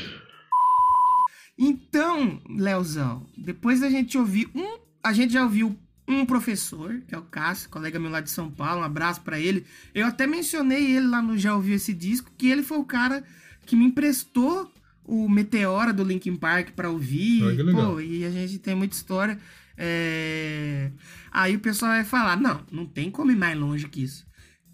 Então, 1.62 2.42
Leozão, 2.50 3.26
depois 3.38 3.82
da 3.82 3.90
gente 3.90 4.18
ouvir 4.18 4.50
um. 4.56 4.80
A 5.04 5.12
gente 5.12 5.34
já 5.34 5.44
ouviu 5.44 5.78
um 6.08 6.26
professor, 6.26 7.02
que 7.08 7.14
é 7.14 7.18
o 7.18 7.22
Cássio, 7.22 7.70
colega 7.70 8.00
meu 8.00 8.10
lá 8.10 8.22
de 8.22 8.30
São 8.30 8.50
Paulo, 8.50 8.82
um 8.82 8.84
abraço 8.84 9.22
pra 9.22 9.40
ele. 9.40 9.66
Eu 9.94 10.08
até 10.08 10.26
mencionei 10.26 10.96
ele 10.96 11.08
lá 11.08 11.22
no 11.22 11.38
Já 11.38 11.54
Ouviu 11.54 11.76
Esse 11.76 11.94
Disco, 11.94 12.32
que 12.38 12.48
ele 12.48 12.64
foi 12.64 12.78
o 12.78 12.84
cara 12.86 13.24
que 13.66 13.76
me 13.76 13.86
emprestou 13.86 14.72
o 15.04 15.28
Meteora 15.28 15.92
do 15.92 16.04
Linkin 16.04 16.36
Park 16.36 16.70
pra 16.72 16.90
ouvir. 16.90 17.44
Legal. 17.44 17.94
Pô, 17.94 18.00
e 18.00 18.26
a 18.26 18.32
gente 18.32 18.58
tem 18.58 18.74
muita 18.74 18.96
história. 18.96 19.38
É, 19.78 20.92
Aí 21.32 21.56
o 21.56 21.60
pessoal 21.60 21.92
vai 21.92 22.04
falar: 22.04 22.40
não, 22.40 22.62
não 22.72 22.86
tem 22.86 23.12
como 23.12 23.32
ir 23.32 23.36
mais 23.36 23.58
longe 23.58 23.88
que 23.88 24.04
isso. 24.04 24.26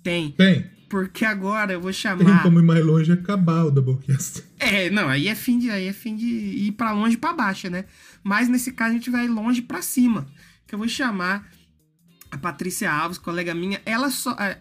Tem. 0.03 0.31
Tem. 0.31 0.65
Porque 0.89 1.25
agora 1.25 1.73
eu 1.73 1.81
vou 1.81 1.91
Tem 1.93 1.99
chamar. 2.01 2.43
como 2.43 2.59
ir 2.59 2.63
mais 2.63 2.85
longe 2.85 3.09
e 3.11 3.13
acabar 3.13 3.65
o 3.65 3.71
Doublecast. 3.71 4.43
É, 4.59 4.89
não, 4.89 5.09
aí 5.09 5.27
é 5.27 5.35
fim 5.35 5.57
de, 5.59 5.69
aí 5.69 5.87
é 5.87 5.93
fim 5.93 6.15
de 6.15 6.25
ir 6.25 6.71
pra 6.73 6.91
longe 6.93 7.17
pra 7.17 7.33
baixo, 7.33 7.69
né? 7.69 7.85
Mas 8.23 8.47
nesse 8.47 8.71
caso 8.71 8.91
a 8.91 8.93
gente 8.93 9.09
vai 9.09 9.27
longe 9.27 9.61
pra 9.61 9.81
cima. 9.81 10.27
Que 10.67 10.75
eu 10.75 10.79
vou 10.79 10.87
chamar 10.87 11.49
a 12.31 12.37
Patrícia 12.37 12.91
Alves, 12.91 13.17
colega 13.17 13.53
minha. 13.53 13.81
Ela 13.85 14.09
só. 14.09 14.31
é, 14.39 14.57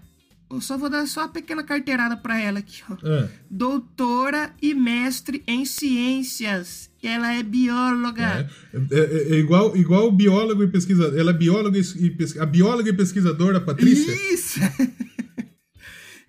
eu 0.50 0.60
só 0.60 0.76
vou 0.78 0.88
dar 0.90 1.06
só 1.06 1.22
uma 1.22 1.28
pequena 1.28 1.62
carteirada 1.62 2.16
pra 2.16 2.38
ela 2.40 2.58
aqui, 2.60 2.82
ó. 2.90 2.94
É. 3.06 3.28
Doutora 3.50 4.50
e 4.62 4.74
mestre 4.74 5.42
em 5.46 5.64
ciências. 5.64 6.90
Ela 7.02 7.34
é 7.34 7.42
bióloga. 7.42 8.48
É, 8.72 8.78
é- 8.98 9.34
é 9.34 9.38
igual, 9.38 9.76
igual 9.76 10.08
o 10.08 10.12
biólogo 10.12 10.62
e 10.64 10.68
pesquisador. 10.68 11.18
Ela 11.18 11.30
é 11.32 11.34
bióloga 11.34 11.78
e 11.78 12.10
pesqui- 12.10 12.38
a 12.38 12.46
bióloga 12.46 12.88
e 12.88 12.92
pesquisadora 12.94 13.60
Patrícia. 13.60 14.10
Isso! 14.32 14.60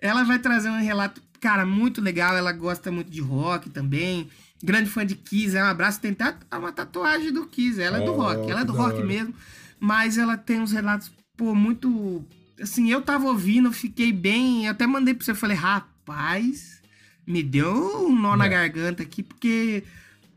ela 0.05 0.23
vai 0.23 0.39
trazer 0.39 0.69
um 0.69 0.79
relato, 0.81 1.21
cara, 1.39 1.65
muito 1.65 2.01
legal. 2.01 2.35
Ela 2.35 2.51
gosta 2.51 2.91
muito 2.91 3.09
de 3.11 3.21
rock 3.21 3.69
também. 3.69 4.29
Grande 4.63 4.89
fã 4.89 5.05
de 5.05 5.15
Kiss. 5.15 5.55
É 5.55 5.63
um 5.63 5.67
abraço. 5.67 5.99
Tem 6.01 6.11
até 6.11 6.35
uma 6.57 6.71
tatuagem 6.71 7.31
do 7.31 7.45
Kiss. 7.45 7.81
Ela 7.81 7.97
é 8.01 8.05
do 8.05 8.13
Oh, 8.13 8.15
rock. 8.17 8.49
Ela 8.49 8.61
é 8.61 8.65
do 8.65 8.73
rock 8.73 8.95
hora. 8.97 9.05
mesmo. 9.05 9.33
Mas 9.79 10.17
ela 10.17 10.37
tem 10.37 10.59
uns 10.61 10.71
relatos, 10.71 11.11
pô, 11.37 11.53
muito. 11.53 12.23
Assim, 12.61 12.89
eu 12.89 13.01
tava 13.01 13.25
ouvindo, 13.27 13.71
fiquei 13.71 14.11
bem. 14.13 14.67
Até 14.67 14.87
mandei 14.87 15.13
pra 15.13 15.25
você. 15.25 15.35
Falei, 15.35 15.57
rapaz, 15.57 16.81
me 17.27 17.43
deu 17.43 18.07
um 18.07 18.19
nó 18.19 18.35
na 18.37 18.45
É. 18.45 18.49
garganta 18.49 19.03
aqui, 19.03 19.21
porque. 19.21 19.83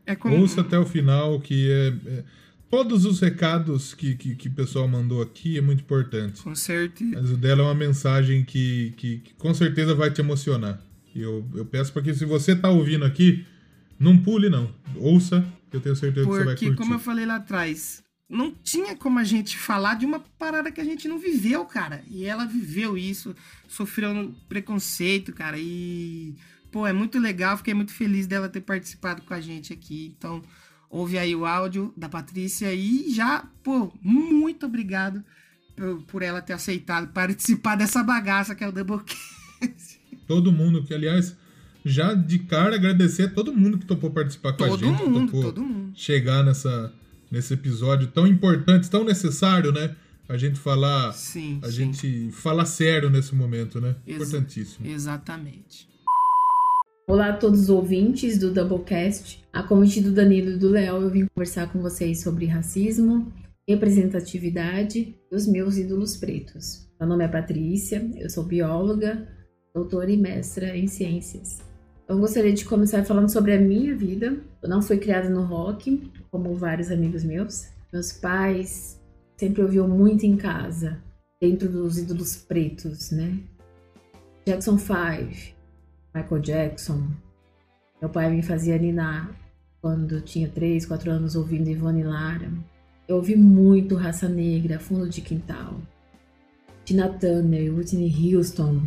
É 0.05 0.15
como. 0.15 0.35
Ouça 0.37 0.61
até 0.61 0.77
o 0.77 0.85
final, 0.85 1.39
que 1.39 1.69
é. 1.71 2.23
Todos 2.69 3.05
os 3.05 3.19
recados 3.19 3.93
que, 3.93 4.15
que, 4.15 4.35
que 4.35 4.47
o 4.47 4.51
pessoal 4.51 4.87
mandou 4.87 5.21
aqui 5.21 5.57
é 5.57 5.61
muito 5.61 5.81
importante. 5.81 6.41
Com 6.41 6.55
certeza. 6.55 7.21
Mas 7.21 7.31
o 7.31 7.37
dela 7.37 7.61
é 7.61 7.65
uma 7.65 7.75
mensagem 7.75 8.43
que, 8.43 8.93
que, 8.97 9.17
que 9.19 9.33
com 9.33 9.53
certeza 9.53 9.95
vai 9.95 10.11
te 10.11 10.21
emocionar. 10.21 10.81
E 11.13 11.21
eu, 11.21 11.47
eu 11.55 11.65
peço 11.65 11.91
para 11.91 12.03
que 12.03 12.13
se 12.13 12.25
você 12.25 12.55
tá 12.55 12.69
ouvindo 12.69 13.03
aqui, 13.03 13.45
não 13.99 14.17
pule 14.17 14.49
não. 14.49 14.73
Ouça, 14.95 15.45
que 15.69 15.77
eu 15.77 15.81
tenho 15.81 15.95
certeza 15.95 16.25
que 16.25 16.31
você 16.31 16.43
vai 16.43 16.53
Porque, 16.53 16.67
curtir. 16.67 16.77
como 16.77 16.93
eu 16.93 16.99
falei 16.99 17.25
lá 17.25 17.37
atrás, 17.37 18.03
não 18.29 18.53
tinha 18.63 18.95
como 18.95 19.17
a 19.17 19.23
gente 19.23 19.57
falar 19.57 19.95
de 19.95 20.05
uma 20.05 20.19
parada 20.19 20.71
que 20.71 20.79
a 20.79 20.83
gente 20.83 21.07
não 21.07 21.17
viveu, 21.17 21.65
cara. 21.65 22.03
E 22.07 22.25
ela 22.25 22.45
viveu 22.45 22.95
isso, 22.95 23.35
sofreu 23.67 24.11
um 24.11 24.31
preconceito, 24.47 25.33
cara. 25.33 25.57
E, 25.57 26.35
pô, 26.71 26.85
é 26.85 26.93
muito 26.93 27.17
legal. 27.19 27.57
Fiquei 27.57 27.73
muito 27.73 27.91
feliz 27.91 28.27
dela 28.27 28.47
ter 28.47 28.61
participado 28.61 29.23
com 29.23 29.33
a 29.33 29.41
gente 29.41 29.73
aqui. 29.73 30.13
Então, 30.15 30.43
ouve 30.89 31.17
aí 31.17 31.35
o 31.35 31.45
áudio 31.45 31.93
da 31.95 32.09
Patrícia 32.09 32.73
e 32.73 33.11
já, 33.11 33.45
pô, 33.63 33.91
muito 34.01 34.65
obrigado 34.65 35.23
por, 35.75 36.01
por 36.03 36.21
ela 36.21 36.41
ter 36.41 36.53
aceitado 36.53 37.13
participar 37.13 37.75
dessa 37.75 38.03
bagaça 38.03 38.55
que 38.55 38.63
é 38.63 38.67
o 38.67 38.71
Doublecast. 38.71 39.19
Todo 40.27 40.51
mundo 40.51 40.83
que, 40.83 40.93
aliás, 40.93 41.35
já 41.85 42.13
de 42.13 42.39
cara 42.39 42.75
agradecer 42.75 43.23
a 43.23 43.29
todo 43.29 43.53
mundo 43.53 43.77
que 43.77 43.85
topou 43.85 44.11
participar 44.11 44.53
com 44.53 44.63
a 44.63 44.69
gente. 44.69 44.97
que 44.97 45.09
mundo, 45.09 45.25
topou 45.25 45.43
todo 45.43 45.63
mundo. 45.63 45.91
Chegar 45.95 46.43
nessa, 46.43 46.93
nesse 47.31 47.53
episódio 47.53 48.07
tão 48.07 48.27
importante, 48.27 48.89
tão 48.89 49.03
necessário, 49.03 49.71
né? 49.71 49.95
A 50.27 50.37
gente 50.37 50.59
falar. 50.59 51.11
Sim, 51.13 51.59
a 51.63 51.67
sim. 51.67 51.71
gente 51.71 52.31
falar 52.31 52.65
sério 52.65 53.09
nesse 53.09 53.33
momento, 53.33 53.81
né? 53.81 53.95
Importantíssimo. 54.05 54.85
Exatamente. 54.85 55.88
Olá 57.09 57.29
a 57.29 57.35
todos 57.35 57.61
os 57.61 57.69
ouvintes 57.71 58.37
do 58.37 58.53
Doublecast. 58.53 59.43
A 59.51 59.63
convite 59.63 59.99
do 59.99 60.11
Danilo 60.11 60.51
e 60.51 60.57
do 60.57 60.69
Léo, 60.69 61.01
eu 61.01 61.09
vim 61.09 61.25
conversar 61.25 61.73
com 61.73 61.81
vocês 61.81 62.21
sobre 62.21 62.45
racismo, 62.45 63.33
representatividade 63.67 65.15
e 65.31 65.35
os 65.35 65.47
meus 65.47 65.75
ídolos 65.75 66.15
pretos. 66.15 66.87
Meu 66.99 67.09
nome 67.09 67.25
é 67.25 67.27
Patrícia, 67.27 68.07
eu 68.15 68.29
sou 68.29 68.43
bióloga, 68.43 69.27
doutora 69.73 70.11
e 70.11 70.17
mestra 70.17 70.77
em 70.77 70.85
ciências. 70.85 71.57
Eu 72.07 72.19
gostaria 72.19 72.53
de 72.53 72.63
começar 72.63 73.03
falando 73.03 73.29
sobre 73.29 73.53
a 73.53 73.59
minha 73.59 73.95
vida. 73.95 74.37
Eu 74.61 74.69
não 74.69 74.79
fui 74.79 74.99
criada 74.99 75.29
no 75.29 75.41
rock, 75.41 76.11
como 76.29 76.53
vários 76.53 76.91
amigos 76.91 77.23
meus. 77.23 77.69
Meus 77.91 78.13
pais 78.13 79.01
sempre 79.35 79.63
ouviam 79.63 79.87
muito 79.87 80.27
em 80.27 80.37
casa, 80.37 81.01
dentro 81.41 81.67
dos 81.69 81.97
ídolos 81.97 82.35
pretos, 82.35 83.09
né? 83.09 83.39
Jackson 84.45 84.77
5, 84.77 85.58
Michael 86.19 86.41
Jackson. 86.41 87.07
Meu 88.01 88.09
pai 88.09 88.29
me 88.29 88.41
fazia 88.41 88.77
ninar 88.77 89.33
quando 89.81 90.21
tinha 90.21 90.49
3, 90.49 90.85
4 90.85 91.11
anos 91.11 91.35
ouvindo 91.35 91.69
Ivone 91.69 92.03
Lara. 92.03 92.51
Eu 93.07 93.17
ouvi 93.17 93.35
muito 93.35 93.95
Raça 93.95 94.27
Negra, 94.27 94.79
Fundo 94.79 95.09
de 95.09 95.21
Quintal. 95.21 95.79
Tina 96.83 97.09
Turner, 97.09 97.73
Whitney 97.73 98.35
Houston, 98.35 98.81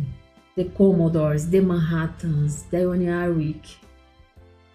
The 0.55 0.65
Commodores, 0.65 1.45
The 1.45 1.61
Manhattans, 1.61 2.65
Dionne 2.69 3.09
Warwick, 3.09 3.77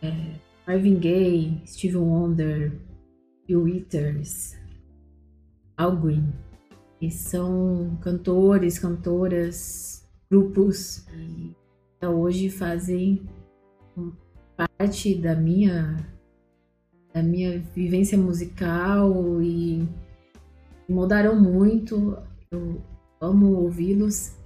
é, 0.02 0.34
Marvin 0.66 0.98
Gaye, 0.98 1.62
Stevie 1.66 1.96
Wonder, 1.96 2.72
Bill 3.46 3.62
Withers, 3.62 4.56
Al 5.76 5.96
Green. 5.96 6.32
E 7.00 7.10
são 7.10 7.96
cantores, 8.02 8.78
cantoras, 8.78 10.08
grupos 10.30 11.06
hoje 12.06 12.48
fazem 12.48 13.26
parte 14.78 15.14
da 15.14 15.34
minha 15.34 15.96
da 17.12 17.22
minha 17.22 17.58
vivência 17.74 18.16
musical 18.16 19.42
e 19.42 19.88
mudaram 20.88 21.40
muito 21.40 22.16
Eu 22.50 22.80
amo 23.20 23.56
ouvi-los 23.56 24.36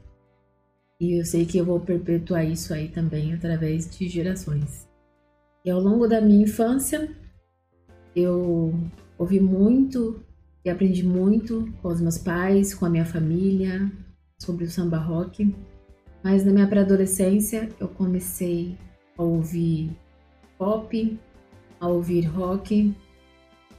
e 1.01 1.19
eu 1.19 1.25
sei 1.25 1.45
que 1.45 1.59
eu 1.59 1.65
vou 1.65 1.81
perpetuar 1.81 2.45
isso 2.45 2.73
aí 2.73 2.89
também 2.89 3.35
através 3.35 3.91
de 3.91 4.09
gerações. 4.09 4.89
E 5.65 5.71
ao 5.71 5.81
longo 5.81 6.07
da 6.07 6.21
minha 6.21 6.45
infância, 6.45 7.11
eu 8.15 8.73
ouvi 9.19 9.41
muito 9.41 10.23
e 10.65 10.71
aprendi 10.71 11.05
muito 11.05 11.73
com 11.83 11.89
os 11.89 12.01
meus 12.01 12.19
pais, 12.19 12.73
com 12.73 12.87
a 12.87 12.91
minha 12.91 13.05
família, 13.05 13.91
sobre 14.41 14.65
o 14.65 14.71
samba 14.71 14.99
rock. 14.99 15.53
Mas 16.23 16.45
na 16.45 16.53
minha 16.53 16.67
pré-adolescência, 16.67 17.69
eu 17.81 17.89
comecei 17.89 18.77
a 19.19 19.23
ouvir 19.23 19.91
pop, 20.57 21.19
a 21.81 21.89
ouvir 21.89 22.23
rock. 22.23 22.95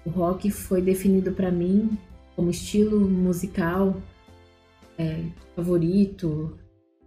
O 0.06 0.10
rock 0.10 0.52
foi 0.52 0.82
definido 0.82 1.32
para 1.32 1.50
mim 1.50 1.98
como 2.36 2.50
estilo 2.50 3.00
musical 3.00 3.96
é, 4.98 5.24
favorito, 5.56 6.58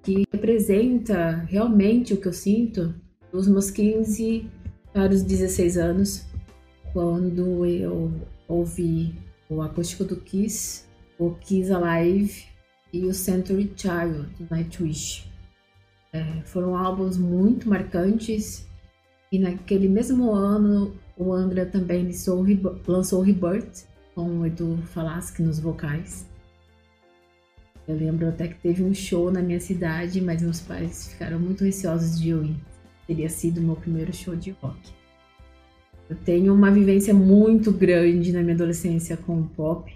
que 0.03 0.25
representa 0.33 1.45
realmente 1.49 2.15
o 2.15 2.17
que 2.21 2.29
eu 2.29 2.33
sinto 2.33 2.95
dos 3.31 3.47
meus 3.47 3.71
15 3.71 4.49
para 4.93 5.13
os 5.13 5.23
16 5.23 5.77
anos, 5.77 6.25
quando 6.93 7.67
eu 7.67 8.11
ouvi 8.49 9.15
o 9.51 9.61
acústico 9.61 10.05
do 10.05 10.17
Kiss, 10.17 10.85
o 11.19 11.33
Kiss 11.33 11.71
Alive 11.71 12.56
e 12.93 13.07
o 13.07 13.15
Century 13.15 13.73
Child, 13.77 14.29
do 14.39 14.47
Nightwish. 14.51 15.27
É, 16.13 16.43
foram 16.45 16.77
álbuns 16.77 17.17
muito 17.17 17.69
marcantes 17.69 18.67
e 19.31 19.39
naquele 19.39 19.89
mesmo 19.89 20.33
ano 20.33 20.95
o 21.17 21.33
Angra 21.33 21.67
também 21.67 22.05
lançou, 22.05 22.45
lançou 22.87 23.23
Rebirth 23.23 23.87
com 24.15 24.41
o 24.41 24.47
Edu 24.47 24.79
Falaschi 24.95 25.43
nos 25.43 25.59
vocais. 25.59 26.27
Eu 27.87 27.97
lembro 27.97 28.29
até 28.29 28.49
que 28.49 28.59
teve 28.61 28.83
um 28.83 28.93
show 28.93 29.31
na 29.31 29.41
minha 29.41 29.61
cidade, 29.61 30.21
mas 30.21 30.43
meus 30.43 30.61
pais 30.61 31.09
ficaram 31.09 31.39
muito 31.39 31.65
receosos 31.65 32.21
de 32.21 32.31
eu 32.31 32.45
ir. 32.45 32.57
Teria 33.07 33.29
sido 33.29 33.59
o 33.59 33.63
meu 33.63 33.77
primeiro 33.77 34.13
show 34.13 34.35
de 34.35 34.51
rock. 34.61 34.79
Eu 36.09 36.17
tenho 36.17 36.53
uma 36.53 36.71
vivência 36.71 37.15
muito 37.15 37.71
grande 37.71 38.33
na 38.33 38.41
minha 38.41 38.55
adolescência 38.55 39.17
com 39.17 39.41
o 39.41 39.49
pop. 39.49 39.93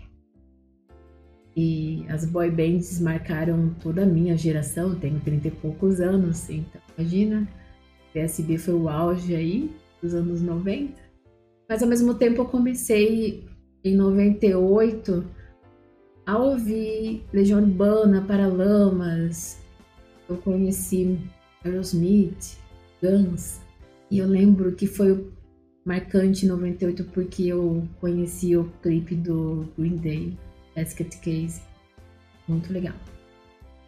E 1.63 2.07
as 2.09 2.25
boy 2.25 2.51
bands 2.51 2.99
marcaram 3.01 3.75
toda 3.83 4.05
a 4.05 4.07
minha 4.07 4.35
geração, 4.35 4.99
tenho 4.99 5.21
30 5.21 5.49
e 5.49 5.51
poucos 5.51 6.01
anos, 6.01 6.49
então 6.49 6.81
imagina. 6.97 7.47
PSB 8.15 8.57
foi 8.57 8.73
o 8.73 8.89
auge 8.89 9.35
aí 9.35 9.71
dos 10.01 10.15
anos 10.15 10.41
90. 10.41 10.95
Mas 11.69 11.83
ao 11.83 11.89
mesmo 11.89 12.15
tempo 12.15 12.41
eu 12.41 12.47
comecei 12.47 13.45
em 13.85 13.95
98 13.95 15.23
a 16.25 16.39
ouvir 16.39 17.27
Legião 17.31 17.61
Urbana, 17.61 18.23
Paralamas. 18.23 19.61
Eu 20.31 20.39
conheci 20.39 21.19
Aerosmith, 21.63 22.57
Guns. 23.03 23.61
E 24.11 24.19
eu 24.19 24.27
lembro 24.27 24.73
que 24.73 24.87
foi 24.87 25.31
marcante 25.85 26.47
em 26.47 26.49
98 26.49 27.05
porque 27.13 27.49
eu 27.49 27.87
conheci 28.01 28.57
o 28.57 28.65
clipe 28.83 29.15
do 29.15 29.69
Green 29.77 29.97
Day, 29.97 30.39
Basket 30.75 31.15
Case. 31.21 31.61
Muito 32.49 32.73
legal. 32.73 32.95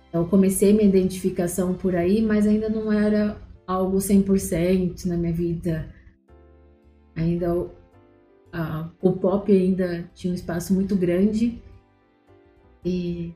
Então 0.09 0.23
eu 0.23 0.29
comecei 0.29 0.73
minha 0.73 0.89
identificação 0.89 1.75
por 1.75 1.97
aí, 1.97 2.21
mas 2.23 2.47
ainda 2.47 2.69
não 2.69 2.93
era 2.93 3.37
algo 3.67 3.97
100% 3.99 5.07
na 5.07 5.17
minha 5.17 5.33
vida. 5.33 5.89
Ainda 7.17 7.55
o, 7.55 7.71
a- 8.53 8.91
o 9.01 9.13
pop 9.13 9.51
ainda 9.51 10.09
tinha 10.15 10.31
um 10.33 10.35
espaço 10.35 10.75
muito 10.75 10.95
grande. 10.97 11.61
E 12.85 13.33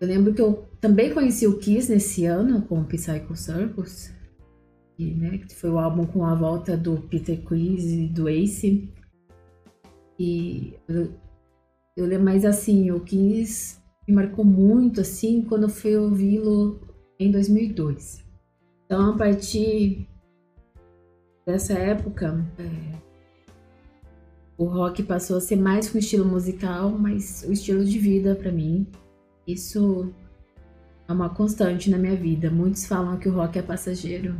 eu 0.00 0.06
lembro 0.08 0.34
que 0.34 0.42
eu 0.42 0.66
também 0.80 1.12
conheci 1.12 1.46
o 1.46 1.58
Kiss 1.58 1.90
nesse 1.90 2.24
ano 2.26 2.62
com 2.62 2.80
o 2.80 2.84
Psycho 2.84 3.36
Circus, 3.36 4.12
né, 4.98 5.38
que 5.38 5.54
foi 5.54 5.70
o 5.70 5.78
álbum 5.78 6.04
com 6.04 6.24
a 6.26 6.34
volta 6.34 6.76
do 6.76 7.00
Peter 7.02 7.40
Chris 7.42 7.84
e 7.84 8.06
do 8.08 8.28
Ace. 8.28 8.92
E 10.18 10.74
eu, 10.88 11.12
eu 12.00 12.06
lembro, 12.06 12.24
mas 12.24 12.44
assim, 12.44 12.90
o 12.90 13.00
Kiss 13.00 13.78
me 14.08 14.14
marcou 14.14 14.44
muito 14.44 15.00
assim 15.00 15.42
quando 15.42 15.64
eu 15.64 15.68
fui 15.68 15.96
ouvi-lo 15.96 16.80
em 17.18 17.30
2002. 17.30 18.24
Então, 18.86 19.10
a 19.10 19.16
partir 19.16 20.08
dessa 21.46 21.74
época, 21.74 22.44
é, 22.58 22.98
o 24.56 24.64
rock 24.64 25.02
passou 25.02 25.36
a 25.36 25.40
ser 25.40 25.56
mais 25.56 25.94
um 25.94 25.98
estilo 25.98 26.24
musical, 26.24 26.90
mas 26.90 27.44
o 27.46 27.52
estilo 27.52 27.84
de 27.84 27.98
vida 27.98 28.34
para 28.34 28.50
mim. 28.50 28.86
Isso 29.46 30.12
é 31.06 31.12
uma 31.12 31.28
constante 31.28 31.90
na 31.90 31.98
minha 31.98 32.16
vida. 32.16 32.50
Muitos 32.50 32.86
falam 32.86 33.18
que 33.18 33.28
o 33.28 33.32
rock 33.32 33.58
é 33.58 33.62
passageiro, 33.62 34.36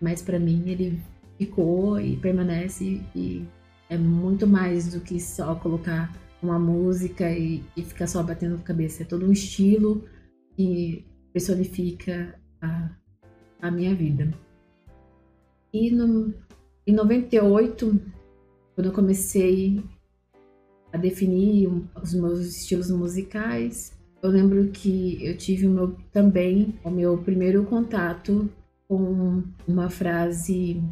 mas 0.00 0.20
para 0.20 0.38
mim 0.38 0.64
ele 0.68 1.00
ficou 1.38 2.00
e 2.00 2.16
permanece 2.16 3.02
e 3.14 3.44
é 3.88 3.96
muito 3.96 4.46
mais 4.46 4.92
do 4.92 5.00
que 5.00 5.20
só 5.20 5.54
colocar 5.54 6.25
uma 6.46 6.58
música 6.58 7.30
e, 7.30 7.62
e 7.76 7.82
ficar 7.82 8.06
só 8.06 8.22
batendo 8.22 8.58
cabeça. 8.62 9.02
É 9.02 9.06
todo 9.06 9.26
um 9.26 9.32
estilo 9.32 10.04
que 10.56 11.04
personifica 11.32 12.38
a, 12.60 12.90
a 13.60 13.70
minha 13.70 13.94
vida. 13.94 14.32
E 15.72 15.90
no, 15.90 16.32
em 16.86 16.94
98, 16.94 18.00
quando 18.74 18.86
eu 18.86 18.92
comecei 18.92 19.82
a 20.92 20.96
definir 20.96 21.68
os 22.00 22.14
meus 22.14 22.40
estilos 22.40 22.90
musicais, 22.90 23.92
eu 24.22 24.30
lembro 24.30 24.68
que 24.68 25.24
eu 25.24 25.36
tive 25.36 25.66
o 25.66 25.70
meu, 25.70 25.96
também 26.12 26.78
o 26.82 26.90
meu 26.90 27.18
primeiro 27.18 27.64
contato 27.64 28.48
com 28.88 29.42
uma 29.66 29.90
frase 29.90 30.82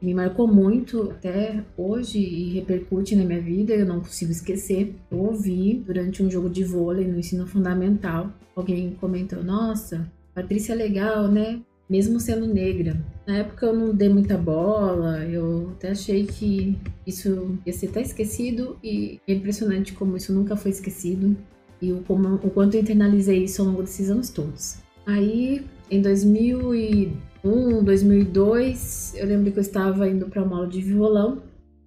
me 0.00 0.14
marcou 0.14 0.46
muito 0.46 1.10
até 1.10 1.62
hoje 1.76 2.18
e 2.18 2.54
repercute 2.54 3.14
na 3.14 3.24
minha 3.24 3.40
vida, 3.40 3.74
eu 3.74 3.86
não 3.86 4.00
consigo 4.00 4.32
esquecer. 4.32 4.94
Eu 5.10 5.18
ouvi 5.18 5.82
durante 5.86 6.22
um 6.22 6.30
jogo 6.30 6.48
de 6.48 6.64
vôlei 6.64 7.06
no 7.06 7.18
ensino 7.18 7.46
fundamental, 7.46 8.32
alguém 8.56 8.96
comentou: 9.00 9.42
Nossa, 9.42 10.10
Patrícia 10.34 10.72
é 10.72 10.76
legal, 10.76 11.28
né? 11.28 11.60
Mesmo 11.88 12.20
sendo 12.20 12.46
negra. 12.46 12.96
Na 13.26 13.38
época 13.38 13.66
eu 13.66 13.74
não 13.74 13.94
dei 13.94 14.08
muita 14.08 14.38
bola, 14.38 15.24
eu 15.26 15.72
até 15.76 15.90
achei 15.90 16.24
que 16.24 16.78
isso 17.06 17.58
ia 17.66 17.72
ser 17.72 17.88
até 17.88 18.00
esquecido 18.00 18.78
e 18.82 19.20
é 19.26 19.32
impressionante 19.34 19.92
como 19.92 20.16
isso 20.16 20.32
nunca 20.32 20.56
foi 20.56 20.70
esquecido 20.70 21.36
e 21.82 21.92
o, 21.92 22.00
como, 22.02 22.34
o 22.36 22.50
quanto 22.50 22.74
eu 22.76 22.82
internalizei 22.82 23.44
isso 23.44 23.60
ao 23.60 23.68
longo 23.68 23.82
desses 23.82 24.08
anos 24.08 24.30
todos. 24.30 24.78
Aí, 25.04 25.64
em 25.90 26.00
2001, 26.00 27.12
2002, 27.42 29.14
eu 29.16 29.26
lembro 29.26 29.50
que 29.50 29.58
eu 29.58 29.62
estava 29.62 30.06
indo 30.08 30.26
para 30.28 30.42
uma 30.42 30.56
aula 30.56 30.68
de 30.68 30.82
violão 30.82 31.42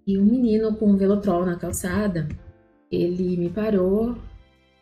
e 0.05 0.17
um 0.17 0.25
menino 0.25 0.75
com 0.75 0.91
um 0.91 0.97
velotrol 0.97 1.45
na 1.45 1.55
calçada, 1.55 2.27
ele 2.91 3.37
me 3.37 3.49
parou 3.49 4.17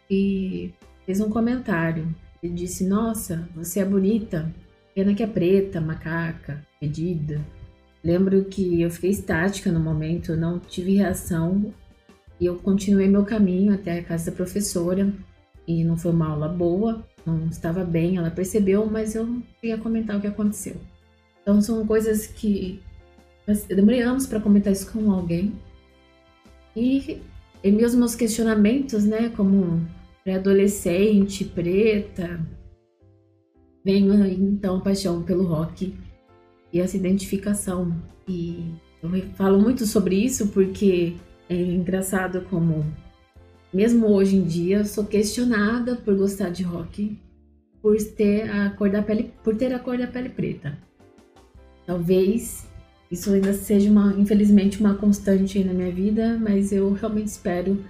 e 0.09 0.74
fez 1.06 1.19
um 1.19 1.30
comentário. 1.30 2.14
Ele 2.41 2.53
disse: 2.53 2.88
Nossa, 2.88 3.48
você 3.53 3.82
é 3.82 3.85
bonita, 3.85 4.53
pena 4.95 5.14
que 5.14 5.24
é 5.24 5.27
preta, 5.27 5.82
macaca, 5.82 6.66
pedida. 6.80 7.41
Lembro 8.03 8.45
que 8.45 8.82
eu 8.82 8.90
fiquei 8.90 9.11
estática 9.11 9.72
no 9.72 9.80
momento, 9.80 10.35
não 10.35 10.58
tive 10.58 10.95
reação 10.95 11.74
e 12.40 12.45
eu 12.45 12.56
continuei 12.56 13.08
meu 13.08 13.24
caminho 13.24 13.74
até 13.74 14.00
a 14.00 14.03
casa 14.03 14.32
da 14.32 14.38
professora. 14.38 15.14
E 15.67 15.83
não 15.83 15.95
foi 15.95 16.11
uma 16.11 16.30
aula 16.30 16.50
boa, 16.50 17.06
não 17.25 17.48
estava 17.48 17.83
bem, 17.83 18.17
ela 18.17 18.32
percebeu, 18.32 18.85
mas 18.85 19.16
eu 19.16 19.25
não 19.25 19.43
queria 19.59 19.77
comentar 19.77 20.17
o 20.17 20.22
que 20.22 20.27
aconteceu. 20.27 20.75
Então 21.41 21.61
são 21.61 21.85
coisas 21.85 22.27
que 22.27 22.82
eu 23.48 23.75
demorei 23.75 24.01
anos 24.01 24.25
para 24.25 24.40
comentar 24.40 24.72
isso 24.72 24.91
com 24.91 25.11
alguém. 25.11 25.53
E 26.75 27.22
em 27.64 27.72
meus 27.72 27.93
meus 27.95 28.16
questionamentos, 28.16 29.03
né, 29.06 29.30
como 29.30 29.85
pré-adolescente, 30.24 31.45
preta, 31.45 32.40
venho 33.83 34.14
aí, 34.24 34.35
então 34.35 34.77
a 34.77 34.82
paixão 34.82 35.24
pelo 35.24 35.43
rock 35.43 35.95
e 36.72 36.80
essa 36.80 36.95
identificação. 36.95 37.95
E 38.27 38.74
eu 39.01 39.09
falo 39.35 39.59
muito 39.59 39.85
sobre 39.85 40.16
isso 40.16 40.48
porque 40.48 41.16
é 41.50 41.56
engraçado 41.56 42.41
como, 42.50 42.85
mesmo 43.74 44.08
hoje 44.08 44.35
em 44.35 44.43
dia, 44.43 44.77
eu 44.80 44.85
sou 44.85 45.06
questionada 45.06 45.95
por 45.95 46.16
gostar 46.16 46.50
de 46.50 46.64
rock, 46.64 47.17
por 47.82 47.98
ter 47.98 48.50
a 48.50 48.69
cor 48.72 48.90
da 48.90 49.01
pele, 49.01 49.33
por 49.43 49.56
ter 49.56 49.74
a 49.74 49.80
cor 49.80 49.98
da 49.98 50.08
pele 50.08 50.30
preta. 50.30 50.77
Talvez 51.85 52.67
isso 53.09 53.33
ainda 53.33 53.53
seja 53.53 53.90
uma, 53.90 54.14
infelizmente, 54.17 54.80
uma 54.80 54.95
constante 54.95 55.64
na 55.64 55.74
minha 55.74 55.91
vida, 55.91 56.38
mas 56.38 56.72
eu 56.72 56.93
realmente 56.93 57.27
espero 57.27 57.83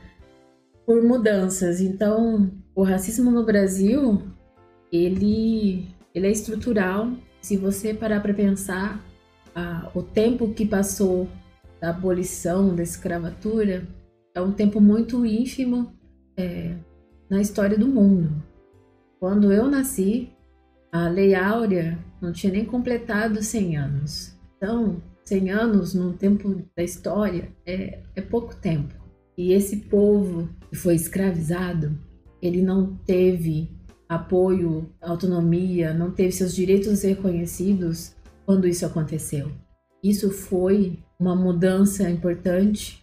por 0.85 1.03
mudanças. 1.03 1.80
Então, 1.80 2.51
o 2.74 2.84
racismo 2.84 3.30
no 3.30 3.45
Brasil, 3.45 4.22
ele, 4.92 5.88
ele 6.14 6.27
é 6.27 6.32
estrutural. 6.32 7.11
Se 7.42 7.58
você 7.58 7.93
parar 7.93 8.22
para 8.22 8.34
pensar, 8.34 9.03
ah, 9.56 9.92
o 9.93 10.01
tempo 10.01 10.53
que 10.53 10.66
passou 10.66 11.27
da 11.80 11.90
abolição 11.90 12.76
da 12.76 12.84
escravatura 12.84 13.88
é 14.34 14.42
um 14.42 14.51
tempo 14.51 14.80
muito 14.80 15.26
ínfimo. 15.26 15.92
É, 16.38 16.76
na 17.32 17.40
história 17.40 17.77
do 17.77 17.88
mundo. 17.88 18.43
Quando 19.18 19.53
eu 19.53 19.72
nasci, 19.72 20.34
a 20.92 21.08
Lei 21.08 21.34
Áurea 21.34 21.98
não 22.22 22.34
tinha 22.34 22.51
nem 22.51 22.66
completado 22.66 23.42
100 23.42 23.77
anos. 23.77 24.38
Então, 24.58 25.01
100 25.24 25.50
anos 25.50 25.93
no 25.93 26.11
tempo 26.11 26.61
da 26.76 26.84
história 26.84 27.48
é, 27.66 28.00
é 28.18 28.22
pouco 28.22 28.53
tempo. 28.53 28.93
E 29.38 29.53
esse 29.53 29.77
povo 29.77 30.50
que 30.69 30.76
foi 30.76 30.93
escravizado, 30.93 31.98
ele 32.42 32.61
não 32.61 32.98
teve 33.06 33.69
apoio, 34.10 34.90
autonomia, 35.00 35.93
não 35.93 36.11
teve 36.11 36.34
seus 36.34 36.53
direitos 36.53 37.03
reconhecidos 37.03 38.14
quando 38.45 38.68
isso 38.68 38.85
aconteceu. 38.85 39.50
Isso 40.03 40.30
foi 40.32 41.00
uma 41.18 41.34
mudança 41.34 42.10
importante 42.10 43.01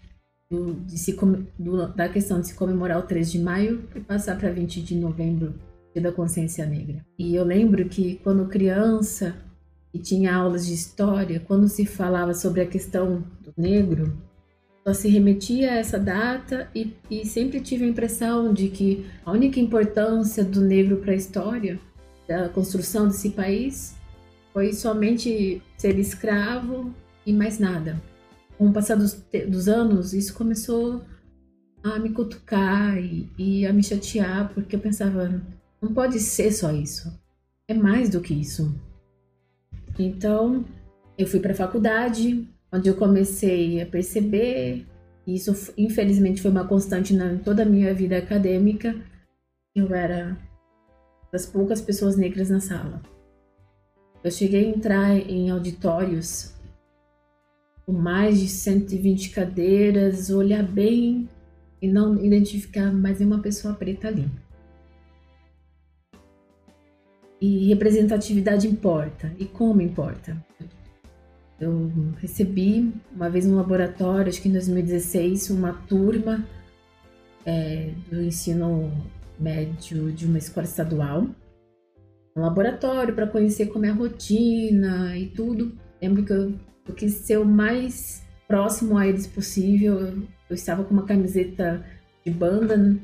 do- 0.50 0.74
de 0.86 1.12
do- 1.58 1.88
da 1.88 2.08
questão 2.08 2.40
de 2.40 2.48
se 2.48 2.54
comemorar 2.54 2.98
o 2.98 3.02
3 3.02 3.30
de 3.30 3.38
maio 3.38 3.84
e 3.94 4.00
passar 4.00 4.38
para 4.38 4.50
20 4.50 4.80
de 4.82 4.94
novembro, 4.94 5.54
Dia 5.94 6.02
da 6.02 6.12
Consciência 6.12 6.64
Negra. 6.66 7.04
E 7.18 7.34
eu 7.34 7.44
lembro 7.44 7.84
que 7.88 8.16
quando 8.22 8.46
criança 8.46 9.36
e 9.92 9.98
tinha 9.98 10.34
aulas 10.34 10.66
de 10.66 10.74
história, 10.74 11.40
quando 11.40 11.68
se 11.68 11.84
falava 11.86 12.34
sobre 12.34 12.60
a 12.60 12.66
questão 12.66 13.24
do 13.40 13.52
negro, 13.56 14.16
só 14.86 14.94
se 14.94 15.08
remetia 15.08 15.72
a 15.72 15.76
essa 15.76 15.98
data 15.98 16.68
e, 16.74 16.94
e 17.10 17.26
sempre 17.26 17.60
tive 17.60 17.84
a 17.84 17.88
impressão 17.88 18.52
de 18.54 18.68
que 18.68 19.06
a 19.24 19.32
única 19.32 19.60
importância 19.60 20.42
do 20.44 20.60
negro 20.62 20.98
para 20.98 21.12
a 21.12 21.16
história, 21.16 21.78
da 22.26 22.48
construção 22.48 23.08
desse 23.08 23.30
país, 23.30 23.94
foi 24.52 24.72
somente 24.72 25.62
ser 25.76 25.98
escravo 25.98 26.92
e 27.26 27.32
mais 27.32 27.58
nada. 27.58 28.00
Com 28.58 28.68
o 28.68 28.72
passar 28.72 28.96
dos, 28.96 29.24
dos 29.48 29.68
anos, 29.68 30.12
isso 30.12 30.34
começou 30.34 31.02
a 31.82 31.98
me 31.98 32.10
cutucar 32.10 32.98
e, 32.98 33.30
e 33.38 33.66
a 33.66 33.72
me 33.72 33.82
chatear, 33.82 34.52
porque 34.52 34.76
eu 34.76 34.80
pensava, 34.80 35.40
não 35.80 35.94
pode 35.94 36.18
ser 36.18 36.52
só 36.52 36.72
isso. 36.72 37.16
É 37.68 37.74
mais 37.74 38.10
do 38.10 38.20
que 38.20 38.34
isso. 38.34 38.74
Então, 39.98 40.64
eu 41.16 41.26
fui 41.26 41.40
para 41.40 41.52
a 41.52 41.56
faculdade, 41.56 42.48
onde 42.72 42.88
eu 42.88 42.96
comecei 42.96 43.80
a 43.80 43.86
perceber, 43.86 44.86
e 45.26 45.34
isso 45.34 45.72
infelizmente 45.76 46.42
foi 46.42 46.50
uma 46.50 46.66
constante 46.66 47.14
na 47.14 47.36
toda 47.38 47.62
a 47.62 47.66
minha 47.66 47.94
vida 47.94 48.18
acadêmica, 48.18 48.94
eu 49.74 49.94
era 49.94 50.36
das 51.32 51.46
poucas 51.46 51.80
pessoas 51.80 52.16
negras 52.16 52.50
na 52.50 52.60
sala. 52.60 53.02
Eu 54.24 54.30
cheguei 54.30 54.66
a 54.66 54.68
entrar 54.68 55.16
em 55.16 55.50
auditórios 55.50 56.54
com 57.88 57.94
mais 57.94 58.38
de 58.38 58.48
120 58.48 59.30
cadeiras, 59.30 60.28
olhar 60.28 60.62
bem 60.62 61.26
e 61.80 61.88
não 61.88 62.22
identificar 62.22 62.92
mais 62.92 63.18
nenhuma 63.18 63.38
pessoa 63.38 63.72
preta 63.72 64.08
ali. 64.08 64.28
E 67.40 67.66
representatividade 67.68 68.68
importa. 68.68 69.32
E 69.38 69.46
como 69.46 69.80
importa? 69.80 70.36
Eu 71.58 71.90
recebi 72.18 72.92
uma 73.10 73.30
vez 73.30 73.46
no 73.46 73.56
laboratório, 73.56 74.28
acho 74.28 74.42
que 74.42 74.50
em 74.50 74.52
2016, 74.52 75.48
uma 75.48 75.72
turma 75.72 76.46
é, 77.46 77.94
do 78.10 78.20
ensino 78.20 78.92
médio 79.40 80.12
de 80.12 80.26
uma 80.26 80.36
escola 80.36 80.66
estadual. 80.66 81.26
Um 82.36 82.42
laboratório 82.42 83.14
para 83.14 83.26
conhecer 83.26 83.68
como 83.68 83.86
é 83.86 83.88
a 83.88 83.94
rotina 83.94 85.16
e 85.16 85.28
tudo. 85.28 85.72
Lembro 86.02 86.22
que 86.22 86.32
eu, 86.34 86.52
eu 86.88 86.94
quis 86.94 87.14
ser 87.14 87.38
o 87.38 87.44
mais 87.44 88.22
próximo 88.46 88.96
a 88.96 89.06
eles 89.06 89.26
possível. 89.26 90.00
Eu, 90.00 90.54
estava 90.54 90.82
com 90.82 90.94
uma 90.94 91.04
camiseta 91.04 91.84
de 92.24 92.32
banda, 92.32 92.96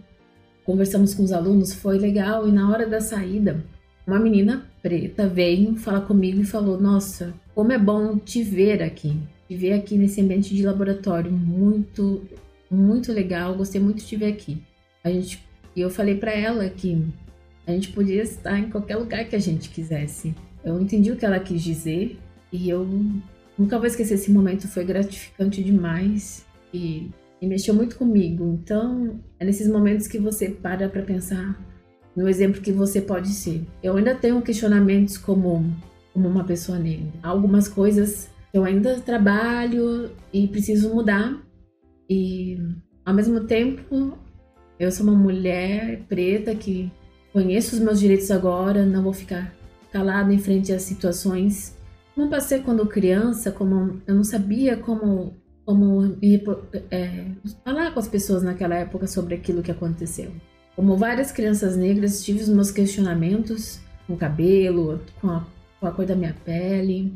conversamos 0.65 1.15
com 1.15 1.23
os 1.23 1.33
alunos, 1.33 1.75
foi 1.75 1.99
legal. 1.99 2.49
E 2.49 2.53
na 2.53 2.71
hora 2.71 2.87
da 2.87 3.01
saída, 3.01 3.63
uma 4.07 4.19
menina 4.19 4.67
preta 4.83 5.29
veio 5.29 5.77
falar 5.77 6.01
comigo 6.03 6.41
e 6.41 6.47
falou: 6.47 6.81
Nossa, 6.81 7.35
como 7.55 7.73
é 7.73 7.79
bom 7.79 8.19
te 8.19 8.43
ver 8.43 8.83
aqui, 8.83 9.21
te 9.47 9.55
ver 9.55 9.75
aqui 9.75 9.99
nesse 9.99 10.21
ambiente 10.21 10.55
de 10.55 10.65
laboratório, 10.65 11.31
muito, 11.31 12.23
muito 12.71 13.13
legal. 13.13 13.55
Gostei 13.55 13.81
muito 13.81 13.99
de 13.99 14.07
te 14.07 14.17
ver 14.17 14.33
aqui. 14.33 14.63
A 15.05 15.11
gente, 15.11 15.45
e 15.77 15.81
eu 15.83 15.91
falei 15.91 16.17
para 16.17 16.33
ela 16.33 16.67
que 16.71 17.05
a 17.67 17.73
gente 17.73 17.93
podia 17.93 18.23
estar 18.23 18.59
em 18.59 18.71
qualquer 18.71 18.97
lugar 18.97 19.27
que 19.27 19.37
a 19.37 19.39
gente 19.39 19.69
quisesse. 19.69 20.35
Eu 20.65 20.81
entendi 20.81 21.13
o 21.13 21.17
que 21.17 21.27
ela 21.27 21.39
quis 21.39 21.63
dizer 21.63 22.19
e 22.51 22.71
eu 22.71 22.89
nunca 23.59 23.79
vou 23.79 23.87
esquecer 23.87 24.15
esse 24.15 24.31
momento. 24.31 24.69
Foi 24.69 24.85
gratificante 24.85 25.63
demais 25.63 26.45
e, 26.73 27.11
e 27.41 27.47
mexeu 27.47 27.75
muito 27.75 27.97
comigo. 27.97 28.59
Então, 28.63 29.21
é 29.39 29.45
nesses 29.45 29.69
momentos 29.69 30.07
que 30.07 30.19
você 30.19 30.49
para 30.49 30.89
para 30.89 31.03
pensar 31.03 31.59
no 32.17 32.29
exemplo 32.29 32.61
que 32.61 32.73
você 32.73 33.01
pode 33.01 33.29
ser. 33.29 33.67
Eu 33.83 33.97
ainda 33.97 34.15
tenho 34.15 34.41
questionamentos 34.43 35.19
como, 35.19 35.75
como 36.13 36.29
uma 36.29 36.45
pessoa 36.45 36.79
negra. 36.79 37.13
Algumas 37.23 37.69
coisas 37.69 38.29
eu 38.53 38.65
ainda 38.65 39.01
trabalho 39.01 40.13
e 40.33 40.47
preciso 40.47 40.95
mudar. 40.95 41.43
E 42.09 42.57
ao 43.05 43.13
mesmo 43.13 43.41
tempo, 43.41 44.17
eu 44.79 44.93
sou 44.93 45.05
uma 45.05 45.17
mulher 45.17 46.03
preta 46.09 46.55
que 46.55 46.91
conheço 47.33 47.75
os 47.75 47.83
meus 47.83 47.99
direitos 47.99 48.31
agora, 48.31 48.87
não 48.87 49.03
vou 49.03 49.13
ficar 49.13 49.53
calada 49.93 50.33
em 50.33 50.39
frente 50.39 50.73
às 50.73 50.83
situações. 50.83 51.74
Como 52.15 52.31
passei 52.31 52.61
quando 52.61 52.87
criança, 52.87 53.51
como 53.51 54.01
eu 54.07 54.15
não 54.15 54.25
sabia 54.25 54.77
como 54.77 55.35
como 55.65 56.17
é, 56.91 57.25
falar 57.65 57.93
com 57.93 57.99
as 57.99 58.07
pessoas 58.07 58.43
naquela 58.43 58.75
época 58.75 59.07
sobre 59.07 59.35
aquilo 59.35 59.63
que 59.63 59.71
aconteceu. 59.71 60.31
Como 60.77 60.97
várias 60.97 61.33
crianças 61.33 61.77
negras, 61.77 62.23
tive 62.23 62.43
os 62.43 62.49
meus 62.49 62.71
questionamentos 62.71 63.81
com 64.07 64.15
o 64.15 64.17
cabelo, 64.17 65.01
com 65.21 65.31
a, 65.31 65.47
com 65.81 65.87
a 65.87 65.91
cor 65.91 66.05
da 66.05 66.15
minha 66.15 66.37
pele, 66.45 67.15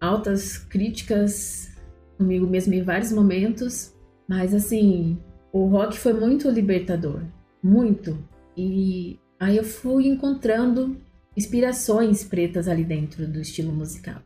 altas 0.00 0.56
críticas 0.56 1.76
comigo 2.16 2.46
mesma 2.46 2.74
em 2.74 2.82
vários 2.82 3.12
momentos, 3.12 3.92
mas 4.26 4.54
assim, 4.54 5.18
o 5.52 5.66
rock 5.66 5.98
foi 5.98 6.14
muito 6.14 6.48
libertador, 6.48 7.20
muito. 7.62 8.16
E 8.56 9.18
aí 9.38 9.56
eu 9.56 9.64
fui 9.64 10.06
encontrando 10.06 10.96
inspirações 11.36 12.24
pretas 12.24 12.66
ali 12.66 12.84
dentro 12.84 13.26
do 13.28 13.40
estilo 13.40 13.72
musical. 13.72 14.22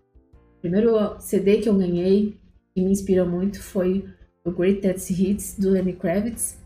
O 0.58 0.60
primeiro 0.60 1.18
CD 1.18 1.58
que 1.58 1.68
eu 1.68 1.76
ganhei, 1.76 2.36
que 2.74 2.82
me 2.82 2.90
inspirou 2.90 3.26
muito, 3.26 3.60
foi 3.60 4.04
o 4.44 4.50
Greatest 4.50 5.10
Hits 5.10 5.56
do 5.58 5.70
Lenny 5.70 5.94
Kravitz. 5.94 6.58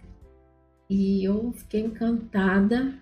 E 0.90 1.24
eu 1.24 1.52
fiquei 1.52 1.80
encantada. 1.80 2.94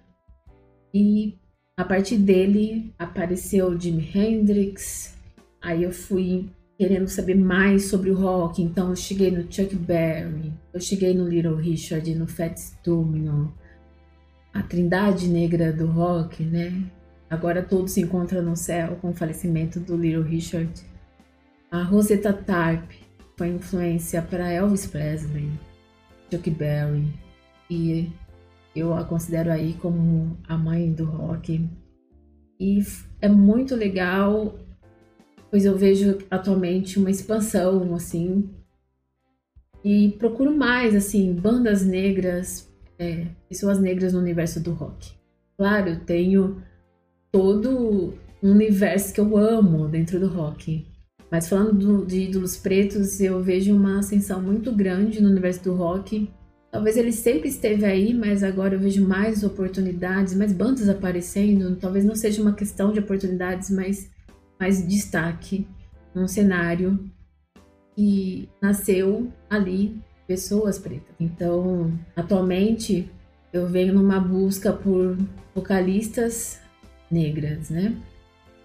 E 0.95 1.35
a 1.77 1.85
partir 1.85 2.19
dele 2.19 2.93
apareceu 2.99 3.79
Jimi 3.79 4.09
Hendrix. 4.15 5.17
Aí 5.61 5.83
eu 5.83 5.93
fui 5.93 6.49
querendo 6.79 7.09
saber 7.09 7.35
mais 7.35 7.87
sobre 7.87 8.11
o 8.11 8.15
rock. 8.15 8.63
Então 8.63 8.91
eu 8.91 8.97
cheguei 8.97 9.31
no 9.31 9.51
Chuck 9.51 9.75
Berry, 9.75 10.53
eu 10.73 10.81
cheguei 10.81 11.15
no 11.15 11.29
Little 11.29 11.57
Richard, 11.57 12.15
no 12.15 12.27
Fats 12.27 12.77
Domino, 12.85 13.53
a 14.53 14.63
trindade 14.63 15.29
negra 15.29 15.73
do 15.73 15.87
rock, 15.87 16.43
né? 16.43 16.85
Agora 17.33 17.63
todos 17.63 17.93
se 17.93 18.03
encontram 18.03 18.43
no 18.43 18.55
céu 18.55 18.99
com 19.01 19.09
o 19.09 19.15
falecimento 19.15 19.81
do 19.81 19.97
Little 19.97 20.23
Richard. 20.23 20.71
A 21.71 21.83
Rosetta 21.83 22.31
Tarp 22.31 22.91
foi 23.39 23.49
influência 23.49 24.21
para 24.21 24.53
Elvis 24.53 24.87
Presley, 24.87 25.51
Chuck 26.31 26.51
Berry 26.51 27.11
e 27.71 28.13
eu 28.77 28.93
a 28.93 29.03
considero 29.03 29.51
aí 29.51 29.73
como 29.73 30.37
a 30.47 30.59
mãe 30.59 30.93
do 30.93 31.07
rock. 31.07 31.67
E 32.61 32.83
é 33.19 33.31
muito 33.31 33.75
legal, 33.75 34.59
pois 35.51 35.65
eu 35.65 35.75
vejo 35.75 36.19
atualmente 36.31 36.99
uma 36.99 37.11
expansão 37.11 37.95
assim 37.95 38.51
e 39.83 40.11
procuro 40.19 40.55
mais 40.55 40.95
assim 40.95 41.33
bandas 41.33 41.83
negras, 41.83 42.71
é, 42.99 43.29
pessoas 43.49 43.81
negras 43.81 44.13
no 44.13 44.19
universo 44.19 44.61
do 44.61 44.73
rock. 44.73 45.15
Claro, 45.57 45.99
tenho 46.01 46.63
todo 47.33 48.15
um 48.43 48.51
universo 48.51 49.13
que 49.13 49.21
eu 49.21 49.37
amo 49.37 49.89
dentro 49.89 50.21
do 50.21 50.29
rock. 50.29 50.87
Mas 51.31 51.49
falando 51.49 51.73
do- 51.73 52.05
de 52.05 52.25
ídolos 52.25 52.59
pretos, 52.59 53.19
eu 53.21 53.43
vejo 53.43 53.75
uma 53.75 54.01
ascensão 54.01 54.41
muito 54.43 54.71
grande 54.71 55.23
no 55.23 55.31
universo 55.31 55.65
do 55.65 55.75
rock. 55.75 56.31
Talvez 56.71 56.97
ele 56.97 57.13
sempre 57.13 57.49
esteve 57.49 57.85
aí, 57.87 58.13
mas 58.13 58.43
agora 58.43 58.75
eu 58.75 58.81
vejo 58.81 59.07
mais 59.07 59.43
oportunidades, 59.43 60.35
mais 60.35 60.53
bandas 60.53 60.89
aparecendo. 60.89 61.77
Talvez 61.77 62.05
não 62.05 62.15
seja 62.15 62.43
uma 62.43 62.53
questão 62.53 62.93
de 62.93 62.99
oportunidades, 62.99 63.71
mas 63.71 64.11
mais 64.61 64.87
destaque 64.87 65.67
num 66.15 66.29
cenário 66.29 66.99
que 67.97 68.49
nasceu 68.61 69.33
ali 69.49 69.97
pessoas 70.27 70.79
pretas. 70.79 71.15
Então, 71.19 71.93
atualmente 72.15 73.11
eu 73.53 73.67
venho 73.67 73.95
numa 73.95 74.19
busca 74.21 74.73
por 74.73 75.17
vocalistas 75.55 76.62
negras, 77.13 77.71
né? 77.71 77.95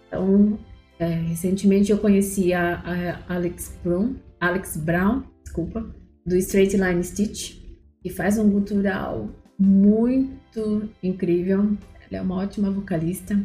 Então, 0.07 0.57
é, 0.97 1.07
recentemente 1.07 1.91
eu 1.91 1.97
conheci 1.99 2.53
a, 2.53 2.81
a 3.27 3.35
Alex 3.35 3.77
Brown, 3.83 4.15
Alex 4.39 4.77
Brown, 4.77 5.23
desculpa, 5.43 5.85
do 6.25 6.35
Straight 6.37 6.75
Line 6.75 7.03
Stitch, 7.03 7.57
que 8.01 8.09
faz 8.09 8.37
um 8.37 8.49
gutural 8.49 9.29
muito 9.59 10.89
incrível. 11.01 11.77
Ela 12.09 12.19
é 12.19 12.21
uma 12.21 12.35
ótima 12.35 12.71
vocalista. 12.71 13.39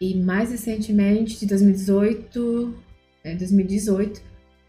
E 0.00 0.14
mais 0.16 0.50
recentemente, 0.50 1.38
de 1.38 1.46
2018, 1.46 2.74
é, 3.22 3.34
2018, 3.34 4.22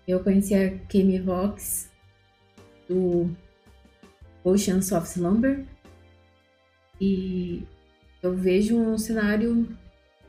eu 0.07 0.19
conheci 0.19 0.53
a 0.53 0.77
Kami 0.87 1.19
Vox 1.19 1.89
do 2.87 3.29
Oceans 4.43 4.91
of 4.91 5.07
Slumber. 5.07 5.65
E 6.99 7.63
eu 8.21 8.35
vejo 8.35 8.77
um 8.77 8.97
cenário 8.97 9.67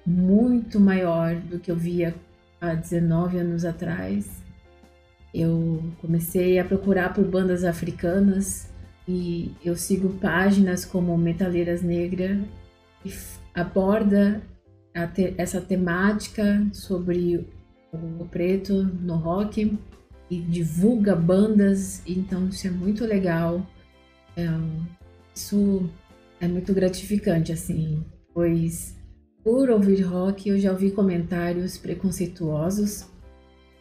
muito 0.06 0.80
maior 0.80 1.36
do 1.36 1.58
que 1.58 1.70
eu 1.70 1.76
via 1.76 2.14
há 2.60 2.74
19 2.74 3.38
anos 3.38 3.64
atrás. 3.64 4.42
Eu 5.34 5.82
comecei 6.00 6.58
a 6.58 6.64
procurar 6.64 7.14
por 7.14 7.24
bandas 7.24 7.64
africanas 7.64 8.68
e 9.08 9.52
eu 9.64 9.76
sigo 9.76 10.10
páginas 10.14 10.84
como 10.84 11.16
Metaleiras 11.16 11.82
Negra 11.82 12.40
que 13.02 13.12
aborda 13.54 14.42
te- 15.14 15.34
essa 15.36 15.60
temática 15.60 16.66
sobre 16.72 17.48
o 17.92 18.24
preto 18.26 18.84
no 18.84 19.16
rock 19.16 19.78
e 20.30 20.40
divulga 20.40 21.14
bandas, 21.14 22.02
então 22.06 22.48
isso 22.48 22.66
é 22.66 22.70
muito 22.70 23.04
legal. 23.04 23.66
É, 24.36 24.46
isso 25.34 25.90
é 26.42 26.48
muito 26.48 26.74
gratificante, 26.74 27.52
assim, 27.52 28.04
pois 28.34 28.98
por 29.44 29.70
ouvir 29.70 30.02
rock 30.02 30.48
eu 30.48 30.58
já 30.58 30.72
ouvi 30.72 30.90
comentários 30.90 31.78
preconceituosos 31.78 33.06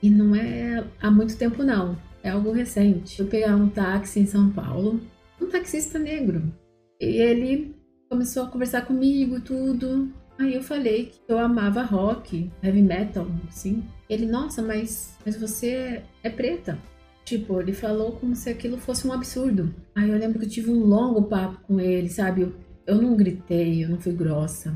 e 0.01 0.11
não 0.11 0.35
é 0.35 0.85
há 1.01 1.09
muito 1.09 1.35
tempo 1.37 1.63
não, 1.63 1.97
é 2.21 2.29
algo 2.29 2.51
recente. 2.51 3.19
Eu 3.19 3.25
pegar 3.25 3.55
um 3.55 3.67
táxi 3.67 4.19
em 4.19 4.27
São 4.27 4.51
Paulo, 4.51 5.01
um 5.41 5.47
taxista 5.47 5.97
negro, 5.97 6.53
e 6.99 7.05
ele 7.05 7.75
começou 8.07 8.43
a 8.43 8.47
conversar 8.47 8.85
comigo 8.85 9.41
tudo. 9.41 10.13
Aí 10.37 10.53
eu 10.53 10.61
falei 10.61 11.07
que 11.07 11.19
eu 11.27 11.39
amava 11.39 11.81
rock, 11.81 12.51
heavy 12.61 12.81
metal, 12.83 13.27
assim. 13.47 13.83
Ele, 14.07 14.27
nossa, 14.27 14.61
mas, 14.61 15.17
mas 15.25 15.35
você 15.35 16.03
é 16.23 16.29
preta. 16.29 16.77
Tipo, 17.25 17.59
ele 17.59 17.73
falou 17.73 18.13
como 18.13 18.35
se 18.35 18.49
aquilo 18.49 18.77
fosse 18.77 19.07
um 19.07 19.13
absurdo. 19.13 19.73
Aí 19.95 20.09
eu 20.09 20.17
lembro 20.17 20.39
que 20.39 20.45
eu 20.45 20.49
tive 20.49 20.71
um 20.71 20.83
longo 20.83 21.23
papo 21.23 21.59
com 21.65 21.79
ele, 21.79 22.09
sabe? 22.09 22.53
Eu, 22.85 23.01
não 23.01 23.15
gritei, 23.15 23.83
eu 23.83 23.89
não 23.89 23.99
fui 23.99 24.11
grossa. 24.11 24.73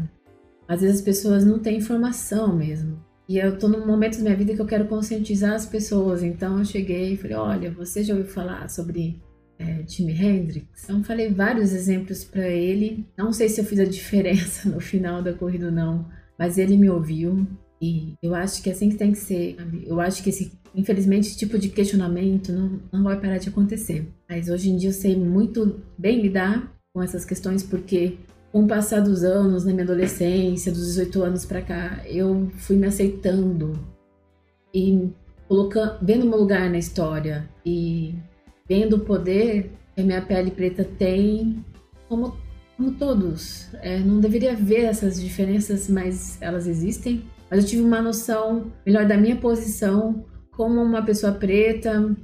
Às 0.67 0.81
vezes 0.81 0.97
as 0.97 1.01
pessoas 1.01 1.43
não 1.43 1.59
têm 1.59 1.77
informação 1.77 2.55
mesmo. 2.55 3.03
E 3.27 3.37
eu 3.37 3.57
tô 3.57 3.67
num 3.67 3.85
momento 3.85 4.17
da 4.17 4.23
minha 4.23 4.35
vida 4.35 4.53
que 4.53 4.61
eu 4.61 4.65
quero 4.65 4.87
conscientizar 4.87 5.53
as 5.53 5.65
pessoas. 5.65 6.23
Então 6.23 6.59
eu 6.59 6.65
cheguei 6.65 7.13
e 7.13 7.17
falei: 7.17 7.35
olha, 7.35 7.71
você 7.71 8.03
já 8.03 8.13
ouviu 8.13 8.29
falar 8.29 8.69
sobre 8.69 9.19
é, 9.57 9.83
Jimi 9.87 10.13
Hendrix? 10.13 10.83
Então 10.83 11.03
falei 11.03 11.31
vários 11.31 11.73
exemplos 11.73 12.23
pra 12.23 12.47
ele. 12.47 13.05
Não 13.17 13.33
sei 13.33 13.49
se 13.49 13.59
eu 13.59 13.65
fiz 13.65 13.79
a 13.79 13.85
diferença 13.85 14.69
no 14.69 14.79
final 14.79 15.21
da 15.21 15.33
corrida 15.33 15.67
ou 15.67 15.71
não, 15.71 16.07
mas 16.37 16.57
ele 16.57 16.77
me 16.77 16.89
ouviu. 16.89 17.47
E 17.81 18.13
eu 18.21 18.33
acho 18.33 18.61
que 18.61 18.69
é 18.69 18.73
assim 18.73 18.89
que 18.89 18.95
tem 18.95 19.11
que 19.11 19.17
ser. 19.17 19.57
Eu 19.85 19.99
acho 19.99 20.23
que 20.23 20.29
esse, 20.29 20.51
infelizmente, 20.75 21.27
esse 21.27 21.37
tipo 21.37 21.57
de 21.57 21.69
questionamento 21.69 22.51
não, 22.51 22.79
não 22.91 23.03
vai 23.03 23.19
parar 23.19 23.37
de 23.37 23.49
acontecer. 23.49 24.07
Mas 24.29 24.49
hoje 24.49 24.69
em 24.69 24.77
dia 24.77 24.89
eu 24.89 24.93
sei 24.93 25.15
muito 25.15 25.81
bem 25.97 26.21
lidar 26.21 26.71
com 26.93 27.01
essas 27.01 27.25
questões 27.25 27.63
porque 27.63 28.17
com 28.51 28.63
o 28.63 28.67
passar 28.67 29.01
dos 29.01 29.23
anos, 29.23 29.65
na 29.65 29.73
minha 29.73 29.83
adolescência, 29.83 30.71
dos 30.71 30.85
18 30.87 31.23
anos 31.23 31.45
pra 31.45 31.61
cá, 31.61 32.01
eu 32.07 32.49
fui 32.55 32.77
me 32.77 32.87
aceitando 32.87 33.73
e 34.73 35.09
colocando, 35.47 35.97
vendo 36.01 36.25
meu 36.25 36.39
lugar 36.39 36.69
na 36.69 36.77
história 36.77 37.49
e 37.65 38.15
vendo 38.67 38.95
o 38.95 38.99
poder 38.99 39.71
que 39.93 40.01
a 40.01 40.03
minha 40.05 40.21
pele 40.21 40.51
preta 40.51 40.85
tem, 40.85 41.65
como, 42.07 42.37
como 42.77 42.93
todos. 42.93 43.67
É, 43.81 43.99
não 43.99 44.21
deveria 44.21 44.53
haver 44.53 44.85
essas 44.85 45.19
diferenças, 45.19 45.89
mas 45.89 46.41
elas 46.41 46.65
existem. 46.65 47.23
Mas 47.49 47.59
eu 47.59 47.69
tive 47.69 47.81
uma 47.81 48.01
noção 48.01 48.71
melhor 48.85 49.05
da 49.05 49.17
minha 49.17 49.35
posição 49.35 50.23
como 50.55 50.81
uma 50.81 51.03
pessoa 51.03 51.33
preta 51.33 52.15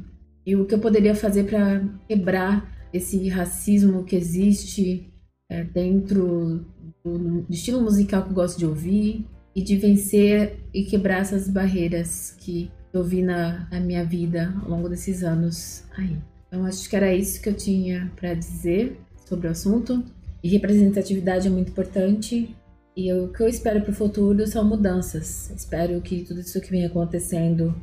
e 0.46 0.56
o 0.56 0.66
que 0.66 0.74
eu 0.74 0.80
poderia 0.80 1.14
fazer 1.14 1.44
para 1.44 1.84
quebrar 2.08 2.70
esse 2.94 3.28
racismo 3.30 4.04
que 4.04 4.16
existe 4.16 5.12
é, 5.50 5.64
dentro 5.64 6.66
do, 7.04 7.46
estilo 7.50 7.82
musical 7.82 8.24
que 8.24 8.30
eu 8.30 8.36
gosto 8.36 8.58
de 8.58 8.66
ouvir 8.66 9.26
e 9.56 9.62
de 9.62 9.76
vencer 9.76 10.60
e 10.74 10.84
quebrar 10.84 11.22
essas 11.22 11.50
barreiras 11.50 12.36
que 12.38 12.72
eu 12.94 13.04
vi 13.04 13.22
na, 13.22 13.68
na 13.70 13.80
minha 13.80 14.04
vida 14.04 14.54
ao 14.64 14.70
longo 14.70 14.90
desses 14.90 15.24
anos 15.24 15.84
aí. 15.98 16.18
Então 16.48 16.66
acho 16.66 16.90
que 16.90 16.96
era 16.96 17.14
isso 17.14 17.42
que 17.42 17.50
eu 17.50 17.54
tinha 17.54 18.12
para 18.16 18.34
dizer 18.34 19.00
sobre 19.26 19.48
o 19.48 19.52
assunto. 19.52 20.04
E 20.44 20.50
representatividade 20.50 21.48
é 21.48 21.52
muito 21.52 21.70
importante. 21.70 22.56
E 22.96 23.14
o 23.14 23.30
que 23.30 23.42
eu 23.42 23.48
espero 23.48 23.82
para 23.82 23.92
o 23.92 23.96
futuro 23.96 24.46
são 24.48 24.66
mudanças. 24.66 25.50
Espero 25.56 26.02
que 26.02 26.24
tudo 26.24 26.42
isso 26.42 26.60
que 26.60 26.70
vem 26.70 26.86
acontecendo 26.86 27.74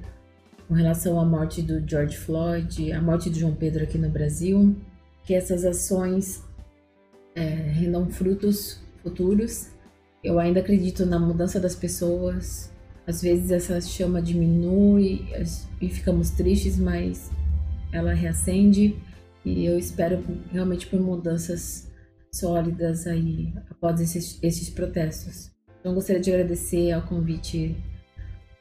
com 0.69 0.75
relação 0.75 1.19
à 1.19 1.25
morte 1.25 1.63
do 1.63 1.83
George 1.89 2.15
Floyd, 2.15 2.93
a 2.93 3.01
morte 3.01 3.31
do 3.31 3.39
João 3.39 3.55
Pedro 3.55 3.83
aqui 3.83 3.97
no 3.97 4.11
Brasil, 4.11 4.77
que 5.25 5.33
essas 5.33 5.65
ações 5.65 6.45
é, 7.35 7.43
rendam 7.43 8.07
frutos 8.11 8.79
futuros. 9.03 9.71
Eu 10.23 10.39
ainda 10.39 10.61
acredito 10.61 11.07
na 11.07 11.19
mudança 11.19 11.59
das 11.59 11.75
pessoas. 11.75 12.71
Às 13.07 13.23
vezes 13.23 13.51
essa 13.51 13.81
chama 13.81 14.21
diminui 14.21 15.27
e 15.81 15.89
ficamos 15.89 16.31
tristes, 16.31 16.77
mas 16.77 17.31
ela 17.91 18.13
reacende 18.13 18.95
e 19.47 19.65
eu 19.65 19.79
espero 19.79 20.23
realmente 20.53 20.87
por 20.87 21.01
mudanças 21.01 21.91
sólidas 22.31 23.07
aí 23.07 23.55
após 23.71 24.03
esses, 24.03 24.39
esses 24.43 24.69
protestos. 24.69 25.51
Então 25.81 25.95
gostaria 25.95 26.21
de 26.21 26.31
agradecer 26.31 26.93
ao 26.93 27.01
convite 27.01 27.75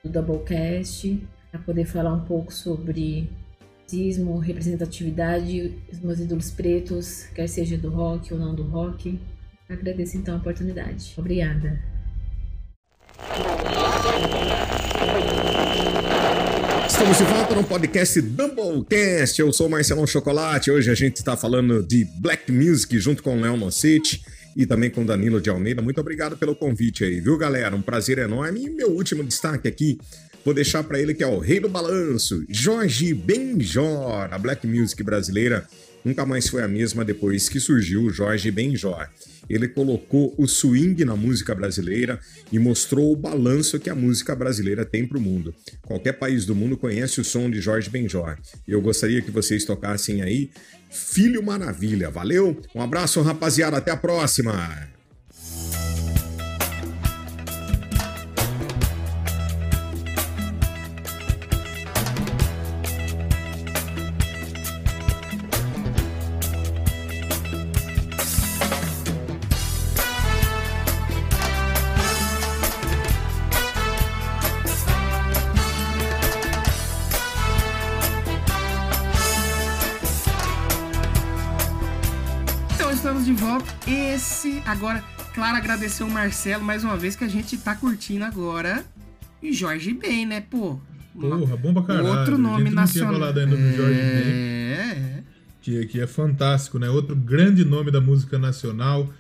do 0.06 0.10
Doublecast 0.10 1.20
para 1.52 1.60
poder 1.62 1.86
falar 1.86 2.14
um 2.14 2.26
pouco 2.26 2.54
sobre 2.54 3.30
racismo, 3.84 4.38
representatividade, 4.38 5.74
os 5.92 6.00
meus 6.00 6.20
ídolos 6.20 6.52
pretos, 6.52 7.24
quer 7.34 7.48
seja 7.48 7.78
do 7.78 7.90
rock 7.90 8.34
ou 8.34 8.40
não 8.40 8.54
do 8.54 8.64
rock. 8.64 9.20
Agradeço 9.70 10.18
então 10.18 10.36
a 10.36 10.38
oportunidade. 10.38 11.14
Obrigada. 11.18 11.80
Estamos 16.88 17.18
de 17.18 17.24
volta 17.26 17.56
no 17.56 17.64
podcast 17.64 18.22
Doublecast. 18.22 19.40
Eu 19.40 19.54
sou 19.54 19.70
Marcelão 19.70 20.08
Chocolate. 20.08 20.72
Hoje 20.72 20.90
a 20.90 20.96
gente 20.96 21.18
está 21.18 21.38
falando 21.38 21.84
de 21.84 22.06
Black 22.20 22.52
Music 22.52 22.98
junto 23.00 23.22
com 23.22 23.38
o 23.38 23.42
Léo 23.42 23.56
Nocete 23.56 24.22
e 24.56 24.66
também 24.66 24.90
com 24.90 25.06
Danilo 25.06 25.40
de 25.40 25.50
Almeida. 25.50 25.82
Muito 25.82 26.02
obrigado 26.02 26.36
pelo 26.36 26.56
convite 26.56 27.04
aí, 27.04 27.20
viu, 27.20 27.38
galera? 27.38 27.76
Um 27.76 27.82
prazer 27.82 28.18
enorme. 28.18 28.66
E 28.66 28.70
meu 28.70 28.90
último 28.90 29.24
destaque 29.24 29.68
aqui, 29.68 30.00
vou 30.48 30.54
deixar 30.54 30.82
para 30.82 30.98
ele 30.98 31.14
que 31.14 31.22
é 31.22 31.28
o 31.28 31.40
rei 31.40 31.60
do 31.60 31.68
balanço, 31.68 32.42
Jorge 32.48 33.14
Benjor, 33.14 34.30
a 34.32 34.38
Black 34.38 34.66
Music 34.66 35.04
brasileira. 35.04 35.68
Nunca 36.06 36.26
mais 36.26 36.48
foi 36.48 36.64
a 36.64 36.70
mesma 36.70 37.04
depois 37.04 37.50
que 37.50 37.60
surgiu 37.60 38.04
o 38.04 38.10
Jorge 38.10 38.50
Benjor. 38.50 39.10
Ele 39.50 39.68
colocou 39.68 40.34
o 40.38 40.48
swing 40.48 41.04
na 41.04 41.18
música 41.18 41.54
brasileira 41.54 42.18
e 42.50 42.58
mostrou 42.60 43.12
o 43.12 43.16
balanço 43.18 43.78
que 43.78 43.90
a 43.90 43.96
música 43.96 44.34
brasileira 44.34 44.86
tem 44.86 45.06
para 45.06 45.18
o 45.18 45.22
mundo. 45.22 45.54
Qualquer 45.82 46.14
país 46.14 46.46
do 46.46 46.56
mundo 46.56 46.78
conhece 46.78 47.20
o 47.20 47.26
som 47.26 47.52
de 47.52 47.60
Jorge 47.60 47.90
Benjor. 47.90 48.38
Eu 48.66 48.82
gostaria 48.82 49.22
que 49.22 49.32
vocês 49.32 49.66
tocassem 49.66 50.22
aí 50.22 50.50
Filho 50.90 51.44
Maravilha. 51.44 52.10
Valeu? 52.10 52.58
Um 52.74 52.82
abraço, 52.82 53.22
rapaziada. 53.22 53.76
Até 53.76 53.92
a 53.92 53.98
próxima. 53.98 54.88
Esse, 83.88 84.62
agora, 84.66 85.02
claro, 85.34 85.56
agradecer 85.56 86.04
o 86.04 86.10
Marcelo 86.10 86.64
mais 86.64 86.84
uma 86.84 86.98
vez 86.98 87.16
que 87.16 87.24
a 87.24 87.28
gente 87.28 87.58
tá 87.58 87.74
curtindo 87.74 88.26
agora. 88.26 88.84
E 89.42 89.54
Jorge 89.54 89.94
Ben, 89.94 90.26
né, 90.26 90.42
pô? 90.42 90.80
Porra, 91.18 91.56
bom 91.56 91.74
pra 91.74 91.84
caralho. 91.84 92.08
Outro 92.08 92.38
nome 92.38 92.70
nacional. 92.70 93.14
Não 93.14 93.20
tinha 93.20 93.32
falado 93.32 93.40
ainda 93.40 93.56
do 93.56 93.76
Jorge 93.76 94.00
Ben. 94.00 94.34
É, 94.34 95.24
Que, 95.62 95.86
que 95.86 96.02
é 96.02 96.08
fantástico, 96.08 96.78
né? 96.78 96.90
Outro 96.90 97.16
grande 97.16 97.64
nome 97.64 97.90
da 97.90 98.02
música 98.02 98.38
nacional. 98.38 99.12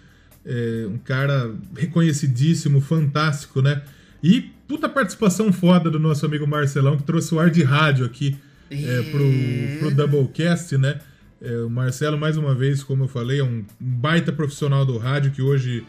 É, 0.45 0.85
um 0.87 0.97
cara 0.97 1.53
reconhecidíssimo, 1.75 2.81
fantástico, 2.81 3.61
né? 3.61 3.81
E 4.21 4.41
puta 4.67 4.89
participação 4.89 5.51
foda 5.53 5.89
do 5.89 5.99
nosso 5.99 6.25
amigo 6.25 6.45
Marcelão, 6.45 6.97
que 6.97 7.03
trouxe 7.03 7.33
o 7.33 7.39
ar 7.39 7.49
de 7.49 7.63
rádio 7.63 8.05
aqui 8.05 8.37
é, 8.69 9.01
pro, 9.11 9.79
pro 9.79 9.95
Doublecast, 9.95 10.77
né? 10.77 10.99
É, 11.41 11.57
o 11.59 11.69
Marcelo, 11.69 12.17
mais 12.17 12.37
uma 12.37 12.55
vez, 12.55 12.83
como 12.83 13.03
eu 13.03 13.07
falei, 13.07 13.39
é 13.39 13.43
um 13.43 13.63
baita 13.79 14.31
profissional 14.31 14.85
do 14.85 14.97
rádio 14.97 15.31
que 15.31 15.41
hoje 15.41 15.85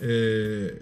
é, 0.00 0.74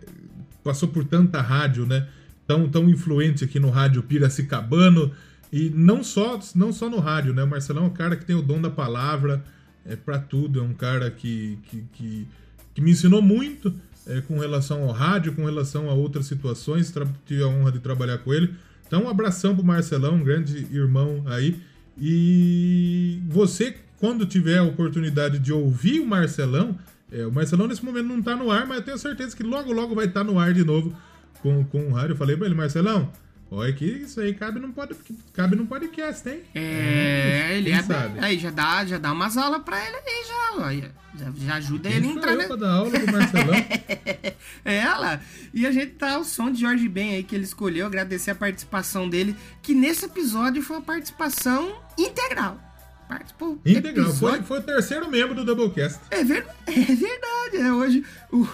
passou 0.63 0.89
por 0.89 1.05
tanta 1.05 1.41
rádio, 1.41 1.87
né? 1.87 2.09
Tão, 2.47 2.69
tão 2.69 2.89
influente 2.89 3.45
aqui 3.45 3.61
no 3.61 3.71
rádio 3.71 4.03
Piracicabano. 4.03 5.13
E 5.53 5.71
não 5.71 6.03
só, 6.03 6.39
não 6.55 6.73
só 6.73 6.91
no 6.91 6.99
rádio, 6.99 7.33
né? 7.33 7.43
O 7.43 7.47
Marcelão 7.47 7.85
é 7.85 7.87
um 7.87 7.93
cara 7.93 8.17
que 8.17 8.25
tem 8.25 8.37
o 8.37 8.43
dom 8.43 8.61
da 8.61 8.71
palavra 8.71 9.43
é, 9.85 9.97
para 9.97 10.19
tudo. 10.19 10.61
É 10.61 10.63
um 10.63 10.75
cara 10.75 11.11
que, 11.11 11.59
que, 11.65 11.85
que, 11.93 12.29
que 12.75 12.81
me 12.81 12.91
ensinou 12.91 13.23
muito 13.23 13.73
é, 14.07 14.21
com 14.21 14.39
relação 14.39 14.83
ao 14.83 14.91
rádio, 14.91 15.35
com 15.35 15.45
relação 15.45 15.89
a 15.89 15.95
outras 15.95 16.27
situações. 16.27 16.93
Tive 17.25 17.43
a 17.43 17.47
honra 17.47 17.73
de 17.73 17.79
trabalhar 17.79 18.19
com 18.19 18.33
ele. 18.35 18.55
Então, 18.87 19.05
um 19.05 19.09
abração 19.09 19.55
pro 19.55 19.65
Marcelão, 19.65 20.15
um 20.15 20.25
grande 20.25 20.67
irmão 20.73 21.23
aí. 21.27 21.61
E 22.01 23.21
você, 23.29 23.77
quando 23.99 24.27
tiver 24.27 24.59
a 24.59 24.63
oportunidade 24.63 25.39
de 25.39 25.53
ouvir 25.53 26.01
o 26.01 26.07
Marcelão, 26.07 26.79
é, 27.11 27.27
o 27.27 27.33
Marcelão 27.33 27.67
nesse 27.67 27.85
momento 27.85 28.07
não 28.07 28.23
tá 28.23 28.37
no 28.37 28.51
ar, 28.51 28.67
mas 28.67 28.79
eu 28.79 28.85
tenho 28.85 28.99
certeza 28.99 29.37
que 29.37 29.43
logo, 29.43 29.73
logo 29.73 29.95
vai 29.95 30.07
estar 30.07 30.23
no 30.23 30.39
ar 30.39 30.53
de 30.53 30.65
novo 30.65 30.95
com, 31.43 31.65
com 31.65 31.89
o 31.89 31.93
rádio. 31.93 32.13
Eu 32.13 32.17
falei 32.17 32.37
pra 32.37 32.47
ele, 32.47 32.55
Marcelão, 32.55 33.11
olha 33.51 33.73
que 33.73 33.85
isso 33.85 34.21
aí 34.21 34.35
cabe 34.35 34.61
num, 34.61 34.71
pod, 34.71 34.95
cabe 35.33 35.57
num 35.57 35.67
podcast, 35.67 36.29
hein? 36.29 36.43
É, 36.55 37.57
ele 37.57 37.71
quem 37.71 37.79
é 37.79 37.83
sabe? 37.83 38.19
aí 38.21 38.39
já 38.39 38.51
dá, 38.51 38.85
já 38.85 38.99
dá 38.99 39.13
umas 39.13 39.37
aulas 39.37 39.63
pra 39.63 39.79
ele 39.85 39.97
aí 39.97 40.25
já, 40.27 41.25
já, 41.25 41.33
já 41.47 41.55
ajuda 41.55 41.89
ele 41.89 42.07
a 42.07 42.11
entrar, 42.11 42.33
eu 42.33 42.39
né? 42.39 42.57
dar 42.57 42.71
aula 42.71 42.91
pro 42.91 43.13
Marcelão? 43.13 43.55
É 44.65 44.77
ela. 44.77 45.21
E 45.55 45.67
a 45.67 45.73
gente 45.73 45.93
tá 45.93 46.19
o 46.19 46.25
som 46.25 46.51
de 46.51 46.61
Jorge 46.61 46.89
Ben 46.89 47.15
aí 47.15 47.23
que 47.23 47.35
ele 47.35 47.45
escolheu, 47.45 47.87
agradecer 47.87 48.31
a 48.31 48.35
participação 48.35 49.09
dele, 49.09 49.35
que 49.63 49.75
nesse 49.75 50.05
episódio 50.05 50.63
foi 50.63 50.77
uma 50.77 50.83
participação 50.83 51.81
integral. 51.97 52.68
Participou. 53.09 53.59
Integral. 53.65 54.13
Foi, 54.13 54.43
foi 54.43 54.59
o 54.59 54.63
terceiro 54.63 55.11
membro 55.11 55.35
do 55.35 55.45
Doublecast. 55.45 55.99
É, 56.11 56.23
ver... 56.23 56.47
é 56.67 56.71
verdade, 56.71 57.57
é, 57.57 57.73
hoje 57.73 58.05
o, 58.31 58.47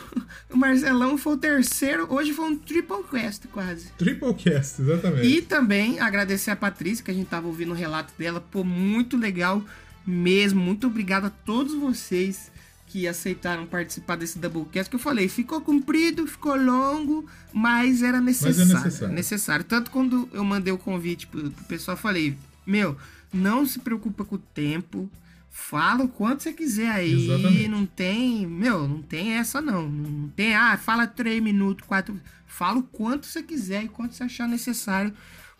o 0.51 0.57
Marcelão 0.57 1.19
foi 1.19 1.35
o 1.35 1.37
terceiro, 1.37 2.07
hoje 2.09 2.33
foi 2.33 2.45
um 2.45 2.57
triple 2.57 3.03
quest 3.11 3.47
quase. 3.49 3.91
Triplecast, 3.99 4.81
exatamente. 4.81 5.27
E 5.27 5.43
também 5.43 5.99
agradecer 5.99 6.53
a 6.53 6.57
Patrícia, 6.57 7.05
que 7.05 7.11
a 7.11 7.15
gente 7.15 7.27
tava 7.27 7.49
ouvindo 7.49 7.73
o 7.73 7.75
relato 7.75 8.15
dela. 8.17 8.41
Pô, 8.41 8.63
muito 8.63 9.17
legal 9.17 9.61
mesmo. 10.07 10.61
Muito 10.61 10.87
obrigado 10.87 11.25
a 11.25 11.31
todos 11.31 11.75
vocês 11.75 12.53
que 12.87 13.09
aceitaram 13.09 13.67
participar 13.67 14.17
desse 14.17 14.39
Doublecast. 14.39 14.89
Que 14.89 14.95
eu 14.95 15.01
falei, 15.01 15.29
ficou 15.29 15.61
comprido, 15.61 16.29
ficou 16.29 16.55
longo, 16.55 17.29
mas 17.53 18.03
era 18.03 18.21
necessário. 18.21 18.73
necessário. 18.73 19.15
necessário. 19.15 19.65
Tanto 19.65 19.91
quando 19.91 20.29
eu 20.33 20.45
mandei 20.45 20.73
o 20.73 20.79
convite 20.79 21.27
pro, 21.27 21.51
pro 21.51 21.65
pessoal, 21.65 21.97
falei, 21.97 22.37
meu, 22.65 22.97
não 23.35 23.67
se 23.67 23.79
preocupa 23.81 24.25
com 24.25 24.37
o 24.37 24.39
tempo. 24.39 25.11
Fala 25.51 26.05
o 26.05 26.09
quanto 26.09 26.43
você 26.43 26.53
quiser 26.53 26.91
aí. 26.91 27.13
Exatamente. 27.25 27.69
Não 27.69 27.87
tem. 27.87 28.47
Meu, 28.47 28.89
não 28.89 29.03
tem 29.03 29.33
essa 29.35 29.61
não. 29.61 29.89
Não 29.89 30.29
tem. 30.31 30.55
Ah, 30.55 30.77
fala 30.77 31.07
três 31.07 31.43
minutos, 31.43 31.87
quatro. 31.87 32.19
Fala 32.47 32.79
o 32.79 32.83
quanto 32.83 33.27
você 33.27 33.43
quiser 33.43 33.85
e 33.85 33.89
quanto 33.89 34.15
você 34.15 34.25
achar 34.25 34.49
necessário. 34.49 35.13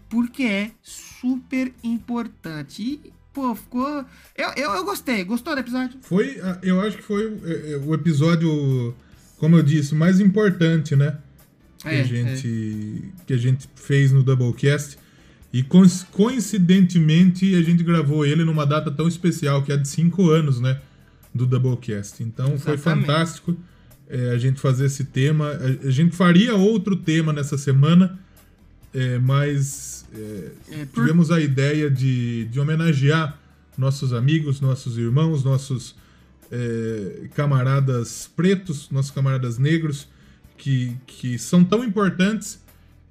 Porque 0.09 0.43
é 0.43 0.71
super 0.83 1.73
importante. 1.83 2.83
E, 2.83 3.13
pô, 3.33 3.55
ficou. 3.55 4.05
Eu, 4.37 4.49
eu, 4.57 4.71
eu 4.73 4.85
gostei. 4.85 5.23
Gostou 5.25 5.55
do 5.55 5.61
episódio? 5.61 5.99
Foi, 6.03 6.41
ah, 6.43 6.59
eu 6.63 6.81
acho 6.81 6.97
que 6.99 7.03
foi 7.03 7.27
o- 7.27 7.41
é, 7.47 7.77
o 7.85 7.95
episódio, 7.95 8.95
como 9.39 9.57
eu 9.57 9.63
disse, 9.63 9.95
mais 9.95 10.19
importante, 10.21 10.95
né? 10.97 11.19
Que, 11.79 11.89
É, 11.89 12.01
a, 12.01 12.05
gente, 12.05 13.13
que 13.27 13.33
a 13.33 13.37
gente 13.37 13.69
fez 13.77 14.11
no 14.13 14.23
Doublecast. 14.23 14.99
E 15.55 15.63
coinc- 15.63 16.05
coincidentemente 16.11 17.55
a 17.55 17.63
gente 17.63 17.83
gravou 17.85 18.27
ele 18.27 18.45
numa 18.45 18.67
data 18.67 18.91
tão 18.91 19.07
especial, 19.07 19.63
que 19.63 19.71
é 19.73 19.77
de 19.77 19.87
5 19.89 20.29
anos, 20.31 20.61
né? 20.61 20.81
Do 21.33 21.47
Doublecast. 21.47 22.23
Então 22.23 22.59
foi 22.59 22.75
Exatamente. 22.75 23.07
fantástico 23.07 23.57
é, 24.09 24.31
a 24.31 24.39
gente 24.39 24.61
fazer 24.61 24.87
esse 24.87 25.05
tema. 25.05 25.47
A, 25.51 25.87
a 25.89 25.91
gente 25.91 26.15
faria 26.17 26.55
outro 26.57 26.97
tema 26.97 27.33
nessa 27.33 27.57
semana, 27.57 28.19
é, 28.93 29.19
mas 29.19 30.05
é, 30.15 30.51
É, 30.73 30.85
por- 30.87 31.03
tivemos 31.05 31.31
a 31.31 31.41
ideia 31.41 31.91
de, 31.91 32.47
de 32.47 32.59
homenagear 32.61 33.39
nossos 33.79 34.13
amigos, 34.13 34.61
nossos 34.61 34.99
irmãos, 34.99 35.43
nossos 35.45 35.95
é, 36.51 37.29
camaradas 37.35 38.31
pretos, 38.37 38.89
nossos 38.91 39.11
camaradas 39.11 39.59
negros, 39.59 40.09
que, 40.59 40.97
que 41.07 41.39
são 41.39 41.65
tão 41.65 41.83
importantes 41.85 42.61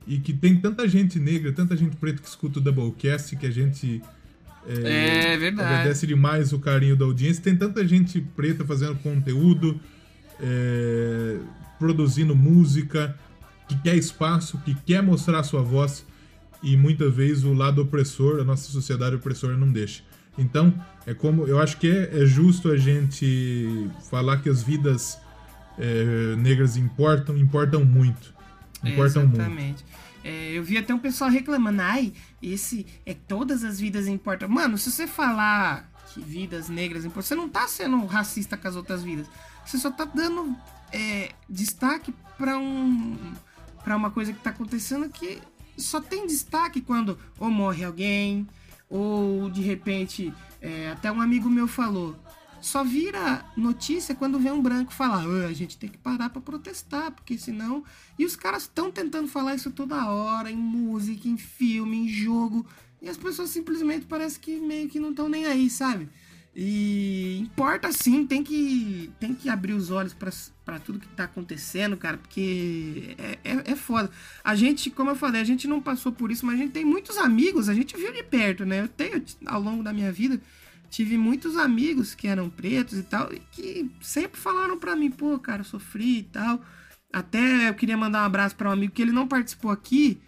e 0.07 0.17
que 0.19 0.33
tem 0.33 0.55
tanta 0.57 0.87
gente 0.87 1.19
negra, 1.19 1.51
tanta 1.51 1.75
gente 1.77 1.95
preta 1.95 2.21
que 2.21 2.27
escuta 2.27 2.59
o 2.59 2.61
Doublecast 2.61 3.35
que 3.35 3.45
a 3.45 3.51
gente 3.51 4.01
É 4.67 5.37
verdade. 5.37 5.73
agradece 5.73 6.05
demais 6.07 6.53
o 6.53 6.59
carinho 6.59 6.95
da 6.95 7.05
audiência. 7.05 7.41
Tem 7.43 7.55
tanta 7.55 7.85
gente 7.87 8.19
preta 8.21 8.65
fazendo 8.65 8.95
conteúdo, 8.95 9.79
é, 10.39 11.37
produzindo 11.79 12.35
música, 12.35 13.17
que 13.67 13.77
quer 13.77 13.95
espaço, 13.95 14.57
que 14.59 14.75
quer 14.85 15.01
mostrar 15.01 15.43
sua 15.43 15.61
voz 15.61 16.05
e 16.61 16.77
muitas 16.77 17.13
vezes 17.13 17.43
o 17.43 17.53
lado 17.53 17.81
opressor, 17.81 18.39
a 18.39 18.43
nossa 18.43 18.71
sociedade 18.71 19.15
opressora 19.15 19.57
não 19.57 19.71
deixa. 19.71 20.01
Então, 20.37 20.73
é 21.05 21.13
como 21.13 21.45
eu 21.45 21.59
acho 21.59 21.77
que 21.77 21.87
é, 21.87 22.23
é 22.23 22.25
justo 22.25 22.71
a 22.71 22.77
gente 22.77 23.89
falar 24.09 24.37
que 24.37 24.49
as 24.49 24.63
vidas 24.63 25.17
é, 25.77 26.35
negras 26.37 26.77
importam, 26.77 27.37
importam 27.37 27.83
muito. 27.85 28.33
Importam 28.83 29.27
muito. 29.27 29.83
É, 30.23 30.51
eu 30.51 30.63
vi 30.63 30.77
até 30.77 30.93
um 30.93 30.99
pessoal 30.99 31.29
reclamando, 31.29 31.81
ai, 31.81 32.13
esse 32.41 32.85
é 33.05 33.13
todas 33.13 33.63
as 33.63 33.79
vidas 33.79 34.07
importam. 34.07 34.47
Mano, 34.47 34.77
se 34.77 34.89
você 34.89 35.05
falar 35.05 35.91
que 36.13 36.21
vidas 36.21 36.69
negras 36.69 37.03
importam, 37.03 37.23
você 37.23 37.35
não 37.35 37.49
tá 37.49 37.67
sendo 37.67 38.05
racista 38.05 38.55
com 38.55 38.67
as 38.67 38.75
outras 38.75 39.03
vidas. 39.03 39.27
Você 39.65 39.77
só 39.77 39.91
tá 39.91 40.05
dando 40.05 40.55
é, 40.91 41.31
destaque 41.49 42.13
pra 42.37 42.57
um 42.57 43.33
para 43.83 43.97
uma 43.97 44.09
coisa 44.09 44.31
que 44.31 44.39
tá 44.39 44.49
acontecendo 44.49 45.09
que 45.09 45.41
só 45.77 45.99
tem 45.99 46.25
destaque 46.25 46.79
quando 46.79 47.19
ou 47.37 47.51
morre 47.51 47.83
alguém 47.83 48.47
ou 48.89 49.49
de 49.49 49.61
repente 49.61 50.33
é, 50.61 50.91
até 50.91 51.11
um 51.11 51.19
amigo 51.19 51.49
meu 51.49 51.67
falou 51.67 52.15
só 52.63 52.83
vira 52.83 53.45
notícia 53.57 54.15
quando 54.15 54.39
vem 54.39 54.51
um 54.51 54.61
branco 54.61 54.93
falar, 54.93 55.25
"Ah, 55.25 55.47
a 55.47 55.53
gente 55.53 55.77
tem 55.77 55.89
que 55.89 55.97
parar 55.97 56.29
pra 56.29 56.41
protestar, 56.41 57.11
porque 57.11 57.37
senão. 57.37 57.83
E 58.17 58.25
os 58.25 58.35
caras 58.35 58.63
estão 58.63 58.91
tentando 58.91 59.27
falar 59.27 59.55
isso 59.55 59.69
toda 59.71 60.09
hora, 60.09 60.49
em 60.49 60.55
música, 60.55 61.27
em 61.27 61.37
filme, 61.37 61.97
em 61.97 62.07
jogo, 62.07 62.65
e 63.01 63.09
as 63.09 63.17
pessoas 63.17 63.49
simplesmente 63.49 64.05
parece 64.05 64.39
que 64.39 64.59
meio 64.59 64.87
que 64.87 64.99
não 64.99 65.09
estão 65.09 65.27
nem 65.27 65.45
aí, 65.45 65.69
sabe? 65.69 66.09
E 66.55 67.39
importa 67.41 67.91
sim, 67.91 68.25
tem 68.27 68.43
que, 68.43 69.11
tem 69.19 69.33
que 69.33 69.49
abrir 69.49 69.73
os 69.73 69.89
olhos 69.89 70.13
pra 70.13 70.79
tudo 70.79 70.99
que 70.99 71.07
tá 71.07 71.23
acontecendo, 71.23 71.97
cara, 71.97 72.17
porque 72.17 73.15
é, 73.17 73.39
é, 73.43 73.71
é 73.71 73.75
foda. 73.75 74.09
A 74.43 74.55
gente, 74.55 74.91
como 74.91 75.09
eu 75.09 75.15
falei, 75.15 75.41
a 75.41 75.43
gente 75.43 75.67
não 75.67 75.81
passou 75.81 76.11
por 76.11 76.31
isso, 76.31 76.45
mas 76.45 76.55
a 76.55 76.57
gente 76.59 76.71
tem 76.71 76.85
muitos 76.85 77.17
amigos, 77.17 77.67
a 77.69 77.73
gente 77.73 77.97
viu 77.97 78.13
de 78.13 78.23
perto, 78.23 78.65
né? 78.65 78.81
Eu 78.81 78.87
tenho, 78.87 79.21
ao 79.47 79.59
longo 79.59 79.81
da 79.83 79.91
minha 79.91 80.11
vida, 80.11 80.39
tive 80.93 81.17
muitos 81.17 81.57
amigos 81.57 82.13
que 82.13 82.27
eram 82.27 82.51
pretos 82.51 82.99
e 82.99 83.03
tal, 83.03 83.33
e 83.33 83.39
que 83.51 83.89
sempre 83.99 84.39
falaram 84.39 84.77
pra 84.77 84.95
mim, 84.95 85.09
pô, 85.09 85.39
cara, 85.39 85.61
eu 85.61 85.65
sofri 85.65 86.19
e 86.19 86.23
tal. 86.23 86.61
Até 87.11 87.69
eu 87.69 87.73
queria 87.73 87.97
mandar 87.97 88.21
um 88.21 88.25
abraço 88.25 88.55
pra 88.55 88.69
um 88.69 88.73
amigo 88.73 88.93
que 88.93 89.01
ele 89.01 89.11
não 89.11 89.27
participou 89.27 89.71
aqui, 89.71 90.19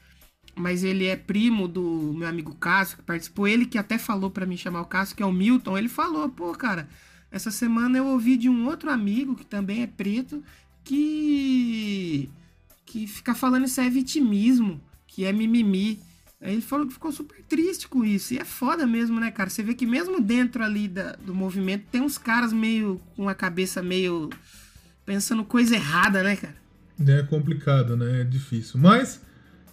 mas 0.55 0.83
ele 0.83 1.05
é 1.05 1.15
primo 1.15 1.67
do 1.67 2.15
meu 2.17 2.27
amigo 2.27 2.55
Cássio, 2.55 2.97
que 2.97 3.03
participou. 3.03 3.47
Ele 3.47 3.67
que 3.67 3.77
até 3.77 3.99
falou 3.99 4.31
pra 4.31 4.47
mim 4.47 4.57
chamar 4.57 4.81
o 4.81 4.85
Cássio, 4.85 5.15
que 5.15 5.21
é 5.21 5.25
o 5.25 5.31
Milton. 5.31 5.77
Ele 5.77 5.87
falou, 5.87 6.29
pô, 6.29 6.51
cara, 6.53 6.89
essa 7.29 7.51
semana 7.51 7.99
eu 7.99 8.07
ouvi 8.07 8.35
de 8.35 8.49
um 8.49 8.65
outro 8.65 8.89
amigo 8.89 9.35
que 9.35 9.45
também 9.45 9.83
é 9.83 9.87
preto, 9.87 10.43
que. 10.83 12.27
que 12.87 13.05
fica 13.05 13.35
falando 13.35 13.65
isso 13.65 13.81
é 13.81 13.89
vitimismo, 13.89 14.81
que 15.05 15.25
é 15.25 15.31
mimimi. 15.31 15.99
Ele 16.51 16.61
falou 16.61 16.85
que 16.87 16.93
ficou 16.93 17.11
super 17.11 17.41
triste 17.47 17.87
com 17.87 18.03
isso. 18.05 18.33
E 18.33 18.37
é 18.37 18.45
foda 18.45 18.85
mesmo, 18.85 19.19
né, 19.19 19.31
cara? 19.31 19.49
Você 19.49 19.63
vê 19.63 19.73
que 19.73 19.85
mesmo 19.85 20.19
dentro 20.21 20.63
ali 20.63 20.87
da- 20.87 21.13
do 21.13 21.33
movimento 21.33 21.85
tem 21.91 22.01
uns 22.01 22.17
caras 22.17 22.51
meio. 22.53 22.99
com 23.15 23.27
a 23.29 23.35
cabeça 23.35 23.81
meio. 23.81 24.29
pensando 25.05 25.43
coisa 25.45 25.75
errada, 25.75 26.23
né, 26.23 26.35
cara? 26.35 26.55
É 27.07 27.21
complicado, 27.23 27.95
né? 27.95 28.21
É 28.21 28.23
difícil. 28.23 28.79
Mas 28.79 29.21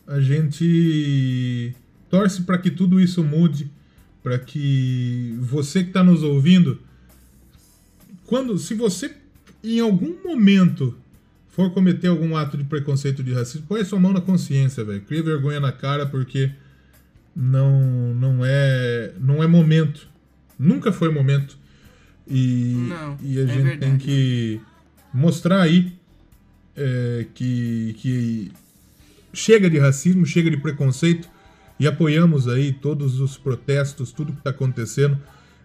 a 0.06 0.20
gente 0.20 1.74
torce 2.10 2.42
para 2.42 2.58
que 2.58 2.70
tudo 2.70 3.00
isso 3.00 3.22
mude, 3.24 3.70
para 4.22 4.38
que 4.38 5.34
você 5.40 5.82
que 5.82 5.88
está 5.88 6.02
nos 6.04 6.22
ouvindo, 6.22 6.78
quando, 8.26 8.58
se 8.58 8.74
você 8.74 9.14
em 9.64 9.80
algum 9.80 10.16
momento 10.24 10.96
for 11.48 11.70
cometer 11.72 12.08
algum 12.08 12.36
ato 12.36 12.56
de 12.56 12.64
preconceito 12.64 13.22
de 13.22 13.32
racismo, 13.32 13.66
põe 13.66 13.84
sua 13.84 14.00
mão 14.00 14.12
na 14.12 14.20
consciência, 14.20 14.84
velho. 14.84 15.02
Cria 15.02 15.22
vergonha 15.22 15.60
na 15.60 15.70
cara 15.72 16.06
porque 16.06 16.50
não 17.34 18.14
não 18.14 18.44
é 18.44 19.12
não 19.20 19.42
é 19.42 19.46
momento. 19.46 20.08
Nunca 20.58 20.92
foi 20.92 21.10
momento. 21.10 21.58
E, 22.28 22.74
Não, 22.88 23.18
e 23.20 23.38
a 23.38 23.42
é 23.42 23.46
gente 23.46 23.78
tem 23.78 23.78
verdade. 23.78 24.04
que 24.04 24.60
mostrar 25.12 25.60
aí 25.62 25.92
é, 26.76 27.26
que, 27.34 27.94
que 27.98 28.52
chega 29.32 29.68
de 29.68 29.78
racismo, 29.78 30.24
chega 30.24 30.48
de 30.50 30.56
preconceito 30.56 31.28
e 31.80 31.86
apoiamos 31.86 32.46
aí 32.48 32.72
todos 32.72 33.18
os 33.20 33.36
protestos, 33.36 34.12
tudo 34.12 34.32
que 34.32 34.38
está 34.38 34.50
acontecendo. 34.50 35.18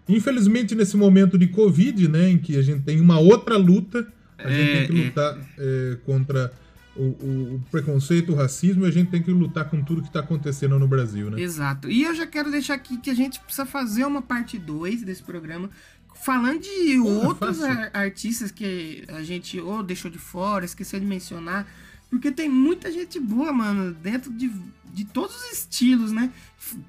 Infelizmente, 0.08 0.74
nesse 0.74 0.96
momento 0.96 1.38
de 1.38 1.46
Covid, 1.46 2.08
né, 2.08 2.30
em 2.30 2.38
que 2.38 2.56
a 2.56 2.62
gente 2.62 2.82
tem 2.82 3.00
uma 3.00 3.18
outra 3.20 3.56
luta, 3.56 4.06
a 4.36 4.50
gente 4.50 4.70
É, 4.70 4.86
tem 4.86 4.86
que 4.88 5.00
é. 5.00 5.04
lutar 5.04 5.38
é, 5.58 5.96
contra 6.04 6.52
o, 6.98 7.02
o- 7.24 7.54
o 7.56 7.60
preconceito, 7.70 8.32
o 8.32 8.34
racismo, 8.34 8.84
e 8.84 8.88
a 8.88 8.90
gente 8.90 9.10
tem 9.10 9.22
que 9.22 9.30
lutar 9.30 9.68
com 9.70 9.82
tudo 9.82 10.02
que 10.02 10.08
está 10.08 10.20
acontecendo 10.20 10.78
no 10.78 10.88
Brasil, 10.88 11.30
né? 11.30 11.40
Exato. 11.40 11.90
E 11.90 12.02
eu 12.02 12.14
já 12.14 12.26
quero 12.26 12.50
deixar 12.50 12.74
aqui 12.74 12.98
que 12.98 13.10
a 13.10 13.14
gente 13.14 13.38
precisa 13.40 13.64
fazer 13.64 14.04
uma 14.04 14.20
parte 14.22 14.58
2 14.58 15.02
desse 15.02 15.22
programa, 15.22 15.70
falando 16.24 16.60
de 16.60 16.98
outros 16.98 17.58
fácil. 17.58 17.72
ar- 17.72 17.90
artistas 17.94 18.50
que 18.50 19.04
a 19.08 19.22
gente 19.22 19.58
ou 19.60 19.82
deixou 19.82 20.10
de 20.10 20.18
fora, 20.18 20.64
esqueceu 20.64 20.98
de 20.98 21.06
mencionar. 21.06 21.66
Porque 22.10 22.30
tem 22.32 22.48
muita 22.48 22.90
gente 22.90 23.20
boa, 23.20 23.52
mano, 23.52 23.92
dentro 23.94 24.32
de, 24.32 24.50
de 24.94 25.04
todos 25.04 25.36
os 25.36 25.52
estilos, 25.52 26.10
né? 26.10 26.30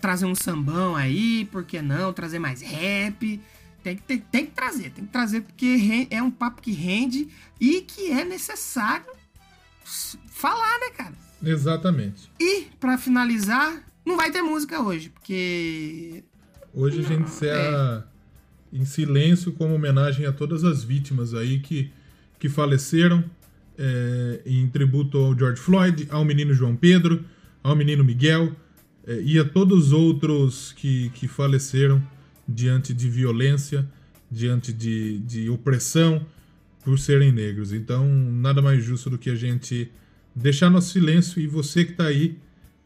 Trazer 0.02 0.26
um 0.26 0.34
sambão 0.34 0.96
aí, 0.96 1.46
por 1.52 1.64
que 1.66 1.82
não? 1.82 2.12
Trazer 2.14 2.40
mais 2.40 2.62
rap. 2.62 3.40
Tem 3.84 3.96
que, 3.96 4.02
tem, 4.04 4.18
tem 4.20 4.46
que 4.46 4.52
trazer, 4.52 4.92
tem 4.92 5.06
que 5.06 5.12
trazer, 5.12 5.42
porque 5.42 6.08
é 6.10 6.22
um 6.24 6.32
papo 6.32 6.62
que 6.62 6.72
rende 6.72 7.28
e 7.62 7.82
que 7.82 8.12
é 8.12 8.26
necessário 8.26 9.06
falar, 10.32 10.80
né, 10.80 10.90
cara? 10.96 11.14
Exatamente. 11.44 12.30
E, 12.40 12.68
pra 12.80 12.98
finalizar, 12.98 13.84
não 14.06 14.18
vai 14.18 14.32
ter 14.32 14.42
música 14.42 14.82
hoje, 14.82 15.10
porque. 15.10 16.24
Hoje 16.74 17.00
a 17.00 17.04
gente 17.04 17.24
encerra 17.24 18.08
em 18.72 18.86
silêncio 18.86 19.52
como 19.54 19.74
homenagem 19.74 20.26
a 20.26 20.32
todas 20.32 20.64
as 20.64 20.84
vítimas 20.84 21.34
aí 21.34 21.60
que, 21.60 21.92
que 22.38 22.48
faleceram 22.48 23.24
é, 23.78 24.42
em 24.46 24.68
tributo 24.70 25.18
ao 25.18 25.38
George 25.38 25.60
Floyd, 25.60 26.08
ao 26.12 26.24
menino 26.24 26.54
João 26.54 26.76
Pedro, 26.76 27.26
ao 27.64 27.76
menino 27.76 28.04
Miguel 28.04 28.56
é, 29.08 29.22
e 29.22 29.40
a 29.40 29.46
todos 29.46 29.88
os 29.88 29.94
outros 29.94 30.74
que, 30.74 31.10
que 31.12 31.28
faleceram 31.28 32.02
diante 32.48 32.94
de 32.94 33.10
violência, 33.10 33.88
diante 34.30 34.72
de, 34.72 35.20
de 35.20 35.50
opressão 35.50 36.26
por 36.84 36.98
serem 37.00 37.32
negros. 37.32 37.74
Então, 37.74 38.08
nada 38.08 38.62
mais 38.62 38.84
justo 38.84 39.10
do 39.10 39.18
que 39.18 39.30
a 39.30 39.36
gente 39.36 39.92
deixar 40.36 40.70
nosso 40.70 40.92
silêncio 40.92 41.42
e 41.42 41.48
você 41.48 41.84
que 41.86 41.92
está 41.92 42.06
aí, 42.06 42.38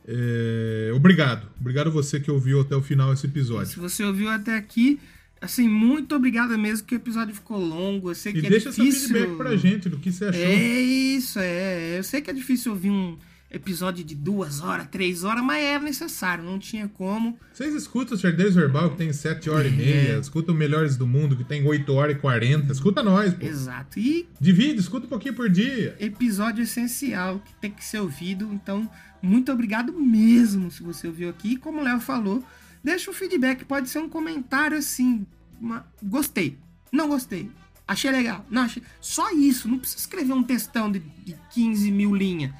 é, 0.07 0.91
obrigado. 0.93 1.47
Obrigado 1.59 1.87
a 1.87 1.91
você 1.91 2.19
que 2.19 2.29
ouviu 2.31 2.61
até 2.61 2.75
o 2.75 2.81
final 2.81 3.13
esse 3.13 3.25
episódio. 3.25 3.67
Se 3.71 3.79
você 3.79 4.03
ouviu 4.03 4.29
até 4.29 4.55
aqui, 4.57 4.99
assim, 5.39 5.67
muito 5.67 6.15
obrigado 6.15 6.57
mesmo, 6.57 6.85
que 6.87 6.95
o 6.95 6.97
episódio 6.97 7.33
ficou 7.33 7.57
longo. 7.59 8.09
Eu 8.11 8.15
sei 8.15 8.31
E 8.33 8.41
que 8.41 8.49
deixa 8.49 8.69
é 8.69 8.71
seu 8.71 8.83
difícil. 8.83 9.09
feedback 9.09 9.37
pra 9.37 9.55
gente 9.55 9.89
do 9.89 9.97
que 9.97 10.11
você 10.11 10.25
achou. 10.25 10.41
É 10.41 10.81
isso, 10.81 11.39
é. 11.39 11.97
Eu 11.99 12.03
sei 12.03 12.21
que 12.21 12.29
é 12.29 12.33
difícil 12.33 12.71
ouvir 12.71 12.89
um 12.89 13.17
episódio 13.53 14.03
de 14.03 14.15
duas 14.15 14.59
horas, 14.61 14.87
três 14.91 15.23
horas, 15.23 15.43
mas 15.43 15.63
era 15.63 15.81
necessário, 15.83 16.43
não 16.43 16.57
tinha 16.59 16.87
como. 16.87 17.37
Vocês 17.53 17.73
escutam 17.75 18.17
o 18.17 18.19
Xadrez 18.19 18.55
Verbal, 18.55 18.89
que 18.91 18.97
tem 18.97 19.13
7 19.13 19.49
horas 19.49 19.71
e 19.71 19.75
É. 19.75 19.77
meia. 19.77 20.19
Escuta 20.19 20.51
o 20.51 20.55
Melhores 20.55 20.97
do 20.97 21.05
Mundo, 21.07 21.37
que 21.37 21.43
tem 21.43 21.65
8 21.65 21.93
horas 21.93 22.15
e 22.15 22.19
40. 22.19 22.71
Escuta 22.73 23.03
nós, 23.03 23.33
pô. 23.33 23.45
Exato. 23.45 23.99
E 23.99 24.27
Divide, 24.41 24.79
escuta 24.79 25.05
um 25.05 25.09
pouquinho 25.09 25.35
por 25.35 25.49
dia. 25.49 25.95
episódio 25.99 26.63
essencial 26.63 27.39
que 27.45 27.53
tem 27.61 27.71
que 27.71 27.85
ser 27.85 27.99
ouvido. 27.99 28.49
Então, 28.51 28.89
muito 29.21 29.51
obrigado 29.51 29.93
mesmo 29.93 30.69
se 30.71 30.81
você 30.83 31.07
ouviu 31.07 31.29
aqui. 31.29 31.53
E 31.53 31.57
como 31.57 31.79
o 31.79 31.83
Léo 31.83 31.99
falou, 31.99 32.43
deixa 32.83 33.11
um 33.11 33.13
feedback. 33.13 33.63
Pode 33.65 33.87
ser 33.87 33.99
um 33.99 34.09
comentário 34.09 34.77
assim. 34.77 35.25
uma- 35.61 35.85
Gostei. 36.01 36.57
Não 36.91 37.07
gostei. 37.07 37.49
Achei 37.87 38.09
legal. 38.11 38.45
Não, 38.49 38.63
achei... 38.63 38.81
Só 38.99 39.31
isso. 39.31 39.67
Não 39.67 39.77
precisa 39.77 39.99
escrever 39.99 40.33
um 40.33 40.41
textão 40.43 40.91
de, 40.91 40.99
de 41.25 41.35
15 41.53 41.91
mil 41.91 42.15
linhas. 42.15 42.51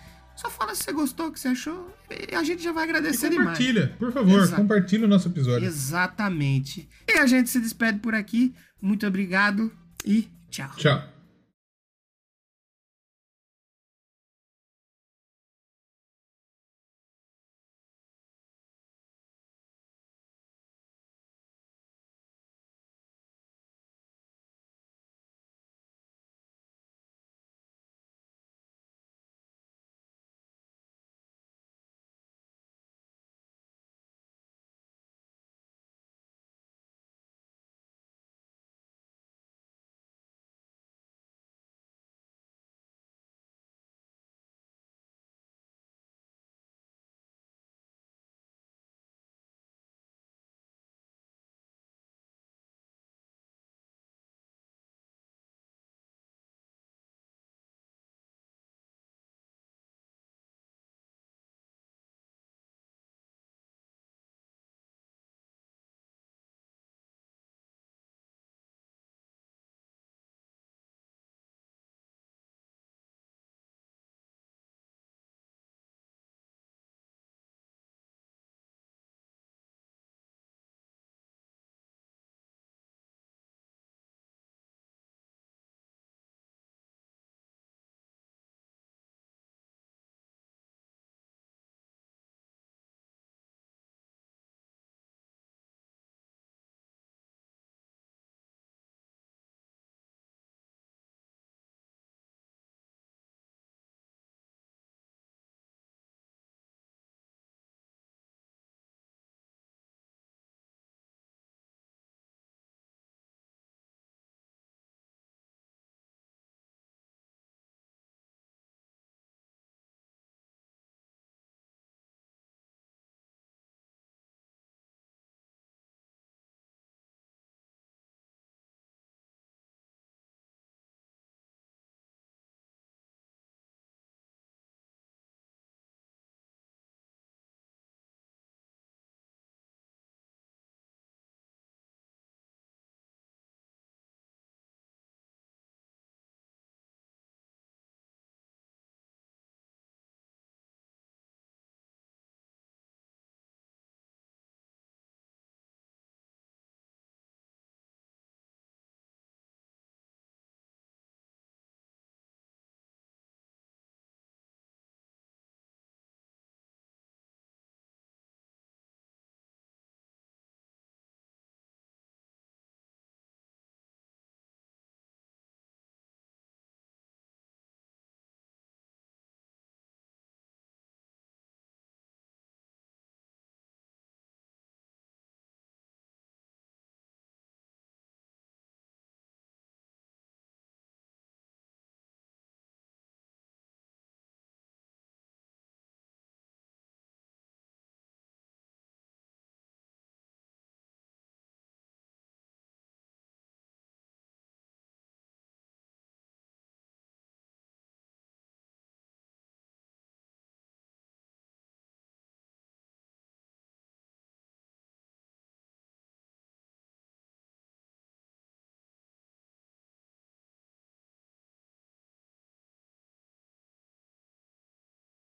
Só 0.44 0.50
fala 0.50 0.76
se 0.76 0.84
você 0.84 0.92
gostou, 0.92 1.28
o 1.28 1.32
que 1.32 1.40
você 1.40 1.48
achou. 1.48 1.96
E 2.32 2.36
a 2.36 2.44
gente 2.44 2.62
já 2.62 2.72
vai 2.74 2.84
E 2.86 2.90
agradecer 2.90 3.30
demais. 3.30 3.58
compartilha, 3.58 3.96
por 3.98 4.12
favor, 4.12 4.42
Exato. 4.42 4.62
compartilha 4.62 5.06
o 5.06 5.08
nosso 5.08 5.30
episódio. 5.30 5.66
Exatamente. 5.66 6.88
E 7.08 7.18
a 7.18 7.26
gente 7.26 7.50
se 7.50 7.60
despede 7.60 8.00
por 8.00 8.14
aqui. 8.14 8.54
Muito 8.82 9.08
obrigado 9.08 9.72
e 10.06 10.28
tchau. 10.50 10.70
Tchau. 10.78 11.13